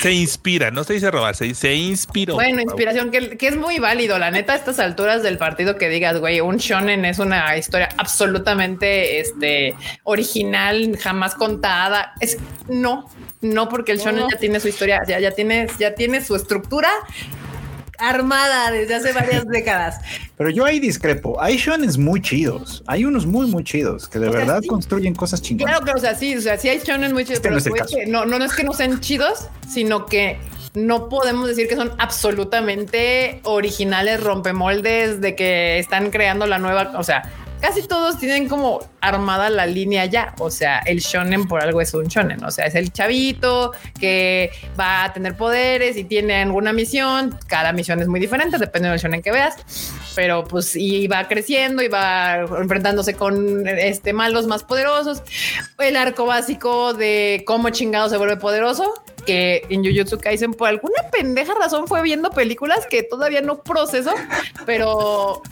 Se 0.00 0.12
inspira, 0.12 0.70
no 0.70 0.84
se 0.84 0.94
dice 0.94 1.10
robar, 1.10 1.34
se 1.34 1.44
dice 1.44 1.74
inspiró. 1.74 2.34
Bueno, 2.34 2.60
inspiración, 2.60 3.10
que, 3.10 3.36
que 3.36 3.48
es 3.48 3.56
muy 3.56 3.78
válido. 3.78 4.18
La 4.18 4.30
neta, 4.30 4.52
a 4.52 4.56
estas 4.56 4.78
alturas 4.78 5.22
del 5.22 5.38
partido 5.38 5.76
que 5.76 5.88
digas, 5.88 6.18
güey, 6.18 6.40
un 6.40 6.56
shonen 6.56 7.04
es 7.04 7.18
una 7.18 7.56
historia 7.56 7.88
absolutamente 7.96 9.20
este, 9.20 9.74
original, 10.04 10.98
jamás 11.00 11.34
contada. 11.34 12.12
Es 12.20 12.38
no, 12.68 13.08
no, 13.40 13.68
porque 13.68 13.92
el 13.92 13.98
shonen 13.98 14.22
No. 14.22 14.30
ya 14.30 14.38
tiene 14.38 14.60
su 14.60 14.68
historia, 14.68 15.02
ya, 15.06 15.18
ya 15.18 15.30
tiene, 15.32 15.66
ya 15.78 15.94
tiene 15.94 16.24
su 16.24 16.36
estructura 16.36 16.90
armada 18.02 18.70
desde 18.70 18.94
hace 18.94 19.12
varias 19.12 19.46
décadas. 19.46 20.00
Pero 20.36 20.50
yo 20.50 20.64
ahí 20.64 20.80
discrepo. 20.80 21.40
Hay 21.40 21.56
shonens 21.56 21.98
muy 21.98 22.20
chidos. 22.20 22.82
Hay 22.86 23.04
unos 23.04 23.26
muy, 23.26 23.46
muy 23.46 23.64
chidos 23.64 24.08
que 24.08 24.18
de 24.18 24.28
O 24.28 24.32
sea, 24.32 24.40
verdad 24.40 24.60
sí. 24.62 24.68
construyen 24.68 25.14
cosas 25.14 25.40
chingonas. 25.40 25.78
Claro 25.78 25.92
que, 25.92 25.98
o 25.98 26.00
sea, 26.00 26.14
sí, 26.14 26.36
o 26.36 26.40
sea, 26.40 26.58
sí 26.58 26.68
hay 26.68 26.80
shonen 26.80 27.12
muy 27.12 27.24
chidos, 27.24 27.38
Este 27.38 27.50
no 27.50 27.58
pero 27.62 27.84
es 27.84 27.94
que 27.94 28.06
no, 28.06 28.26
no, 28.26 28.38
no 28.38 28.44
es 28.44 28.52
que 28.52 28.64
no 28.64 28.72
sean 28.72 29.00
chidos, 29.00 29.48
sino 29.68 30.06
que 30.06 30.38
no 30.74 31.08
podemos 31.08 31.46
decir 31.46 31.68
que 31.68 31.76
son 31.76 31.92
absolutamente 31.98 33.40
originales, 33.44 34.22
rompemoldes, 34.22 35.20
de 35.20 35.34
que 35.34 35.78
están 35.78 36.10
creando 36.10 36.46
la 36.46 36.58
nueva, 36.58 36.92
o 36.96 37.04
sea, 37.04 37.30
casi 37.62 37.86
todos 37.86 38.18
tienen 38.18 38.48
como 38.48 38.80
armada 39.00 39.48
la 39.48 39.66
línea 39.66 40.04
ya, 40.06 40.34
o 40.40 40.50
sea, 40.50 40.80
el 40.80 40.98
shonen 40.98 41.46
por 41.46 41.62
algo 41.62 41.80
es 41.80 41.94
un 41.94 42.06
shonen, 42.06 42.42
o 42.44 42.50
sea, 42.50 42.66
es 42.66 42.74
el 42.74 42.92
chavito 42.92 43.70
que 44.00 44.50
va 44.78 45.04
a 45.04 45.12
tener 45.12 45.36
poderes 45.36 45.96
y 45.96 46.02
tiene 46.02 46.42
alguna 46.42 46.72
misión, 46.72 47.38
cada 47.46 47.72
misión 47.72 48.02
es 48.02 48.08
muy 48.08 48.18
diferente, 48.18 48.58
depende 48.58 48.88
del 48.88 48.98
shonen 48.98 49.22
que 49.22 49.30
veas, 49.30 49.54
pero 50.16 50.42
pues 50.44 50.74
y 50.74 51.06
va 51.06 51.28
creciendo 51.28 51.84
y 51.84 51.88
va 51.88 52.40
enfrentándose 52.58 53.14
con 53.14 53.66
este 53.68 54.12
malos 54.12 54.48
más 54.48 54.64
poderosos. 54.64 55.22
El 55.78 55.96
arco 55.96 56.26
básico 56.26 56.94
de 56.94 57.44
cómo 57.46 57.70
chingado 57.70 58.08
se 58.08 58.16
vuelve 58.16 58.38
poderoso, 58.38 58.92
que 59.26 59.64
en 59.68 59.84
Jujutsu 59.84 60.18
Kaisen 60.18 60.52
por 60.54 60.68
alguna 60.68 61.02
pendeja 61.10 61.54
razón 61.54 61.86
fue 61.88 62.02
viendo 62.02 62.30
películas 62.30 62.86
que 62.88 63.02
todavía 63.02 63.40
no 63.40 63.62
proceso, 63.62 64.12
pero 64.66 65.42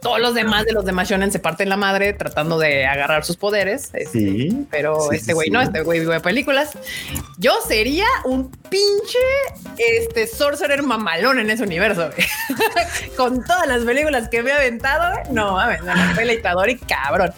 todos 0.00 0.20
los 0.20 0.34
demás 0.34 0.64
de 0.64 0.72
los 0.72 0.84
demás 0.84 1.08
shonen 1.08 1.30
se 1.32 1.38
parten 1.38 1.68
la 1.68 1.76
madre 1.76 2.12
tratando 2.12 2.58
de 2.58 2.86
agarrar 2.86 3.24
sus 3.24 3.36
poderes. 3.36 3.90
este, 3.94 4.06
Sí. 4.20 4.66
pero 4.70 5.08
Sí, 5.10 5.16
este 5.16 5.32
güey 5.32 5.46
sí. 5.46 5.52
no, 5.52 5.60
este 5.60 5.82
güey 5.82 6.04
ve 6.04 6.20
películas. 6.20 6.70
Yo 7.38 7.52
sería 7.66 8.06
un 8.24 8.50
pinche 8.50 9.18
este 9.76 10.26
sorcerer 10.26 10.82
mamalón 10.82 11.38
en 11.38 11.50
ese 11.50 11.62
universo. 11.62 12.10
Con 13.16 13.44
todas 13.44 13.66
las 13.66 13.82
películas 13.84 14.28
que 14.28 14.42
me 14.42 14.50
he 14.50 14.54
aventado, 14.54 15.18
no 15.30 15.52
mames, 15.52 15.82
no, 15.84 15.94
no, 15.94 16.14
peleitador 16.14 16.70
y 16.70 16.78
cabrón. 16.78 17.32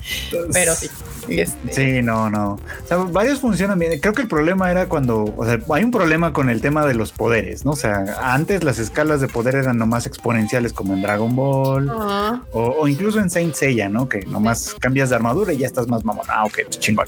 Pero 0.53 0.75
sí. 0.75 0.89
Este, 1.29 1.73
Sí, 1.73 2.03
no, 2.03 2.31
no. 2.31 2.53
O 2.55 2.87
sea, 2.87 2.97
varios 2.99 3.41
funcionan 3.41 3.79
bien. 3.79 3.99
Creo 4.01 4.13
que 4.13 4.23
el 4.23 4.29
problema 4.29 4.71
era 4.71 4.87
cuando, 4.87 5.25
o 5.37 5.45
sea, 5.45 5.59
hay 5.71 5.85
un 5.85 5.91
problema 5.91 6.33
con 6.33 6.51
el 6.51 6.61
tema 6.61 6.87
de 6.87 6.95
los 6.95 7.13
poderes, 7.13 7.65
¿no? 7.65 7.73
O 7.73 7.77
sea, 7.77 8.05
antes 8.23 8.65
las 8.65 8.79
escalas 8.79 9.21
de 9.21 9.29
poder 9.29 9.57
eran 9.57 9.79
nomás 9.79 10.07
exponenciales 10.07 10.73
como 10.73 10.95
en 10.95 11.03
Dragon 11.03 11.35
Ball 11.35 11.91
o, 11.91 12.43
o 12.53 12.89
incluso 12.89 13.21
en 13.21 13.31
Saint 13.31 13.55
Seiya, 13.55 13.89
¿no? 13.89 14.09
Que 14.09 14.25
nomás 14.27 14.75
cambias 14.79 15.11
de 15.11 15.17
armadura 15.17 15.53
y 15.53 15.59
ya 15.59 15.67
estás 15.67 15.89
más 15.89 16.05
mamón. 16.05 16.27
Ah, 16.29 16.45
ok, 16.45 16.69
chingón. 16.69 17.07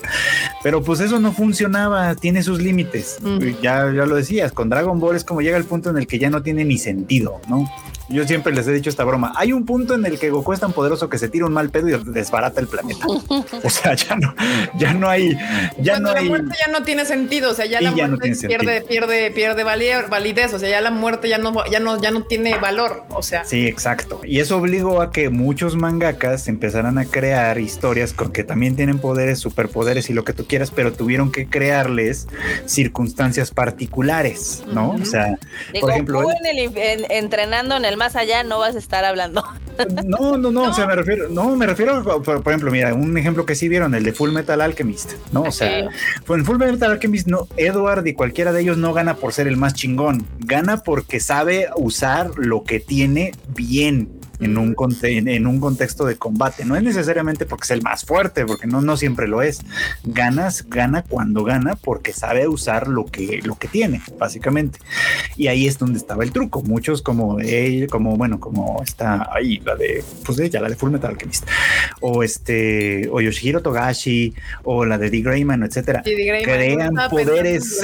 Pero 0.62 0.82
pues 0.82 1.00
eso 1.00 1.18
no 1.20 1.32
funcionaba, 1.32 2.14
tiene 2.14 2.42
sus 2.42 2.60
límites. 2.60 3.18
Ya, 3.62 3.90
ya 3.92 4.06
lo 4.06 4.16
decías, 4.16 4.52
con 4.52 4.68
Dragon 4.68 4.98
Ball 5.00 5.16
es 5.16 5.24
como 5.24 5.40
llega 5.40 5.56
el 5.56 5.64
punto 5.64 5.90
en 5.90 5.98
el 5.98 6.06
que 6.06 6.18
ya 6.18 6.30
no 6.30 6.42
tiene 6.42 6.64
ni 6.64 6.78
sentido, 6.78 7.40
¿no? 7.48 7.68
Yo 8.08 8.26
siempre 8.26 8.54
les 8.54 8.66
he 8.68 8.72
dicho 8.72 8.90
esta 8.90 9.02
broma. 9.04 9.32
Hay 9.36 9.52
un 9.52 9.64
punto 9.64 9.94
en 9.94 10.04
el 10.04 10.18
que 10.18 10.30
Goku 10.30 10.52
es 10.52 10.60
tan 10.60 10.72
poderoso 10.72 11.08
que 11.08 11.16
se 11.18 11.28
tira 11.28 11.46
un 11.46 11.52
mal 11.52 11.70
pedo 11.70 11.88
y 11.88 11.92
desbarata 12.12 12.60
el 12.60 12.66
planeta. 12.68 13.06
O 13.06 13.70
sea, 13.70 13.94
ya 13.94 14.14
no, 14.16 14.34
ya 14.76 14.92
no 14.92 15.08
hay, 15.08 15.36
ya 15.78 15.92
Cuando 15.94 16.08
no 16.10 16.14
la 16.14 16.20
hay. 16.20 16.28
muerte 16.28 16.54
ya 16.66 16.70
no 16.72 16.82
tiene 16.84 17.04
sentido, 17.06 17.50
o 17.50 17.54
sea, 17.54 17.64
ya 17.66 17.80
la 17.80 17.94
ya 17.94 18.06
muerte 18.08 18.32
pierde, 18.46 18.82
pierde, 18.82 19.30
pierde 19.30 19.64
vali- 19.64 20.08
validez, 20.10 20.52
o 20.52 20.58
sea, 20.58 20.68
ya 20.68 20.80
la 20.80 20.90
muerte 20.90 21.28
ya 21.28 21.38
no, 21.38 21.54
ya 21.70 21.80
no, 21.80 22.00
ya 22.00 22.10
no 22.10 22.24
tiene 22.24 22.58
valor, 22.58 23.04
o 23.10 23.22
sea, 23.22 23.44
Sí, 23.44 23.66
exacto. 23.66 24.20
Y 24.24 24.40
eso 24.40 24.58
obligó 24.58 25.00
a 25.00 25.10
que 25.10 25.30
muchos 25.30 25.74
mangakas 25.76 26.46
empezaran 26.48 26.98
a 26.98 27.06
crear 27.06 27.58
historias 27.58 28.12
con 28.12 28.32
que 28.32 28.44
también 28.44 28.76
tienen 28.76 28.98
poderes, 28.98 29.38
superpoderes 29.38 30.10
y 30.10 30.12
lo 30.12 30.24
que 30.24 30.32
tú 30.34 30.46
quieras, 30.46 30.70
pero 30.70 30.92
tuvieron 30.92 31.32
que 31.32 31.46
crearles 31.48 32.26
circunstancias 32.66 33.50
particulares, 33.50 34.62
¿no? 34.72 34.90
O 34.90 35.04
sea, 35.04 35.38
por 35.80 35.90
ejemplo, 35.90 36.22
en 36.30 36.46
el, 36.58 36.76
en- 36.76 37.06
entrenando 37.10 37.76
en 37.76 37.84
el 37.84 37.93
más 37.96 38.16
allá 38.16 38.42
no 38.44 38.58
vas 38.58 38.74
a 38.74 38.78
estar 38.78 39.04
hablando. 39.04 39.44
no, 40.04 40.36
no, 40.38 40.50
no, 40.52 40.62
o 40.70 40.72
sea, 40.74 40.86
me 40.86 40.94
refiero, 40.94 41.28
no, 41.28 41.56
me 41.56 41.66
refiero, 41.66 41.96
a- 41.96 42.02
por, 42.22 42.22
por 42.42 42.48
ejemplo, 42.52 42.70
mira, 42.70 42.94
un 42.94 43.16
ejemplo 43.18 43.44
que 43.44 43.54
sí 43.54 43.68
vieron, 43.68 43.94
el 43.94 44.04
de 44.04 44.12
Full 44.12 44.30
Metal 44.30 44.60
Alchemist, 44.60 45.12
¿no? 45.32 45.42
O 45.42 45.52
sea, 45.52 45.78
en 45.80 46.44
Full 46.44 46.58
Metal 46.58 46.92
Alchemist, 46.92 47.26
no, 47.26 47.48
Edward 47.56 48.06
y 48.06 48.14
cualquiera 48.14 48.52
de 48.52 48.60
ellos 48.62 48.76
no 48.78 48.92
gana 48.92 49.16
por 49.16 49.32
ser 49.32 49.48
el 49.48 49.56
más 49.56 49.74
chingón, 49.74 50.26
gana 50.38 50.78
porque 50.78 51.20
sabe 51.20 51.68
usar 51.76 52.30
lo 52.36 52.62
que 52.64 52.80
tiene 52.80 53.32
bien. 53.48 54.08
En 54.40 54.58
un, 54.58 54.76
en 55.02 55.46
un 55.46 55.60
contexto 55.60 56.04
de 56.04 56.16
combate. 56.16 56.64
No 56.64 56.76
es 56.76 56.82
necesariamente 56.82 57.46
porque 57.46 57.64
es 57.64 57.70
el 57.70 57.82
más 57.82 58.04
fuerte, 58.04 58.44
porque 58.44 58.66
no, 58.66 58.80
no 58.80 58.96
siempre 58.96 59.28
lo 59.28 59.42
es. 59.42 59.62
Ganas, 60.04 60.68
gana 60.68 61.02
cuando 61.02 61.44
gana 61.44 61.76
porque 61.76 62.12
sabe 62.12 62.48
usar 62.48 62.88
lo 62.88 63.06
que, 63.06 63.40
lo 63.44 63.56
que 63.56 63.68
tiene, 63.68 64.02
básicamente. 64.18 64.78
Y 65.36 65.48
ahí 65.48 65.66
es 65.66 65.78
donde 65.78 65.98
estaba 65.98 66.24
el 66.24 66.32
truco. 66.32 66.62
Muchos 66.62 67.02
como 67.02 67.38
él, 67.40 67.88
como 67.88 68.16
bueno, 68.16 68.40
como 68.40 68.82
está 68.82 69.28
ahí, 69.32 69.60
la 69.64 69.76
de, 69.76 70.04
pues 70.24 70.38
ella, 70.38 70.60
la 70.60 70.68
de 70.68 70.76
Full 70.76 70.90
Metal 70.90 71.10
Alchemist, 71.10 71.46
o 72.00 72.22
este, 72.22 73.08
o 73.10 73.20
Yoshihiro 73.20 73.62
Togashi, 73.62 74.34
o 74.62 74.84
la 74.84 74.98
de 74.98 75.10
D. 75.10 75.20
Grayman, 75.20 75.62
etcétera, 75.62 76.02
crean 76.02 76.94
poderes, 77.10 77.80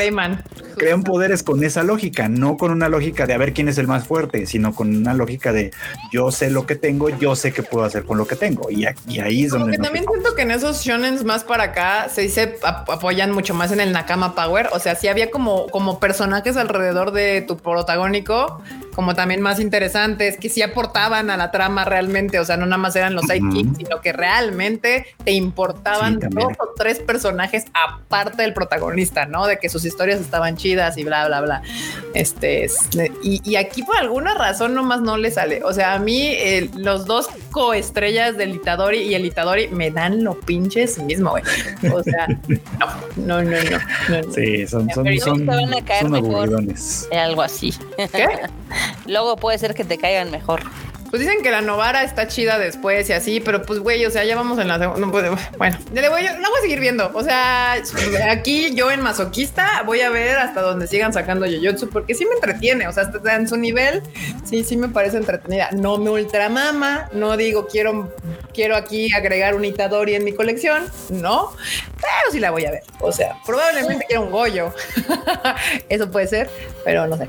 crean 0.77 1.03
poderes 1.03 1.43
con 1.43 1.63
esa 1.65 1.83
lógica, 1.83 2.29
no 2.29 2.57
con 2.57 2.71
una 2.71 2.89
lógica 2.89 3.27
de 3.27 3.35
a 3.35 3.39
ver 3.39 3.53
quién 3.53 3.69
es 3.69 3.79
el 3.79 3.87
más 3.87 4.07
fuerte, 4.07 4.47
sino 4.47 4.75
con 4.75 4.95
una 4.97 5.15
lógica 5.15 5.53
de 5.53 5.71
yo 6.13 6.31
sé 6.41 6.51
lo 6.51 6.67
que 6.67 6.75
tengo, 6.75 7.11
yo 7.11 7.37
sé 7.37 7.53
qué 7.53 7.63
puedo 7.63 7.85
hacer 7.85 8.05
con 8.05 8.17
lo 8.17 8.27
que 8.27 8.35
tengo. 8.35 8.71
Y, 8.71 8.87
ahí 9.21 9.45
es 9.45 9.53
donde. 9.53 9.77
también 9.77 10.07
siento 10.11 10.35
que 10.35 10.43
en 10.43 10.51
esos 10.51 10.83
shonens 10.83 11.23
más 11.23 11.45
para 11.45 11.65
acá 11.65 12.09
se 12.09 12.23
dice 12.23 12.59
apoyan 12.63 13.31
mucho 13.31 13.53
más 13.53 13.73
en 13.73 13.81
el 13.81 13.93
Nakama 13.93 14.35
Power. 14.35 14.69
O 14.73 14.79
sea, 14.79 14.95
si 14.95 15.09
había 15.09 15.31
como, 15.31 15.67
como 15.69 16.01
personajes 16.01 16.57
alrededor 16.57 17.13
de 17.13 17.43
tu 17.43 17.59
protagónico, 17.59 18.63
como 18.95 19.15
también 19.15 19.41
más 19.41 19.61
interesantes, 19.61 20.37
que 20.37 20.49
sí 20.49 20.63
aportaban 20.63 21.31
a 21.31 21.37
la 21.37 21.51
trama 21.51 21.85
realmente. 21.85 22.39
O 22.41 22.45
sea, 22.45 22.57
no 22.57 22.67
nada 22.67 22.79
más 22.79 22.97
eran 22.97 23.15
los 23.15 23.27
sidekicks, 23.27 23.79
sino 23.79 24.01
que 24.01 24.13
realmente 24.13 25.07
te 25.25 25.33
importaban 25.33 26.19
dos 26.19 26.53
o 26.59 26.75
tres 26.77 26.99
personajes 26.99 27.65
aparte 27.73 28.43
del 28.43 28.55
protagonista, 28.55 29.27
no 29.27 29.47
de 29.47 29.59
que 29.59 29.69
sus 29.69 29.85
historias 29.85 30.21
estaban 30.21 30.57
chidas 30.57 30.97
y 30.97 31.05
bla, 31.05 31.27
bla, 31.27 31.41
bla. 31.41 31.63
Este 32.15 32.67
y, 33.23 33.41
y 33.49 33.57
aquí 33.57 33.83
por 33.83 33.97
alguna 33.97 34.35
razón 34.35 34.75
nomás 34.75 35.01
no 35.01 35.17
le 35.17 35.31
sale. 35.31 35.63
O 35.65 35.73
sea, 35.73 35.95
a 35.95 35.99
mí 35.99 36.35
los 36.77 37.07
dos 37.07 37.29
coestrellas 37.51 38.37
del 38.37 38.55
Itadori 38.55 38.99
y 38.99 39.15
el 39.15 39.25
Itadori 39.25 39.69
me 39.69 39.91
dan 39.91 40.25
lo 40.25 40.39
pinches 40.39 40.99
mismo, 40.99 41.31
güey. 41.31 41.43
O 41.93 42.03
sea, 42.03 42.27
no, 43.17 43.43
no, 43.43 43.51
no, 43.51 43.79
no. 44.09 44.33
Sí, 44.33 44.67
son, 44.67 44.89
son, 44.91 45.07
son, 45.19 45.47
van 45.47 45.75
a 45.75 45.85
caer 45.85 46.09
mejor, 46.09 46.51
algo 47.13 47.43
así. 47.43 47.73
¿Qué? 47.97 48.27
Luego 49.07 49.37
puede 49.37 49.59
ser 49.59 49.75
que 49.75 49.85
te 49.85 49.99
caigan 49.99 50.31
mejor. 50.31 50.63
Pues 51.11 51.21
dicen 51.21 51.43
que 51.43 51.51
la 51.51 51.61
Novara 51.61 52.05
está 52.05 52.29
chida 52.29 52.59
después 52.59 53.11
y 53.11 53.13
así, 53.13 53.41
pero 53.41 53.63
pues 53.63 53.81
güey, 53.81 54.07
o 54.07 54.11
sea, 54.11 54.25
ya 54.25 54.37
vamos 54.37 54.59
en 54.61 54.69
la 54.69 54.79
segunda. 54.79 55.07
bueno, 55.59 55.79
le 55.93 56.09
voy, 56.09 56.23
la 56.23 56.49
voy 56.49 56.59
a 56.59 56.63
seguir 56.63 56.79
viendo. 56.79 57.11
O 57.15 57.23
sea, 57.25 57.83
aquí 58.31 58.75
yo 58.75 58.93
en 58.93 59.01
masoquista 59.01 59.83
voy 59.85 60.03
a 60.03 60.11
ver 60.11 60.39
hasta 60.39 60.61
donde 60.61 60.87
sigan 60.87 61.13
sacando 61.13 61.47
Yoyotsu 61.47 61.91
porque 61.91 62.15
sí 62.15 62.25
me 62.27 62.35
entretiene. 62.35 62.87
O 62.87 62.93
sea, 62.93 63.05
hasta 63.05 63.35
en 63.35 63.49
su 63.49 63.57
nivel, 63.57 64.03
sí, 64.45 64.63
sí 64.63 64.77
me 64.77 64.89
parece 64.89 65.17
entretenida. 65.17 65.71
No 65.73 65.99
me 65.99 66.11
ultramama, 66.11 67.09
no 67.13 67.37
digo 67.37 67.67
quiero, 67.67 68.15
quiero 68.55 68.77
aquí 68.77 69.13
agregar 69.13 69.57
un 69.57 69.65
Itadori 69.65 70.15
en 70.15 70.23
mi 70.25 70.33
colección, 70.33 70.87
no, 71.09 71.53
pero 71.97 72.31
sí 72.31 72.39
la 72.39 72.53
voy 72.53 72.67
a 72.67 72.71
ver. 72.71 72.83
O 73.01 73.11
sea, 73.11 73.37
probablemente 73.45 74.05
quiera 74.07 74.23
un 74.23 74.31
Goyo. 74.31 74.73
Eso 75.89 76.11
puede 76.11 76.29
ser, 76.29 76.51
pero 76.85 77.07
no 77.09 77.17
sé. 77.17 77.29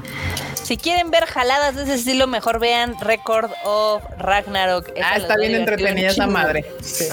Si 0.63 0.77
quieren 0.77 1.11
ver 1.11 1.25
jaladas 1.25 1.75
de 1.75 1.83
ese 1.83 1.95
estilo, 1.95 2.27
mejor 2.27 2.59
vean 2.59 2.95
Record 3.01 3.51
of 3.71 4.03
Ragnarok. 4.17 4.91
ah, 5.03 5.17
está 5.17 5.37
bien 5.37 5.55
entretenida 5.55 6.09
esa 6.09 6.27
madre. 6.27 6.65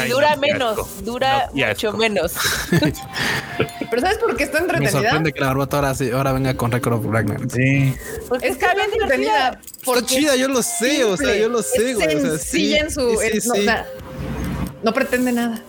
dura 0.09 0.37
menos, 0.37 1.05
dura 1.05 1.51
mucho 1.53 1.93
menos. 1.93 2.35
Pero 3.91 4.03
¿sabes 4.03 4.19
por 4.19 4.37
qué 4.37 4.45
está 4.45 4.59
entretenida? 4.59 4.93
Me 4.93 5.03
sorprende 5.03 5.33
que 5.33 5.41
la 5.41 5.47
barbata 5.49 5.95
ahora, 6.13 6.33
venga 6.33 6.55
con 6.57 6.71
Record 6.71 6.95
of 6.95 7.07
Ragnarok. 7.07 7.51
Sí. 7.51 7.95
Porque 8.29 8.49
está 8.49 8.75
bien 8.75 8.91
entretenida. 8.93 9.61
Está 9.81 10.07
chida, 10.07 10.37
yo 10.37 10.49
lo 10.49 10.63
sé, 10.63 11.05
o 11.05 11.17
sea, 11.17 11.35
yo 11.37 11.49
lo 11.49 11.63
sé, 11.63 11.95
güey. 11.95 12.17
O 12.17 12.21
sea, 12.21 12.39
sí, 12.39 12.75
en 12.75 12.91
su. 12.91 13.19
no 14.83 14.93
pretende 14.93 15.33
nada 15.33 15.63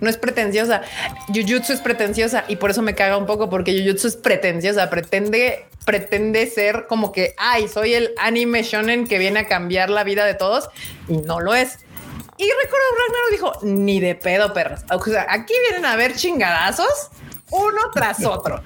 no 0.00 0.08
es 0.08 0.16
pretenciosa. 0.16 0.82
Jujutsu 1.28 1.72
es 1.72 1.80
pretenciosa 1.80 2.44
y 2.48 2.56
por 2.56 2.70
eso 2.70 2.82
me 2.82 2.94
caga 2.94 3.16
un 3.16 3.26
poco 3.26 3.48
porque 3.48 3.72
Jujutsu 3.78 4.08
es 4.08 4.16
pretenciosa, 4.16 4.90
pretende 4.90 5.66
pretende 5.84 6.46
ser 6.46 6.86
como 6.86 7.12
que, 7.12 7.34
ay, 7.38 7.68
soy 7.68 7.94
el 7.94 8.12
anime 8.18 8.62
shonen 8.62 9.06
que 9.06 9.18
viene 9.18 9.40
a 9.40 9.48
cambiar 9.48 9.90
la 9.90 10.04
vida 10.04 10.24
de 10.24 10.34
todos 10.34 10.68
y 11.08 11.16
no 11.18 11.40
lo 11.40 11.54
es. 11.54 11.78
Y 12.38 12.44
recuerdo 12.44 12.86
Ragnarok 12.98 13.30
dijo, 13.30 13.52
ni 13.62 14.00
de 14.00 14.14
pedo, 14.14 14.52
perros. 14.52 14.80
O 14.90 15.02
sea, 15.04 15.26
aquí 15.28 15.52
vienen 15.68 15.84
a 15.84 15.96
ver 15.96 16.14
chingadazos 16.14 17.10
uno 17.52 17.80
tras 17.92 18.24
otro. 18.24 18.62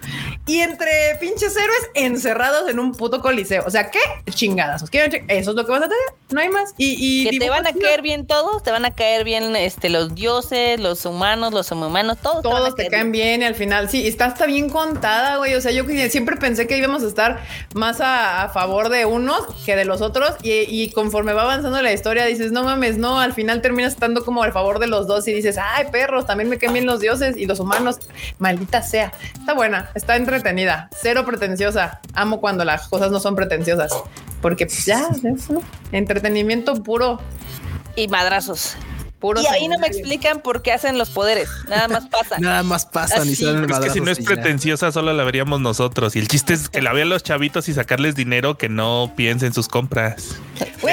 Y 0.46 0.60
entre 0.60 1.16
pinches 1.20 1.56
héroes 1.56 1.90
encerrados 1.94 2.68
en 2.68 2.78
un 2.78 2.92
puto 2.92 3.20
coliseo. 3.20 3.64
O 3.66 3.70
sea, 3.70 3.90
¿qué 3.90 3.98
chingadas? 4.30 4.84
Eso 4.92 5.50
es 5.50 5.56
lo 5.56 5.66
que 5.66 5.72
vas 5.72 5.82
a 5.82 5.88
tener. 5.88 6.04
No 6.30 6.40
hay 6.40 6.48
más. 6.48 6.72
Y, 6.76 7.28
que 7.28 7.38
te 7.38 7.50
van 7.50 7.66
a 7.66 7.72
caer 7.72 8.02
bien 8.02 8.26
todos, 8.26 8.62
te 8.62 8.70
van 8.70 8.84
a 8.84 8.92
caer 8.92 9.24
bien 9.24 9.54
este, 9.56 9.90
los 9.90 10.14
dioses, 10.14 10.80
los 10.80 11.04
humanos, 11.04 11.52
los 11.52 11.70
humanos, 11.70 12.18
todos. 12.22 12.42
Todos 12.42 12.74
te, 12.74 12.88
caen 12.88 13.12
bien. 13.12 13.42
y 13.42 13.44
al 13.44 13.54
final, 13.54 13.88
sí, 13.88 14.06
está 14.06 14.26
hasta 14.26 14.46
bien 14.46 14.70
contada, 14.70 15.36
güey. 15.36 15.54
O 15.54 15.60
sea, 15.60 15.72
yo 15.72 15.84
siempre 16.08 16.36
pensé 16.36 16.66
que 16.66 16.76
íbamos 16.76 17.02
a 17.02 17.06
estar 17.06 17.42
más 17.74 18.00
a, 18.00 18.50
favor 18.52 18.88
de 18.88 19.04
unos 19.04 19.42
que 19.64 19.76
de 19.76 19.84
los 19.84 20.00
otros. 20.00 20.34
Y, 20.42 20.90
conforme 20.90 21.32
va 21.32 21.42
avanzando 21.42 21.80
la 21.82 21.92
historia, 21.92 22.24
dices, 22.24 22.52
no 22.52 22.62
mames, 22.62 22.98
no, 22.98 23.20
al 23.20 23.32
final 23.32 23.62
terminas 23.62 23.94
estando 23.94 24.24
como 24.24 24.42
a 24.42 24.52
favor 24.52 24.78
de 24.78 24.86
los 24.86 25.06
dos 25.06 25.26
y 25.26 25.32
dices, 25.32 25.58
ay, 25.60 25.86
perros, 25.90 26.26
también 26.26 26.48
me 26.48 26.58
caen 26.58 26.72
bien 26.72 26.86
los 26.86 27.00
dioses 27.00 27.36
y 27.36 27.46
los 27.46 27.60
humanos. 27.60 27.98
Maldita 28.38 28.75
sea. 28.82 29.12
Está 29.38 29.54
buena, 29.54 29.90
está 29.94 30.16
entretenida, 30.16 30.88
cero 30.96 31.24
pretenciosa. 31.24 32.00
Amo 32.14 32.40
cuando 32.40 32.64
las 32.64 32.88
cosas 32.88 33.10
no 33.10 33.20
son 33.20 33.36
pretenciosas, 33.36 33.92
porque 34.42 34.66
ya, 34.66 35.08
entretenimiento 35.92 36.82
puro. 36.82 37.20
Y 37.98 38.08
madrazos 38.08 38.76
y 39.34 39.46
ahí 39.46 39.68
no 39.68 39.78
me 39.78 39.86
explican 39.86 40.40
por 40.40 40.62
qué 40.62 40.72
hacen 40.72 40.98
los 40.98 41.10
poderes. 41.10 41.48
Nada 41.68 41.88
más 41.88 42.06
pasa. 42.06 42.36
Nada 42.40 42.62
más 42.62 42.86
pasa. 42.86 43.24
Ni 43.24 43.32
es 43.32 43.38
que 43.38 43.90
si 43.90 44.00
no 44.00 44.10
es 44.10 44.20
pretenciosa, 44.20 44.92
solo 44.92 45.12
la 45.12 45.24
veríamos 45.24 45.60
nosotros. 45.60 46.16
Y 46.16 46.18
el 46.18 46.28
chiste 46.28 46.54
es 46.54 46.68
que 46.68 46.82
la 46.82 46.92
vean 46.92 47.08
los 47.08 47.22
chavitos 47.22 47.68
y 47.68 47.74
sacarles 47.74 48.14
dinero 48.14 48.56
que 48.58 48.68
no 48.68 49.12
piensen 49.16 49.52
sus 49.52 49.68
compras. 49.68 50.36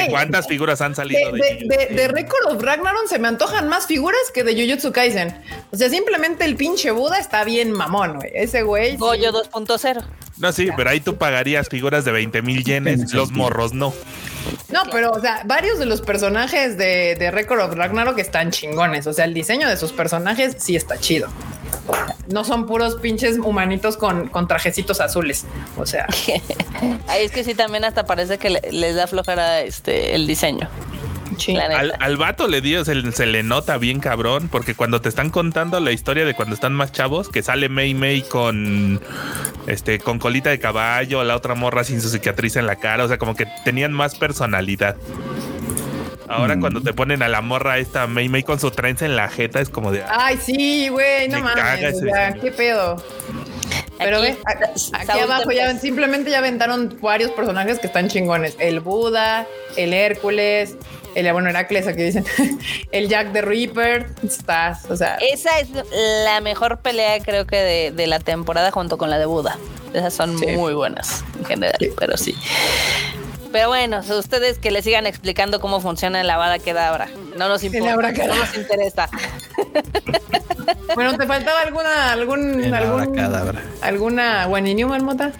¿Cuántas 0.10 0.48
figuras 0.48 0.82
han 0.82 0.96
salido 0.96 1.32
de, 1.32 1.66
de, 1.66 1.94
de, 1.94 2.08
Record 2.08 2.56
of 2.56 2.62
Ragnarok? 2.62 3.08
Se 3.08 3.20
me 3.20 3.28
antojan 3.28 3.68
más 3.70 3.88
figuras 3.88 4.22
que 4.34 4.44
de 4.44 4.54
Jujutsu 4.54 4.92
Kaisen. 4.92 5.36
O 5.72 5.78
sea, 5.78 5.90
simplemente 5.90 6.46
el 6.46 6.56
pinche 6.56 6.92
Buda 6.92 7.18
está 7.18 7.44
bien 7.44 7.72
mamón, 7.72 8.16
güey. 8.16 8.32
Ese 8.34 8.64
güey. 8.64 8.98
Goyo 8.98 9.32
2.0. 9.32 10.04
No, 10.38 10.52
sí, 10.52 10.70
pero 10.76 10.90
ahí 10.90 11.00
tú 11.00 11.16
pagarías 11.18 11.70
figuras 11.70 12.06
de 12.06 12.12
20 12.12 12.42
mil 12.42 12.64
yenes, 12.64 13.14
los 13.14 13.32
morros 13.32 13.74
no. 13.74 13.94
No, 14.70 14.84
pero, 14.91 15.11
o 15.11 15.20
sea, 15.20 15.44
varios 15.45 15.80
de 15.80 15.86
los 15.86 16.02
personajes 16.02 16.78
de, 16.78 17.15
de 17.15 17.32
Record 17.32 17.61
of 17.61 17.74
Ragnarok 17.76 18.18
están 18.20 18.52
chingones. 18.52 19.07
O 19.07 19.14
sea, 19.14 19.26
el 19.26 19.34
diseño 19.34 19.68
de 19.68 19.78
sus 19.78 19.91
personajes 19.91 20.56
sí 20.60 20.76
está 20.76 20.98
chido. 20.98 21.30
No 22.32 22.44
son 22.44 22.65
puros 22.65 22.95
pinches 22.95 23.38
humanitos 23.38 23.98
con, 23.98 24.30
con 24.30 24.48
trajecitos 24.48 25.02
azules. 25.02 25.45
O 25.78 25.86
sea, 25.86 26.07
ahí 27.07 27.26
es 27.26 27.32
que 27.32 27.44
sí, 27.44 27.53
también 27.53 27.86
hasta 27.86 28.06
parece 28.06 28.38
que 28.38 28.49
les 28.49 28.95
da 28.95 29.07
flojera 29.07 29.61
este 29.61 30.15
el 30.15 30.28
diseño. 30.28 30.70
Al, 31.57 31.94
al, 31.99 32.18
vato 32.18 32.48
le 32.48 32.61
dio, 32.61 32.86
se, 32.86 32.95
le 32.95 33.44
nota 33.44 33.78
bien 33.78 33.99
cabrón, 33.99 34.49
porque 34.49 34.76
cuando 34.76 35.02
te 35.02 35.10
están 35.10 35.30
contando 35.30 35.80
la 35.80 35.91
historia 35.91 36.26
de 36.26 36.34
cuando 36.34 36.53
están 36.56 36.74
más 36.74 36.91
chavos, 36.91 37.30
que 37.30 37.41
sale 37.41 37.70
Mei 37.70 37.94
Mei 37.94 38.22
con 38.22 39.02
este, 39.68 39.99
con 39.99 40.19
colita 40.19 40.49
de 40.49 40.60
caballo, 40.60 41.23
la 41.23 41.35
otra 41.35 41.56
morra 41.56 41.84
sin 41.84 42.02
su 42.02 42.10
cicatriz 42.10 42.56
en 42.56 42.65
la 42.65 42.77
cara, 42.77 43.03
o 43.03 43.07
sea, 43.07 43.18
como 43.18 43.35
que 43.35 43.48
tenían 43.64 43.94
más 43.94 44.15
personalidad. 44.15 44.95
Ahora 46.27 46.60
cuando 46.60 46.80
mm. 46.80 46.84
te 46.84 46.94
ponen 46.94 47.22
a 47.22 47.27
la 47.27 47.41
morra 47.41 47.77
esta 47.77 48.07
Mei 48.07 48.30
Mei 48.30 48.44
con 48.44 48.60
su 48.60 48.72
trenza 48.72 49.06
en 49.06 49.15
la 49.15 49.30
jeta, 49.30 49.60
es 49.60 49.69
como 49.69 49.91
de... 49.91 50.03
Ay, 50.07 50.38
sí, 50.41 50.90
güey, 50.90 51.27
no 51.30 51.40
mames, 51.41 52.02
qué 52.41 52.52
pedo. 52.52 53.03
Pero 53.98 54.22
ve, 54.22 54.35
aquí 54.94 55.19
abajo 55.19 55.52
ya 55.52 55.77
simplemente 55.77 56.31
ya 56.31 56.40
aventaron 56.40 56.98
varios 57.02 57.31
personajes 57.31 57.80
que 57.80 57.88
están 57.88 58.07
chingones. 58.07 58.56
El 58.60 58.80
Buda, 58.80 59.48
el 59.77 59.94
Hércules, 59.94 60.76
el 61.15 61.31
bueno 61.34 61.49
Heracles 61.49 61.88
aquí 61.88 62.03
dicen, 62.03 62.26
el 62.91 63.10
Jack 63.10 63.34
the 63.34 63.41
Reaper, 63.41 64.07
estás, 64.23 64.85
o 64.90 64.95
sea. 64.95 65.18
Esa 65.22 65.60
es 65.60 65.69
la 66.26 66.41
mejor 66.41 66.80
pelea 66.80 67.22
creo 67.23 67.45
que 67.45 67.91
de, 67.91 68.07
la 68.07 68.19
temporada 68.19 68.72
junto 68.72 68.98
con 68.98 69.10
la 69.10 69.18
de 69.19 69.26
Buda. 69.26 69.57
Esas 69.94 70.14
son 70.14 70.35
muy 70.35 70.73
buenas 70.73 71.23
en 71.38 71.45
general, 71.45 71.77
pero 71.99 72.18
sí. 72.18 72.35
Pero 73.52 73.68
bueno, 73.68 74.02
ustedes 74.18 74.57
que 74.57 74.72
le 74.72 74.81
sigan 74.81 75.06
explicando 75.06 75.60
cómo 75.60 75.80
funciona 75.80 76.23
la 76.23 76.38
Bada 76.38 76.57
ahora 76.88 77.07
No 77.38 77.48
nos 77.48 77.64
importa, 77.64 78.11
no 78.11 78.35
nos 78.35 78.57
interesa. 78.57 79.07
bueno, 80.95 81.15
¿te 81.15 81.27
faltaba 81.27 81.61
alguna, 81.61 82.11
algún, 82.11 82.73
algún, 82.73 83.19
alguna 83.81 84.48
Waninium, 84.48 84.90
Marmota? 84.90 85.31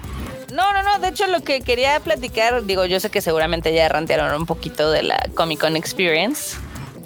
No, 0.54 0.72
no, 0.72 0.84
no. 0.84 1.00
De 1.00 1.08
hecho, 1.08 1.26
lo 1.28 1.42
que 1.42 1.62
quería 1.62 2.00
platicar, 2.00 2.64
digo, 2.66 2.86
yo 2.86 3.00
sé 3.00 3.10
que 3.10 3.22
seguramente 3.22 3.74
ya 3.74 3.90
rantearon 3.90 4.40
un 4.40 4.46
poquito 4.46 4.92
de 4.92 5.02
la 5.02 5.30
Comic 5.34 5.60
Con 5.60 5.76
Experience. 5.76 6.58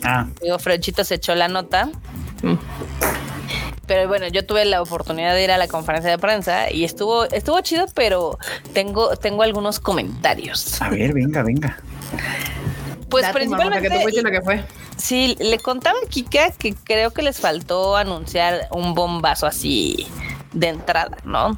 Ah. 0.03 0.27
Digo, 0.41 0.59
Fredchito 0.59 1.03
se 1.05 1.15
echó 1.15 1.33
la 1.33 1.47
nota. 1.47 1.89
Mm. 2.43 2.55
Pero 3.87 4.09
bueno, 4.09 4.27
yo 4.27 4.45
tuve 4.45 4.65
la 4.65 4.81
oportunidad 4.81 5.33
de 5.33 5.45
ir 5.45 5.51
a 5.51 5.57
la 5.57 5.69
conferencia 5.69 6.11
de 6.11 6.17
prensa 6.17 6.69
y 6.69 6.83
estuvo, 6.83 7.23
estuvo 7.23 7.61
chido, 7.61 7.85
pero 7.95 8.37
tengo, 8.73 9.15
tengo 9.15 9.43
algunos 9.43 9.79
comentarios. 9.79 10.81
A 10.81 10.89
ver, 10.89 11.13
venga, 11.13 11.41
venga. 11.41 11.77
Pues 13.09 13.23
Date, 13.23 13.45
mamá, 13.45 13.57
principalmente. 13.69 13.89
que 13.89 13.95
te 13.95 14.01
fuiste 14.01 14.21
lo 14.23 14.31
que 14.31 14.41
fue. 14.41 14.63
Sí, 14.97 15.37
le 15.39 15.57
contaba 15.59 15.97
a 16.05 16.09
Kika 16.09 16.51
que 16.51 16.75
creo 16.75 17.11
que 17.11 17.21
les 17.21 17.39
faltó 17.39 17.95
anunciar 17.95 18.67
un 18.71 18.93
bombazo 18.93 19.47
así 19.47 20.05
de 20.57 20.69
entrada, 20.69 21.17
¿no? 21.23 21.55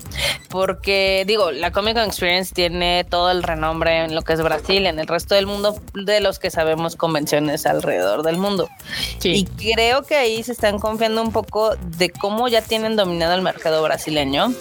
Porque 0.49 1.23
digo, 1.25 1.51
la 1.51 1.71
Comic 1.71 1.95
Con 1.95 2.03
Experience 2.03 2.53
tiene 2.53 3.05
todo 3.05 3.31
el 3.31 3.43
renombre 3.43 4.03
en 4.03 4.15
lo 4.15 4.23
que 4.23 4.33
es 4.33 4.41
Brasil, 4.41 4.85
en 4.85 4.99
el 4.99 5.07
resto 5.07 5.35
del 5.35 5.47
mundo, 5.47 5.79
de 5.93 6.19
los 6.19 6.39
que 6.39 6.51
sabemos 6.51 6.95
convenciones 6.95 7.65
alrededor 7.65 8.23
del 8.23 8.37
mundo. 8.37 8.69
Y 9.23 9.45
creo 9.45 10.03
que 10.03 10.15
ahí 10.15 10.43
se 10.43 10.51
están 10.51 10.79
confiando 10.79 11.21
un 11.21 11.31
poco 11.31 11.75
de 11.75 12.09
cómo 12.09 12.47
ya 12.47 12.61
tienen 12.61 12.95
dominado 12.95 13.35
el 13.35 13.41
mercado 13.41 13.81
brasileño. 13.81 14.53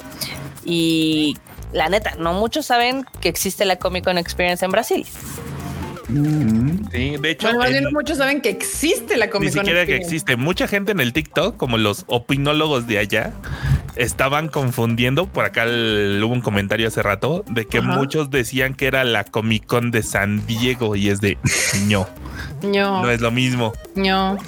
Y 0.65 1.37
la 1.73 1.89
neta, 1.89 2.15
no 2.17 2.33
muchos 2.35 2.67
saben 2.67 3.05
que 3.21 3.29
existe 3.29 3.65
la 3.65 3.77
Comic 3.77 4.05
Con 4.05 4.19
Experience 4.19 4.65
en 4.65 4.71
Brasil. 4.71 5.07
Sí, 6.09 7.17
de 7.21 7.31
hecho, 7.31 7.53
Bueno, 7.55 7.77
en- 7.77 7.93
muchos 7.93 8.17
saben 8.19 8.41
que 8.41 8.49
existe 8.49 9.17
la 9.19 9.27
ni 9.27 9.33
Comic 9.33 9.51
Con 9.55 9.65
siquiera 9.65 9.85
que 9.85 9.97
existe. 9.97 10.37
Mucha 10.37 10.67
gente 10.67 10.93
en 10.93 11.01
el 11.01 11.13
TikTok, 11.13 11.57
como 11.57 11.77
los 11.77 12.05
opinólogos 12.07 12.87
de 12.87 12.99
allá, 12.99 13.33
estaban 13.97 14.49
confundiendo. 14.49 15.27
Por 15.27 15.45
acá 15.45 15.65
el- 15.65 16.21
hubo 16.25 16.33
un 16.33 16.41
comentario 16.41 16.89
hace 16.89 17.03
rato 17.03 17.45
de 17.51 17.67
que 17.67 17.79
Ajá. 17.79 17.89
muchos 17.97 18.31
decían 18.31 18.75
que 18.75 18.87
era 18.87 19.05
la 19.05 19.25
Comic 19.25 19.67
Con 19.67 19.91
de 19.91 20.03
San 20.03 20.47
Diego 20.47 20.97
y 20.97 21.11
es 21.11 21.21
de 21.21 21.37
no, 21.89 22.09
No, 22.63 23.03
no 23.03 23.11
es 23.11 23.21
lo 23.21 23.31
mismo. 23.31 23.73
no. 23.95 24.39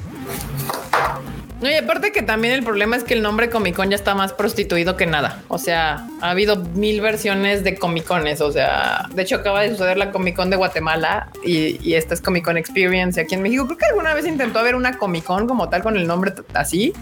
No, 1.61 1.71
y 1.71 1.75
aparte 1.75 2.11
que 2.11 2.23
también 2.23 2.55
el 2.55 2.63
problema 2.63 2.97
es 2.97 3.05
que 3.05 3.13
el 3.13 3.21
nombre 3.21 3.51
Comic 3.51 3.77
Con 3.77 3.91
ya 3.91 3.97
está 3.97 4.15
más 4.15 4.33
prostituido 4.33 4.97
que 4.97 5.07
nada. 5.07 5.43
O 5.49 5.59
sea, 5.59 6.07
ha 6.23 6.31
habido 6.31 6.57
mil 6.57 7.03
versiones 7.03 7.65
de 7.65 7.77
Comic 7.77 8.05
Cones. 8.05 8.41
O 8.41 8.51
sea, 8.51 9.07
de 9.13 9.23
hecho 9.23 9.37
acaba 9.37 9.61
de 9.61 9.71
suceder 9.71 9.99
la 9.99 10.11
Comic 10.11 10.37
Con 10.37 10.49
de 10.49 10.57
Guatemala 10.57 11.29
y, 11.45 11.79
y 11.87 11.95
esta 11.95 12.15
es 12.15 12.23
Comic 12.23 12.45
Con 12.45 12.57
Experience 12.57 13.21
aquí 13.21 13.35
en 13.35 13.43
México. 13.43 13.67
Creo 13.67 13.77
que 13.77 13.87
alguna 13.87 14.15
vez 14.15 14.27
intentó 14.27 14.59
haber 14.59 14.75
una 14.75 14.97
Comic 14.97 15.25
Con 15.25 15.47
como 15.47 15.69
tal 15.69 15.83
con 15.83 15.99
el 15.99 16.07
nombre 16.07 16.33
así. 16.55 16.95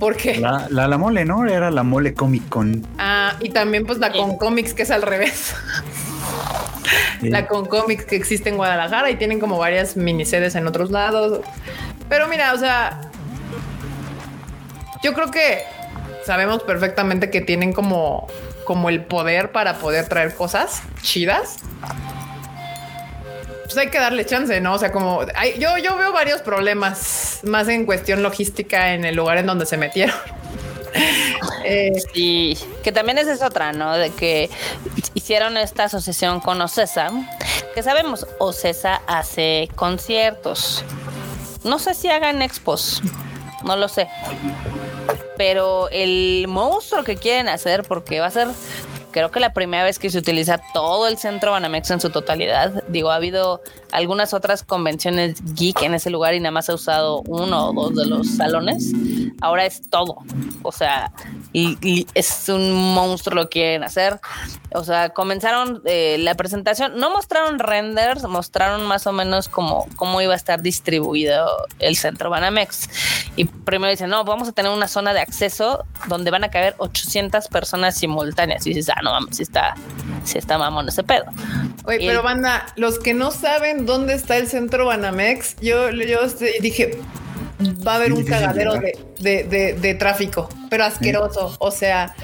Porque 0.00 0.38
La, 0.38 0.66
la, 0.68 0.88
la 0.88 0.98
mole, 0.98 1.24
¿no? 1.24 1.46
Era 1.46 1.70
la 1.70 1.84
mole 1.84 2.14
Comic 2.14 2.48
Con. 2.48 2.84
Ah, 2.98 3.34
y 3.40 3.50
también 3.50 3.86
pues 3.86 3.98
la 3.98 4.12
con 4.12 4.36
cómics 4.38 4.74
que 4.74 4.82
es 4.82 4.90
al 4.90 5.02
revés. 5.02 5.54
Sí. 7.20 7.30
La 7.30 7.46
con 7.46 7.66
cómics 7.66 8.04
que 8.04 8.16
existe 8.16 8.50
en 8.50 8.56
Guadalajara 8.56 9.10
y 9.10 9.16
tienen 9.16 9.40
como 9.40 9.56
varias 9.56 9.96
miniseries 9.96 10.54
en 10.54 10.66
otros 10.66 10.90
lados. 10.90 11.40
Pero 12.08 12.28
mira, 12.28 12.52
o 12.52 12.58
sea, 12.58 13.00
yo 15.02 15.14
creo 15.14 15.30
que 15.30 15.64
sabemos 16.24 16.62
perfectamente 16.62 17.30
que 17.30 17.40
tienen 17.40 17.72
como, 17.72 18.26
como 18.64 18.88
el 18.88 19.04
poder 19.04 19.52
para 19.52 19.78
poder 19.78 20.08
traer 20.08 20.34
cosas 20.34 20.82
chidas. 21.02 21.56
Pues 23.64 23.76
hay 23.78 23.90
que 23.90 23.98
darle 23.98 24.24
chance, 24.24 24.60
¿no? 24.60 24.74
O 24.74 24.78
sea, 24.78 24.92
como 24.92 25.22
yo, 25.58 25.76
yo 25.78 25.96
veo 25.96 26.12
varios 26.12 26.40
problemas 26.40 27.40
más 27.42 27.68
en 27.68 27.84
cuestión 27.84 28.22
logística 28.22 28.94
en 28.94 29.04
el 29.04 29.16
lugar 29.16 29.38
en 29.38 29.46
donde 29.46 29.66
se 29.66 29.76
metieron. 29.76 30.16
Eh, 31.64 31.92
Y 32.14 32.56
que 32.82 32.92
también 32.92 33.18
esa 33.18 33.32
es 33.32 33.42
otra, 33.42 33.72
¿no? 33.72 33.98
De 33.98 34.10
que 34.10 34.48
hicieron 35.14 35.56
esta 35.56 35.84
asociación 35.84 36.40
con 36.40 36.60
Ocesa, 36.62 37.10
que 37.74 37.82
sabemos, 37.82 38.26
Ocesa 38.38 39.02
hace 39.06 39.68
conciertos. 39.74 40.84
No 41.64 41.78
sé 41.78 41.94
si 41.94 42.08
hagan 42.08 42.40
expos, 42.40 43.02
no 43.64 43.76
lo 43.76 43.88
sé. 43.88 44.08
Pero 45.36 45.88
el 45.90 46.46
monstruo 46.48 47.04
que 47.04 47.16
quieren 47.16 47.48
hacer, 47.48 47.82
porque 47.82 48.20
va 48.20 48.26
a 48.26 48.30
ser, 48.30 48.48
creo 49.10 49.30
que 49.30 49.40
la 49.40 49.52
primera 49.52 49.84
vez 49.84 49.98
que 49.98 50.10
se 50.10 50.18
utiliza 50.18 50.60
todo 50.72 51.08
el 51.08 51.18
centro 51.18 51.52
Banamex 51.52 51.90
en 51.90 52.00
su 52.00 52.10
totalidad. 52.10 52.84
Digo, 52.88 53.10
ha 53.10 53.16
habido 53.16 53.62
algunas 53.92 54.34
otras 54.34 54.62
convenciones 54.62 55.36
geek 55.54 55.82
en 55.82 55.94
ese 55.94 56.10
lugar 56.10 56.34
y 56.34 56.40
nada 56.40 56.50
más 56.52 56.68
ha 56.68 56.74
usado 56.74 57.22
uno 57.26 57.68
o 57.68 57.72
dos 57.72 57.94
de 57.94 58.06
los 58.06 58.36
salones. 58.36 58.92
Ahora 59.40 59.66
es 59.66 59.88
todo. 59.90 60.18
O 60.62 60.72
sea, 60.72 61.12
y, 61.52 61.78
y 61.80 62.06
es 62.14 62.48
un 62.48 62.72
monstruo 62.72 63.34
lo 63.34 63.48
que 63.48 63.60
quieren 63.60 63.84
hacer. 63.84 64.20
O 64.74 64.84
sea, 64.84 65.10
comenzaron 65.10 65.80
eh, 65.84 66.16
la 66.18 66.34
presentación, 66.34 66.98
no 66.98 67.10
mostraron 67.10 67.58
renders, 67.58 68.24
mostraron 68.24 68.84
más 68.86 69.06
o 69.06 69.12
menos 69.12 69.48
cómo, 69.48 69.86
cómo 69.96 70.20
iba 70.20 70.34
a 70.34 70.36
estar 70.36 70.60
distribuido 70.60 71.48
el 71.78 71.96
centro 71.96 72.28
Banamex. 72.30 72.88
Y 73.36 73.44
primero 73.46 73.90
dicen, 73.90 74.10
no, 74.10 74.24
vamos 74.24 74.48
a 74.48 74.52
tener 74.52 74.70
una 74.70 74.88
zona 74.88 75.14
de 75.14 75.20
acceso 75.20 75.84
donde 76.08 76.30
van 76.30 76.44
a 76.44 76.50
caber 76.50 76.74
800 76.78 77.48
personas 77.48 77.96
simultáneas. 77.96 78.66
Y 78.66 78.74
dices, 78.74 78.92
ah, 78.94 79.00
no 79.02 79.12
mames, 79.12 79.36
sí 79.36 79.42
está, 79.42 79.74
sí 80.24 80.38
está 80.38 80.58
mamón 80.58 80.88
ese 80.88 81.02
pedo. 81.02 81.24
Oye, 81.84 82.02
Y 82.02 82.06
pero 82.06 82.22
banda, 82.22 82.66
los 82.76 82.98
que 82.98 83.14
no 83.14 83.30
saben 83.30 83.75
dónde 83.84 84.14
está 84.14 84.36
el 84.38 84.46
centro 84.48 84.86
Banamex, 84.86 85.56
yo, 85.60 85.90
yo 85.90 86.20
este, 86.20 86.54
dije, 86.60 86.98
va 87.86 87.92
a 87.92 87.96
haber 87.96 88.12
un 88.12 88.24
cagadero 88.24 88.74
llegar. 88.74 88.92
de, 89.20 89.44
de- 89.44 89.44
de- 89.44 89.72
de 89.74 89.94
tráfico, 89.94 90.48
pero 90.70 90.84
asqueroso. 90.84 91.54
O 91.58 91.70
sea, 91.70 92.14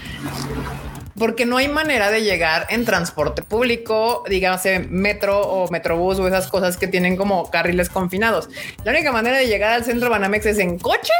porque 1.23 1.47
no 1.47 1.57
hay 1.57 1.69
manera 1.69 2.11
de 2.11 2.23
llegar 2.25 2.67
en 2.71 2.85
transporte 2.85 3.43
público, 3.43 4.25
dígase 4.29 4.81
metro 4.81 5.41
o 5.41 5.71
metrobús 5.71 6.19
o 6.19 6.27
esas 6.27 6.49
cosas 6.49 6.77
que 6.77 6.89
tienen 6.89 7.17
como 7.17 7.49
carriles 7.49 7.89
confinados. 7.89 8.49
La 8.83 8.91
única 8.91 9.13
manera 9.13 9.37
de 9.39 9.47
llegar 9.47 9.73
al 9.73 9.85
centro 9.85 10.11
Banamex 10.11 10.47
es 10.47 10.59
en 10.59 10.81
coche 10.81 11.13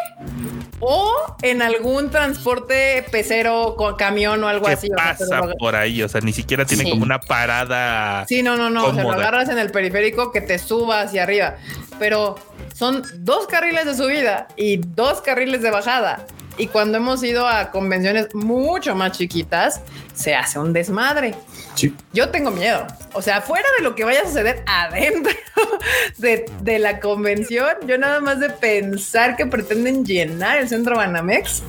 o 0.81 1.09
en 1.43 1.63
algún 1.63 2.11
transporte 2.11 3.05
pecero, 3.13 3.77
con 3.79 3.95
camión 3.95 4.43
o 4.43 4.49
algo 4.49 4.67
¿Qué 4.67 4.73
así. 4.73 4.89
o 4.93 4.97
sea, 4.97 5.13
pasa 5.13 5.25
pero 5.31 5.47
lo- 5.47 5.55
por 5.55 5.77
ahí? 5.77 6.03
O 6.03 6.09
sea, 6.09 6.21
ni 6.21 6.33
siquiera 6.33 6.65
tiene 6.65 6.83
Sí. 6.83 6.91
como 6.91 7.05
una 7.05 7.21
parada. 7.21 8.25
Sí, 8.27 8.43
no, 8.43 8.57
no, 8.57 8.71
no. 8.71 8.87
O 8.87 8.95
sea, 8.95 9.05
lo 9.05 9.13
agarras 9.13 9.51
en 9.51 9.59
el 9.59 9.71
periférico 9.71 10.33
que 10.33 10.41
te 10.41 10.59
suba 10.59 11.03
hacia 11.03 11.23
arriba. 11.23 11.59
Pero 12.01 12.35
son 12.75 13.05
dos 13.19 13.47
carriles 13.47 13.85
de 13.85 13.95
subida 13.95 14.49
y 14.57 14.79
dos 14.79 15.21
carriles 15.21 15.63
de 15.63 15.71
bajada. 15.71 16.27
Y 16.59 16.67
cuando 16.67 16.99
hemos 16.99 17.23
ido 17.23 17.47
a 17.49 17.71
convenciones 17.71 18.35
mucho 18.35 18.95
más 18.95 19.13
chiquitas, 19.13 19.81
se 20.15 20.35
hace 20.35 20.59
un 20.59 20.73
desmadre. 20.73 21.35
Sí. 21.75 21.95
Yo 22.13 22.29
tengo 22.29 22.51
miedo. 22.51 22.87
O 23.15 23.23
sea, 23.23 23.41
fuera 23.41 23.67
de 23.79 23.85
lo 23.85 23.95
que 23.95 24.05
vaya 24.05 24.21
a 24.21 24.27
suceder 24.27 24.63
adentro 24.67 25.33
de, 26.19 26.45
de 26.61 26.79
la 26.79 27.01
convención, 27.01 27.69
yo 27.87 27.97
nada 27.97 28.21
más 28.21 28.39
de 28.41 28.51
pensar 28.51 29.37
que 29.37 29.47
pretenden 29.47 30.05
llenar 30.05 30.59
el 30.59 30.69
centro 30.69 30.97
Banamex. 30.97 31.63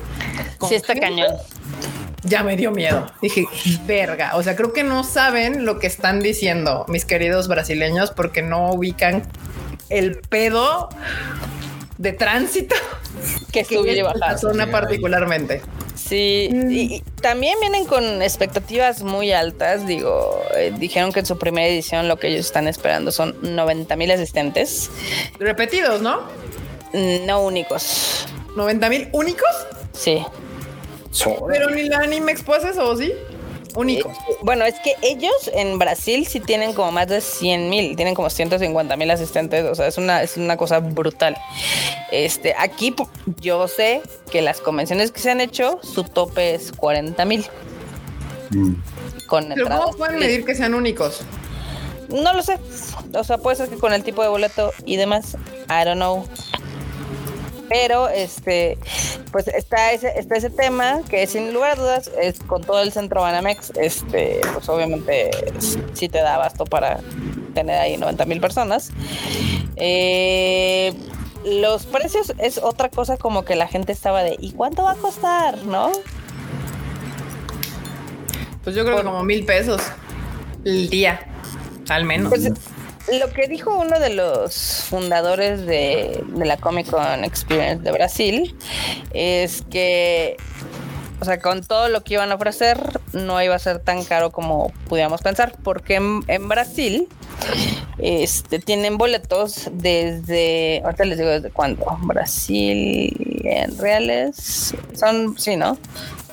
Sí 0.68 0.74
está 0.74 0.92
gente, 0.92 1.08
cañón. 1.08 1.32
ya 2.22 2.42
me 2.42 2.56
dio 2.56 2.70
miedo. 2.70 3.06
Dije, 3.22 3.46
verga. 3.86 4.32
O 4.36 4.42
sea, 4.42 4.54
creo 4.56 4.72
que 4.72 4.84
no 4.84 5.02
saben 5.02 5.64
lo 5.64 5.78
que 5.78 5.86
están 5.86 6.20
diciendo 6.20 6.84
mis 6.88 7.04
queridos 7.06 7.48
brasileños 7.48 8.10
porque 8.10 8.42
no 8.42 8.70
ubican 8.70 9.22
el 9.88 10.18
pedo 10.20 10.90
de 11.98 12.12
tránsito 12.12 12.74
Que 13.52 13.64
que 13.64 13.76
subir 13.76 13.94
y 13.94 13.98
es 14.00 14.04
la 14.04 14.12
bajar. 14.12 14.38
zona 14.38 14.64
Sí, 14.66 14.70
particularmente. 14.70 15.62
Sí, 15.94 16.48
y, 16.68 16.94
y 16.96 17.00
también 17.22 17.58
vienen 17.60 17.84
con 17.86 18.20
expectativas 18.22 19.02
muy 19.02 19.32
altas. 19.32 19.86
Digo, 19.86 20.42
eh, 20.56 20.72
dijeron 20.76 21.12
que 21.12 21.20
en 21.20 21.26
su 21.26 21.38
primera 21.38 21.66
edición 21.68 22.08
lo 22.08 22.18
que 22.18 22.28
ellos 22.28 22.46
están 22.46 22.68
esperando 22.68 23.12
son 23.12 23.34
90 23.42 23.96
mil 23.96 24.10
asistentes, 24.10 24.90
Repetidos, 25.38 26.00
¿no? 26.02 26.22
no 26.92 27.42
únicos. 27.42 28.26
90 28.56 28.88
mil 28.88 29.08
únicos, 29.12 29.48
Sí. 29.92 30.22
pero 31.48 31.70
ni 31.70 31.84
la 31.88 31.98
Anime 31.98 32.32
Expo 32.32 32.54
hace 32.54 32.70
eso, 32.70 32.88
¿o 32.88 32.96
¿sí? 32.96 33.12
Únicos. 33.74 34.16
Eh, 34.16 34.36
Bueno, 34.42 34.64
es 34.64 34.74
que 34.80 34.94
ellos 35.02 35.50
en 35.52 35.78
Brasil 35.78 36.26
sí 36.26 36.40
tienen 36.40 36.72
como 36.74 36.92
más 36.92 37.08
de 37.08 37.20
100 37.20 37.68
mil, 37.70 37.96
tienen 37.96 38.14
como 38.14 38.30
150 38.30 38.96
mil 38.96 39.10
asistentes, 39.10 39.64
o 39.64 39.74
sea, 39.74 39.86
es 39.86 39.98
una, 39.98 40.22
es 40.22 40.36
una 40.36 40.56
cosa 40.56 40.78
brutal. 40.80 41.36
Este, 42.12 42.54
aquí 42.58 42.94
yo 43.40 43.66
sé 43.68 44.02
que 44.30 44.42
las 44.42 44.60
convenciones 44.60 45.10
que 45.10 45.20
se 45.20 45.30
han 45.30 45.40
hecho, 45.40 45.80
su 45.82 46.04
tope 46.04 46.54
es 46.54 46.72
40 46.72 47.24
mil 47.24 47.46
Mm. 48.50 48.74
con 49.26 49.48
Pero. 49.48 49.68
¿cómo 49.68 49.96
pueden 49.96 50.18
medir 50.18 50.44
que 50.44 50.54
sean 50.54 50.74
únicos? 50.74 51.22
No 52.08 52.34
lo 52.34 52.42
sé. 52.42 52.58
O 53.14 53.24
sea, 53.24 53.38
puede 53.38 53.56
ser 53.56 53.68
que 53.68 53.76
con 53.76 53.92
el 53.94 54.04
tipo 54.04 54.22
de 54.22 54.28
boleto 54.28 54.70
y 54.84 54.96
demás. 54.96 55.36
I 55.68 55.84
don't 55.84 55.96
know. 55.96 56.28
Pero 57.68 58.08
este, 58.08 58.78
pues 59.32 59.48
está 59.48 59.92
ese, 59.92 60.18
está 60.18 60.36
ese 60.36 60.50
tema 60.50 61.00
que 61.08 61.26
sin 61.26 61.52
lugar 61.52 61.72
a 61.72 61.80
dudas 61.80 62.10
es 62.20 62.38
con 62.40 62.62
todo 62.62 62.82
el 62.82 62.92
centro 62.92 63.22
Banamex, 63.22 63.72
este, 63.76 64.40
pues 64.52 64.68
obviamente 64.68 65.30
sí 65.94 66.08
te 66.08 66.18
da 66.18 66.34
abasto 66.34 66.64
para 66.64 67.00
tener 67.54 67.80
ahí 67.80 67.96
90 67.96 68.24
mil 68.26 68.40
personas. 68.40 68.90
Eh, 69.76 70.92
los 71.44 71.86
precios 71.86 72.32
es 72.38 72.58
otra 72.58 72.88
cosa 72.90 73.16
como 73.16 73.44
que 73.44 73.54
la 73.54 73.66
gente 73.66 73.92
estaba 73.92 74.22
de 74.22 74.36
¿y 74.38 74.52
cuánto 74.52 74.84
va 74.84 74.92
a 74.92 74.96
costar? 74.96 75.58
¿No? 75.64 75.92
Pues 78.62 78.74
yo 78.74 78.84
creo 78.84 78.96
que 78.96 79.04
como 79.04 79.22
mil 79.24 79.44
pesos 79.44 79.82
el 80.64 80.88
día, 80.88 81.20
al 81.88 82.04
menos. 82.04 82.30
Pues 82.30 82.50
lo 83.12 83.30
que 83.30 83.48
dijo 83.48 83.76
uno 83.76 83.98
de 83.98 84.10
los 84.10 84.84
fundadores 84.88 85.66
de, 85.66 86.24
de 86.26 86.44
la 86.44 86.56
Comic 86.56 86.90
Con 86.90 87.24
Experience 87.24 87.82
de 87.82 87.92
Brasil 87.92 88.56
es 89.12 89.62
que, 89.70 90.36
o 91.20 91.24
sea, 91.24 91.38
con 91.38 91.62
todo 91.62 91.88
lo 91.88 92.02
que 92.02 92.14
iban 92.14 92.32
a 92.32 92.36
ofrecer, 92.36 92.78
no 93.12 93.42
iba 93.42 93.54
a 93.54 93.58
ser 93.58 93.78
tan 93.78 94.04
caro 94.04 94.30
como 94.30 94.72
pudiéramos 94.88 95.20
pensar, 95.22 95.54
porque 95.62 95.96
en, 95.96 96.48
Brasil 96.48 97.08
Este, 97.98 98.58
tienen 98.58 98.98
boletos 98.98 99.70
desde, 99.72 100.82
ahorita 100.84 101.04
les 101.04 101.18
digo 101.18 101.30
desde 101.30 101.50
cuándo, 101.50 101.86
Brasil, 102.02 103.12
en 103.44 103.78
reales, 103.78 104.74
son, 104.94 105.38
sí, 105.38 105.56
¿no? 105.56 105.78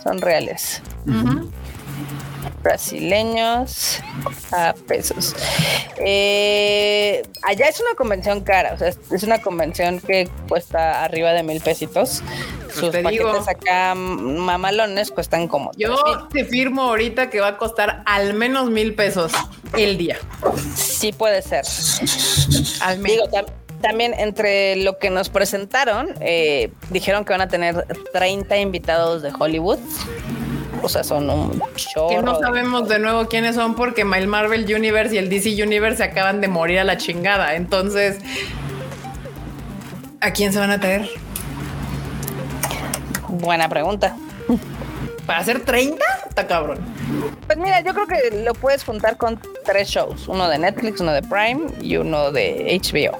Son 0.04 0.20
reales. 0.20 0.82
Brasileños 2.62 4.00
a 4.52 4.74
pesos. 4.88 5.36
Eh, 5.98 7.24
allá 7.44 7.68
es 7.68 7.80
una 7.80 7.96
convención 7.96 8.42
cara, 8.42 8.74
o 8.74 8.78
sea, 8.78 8.90
es 8.90 9.24
una 9.24 9.42
convención 9.42 10.00
que 10.00 10.30
cuesta 10.48 11.04
arriba 11.04 11.32
de 11.34 11.44
mil 11.44 11.62
pesitos. 11.62 12.22
Pues 12.66 12.76
Sus 12.76 12.92
te 12.92 13.04
paquetes 13.04 13.28
digo. 13.28 13.44
acá 13.50 13.96
mamalones 13.96 15.12
cuestan 15.12 15.48
como 15.48 15.72
Yo 15.78 15.96
te 16.32 16.46
firmo 16.46 16.84
ahorita 16.84 17.30
que 17.30 17.42
va 17.42 17.48
a 17.50 17.58
costar 17.58 18.02
al 18.06 18.34
menos 18.34 18.70
mil 18.70 18.96
pesos 18.96 19.34
el 19.78 19.98
día. 19.98 20.18
Sí 20.76 21.12
puede 21.12 21.42
ser. 21.42 21.66
Al 22.82 23.04
Digo, 23.04 23.26
menos. 23.28 23.30
tam- 23.48 23.54
también 23.82 24.14
entre 24.14 24.76
lo 24.76 25.00
que 25.00 25.10
nos 25.10 25.30
presentaron, 25.30 26.14
eh, 26.22 26.72
dijeron 26.92 27.26
que 27.26 27.32
van 27.34 27.42
a 27.42 27.48
tener 27.48 27.88
30 28.14 28.58
invitados 28.60 29.24
de 29.24 29.32
Hollywood. 29.38 29.80
O 30.84 30.90
sea, 30.90 31.04
son 31.04 31.30
un 31.30 31.62
chorro. 31.76 32.10
Que 32.10 32.22
no 32.22 32.40
sabemos 32.40 32.88
de 32.88 33.00
nuevo 33.00 33.28
quiénes 33.28 33.56
son 33.56 33.76
porque 33.76 34.02
el 34.02 34.28
Marvel 34.28 34.74
Universe 34.74 35.16
y 35.16 35.18
el 35.18 35.30
DC 35.30 35.62
Universe 35.64 35.98
se 35.98 36.04
acaban 36.04 36.42
de 36.42 36.48
morir 36.48 36.80
a 36.80 36.84
la 36.84 36.98
chingada. 36.98 37.56
Entonces, 37.56 38.20
¿a 40.20 40.32
quién 40.32 40.54
se 40.54 40.60
van 40.60 40.72
a 40.72 40.80
traer? 40.80 41.10
Buena 43.28 43.70
pregunta. 43.70 44.16
¿Para 45.26 45.40
hacer 45.40 45.64
30? 45.64 46.04
Está 46.28 46.48
cabrón. 46.48 46.80
Pues 47.46 47.58
mira, 47.58 47.82
yo 47.82 47.94
creo 47.94 48.08
que 48.08 48.44
lo 48.44 48.54
puedes 48.54 48.84
juntar 48.84 49.18
con 49.18 49.40
tres 49.64 49.90
shows. 49.90 50.28
Uno 50.28 50.50
de 50.50 50.58
Netflix, 50.58 51.00
uno 51.00 51.14
de 51.14 51.22
Prime 51.22 51.68
y 51.82 51.98
uno 51.98 52.32
de 52.32 52.80
HBO. 52.82 53.18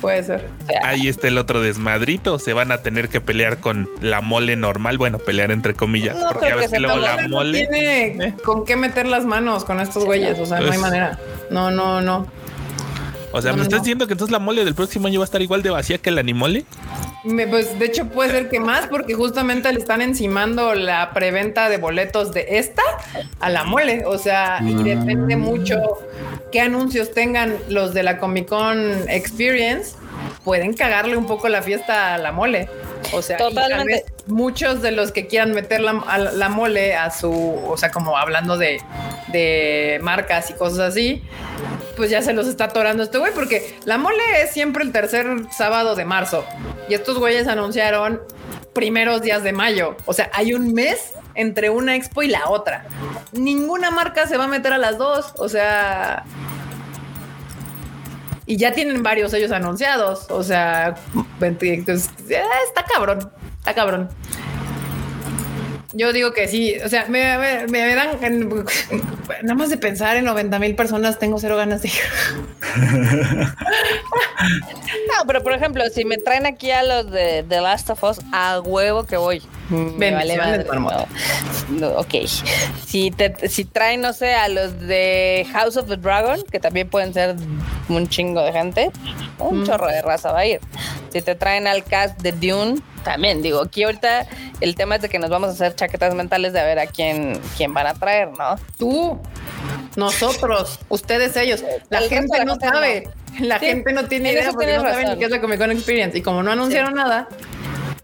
Puede 0.00 0.22
ser. 0.22 0.48
Ahí 0.82 1.08
está 1.08 1.28
el 1.28 1.36
otro 1.38 1.60
desmadrito. 1.60 2.38
Se 2.38 2.52
van 2.52 2.72
a 2.72 2.78
tener 2.78 3.08
que 3.08 3.20
pelear 3.20 3.58
con 3.58 3.88
la 4.00 4.20
mole 4.20 4.56
normal. 4.56 4.96
Bueno, 4.98 5.18
pelear 5.18 5.50
entre 5.50 5.74
comillas. 5.74 6.16
No 6.16 6.30
porque 6.32 6.48
a 6.48 6.56
veces 6.56 6.80
luego 6.80 6.96
la 6.98 7.22
No 7.22 7.28
mole. 7.28 7.66
tiene 7.66 8.34
con 8.44 8.64
qué 8.64 8.76
meter 8.76 9.06
las 9.06 9.24
manos 9.26 9.64
con 9.64 9.78
estos 9.80 10.04
güeyes. 10.04 10.38
O 10.38 10.46
sea, 10.46 10.58
no 10.58 10.64
hay 10.64 10.68
Pues- 10.70 10.80
manera. 10.80 11.18
No, 11.50 11.70
no, 11.70 12.00
no. 12.00 12.26
O 13.32 13.40
sea, 13.40 13.52
No, 13.52 13.58
¿me 13.58 13.58
no, 13.58 13.62
estás 13.64 13.78
no. 13.78 13.84
diciendo 13.84 14.06
que 14.06 14.14
entonces 14.14 14.32
la 14.32 14.38
mole 14.40 14.64
del 14.64 14.74
próximo 14.74 15.06
año 15.06 15.20
va 15.20 15.24
a 15.24 15.26
estar 15.26 15.40
igual 15.40 15.62
de 15.62 15.70
vacía 15.70 15.98
que 15.98 16.10
el 16.10 16.18
animole? 16.18 16.64
Me- 17.24 17.46
pues 17.46 17.78
de 17.78 17.84
hecho 17.86 18.06
puede 18.06 18.30
ser 18.30 18.48
que 18.48 18.58
más 18.60 18.86
porque 18.86 19.14
justamente 19.14 19.72
le 19.72 19.78
están 19.78 20.00
encimando 20.02 20.74
la 20.74 21.12
preventa 21.12 21.68
de 21.68 21.76
boletos 21.78 22.32
de 22.32 22.46
esta 22.58 22.82
a 23.38 23.48
la 23.50 23.64
mole. 23.64 24.04
O 24.06 24.18
sea, 24.18 24.58
y 24.66 24.74
depende 24.82 25.36
mucho 25.36 25.76
qué 26.50 26.60
anuncios 26.60 27.12
tengan 27.12 27.54
los 27.68 27.94
de 27.94 28.02
la 28.02 28.18
Comic 28.18 28.48
Con 28.48 29.08
Experience. 29.08 29.94
Pueden 30.44 30.72
cagarle 30.74 31.16
un 31.16 31.26
poco 31.26 31.48
la 31.48 31.60
fiesta 31.62 32.14
a 32.14 32.18
la 32.18 32.32
mole. 32.32 32.68
O 33.12 33.20
sea, 33.22 33.36
Totalmente. 33.36 33.92
vez 33.92 34.04
muchos 34.26 34.80
de 34.82 34.90
los 34.92 35.12
que 35.12 35.26
quieran 35.26 35.52
meter 35.52 35.80
la, 35.80 36.02
a 36.06 36.18
la- 36.18 36.32
la 36.32 36.48
mole 36.48 36.94
a 36.96 37.10
su, 37.10 37.30
o 37.32 37.76
sea, 37.76 37.90
como 37.90 38.16
hablando 38.16 38.56
de, 38.56 38.80
de 39.28 39.98
marcas 40.02 40.50
y 40.50 40.54
cosas 40.54 40.78
así, 40.80 41.22
pues 41.96 42.10
ya 42.10 42.22
se 42.22 42.32
los 42.32 42.46
está 42.46 42.64
atorando 42.64 43.02
este 43.02 43.18
güey, 43.18 43.32
porque 43.34 43.76
la 43.84 43.98
mole 43.98 44.22
es 44.42 44.50
siempre 44.52 44.82
el 44.84 44.92
tercer 44.92 45.26
sábado 45.56 45.94
de 45.94 46.04
marzo. 46.04 46.44
Y 46.88 46.94
estos 46.94 47.18
güeyes 47.18 47.46
anunciaron 47.48 48.20
primeros 48.72 49.20
días 49.22 49.42
de 49.42 49.52
mayo. 49.52 49.96
O 50.06 50.12
sea, 50.14 50.30
hay 50.32 50.54
un 50.54 50.72
mes 50.72 51.12
entre 51.34 51.68
una 51.70 51.96
expo 51.96 52.22
y 52.22 52.28
la 52.28 52.48
otra. 52.48 52.86
Ninguna 53.32 53.90
marca 53.90 54.26
se 54.26 54.36
va 54.36 54.44
a 54.44 54.48
meter 54.48 54.72
a 54.72 54.78
las 54.78 54.96
dos. 54.98 55.32
O 55.38 55.48
sea. 55.48 56.24
Y 58.50 58.56
ya 58.56 58.72
tienen 58.72 59.04
varios 59.04 59.32
ellos 59.32 59.52
anunciados. 59.52 60.26
O 60.28 60.42
sea, 60.42 60.96
eh, 61.40 61.84
está 61.86 62.84
cabrón. 62.92 63.30
Está 63.58 63.74
cabrón. 63.74 64.08
Yo 65.92 66.12
digo 66.12 66.32
que 66.32 66.48
sí, 66.48 66.74
o 66.84 66.88
sea, 66.88 67.06
me, 67.06 67.20
dan 67.68 68.18
nada 69.42 69.54
más 69.54 69.70
de 69.70 69.76
pensar 69.76 70.16
en 70.16 70.24
90 70.24 70.58
mil 70.58 70.74
personas, 70.74 71.20
tengo 71.20 71.38
cero 71.38 71.56
ganas 71.56 71.82
de 71.82 71.88
ir. 71.88 71.94
No, 74.40 75.26
pero 75.26 75.42
por 75.42 75.52
ejemplo, 75.52 75.84
si 75.92 76.04
me 76.04 76.16
traen 76.16 76.46
aquí 76.46 76.70
a 76.70 76.82
los 76.82 77.10
de 77.10 77.44
The 77.46 77.60
Last 77.60 77.90
of 77.90 78.02
Us, 78.02 78.20
a 78.32 78.60
huevo 78.60 79.04
que 79.04 79.16
voy. 79.16 79.42
Me 79.70 80.10
vale 80.12 80.36
madre, 80.36 80.64
no. 80.74 81.06
No, 81.70 81.88
ok. 81.98 82.14
Si, 82.86 83.10
te, 83.12 83.48
si 83.48 83.64
traen, 83.64 84.00
no 84.00 84.12
sé, 84.12 84.34
a 84.34 84.48
los 84.48 84.78
de 84.80 85.46
House 85.52 85.76
of 85.76 85.88
the 85.88 85.96
Dragon, 85.96 86.42
que 86.50 86.58
también 86.58 86.88
pueden 86.88 87.14
ser 87.14 87.36
un 87.88 88.08
chingo 88.08 88.42
de 88.42 88.52
gente, 88.52 88.90
un 89.38 89.62
Mm. 89.62 89.66
chorro 89.66 89.86
de 89.86 90.02
raza 90.02 90.32
va 90.32 90.40
a 90.40 90.46
ir. 90.46 90.60
Si 91.12 91.22
te 91.22 91.34
traen 91.34 91.66
al 91.66 91.84
cast 91.84 92.20
de 92.20 92.32
Dune, 92.32 92.80
también 93.04 93.42
digo, 93.42 93.60
aquí 93.62 93.84
ahorita 93.84 94.26
el 94.60 94.74
tema 94.74 94.96
es 94.96 95.02
de 95.02 95.08
que 95.08 95.18
nos 95.18 95.30
vamos 95.30 95.48
a 95.50 95.52
hacer 95.52 95.74
chaquetas 95.74 96.14
mentales 96.14 96.52
de 96.52 96.60
a 96.60 96.64
ver 96.64 96.78
a 96.78 96.86
quién, 96.86 97.38
quién 97.56 97.72
van 97.72 97.86
a 97.86 97.94
traer, 97.94 98.28
¿no? 98.32 98.56
Tú, 98.78 99.20
nosotros, 99.96 100.78
ustedes, 100.88 101.36
ellos. 101.36 101.62
La 101.88 101.98
El 101.98 102.08
gente 102.08 102.38
la 102.38 102.44
no 102.44 102.56
sabe. 102.58 103.08
La 103.40 103.58
Sí, 103.60 103.66
gente 103.66 103.92
no 103.92 104.04
tiene 104.06 104.30
en 104.30 104.38
idea 104.38 104.50
porque 104.52 104.66
no 104.74 104.80
saben 104.82 104.94
razón. 105.04 105.12
ni 105.12 105.18
qué 105.20 105.24
es 105.26 105.30
la 105.30 105.40
Comic 105.40 105.58
Con 105.58 105.70
Experience. 105.70 106.18
Y 106.18 106.20
como 106.22 106.42
no 106.42 106.50
anunciaron 106.50 106.94
nada, 106.94 107.28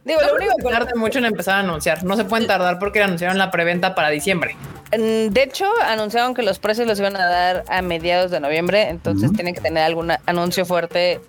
Digo, 0.07 0.21
no 0.21 0.29
lo 0.29 0.35
único 0.37 0.55
que 0.57 0.63
tarde 0.73 0.95
mucho 0.95 1.19
en 1.19 1.25
empezar 1.25 1.57
a 1.57 1.59
anunciar. 1.61 2.05
No 2.05 2.17
se 2.17 2.25
pueden 2.25 2.47
tardar 2.47 2.79
porque 2.79 3.03
anunciaron 3.03 3.39
la 3.39 3.51
preventa 3.51 3.95
para 3.97 4.09
diciembre. 4.09 4.55
Mm, 4.97 5.31
De 5.33 5.43
hecho, 5.43 5.67
anunciaron 5.85 6.33
que 6.33 6.43
los 6.43 6.61
precios 6.61 6.87
los 6.87 6.99
iban 7.01 7.17
a 7.17 7.27
dar 7.27 7.65
a 7.69 7.83
mediados 7.83 8.31
de 8.31 8.39
noviembre, 8.39 8.89
entonces 8.89 9.33
tienen 9.33 9.53
que 9.53 9.61
tener 9.61 9.83
algún 9.83 10.13
anuncio 10.27 10.65
fuerte 10.65 11.21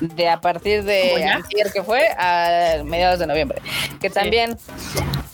de 0.00 0.28
a 0.28 0.40
partir 0.40 0.84
de 0.84 1.24
ayer 1.24 1.72
que 1.72 1.82
fue 1.82 2.08
a 2.18 2.82
mediados 2.84 3.18
de 3.18 3.26
noviembre. 3.26 3.60
Que 4.00 4.10
también 4.10 4.56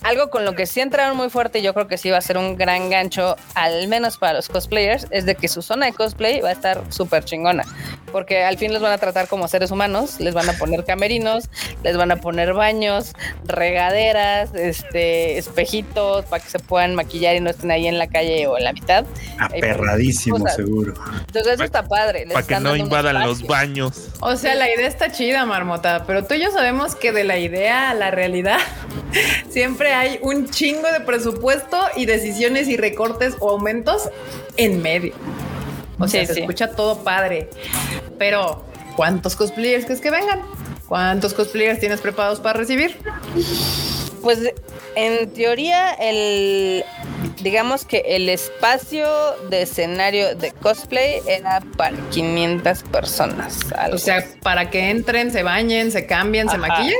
algo 0.02 0.30
con 0.30 0.44
lo 0.44 0.54
que 0.54 0.66
sí 0.66 0.80
entraron 0.80 1.16
muy 1.16 1.28
fuerte 1.28 1.58
y 1.58 1.62
yo 1.62 1.74
creo 1.74 1.86
que 1.86 1.98
sí 1.98 2.10
va 2.10 2.18
a 2.18 2.22
ser 2.22 2.38
un 2.38 2.56
gran 2.56 2.88
gancho, 2.88 3.36
al 3.54 3.86
menos 3.88 4.16
para 4.16 4.32
los 4.32 4.48
cosplayers, 4.48 5.06
es 5.10 5.26
de 5.26 5.34
que 5.34 5.46
su 5.48 5.60
zona 5.62 5.86
de 5.86 5.92
cosplay 5.92 6.40
va 6.40 6.48
a 6.48 6.52
estar 6.52 6.82
súper 6.88 7.24
chingona, 7.24 7.64
porque 8.10 8.42
al 8.42 8.56
fin 8.56 8.72
los 8.72 8.80
van 8.80 8.92
a 8.92 8.98
tratar 8.98 9.28
como 9.28 9.46
seres 9.46 9.70
humanos, 9.70 10.18
les 10.18 10.32
van 10.32 10.48
a 10.48 10.54
poner 10.54 10.84
camerinos, 10.84 11.50
les 11.82 11.96
van 11.96 12.10
a 12.12 12.16
poner 12.16 12.54
baños, 12.54 13.12
regaderas, 13.44 14.54
este, 14.54 15.36
espejitos 15.36 16.24
para 16.26 16.42
que 16.42 16.50
se 16.50 16.58
puedan 16.58 16.94
maquillar 16.94 17.36
y 17.36 17.40
no 17.40 17.50
estén 17.50 17.70
ahí 17.70 17.86
en 17.86 17.98
la 17.98 18.06
calle 18.06 18.46
o 18.46 18.56
en 18.56 18.64
la 18.64 18.72
mitad. 18.72 19.04
Aperradísimo, 19.38 20.48
seguro. 20.48 20.94
Entonces 21.26 21.54
eso 21.54 21.64
está 21.64 21.86
padre. 21.86 22.24
les 22.24 22.32
Para 22.32 22.46
que 22.46 22.60
no 22.60 22.74
invadan 22.74 23.20
los 23.20 23.42
baños. 23.42 24.08
O 24.20 24.34
sea, 24.36 24.49
la 24.54 24.68
idea 24.72 24.86
está 24.88 25.10
chida, 25.12 25.44
Marmota, 25.46 26.04
pero 26.06 26.24
tú 26.24 26.34
y 26.34 26.40
yo 26.40 26.50
sabemos 26.50 26.94
que 26.94 27.12
de 27.12 27.24
la 27.24 27.38
idea 27.38 27.90
a 27.90 27.94
la 27.94 28.10
realidad 28.10 28.58
siempre 29.50 29.92
hay 29.92 30.18
un 30.22 30.50
chingo 30.50 30.90
de 30.92 31.00
presupuesto 31.00 31.78
y 31.96 32.06
decisiones 32.06 32.68
y 32.68 32.76
recortes 32.76 33.34
o 33.40 33.50
aumentos 33.50 34.10
en 34.56 34.82
medio. 34.82 35.14
O 35.98 36.08
sea, 36.08 36.20
Sí, 36.22 36.26
se 36.28 36.34
sí. 36.34 36.40
escucha 36.40 36.70
todo 36.72 37.02
padre, 37.04 37.50
pero 38.18 38.64
¿cuántos 38.96 39.36
cosplayers 39.36 39.84
crees 39.84 40.00
que 40.00 40.10
vengan? 40.10 40.40
¿Cuántos 40.88 41.34
cosplayers 41.34 41.78
tienes 41.78 42.00
preparados 42.00 42.40
para 42.40 42.58
recibir? 42.58 42.96
Pues 44.22 44.38
en 44.96 45.30
teoría 45.30 45.92
el 45.94 46.84
digamos 47.42 47.84
que 47.84 48.02
el 48.06 48.28
espacio 48.28 49.08
de 49.48 49.62
escenario 49.62 50.34
de 50.34 50.52
cosplay 50.52 51.20
era 51.26 51.62
para 51.76 51.96
500 52.10 52.82
personas. 52.84 53.58
algo 53.76 53.96
O 53.96 53.98
sea, 53.98 54.24
para 54.42 54.70
que 54.70 54.90
entren, 54.90 55.30
se 55.30 55.42
bañen, 55.42 55.90
se 55.90 56.06
cambien, 56.06 56.48
se 56.48 56.58
maquillen. 56.58 56.98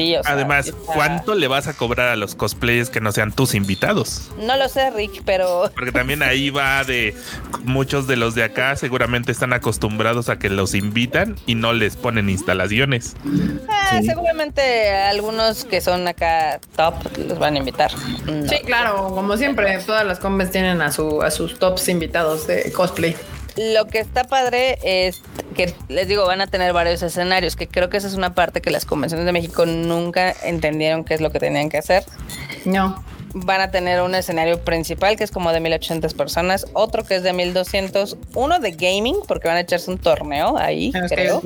Sí, 0.00 0.16
o 0.16 0.22
sea, 0.22 0.32
Además, 0.32 0.66
está- 0.68 0.92
¿cuánto 0.94 1.34
le 1.34 1.46
vas 1.48 1.66
a 1.66 1.74
cobrar 1.74 2.08
a 2.08 2.16
los 2.16 2.34
cosplayers 2.34 2.88
que 2.90 3.00
no 3.00 3.12
sean 3.12 3.32
tus 3.32 3.54
invitados? 3.54 4.30
No 4.38 4.56
lo 4.56 4.68
sé, 4.68 4.90
Rick, 4.90 5.22
pero 5.24 5.70
Porque 5.74 5.92
también 5.92 6.22
ahí 6.22 6.50
va 6.50 6.84
de 6.84 7.14
muchos 7.64 8.06
de 8.06 8.16
los 8.16 8.34
de 8.34 8.44
acá 8.44 8.76
seguramente 8.76 9.32
están 9.32 9.52
acostumbrados 9.52 10.28
a 10.28 10.38
que 10.38 10.48
los 10.48 10.74
invitan 10.74 11.36
y 11.46 11.54
no 11.54 11.72
les 11.72 11.96
ponen 11.96 12.30
instalaciones. 12.30 13.14
ah, 13.68 13.98
Sí. 14.00 14.06
seguramente 14.06 14.90
algunos 14.90 15.64
que 15.64 15.80
son 15.80 16.06
acá 16.08 16.60
top 16.76 16.94
los 17.28 17.38
van 17.38 17.54
a 17.54 17.58
invitar. 17.58 17.90
No. 18.26 18.48
Sí, 18.48 18.56
claro, 18.64 19.08
como 19.14 19.36
siempre, 19.36 19.78
todas 19.84 20.06
las 20.06 20.18
combes 20.18 20.50
tienen 20.50 20.80
a, 20.82 20.92
su, 20.92 21.22
a 21.22 21.30
sus 21.30 21.58
tops 21.58 21.88
invitados 21.88 22.46
de 22.46 22.72
cosplay. 22.72 23.16
Lo 23.56 23.86
que 23.86 23.98
está 23.98 24.24
padre 24.24 24.78
es 24.82 25.20
que 25.54 25.74
les 25.88 26.08
digo, 26.08 26.26
van 26.26 26.40
a 26.40 26.46
tener 26.46 26.72
varios 26.72 27.02
escenarios, 27.02 27.56
que 27.56 27.66
creo 27.68 27.90
que 27.90 27.96
esa 27.96 28.08
es 28.08 28.14
una 28.14 28.34
parte 28.34 28.60
que 28.60 28.70
las 28.70 28.84
convenciones 28.84 29.26
de 29.26 29.32
México 29.32 29.66
nunca 29.66 30.34
entendieron 30.42 31.04
qué 31.04 31.14
es 31.14 31.20
lo 31.20 31.30
que 31.30 31.38
tenían 31.38 31.68
que 31.68 31.78
hacer. 31.78 32.04
No. 32.64 33.04
Van 33.32 33.60
a 33.60 33.70
tener 33.70 34.02
un 34.02 34.14
escenario 34.14 34.60
principal 34.60 35.16
que 35.16 35.24
es 35.24 35.30
como 35.30 35.52
de 35.52 35.60
1800 35.60 36.14
personas, 36.14 36.66
otro 36.72 37.04
que 37.04 37.16
es 37.16 37.22
de 37.22 37.32
1200, 37.32 38.16
uno 38.34 38.58
de 38.58 38.72
gaming, 38.72 39.16
porque 39.28 39.48
van 39.48 39.56
a 39.56 39.60
echarse 39.60 39.90
un 39.90 39.98
torneo 39.98 40.56
ahí, 40.58 40.92
Ah, 40.94 41.06
creo, 41.08 41.42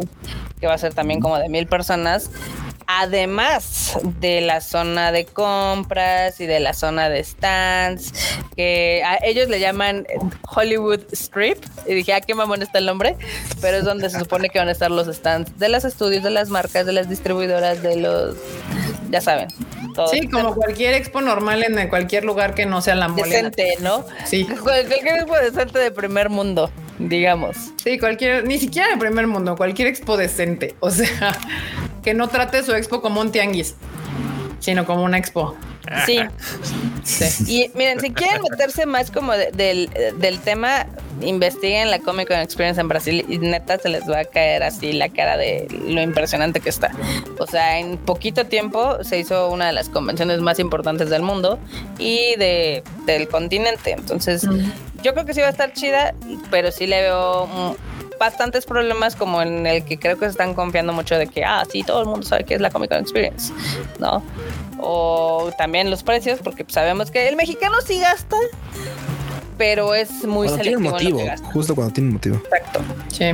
que 0.60 0.66
va 0.66 0.74
a 0.74 0.78
ser 0.78 0.94
también 0.94 1.20
como 1.20 1.38
de 1.38 1.48
mil 1.48 1.66
personas. 1.66 2.30
Además 2.86 3.96
de 4.20 4.40
la 4.40 4.60
zona 4.60 5.12
de 5.12 5.24
compras 5.24 6.40
y 6.40 6.46
de 6.46 6.60
la 6.60 6.74
zona 6.74 7.08
de 7.08 7.22
stands, 7.22 8.12
que 8.56 9.02
a 9.04 9.18
ellos 9.24 9.48
le 9.48 9.60
llaman 9.60 10.06
Hollywood 10.54 11.00
Strip. 11.12 11.58
Y 11.86 11.94
dije, 11.94 12.12
ah, 12.12 12.20
qué 12.20 12.34
mamón 12.34 12.62
está 12.62 12.78
el 12.78 12.86
nombre, 12.86 13.16
pero 13.60 13.78
es 13.78 13.84
donde 13.84 14.10
se 14.10 14.18
supone 14.18 14.48
que 14.48 14.58
van 14.58 14.68
a 14.68 14.72
estar 14.72 14.90
los 14.90 15.06
stands 15.14 15.58
de 15.58 15.68
los 15.68 15.84
estudios, 15.84 16.22
de 16.22 16.30
las 16.30 16.48
marcas, 16.48 16.86
de 16.86 16.92
las 16.92 17.08
distribuidoras, 17.08 17.82
de 17.82 17.96
los, 17.96 18.36
ya 19.10 19.20
saben. 19.20 19.48
Sí, 20.10 20.28
como 20.28 20.56
cualquier 20.56 20.94
expo 20.94 21.20
normal 21.20 21.62
en 21.62 21.88
cualquier 21.88 22.24
lugar 22.24 22.54
que 22.54 22.66
no 22.66 22.82
sea 22.82 22.96
la 22.96 23.06
mole. 23.06 23.28
Decente, 23.28 23.76
¿no? 23.80 24.04
Sí. 24.24 24.44
Cualquier 24.44 25.06
expo 25.18 25.36
decente 25.36 25.78
de 25.78 25.90
primer 25.92 26.30
mundo 26.30 26.70
digamos. 26.98 27.56
Sí, 27.82 27.98
cualquier, 27.98 28.46
ni 28.46 28.58
siquiera 28.58 28.88
de 28.90 28.96
primer 28.96 29.26
mundo, 29.26 29.56
cualquier 29.56 29.88
expo 29.88 30.16
decente. 30.16 30.74
O 30.80 30.90
sea, 30.90 31.36
que 32.04 32.14
no 32.14 32.28
trate 32.28 32.62
su 32.62 32.72
expo 32.74 33.00
como 33.00 33.20
un 33.20 33.32
tianguis, 33.32 33.74
sino 34.60 34.84
como 34.84 35.02
una 35.02 35.18
expo. 35.18 35.56
Sí. 36.06 36.20
Y 37.46 37.70
miren, 37.74 38.00
si 38.00 38.10
quieren 38.10 38.40
meterse 38.48 38.86
más 38.86 39.10
como 39.10 39.32
del, 39.32 39.90
del 40.18 40.38
tema, 40.40 40.86
investiguen 41.20 41.90
la 41.90 41.98
Comic 41.98 42.28
Con 42.28 42.38
Experience 42.38 42.80
en 42.80 42.88
Brasil 42.88 43.24
y 43.28 43.38
neta 43.38 43.78
se 43.78 43.88
les 43.88 44.08
va 44.08 44.20
a 44.20 44.24
caer 44.24 44.62
así 44.62 44.92
la 44.92 45.08
cara 45.08 45.36
de 45.36 45.66
lo 45.86 46.00
impresionante 46.00 46.60
que 46.60 46.70
está. 46.70 46.90
O 47.38 47.46
sea, 47.46 47.78
en 47.78 47.98
poquito 47.98 48.46
tiempo 48.46 49.02
se 49.04 49.18
hizo 49.18 49.50
una 49.50 49.66
de 49.66 49.72
las 49.72 49.88
convenciones 49.88 50.40
más 50.40 50.58
importantes 50.58 51.10
del 51.10 51.22
mundo 51.22 51.58
y 51.98 52.34
de, 52.36 52.82
del 53.06 53.28
continente. 53.28 53.92
Entonces, 53.92 54.46
yo 55.02 55.12
creo 55.12 55.26
que 55.26 55.34
sí 55.34 55.40
va 55.40 55.48
a 55.48 55.50
estar 55.50 55.72
chida, 55.72 56.14
pero 56.50 56.72
sí 56.72 56.86
le 56.86 57.02
veo 57.02 57.76
bastantes 58.18 58.66
problemas 58.66 59.16
como 59.16 59.42
en 59.42 59.66
el 59.66 59.84
que 59.84 59.98
creo 59.98 60.18
que 60.18 60.26
se 60.26 60.32
están 60.32 60.54
confiando 60.54 60.92
mucho 60.92 61.16
de 61.16 61.26
que, 61.26 61.44
ah, 61.44 61.64
sí, 61.70 61.82
todo 61.82 62.00
el 62.00 62.06
mundo 62.06 62.26
sabe 62.26 62.44
que 62.44 62.54
es 62.54 62.60
la 62.60 62.70
Comic 62.70 62.90
Con 62.90 63.00
Experience, 63.00 63.52
¿no? 63.98 64.22
O 64.78 65.50
también 65.56 65.90
los 65.90 66.02
precios, 66.02 66.40
porque 66.42 66.64
sabemos 66.68 67.10
que 67.10 67.28
el 67.28 67.36
mexicano 67.36 67.76
sí 67.84 68.00
gasta, 68.00 68.36
pero 69.56 69.94
es 69.94 70.24
muy 70.24 70.48
cuando 70.48 70.62
Tiene 70.62 70.78
motivo, 70.78 71.20
justo 71.52 71.74
cuando 71.74 71.92
tiene 71.94 72.10
motivo. 72.10 72.36
Exacto. 72.36 72.80
Sí. 73.08 73.26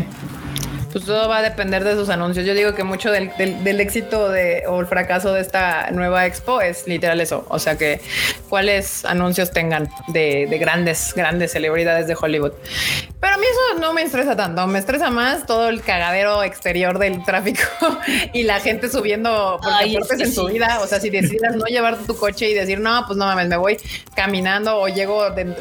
Pues 0.92 1.04
todo 1.04 1.28
va 1.28 1.38
a 1.38 1.42
depender 1.42 1.84
de 1.84 1.94
sus 1.94 2.08
anuncios. 2.08 2.44
Yo 2.46 2.54
digo 2.54 2.74
que 2.74 2.84
mucho 2.84 3.10
del, 3.10 3.30
del, 3.36 3.80
éxito 3.80 4.28
de, 4.28 4.64
o 4.66 4.80
el 4.80 4.86
fracaso 4.86 5.32
de 5.32 5.40
esta 5.40 5.90
nueva 5.92 6.26
expo 6.26 6.60
es 6.60 6.86
literal 6.86 7.20
eso. 7.20 7.46
O 7.48 7.58
sea 7.58 7.78
que 7.78 8.00
cuáles 8.48 9.04
anuncios 9.04 9.50
tengan 9.50 9.88
de, 10.08 10.46
de 10.48 10.58
grandes, 10.58 11.12
grandes 11.14 11.52
celebridades 11.52 12.06
de 12.06 12.16
Hollywood. 12.20 12.52
Pero 13.20 13.34
a 13.34 13.38
mí 13.38 13.44
eso 13.44 13.80
no 13.80 13.92
me 13.92 14.02
estresa 14.02 14.34
tanto. 14.34 14.66
Me 14.66 14.78
estresa 14.78 15.10
más 15.10 15.46
todo 15.46 15.68
el 15.68 15.82
cagadero 15.82 16.42
exterior 16.42 16.98
del 16.98 17.22
tráfico 17.24 17.62
y 18.32 18.42
la 18.44 18.60
gente 18.60 18.88
subiendo 18.88 19.60
por 19.62 20.20
en 20.20 20.32
su 20.32 20.46
vida. 20.46 20.80
O 20.82 20.86
sea, 20.86 21.00
si 21.00 21.10
decides 21.10 21.54
no 21.54 21.66
llevar 21.66 21.98
tu 21.98 22.16
coche 22.16 22.50
y 22.50 22.54
decir, 22.54 22.80
no, 22.80 23.04
pues 23.06 23.18
no 23.18 23.26
mames, 23.26 23.48
me 23.48 23.56
voy 23.56 23.76
caminando 24.14 24.78
o 24.78 24.88
llego, 24.88 25.30
de, 25.30 25.54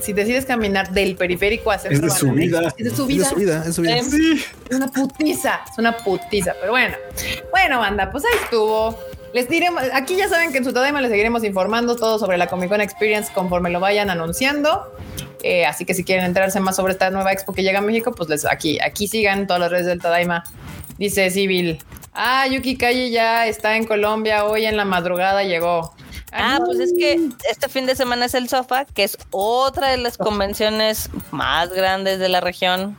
si 0.00 0.12
decides 0.12 0.46
caminar 0.46 0.92
del 0.92 1.16
periférico 1.16 1.70
a 1.70 1.74
hacer 1.74 1.92
es 1.92 2.02
de 2.02 2.10
su 2.10 2.30
vida. 2.32 2.74
Es 2.76 2.84
de 2.84 2.96
su 2.96 3.06
vida. 3.06 3.22
Es 3.22 3.30
de 3.30 3.34
su 3.34 3.36
vida. 3.36 3.64
Es, 3.66 3.74
su 3.74 3.82
vida. 3.82 4.02
Sí. 4.02 4.44
Es 4.68 4.76
una 4.76 4.88
putiza, 4.88 5.60
es 5.70 5.78
una 5.78 5.96
putiza. 5.96 6.54
Pero 6.60 6.72
bueno, 6.72 6.96
bueno, 7.50 7.78
banda, 7.78 8.10
pues 8.10 8.24
ahí 8.24 8.38
estuvo. 8.42 8.96
Les 9.32 9.48
diremos, 9.48 9.82
aquí 9.92 10.16
ya 10.16 10.28
saben 10.28 10.50
que 10.50 10.58
en 10.58 10.64
su 10.64 10.72
Tadaima 10.72 11.00
les 11.00 11.10
seguiremos 11.10 11.44
informando 11.44 11.96
todo 11.96 12.18
sobre 12.18 12.38
la 12.38 12.46
Comic 12.46 12.70
Con 12.70 12.80
Experience 12.80 13.32
conforme 13.32 13.70
lo 13.70 13.80
vayan 13.80 14.08
anunciando. 14.08 14.92
Eh, 15.42 15.66
así 15.66 15.84
que 15.84 15.94
si 15.94 16.04
quieren 16.04 16.24
enterarse 16.24 16.58
más 16.60 16.76
sobre 16.76 16.92
esta 16.92 17.10
nueva 17.10 17.32
expo 17.32 17.52
que 17.52 17.62
llega 17.62 17.78
a 17.78 17.82
México, 17.82 18.12
pues 18.12 18.28
les, 18.28 18.44
aquí, 18.46 18.78
aquí 18.80 19.08
sigan 19.08 19.46
todas 19.46 19.60
las 19.60 19.70
redes 19.70 19.86
del 19.86 20.00
Tadaima. 20.00 20.44
Dice 20.98 21.30
Civil. 21.30 21.78
Ah, 22.14 22.46
Yuki 22.46 22.78
Calle 22.78 23.10
ya 23.10 23.46
está 23.46 23.76
en 23.76 23.84
Colombia. 23.84 24.46
Hoy 24.46 24.64
en 24.64 24.76
la 24.76 24.86
madrugada 24.86 25.44
llegó. 25.44 25.94
Ah, 26.38 26.60
pues 26.64 26.78
es 26.80 26.92
que 26.96 27.28
este 27.50 27.68
fin 27.68 27.86
de 27.86 27.96
semana 27.96 28.26
es 28.26 28.34
el 28.34 28.48
Sofa, 28.48 28.84
que 28.84 29.04
es 29.04 29.16
otra 29.30 29.88
de 29.88 29.96
las 29.96 30.18
convenciones 30.18 31.10
más 31.30 31.72
grandes 31.72 32.18
de 32.18 32.28
la 32.28 32.40
región. 32.40 32.96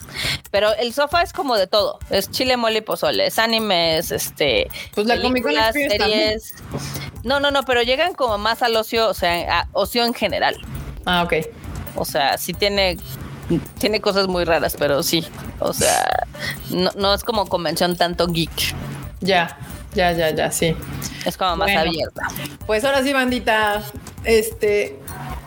Pero 0.51 0.73
el 0.75 0.93
Sofa 0.93 1.21
es 1.21 1.33
como 1.33 1.55
de 1.55 1.67
todo. 1.67 1.99
Es 2.09 2.31
chile, 2.31 2.57
mole 2.57 2.79
y 2.79 2.81
pozole. 2.81 3.27
Es 3.27 3.39
animes, 3.39 4.11
este. 4.11 4.67
Pues 4.95 5.07
la 5.07 5.21
Comic 5.21 5.45
series. 5.73 6.55
No, 7.23 7.39
no, 7.39 7.51
no, 7.51 7.63
pero 7.63 7.81
llegan 7.81 8.13
como 8.13 8.37
más 8.37 8.61
al 8.61 8.75
ocio, 8.75 9.09
o 9.09 9.13
sea, 9.13 9.61
a 9.61 9.67
ocio 9.73 10.03
en 10.05 10.13
general. 10.13 10.57
Ah, 11.05 11.23
ok. 11.23 11.33
O 11.95 12.05
sea, 12.05 12.37
sí 12.37 12.53
tiene 12.53 12.97
tiene 13.79 14.01
cosas 14.01 14.27
muy 14.27 14.43
raras, 14.43 14.75
pero 14.77 15.03
sí. 15.03 15.25
O 15.59 15.73
sea, 15.73 16.27
no, 16.69 16.91
no 16.95 17.13
es 17.13 17.23
como 17.23 17.47
convención 17.47 17.95
tanto 17.95 18.27
geek. 18.27 18.75
Ya, 19.21 19.57
ya, 19.93 20.11
ya, 20.11 20.29
ya, 20.31 20.51
sí. 20.51 20.75
Es 21.27 21.35
como 21.35 21.57
más 21.57 21.75
abierta. 21.75 22.21
Pues 22.65 22.85
ahora 22.85 23.03
sí, 23.03 23.11
bandita. 23.11 23.83
Este, 24.23 24.97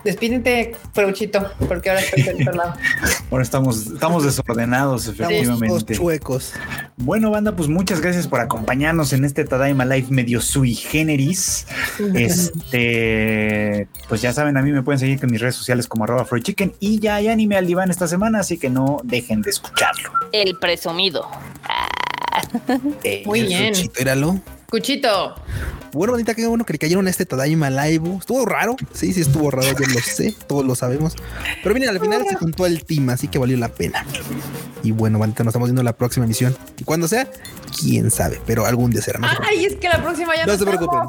Despídete, 0.03 0.75
Freuchito, 0.93 1.51
porque 1.67 1.91
ahora 1.91 2.01
estoy 2.01 2.23
del 2.23 2.45
lado. 2.45 2.73
Bueno, 3.29 3.43
estamos, 3.43 3.87
estamos 3.87 4.25
desordenados, 4.25 5.07
efectivamente. 5.07 5.53
Estamos 5.53 5.85
chuecos. 5.85 6.53
Bueno, 6.97 7.31
banda, 7.31 7.55
pues 7.55 7.69
muchas 7.69 8.01
gracias 8.01 8.27
por 8.27 8.41
acompañarnos 8.41 9.13
en 9.13 9.23
este 9.23 9.45
Tadaima 9.45 9.85
Live 9.85 10.07
medio 10.09 10.41
sui 10.41 10.75
generis. 10.75 11.65
Este, 12.13 13.87
pues 14.09 14.21
ya 14.21 14.33
saben, 14.33 14.57
a 14.57 14.61
mí 14.61 14.73
me 14.73 14.83
pueden 14.83 14.99
seguir 14.99 15.17
en 15.21 15.31
mis 15.31 15.39
redes 15.39 15.55
sociales 15.55 15.87
como 15.87 16.03
arroba 16.03 16.27
Chicken 16.41 16.73
y 16.81 16.99
ya 16.99 17.15
hay 17.15 17.29
anime 17.29 17.55
al 17.55 17.67
diván 17.67 17.89
esta 17.89 18.05
semana, 18.05 18.39
así 18.39 18.57
que 18.57 18.69
no 18.69 18.97
dejen 19.05 19.41
de 19.41 19.51
escucharlo. 19.51 20.11
El 20.33 20.57
presumido. 20.59 21.25
Muy 23.25 23.43
bien. 23.43 23.73
Éralo. 23.97 24.41
Cuchito. 24.71 25.35
Bueno, 25.91 26.13
bonita, 26.13 26.33
qué 26.33 26.47
bueno 26.47 26.63
que 26.63 26.71
le 26.71 26.79
cayeron 26.79 27.05
a 27.05 27.09
este 27.09 27.25
Tadaima 27.25 27.69
Live. 27.69 28.19
Estuvo 28.19 28.45
raro. 28.45 28.77
Sí, 28.93 29.11
sí, 29.11 29.19
estuvo 29.19 29.51
raro. 29.51 29.67
Yo 29.67 29.85
lo 29.93 29.99
sé. 29.99 30.33
Todos 30.47 30.65
lo 30.65 30.75
sabemos. 30.75 31.13
Pero 31.61 31.75
miren, 31.75 31.89
al 31.89 31.99
final 31.99 32.25
se 32.25 32.35
juntó 32.35 32.65
el 32.65 32.85
team, 32.85 33.09
así 33.09 33.27
que 33.27 33.37
valió 33.37 33.57
la 33.57 33.67
pena. 33.67 34.05
Y 34.81 34.91
bueno, 34.91 35.17
bonita, 35.17 35.43
nos 35.43 35.51
estamos 35.51 35.67
viendo 35.67 35.81
en 35.81 35.85
la 35.85 35.97
próxima 35.97 36.23
emisión. 36.23 36.55
Y 36.77 36.85
cuando 36.85 37.09
sea, 37.09 37.27
quién 37.81 38.09
sabe. 38.11 38.39
Pero 38.45 38.65
algún 38.65 38.91
día 38.91 39.01
será. 39.01 39.19
Ay, 39.45 39.65
es 39.65 39.75
que 39.75 39.89
la 39.89 40.01
próxima 40.01 40.37
ya 40.37 40.45
no, 40.45 40.57
se 40.57 40.65
preocupen. 40.65 41.01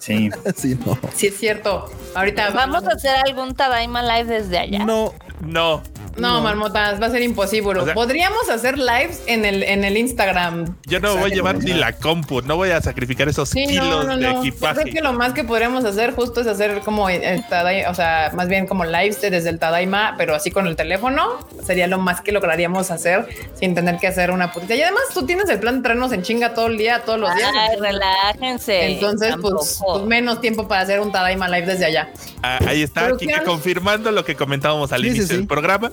Sí. 0.00 0.30
sí, 0.56 0.76
no. 0.84 0.98
Sí, 1.14 1.28
es 1.28 1.38
cierto. 1.38 1.88
Ahorita 2.16 2.50
vamos 2.50 2.82
a 2.82 2.94
hacer 2.96 3.14
algún 3.24 3.54
Tadaima 3.54 4.02
Live 4.02 4.40
desde 4.40 4.58
allá. 4.58 4.84
No. 4.84 5.14
No. 5.40 5.84
No, 6.16 6.40
marmotas, 6.40 7.00
va 7.00 7.06
a 7.06 7.10
ser 7.10 7.22
imposible. 7.22 7.54
Podríamos 7.94 8.48
hacer 8.50 8.78
lives 8.78 9.22
en 9.26 9.44
el, 9.44 9.62
en 9.62 9.84
el 9.84 9.96
Instagram. 9.96 10.76
Yo 10.86 11.00
no 11.00 11.16
voy 11.16 11.30
a 11.30 11.34
llevar 11.34 11.58
ni 11.58 11.72
la 11.72 11.92
compu, 11.92 12.42
no 12.42 12.56
voy 12.56 12.70
a 12.70 12.80
sacrificar 12.80 13.28
esos 13.28 13.50
kilos 13.50 14.06
de 14.18 14.30
equipaje. 14.30 14.74
Yo 14.76 14.82
creo 14.82 14.94
que 14.94 15.00
lo 15.00 15.12
más 15.12 15.32
que 15.32 15.44
podríamos 15.44 15.84
hacer 15.84 16.14
justo 16.14 16.40
es 16.40 16.46
hacer 16.46 16.80
como 16.80 17.08
el 17.08 17.46
Tadaima, 17.48 17.90
o 17.90 17.94
sea, 17.94 18.30
más 18.34 18.48
bien 18.48 18.66
como 18.66 18.84
lives 18.84 19.20
desde 19.20 19.48
el 19.48 19.58
Tadaima, 19.58 20.14
pero 20.18 20.34
así 20.34 20.50
con 20.50 20.66
el 20.66 20.76
teléfono. 20.76 21.38
Sería 21.64 21.86
lo 21.86 21.98
más 21.98 22.20
que 22.20 22.32
lograríamos 22.32 22.90
hacer 22.90 23.26
sin 23.54 23.74
tener 23.74 23.98
que 23.98 24.06
hacer 24.06 24.30
una 24.30 24.52
putita. 24.52 24.74
Y 24.74 24.82
además 24.82 25.02
tú 25.12 25.24
tienes 25.24 25.48
el 25.48 25.60
plan 25.60 25.76
de 25.76 25.82
traernos 25.82 26.12
en 26.12 26.22
chinga 26.22 26.54
todo 26.54 26.66
el 26.66 26.76
día, 26.76 27.02
todos 27.04 27.18
los 27.18 27.34
días. 27.34 27.50
Ay, 27.58 27.78
relájense. 27.80 28.92
Entonces, 28.92 29.34
pues, 29.40 29.80
pues, 29.84 30.04
menos 30.04 30.40
tiempo 30.40 30.68
para 30.68 30.82
hacer 30.82 31.00
un 31.00 31.10
Tadaima 31.10 31.48
live 31.48 31.66
desde 31.66 31.86
allá. 31.86 32.10
Ah, 32.42 32.58
ahí 32.66 32.82
está, 32.82 33.06
aquí 33.06 33.26
confirmando 33.44 34.10
lo 34.12 34.24
que 34.24 34.34
comentábamos 34.34 34.92
al 34.92 35.04
inicio 35.04 35.26
del 35.26 35.46
programa. 35.46 35.90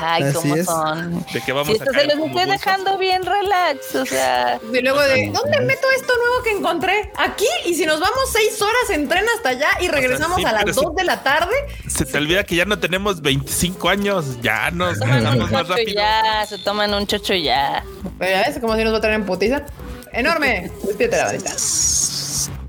Ay, 0.00 0.32
cómo 0.32 0.56
son. 0.64 1.24
De 1.32 1.40
que 1.40 1.52
vamos 1.52 1.80
a 1.80 1.84
se 1.84 1.84
los 1.84 2.26
estoy 2.26 2.44
dejando 2.46 2.98
bien 2.98 3.22
relax, 3.24 3.94
o 3.94 4.06
sea. 4.06 4.60
Y 4.72 4.80
luego 4.80 5.00
de, 5.00 5.30
¿dónde 5.32 5.60
meto 5.60 5.86
esto 5.96 6.12
nuevo 6.16 6.42
que 6.42 6.50
encontré? 6.50 7.12
Aquí, 7.16 7.46
y 7.66 7.74
si 7.74 7.86
nos 7.86 8.00
vamos 8.00 8.30
seis 8.32 8.60
horas 8.60 8.90
en 8.90 9.08
tren 9.08 9.24
hasta 9.36 9.50
allá 9.50 9.68
y 9.80 9.88
regresamos 9.88 10.44
a 10.44 10.52
las 10.52 10.74
dos 10.74 10.94
de 10.94 11.04
la 11.04 11.22
tarde. 11.22 11.54
Se 11.86 12.04
te 12.04 12.18
olvida 12.18 12.44
que 12.44 12.56
ya 12.56 12.64
no 12.64 12.78
tenemos 12.78 13.20
25 13.20 13.88
años, 13.88 14.40
ya 14.40 14.70
nos 14.70 14.98
ganamos 14.98 15.50
más 15.50 15.68
rápido. 15.68 15.92
Ya, 15.94 16.46
se 16.46 16.58
toman 16.58 16.94
un 16.94 17.06
chocho 17.06 17.34
ya. 17.34 17.84
Pero 18.18 18.30
ya 18.30 18.48
ves, 18.48 18.58
como 18.60 18.76
si 18.76 18.84
nos 18.84 18.92
va 18.92 18.98
a 18.98 19.00
traer 19.00 19.16
en 19.16 19.26
putiza. 19.26 19.64
Enorme. 20.12 20.70
Despídete 20.84 21.16
la 21.16 21.24
bandita. 21.26 21.52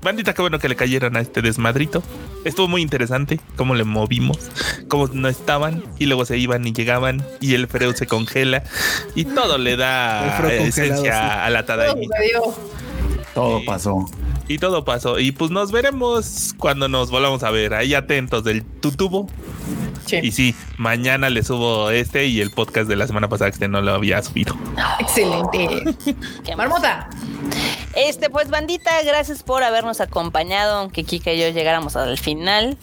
Bandita, 0.02 0.32
qué 0.34 0.40
bueno 0.40 0.58
que 0.58 0.68
le 0.68 0.76
cayeron 0.76 1.16
a 1.16 1.20
este 1.20 1.42
desmadrito. 1.42 2.02
Estuvo 2.44 2.68
muy 2.68 2.80
interesante 2.80 3.38
cómo 3.56 3.74
le 3.74 3.84
movimos, 3.84 4.38
cómo 4.88 5.08
no 5.08 5.28
estaban 5.28 5.84
y 5.98 6.06
luego 6.06 6.24
se 6.24 6.38
iban 6.38 6.66
y 6.66 6.72
llegaban 6.72 7.24
y 7.40 7.54
el 7.54 7.66
Freud 7.66 7.94
se 7.94 8.06
congela 8.06 8.62
y 9.14 9.26
todo 9.26 9.58
le 9.58 9.76
da 9.76 10.38
esencia 10.48 11.44
a 11.44 11.50
la 11.50 11.66
Tadaimi. 11.66 12.08
Todo 13.34 13.62
pasó. 13.64 14.06
Y 14.48 14.58
todo 14.58 14.84
pasó. 14.84 15.18
Y 15.18 15.32
pues 15.32 15.50
nos 15.50 15.70
veremos 15.70 16.54
cuando 16.58 16.88
nos 16.88 17.10
volvamos 17.10 17.42
a 17.42 17.50
ver. 17.50 17.74
Ahí 17.74 17.94
atentos 17.94 18.42
del 18.42 18.64
tutubo. 18.64 19.28
Y 20.10 20.32
sí, 20.32 20.54
mañana 20.76 21.30
le 21.30 21.42
subo 21.42 21.90
este 21.90 22.26
y 22.26 22.40
el 22.40 22.50
podcast 22.50 22.88
de 22.88 22.96
la 22.96 23.06
semana 23.06 23.28
pasada 23.28 23.50
que 23.50 23.68
no 23.68 23.80
lo 23.80 23.94
había 23.94 24.22
subido. 24.22 24.56
Excelente. 24.98 25.84
Marmota. 26.56 27.08
Este, 27.94 28.30
pues, 28.30 28.50
bandita, 28.50 28.90
gracias 29.02 29.42
por 29.42 29.62
habernos 29.62 30.00
acompañado, 30.00 30.78
aunque 30.78 31.04
Kika 31.04 31.32
y 31.32 31.40
yo 31.40 31.48
llegáramos 31.48 31.96
al 31.96 32.18
final. 32.18 32.78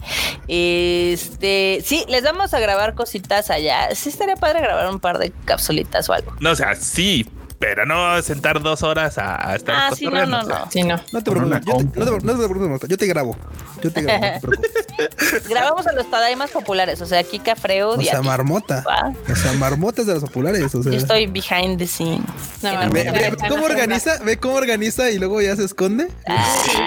Este, 0.47 1.81
sí, 1.85 2.05
les 2.09 2.23
vamos 2.23 2.53
a 2.53 2.59
grabar 2.59 2.95
cositas 2.95 3.49
allá. 3.49 3.93
Sí, 3.95 4.09
estaría 4.09 4.35
padre 4.35 4.61
grabar 4.61 4.89
un 4.89 4.99
par 4.99 5.17
de 5.17 5.31
capsulitas 5.45 6.09
o 6.09 6.13
algo. 6.13 6.33
No, 6.39 6.51
o 6.51 6.55
sea, 6.55 6.75
sí, 6.75 7.25
pero 7.59 7.85
no 7.85 8.21
sentar 8.21 8.61
dos 8.61 8.83
horas 8.83 9.17
a, 9.17 9.49
a 9.51 9.55
estar 9.55 9.75
Ah, 9.75 9.89
sí, 9.95 10.05
no, 10.05 10.25
no, 10.25 10.43
no. 10.43 10.71
Sí, 10.71 10.83
no. 10.83 10.99
No 11.11 11.23
te 11.23 11.31
preocupes, 11.31 11.61
yo 11.65 11.77
te, 11.77 11.83
no, 11.83 12.17
te, 12.17 12.25
no 12.25 12.39
te 12.39 12.47
preocupes, 12.49 12.89
yo 12.89 12.97
te 12.97 13.07
grabo. 13.07 13.35
Yo 13.81 13.91
te 13.91 14.01
grabo, 14.01 14.19
no 14.25 14.31
te 14.33 14.39
preocupes. 14.47 15.47
Grabamos 15.49 15.85
a 15.87 15.91
los 15.93 16.09
Tadaimas 16.09 16.49
populares, 16.51 17.01
o 17.01 17.05
sea, 17.05 17.23
Kika 17.23 17.55
Freud 17.55 17.97
O 17.99 18.01
y 18.01 18.05
sea, 18.05 18.21
marmota. 18.21 18.83
Ah, 18.89 19.11
O 19.31 19.35
sea, 19.35 19.53
marmotas 19.53 20.05
de 20.07 20.13
los 20.15 20.23
populares. 20.23 20.73
O 20.73 20.81
sea. 20.83 20.91
Yo 20.91 20.97
estoy 20.97 21.27
behind 21.27 21.77
the 21.77 21.87
scenes. 21.87 22.21
No, 22.63 22.71
Ve, 22.91 23.03
ve 23.11 23.35
cómo 23.49 23.65
organiza, 23.65 24.17
ve 24.23 24.37
cómo 24.37 24.55
organiza 24.55 25.09
y 25.11 25.17
luego 25.19 25.39
ya 25.41 25.55
se 25.55 25.65
esconde. 25.65 26.07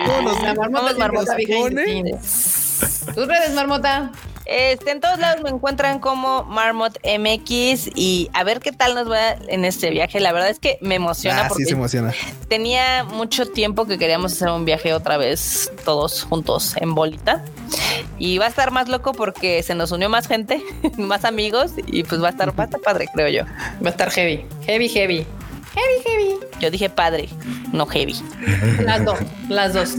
¿Cómo 0.06 0.22
nos- 0.22 0.42
La 0.42 0.54
marmota 0.54 0.94
marmota. 0.98 1.34
behind 1.36 1.48
the 1.50 1.60
pone? 1.70 1.84
scenes. 1.84 3.00
Tus 3.14 3.26
redes, 3.28 3.54
marmota. 3.54 4.10
Este, 4.52 4.90
en 4.90 5.00
todos 5.00 5.20
lados 5.20 5.44
me 5.44 5.50
encuentran 5.50 6.00
como 6.00 6.42
Marmot 6.42 6.98
MX 7.04 7.88
y 7.94 8.28
a 8.32 8.42
ver 8.42 8.58
qué 8.58 8.72
tal 8.72 8.96
nos 8.96 9.08
va 9.08 9.30
en 9.46 9.64
este 9.64 9.90
viaje. 9.90 10.18
La 10.18 10.32
verdad 10.32 10.50
es 10.50 10.58
que 10.58 10.76
me 10.80 10.96
emociona 10.96 11.42
Ah, 11.42 11.44
sí 11.44 11.48
porque 11.50 11.64
se 11.66 11.72
emociona. 11.74 12.12
tenía 12.48 13.04
mucho 13.04 13.46
tiempo 13.46 13.86
que 13.86 13.96
queríamos 13.96 14.32
hacer 14.32 14.48
un 14.48 14.64
viaje 14.64 14.92
otra 14.92 15.18
vez 15.18 15.70
todos 15.84 16.24
juntos 16.24 16.74
en 16.78 16.96
bolita. 16.96 17.44
Y 18.18 18.38
va 18.38 18.46
a 18.46 18.48
estar 18.48 18.72
más 18.72 18.88
loco 18.88 19.12
porque 19.12 19.62
se 19.62 19.76
nos 19.76 19.92
unió 19.92 20.08
más 20.08 20.26
gente, 20.26 20.60
más 20.98 21.24
amigos 21.24 21.70
y 21.86 22.02
pues 22.02 22.20
va 22.20 22.26
a 22.26 22.30
estar, 22.30 22.50
va 22.58 22.64
a 22.64 22.66
estar 22.66 22.80
padre, 22.80 23.06
creo 23.14 23.28
yo. 23.28 23.44
Va 23.80 23.86
a 23.86 23.90
estar 23.90 24.10
heavy. 24.10 24.44
Heavy, 24.66 24.88
heavy. 24.88 25.26
Heavy, 25.74 26.02
heavy. 26.04 26.40
Yo 26.60 26.70
dije 26.70 26.90
padre, 26.90 27.28
no 27.72 27.86
heavy. 27.86 28.16
Las 28.84 29.04
dos, 29.04 29.18
las 29.48 29.72
dos. 29.72 29.94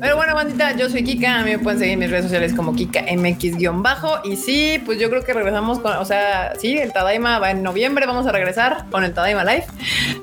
Pero 0.00 0.16
bueno, 0.16 0.34
bandita, 0.34 0.74
yo 0.76 0.88
soy 0.88 1.04
Kika. 1.04 1.40
A 1.40 1.44
mí 1.44 1.50
me 1.50 1.58
pueden 1.58 1.78
seguir 1.78 1.94
en 1.94 1.98
mis 2.00 2.10
redes 2.10 2.24
sociales 2.24 2.54
como 2.54 2.74
Kika 2.74 3.02
MX-bajo. 3.02 4.20
Y 4.24 4.36
sí, 4.36 4.82
pues 4.84 4.98
yo 4.98 5.10
creo 5.10 5.22
que 5.22 5.34
regresamos 5.34 5.78
con, 5.80 5.92
o 5.96 6.04
sea, 6.04 6.54
sí, 6.58 6.78
el 6.78 6.92
Tadaima 6.92 7.38
va 7.38 7.50
en 7.50 7.62
noviembre. 7.62 8.06
Vamos 8.06 8.26
a 8.26 8.32
regresar 8.32 8.86
con 8.90 9.04
el 9.04 9.12
Tadaima 9.12 9.44
Live. 9.44 9.66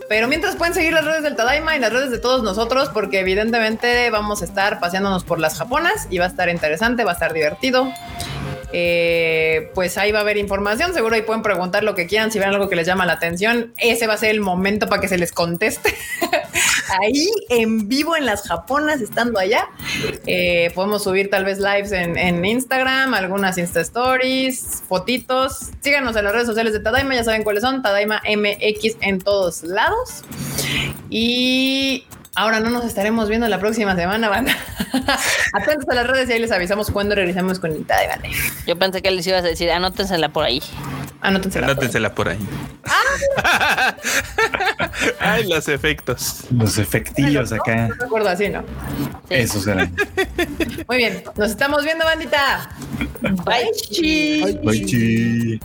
Pero 0.10 0.28
mientras 0.28 0.56
pueden 0.56 0.74
seguir 0.74 0.94
las 0.94 1.06
redes 1.06 1.24
del 1.24 1.36
Tadaima 1.36 1.76
y 1.76 1.80
las 1.80 1.94
redes 1.94 2.10
de 2.10 2.18
todos 2.18 2.42
nosotros, 2.44 2.90
porque 2.90 3.20
evidentemente 3.20 4.10
vamos 4.10 4.42
a 4.42 4.46
estar 4.46 4.80
paseándonos 4.80 5.24
por 5.24 5.40
las 5.40 5.58
japonas 5.58 6.08
y 6.10 6.18
va 6.18 6.26
a 6.26 6.30
estar 6.30 6.50
interesante, 6.50 7.04
va 7.04 7.12
a 7.12 7.14
estar 7.14 7.34
divertido. 7.34 7.92
Eh, 8.74 9.72
pues 9.74 9.98
ahí 9.98 10.12
va 10.12 10.20
a 10.20 10.22
haber 10.22 10.38
información. 10.38 10.94
Seguro 10.94 11.16
ahí 11.16 11.22
pueden 11.22 11.42
preguntar 11.42 11.84
lo 11.84 11.96
que 11.96 12.08
quieran. 12.08 12.32
Si 12.32 12.40
ven 12.40 12.50
algo 12.50 12.70
que 12.70 12.76
les 12.76 12.86
llama 12.86 13.06
la 13.06 13.14
atención, 13.14 13.74
ese 13.78 14.08
va 14.08 14.14
a 14.14 14.18
ser 14.18 14.32
el 14.32 14.42
momento 14.42 14.88
para 14.88 15.02
que 15.02 15.08
se 15.08 15.18
les 15.18 15.32
conteste. 15.32 15.96
ahí 17.02 17.30
en 17.50 17.88
vivo 17.88 18.16
en 18.16 18.26
las 18.26 18.48
japonas, 18.48 19.02
estando 19.02 19.40
allá. 19.40 19.70
Eh, 20.26 20.72
podemos 20.76 21.04
subir 21.04 21.30
tal 21.30 21.46
vez 21.46 21.60
lives 21.60 21.92
en, 21.92 22.18
en 22.18 22.44
Instagram, 22.44 23.14
algunas 23.14 23.58
Insta 23.58 23.82
Stories, 23.82 24.84
fotitos. 24.88 25.72
Síganos 25.82 26.16
en 26.16 26.26
las 26.26 26.34
redes 26.34 26.48
sociales 26.48 26.74
de 26.74 26.80
Tadaima, 26.80 27.16
ya 27.16 27.24
saben 27.24 27.44
cuáles 27.44 27.64
son. 27.64 27.82
Tadaima 27.82 28.22
MX 28.28 28.98
en 29.02 29.20
todos 29.20 29.64
lados. 29.64 30.24
Y 31.10 32.06
ahora 32.38 32.60
no 32.60 32.70
nos 32.70 32.86
estaremos 32.86 33.28
viendo 33.28 33.48
la 33.50 33.60
próxima 33.60 33.96
semana, 33.96 34.30
banda. 34.30 34.56
Atentos 35.54 35.90
a 35.90 35.96
las 35.96 36.08
redes 36.08 36.30
y 36.30 36.34
ahí 36.34 36.40
les 36.40 36.52
avisamos 36.52 36.92
cuando 36.92 37.16
regresamos 37.16 37.60
con 37.60 37.72
el 37.72 37.84
Tadaima 37.84 38.16
Live. 38.18 38.38
Yo 38.68 38.78
pensé 38.78 39.02
que 39.02 39.10
les 39.10 39.26
ibas 39.26 39.44
a 39.44 39.48
decir, 39.48 39.72
anótensela 39.72 40.30
por 40.30 40.46
ahí. 40.46 40.62
Anótense 41.22 41.60
la 41.60 41.68
Anótensela 41.68 42.14
por 42.14 42.30
ahí. 42.30 42.38
Ay, 45.20 45.50
los 45.50 45.68
efectos. 45.68 46.44
Los 46.52 46.78
efectillos 46.78 47.52
acá. 47.52 47.88
No 47.88 47.96
recuerdo 47.96 48.30
así, 48.30 48.50
¿no? 48.50 48.62
Sí. 49.28 49.34
Esos 49.34 49.66
eran. 49.66 49.96
Muy 50.88 50.98
bien, 50.98 51.24
nos 51.36 51.50
estamos 51.50 51.84
viendo, 51.84 52.06
bandita. 52.06 52.70
Bye. 53.22 53.72
chi. 53.90 54.44
Ay, 54.44 54.60
Bye, 54.64 54.86
chi. 54.86 55.60